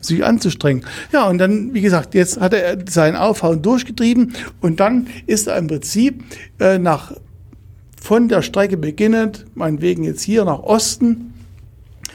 sich 0.00 0.22
anzustrengen. 0.22 0.84
Ja, 1.12 1.28
und 1.28 1.38
dann, 1.38 1.72
wie 1.72 1.80
gesagt, 1.80 2.14
jetzt 2.14 2.38
hat 2.38 2.52
er 2.52 2.76
seinen 2.86 3.16
Aufhauen 3.16 3.62
durchgetrieben 3.62 4.34
und 4.60 4.80
dann 4.80 5.06
ist 5.26 5.46
er 5.46 5.56
im 5.56 5.66
Prinzip 5.66 6.22
äh, 6.60 6.78
nach 6.78 7.14
von 8.04 8.28
der 8.28 8.42
Strecke 8.42 8.76
beginnend, 8.76 9.46
meinetwegen 9.54 10.04
jetzt 10.04 10.20
hier 10.20 10.44
nach 10.44 10.58
Osten, 10.62 11.32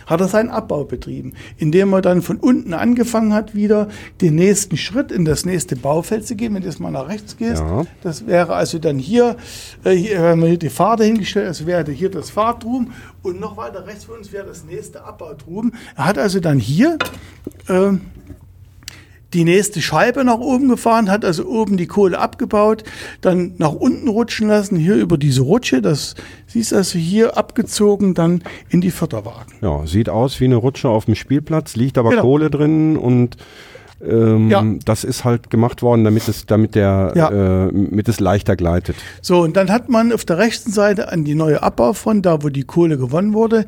hat 0.06 0.22
er 0.22 0.28
seinen 0.28 0.52
Abbau 0.52 0.84
betrieben, 0.84 1.34
indem 1.58 1.94
er 1.94 2.04
dann 2.04 2.22
von 2.22 2.38
unten 2.38 2.76
angefangen 2.76 3.34
hat, 3.34 3.56
wieder 3.56 3.88
den 4.22 4.36
nächsten 4.36 4.78
Schritt 4.78 5.12
in 5.12 5.26
das 5.26 5.48
nächste 5.48 5.76
Baufeld 5.76 6.28
zu 6.28 6.36
gehen, 6.36 6.54
wenn 6.54 6.62
du 6.62 6.68
jetzt 6.68 6.80
mal 6.80 6.92
nach 6.92 7.10
rechts 7.10 7.38
gehst. 7.38 7.62
Ja. 7.62 7.88
Das 8.04 8.28
wäre 8.28 8.54
also 8.54 8.78
dann 8.78 9.00
hier, 9.00 9.36
äh, 9.84 9.94
hier 9.94 10.22
wenn 10.22 10.40
man 10.40 10.50
hier 10.50 10.60
die 10.60 10.70
Pfade 10.70 11.06
hingestellt, 11.06 11.48
also 11.48 11.66
wäre 11.66 11.92
hier 11.92 12.12
das 12.12 12.30
Fahrtrum 12.30 12.92
und 13.24 13.40
noch 13.40 13.58
weiter 13.58 13.88
rechts 13.88 14.06
von 14.06 14.18
uns 14.18 14.32
wäre 14.32 14.46
das 14.46 14.64
nächste 14.66 15.04
Abbautrum. 15.04 15.72
Er 15.98 16.06
hat 16.06 16.20
also 16.20 16.40
dann 16.40 16.60
hier 16.60 17.00
ähm, 17.68 18.02
die 19.34 19.44
nächste 19.44 19.82
Scheibe 19.82 20.24
nach 20.24 20.40
oben 20.40 20.70
gefahren, 20.70 21.10
hat 21.10 21.24
also 21.24 21.46
oben 21.46 21.78
die 21.78 21.88
Kohle 21.88 22.20
abgebaut, 22.20 22.84
dann 23.22 23.54
nach 23.58 23.74
unten 23.74 24.08
rutschen 24.08 24.48
lassen, 24.48 24.78
hier 24.78 24.96
über 24.96 25.18
diese 25.18 25.42
Rutsche, 25.42 25.82
das 25.82 26.16
siehst 26.48 26.72
du 26.72 26.78
also 26.78 26.98
hier 26.98 27.38
abgezogen, 27.38 28.14
dann 28.14 28.44
in 28.70 28.82
die 28.82 28.92
Förderwagen. 28.92 29.54
Ja, 29.62 29.86
sieht 29.86 30.10
aus 30.10 30.40
wie 30.40 30.46
eine 30.46 30.56
Rutsche 30.56 30.90
auf 30.90 31.06
dem 31.06 31.16
Spielplatz, 31.16 31.76
liegt 31.76 31.98
aber 31.98 32.10
Genau. 32.10 32.22
Kohle 32.24 32.50
drin 32.50 32.98
und 32.98 33.38
ähm, 34.08 34.50
Ja. 34.50 34.64
das 34.86 35.04
ist 35.04 35.24
halt 35.26 35.50
gemacht 35.50 35.82
worden, 35.82 36.04
damit 36.04 36.28
es, 36.28 36.46
damit 36.46 36.76
der, 36.76 37.12
Ja. 37.16 37.30
äh, 37.68 37.72
damit 37.72 38.08
es 38.08 38.20
leichter 38.20 38.56
gleitet. 38.56 38.96
So, 39.22 39.42
und 39.42 39.58
dann 39.58 39.70
hat 39.70 39.90
man 39.90 40.12
auf 40.14 40.26
der 40.26 40.38
rechten 40.38 40.72
Seite 40.72 41.12
an 41.12 41.24
die 41.26 41.36
neue 41.36 41.62
Abbaufront, 41.64 42.26
da 42.26 42.42
wo 42.44 42.50
die 42.50 42.64
Kohle 42.64 42.98
gewonnen 42.98 43.34
wurde, 43.34 43.66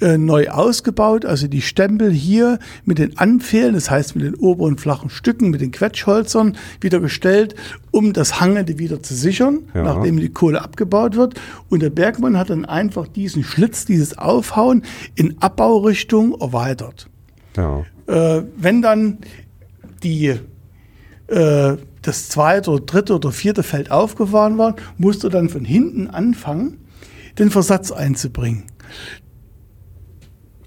äh, 0.00 0.16
neu 0.18 0.48
ausgebaut. 0.48 1.24
Also 1.24 1.46
die 1.48 1.62
Stempel 1.62 2.10
hier 2.10 2.58
mit 2.84 2.98
den 2.98 3.18
Anfehlen, 3.18 3.74
das 3.74 3.90
heißt 3.90 4.16
mit 4.16 4.24
den 4.24 4.34
oberen 4.34 4.78
flachen 4.78 5.10
Stücken, 5.10 5.50
mit 5.50 5.60
den 5.60 5.72
Quetschholzern 5.72 6.56
wieder 6.80 7.00
gestellt, 7.00 7.54
um 7.90 8.12
das 8.12 8.40
Hangende 8.40 8.78
wieder 8.78 9.02
zu 9.02 9.14
sichern, 9.14 9.60
Ja. 9.74 9.82
nachdem 9.82 10.18
die 10.18 10.28
Kohle 10.30 10.62
abgebaut 10.62 11.16
wird. 11.16 11.34
Und 11.68 11.82
der 11.82 11.90
Bergmann 11.90 12.36
hat 12.38 12.50
dann 12.50 12.64
einfach 12.64 13.06
diesen 13.08 13.42
Schlitz, 13.44 13.84
dieses 13.84 14.16
Aufhauen 14.18 14.82
in 15.14 15.36
Abbaurichtung 15.40 16.34
erweitert. 16.40 17.08
Ja. 17.56 17.84
Äh, 18.06 18.42
wenn 18.56 18.82
dann 18.82 19.18
die 20.02 20.34
äh, 21.28 21.76
das 22.02 22.28
zweite 22.28 22.70
oder 22.70 22.84
dritte 22.84 23.14
oder 23.16 23.32
vierte 23.32 23.62
Feld 23.62 23.90
aufgefahren 23.90 24.58
war, 24.58 24.76
musst 24.96 25.24
du 25.24 25.28
dann 25.28 25.48
von 25.48 25.64
hinten 25.64 26.08
anfangen, 26.08 26.78
den 27.38 27.50
Versatz 27.50 27.90
einzubringen. 27.90 28.64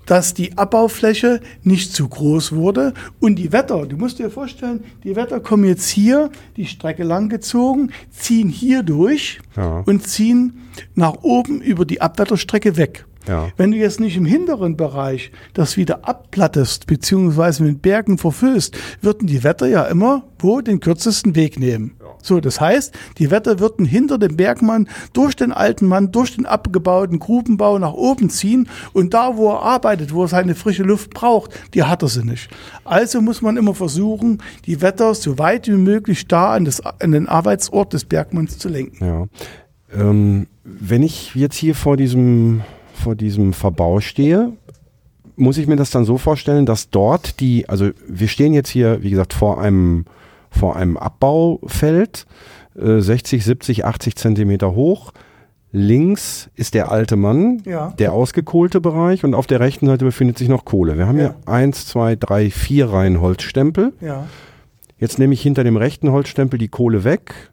Dass 0.06 0.33
die 0.33 0.58
Abbaufläche 0.58 1.40
nicht 1.61 1.93
zu 1.93 2.09
groß 2.09 2.53
wurde 2.53 2.93
und 3.19 3.35
die 3.35 3.51
Wetter, 3.51 3.85
du 3.85 3.95
musst 3.95 4.17
dir 4.17 4.32
vorstellen, 4.32 4.83
die 5.03 5.16
Wetter 5.16 5.40
kommen 5.40 5.66
jetzt 5.66 5.88
hier 5.88 6.32
die 6.58 6.66
Strecke 6.66 7.03
lang 7.03 7.30
gezogen, 7.30 7.91
ziehen 8.09 8.49
hier 8.49 8.82
durch 8.82 9.40
Ja. 9.56 9.82
und 9.85 10.08
ziehen 10.08 10.61
nach 10.95 11.14
oben 11.22 11.61
über 11.61 11.85
die 11.85 12.01
Abwetterstrecke 12.01 12.75
weg. 12.75 13.06
Ja. 13.27 13.49
Wenn 13.57 13.72
du 13.72 13.77
jetzt 13.77 13.99
nicht 13.99 14.17
im 14.17 14.25
hinteren 14.25 14.77
Bereich 14.77 15.31
das 15.53 15.77
wieder 15.77 16.07
abplattest, 16.07 16.88
beziehungsweise 16.88 17.64
mit 17.64 17.81
Bergen 17.81 18.17
verfüllst, 18.17 18.77
würden 19.01 19.27
die 19.27 19.43
Wetter 19.43 19.67
ja 19.67 19.83
immer 19.83 20.23
wo 20.39 20.61
den 20.61 20.80
kürzesten 20.80 21.35
Weg 21.35 21.59
nehmen. 21.59 21.95
So, 22.22 22.41
das 22.41 22.59
heißt, 22.59 22.93
die 23.17 23.31
Wetter 23.31 23.59
würden 23.59 23.85
hinter 23.85 24.17
dem 24.17 24.35
Bergmann 24.35 24.89
durch 25.14 25.35
den 25.35 25.53
alten 25.53 25.85
Mann, 25.85 26.11
durch 26.11 26.35
den 26.35 26.45
abgebauten 26.45 27.19
Grubenbau 27.19 27.80
nach 27.80 27.93
oben 27.93 28.30
ziehen 28.30 28.67
und 28.91 29.14
da, 29.14 29.38
wo 29.38 29.51
er 29.51 29.61
arbeitet, 29.61 30.14
wo 30.14 30.23
er 30.23 30.27
seine 30.27 30.56
frische 30.56 30.83
Luft 30.83 31.14
braucht, 31.14 31.51
die 31.73 31.83
hat 31.83 32.01
er 32.01 32.09
sie 32.09 32.23
nicht. 32.23 32.49
Also 32.83 33.22
muss 33.22 33.41
man 33.41 33.56
immer 33.56 33.73
versuchen, 33.73 34.41
die 34.65 34.81
Wetter 34.81 35.14
so 35.14 35.38
weit 35.38 35.67
wie 35.67 35.72
möglich 35.72 36.27
da 36.27 36.53
an, 36.53 36.65
das, 36.65 36.81
an 36.81 37.11
den 37.11 37.27
Arbeitsort 37.27 37.93
des 37.93 38.03
Bergmanns 38.03 38.57
zu 38.57 38.67
lenken. 38.67 39.06
Ja. 39.06 39.27
Ähm, 39.93 40.48
wenn 40.64 41.03
ich 41.03 41.35
jetzt 41.35 41.56
hier 41.56 41.73
vor 41.73 41.95
diesem, 41.95 42.61
vor 42.99 43.15
diesem 43.15 43.53
Verbau 43.53 43.99
stehe, 43.99 44.51
muss 45.35 45.57
ich 45.57 45.67
mir 45.67 45.75
das 45.77 45.91
dann 45.91 46.05
so 46.05 46.17
vorstellen, 46.17 46.65
dass 46.65 46.89
dort 46.89 47.39
die, 47.39 47.67
also 47.69 47.89
wir 48.07 48.27
stehen 48.27 48.53
jetzt 48.53 48.69
hier, 48.69 49.01
wie 49.01 49.09
gesagt, 49.09 49.33
vor 49.33 49.61
einem, 49.61 50.05
vor 50.51 50.75
einem 50.75 50.97
Abbaufeld, 50.97 52.25
äh, 52.77 52.99
60, 52.99 53.43
70, 53.45 53.85
80 53.85 54.15
Zentimeter 54.15 54.75
hoch. 54.75 55.11
Links 55.71 56.49
ist 56.55 56.73
der 56.73 56.91
alte 56.91 57.15
Mann, 57.15 57.61
Ja. 57.65 57.93
der 57.99 58.11
ausgekohlte 58.13 58.81
Bereich 58.81 59.23
und 59.23 59.35
auf 59.35 59.45
der 59.47 59.59
rechten 59.59 59.85
Seite 59.85 60.03
befindet 60.03 60.37
sich 60.37 60.49
noch 60.49 60.65
Kohle. 60.65 60.97
Wir 60.97 61.07
haben 61.07 61.19
Ja. 61.19 61.35
hier 61.45 61.53
eins, 61.53 61.85
zwei, 61.85 62.15
drei, 62.15 62.49
vier 62.49 62.89
Reihen 62.89 63.21
Holzstempel. 63.21 63.93
Ja. 64.01 64.25
Jetzt 64.97 65.19
nehme 65.19 65.33
ich 65.33 65.41
hinter 65.41 65.63
dem 65.63 65.77
rechten 65.77 66.11
Holzstempel 66.11 66.57
die 66.59 66.67
Kohle 66.69 67.03
weg, 67.03 67.51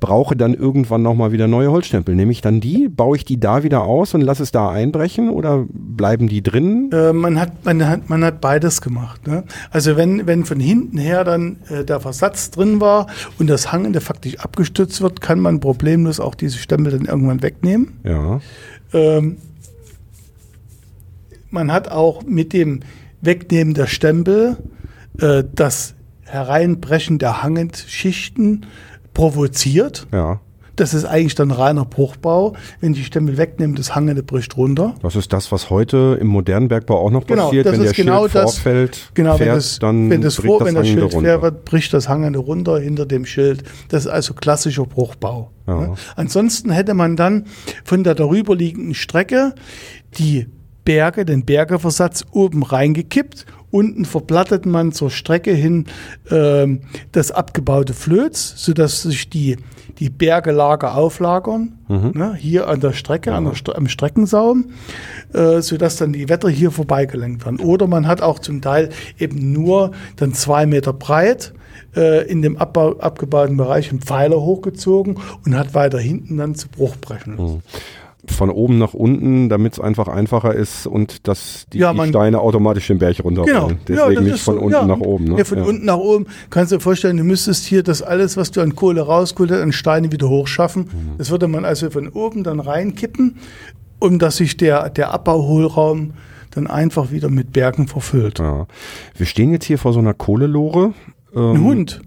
brauche 0.00 0.34
dann 0.34 0.54
irgendwann 0.54 1.02
nochmal 1.02 1.32
wieder 1.32 1.46
neue 1.46 1.70
Holzstempel. 1.70 2.14
Nehme 2.14 2.32
ich 2.32 2.40
dann 2.40 2.60
die, 2.60 2.88
baue 2.88 3.16
ich 3.16 3.24
die 3.24 3.38
da 3.38 3.62
wieder 3.62 3.82
aus 3.82 4.14
und 4.14 4.22
lasse 4.22 4.42
es 4.42 4.50
da 4.50 4.70
einbrechen 4.70 5.28
oder 5.28 5.66
bleiben 5.70 6.28
die 6.28 6.42
drin? 6.42 6.90
Äh, 6.92 7.12
man, 7.12 7.38
hat, 7.38 7.64
man, 7.64 7.86
hat, 7.86 8.08
man 8.08 8.24
hat 8.24 8.40
beides 8.40 8.80
gemacht. 8.80 9.26
Ne? 9.26 9.44
Also 9.70 9.96
wenn, 9.96 10.26
wenn 10.26 10.44
von 10.44 10.58
hinten 10.58 10.98
her 10.98 11.24
dann 11.24 11.58
äh, 11.68 11.84
der 11.84 12.00
Versatz 12.00 12.50
drin 12.50 12.80
war 12.80 13.06
und 13.38 13.48
das 13.48 13.70
Hangende 13.72 14.00
faktisch 14.00 14.38
abgestützt 14.38 15.00
wird, 15.02 15.20
kann 15.20 15.38
man 15.38 15.60
problemlos 15.60 16.18
auch 16.18 16.34
diese 16.34 16.58
Stempel 16.58 16.92
dann 16.92 17.04
irgendwann 17.04 17.42
wegnehmen. 17.42 18.00
Ja, 18.04 18.40
Ähm, 18.92 19.36
man 21.50 21.72
hat 21.72 21.90
auch 21.90 22.22
mit 22.22 22.52
dem 22.52 22.80
Wegnehmen 23.20 23.74
der 23.74 23.86
Stempel 23.86 24.56
äh, 25.20 25.44
das 25.54 25.94
Hereinbrechen 26.24 27.18
der 27.18 27.42
Hangendschichten 27.42 28.66
provoziert. 29.14 30.06
ja. 30.12 30.40
Das 30.76 30.94
ist 30.94 31.04
eigentlich 31.04 31.34
dann 31.34 31.50
reiner 31.50 31.84
Bruchbau. 31.84 32.54
Wenn 32.80 32.94
die 32.94 33.04
Stempel 33.04 33.36
wegnehmen, 33.36 33.76
das 33.76 33.94
Hangende 33.94 34.22
bricht 34.22 34.56
runter. 34.56 34.94
Das 35.02 35.14
ist 35.14 35.30
das, 35.30 35.52
was 35.52 35.68
heute 35.68 36.16
im 36.18 36.28
modernen 36.28 36.68
Bergbau 36.68 36.96
auch 37.04 37.10
noch 37.10 37.26
Genau, 37.26 37.46
passiert. 37.46 37.66
das 37.66 37.72
wenn 37.74 37.80
der 37.82 37.90
ist 37.90 37.96
genau 37.96 38.20
Schild 38.20 38.34
das- 38.36 38.42
vorfällt, 38.54 39.10
Genau, 39.12 39.36
fährt, 39.36 39.48
wenn 39.50 39.54
das, 39.56 39.78
dann 39.78 40.08
wenn 40.08 40.22
das, 40.22 40.36
bricht 40.36 40.46
vor, 40.46 40.58
das 40.60 40.68
wenn 40.68 40.74
das 40.76 40.88
Schild 40.88 41.02
runter. 41.14 41.40
fährt, 41.40 41.64
bricht 41.66 41.92
das 41.92 42.08
Hangende 42.08 42.38
runter 42.38 42.78
hinter 42.78 43.04
dem 43.04 43.26
Schild. 43.26 43.62
Das 43.90 44.06
ist 44.06 44.10
also 44.10 44.32
klassischer 44.32 44.86
Bruchbau. 44.86 45.50
Ja. 45.66 45.80
Ne? 45.80 45.94
Ansonsten 46.16 46.70
hätte 46.70 46.94
man 46.94 47.14
dann 47.14 47.44
von 47.84 48.02
der 48.02 48.14
darüberliegenden 48.14 48.94
Strecke 48.94 49.54
die 50.16 50.46
Berge, 50.86 51.26
den 51.26 51.44
Bergeversatz 51.44 52.24
oben 52.30 52.62
reingekippt. 52.62 53.44
Unten 53.70 54.04
verblattet 54.04 54.66
man 54.66 54.92
zur 54.92 55.10
Strecke 55.10 55.52
hin 55.52 55.86
ähm, 56.30 56.80
das 57.12 57.30
abgebaute 57.30 57.94
Flöz, 57.94 58.54
sodass 58.56 59.02
sich 59.02 59.30
die, 59.30 59.56
die 59.98 60.10
Bergelager 60.10 60.96
auflagern. 60.96 61.78
Ne? 62.14 62.34
Hier 62.36 62.68
an 62.68 62.80
der 62.80 62.92
Strecke, 62.92 63.32
an 63.32 63.44
der, 63.44 63.54
Stre- 63.54 63.74
am 63.76 63.88
Streckensaum, 63.88 64.70
äh, 65.32 65.60
sodass 65.60 65.96
dann 65.96 66.12
die 66.12 66.28
Wetter 66.28 66.48
hier 66.48 66.70
vorbeigelenkt 66.70 67.44
werden. 67.44 67.60
Oder 67.60 67.86
man 67.86 68.06
hat 68.06 68.22
auch 68.22 68.38
zum 68.38 68.60
Teil 68.60 68.90
eben 69.18 69.52
nur 69.52 69.92
dann 70.16 70.34
zwei 70.34 70.66
Meter 70.66 70.92
breit 70.92 71.52
äh, 71.96 72.28
in 72.28 72.42
dem 72.42 72.56
Abbau, 72.56 72.98
abgebauten 72.98 73.56
Bereich 73.56 73.90
einen 73.90 74.00
Pfeiler 74.00 74.40
hochgezogen 74.40 75.18
und 75.44 75.56
hat 75.56 75.74
weiter 75.74 75.98
hinten 75.98 76.36
dann 76.38 76.54
zu 76.54 76.68
Bruch 76.68 76.96
brechen 76.96 77.36
lassen. 77.36 77.62
Von 78.30 78.48
oben 78.50 78.78
nach 78.78 78.94
unten, 78.94 79.48
damit 79.48 79.74
es 79.74 79.80
einfach 79.80 80.08
einfacher 80.08 80.54
ist 80.54 80.86
und 80.86 81.26
dass 81.28 81.66
die, 81.72 81.78
Ja, 81.78 81.90
die 81.92 81.96
man- 81.98 82.08
Steine 82.10 82.40
automatisch 82.40 82.86
den 82.86 82.98
Berg 82.98 83.16
Genau. 83.16 83.28
runterfallen. 83.42 83.78
Deswegen 83.86 84.24
nicht 84.24 84.40
von 84.42 84.54
so, 84.54 84.60
unten 84.60 84.72
ja. 84.72 84.86
nach 84.86 85.00
oben. 85.00 85.24
Ne? 85.24 85.38
Ja, 85.38 85.44
von 85.44 85.58
unten 85.62 85.84
nach 85.84 85.96
oben. 85.98 86.26
Kannst 86.48 86.72
du 86.72 86.76
dir 86.76 86.80
vorstellen, 86.80 87.16
du 87.16 87.24
müsstest 87.24 87.64
hier 87.66 87.82
das 87.82 88.02
alles, 88.02 88.36
was 88.36 88.50
du 88.50 88.60
an 88.60 88.74
Kohle 88.76 89.02
rausgeholt 89.02 89.50
hast, 89.50 89.60
an 89.60 89.72
Steine 89.72 90.12
wieder 90.12 90.28
hochschaffen. 90.28 90.82
Mhm. 90.84 91.18
Das 91.18 91.30
würde 91.30 91.48
man 91.48 91.64
also 91.64 91.90
von 91.90 92.08
oben 92.08 92.44
dann 92.44 92.60
reinkippen, 92.60 93.36
um 93.98 94.18
dass 94.18 94.36
sich 94.36 94.56
der, 94.56 94.88
der 94.90 95.12
Abbauhohlraum 95.12 96.12
dann 96.52 96.66
einfach 96.66 97.10
wieder 97.10 97.28
mit 97.28 97.52
Bergen 97.52 97.86
verfüllt. 97.88 98.38
Ja. 98.38 98.66
Wir 99.16 99.26
stehen 99.26 99.52
jetzt 99.52 99.64
hier 99.66 99.78
vor 99.78 99.92
so 99.92 99.98
einer 99.98 100.14
Kohlelore. 100.14 100.92
Ähm, 101.34 101.42
Ein 101.52 101.62
Hund. 101.64 102.00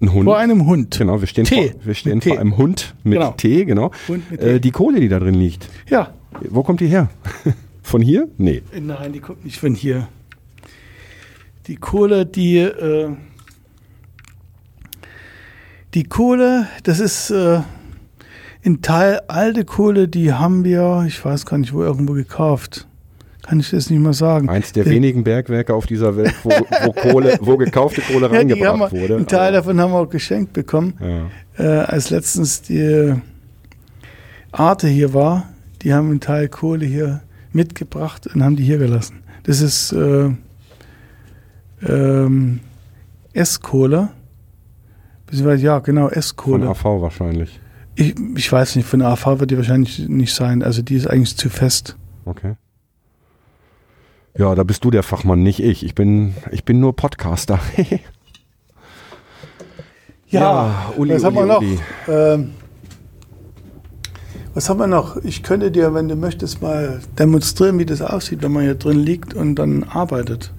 Ein 0.00 0.12
Hund. 0.12 0.24
Vor 0.24 0.38
einem 0.38 0.66
Hund. 0.66 0.96
Genau, 0.98 1.20
wir 1.20 1.26
stehen, 1.26 1.44
Tee. 1.44 1.72
Vor, 1.72 1.80
wir 1.84 1.94
stehen 1.94 2.14
Mit 2.14 2.24
vor 2.24 2.32
Tee. 2.32 2.38
einem 2.38 2.56
Hund 2.56 2.94
mit 3.04 3.18
Genau. 3.18 3.32
Tee, 3.32 3.64
genau. 3.66 3.90
Hund 4.08 4.30
mit 4.30 4.40
Tee. 4.40 4.46
Äh, 4.56 4.60
die 4.60 4.70
Kohle, 4.70 5.00
die 5.00 5.08
da 5.08 5.18
drin 5.18 5.34
liegt. 5.34 5.68
Ja. 5.88 6.14
Wo 6.48 6.62
kommt 6.62 6.80
die 6.80 6.86
her? 6.86 7.10
Von 7.82 8.00
hier? 8.00 8.28
Nee. 8.38 8.62
Nein, 8.80 9.12
die 9.12 9.20
kommt 9.20 9.44
nicht 9.44 9.58
von 9.58 9.74
hier. 9.74 10.08
Die 11.66 11.74
Kohle, 11.76 12.24
die, 12.24 12.58
äh, 12.58 13.10
die 15.94 16.04
Kohle, 16.04 16.68
das 16.84 17.00
ist 17.00 17.30
äh, 17.30 17.60
ein 18.64 18.80
Teil 18.82 19.20
alte 19.28 19.64
Kohle, 19.64 20.06
die 20.08 20.32
haben 20.32 20.62
wir, 20.62 21.04
ich 21.06 21.22
weiß 21.24 21.46
gar 21.46 21.58
nicht, 21.58 21.72
wo 21.72 21.82
irgendwo 21.82 22.12
gekauft. 22.12 22.86
Kann 23.42 23.58
ich 23.60 23.70
das 23.70 23.88
nicht 23.90 24.00
mal 24.00 24.12
sagen. 24.12 24.48
Eins 24.48 24.72
der 24.72 24.84
Die- 24.84 24.90
wenigen 24.90 25.24
Bergwerke 25.24 25.74
auf 25.74 25.86
dieser 25.86 26.16
Welt, 26.16 26.34
wo, 26.42 26.50
wo 26.50 26.92
Kohle, 26.92 27.38
wo 27.40 27.56
gekaufte 27.56 28.00
Kohle 28.02 28.26
Ja, 28.30 28.32
reingebracht 28.38 28.92
wir, 28.92 29.00
wurde. 29.00 29.16
einen 29.16 29.26
Teil 29.26 29.48
Aber- 29.48 29.56
davon 29.58 29.80
haben 29.80 29.92
wir 29.92 29.98
auch 30.00 30.10
geschenkt 30.10 30.52
bekommen. 30.52 30.94
ja. 31.00 31.26
Äh, 31.58 31.84
als 31.84 32.10
letztens 32.10 32.62
die 32.62 33.14
Arte 34.52 34.88
hier 34.88 35.12
war, 35.14 35.48
die 35.82 35.92
haben 35.94 36.10
einen 36.10 36.20
Teil 36.20 36.48
Kohle 36.48 36.86
hier 36.86 37.22
mitgebracht 37.52 38.26
und 38.32 38.42
haben 38.42 38.56
die 38.56 38.62
hier 38.64 38.78
gelassen. 38.78 39.20
Das 39.44 39.60
ist 39.60 39.92
äh, 39.92 40.30
ähm. 41.86 42.60
Beziehungsweise, 45.26 45.62
ja, 45.64 45.78
genau, 45.78 46.08
Von 46.08 46.16
Esskohle. 46.18 46.68
AV 46.68 46.84
wahrscheinlich. 47.00 47.60
Ich, 47.94 48.14
ich 48.36 48.50
weiß 48.50 48.76
nicht, 48.76 48.86
von 48.88 49.00
AV 49.02 49.38
wird 49.40 49.50
die 49.50 49.56
wahrscheinlich 49.56 50.08
nicht 50.08 50.34
sein. 50.34 50.62
Also 50.62 50.82
die 50.82 50.96
ist 50.96 51.06
eigentlich 51.08 51.36
zu 51.36 51.48
fest. 51.48 51.96
Okay. 52.24 52.54
Ja, 54.38 54.54
da 54.54 54.62
bist 54.62 54.84
du 54.84 54.90
der 54.90 55.02
Fachmann, 55.02 55.42
nicht 55.42 55.60
ich. 55.60 55.84
Ich 55.84 55.94
bin, 55.94 56.34
ich 56.50 56.64
bin 56.64 56.80
nur 56.80 56.94
Podcaster. 56.96 57.58
Ja, 60.32 60.92
Uli, 60.96 61.14
was 61.14 61.24
haben 61.24 61.36
Uli, 61.36 61.48
wir 61.48 61.54
noch? 61.54 61.62
Ähm, 62.08 62.50
was 64.54 64.68
haben 64.68 64.78
wir 64.78 64.86
noch? 64.86 65.16
Ich 65.24 65.42
könnte 65.42 65.72
dir, 65.72 65.92
wenn 65.92 66.08
du 66.08 66.14
möchtest, 66.14 66.62
mal 66.62 67.00
demonstrieren, 67.18 67.80
wie 67.80 67.84
das 67.84 68.00
aussieht, 68.00 68.40
wenn 68.42 68.52
man 68.52 68.62
hier 68.62 68.76
drin 68.76 69.00
liegt 69.00 69.34
und 69.34 69.56
dann 69.56 69.82
arbeitet. 69.82 70.52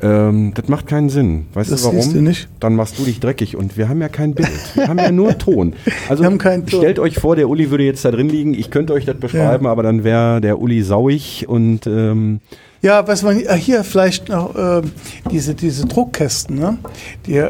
Ähm, 0.00 0.52
das 0.54 0.68
macht 0.68 0.86
keinen 0.86 1.10
Sinn. 1.10 1.46
Weißt 1.54 1.72
Das 1.72 1.82
du 1.82 1.88
warum? 1.88 2.12
du 2.12 2.22
nicht. 2.22 2.48
Dann 2.60 2.76
machst 2.76 3.00
du 3.00 3.04
dich 3.04 3.18
dreckig 3.18 3.56
und 3.56 3.76
wir 3.76 3.88
haben 3.88 4.00
ja 4.00 4.08
kein 4.08 4.34
Bild. 4.34 4.48
Wir 4.74 4.86
haben 4.86 4.98
ja 4.98 5.10
nur 5.10 5.36
Ton. 5.38 5.74
Also 6.08 6.24
haben 6.24 6.38
Ton. 6.38 6.68
stellt 6.68 7.00
euch 7.00 7.16
vor, 7.18 7.34
der 7.34 7.48
Uli 7.48 7.70
würde 7.70 7.82
jetzt 7.84 8.04
da 8.04 8.12
drin 8.12 8.28
liegen. 8.28 8.54
Ich 8.54 8.70
könnte 8.70 8.92
euch 8.92 9.04
das 9.06 9.16
beschreiben, 9.16 9.66
aber 9.66 9.82
dann 9.82 10.04
wäre 10.04 10.40
der 10.40 10.60
Uli 10.60 10.82
sauig 10.82 11.46
und 11.48 11.86
ähm, 11.88 12.40
Ja, 12.82 13.06
was 13.06 13.22
man 13.22 13.38
äh, 13.40 13.56
hier 13.56 13.84
vielleicht 13.84 14.28
noch, 14.28 14.54
äh, 14.56 14.82
diese, 15.30 15.54
diese 15.54 15.86
Druckkästen, 15.86 16.58
ne? 16.58 16.78
die 17.26 17.44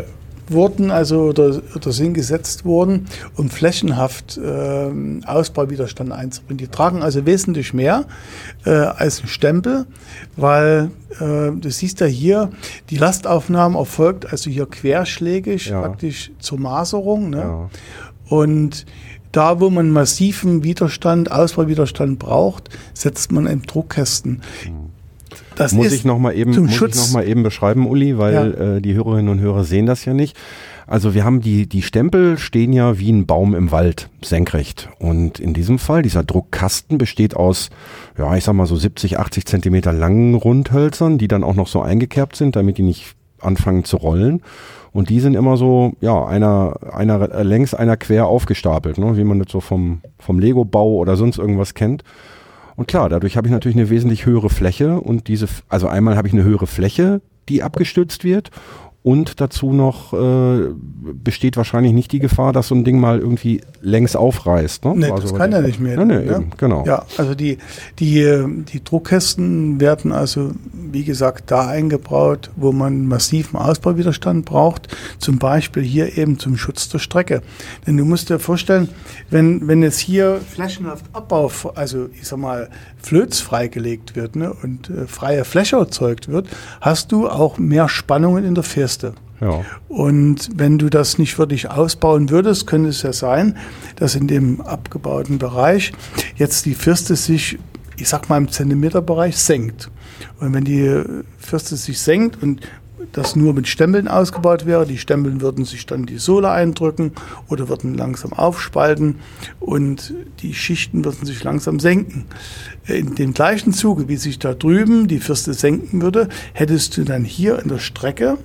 wurden 0.50 0.90
also 0.90 1.26
oder, 1.26 1.62
oder 1.76 1.92
sind 1.92 2.14
gesetzt 2.14 2.64
worden, 2.64 3.06
um 3.36 3.48
flächenhaft 3.48 4.36
äh, 4.36 4.90
Ausbauwiderstand 5.24 6.12
einzubringen. 6.12 6.58
Die 6.58 6.68
tragen 6.68 7.02
also 7.02 7.24
wesentlich 7.24 7.72
mehr 7.72 8.04
äh, 8.64 8.70
als 8.70 9.22
ein 9.22 9.28
Stempel, 9.28 9.86
weil 10.36 10.90
äh, 11.20 11.52
du 11.52 11.70
siehst 11.70 12.00
ja 12.00 12.06
hier, 12.06 12.50
die 12.90 12.96
Lastaufnahme 12.96 13.78
erfolgt 13.78 14.30
also 14.32 14.50
hier 14.50 14.66
querschlägig 14.66 15.66
Ja. 15.66 15.82
praktisch 15.82 16.32
zur 16.40 16.58
Maserung. 16.58 17.30
Ne? 17.30 17.38
ja. 17.38 17.70
Und 18.28 18.86
da, 19.32 19.60
wo 19.60 19.70
man 19.70 19.90
massiven 19.90 20.64
Widerstand, 20.64 21.30
Ausbauwiderstand 21.30 22.18
braucht, 22.18 22.68
setzt 22.94 23.30
man 23.30 23.46
in 23.46 23.62
Druckkästen. 23.62 24.42
Das 25.60 25.72
muss 25.72 25.92
ich 25.92 26.04
noch 26.04 26.18
mal 26.18 26.34
eben 26.34 26.54
muss 26.58 26.74
Schutz. 26.74 26.96
ich 26.96 27.02
noch 27.02 27.12
mal 27.12 27.28
eben 27.28 27.42
beschreiben, 27.42 27.86
Uli, 27.86 28.18
weil 28.18 28.76
äh, 28.78 28.80
die 28.80 28.94
Hörerinnen 28.94 29.28
und 29.28 29.40
Hörer 29.40 29.64
sehen 29.64 29.86
das 29.86 30.04
ja 30.04 30.14
nicht. 30.14 30.36
Also 30.86 31.14
wir 31.14 31.24
haben 31.24 31.40
die 31.40 31.68
die 31.68 31.82
Stempel 31.82 32.38
stehen 32.38 32.72
ja 32.72 32.98
wie 32.98 33.12
ein 33.12 33.26
Baum 33.26 33.54
im 33.54 33.70
Wald 33.70 34.08
senkrecht 34.22 34.88
und 34.98 35.38
in 35.38 35.54
diesem 35.54 35.78
Fall 35.78 36.02
dieser 36.02 36.24
Druckkasten 36.24 36.98
besteht 36.98 37.36
aus 37.36 37.70
ja 38.18 38.34
ich 38.36 38.42
sag 38.42 38.54
mal 38.54 38.66
so 38.66 38.74
70 38.74 39.18
80 39.18 39.44
Zentimeter 39.44 39.92
langen 39.92 40.34
Rundhölzern, 40.34 41.18
die 41.18 41.28
dann 41.28 41.44
auch 41.44 41.54
noch 41.54 41.68
so 41.68 41.80
eingekerbt 41.80 42.34
sind, 42.34 42.56
damit 42.56 42.78
die 42.78 42.82
nicht 42.82 43.14
anfangen 43.38 43.84
zu 43.84 43.98
rollen. 43.98 44.42
Und 44.92 45.08
die 45.08 45.20
sind 45.20 45.34
immer 45.34 45.56
so, 45.56 45.92
ja, 46.00 46.24
einer, 46.24 46.74
einer 46.92 47.44
längs, 47.44 47.74
einer 47.74 47.96
quer 47.96 48.26
aufgestapelt, 48.26 48.98
ne? 48.98 49.16
wie 49.16 49.24
man 49.24 49.38
das 49.38 49.52
so 49.52 49.60
vom, 49.60 50.00
vom 50.18 50.40
Lego-Bau 50.40 50.94
oder 50.94 51.16
sonst 51.16 51.38
irgendwas 51.38 51.74
kennt. 51.74 52.02
Und 52.80 52.86
klar, 52.86 53.10
dadurch 53.10 53.36
habe 53.36 53.46
ich 53.46 53.52
natürlich 53.52 53.76
eine 53.76 53.90
wesentlich 53.90 54.24
höhere 54.24 54.48
Fläche 54.48 55.02
und 55.02 55.28
diese, 55.28 55.48
also 55.68 55.86
einmal 55.86 56.16
habe 56.16 56.28
ich 56.28 56.32
eine 56.32 56.44
höhere 56.44 56.66
Fläche, 56.66 57.20
die 57.50 57.62
abgestützt 57.62 58.24
wird 58.24 58.50
und 59.02 59.40
dazu 59.40 59.72
noch 59.72 60.12
äh, 60.12 60.68
besteht 61.14 61.56
wahrscheinlich 61.56 61.94
nicht 61.94 62.12
die 62.12 62.18
Gefahr, 62.18 62.52
dass 62.52 62.68
so 62.68 62.74
ein 62.74 62.84
Ding 62.84 63.00
mal 63.00 63.18
irgendwie 63.18 63.62
längs 63.80 64.14
aufreißt. 64.14 64.84
Ne? 64.84 64.94
Nee, 64.94 65.10
Also, 65.10 65.28
das 65.28 65.34
kann 65.34 65.52
er 65.54 65.62
nicht 65.62 65.80
mehr. 65.80 65.96
Nee, 65.96 66.04
nee, 66.04 66.24
ne? 66.26 66.36
eben, 66.36 66.50
genau. 66.58 66.84
Ja, 66.84 67.06
also 67.16 67.34
die, 67.34 67.56
die, 67.98 68.44
die 68.70 68.84
Druckkästen 68.84 69.80
werden 69.80 70.12
also, 70.12 70.50
wie 70.74 71.04
gesagt, 71.04 71.50
da 71.50 71.66
eingebaut, 71.66 72.50
wo 72.56 72.72
man 72.72 73.06
massiven 73.06 73.58
Ausbauwiderstand 73.58 74.44
braucht. 74.44 74.94
Zum 75.18 75.38
Beispiel 75.38 75.82
hier 75.82 76.18
eben 76.18 76.38
zum 76.38 76.58
Schutz 76.58 76.90
der 76.90 76.98
Strecke. 76.98 77.40
Denn 77.86 77.96
du 77.96 78.04
musst 78.04 78.28
dir 78.28 78.38
vorstellen, 78.38 78.88
wenn, 79.30 79.66
wenn 79.66 79.82
jetzt 79.82 79.98
hier 79.98 80.42
flächenhaft 80.46 81.06
Abbau, 81.14 81.50
also 81.74 82.10
ich 82.12 82.28
sag 82.28 82.38
mal, 82.38 82.68
Flöz 83.02 83.40
freigelegt 83.40 84.16
wird 84.16 84.36
ne, 84.36 84.52
und 84.52 84.90
äh, 84.90 85.06
freie 85.06 85.44
Fläche 85.44 85.76
erzeugt 85.76 86.28
wird, 86.28 86.48
hast 86.80 87.12
du 87.12 87.28
auch 87.28 87.58
mehr 87.58 87.88
Spannungen 87.88 88.44
in 88.44 88.54
der 88.54 88.64
Firste. 88.64 89.14
Ja. 89.40 89.64
Und 89.88 90.50
wenn 90.54 90.78
du 90.78 90.90
das 90.90 91.18
nicht 91.18 91.38
wirklich 91.38 91.70
ausbauen 91.70 92.28
würdest, 92.30 92.66
könnte 92.66 92.90
es 92.90 93.02
ja 93.02 93.12
sein, 93.12 93.56
dass 93.96 94.14
in 94.14 94.28
dem 94.28 94.60
abgebauten 94.60 95.38
Bereich 95.38 95.92
jetzt 96.36 96.66
die 96.66 96.74
Firste 96.74 97.16
sich, 97.16 97.58
ich 97.96 98.08
sag 98.08 98.28
mal 98.28 98.36
im 98.36 98.50
Zentimeterbereich, 98.50 99.36
senkt. 99.38 99.90
Und 100.38 100.52
wenn 100.52 100.64
die 100.64 101.02
Firste 101.38 101.76
sich 101.76 102.00
senkt 102.00 102.42
und 102.42 102.60
das 103.12 103.36
nur 103.36 103.54
mit 103.54 103.68
Stempeln 103.68 104.08
ausgebaut 104.08 104.66
wäre, 104.66 104.86
die 104.86 104.98
Stempeln 104.98 105.40
würden 105.40 105.64
sich 105.64 105.86
dann 105.86 106.06
die 106.06 106.18
Sohle 106.18 106.50
eindrücken 106.50 107.12
oder 107.48 107.68
würden 107.68 107.94
langsam 107.94 108.32
aufspalten 108.32 109.16
und 109.58 110.14
die 110.40 110.54
Schichten 110.54 111.04
würden 111.04 111.26
sich 111.26 111.42
langsam 111.42 111.80
senken. 111.80 112.26
In 112.86 113.14
dem 113.14 113.34
gleichen 113.34 113.72
Zuge, 113.72 114.08
wie 114.08 114.16
sich 114.16 114.38
da 114.38 114.54
drüben 114.54 115.08
die 115.08 115.20
Firste 115.20 115.54
senken 115.54 116.02
würde, 116.02 116.28
hättest 116.52 116.96
du 116.96 117.04
dann 117.04 117.24
hier 117.24 117.58
in 117.60 117.68
der 117.68 117.78
Strecke 117.78 118.38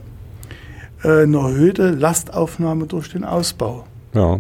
äh, 1.04 1.24
eine 1.24 1.38
erhöhte 1.38 1.92
Lastaufnahme 1.92 2.88
durch 2.88 3.10
den 3.10 3.24
Ausbau. 3.24 3.86
Ja. 4.14 4.40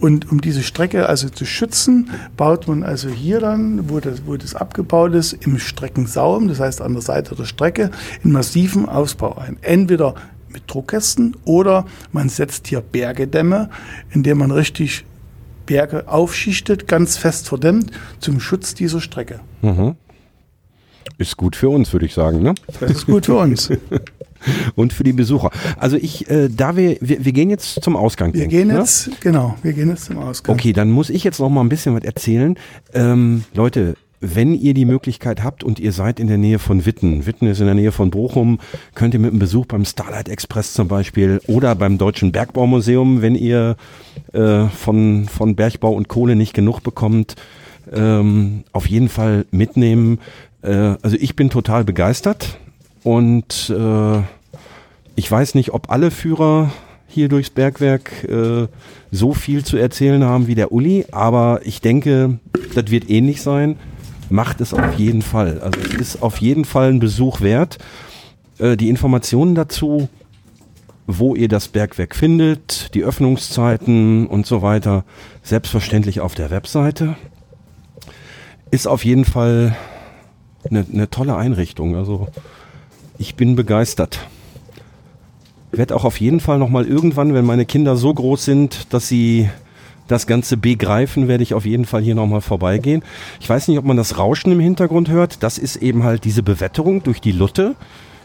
Und 0.00 0.30
um 0.30 0.40
diese 0.40 0.62
Strecke 0.62 1.08
also 1.08 1.28
zu 1.28 1.44
schützen, 1.44 2.10
baut 2.36 2.68
man 2.68 2.82
also 2.82 3.08
hier 3.08 3.40
dann, 3.40 3.90
wo 3.90 4.00
das, 4.00 4.22
wo 4.26 4.36
das 4.36 4.54
abgebaut 4.54 5.14
ist, 5.14 5.32
im 5.32 5.58
Streckensaum, 5.58 6.48
das 6.48 6.60
heißt 6.60 6.80
an 6.80 6.92
der 6.92 7.02
Seite 7.02 7.34
der 7.34 7.44
Strecke, 7.44 7.90
in 8.22 8.32
massiven 8.32 8.88
Ausbau 8.88 9.36
ein. 9.38 9.58
Entweder 9.62 10.14
mit 10.48 10.62
Druckkästen 10.66 11.36
oder 11.44 11.84
man 12.12 12.28
setzt 12.28 12.68
hier 12.68 12.80
Bergedämme, 12.80 13.70
indem 14.10 14.38
man 14.38 14.50
richtig 14.50 15.04
Berge 15.66 16.08
aufschichtet, 16.08 16.88
ganz 16.88 17.18
fest 17.18 17.48
verdämmt, 17.48 17.90
zum 18.20 18.40
Schutz 18.40 18.74
dieser 18.74 19.00
Strecke. 19.00 19.40
Mhm. 19.62 19.96
Ist 21.18 21.36
gut 21.36 21.56
für 21.56 21.68
uns, 21.68 21.92
würde 21.92 22.06
ich 22.06 22.14
sagen, 22.14 22.42
ne? 22.42 22.54
Das 22.80 22.90
ist 22.90 23.06
gut 23.06 23.26
für 23.26 23.36
uns. 23.36 23.70
Und 24.74 24.92
für 24.92 25.04
die 25.04 25.12
Besucher. 25.12 25.50
Also 25.76 25.96
ich, 25.96 26.30
äh, 26.30 26.48
da 26.48 26.76
wir, 26.76 26.96
wir, 27.00 27.24
wir 27.24 27.32
gehen 27.32 27.50
jetzt 27.50 27.82
zum 27.82 27.96
Ausgang. 27.96 28.34
Wir 28.34 28.46
gehen 28.46 28.68
ich, 28.68 28.74
ne? 28.74 28.80
jetzt, 28.80 29.20
genau, 29.20 29.56
wir 29.62 29.72
gehen 29.72 29.88
jetzt 29.88 30.06
zum 30.06 30.18
Ausgang. 30.18 30.54
Okay, 30.54 30.72
dann 30.72 30.90
muss 30.90 31.10
ich 31.10 31.24
jetzt 31.24 31.40
noch 31.40 31.48
mal 31.48 31.60
ein 31.60 31.68
bisschen 31.68 31.94
was 31.94 32.04
erzählen. 32.04 32.56
Ähm, 32.92 33.44
Leute, 33.54 33.96
wenn 34.20 34.54
ihr 34.54 34.74
die 34.74 34.84
Möglichkeit 34.84 35.42
habt 35.44 35.62
und 35.62 35.78
ihr 35.78 35.92
seid 35.92 36.18
in 36.18 36.26
der 36.26 36.38
Nähe 36.38 36.58
von 36.58 36.86
Witten, 36.86 37.26
Witten 37.26 37.46
ist 37.46 37.60
in 37.60 37.66
der 37.66 37.74
Nähe 37.74 37.92
von 37.92 38.10
Bochum, 38.10 38.58
könnt 38.94 39.14
ihr 39.14 39.20
mit 39.20 39.30
einem 39.30 39.38
Besuch 39.38 39.66
beim 39.66 39.84
Starlight 39.84 40.28
Express 40.28 40.74
zum 40.74 40.88
Beispiel 40.88 41.40
oder 41.46 41.74
beim 41.74 41.98
Deutschen 41.98 42.32
Bergbaumuseum, 42.32 43.22
wenn 43.22 43.34
ihr 43.34 43.76
äh, 44.32 44.66
von, 44.66 45.28
von 45.28 45.54
Bergbau 45.54 45.92
und 45.92 46.08
Kohle 46.08 46.36
nicht 46.36 46.54
genug 46.54 46.82
bekommt, 46.82 47.36
ähm, 47.92 48.64
auf 48.72 48.88
jeden 48.88 49.08
Fall 49.08 49.46
mitnehmen. 49.50 50.18
Äh, 50.62 50.96
also 51.02 51.16
ich 51.18 51.36
bin 51.36 51.50
total 51.50 51.84
begeistert 51.84 52.58
und 53.08 53.70
äh, 53.70 54.20
ich 55.14 55.30
weiß 55.30 55.54
nicht, 55.54 55.72
ob 55.72 55.90
alle 55.90 56.10
Führer 56.10 56.70
hier 57.06 57.30
durchs 57.30 57.48
Bergwerk 57.48 58.24
äh, 58.24 58.68
so 59.10 59.32
viel 59.32 59.64
zu 59.64 59.78
erzählen 59.78 60.22
haben 60.24 60.46
wie 60.46 60.54
der 60.54 60.72
Uli, 60.72 61.06
aber 61.10 61.60
ich 61.64 61.80
denke, 61.80 62.38
das 62.74 62.90
wird 62.90 63.08
ähnlich 63.08 63.40
sein. 63.40 63.78
Macht 64.28 64.60
es 64.60 64.74
auf 64.74 64.98
jeden 64.98 65.22
Fall. 65.22 65.58
Also 65.60 65.80
es 65.80 65.94
ist 65.94 66.22
auf 66.22 66.36
jeden 66.36 66.66
Fall 66.66 66.90
ein 66.90 67.00
Besuch 67.00 67.40
wert. 67.40 67.78
Äh, 68.58 68.76
die 68.76 68.90
Informationen 68.90 69.54
dazu, 69.54 70.10
wo 71.06 71.34
ihr 71.34 71.48
das 71.48 71.68
Bergwerk 71.68 72.14
findet, 72.14 72.94
die 72.94 73.04
Öffnungszeiten 73.04 74.26
und 74.26 74.44
so 74.44 74.60
weiter, 74.60 75.06
selbstverständlich 75.42 76.20
auf 76.20 76.34
der 76.34 76.50
Webseite. 76.50 77.16
Ist 78.70 78.86
auf 78.86 79.02
jeden 79.02 79.24
Fall 79.24 79.74
eine, 80.68 80.84
eine 80.92 81.08
tolle 81.08 81.36
Einrichtung. 81.36 81.96
Also 81.96 82.28
ich 83.18 83.34
bin 83.34 83.56
begeistert. 83.56 84.20
Werde 85.70 85.94
auch 85.94 86.04
auf 86.04 86.20
jeden 86.20 86.40
Fall 86.40 86.58
nochmal 86.58 86.86
irgendwann, 86.86 87.34
wenn 87.34 87.44
meine 87.44 87.66
Kinder 87.66 87.96
so 87.96 88.12
groß 88.14 88.44
sind, 88.44 88.92
dass 88.94 89.08
sie 89.08 89.50
das 90.06 90.26
Ganze 90.26 90.56
begreifen, 90.56 91.28
werde 91.28 91.42
ich 91.42 91.52
auf 91.52 91.66
jeden 91.66 91.84
Fall 91.84 92.00
hier 92.00 92.14
nochmal 92.14 92.40
vorbeigehen. 92.40 93.02
Ich 93.40 93.48
weiß 93.50 93.68
nicht, 93.68 93.78
ob 93.78 93.84
man 93.84 93.98
das 93.98 94.16
Rauschen 94.16 94.50
im 94.52 94.60
Hintergrund 94.60 95.10
hört. 95.10 95.42
Das 95.42 95.58
ist 95.58 95.76
eben 95.76 96.04
halt 96.04 96.24
diese 96.24 96.42
Bewetterung 96.42 97.02
durch 97.02 97.20
die 97.20 97.32
Lutte. 97.32 97.74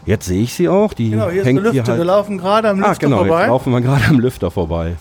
Jetzt 0.05 0.25
sehe 0.25 0.41
ich 0.41 0.53
sie 0.53 0.69
auch. 0.69 0.93
Die 0.93 1.09
Genau, 1.09 1.29
hier 1.29 1.41
ist 1.41 1.47
hängt 1.47 1.57
der 1.57 1.63
Lüfter. 1.73 1.83
hier 1.83 1.87
halt 1.91 1.97
Wir 1.99 2.05
laufen 2.05 2.37
gerade 2.37 2.69
am 2.69 2.77
Lüfter 2.77 2.91
Ah, 2.91 2.95
genau, 2.99 3.17
vorbei. 3.17 3.39
jetzt 3.41 3.47
laufen 3.49 3.73
wir 3.73 3.81
gerade 3.81 4.05
am 4.05 4.19
Lüfter 4.19 4.51
vorbei. 4.51 4.95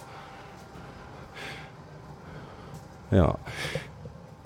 Ja. 3.13 3.37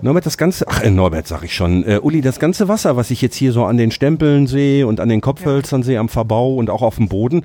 Norbert, 0.02 0.26
das 0.26 0.36
ganze, 0.36 0.68
ach, 0.68 0.82
äh, 0.82 0.90
Norbert 0.90 1.26
sag 1.26 1.42
ich 1.42 1.54
schon, 1.54 1.84
äh, 1.84 1.98
Uli, 2.02 2.20
das 2.20 2.38
ganze 2.38 2.68
Wasser, 2.68 2.96
was 2.96 3.10
ich 3.10 3.22
jetzt 3.22 3.34
hier 3.34 3.52
so 3.52 3.64
an 3.64 3.76
den 3.78 3.90
Stempeln 3.90 4.46
sehe 4.46 4.86
und 4.86 5.00
an 5.00 5.08
den 5.08 5.20
Kopfhölzern 5.20 5.82
sehe, 5.82 5.98
am 5.98 6.08
Verbau 6.08 6.54
und 6.54 6.68
auch 6.68 6.82
auf 6.82 6.96
dem 6.96 7.08
Boden, 7.08 7.44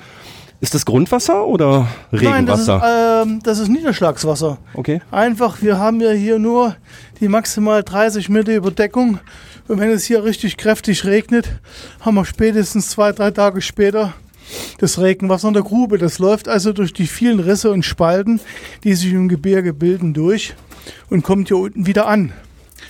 ist 0.59 0.75
das 0.75 0.85
Grundwasser 0.85 1.47
oder 1.47 1.87
Nein, 2.11 2.45
das 2.45 2.61
ist, 2.61 2.69
Regenwasser? 2.69 3.23
ähm, 3.23 3.39
das 3.43 3.59
ist 3.59 3.69
Niederschlagswasser. 3.69 4.57
okay. 4.75 5.01
Einfach, 5.09 5.61
wir 5.61 5.79
haben 5.79 6.01
ja 6.01 6.11
hier 6.11 6.39
nur 6.39 6.75
die 7.19 7.27
maximal 7.29 7.83
30 7.83 8.29
Meter 8.29 8.53
Überdeckung. 8.53 9.19
Und 9.67 9.79
wenn 9.79 9.89
es 9.89 10.03
hier 10.05 10.23
richtig 10.23 10.57
kräftig 10.57 11.05
regnet, 11.05 11.49
haben 12.01 12.15
wir 12.15 12.25
spätestens 12.25 12.89
zwei, 12.89 13.11
drei 13.11 13.31
Tage 13.31 13.61
später 13.61 14.13
das 14.79 14.99
Regenwasser 14.99 15.47
in 15.47 15.53
der 15.53 15.63
Grube. 15.63 15.97
Das 15.97 16.19
läuft 16.19 16.47
also 16.47 16.73
durch 16.73 16.93
die 16.93 17.07
vielen 17.07 17.39
Risse 17.39 17.71
und 17.71 17.83
Spalten, 17.83 18.39
die 18.83 18.93
sich 18.93 19.13
im 19.13 19.29
Gebirge 19.29 19.73
bilden, 19.73 20.13
durch 20.13 20.53
und 21.09 21.23
kommt 21.23 21.47
hier 21.49 21.57
unten 21.57 21.85
wieder 21.85 22.07
an. 22.07 22.31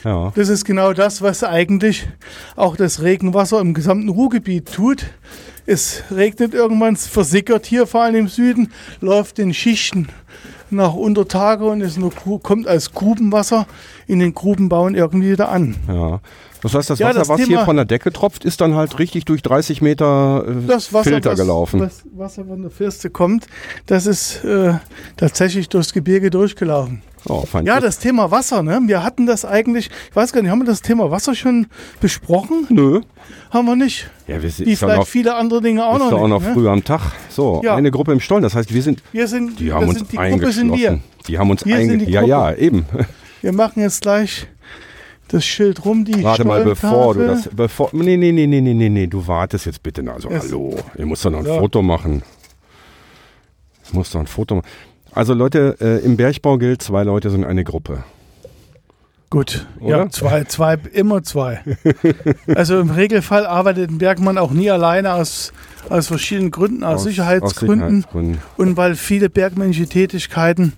Ja. 0.03 0.31
Das 0.35 0.49
ist 0.49 0.65
genau 0.65 0.93
das, 0.93 1.21
was 1.21 1.43
eigentlich 1.43 2.07
auch 2.55 2.75
das 2.75 3.01
Regenwasser 3.01 3.59
im 3.59 3.73
gesamten 3.73 4.09
Ruhrgebiet 4.09 4.71
tut. 4.73 5.05
Es 5.67 6.03
regnet 6.09 6.53
irgendwann, 6.55 6.95
es 6.95 7.05
versickert 7.07 7.65
hier 7.67 7.85
vor 7.85 8.01
allem 8.01 8.15
im 8.15 8.27
Süden, 8.27 8.71
läuft 8.99 9.37
in 9.37 9.53
Schichten 9.53 10.07
nach 10.71 10.93
Untertage 10.93 11.65
und 11.65 11.81
ist 11.81 11.99
nur, 11.99 12.11
kommt 12.41 12.67
als 12.67 12.93
Grubenwasser 12.93 13.67
in 14.07 14.19
den 14.19 14.33
Grubenbauen 14.33 14.95
irgendwie 14.95 15.31
wieder 15.33 15.49
an. 15.49 15.75
Ja. 15.87 16.19
Das 16.63 16.73
heißt, 16.75 16.89
das 16.89 16.99
Ja, 16.99 17.07
Wasser, 17.09 17.19
das 17.19 17.29
was 17.29 17.37
hier 17.39 17.47
Thema- 17.47 17.65
von 17.65 17.75
der 17.75 17.85
Decke 17.85 18.11
tropft, 18.13 18.45
ist 18.45 18.61
dann 18.61 18.75
halt 18.75 18.97
richtig 18.99 19.25
durch 19.25 19.41
30 19.41 19.81
Meter 19.81 20.45
äh, 20.47 20.67
Das 20.67 20.93
Wasser, 20.93 21.09
Filter 21.11 21.31
was, 21.31 21.39
gelaufen. 21.39 21.79
was 21.81 22.03
Wasser 22.15 22.45
von 22.45 22.61
der 22.61 22.71
Firste 22.71 23.09
kommt, 23.09 23.47
das 23.87 24.05
ist 24.05 24.43
äh, 24.45 24.75
tatsächlich 25.17 25.69
durchs 25.69 25.91
Gebirge 25.93 26.29
durchgelaufen. 26.29 27.01
Oh. 27.27 27.43
Ja, 27.63 27.79
das 27.79 27.99
Thema 27.99 28.31
Wasser, 28.31 28.63
ne? 28.63 28.79
Wir 28.85 29.03
hatten 29.03 29.25
das 29.25 29.45
eigentlich, 29.45 29.89
ich 30.09 30.15
weiß 30.15 30.33
gar 30.33 30.41
nicht, 30.41 30.51
haben 30.51 30.59
wir 30.59 30.65
das 30.65 30.81
Thema 30.81 31.11
Wasser 31.11 31.35
schon 31.35 31.67
besprochen? 31.99 32.65
Nö. 32.69 33.01
Haben 33.51 33.65
wir 33.67 33.75
nicht. 33.75 34.09
Ja, 34.27 34.41
wir 34.41 34.49
sind 34.49 34.65
Wie 34.67 34.75
vielleicht 34.75 34.97
noch, 34.99 35.07
viele 35.07 35.35
andere 35.35 35.61
Dinge 35.61 35.85
auch 35.85 35.95
ist 35.95 35.99
noch 35.99 36.09
doch 36.11 36.17
auch 36.19 36.27
nicht. 36.27 36.39
noch 36.39 36.41
ne? 36.47 36.53
früh 36.53 36.67
am 36.69 36.83
Tag. 36.83 37.11
So, 37.29 37.61
Ja. 37.63 37.75
eine 37.75 37.91
Gruppe 37.91 38.11
im 38.13 38.19
Stollen. 38.19 38.43
Das 38.43 38.55
heißt, 38.55 38.73
wir 38.73 38.81
sind, 38.81 39.03
Wir 39.11 39.27
sind, 39.27 39.59
die 39.59 39.71
haben 39.73 39.87
uns 39.87 39.99
sind, 39.99 40.11
die 40.11 40.17
eingeschlossen. 40.17 40.73
wir. 40.73 40.99
Die 41.27 41.37
haben 41.37 41.49
uns 41.49 41.65
Wir 41.65 41.77
sind 41.77 41.91
einge... 41.91 42.05
die 42.05 42.11
Ja, 42.11 42.23
ja, 42.23 42.53
eben. 42.53 42.85
Wir 43.41 43.51
machen 43.53 43.81
jetzt 43.81 44.01
gleich 44.01 44.47
das 45.27 45.45
Schild 45.45 45.85
rum, 45.85 46.03
die 46.05 46.23
Warte 46.23 46.43
mal, 46.45 46.63
bevor 46.63 47.13
du 47.13 47.25
das, 47.25 47.49
bevor, 47.55 47.89
nee, 47.93 48.17
nee, 48.17 48.31
nee, 48.31 48.47
nee, 48.47 48.59
nee, 48.61 48.73
nee, 48.73 48.89
nee, 48.89 49.07
du 49.07 49.25
wartest 49.27 49.65
jetzt 49.65 49.81
bitte. 49.81 50.03
Also, 50.11 50.29
Es- 50.29 50.43
hallo, 50.49 50.77
ihr 50.97 51.05
müsst 51.05 51.23
doch 51.23 51.31
noch 51.31 51.39
ein 51.39 51.45
Ja. 51.45 51.57
Foto 51.57 51.81
machen. 51.81 52.21
Ich 53.85 53.93
muss 53.93 54.11
doch 54.11 54.19
ein 54.19 54.27
Foto 54.27 54.55
machen. 54.55 54.67
Also 55.13 55.33
Leute, 55.33 55.77
äh, 55.81 56.05
im 56.05 56.17
Bergbau 56.17 56.57
gilt, 56.57 56.81
zwei 56.81 57.03
Leute 57.03 57.29
sind 57.29 57.43
eine 57.43 57.63
Gruppe. 57.63 58.03
Gut, 59.29 59.65
Oder? 59.79 59.97
ja, 59.97 60.09
zwei, 60.09 60.43
zwei, 60.43 60.77
immer 60.91 61.23
zwei. 61.23 61.61
also 62.53 62.79
im 62.79 62.89
Regelfall 62.89 63.45
arbeitet 63.45 63.89
ein 63.89 63.97
Bergmann 63.97 64.37
auch 64.37 64.51
nie 64.51 64.69
alleine 64.69 65.13
aus, 65.13 65.53
aus 65.89 66.07
verschiedenen 66.07 66.51
Gründen, 66.51 66.83
aus, 66.83 67.03
Sicherheitsgründen 67.03 67.81
Aus 67.81 67.87
Sicherheitsgründen. 67.87 68.41
und 68.57 68.75
weil 68.75 68.95
viele 68.95 69.29
bergmännische 69.29 69.87
Tätigkeiten 69.87 70.73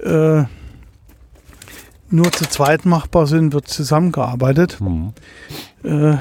äh, 0.00 0.42
nur 2.10 2.32
zu 2.32 2.48
zweit 2.48 2.84
machbar 2.84 3.28
sind, 3.28 3.52
wird 3.52 3.68
zusammengearbeitet. 3.68 4.80
Hm. 4.80 5.12
Äh, 5.84 6.16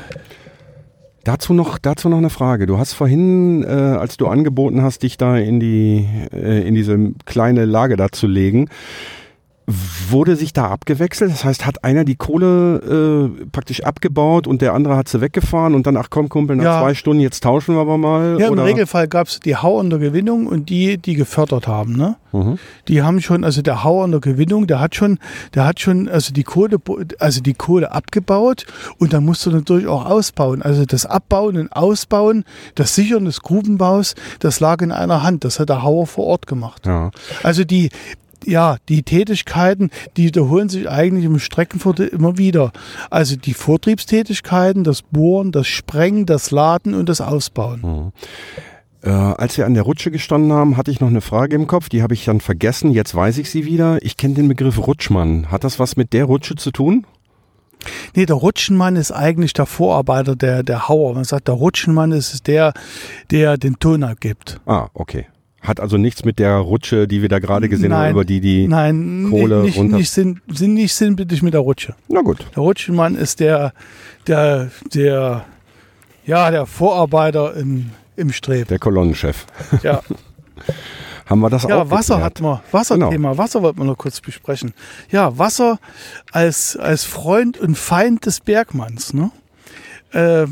Dazu 1.24 1.54
noch, 1.54 1.78
dazu 1.78 2.10
noch 2.10 2.18
eine 2.18 2.32
Frage. 2.32 2.66
Du 2.66 2.80
hast 2.80 2.94
vorhin, 2.94 3.64
äh, 3.64 3.68
als 3.68 4.18
du 4.18 4.28
angeboten 4.28 4.82
hast, 4.82 5.04
dich 5.04 5.18
da 5.18 5.38
in 5.38 5.60
die, 5.60 6.08
äh, 6.34 6.68
in 6.68 6.74
diese 6.74 6.98
kleine 7.26 7.66
Lage 7.66 7.96
da 7.96 8.12
zu 8.12 8.26
legen, 8.26 8.70
wurde 10.10 10.36
sich 10.36 10.54
da 10.54 10.66
abgewechselt? 10.68 11.32
Das 11.32 11.46
heißt, 11.46 11.66
hat 11.66 11.84
einer 11.84 12.04
die 12.04 12.16
Kohle 12.16 13.32
äh, 13.42 13.46
praktisch 13.52 13.84
abgebaut 13.84 14.48
und 14.48 14.62
der 14.62 14.74
andere 14.74 14.98
hat 14.98 15.08
sie 15.08 15.22
weggefahren 15.22 15.76
und 15.76 15.88
dann, 15.88 15.96
ach 15.98 16.08
komm, 16.10 16.30
Kumpel, 16.30 16.56
nach 16.58 16.64
Ja. 16.64 16.82
zwei 16.82 16.94
Stunden, 16.94 17.22
jetzt 17.22 17.44
tauschen 17.44 17.76
wir 17.76 17.82
aber 17.82 17.98
mal? 17.98 18.38
ja, 18.40 18.48
im 18.48 18.54
oder? 18.54 18.66
Regelfall 18.66 19.08
gab 19.08 19.28
es 19.28 19.40
die 19.40 19.56
Hauer 19.56 19.82
in 19.82 19.90
der 19.90 20.00
Gewinnung 20.00 20.48
und 20.48 20.70
die, 20.70 20.98
die 20.98 21.14
gefördert 21.16 21.68
haben. 21.68 21.96
Ne? 21.96 22.16
Mhm. 22.32 22.58
Die 22.88 23.02
haben 23.02 23.22
schon, 23.22 23.44
also 23.44 23.62
der 23.62 23.84
Hauer 23.84 24.06
in 24.06 24.12
der 24.12 24.20
Gewinnung, 24.20 24.68
der 24.68 24.80
hat 24.80 24.96
schon, 24.96 25.20
der 25.54 25.66
hat 25.66 25.80
schon, 25.80 26.10
also 26.10 26.34
die 26.34 26.44
Kohle, 26.44 26.78
also 27.20 27.42
die 27.42 27.54
Kohle 27.54 27.92
abgebaut 27.92 28.66
und 28.98 29.14
dann 29.14 29.24
musste 29.24 29.52
natürlich 29.52 29.88
auch 29.88 30.06
ausbauen. 30.06 30.62
Also 30.62 30.86
das 30.86 31.06
Abbauen 31.06 31.58
und 31.58 31.72
Ausbauen, 31.72 32.44
das 32.76 32.96
Sichern 32.96 33.26
des 33.26 33.42
Grubenbaus, 33.42 34.16
das 34.40 34.60
lag 34.60 34.82
in 34.82 34.92
einer 34.92 35.24
Hand. 35.24 35.44
Das 35.46 35.60
hat 35.60 35.70
der 35.70 35.84
Hauer 35.84 36.08
vor 36.08 36.26
Ort 36.26 36.48
gemacht. 36.48 36.86
Ja. 36.86 37.12
Also 37.44 37.64
die, 37.64 37.90
ja, 38.46 38.78
die 38.90 39.04
Tätigkeiten, 39.04 39.90
die 40.18 40.26
wiederholen 40.26 40.70
sich 40.70 40.90
eigentlich 40.90 41.26
im 41.26 41.40
Streckenviertel 41.40 42.08
immer 42.08 42.38
wieder. 42.38 42.72
Also 43.10 43.36
die 43.36 43.54
Vortriebstätigkeiten, 43.54 44.84
das 44.84 45.02
Bohren, 45.02 45.52
das 45.52 45.68
Sprengen, 45.68 46.26
das 46.26 46.52
Laden 46.52 46.94
und 46.94 47.10
das 47.10 47.22
Ausbauen. 47.22 48.12
Äh, 49.04 49.10
als 49.10 49.58
wir 49.58 49.66
an 49.66 49.74
der 49.74 49.84
Rutsche 49.84 50.12
gestanden 50.12 50.54
haben, 50.54 50.78
hatte 50.78 50.92
ich 50.92 51.00
noch 51.00 51.10
eine 51.10 51.22
Frage 51.22 51.56
im 51.56 51.68
Kopf, 51.68 51.90
die 51.90 52.04
habe 52.04 52.14
ich 52.14 52.26
dann 52.26 52.40
vergessen, 52.40 52.92
jetzt 52.92 53.16
weiß 53.16 53.40
ich 53.40 53.50
sie 53.50 53.66
wieder. 53.66 53.98
Ich 54.04 54.16
kenne 54.18 54.36
den 54.36 54.48
Begriff 54.48 54.78
Rutschmann. 54.86 55.52
Hat 55.52 55.64
das 55.64 55.80
was 55.80 55.96
mit 55.98 56.14
der 56.14 56.26
Rutsche 56.26 56.56
zu 56.56 56.72
tun? 56.72 57.06
Nee, 58.16 58.28
der 58.28 58.36
Rutschenmann 58.36 58.96
ist 58.96 59.12
eigentlich 59.12 59.54
der 59.54 59.66
Vorarbeiter 59.66 60.36
der, 60.36 60.62
der 60.62 60.88
Hauer. 60.88 61.16
Man 61.16 61.24
sagt, 61.24 61.48
der 61.48 61.56
Rutschenmann 61.56 62.12
ist 62.12 62.46
der, 62.46 62.74
der 63.32 63.58
den 63.58 63.80
Ton 63.80 64.04
abgibt. 64.04 64.60
Ah, 64.68 64.90
okay. 64.94 65.26
Hat 65.62 65.80
also 65.80 65.98
nichts 65.98 66.26
mit 66.26 66.40
der 66.40 66.56
Rutsche, 66.56 67.08
die 67.08 67.22
wir 67.22 67.30
da 67.30 67.38
gerade 67.40 67.70
gesehen 67.70 67.94
haben, 67.94 68.02
Nein. 68.02 68.12
über 68.14 68.26
die 68.26 68.42
die... 68.42 68.68
Nein, 68.68 69.28
Kohle 69.30 69.62
nicht, 69.62 69.78
runter- 69.78 69.98
nicht, 69.98 70.10
sinn, 70.10 70.42
sind 70.52 70.74
nicht 70.74 70.94
sinnbildlich 70.96 71.44
mit 71.44 71.54
der 71.54 71.62
Rutsche. 71.62 71.96
Na 72.08 72.22
gut. 72.22 72.40
Der 72.56 72.64
Rutschenmann 72.64 73.16
ist 73.16 73.40
der, 73.40 73.74
der, 74.26 74.72
der, 74.94 75.46
ja, 76.26 76.50
der 76.50 76.66
Vorarbeiter 76.66 77.56
im, 77.56 77.92
im 78.16 78.32
Streb. 78.32 78.68
Der 78.70 78.80
Kolonnenchef. 78.80 79.46
Ja, 79.84 80.02
Haben 81.28 81.40
wir 81.42 81.50
das 81.50 81.64
ja 81.64 81.84
auch 81.84 81.90
Wasser 81.90 82.16
geklärt? 82.16 82.24
hat 82.36 82.42
man, 82.42 82.60
Wasserthema, 82.72 83.38
Wasser 83.38 83.62
wollten 83.62 83.78
wir 83.80 83.86
noch 83.86 83.98
kurz 83.98 84.20
besprechen. 84.20 84.74
Ja, 85.12 85.38
Wasser 85.38 85.80
als, 86.34 86.76
als 86.76 87.06
Freund 87.06 87.58
und 87.58 87.78
Feind 87.78 88.26
des 88.26 88.42
Bergmanns. 88.42 89.14
Ne? 89.14 89.32
Äh, 90.12 90.48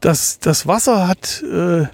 das, 0.00 0.38
das 0.38 0.66
Wasser 0.66 1.08
hat, 1.08 1.42
äh, 1.50 1.86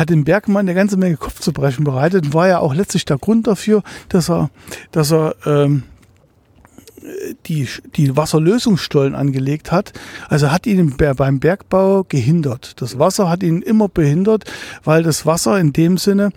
hat 0.00 0.08
dem 0.08 0.24
Bergmann 0.24 0.66
eine 0.66 0.74
ganze 0.74 0.96
Menge 0.96 1.18
Kopfzerbrechen 1.18 1.84
bereitet 1.84 2.24
und 2.24 2.34
war 2.34 2.48
ja 2.48 2.58
auch 2.58 2.74
letztlich 2.74 3.04
der 3.04 3.18
Grund 3.18 3.46
dafür, 3.46 3.82
dass 4.08 4.30
er, 4.30 4.50
dass 4.92 5.12
er 5.12 5.36
ähm, 5.44 5.82
die, 7.46 7.68
die 7.96 8.16
Wasserlösungsstollen 8.16 9.14
angelegt 9.14 9.70
hat. 9.70 9.92
Also 10.28 10.50
hat 10.50 10.66
ihn 10.66 10.96
beim 10.96 11.38
Bergbau 11.38 12.04
gehindert. 12.08 12.80
Das 12.80 12.98
Wasser 12.98 13.28
hat 13.28 13.42
ihn 13.42 13.60
immer 13.60 13.88
behindert, 13.88 14.50
weil 14.84 15.02
das 15.02 15.26
Wasser 15.26 15.60
in 15.60 15.74
dem 15.74 15.98
Sinne 15.98 16.30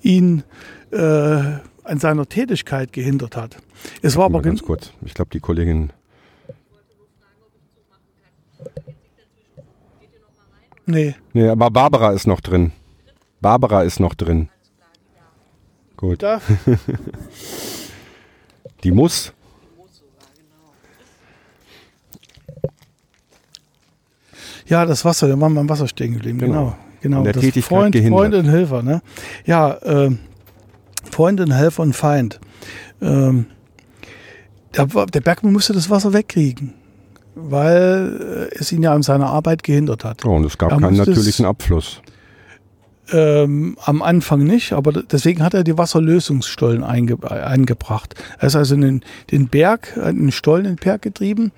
ihn 0.00 0.44
äh, 0.92 0.96
an 0.96 1.98
seiner 1.98 2.28
Tätigkeit 2.28 2.92
gehindert 2.92 3.36
hat. 3.36 3.56
Es 4.00 4.16
war 4.16 4.26
aber 4.26 4.42
ganz 4.42 4.62
kurz. 4.62 4.92
Ich 5.04 5.14
glaube, 5.14 5.30
die 5.32 5.40
Kollegin... 5.40 5.90
nee, 10.86 11.16
Nee, 11.32 11.48
aber 11.48 11.70
Barbara 11.70 12.12
ist 12.12 12.28
noch 12.28 12.40
drin. 12.40 12.72
Barbara 13.40 13.82
ist 13.82 14.00
noch 14.00 14.14
drin. 14.14 14.48
Gut. 15.96 16.22
da, 16.22 16.40
Die 18.84 18.92
muss. 18.92 19.32
Ja, 24.66 24.84
das 24.84 25.04
Wasser, 25.04 25.28
wir 25.28 25.40
waren 25.40 25.54
beim 25.54 25.68
Wasser 25.68 25.88
stehen 25.88 26.14
geblieben. 26.14 26.38
Genau. 26.38 26.76
Genau, 27.00 27.00
genau. 27.00 27.22
Der 27.24 27.32
das 27.32 27.42
Tätigkeit 27.42 27.68
Freund, 27.68 27.92
gehindert. 27.92 28.18
Freund 28.20 28.34
und 28.34 28.48
Helfer, 28.48 28.82
ne? 28.82 29.02
Ja, 29.46 29.74
äh, 29.78 30.10
Freund 31.10 31.40
und 31.40 31.52
Helfer 31.52 31.82
und 31.82 31.94
Feind. 31.94 32.38
Ähm, 33.00 33.46
der, 34.76 34.86
der 34.86 35.20
Bergmann 35.20 35.52
musste 35.52 35.72
das 35.72 35.88
Wasser 35.88 36.12
wegkriegen, 36.12 36.74
weil 37.34 38.48
äh, 38.52 38.58
es 38.58 38.70
ihn 38.72 38.82
ja 38.82 38.92
an 38.92 39.02
seiner 39.02 39.26
Arbeit 39.28 39.62
gehindert 39.62 40.04
hat. 40.04 40.24
Oh, 40.26 40.36
und 40.36 40.44
es 40.44 40.58
gab 40.58 40.70
Er 40.72 40.78
keinen 40.78 40.96
musste 40.96 41.02
es- 41.02 41.08
natürlichen 41.16 41.46
Abfluss. 41.46 42.02
Ähm, 43.10 43.76
am 43.84 44.02
Anfang 44.02 44.44
nicht, 44.44 44.72
aber 44.72 44.92
deswegen 44.92 45.42
hat 45.42 45.54
er 45.54 45.64
die 45.64 45.78
Wasserlösungsstollen 45.78 46.84
einge 46.84 47.16
eingebracht. 47.30 48.14
Er 48.38 48.48
ist 48.48 48.56
also 48.56 48.74
in 48.74 49.02
den, 49.30 49.48
Berg, 49.48 49.96
einen 49.96 50.30
Stollen 50.30 50.66
in 50.66 50.76
den 50.76 50.82
Berg 50.84 51.02
getrieben 51.02 51.52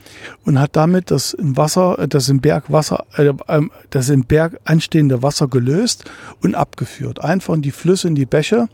und 0.45 0.61
hat 0.61 0.77
damit 0.77 1.11
das 1.11 1.33
im 1.35 1.57
Wasser, 1.57 1.99
äh, 1.99 2.07
das 2.09 2.29
im 2.29 2.41
Berg 2.41 2.70
Wasser, 2.70 3.05
äh, 3.17 3.33
ähm, 3.49 3.70
das 3.91 4.09
im 4.11 4.25
Berg 4.25 4.61
anstehende 4.65 5.23
Wasser 5.23 5.49
gelöst 5.49 6.05
und 6.43 6.55
abgeführt. 6.55 7.20
Einfach 7.25 7.55
in 7.55 7.62
die 7.62 7.73
Flüsse, 7.73 8.07
in 8.09 8.15
die 8.15 8.27
Bäche 8.27 8.69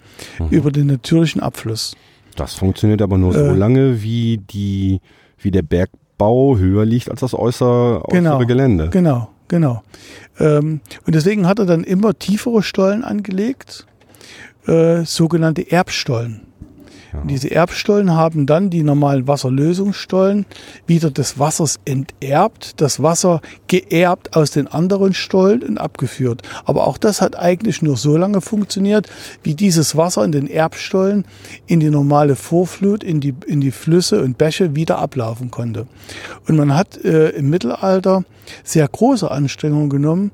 über 0.50 0.70
den 0.70 0.86
natürlichen 0.86 1.40
Abfluss. 1.40 1.94
Das 2.36 2.54
funktioniert 2.54 3.00
aber 3.00 3.16
nur 3.16 3.32
so 3.32 3.40
Äh. 3.40 3.54
lange, 3.54 4.02
wie 4.02 4.38
die, 4.38 5.00
wie 5.38 5.50
der 5.50 5.62
Bergbau 5.62 6.58
höher 6.58 6.84
liegt 6.84 7.10
als 7.10 7.20
das 7.20 7.32
äußere, 7.32 8.02
äußere 8.04 8.10
Genau. 8.10 8.38
Gelände. 8.40 8.90
Genau, 8.90 9.30
genau. 9.48 9.82
Ähm, 10.38 10.80
und 11.06 11.14
deswegen 11.14 11.46
hat 11.46 11.58
er 11.58 11.66
dann 11.66 11.84
immer 11.84 12.18
tiefere 12.18 12.62
Stollen 12.62 13.04
angelegt, 13.04 13.86
äh, 14.66 15.04
sogenannte 15.04 15.70
Erbstollen. 15.70 16.45
Und 17.22 17.30
diese 17.30 17.50
Erbstollen 17.50 18.12
haben 18.12 18.46
dann 18.46 18.70
die 18.70 18.82
normalen 18.82 19.26
Wasserlösungsstollen 19.26 20.46
wieder 20.86 21.10
des 21.10 21.38
Wassers 21.38 21.78
enterbt, 21.84 22.80
das 22.80 23.02
Wasser 23.02 23.40
geerbt 23.66 24.36
aus 24.36 24.50
den 24.50 24.66
anderen 24.66 25.14
Stollen 25.14 25.62
und 25.62 25.78
abgeführt. 25.78 26.42
Aber 26.64 26.86
auch 26.86 26.98
das 26.98 27.20
hat 27.20 27.36
eigentlich 27.36 27.82
nur 27.82 27.96
so 27.96 28.16
lange 28.16 28.40
funktioniert, 28.40 29.08
wie 29.42 29.54
dieses 29.54 29.96
Wasser 29.96 30.24
in 30.24 30.32
den 30.32 30.48
Erbstollen 30.48 31.24
in 31.66 31.80
die 31.80 31.90
normale 31.90 32.36
Vorflut, 32.36 33.02
in 33.02 33.20
die, 33.20 33.34
in 33.46 33.60
die 33.60 33.70
Flüsse 33.70 34.22
und 34.22 34.38
Bäche 34.38 34.74
wieder 34.76 34.98
ablaufen 34.98 35.50
konnte. 35.50 35.86
Und 36.46 36.56
man 36.56 36.74
hat 36.74 37.02
äh, 37.04 37.30
im 37.30 37.50
Mittelalter 37.50 38.24
sehr 38.62 38.86
große 38.86 39.30
Anstrengungen 39.30 39.90
genommen, 39.90 40.30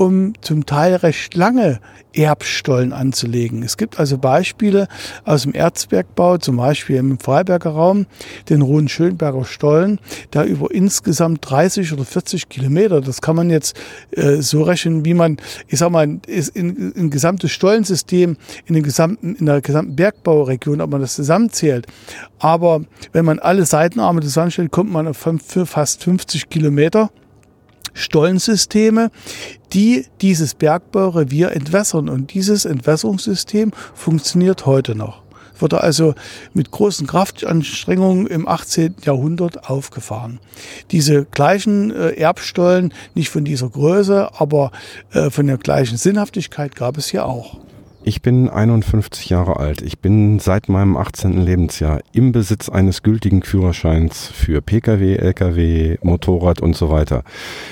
um 0.00 0.32
zum 0.40 0.64
Teil 0.64 0.94
recht 0.96 1.34
lange 1.34 1.78
Erbstollen 2.14 2.94
anzulegen. 2.94 3.62
Es 3.62 3.76
gibt 3.76 4.00
also 4.00 4.16
Beispiele 4.16 4.88
aus 5.26 5.42
dem 5.42 5.52
Erzbergbau, 5.52 6.38
zum 6.38 6.56
Beispiel 6.56 6.96
im 6.96 7.18
Freiberger 7.18 7.70
Raum, 7.70 8.06
den 8.48 8.62
Rohen-Schönberger 8.62 9.44
Stollen, 9.44 10.00
der 10.32 10.46
über 10.46 10.70
insgesamt 10.70 11.48
30 11.48 11.92
oder 11.92 12.06
40 12.06 12.48
Kilometer, 12.48 13.02
das 13.02 13.20
kann 13.20 13.36
man 13.36 13.50
jetzt 13.50 13.78
äh, 14.12 14.36
so 14.36 14.62
rechnen, 14.62 15.04
wie 15.04 15.12
man, 15.12 15.36
ich 15.68 15.78
sag 15.78 15.90
mal, 15.90 16.18
ist 16.26 16.56
in, 16.56 16.92
in 16.92 17.10
gesamtes 17.10 17.50
Stollensystem 17.50 18.38
in, 18.64 18.74
den 18.74 18.82
gesamten, 18.82 19.34
in 19.34 19.44
der 19.44 19.60
gesamten 19.60 19.96
Bergbauregion, 19.96 20.80
ob 20.80 20.92
man 20.92 21.02
das 21.02 21.14
zusammenzählt. 21.14 21.86
Aber 22.38 22.80
wenn 23.12 23.26
man 23.26 23.38
alle 23.38 23.66
Seitenarme 23.66 24.22
zusammenstellt, 24.22 24.70
kommt 24.70 24.90
man 24.90 25.06
auf 25.06 25.28
fast 25.66 26.04
50 26.04 26.48
Kilometer. 26.48 27.10
Stollensysteme, 27.94 29.10
die 29.72 30.06
dieses 30.20 30.54
Bergbaurevier 30.54 31.52
entwässern. 31.52 32.08
Und 32.08 32.34
dieses 32.34 32.64
Entwässerungssystem 32.64 33.72
funktioniert 33.94 34.66
heute 34.66 34.94
noch. 34.94 35.22
Wurde 35.58 35.82
also 35.82 36.14
mit 36.54 36.70
großen 36.70 37.06
Kraftanstrengungen 37.06 38.26
im 38.26 38.48
18. 38.48 38.96
Jahrhundert 39.04 39.68
aufgefahren. 39.68 40.40
Diese 40.90 41.26
gleichen 41.26 41.90
äh, 41.90 42.12
Erbstollen, 42.12 42.94
nicht 43.14 43.28
von 43.28 43.44
dieser 43.44 43.68
Größe, 43.68 44.30
aber 44.40 44.72
äh, 45.12 45.28
von 45.28 45.46
der 45.46 45.58
gleichen 45.58 45.98
Sinnhaftigkeit 45.98 46.74
gab 46.74 46.96
es 46.96 47.08
hier 47.08 47.26
auch. 47.26 47.58
Ich 48.02 48.22
bin 48.22 48.48
51 48.48 49.28
Jahre 49.28 49.58
alt. 49.58 49.82
Ich 49.82 49.98
bin 49.98 50.38
seit 50.38 50.70
meinem 50.70 50.96
18. 50.96 51.42
Lebensjahr 51.42 52.00
im 52.12 52.32
Besitz 52.32 52.70
eines 52.70 53.02
gültigen 53.02 53.42
Führerscheins 53.42 54.26
für 54.28 54.62
Pkw, 54.62 55.16
Lkw, 55.16 55.98
Motorrad 56.02 56.60
und 56.62 56.74
so 56.74 56.90
weiter. 56.90 57.24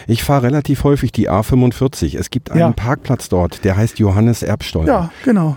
Ich 0.06 0.22
fahre 0.22 0.42
relativ 0.44 0.84
häufig 0.84 1.12
die 1.12 1.30
A45. 1.30 2.18
Es 2.18 2.28
gibt 2.28 2.50
einen 2.50 2.60
Ja. 2.60 2.72
Parkplatz 2.72 3.30
dort, 3.30 3.64
der 3.64 3.76
heißt 3.78 3.98
Johannes 4.00 4.42
Erbstollen. 4.42 4.88
Ja, 4.88 5.10
genau. 5.24 5.56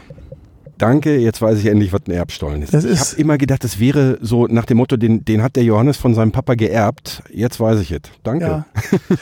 Danke, 0.82 1.18
jetzt 1.18 1.42
weiß 1.42 1.60
ich 1.60 1.68
endlich, 1.68 1.94
was 1.94 2.02
ein 2.08 2.12
Erbstollen 2.12 2.62
ist. 2.64 2.74
Das 2.74 2.84
ich 2.86 3.00
habe 3.00 3.22
immer 3.22 3.38
gedacht, 3.38 3.64
das 3.64 3.80
wäre 3.80 4.18
so 4.22 4.48
nach 4.48 4.66
dem 4.66 4.78
Motto, 4.78 4.98
den, 4.98 5.24
den 5.24 5.44
hat 5.44 5.56
der 5.56 5.64
Johannes 5.64 5.98
von 5.98 6.14
seinem 6.16 6.32
Papa 6.32 6.56
geerbt. 6.56 7.22
Jetzt 7.32 7.60
weiß 7.60 7.80
ich 7.82 7.92
es. 7.92 8.02
Danke. 8.24 8.46
Ja. 8.46 8.66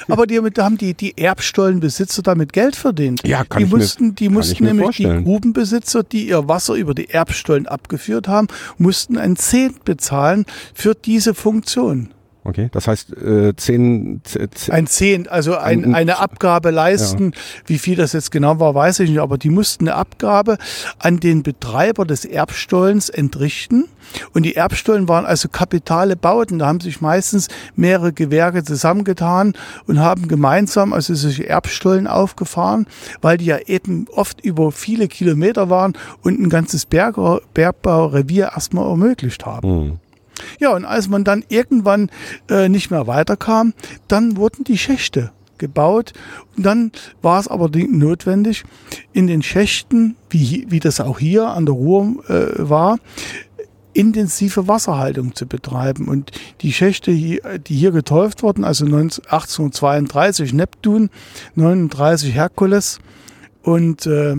Aber 0.08 0.26
die, 0.26 0.40
da 0.54 0.64
haben 0.64 0.78
die, 0.78 0.94
die 0.94 1.18
Erbstollenbesitzer 1.18 2.22
damit 2.22 2.54
Geld 2.54 2.76
verdient. 2.76 3.28
Ja, 3.28 3.44
kann 3.44 3.60
die 3.60 3.66
ich 3.66 3.72
mir- 3.72 3.78
mussten, 3.80 4.16
die 4.16 4.26
kann 4.26 4.34
mussten 4.36 4.54
ich 4.54 4.60
mir 4.62 4.68
nämlich 4.74 4.96
die 4.98 5.04
vorstellen. 5.04 5.24
Grubenbesitzer, 5.26 6.04
die 6.04 6.30
ihr 6.30 6.48
Wasser 6.48 6.76
über 6.76 6.94
die 6.96 7.10
Erbstollen 7.10 7.68
abgeführt 7.68 8.28
haben, 8.28 8.48
mussten 8.78 9.18
ein 9.18 9.36
Zehnt 9.36 9.84
bezahlen 9.84 10.46
für 10.74 10.96
diese 10.96 11.34
Funktion. 11.34 12.10
Okay, 12.50 12.70
das 12.72 12.88
heißt, 12.88 13.16
äh, 13.18 13.56
zehn, 13.56 14.22
z- 14.24 14.50
z- 14.56 14.72
Ein 14.72 14.88
Zehnt, 14.88 15.30
also 15.30 15.56
ein, 15.56 15.86
Ein- 15.86 15.96
eine 15.96 16.20
Abgabe 16.20 16.72
leisten. 16.72 17.34
Wie 17.66 17.78
viel 17.78 17.96
das 17.96 18.14
jetzt 18.14 18.32
genau 18.32 18.60
war, 18.60 18.74
weiß 18.76 19.00
ich 19.02 19.10
nicht, 19.10 19.20
aber 19.20 19.38
die 19.38 19.50
mussten 19.52 19.88
eine 19.88 19.96
Abgabe 19.96 20.58
an 20.98 21.20
den 21.20 21.44
Betreiber 21.44 22.06
des 22.06 22.26
Erbstollens 22.26 23.10
entrichten. 23.10 23.86
Und 24.34 24.44
die 24.44 24.56
Erbstollen 24.56 25.08
waren 25.08 25.26
also 25.28 25.50
kapitale 25.50 26.16
Bauten. 26.16 26.58
Da 26.60 26.66
haben 26.66 26.80
sich 26.80 27.00
meistens 27.02 27.48
mehrere 27.76 28.12
Gewerke 28.12 28.64
zusammengetan 28.64 29.54
und 29.86 30.00
haben 30.00 30.28
gemeinsam 30.28 30.94
also 30.94 31.14
solche 31.14 31.48
Erbstollen 31.48 32.08
aufgefahren, 32.08 32.88
weil 33.22 33.38
die 33.38 33.46
ja 33.46 33.60
eben 33.68 34.08
oft 34.12 34.42
über 34.42 34.72
viele 34.72 35.08
Kilometer 35.08 35.70
waren 35.70 35.94
und 36.24 36.40
ein 36.40 36.50
ganzes 36.50 36.88
Berger, 36.88 37.42
Bergbaurevier 37.54 38.52
erstmal 38.56 38.90
ermöglicht 38.90 39.46
haben. 39.46 39.70
Hm. 39.70 40.00
Ja, 40.60 40.74
und 40.74 40.86
als 40.86 41.10
man 41.10 41.24
dann 41.24 41.44
irgendwann 41.50 42.10
äh, 42.50 42.70
nicht 42.70 42.92
mehr 42.92 43.08
weiterkam, 43.08 43.74
dann 44.08 44.38
wurden 44.38 44.64
die 44.64 44.78
Schächte 44.78 45.32
gebaut. 45.58 46.14
Und 46.58 46.66
dann 46.66 46.92
war 47.22 47.40
es 47.40 47.48
aber 47.48 47.70
notwendig, 47.74 48.64
in 49.14 49.28
den 49.28 49.44
Schächten, 49.44 50.16
wie, 50.30 50.66
wie 50.70 50.80
das 50.80 51.00
auch 51.00 51.20
hier 51.20 51.50
an 51.50 51.66
der 51.66 51.76
Ruhr 51.76 52.24
äh, 52.30 52.54
war, 52.58 52.98
intensive 53.94 54.68
Wasserhaltung 54.68 55.36
zu 55.36 55.46
betreiben. 55.46 56.08
Und 56.08 56.32
die 56.62 56.74
Schächte, 56.74 57.12
die 57.12 57.76
hier 57.76 57.92
geteuft 57.92 58.44
wurden, 58.44 58.64
also 58.64 58.86
19 58.86 59.26
1832 59.26 60.54
Neptun, 60.54 61.10
39 61.56 62.34
Herkules 62.34 63.00
und 63.62 64.06
äh, 64.06 64.36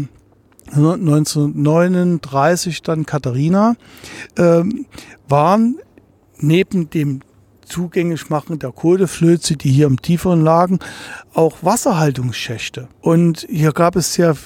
1939 0.73 2.83
dann 2.83 3.07
Katharina, 3.07 3.75
ähm, 4.39 4.87
waren 5.29 5.79
neben 6.41 6.91
dem 6.91 7.20
Zugänglichmachen 7.65 8.59
der 8.59 8.73
Kohleflöze, 8.73 9.57
die 9.57 9.70
hier 9.70 9.86
im 9.86 10.02
Tieferen 10.02 10.43
lagen, 10.43 10.81
auch 11.35 11.59
Wasserhaltungsschächte. 11.62 12.89
Und 13.01 13.47
hier 13.49 13.73
gab 13.73 13.97
es 13.97 14.15
sehr 14.15 14.36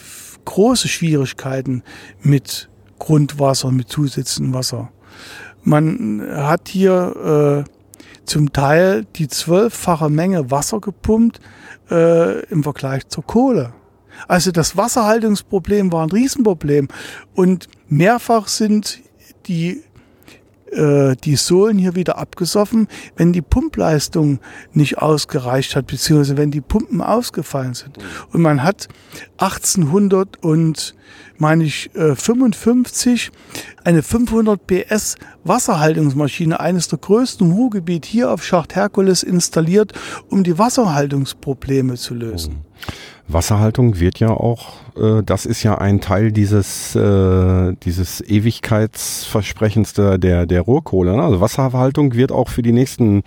große 0.44 0.88
Schwierigkeiten 0.88 1.82
mit 2.22 2.68
Grundwasser, 2.98 3.70
mit 3.70 3.88
zusätzlichem 3.88 4.52
Wasser. 4.52 4.90
Man 5.62 6.22
hat 6.30 6.68
hier 6.68 7.64
äh, 7.66 7.70
zum 8.26 8.52
Teil 8.52 9.06
die 9.16 9.28
zwölffache 9.28 10.10
Menge 10.10 10.50
Wasser 10.50 10.80
gepumpt 10.80 11.40
äh, 11.90 12.44
im 12.46 12.62
Vergleich 12.62 13.08
zur 13.08 13.24
Kohle. 13.24 13.72
Also 14.28 14.52
das 14.52 14.76
Wasserhaltungsproblem 14.76 15.92
war 15.92 16.04
ein 16.04 16.10
Riesenproblem. 16.10 16.88
Und 17.34 17.68
mehrfach 17.88 18.48
sind 18.48 19.00
die, 19.46 19.82
äh, 20.74 21.16
die 21.16 21.36
Sohlen 21.36 21.78
hier 21.78 21.94
wieder 21.94 22.18
abgesoffen, 22.18 22.88
wenn 23.16 23.32
die 23.32 23.42
Pumpleistung 23.42 24.40
nicht 24.72 24.98
ausgereicht 24.98 25.76
hat, 25.76 25.86
beziehungsweise 25.86 26.36
wenn 26.36 26.50
die 26.50 26.60
Pumpen 26.60 27.00
ausgefallen 27.00 27.74
sind. 27.74 27.98
Und 28.32 28.42
man 28.42 28.62
hat 28.62 28.88
1800 29.38 30.42
und 30.42 30.94
meine 31.38 31.64
ich 31.64 31.94
äh, 31.94 32.14
55 32.14 33.30
eine 33.84 34.02
500 34.02 34.66
PS 34.66 35.16
Wasserhaltungsmaschine 35.44 36.60
eines 36.60 36.88
der 36.88 36.98
größten 36.98 37.44
im 37.46 37.52
Ruhrgebiet 37.52 38.06
hier 38.06 38.30
auf 38.30 38.44
Schacht 38.44 38.74
Herkules 38.74 39.22
installiert, 39.22 39.92
um 40.30 40.44
die 40.44 40.58
Wasserhaltungsprobleme 40.58 41.94
zu 41.94 42.14
lösen. 42.14 42.64
Wasserhaltung 43.26 44.00
wird 44.00 44.20
ja 44.20 44.30
auch, 44.30 44.74
äh, 44.96 45.22
das 45.24 45.46
ist 45.46 45.62
ja 45.62 45.78
ein 45.78 46.00
Teil 46.00 46.30
dieses, 46.30 46.94
äh, 46.94 47.72
dieses 47.82 48.20
Ewigkeitsversprechens 48.20 49.94
der, 49.94 50.18
der, 50.18 50.46
der 50.46 50.60
Rohrkohle. 50.60 51.16
Ne? 51.16 51.22
Also 51.22 51.40
Wasserhaltung 51.40 52.14
wird 52.14 52.32
auch 52.32 52.48
für 52.48 52.62
die 52.62 52.72
nächsten 52.72 53.22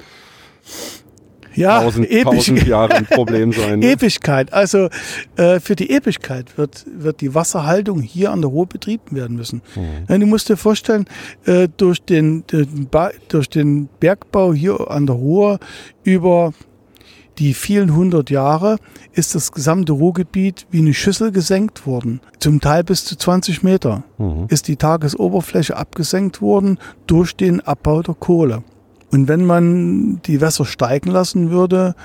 Ja, 1.56 1.82
tausend, 1.82 2.08
tausend 2.24 2.68
Jahre 2.68 2.94
ein 2.94 3.06
Problem 3.08 3.52
sein. 3.54 3.80
Ne? 3.80 3.94
Ewigkeit. 3.94 4.54
Also 4.54 4.90
äh, 5.36 5.60
für 5.60 5.76
die 5.76 5.90
Ewigkeit 5.90 6.60
wird, 6.60 6.86
wird 6.96 7.22
die 7.22 7.34
Wasserhaltung 7.34 8.02
hier 8.02 8.32
an 8.32 8.42
der 8.42 8.52
Ruhr 8.52 8.68
betrieben 8.68 9.16
werden 9.16 9.36
müssen. 9.36 9.64
Ja, 10.08 10.18
du 10.18 10.28
musst 10.28 10.48
dir 10.50 10.58
vorstellen, 10.58 11.06
äh, 11.46 11.68
durch, 11.76 12.04
den, 12.04 12.46
den 12.48 12.88
durch 13.30 13.50
den 13.50 13.90
Bergbau 14.00 14.54
hier 14.54 14.92
an 14.92 15.08
der 15.08 15.16
Ruhr 15.16 15.60
über 16.04 16.54
die 17.40 17.54
vielen 17.54 17.96
hundert 17.96 18.30
Jahre 18.30 18.78
ist 19.14 19.36
das 19.36 19.52
gesamte 19.52 19.92
Ruhrgebiet 19.94 20.66
wie 20.72 20.80
eine 20.80 20.94
Schüssel 20.94 21.32
gesenkt 21.32 21.86
worden. 21.86 22.20
Zum 22.40 22.60
Teil 22.62 22.84
bis 22.84 23.06
zu 23.06 23.16
20 23.16 23.64
Meter 23.64 24.04
Mhm. 24.18 24.46
ist 24.50 24.68
die 24.68 24.76
Tagesoberfläche 24.78 25.78
abgesenkt 25.78 26.42
worden 26.42 26.80
durch 27.06 27.36
den 27.36 27.62
Abbau 27.62 28.02
der 28.02 28.16
Kohle. 28.16 28.64
Und 29.10 29.28
wenn 29.30 29.46
man 29.46 30.22
die 30.24 30.42
Wässer 30.42 30.66
steigen 30.66 31.10
lassen 31.12 31.50
würde 31.50 31.96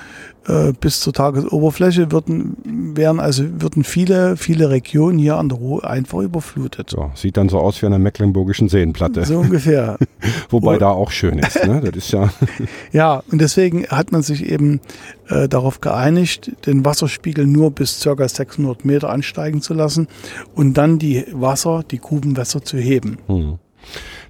äh, 0.47 0.72
bis 0.72 1.00
zur 1.00 1.12
Tagesoberfläche, 1.12 2.12
würden, 2.12 2.56
wären 2.94 3.18
also, 3.18 3.44
würden 3.60 3.82
viele, 3.82 4.36
viele 4.36 4.70
Regionen 4.70 5.18
hier 5.18 5.36
an 5.36 5.48
der 5.48 5.58
Ruhr 5.58 5.84
einfach 5.89 6.20
überflutet. 6.20 6.90
So, 6.90 7.10
sieht 7.14 7.36
dann 7.36 7.48
so 7.48 7.58
aus 7.58 7.82
wie 7.82 7.86
an 7.86 7.92
der 7.92 7.98
mecklenburgischen 7.98 8.68
Seenplatte. 8.68 9.24
So 9.24 9.40
ungefähr. 9.40 9.98
Wobei 10.50 10.76
Oh. 10.76 10.78
da 10.78 10.90
auch 10.90 11.10
schön 11.10 11.40
ist. 11.40 11.64
Ne? 11.66 11.81
Das 11.81 11.97
ist 11.97 12.12
ja, 12.12 12.31
Ja, 12.92 13.22
und 13.32 13.40
deswegen 13.40 13.84
hat 13.89 14.12
man 14.12 14.22
sich 14.22 14.47
eben 14.48 14.81
äh, 15.28 15.48
darauf 15.48 15.81
geeinigt, 15.81 16.52
den 16.66 16.84
Wasserspiegel 16.84 17.47
nur 17.48 17.72
bis 17.72 18.00
ca. 18.00 18.28
600 18.28 18.84
Meter 18.84 19.10
ansteigen 19.10 19.60
zu 19.60 19.74
lassen 19.74 20.06
und 20.55 20.74
dann 20.78 21.00
die 21.00 21.24
Wasser, 21.32 21.82
die 21.90 21.98
Grubenwässer 21.98 22.62
zu 22.62 22.76
heben. 22.78 23.18
hm. 23.26 23.58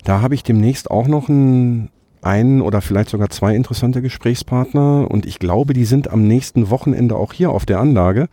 Da 0.05 0.23
habe 0.23 0.35
ich 0.35 0.43
demnächst 0.43 0.91
auch 0.91 1.07
noch 1.07 1.29
einen, 1.29 1.91
einen 2.23 2.61
oder 2.61 2.81
vielleicht 2.81 3.11
sogar 3.11 3.31
zwei 3.31 3.55
interessante 3.55 4.03
Gesprächspartner 4.03 5.11
und 5.11 5.27
ich 5.27 5.39
glaube, 5.39 5.75
die 5.75 5.85
sind 5.85 6.11
am 6.11 6.27
nächsten 6.27 6.71
Wochenende 6.71 7.17
auch 7.17 7.33
hier 7.33 7.51
auf 7.51 7.67
der 7.67 7.81
Anlage. 7.81 8.29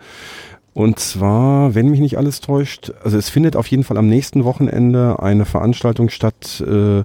Und 0.72 1.00
zwar, 1.00 1.74
wenn 1.76 1.90
mich 1.90 2.00
nicht 2.00 2.18
alles 2.18 2.40
täuscht, 2.40 2.94
also 3.04 3.18
es 3.18 3.30
findet 3.30 3.58
auf 3.58 3.68
jeden 3.68 3.84
Fall 3.84 3.98
am 3.98 4.08
nächsten 4.08 4.46
Wochenende 4.46 5.18
eine 5.22 5.44
Veranstaltung 5.46 6.10
statt. 6.10 6.62
Äh, 6.66 7.04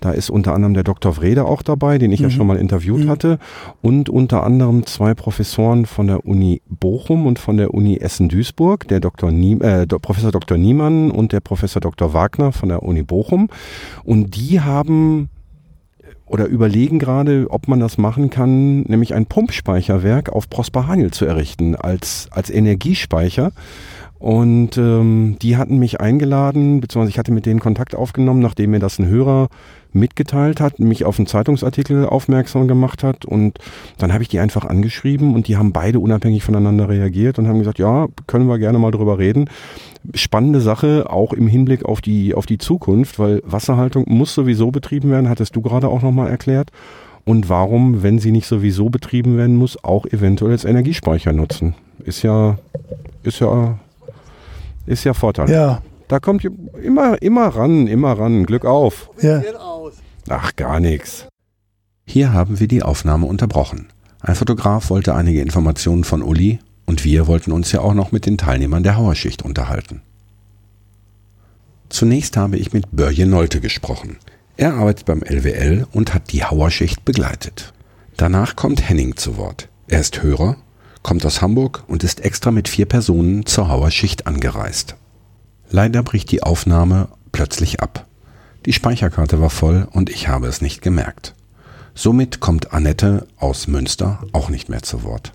da 0.00 0.10
ist 0.10 0.28
unter 0.30 0.52
anderem 0.52 0.74
der 0.74 0.82
Dr. 0.82 1.16
Wrede 1.16 1.44
auch 1.46 1.62
dabei, 1.62 1.96
den 1.96 2.12
ich 2.12 2.20
ja 2.20 2.26
Mhm. 2.26 2.32
schon 2.32 2.46
mal 2.48 2.58
interviewt 2.58 3.04
Mhm. 3.04 3.08
hatte. 3.08 3.38
Und 3.80 4.10
unter 4.10 4.42
anderem 4.42 4.84
zwei 4.84 5.14
Professoren 5.14 5.86
von 5.86 6.08
der 6.08 6.26
Uni 6.26 6.60
Bochum 6.68 7.24
und 7.24 7.38
von 7.38 7.56
der 7.56 7.72
Uni 7.72 7.96
Essen-Duisburg, 7.96 8.88
der 8.88 9.00
Dr. 9.00 9.30
Nie, 9.30 9.58
äh, 9.60 9.86
Professor 9.86 10.32
Dr. 10.32 10.58
Niemann 10.58 11.10
und 11.10 11.32
der 11.32 11.40
Professor 11.40 11.80
Dr. 11.80 12.12
Wagner 12.12 12.52
von 12.52 12.68
der 12.68 12.82
Uni 12.82 13.04
Bochum. 13.04 13.48
Und 14.02 14.36
die 14.36 14.60
haben 14.60 15.30
oder 16.34 16.46
überlegen 16.46 16.98
gerade, 16.98 17.46
ob 17.48 17.68
man 17.68 17.78
das 17.78 17.96
machen 17.96 18.28
kann, 18.28 18.80
nämlich 18.80 19.14
ein 19.14 19.26
Pumpspeicherwerk 19.26 20.30
auf 20.30 20.50
Prosper 20.50 20.88
Haniel 20.88 21.12
zu 21.12 21.26
errichten 21.26 21.76
als, 21.76 22.26
als 22.32 22.50
Energiespeicher. 22.50 23.52
Und 24.18 24.76
ähm, 24.76 25.36
die 25.40 25.56
hatten 25.56 25.78
mich 25.78 26.00
eingeladen, 26.00 26.80
beziehungsweise 26.80 27.10
ich 27.10 27.20
hatte 27.20 27.30
mit 27.30 27.46
denen 27.46 27.60
Kontakt 27.60 27.94
aufgenommen, 27.94 28.40
nachdem 28.40 28.72
mir 28.72 28.80
das 28.80 28.98
ein 28.98 29.06
Hörer 29.06 29.48
mitgeteilt 29.94 30.60
hat, 30.60 30.78
mich 30.78 31.04
auf 31.04 31.18
einen 31.18 31.26
Zeitungsartikel 31.26 32.06
aufmerksam 32.06 32.68
gemacht 32.68 33.02
hat. 33.02 33.24
Und 33.24 33.58
dann 33.98 34.12
habe 34.12 34.22
ich 34.22 34.28
die 34.28 34.40
einfach 34.40 34.64
angeschrieben 34.64 35.34
und 35.34 35.48
die 35.48 35.56
haben 35.56 35.72
beide 35.72 36.00
unabhängig 36.00 36.42
voneinander 36.42 36.88
reagiert 36.88 37.38
und 37.38 37.48
haben 37.48 37.58
gesagt, 37.58 37.78
ja, 37.78 38.06
können 38.26 38.46
wir 38.46 38.58
gerne 38.58 38.78
mal 38.78 38.90
drüber 38.90 39.18
reden. 39.18 39.48
Spannende 40.14 40.60
Sache, 40.60 41.10
auch 41.10 41.32
im 41.32 41.46
Hinblick 41.46 41.84
auf 41.84 42.00
die, 42.00 42.34
auf 42.34 42.46
die 42.46 42.58
Zukunft, 42.58 43.18
weil 43.18 43.40
Wasserhaltung 43.44 44.04
muss 44.06 44.34
sowieso 44.34 44.70
betrieben 44.70 45.10
werden, 45.10 45.28
hattest 45.28 45.56
du 45.56 45.62
gerade 45.62 45.88
auch 45.88 46.02
nochmal 46.02 46.28
erklärt. 46.28 46.70
Und 47.24 47.48
warum, 47.48 48.02
wenn 48.02 48.18
sie 48.18 48.32
nicht 48.32 48.46
sowieso 48.46 48.90
betrieben 48.90 49.38
werden 49.38 49.56
muss, 49.56 49.82
auch 49.82 50.04
eventuell 50.04 50.52
als 50.52 50.66
Energiespeicher 50.66 51.32
nutzen? 51.32 51.74
Ist 52.04 52.22
ja, 52.22 52.58
ist 53.22 53.40
ja 53.40 53.78
ist 54.86 55.04
ja 55.04 55.14
Vorteil. 55.14 55.50
Ja. 55.50 55.80
Da 56.08 56.20
kommt 56.20 56.44
immer, 56.44 57.20
immer 57.22 57.48
ran, 57.48 57.86
immer 57.86 58.12
ran. 58.12 58.44
Glück 58.44 58.64
auf. 58.64 59.10
Ja. 59.20 59.42
Ach, 60.28 60.54
gar 60.56 60.80
nichts. 60.80 61.26
Hier 62.06 62.32
haben 62.32 62.60
wir 62.60 62.68
die 62.68 62.82
Aufnahme 62.82 63.26
unterbrochen. 63.26 63.88
Ein 64.20 64.34
Fotograf 64.34 64.90
wollte 64.90 65.14
einige 65.14 65.40
Informationen 65.40 66.04
von 66.04 66.22
Uli 66.22 66.58
und 66.86 67.04
wir 67.04 67.26
wollten 67.26 67.52
uns 67.52 67.72
ja 67.72 67.80
auch 67.80 67.94
noch 67.94 68.12
mit 68.12 68.26
den 68.26 68.38
Teilnehmern 68.38 68.82
der 68.82 68.96
Hauerschicht 68.96 69.42
unterhalten. 69.42 70.02
Zunächst 71.88 72.36
habe 72.36 72.56
ich 72.56 72.72
mit 72.72 72.86
Börje 72.92 73.26
Nolte 73.26 73.60
gesprochen. 73.60 74.16
Er 74.56 74.74
arbeitet 74.74 75.06
beim 75.06 75.22
LWL 75.22 75.86
und 75.92 76.14
hat 76.14 76.32
die 76.32 76.44
Hauerschicht 76.44 77.04
begleitet. 77.04 77.72
Danach 78.16 78.56
kommt 78.56 78.88
Henning 78.88 79.16
zu 79.16 79.36
Wort. 79.36 79.68
Er 79.88 80.00
ist 80.00 80.22
Hörer 80.22 80.56
kommt 81.04 81.24
aus 81.26 81.42
Hamburg 81.42 81.84
und 81.86 82.02
ist 82.02 82.24
extra 82.24 82.50
mit 82.50 82.66
vier 82.66 82.86
Personen 82.86 83.46
zur 83.46 83.68
Hauer 83.68 83.92
Schicht 83.92 84.26
angereist. 84.26 84.96
Leider 85.74 86.04
bricht 86.04 86.30
die 86.30 86.44
Aufnahme 86.44 87.08
plötzlich 87.32 87.80
ab. 87.80 88.06
Die 88.64 88.72
Speicherkarte 88.72 89.40
war 89.40 89.50
voll 89.50 89.88
und 89.90 90.08
ich 90.08 90.28
habe 90.28 90.46
es 90.46 90.60
nicht 90.60 90.82
gemerkt. 90.82 91.34
Somit 91.96 92.38
kommt 92.38 92.72
Annette 92.72 93.26
aus 93.38 93.66
Münster 93.66 94.20
auch 94.30 94.50
nicht 94.50 94.68
mehr 94.68 94.84
zu 94.84 95.02
Wort. 95.02 95.32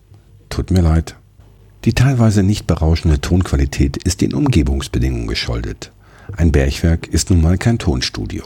Tut 0.47 0.71
mir 0.71 0.79
leid. 0.79 1.17
Die 1.83 1.91
teilweise 1.91 2.41
nicht 2.41 2.67
berauschende 2.67 3.19
Tonqualität 3.19 3.97
ist 3.97 4.21
den 4.21 4.33
Umgebungsbedingungen 4.33 5.27
geschuldet. 5.27 5.91
Ein 6.37 6.53
Bergwerk 6.53 7.07
ist 7.07 7.29
nun 7.31 7.41
mal 7.41 7.57
kein 7.57 7.77
Tonstudio. 7.77 8.45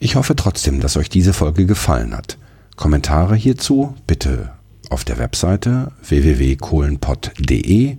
Ich 0.00 0.16
hoffe 0.16 0.36
trotzdem, 0.36 0.80
dass 0.80 0.96
euch 0.96 1.10
diese 1.10 1.34
Folge 1.34 1.66
gefallen 1.66 2.16
hat. 2.16 2.38
Kommentare 2.76 3.36
hierzu 3.36 3.94
bitte 4.06 4.52
auf 4.88 5.04
der 5.04 5.18
Webseite 5.18 5.92
www.kohlenpott.de, 6.02 7.98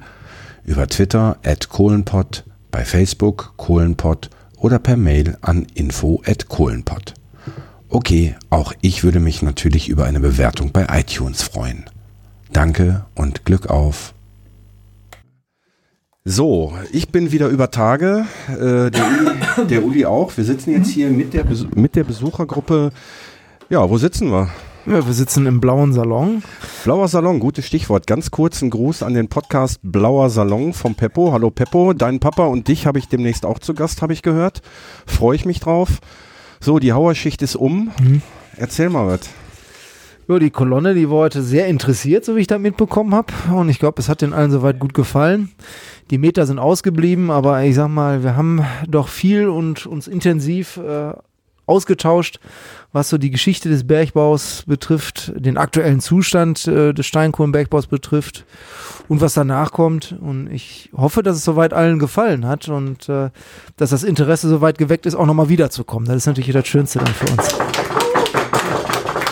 über 0.66 0.88
Twitter 0.88 1.38
at 1.44 1.70
kohlenpott, 1.70 2.46
bei 2.72 2.86
Facebook 2.86 3.54
kohlenpott 3.58 4.30
oder 4.58 4.80
per 4.80 4.98
Mail 4.98 5.38
an 5.42 5.68
info 5.74 6.22
at 6.26 6.50
kohlenpott. 6.50 7.14
Okay, 7.90 8.36
auch 8.50 8.74
ich 8.82 9.04
würde 9.04 9.20
mich 9.20 9.42
natürlich 9.42 9.90
über 9.90 10.06
eine 10.06 10.20
Bewertung 10.20 10.72
bei 10.72 10.88
iTunes 10.92 11.42
freuen. 11.42 11.86
Danke 12.52 13.06
und 13.16 13.46
Glück 13.46 13.68
auf. 13.68 14.14
So, 16.26 16.74
ich 16.92 17.10
bin 17.10 17.32
wieder 17.32 17.48
über 17.48 17.72
Tage, 17.72 18.26
äh, 18.50 18.92
der, 18.92 18.92
Uli, 18.92 19.66
der 19.68 19.84
Uli 19.84 20.06
auch. 20.06 20.36
Wir 20.38 20.44
sitzen 20.44 20.72
jetzt 20.72 20.90
hier 20.90 21.10
mit 21.10 21.34
der, 21.34 21.46
mit 21.74 21.96
der 21.96 22.04
Besuchergruppe. 22.04 22.92
Ja, 23.70 23.90
wo 23.90 23.98
sitzen 23.98 24.30
wir? 24.30 24.50
Ja, 24.90 25.06
wir 25.06 25.14
sitzen 25.14 25.46
im 25.46 25.62
blauen 25.62 25.94
Salon. 25.94 26.42
Blauer 26.84 27.08
Salon, 27.08 27.40
gutes 27.40 27.68
Stichwort. 27.68 28.08
Ganz 28.08 28.32
kurz 28.32 28.64
ein 28.64 28.72
Gruß 28.72 29.04
an 29.04 29.14
den 29.14 29.28
Podcast 29.28 29.80
Blauer 29.84 30.32
Salon 30.32 30.74
vom 30.74 30.96
Peppo. 30.96 31.32
Hallo 31.32 31.52
Peppo, 31.52 31.94
dein 31.94 32.20
Papa 32.20 32.46
und 32.48 32.68
dich 32.68 32.88
habe 32.88 32.98
ich 32.98 33.08
demnächst 33.08 33.46
auch 33.46 33.60
zu 33.60 33.76
Gast, 33.76 34.02
habe 34.02 34.14
ich 34.14 34.24
gehört. 34.24 34.64
Freue 35.06 35.36
ich 35.36 35.46
mich 35.46 35.60
drauf. 35.60 36.00
So, 36.60 36.80
die 36.80 36.92
Hauerschicht 36.92 37.44
ist 37.44 37.56
um. 37.56 37.92
Mhm. 38.02 38.24
Erzähl 38.58 38.90
mal 38.90 39.06
was. 39.06 39.30
Ja, 40.28 40.40
die 40.40 40.50
Kolonne, 40.50 40.96
die 40.96 41.08
war 41.12 41.20
heute 41.20 41.44
sehr 41.44 41.68
interessiert, 41.68 42.26
so 42.26 42.36
wie 42.36 42.42
ich 42.42 42.48
da 42.48 42.58
mitbekommen 42.58 43.14
habe. 43.14 43.32
Und 43.54 43.70
ich 43.70 43.78
glaube, 43.78 44.02
es 44.02 44.10
hat 44.10 44.24
den 44.24 44.34
allen 44.34 44.50
soweit 44.50 44.80
gut 44.80 44.96
gefallen. 44.96 45.52
Die 46.10 46.18
Meter 46.18 46.48
sind 46.48 46.58
ausgeblieben, 46.58 47.30
aber 47.30 47.62
ich 47.62 47.76
sag 47.76 47.90
mal, 47.90 48.24
wir 48.24 48.36
haben 48.36 48.66
doch 48.88 49.08
viel 49.08 49.50
und 49.50 49.86
uns 49.86 50.08
intensiv 50.08 50.78
äh, 50.78 51.14
ausgetauscht, 51.70 52.40
was 52.92 53.10
so 53.10 53.18
die 53.18 53.30
Geschichte 53.30 53.70
des 53.70 53.86
Bergbaus 53.86 54.64
betrifft, 54.66 55.32
den 55.36 55.58
aktuellen 55.58 56.00
Zustand 56.00 56.68
äh, 56.68 56.94
des 56.94 57.06
Steinkohlenbergbaus 57.06 57.88
betrifft 57.88 58.46
und 59.08 59.22
was 59.22 59.36
danach 59.36 59.72
kommt. 59.72 60.16
Und 60.20 60.52
ich 60.52 60.90
hoffe, 60.96 61.22
dass 61.22 61.38
es 61.38 61.44
soweit 61.44 61.74
allen 61.74 62.00
gefallen 62.00 62.48
hat 62.48 62.68
und 62.68 63.08
äh, 63.08 63.30
dass 63.78 63.92
das 63.92 64.04
Interesse 64.04 64.50
soweit 64.50 64.78
geweckt 64.78 65.06
ist, 65.06 65.16
auch 65.16 65.28
nochmal 65.28 65.50
wiederzukommen. 65.50 66.08
Das 66.08 66.18
ist 66.18 66.26
natürlich 66.26 66.52
das 66.52 66.68
Schönste 66.68 67.00
dann 67.00 67.14
für 67.14 67.32
uns. 67.32 67.54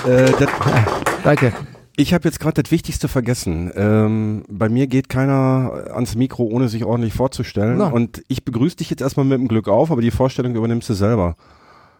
Äh, 0.08 0.32
das, 0.40 0.50
danke. 1.24 1.54
Ich 2.00 2.14
habe 2.14 2.26
jetzt 2.26 2.40
gerade 2.40 2.62
das 2.62 2.72
Wichtigste 2.72 3.08
vergessen. 3.08 3.72
Ähm, 3.76 4.44
bei 4.48 4.70
mir 4.70 4.86
geht 4.86 5.10
keiner 5.10 5.88
ans 5.96 6.14
Mikro, 6.14 6.44
ohne 6.44 6.70
sich 6.70 6.86
ordentlich 6.86 7.16
vorzustellen. 7.16 7.80
No. 7.80 7.88
Und 7.88 8.22
ich 8.28 8.46
begrüße 8.46 8.76
dich 8.76 8.92
jetzt 8.92 9.02
erstmal 9.02 9.26
mit 9.26 9.40
dem 9.40 9.48
Glück 9.48 9.68
auf, 9.68 9.90
aber 9.90 10.02
die 10.02 10.12
Vorstellung 10.12 10.54
übernimmst 10.54 10.88
du 10.90 10.94
selber. 10.94 11.36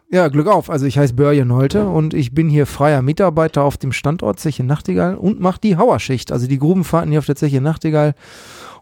Ja, 0.10 0.30
Glück 0.30 0.48
auf. 0.48 0.70
Also 0.70 0.86
ich 0.86 0.98
heiße 0.98 1.16
Börje 1.16 1.44
Nolte 1.44 1.86
und 1.86 2.14
ich 2.14 2.34
bin 2.34 2.48
hier 2.48 2.66
freier 2.66 3.02
Mitarbeiter 3.02 3.64
auf 3.64 3.76
dem 3.76 3.92
Standort 3.92 4.40
Zeche 4.40 4.64
Nachtigall 4.64 5.16
und 5.16 5.42
mache 5.42 5.60
die 5.60 5.76
Hauerschicht, 5.76 6.32
also 6.32 6.48
die 6.48 6.60
Grubenfahrten 6.60 7.12
hier 7.12 7.20
auf 7.20 7.26
der 7.26 7.36
Zeche 7.36 7.60
Nachtigall. 7.60 8.16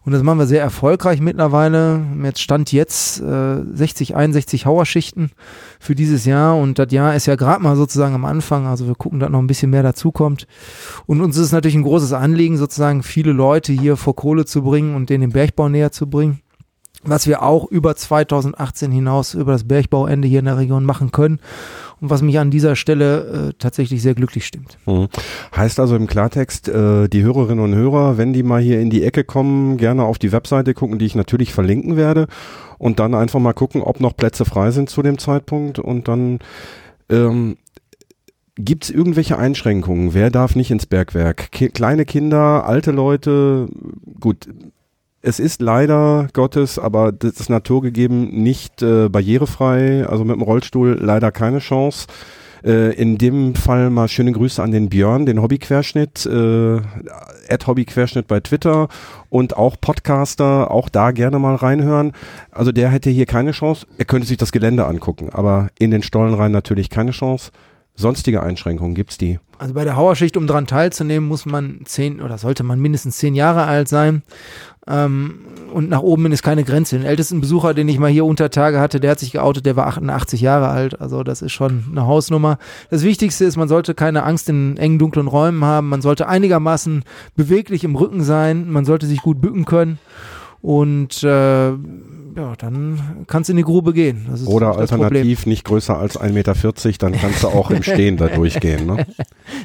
Und 0.04 0.12
das 0.12 0.22
machen 0.22 0.38
wir 0.38 0.46
sehr 0.46 0.60
erfolgreich 0.60 1.20
mittlerweile. 1.20 2.00
Jetzt 2.22 2.40
stand 2.40 2.70
jetzt 2.70 3.20
äh, 3.20 3.56
60, 3.72 4.14
61 4.14 4.66
Hauerschichten 4.66 5.32
für 5.80 5.96
dieses 5.96 6.26
Jahr 6.26 6.56
und 6.56 6.78
das 6.78 6.92
Jahr 6.92 7.16
ist 7.16 7.26
ja 7.26 7.34
gerade 7.34 7.60
mal 7.60 7.74
sozusagen 7.74 8.14
am 8.14 8.24
Anfang. 8.24 8.68
Also 8.68 8.86
wir 8.86 8.94
gucken, 8.94 9.18
dass 9.18 9.30
noch 9.30 9.40
ein 9.40 9.48
bisschen 9.48 9.70
mehr 9.70 9.82
dazukommt. 9.82 10.46
Und 11.06 11.20
uns 11.22 11.36
ist 11.36 11.46
es 11.46 11.52
natürlich 11.52 11.74
ein 11.74 11.82
großes 11.82 12.12
Anliegen, 12.12 12.56
sozusagen 12.56 13.02
viele 13.02 13.32
Leute 13.32 13.72
hier 13.72 13.96
vor 13.96 14.14
Kohle 14.14 14.44
zu 14.44 14.62
bringen 14.62 14.94
und 14.94 15.10
denen 15.10 15.22
den 15.22 15.32
Bergbau 15.32 15.68
näher 15.68 15.90
zu 15.90 16.08
bringen 16.08 16.40
was 17.06 17.26
wir 17.26 17.42
auch 17.42 17.70
über 17.70 17.96
2018 17.96 18.90
hinaus 18.90 19.34
über 19.34 19.52
das 19.52 19.64
Bergbauende 19.64 20.28
hier 20.28 20.40
in 20.40 20.44
der 20.44 20.58
Region 20.58 20.84
machen 20.84 21.12
können 21.12 21.40
und 22.00 22.10
was 22.10 22.22
mich 22.22 22.38
an 22.38 22.50
dieser 22.50 22.76
Stelle 22.76 23.48
äh, 23.48 23.52
tatsächlich 23.58 24.02
sehr 24.02 24.14
glücklich 24.14 24.46
stimmt. 24.46 24.78
Mhm. 24.86 25.08
Heißt 25.54 25.80
also 25.80 25.96
im 25.96 26.06
Klartext, 26.06 26.68
äh, 26.68 27.08
die 27.08 27.22
Hörerinnen 27.22 27.64
und 27.64 27.74
Hörer, 27.74 28.18
wenn 28.18 28.32
die 28.32 28.42
mal 28.42 28.60
hier 28.60 28.80
in 28.80 28.90
die 28.90 29.04
Ecke 29.04 29.24
kommen, 29.24 29.76
gerne 29.76 30.04
auf 30.04 30.18
die 30.18 30.32
Webseite 30.32 30.74
gucken, 30.74 30.98
die 30.98 31.06
ich 31.06 31.14
natürlich 31.14 31.52
verlinken 31.52 31.96
werde 31.96 32.26
und 32.78 32.98
dann 32.98 33.14
einfach 33.14 33.40
mal 33.40 33.54
gucken, 33.54 33.82
ob 33.82 34.00
noch 34.00 34.16
Plätze 34.16 34.44
frei 34.44 34.70
sind 34.70 34.90
zu 34.90 35.02
dem 35.02 35.18
Zeitpunkt 35.18 35.78
und 35.78 36.08
dann 36.08 36.40
ähm, 37.08 37.56
Gibt 38.58 38.84
es 38.84 38.90
irgendwelche 38.90 39.36
Einschränkungen? 39.36 40.14
Wer 40.14 40.30
darf 40.30 40.56
nicht 40.56 40.70
ins 40.70 40.86
Bergwerk? 40.86 41.52
Ki 41.52 41.68
kleine 41.68 42.06
Kinder, 42.06 42.64
alte 42.66 42.90
Leute, 42.90 43.68
gut, 44.18 44.48
es 45.26 45.40
ist 45.40 45.60
leider 45.60 46.28
Gottes, 46.34 46.78
aber 46.78 47.10
das 47.10 47.40
ist 47.40 47.50
naturgegeben 47.50 48.28
nicht 48.44 48.80
äh, 48.80 49.08
barrierefrei, 49.08 50.06
also 50.06 50.24
mit 50.24 50.36
dem 50.36 50.42
Rollstuhl 50.42 50.96
leider 51.00 51.32
keine 51.32 51.58
Chance. 51.58 52.06
Äh, 52.64 52.94
in 52.94 53.18
dem 53.18 53.56
Fall 53.56 53.90
mal 53.90 54.06
schöne 54.06 54.30
Grüße 54.30 54.62
an 54.62 54.70
den 54.70 54.88
Björn, 54.88 55.26
den 55.26 55.42
Hobbyquerschnitt, 55.42 56.26
äh, 56.26 56.80
Hobbyquerschnitt 57.66 58.28
bei 58.28 58.38
Twitter 58.38 58.86
und 59.28 59.56
auch 59.56 59.74
Podcaster, 59.80 60.70
auch 60.70 60.88
da 60.88 61.10
gerne 61.10 61.40
mal 61.40 61.56
reinhören. 61.56 62.12
Also 62.52 62.70
der 62.70 62.90
hätte 62.90 63.10
hier 63.10 63.26
keine 63.26 63.50
Chance. 63.50 63.84
Er 63.98 64.04
könnte 64.04 64.28
sich 64.28 64.36
das 64.36 64.52
Gelände 64.52 64.86
angucken, 64.86 65.30
aber 65.32 65.70
in 65.76 65.90
den 65.90 66.04
Stollen 66.04 66.34
rein 66.34 66.52
natürlich 66.52 66.88
keine 66.88 67.10
Chance. 67.10 67.50
Sonstige 67.96 68.42
Einschränkungen 68.42 68.94
gibt's 68.94 69.18
die? 69.18 69.38
Also 69.58 69.72
bei 69.72 69.84
der 69.84 69.96
Hauerschicht, 69.96 70.36
um 70.36 70.46
daran 70.46 70.66
teilzunehmen, 70.66 71.26
muss 71.26 71.46
man 71.46 71.80
zehn 71.84 72.20
oder 72.20 72.36
sollte 72.36 72.62
man 72.62 72.78
mindestens 72.78 73.16
zehn 73.16 73.34
Jahre 73.34 73.64
alt 73.64 73.88
sein. 73.88 74.22
Ähm, 74.86 75.40
und 75.72 75.88
nach 75.88 76.00
oben 76.00 76.30
ist 76.30 76.42
keine 76.42 76.62
Grenze. 76.62 76.96
Den 76.96 77.06
ältesten 77.06 77.40
Besucher, 77.40 77.74
den 77.74 77.88
ich 77.88 77.98
mal 77.98 78.10
hier 78.10 78.24
unter 78.24 78.50
Tage 78.50 78.78
hatte, 78.78 79.00
der 79.00 79.12
hat 79.12 79.18
sich 79.18 79.32
geoutet, 79.32 79.66
der 79.66 79.76
war 79.76 79.86
88 79.86 80.40
Jahre 80.40 80.68
alt. 80.68 81.00
Also 81.00 81.22
das 81.22 81.42
ist 81.42 81.52
schon 81.52 81.84
eine 81.90 82.06
Hausnummer. 82.06 82.58
Das 82.90 83.02
Wichtigste 83.02 83.44
ist, 83.44 83.56
man 83.56 83.68
sollte 83.68 83.94
keine 83.94 84.22
Angst 84.22 84.48
in 84.48 84.76
engen, 84.76 84.98
dunklen 84.98 85.26
Räumen 85.26 85.64
haben. 85.64 85.88
Man 85.88 86.02
sollte 86.02 86.28
einigermaßen 86.28 87.02
beweglich 87.34 87.82
im 87.82 87.96
Rücken 87.96 88.22
sein. 88.22 88.70
Man 88.70 88.84
sollte 88.84 89.06
sich 89.06 89.22
gut 89.22 89.40
bücken 89.40 89.64
können. 89.64 89.98
Und 90.62 91.22
äh, 91.22 91.72
ja, 92.36 92.54
dann 92.56 93.24
kannst 93.26 93.48
du 93.48 93.52
in 93.52 93.56
die 93.56 93.62
Grube 93.62 93.92
gehen. 93.92 94.26
Oder 94.46 94.76
alternativ 94.76 95.38
Problem. 95.40 95.50
nicht 95.50 95.64
größer 95.64 95.96
als 95.98 96.20
1,40 96.20 96.32
Meter, 96.32 96.54
dann 96.98 97.12
kannst 97.12 97.42
du 97.42 97.48
auch 97.48 97.70
im 97.70 97.82
Stehen 97.82 98.16
da 98.16 98.28
durchgehen. 98.34 98.86
Ne? 98.86 99.06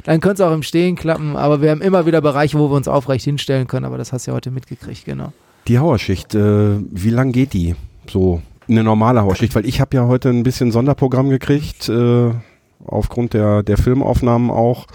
Dann 0.03 0.19
könnte 0.21 0.43
es 0.43 0.49
auch 0.49 0.53
im 0.53 0.63
Stehen 0.63 0.95
klappen, 0.95 1.35
aber 1.35 1.61
wir 1.61 1.71
haben 1.71 1.81
immer 1.81 2.05
wieder 2.05 2.21
Bereiche, 2.21 2.57
wo 2.57 2.69
wir 2.69 2.75
uns 2.75 2.87
aufrecht 2.87 3.25
hinstellen 3.25 3.67
können, 3.67 3.85
aber 3.85 3.97
das 3.97 4.13
hast 4.13 4.25
du 4.25 4.31
ja 4.31 4.35
heute 4.35 4.51
mitgekriegt, 4.51 5.05
genau. 5.05 5.33
Die 5.67 5.77
Hauerschicht, 5.77 6.33
äh, 6.33 6.77
wie 6.79 7.09
lang 7.11 7.31
geht 7.31 7.53
die? 7.53 7.75
So 8.09 8.41
eine 8.67 8.83
normale 8.83 9.21
Hauerschicht, 9.21 9.53
weil 9.53 9.65
ich 9.65 9.79
habe 9.79 9.95
ja 9.95 10.07
heute 10.07 10.29
ein 10.29 10.43
bisschen 10.43 10.71
Sonderprogramm 10.71 11.29
gekriegt. 11.29 11.89
Äh, 11.89 12.31
aufgrund 12.87 13.33
der, 13.33 13.63
der 13.63 13.77
Filmaufnahmen 13.77 14.49
auch. 14.49 14.87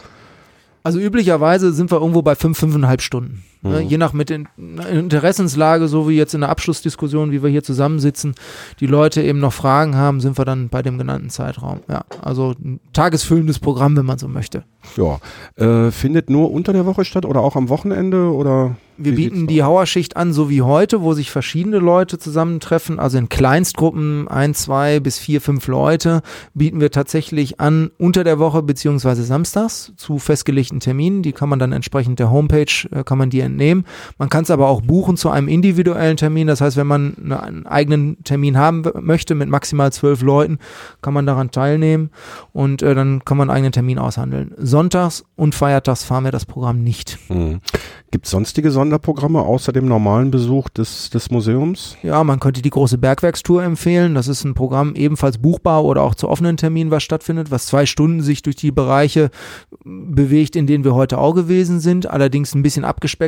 Also 0.83 1.01
üblicherweise 1.01 1.73
sind 1.73 1.91
wir 1.91 2.01
irgendwo 2.01 2.23
bei 2.23 2.35
fünf, 2.35 2.59
fünfeinhalb 2.59 3.03
Stunden. 3.03 3.45
Ne? 3.63 3.83
Mhm. 3.83 3.89
Je 3.89 3.99
nach 3.99 4.13
mit 4.13 4.31
in, 4.31 4.49
Interessenslage, 4.57 5.89
so 5.89 6.09
wie 6.09 6.17
jetzt 6.17 6.35
in 6.35 6.41
der 6.41 6.51
Abschlussdiskussion, 6.51 7.33
wie 7.33 7.43
wir 7.43 7.51
hier 7.51 7.63
zusammensitzen, 7.63 8.35
die 8.81 8.87
Leute 8.87 9.23
eben 9.23 9.39
noch 9.39 9.53
Fragen 9.53 9.97
haben, 9.97 10.21
sind 10.21 10.39
wir 10.39 10.45
dann 10.45 10.69
bei 10.69 10.83
dem 10.83 10.99
genannten 10.99 11.31
Zeitraum. 11.31 11.81
Ja, 11.89 12.05
also 12.23 12.55
ein 12.63 12.81
tagesfüllendes 12.93 13.59
Programm, 13.59 13.97
wenn 13.97 14.07
man 14.07 14.19
so 14.19 14.29
möchte. 14.29 14.65
Ja. 14.97 15.19
Äh, 15.57 15.91
findet 15.91 16.31
nur 16.31 16.53
unter 16.53 16.73
der 16.73 16.87
Woche 16.87 17.05
statt 17.05 17.25
oder 17.25 17.41
auch 17.41 17.57
am 17.57 17.69
Wochenende 17.69 18.33
oder? 18.33 18.77
Wir 18.99 19.15
bieten 19.15 19.47
die? 19.47 19.63
Hauerschicht 19.63 20.17
an, 20.17 20.33
so 20.33 20.49
wie 20.49 20.63
heute, 20.63 21.03
wo 21.03 21.13
sich 21.13 21.31
verschiedene 21.31 21.79
Leute 21.79 22.19
zusammentreffen, 22.19 22.99
also 22.99 23.19
in 23.19 23.29
Kleinstgruppen, 23.29 24.27
ein, 24.29 24.55
zwei 24.55 25.01
bis 25.01 25.19
vier, 25.19 25.43
fünf 25.43 25.67
Leute, 25.67 26.23
bieten 26.55 26.81
wir 26.81 26.91
tatsächlich 26.91 27.61
an 27.61 27.91
unter 27.99 28.25
der 28.25 28.39
Woche 28.39 28.63
beziehungsweise 28.63 29.25
samstags 29.25 29.93
zu 29.97 30.19
festgelegten 30.19 30.81
Terminen. 30.81 31.23
Die 31.23 31.33
kann 31.33 31.51
man 31.51 31.59
dann 31.59 31.73
entsprechend 31.73 32.19
der 32.19 32.31
Homepage, 32.31 32.89
äh, 32.91 33.05
kann 33.05 33.19
man 33.19 33.29
die 33.29 33.41
entnehmen. 33.57 33.85
Man 34.19 34.29
kann 34.29 34.45
es 34.45 34.51
aber 34.51 34.69
auch 34.69 34.83
buchen 34.83 35.17
zu 35.17 35.31
einem 35.31 35.49
individuellen 35.49 36.17
Termin. 36.17 36.47
Das 36.47 36.61
heißt, 36.61 36.77
wenn 36.77 36.87
man 36.87 37.17
eine, 37.23 37.43
einen 37.43 37.67
eigenen 37.67 38.23
Termin 38.25 38.59
haben 38.59 38.85
möchte 39.01 39.35
mit 39.35 39.49
maximal 39.49 39.93
zwölf 39.93 40.23
Leuten, 40.23 40.59
kann 41.03 41.15
man 41.15 41.27
daran 41.27 41.51
teilnehmen 41.51 42.11
und 42.53 42.83
äh, 42.83 42.95
dann 42.95 43.25
kann 43.25 43.39
man 43.39 43.51
einen 43.51 43.57
eigenen 43.57 43.73
Termin 43.73 43.99
aushandeln. 43.99 44.55
Sonntags 44.59 45.25
und 45.35 45.55
feiertags 45.55 46.05
fahren 46.05 46.25
wir 46.25 46.33
das 46.33 46.45
Programm 46.45 46.83
nicht. 46.83 47.19
Mhm. 47.29 47.61
Gibt 48.11 48.27
es 48.27 48.31
sonstige 48.31 48.71
Sonderprogramme 48.71 49.41
außer 49.41 49.73
dem 49.73 49.87
normalen 49.89 50.31
Besuch 50.31 50.69
des, 50.69 51.11
des 51.11 51.31
Museums? 51.31 51.97
Ja, 52.03 52.23
man 52.25 52.41
könnte 52.41 52.63
die 52.63 52.71
große 52.71 52.99
Bergwerkstour 52.99 53.63
empfehlen. 53.63 54.15
Das 54.15 54.29
ist 54.29 54.45
ein 54.45 54.55
Programm 54.55 54.95
ebenfalls 54.95 55.39
buchbar 55.39 55.85
oder 55.85 56.03
auch 56.03 56.15
zu 56.15 56.29
offenen 56.29 56.57
Terminen, 56.57 56.91
was 56.91 57.03
stattfindet, 57.03 57.51
was 57.51 57.67
zwei 57.67 57.85
Stunden 57.85 58.23
sich 58.23 58.43
durch 58.43 58.57
die 58.57 58.71
Bereiche 58.71 59.31
bewegt, 59.85 60.57
in 60.57 60.67
denen 60.67 60.85
wir 60.85 60.95
heute 60.95 61.19
auch 61.19 61.35
gewesen 61.35 61.81
sind. 61.81 62.09
Allerdings 62.09 62.55
ein 62.55 62.63
bisschen 62.63 62.85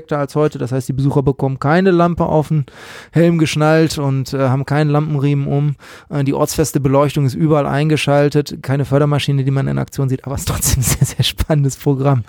abgespeckter 0.09 0.19
als 0.19 0.35
heute. 0.35 0.59
Das 0.59 0.73
heißt, 0.73 0.89
die 0.89 0.93
Besucher 0.93 1.23
bekommen 1.23 1.59
keine 1.59 1.91
Lampe 1.91 2.25
auf 2.25 2.49
den 2.49 2.67
Helm 3.13 3.39
geschnallt 3.39 3.99
und 3.99 4.33
äh, 4.33 4.49
haben 4.49 4.65
keinen 4.65 4.91
Lampenriemen 4.91 5.47
um. 5.47 5.77
Äh, 6.09 6.25
die 6.25 6.35
ortsfeste 6.35 6.81
Beleuchtung 6.81 7.27
ist 7.27 7.35
überall 7.35 7.67
eingeschaltet. 7.67 8.59
Keine 8.63 8.85
Fördermaschine, 8.85 9.45
die 9.45 9.51
man 9.51 9.69
in 9.69 9.79
Aktion 9.79 10.09
sieht, 10.09 10.25
aber 10.25 10.35
es 10.35 10.43
ist 10.43 10.49
trotzdem 10.49 10.81
ein 10.81 10.85
sehr, 10.85 11.07
sehr 11.07 11.25
spannendes 11.25 11.77
Programm. 11.77 12.25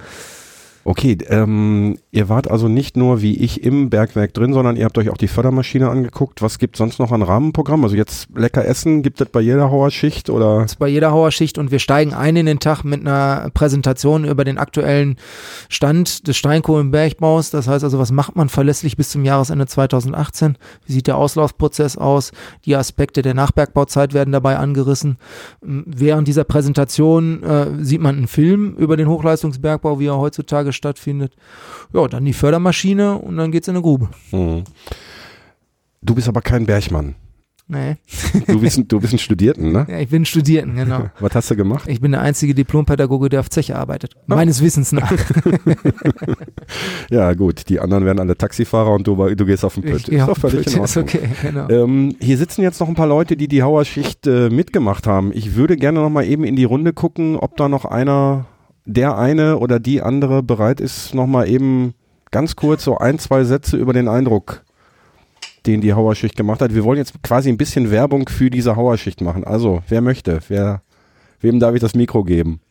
Okay, 0.85 1.17
ähm, 1.27 1.97
ihr 2.11 2.29
wart 2.29 2.49
also 2.49 2.67
nicht 2.67 2.97
nur 2.97 3.21
wie 3.21 3.37
ich 3.37 3.63
im 3.63 3.89
Bergwerk 3.89 4.33
drin, 4.33 4.53
sondern 4.53 4.75
ihr 4.75 4.85
habt 4.85 4.97
euch 4.97 5.09
auch 5.09 5.17
die 5.17 5.27
Fördermaschine 5.27 5.89
angeguckt. 5.89 6.41
Was 6.41 6.57
gibt 6.57 6.77
sonst 6.77 6.99
noch 6.99 7.11
an 7.11 7.21
Rahmenprogramm? 7.21 7.83
Also 7.83 7.95
jetzt 7.95 8.29
lecker 8.35 8.65
essen, 8.65 9.03
gibt 9.03 9.21
es 9.21 9.29
bei 9.29 9.41
jeder 9.41 9.69
Hauerschicht 9.69 10.29
oder? 10.29 10.61
Das 10.61 10.71
ist 10.71 10.79
bei 10.79 10.87
jeder 10.87 11.11
Hauerschicht 11.11 11.57
und 11.57 11.71
wir 11.71 11.79
steigen 11.79 12.13
ein 12.13 12.35
in 12.35 12.45
den 12.45 12.59
Tag 12.59 12.83
mit 12.83 13.01
einer 13.01 13.49
Präsentation 13.53 14.25
über 14.25 14.43
den 14.45 14.57
aktuellen 14.57 15.17
Stand 15.67 16.27
des 16.27 16.37
Steinkohlenbergbaus. 16.37 17.51
Das 17.51 17.67
heißt 17.67 17.83
also, 17.83 17.99
was 17.99 18.11
macht 18.11 18.35
man 18.35 18.49
verlässlich 18.49 18.97
bis 18.97 19.09
zum 19.09 19.25
Jahresende 19.25 19.67
2018? 19.67 20.57
Wie 20.85 20.93
sieht 20.93 21.07
der 21.07 21.17
Auslaufprozess 21.17 21.97
aus? 21.97 22.31
Die 22.65 22.75
Aspekte 22.75 23.21
der 23.21 23.33
Nachbergbauzeit 23.33 24.13
werden 24.13 24.31
dabei 24.31 24.57
angerissen. 24.57 25.17
Während 25.61 26.27
dieser 26.27 26.45
Präsentation 26.45 27.43
äh, 27.43 27.67
sieht 27.83 28.01
man 28.01 28.15
einen 28.17 28.27
Film 28.27 28.75
über 28.75 28.97
den 28.97 29.07
Hochleistungsbergbau, 29.07 29.99
wie 29.99 30.07
er 30.07 30.17
heutzutage 30.17 30.73
stattfindet. 30.79 31.35
Ja, 31.93 32.07
dann 32.07 32.25
die 32.25 32.33
Fördermaschine 32.33 33.17
und 33.19 33.37
dann 33.37 33.51
geht's 33.51 33.67
in 33.67 33.75
eine 33.75 33.83
Grube. 33.83 34.09
Mhm. 34.31 34.63
Du 36.01 36.15
bist 36.15 36.27
aber 36.27 36.41
kein 36.41 36.65
Bergmann. 36.65 37.13
Nee. 37.71 37.97
Du 38.47 38.59
bist, 38.61 38.79
ein- 38.79 38.87
du 38.87 38.99
bist 38.99 39.13
ein 39.13 39.19
Studierten, 39.19 39.71
ne? 39.71 39.85
Ja, 39.87 39.99
ich 39.99 40.09
bin 40.09 40.25
Studierten, 40.25 40.75
genau. 40.75 41.03
Was 41.19 41.35
hast 41.35 41.51
du 41.51 41.55
gemacht? 41.55 41.87
Ich 41.87 42.01
bin 42.01 42.11
der 42.13 42.21
einzige 42.21 42.55
Diplompädagoge, 42.55 43.29
der 43.29 43.41
auf 43.41 43.49
Zeche 43.51 43.75
arbeitet. 43.75 44.15
Meines 44.25 44.63
Wissens 44.63 44.91
nach. 44.91 45.11
Ja, 47.11 47.33
gut, 47.33 47.69
die 47.69 47.79
anderen 47.79 48.05
werden 48.05 48.19
alle 48.19 48.37
Taxifahrer 48.37 48.91
und 48.93 49.07
du, 49.07 49.15
du 49.35 49.45
gehst 49.45 49.65
auf 49.65 49.73
den 49.75 49.83
gehe 49.83 49.93
Ist 49.95 50.09
auf 50.21 50.29
doch 50.29 50.37
völlig 50.49 50.65
Pütt, 50.65 50.75
in 50.75 50.83
ist 50.83 50.97
Ordnung. 50.97 51.21
okay, 51.21 51.29
genau. 51.41 51.69
Ähm, 51.69 52.15
hier 52.19 52.37
sitzen 52.37 52.61
jetzt 52.61 52.79
noch 52.79 52.87
ein 52.87 52.95
paar 52.95 53.07
Leute, 53.07 53.35
die 53.37 53.47
die 53.47 53.63
Hauerschicht 53.63 54.27
äh, 54.27 54.49
mitgemacht 54.49 55.07
haben. 55.07 55.31
Ich 55.33 55.55
würde 55.55 55.75
gerne 55.77 55.99
noch 55.99 56.09
mal 56.09 56.25
eben 56.25 56.43
in 56.43 56.55
die 56.55 56.63
Runde 56.65 56.93
gucken, 56.93 57.35
ob 57.37 57.57
da 57.57 57.67
noch 57.69 57.85
einer, 57.85 58.45
der 58.89 59.17
eine 59.17 59.59
oder 59.59 59.79
die 59.79 60.01
andere 60.01 60.41
bereit 60.41 60.79
ist, 60.81 61.13
noch 61.13 61.27
mal 61.27 61.47
eben 61.47 61.93
ganz 62.31 62.55
kurz 62.55 62.83
so 62.83 62.97
ein, 62.97 63.19
zwei 63.19 63.43
Sätze 63.43 63.77
über 63.77 63.93
den 63.93 64.07
Eindruck, 64.07 64.63
den 65.67 65.81
die 65.81 65.93
Hauerschicht 65.93 66.35
gemacht 66.35 66.61
hat. 66.61 66.73
Wir 66.73 66.83
wollen 66.83 66.97
jetzt 66.97 67.21
quasi 67.21 67.49
ein 67.49 67.57
bisschen 67.57 67.91
Werbung 67.91 68.27
für 68.27 68.49
diese 68.49 68.75
Hauerschicht 68.75 69.21
machen. 69.21 69.43
Also, 69.43 69.83
wer 69.87 70.01
möchte? 70.01 70.39
Wer, 70.47 70.81
wem 71.39 71.59
darf 71.59 71.75
ich 71.75 71.81
das 71.81 71.93
Mikro 71.93 72.23
geben? 72.23 72.61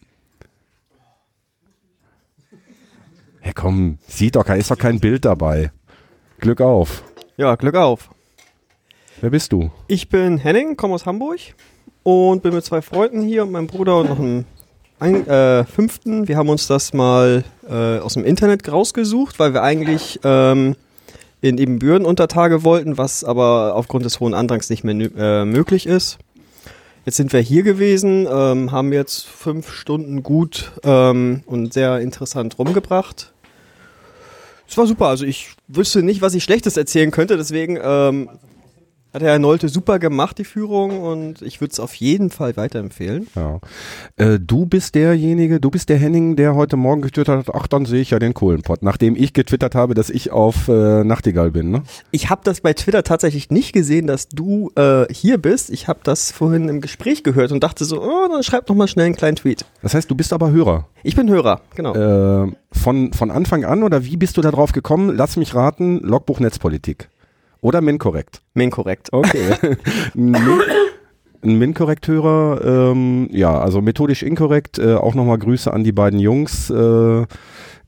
Ja, 3.44 3.52
komm, 3.54 3.98
sieht 4.08 4.34
doch, 4.34 4.48
ist 4.48 4.72
doch 4.72 4.78
kein 4.78 4.98
Bild 4.98 5.24
dabei. 5.24 5.70
Glück 6.40 6.60
auf. 6.60 7.04
Ja, 7.36 7.54
Glück 7.54 7.76
auf. 7.76 8.10
Wer 9.20 9.30
bist 9.30 9.52
du? 9.52 9.70
Ich 9.86 10.08
bin 10.08 10.38
Henning, 10.38 10.76
komme 10.76 10.94
aus 10.94 11.06
Hamburg 11.06 11.38
und 12.02 12.42
bin 12.42 12.54
mit 12.54 12.64
zwei 12.64 12.82
Freunden 12.82 13.22
hier 13.22 13.44
und 13.44 13.52
meinem 13.52 13.68
Bruder 13.68 14.00
und 14.00 14.08
noch 14.08 14.18
einem 14.18 14.44
ein, 15.00 15.26
äh, 15.26 15.64
fünften. 15.64 16.28
Wir 16.28 16.36
haben 16.36 16.48
uns 16.48 16.66
das 16.66 16.92
mal 16.92 17.44
äh, 17.68 17.98
aus 17.98 18.14
dem 18.14 18.24
Internet 18.24 18.70
rausgesucht, 18.70 19.38
weil 19.38 19.54
wir 19.54 19.62
eigentlich 19.62 20.20
ähm, 20.24 20.76
in 21.40 21.58
Ebenbürden 21.58 22.06
unter 22.06 22.28
Tage 22.28 22.64
wollten, 22.64 22.98
was 22.98 23.24
aber 23.24 23.74
aufgrund 23.74 24.04
des 24.04 24.20
hohen 24.20 24.34
Andrangs 24.34 24.70
nicht 24.70 24.84
mehr 24.84 24.94
äh, 25.16 25.44
möglich 25.44 25.86
ist. 25.86 26.18
Jetzt 27.04 27.16
sind 27.16 27.32
wir 27.32 27.40
hier 27.40 27.62
gewesen, 27.62 28.26
ähm, 28.30 28.72
haben 28.72 28.92
jetzt 28.92 29.26
fünf 29.26 29.72
Stunden 29.72 30.22
gut 30.22 30.72
ähm, 30.82 31.42
und 31.46 31.72
sehr 31.72 32.00
interessant 32.00 32.58
rumgebracht. 32.58 33.32
Es 34.68 34.76
war 34.76 34.86
super, 34.86 35.06
also 35.06 35.24
ich 35.24 35.52
wüsste 35.68 36.02
nicht, 36.02 36.20
was 36.20 36.34
ich 36.34 36.44
Schlechtes 36.44 36.76
erzählen 36.76 37.10
könnte, 37.10 37.38
deswegen 37.38 37.78
ähm, 37.82 38.28
hat 39.18 39.26
Herr 39.26 39.38
Nolte 39.38 39.68
super 39.68 39.98
gemacht, 39.98 40.38
die 40.38 40.44
Führung, 40.44 41.00
und 41.00 41.42
ich 41.42 41.60
würde 41.60 41.72
es 41.72 41.80
auf 41.80 41.94
jeden 41.94 42.30
Fall 42.30 42.56
weiterempfehlen. 42.56 43.26
Ja. 43.34 43.58
Äh, 44.16 44.38
du 44.38 44.66
bist 44.66 44.94
derjenige, 44.94 45.60
du 45.60 45.70
bist 45.70 45.88
der 45.88 45.98
Henning, 45.98 46.36
der 46.36 46.54
heute 46.54 46.76
Morgen 46.76 47.02
getwittert 47.02 47.48
hat, 47.48 47.54
ach, 47.54 47.66
dann 47.66 47.84
sehe 47.84 48.00
ich 48.00 48.10
ja 48.10 48.18
den 48.18 48.34
Kohlenpott, 48.34 48.82
nachdem 48.82 49.16
ich 49.16 49.32
getwittert 49.32 49.74
habe, 49.74 49.94
dass 49.94 50.08
ich 50.10 50.30
auf 50.30 50.68
äh, 50.68 51.02
Nachtigall 51.02 51.50
bin, 51.50 51.70
ne? 51.70 51.82
Ich 52.12 52.30
habe 52.30 52.42
das 52.44 52.60
bei 52.60 52.72
Twitter 52.74 53.02
tatsächlich 53.02 53.50
nicht 53.50 53.72
gesehen, 53.72 54.06
dass 54.06 54.28
du 54.28 54.70
äh, 54.76 55.12
hier 55.12 55.38
bist. 55.38 55.70
Ich 55.70 55.88
habe 55.88 56.00
das 56.04 56.30
vorhin 56.30 56.68
im 56.68 56.80
Gespräch 56.80 57.24
gehört 57.24 57.50
und 57.50 57.62
dachte 57.64 57.84
so, 57.84 58.00
oh, 58.00 58.28
dann 58.30 58.42
schreib 58.44 58.68
noch 58.68 58.76
mal 58.76 58.88
schnell 58.88 59.06
einen 59.06 59.16
kleinen 59.16 59.36
Tweet. 59.36 59.64
Das 59.82 59.94
heißt, 59.94 60.08
du 60.08 60.14
bist 60.14 60.32
aber 60.32 60.50
Hörer. 60.50 60.86
Ich 61.02 61.16
bin 61.16 61.28
Hörer, 61.28 61.60
genau. 61.74 61.94
Äh, 61.94 62.52
von, 62.70 63.12
von 63.12 63.30
Anfang 63.30 63.64
an 63.64 63.82
oder 63.82 64.04
wie 64.04 64.16
bist 64.16 64.36
du 64.36 64.42
da 64.42 64.50
drauf 64.50 64.72
gekommen? 64.72 65.16
Lass 65.16 65.36
mich 65.36 65.54
raten, 65.54 65.98
Logbuch 66.00 66.38
Netzpolitik. 66.38 67.08
Oder 67.60 67.80
MinCorrect. 67.80 68.42
Min 68.54 68.70
korrekt. 68.70 69.08
Okay. 69.12 69.54
Min, 70.14 70.36
ein 71.42 71.58
MinCorrect-Hörer, 71.58 72.90
ähm, 72.90 73.28
ja, 73.30 73.58
also 73.58 73.80
methodisch 73.80 74.22
inkorrekt. 74.22 74.78
Äh, 74.78 74.94
auch 74.94 75.14
nochmal 75.14 75.38
Grüße 75.38 75.72
an 75.72 75.84
die 75.84 75.92
beiden 75.92 76.18
Jungs. 76.18 76.70
Äh, 76.70 77.26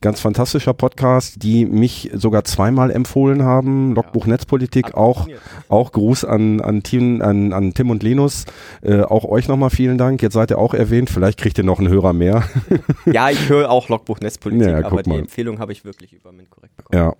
ganz 0.00 0.20
fantastischer 0.20 0.72
Podcast, 0.72 1.42
die 1.42 1.66
mich 1.66 2.10
sogar 2.14 2.44
zweimal 2.44 2.90
empfohlen 2.90 3.42
haben. 3.42 3.94
Logbuch 3.94 4.26
Netzpolitik, 4.26 4.94
auch, 4.94 5.28
auch 5.68 5.92
Gruß 5.92 6.24
an, 6.24 6.60
an, 6.60 6.82
Tim, 6.82 7.20
an, 7.20 7.52
an 7.52 7.74
Tim 7.74 7.90
und 7.90 8.02
Linus. 8.02 8.46
Äh, 8.82 9.02
auch 9.02 9.24
euch 9.24 9.46
nochmal 9.46 9.68
vielen 9.68 9.98
Dank. 9.98 10.22
Jetzt 10.22 10.32
seid 10.32 10.50
ihr 10.50 10.58
auch 10.58 10.72
erwähnt. 10.72 11.10
Vielleicht 11.10 11.38
kriegt 11.38 11.58
ihr 11.58 11.64
noch 11.64 11.78
einen 11.78 11.88
Hörer 11.88 12.12
mehr. 12.12 12.44
Ja, 13.06 13.30
ich 13.30 13.48
höre 13.48 13.70
auch 13.70 13.88
Logbuch 13.88 14.20
Netzpolitik, 14.20 14.68
Ja, 14.68 14.84
aber 14.84 15.02
die 15.02 15.10
mal. 15.10 15.18
Empfehlung 15.18 15.58
habe 15.58 15.72
ich 15.72 15.84
wirklich 15.84 16.12
über 16.12 16.30
korrekt 16.50 16.76
bekommen. 16.76 17.14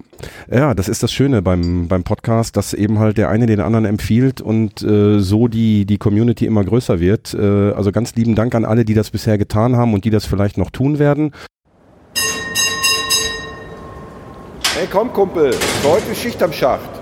Ja. 0.49 0.57
Ja, 0.57 0.75
das 0.75 0.89
ist 0.89 1.03
das 1.03 1.13
Schöne 1.13 1.43
beim, 1.43 1.89
beim 1.89 2.03
Podcast, 2.03 2.57
dass 2.57 2.75
eben 2.75 2.99
halt 2.99 3.19
der 3.19 3.29
eine 3.29 3.47
den 3.47 3.61
anderen 3.61 3.85
empfiehlt 3.85 4.41
und 4.41 4.83
äh, 4.83 5.21
so 5.21 5.49
die, 5.49 5.85
die 5.87 5.99
Community 5.99 6.47
immer 6.47 6.65
größer 6.65 7.01
wird. 7.01 7.35
Äh, 7.35 7.73
also 7.73 7.93
ganz 7.93 8.15
lieben 8.15 8.35
Dank 8.35 8.55
an 8.55 8.65
alle, 8.65 8.85
die 8.85 8.95
das 8.95 9.11
bisher 9.11 9.39
getan 9.39 9.77
haben 9.77 9.95
und 9.95 10.05
die 10.05 10.11
das 10.11 10.27
vielleicht 10.27 10.59
noch 10.59 10.71
tun 10.71 10.99
werden. 10.99 11.33
Hey, 14.73 14.87
komm, 14.87 15.13
Kumpel, 15.13 15.51
heute 15.85 16.15
Schicht 16.15 16.41
am 16.45 16.53
Schacht. 16.53 17.00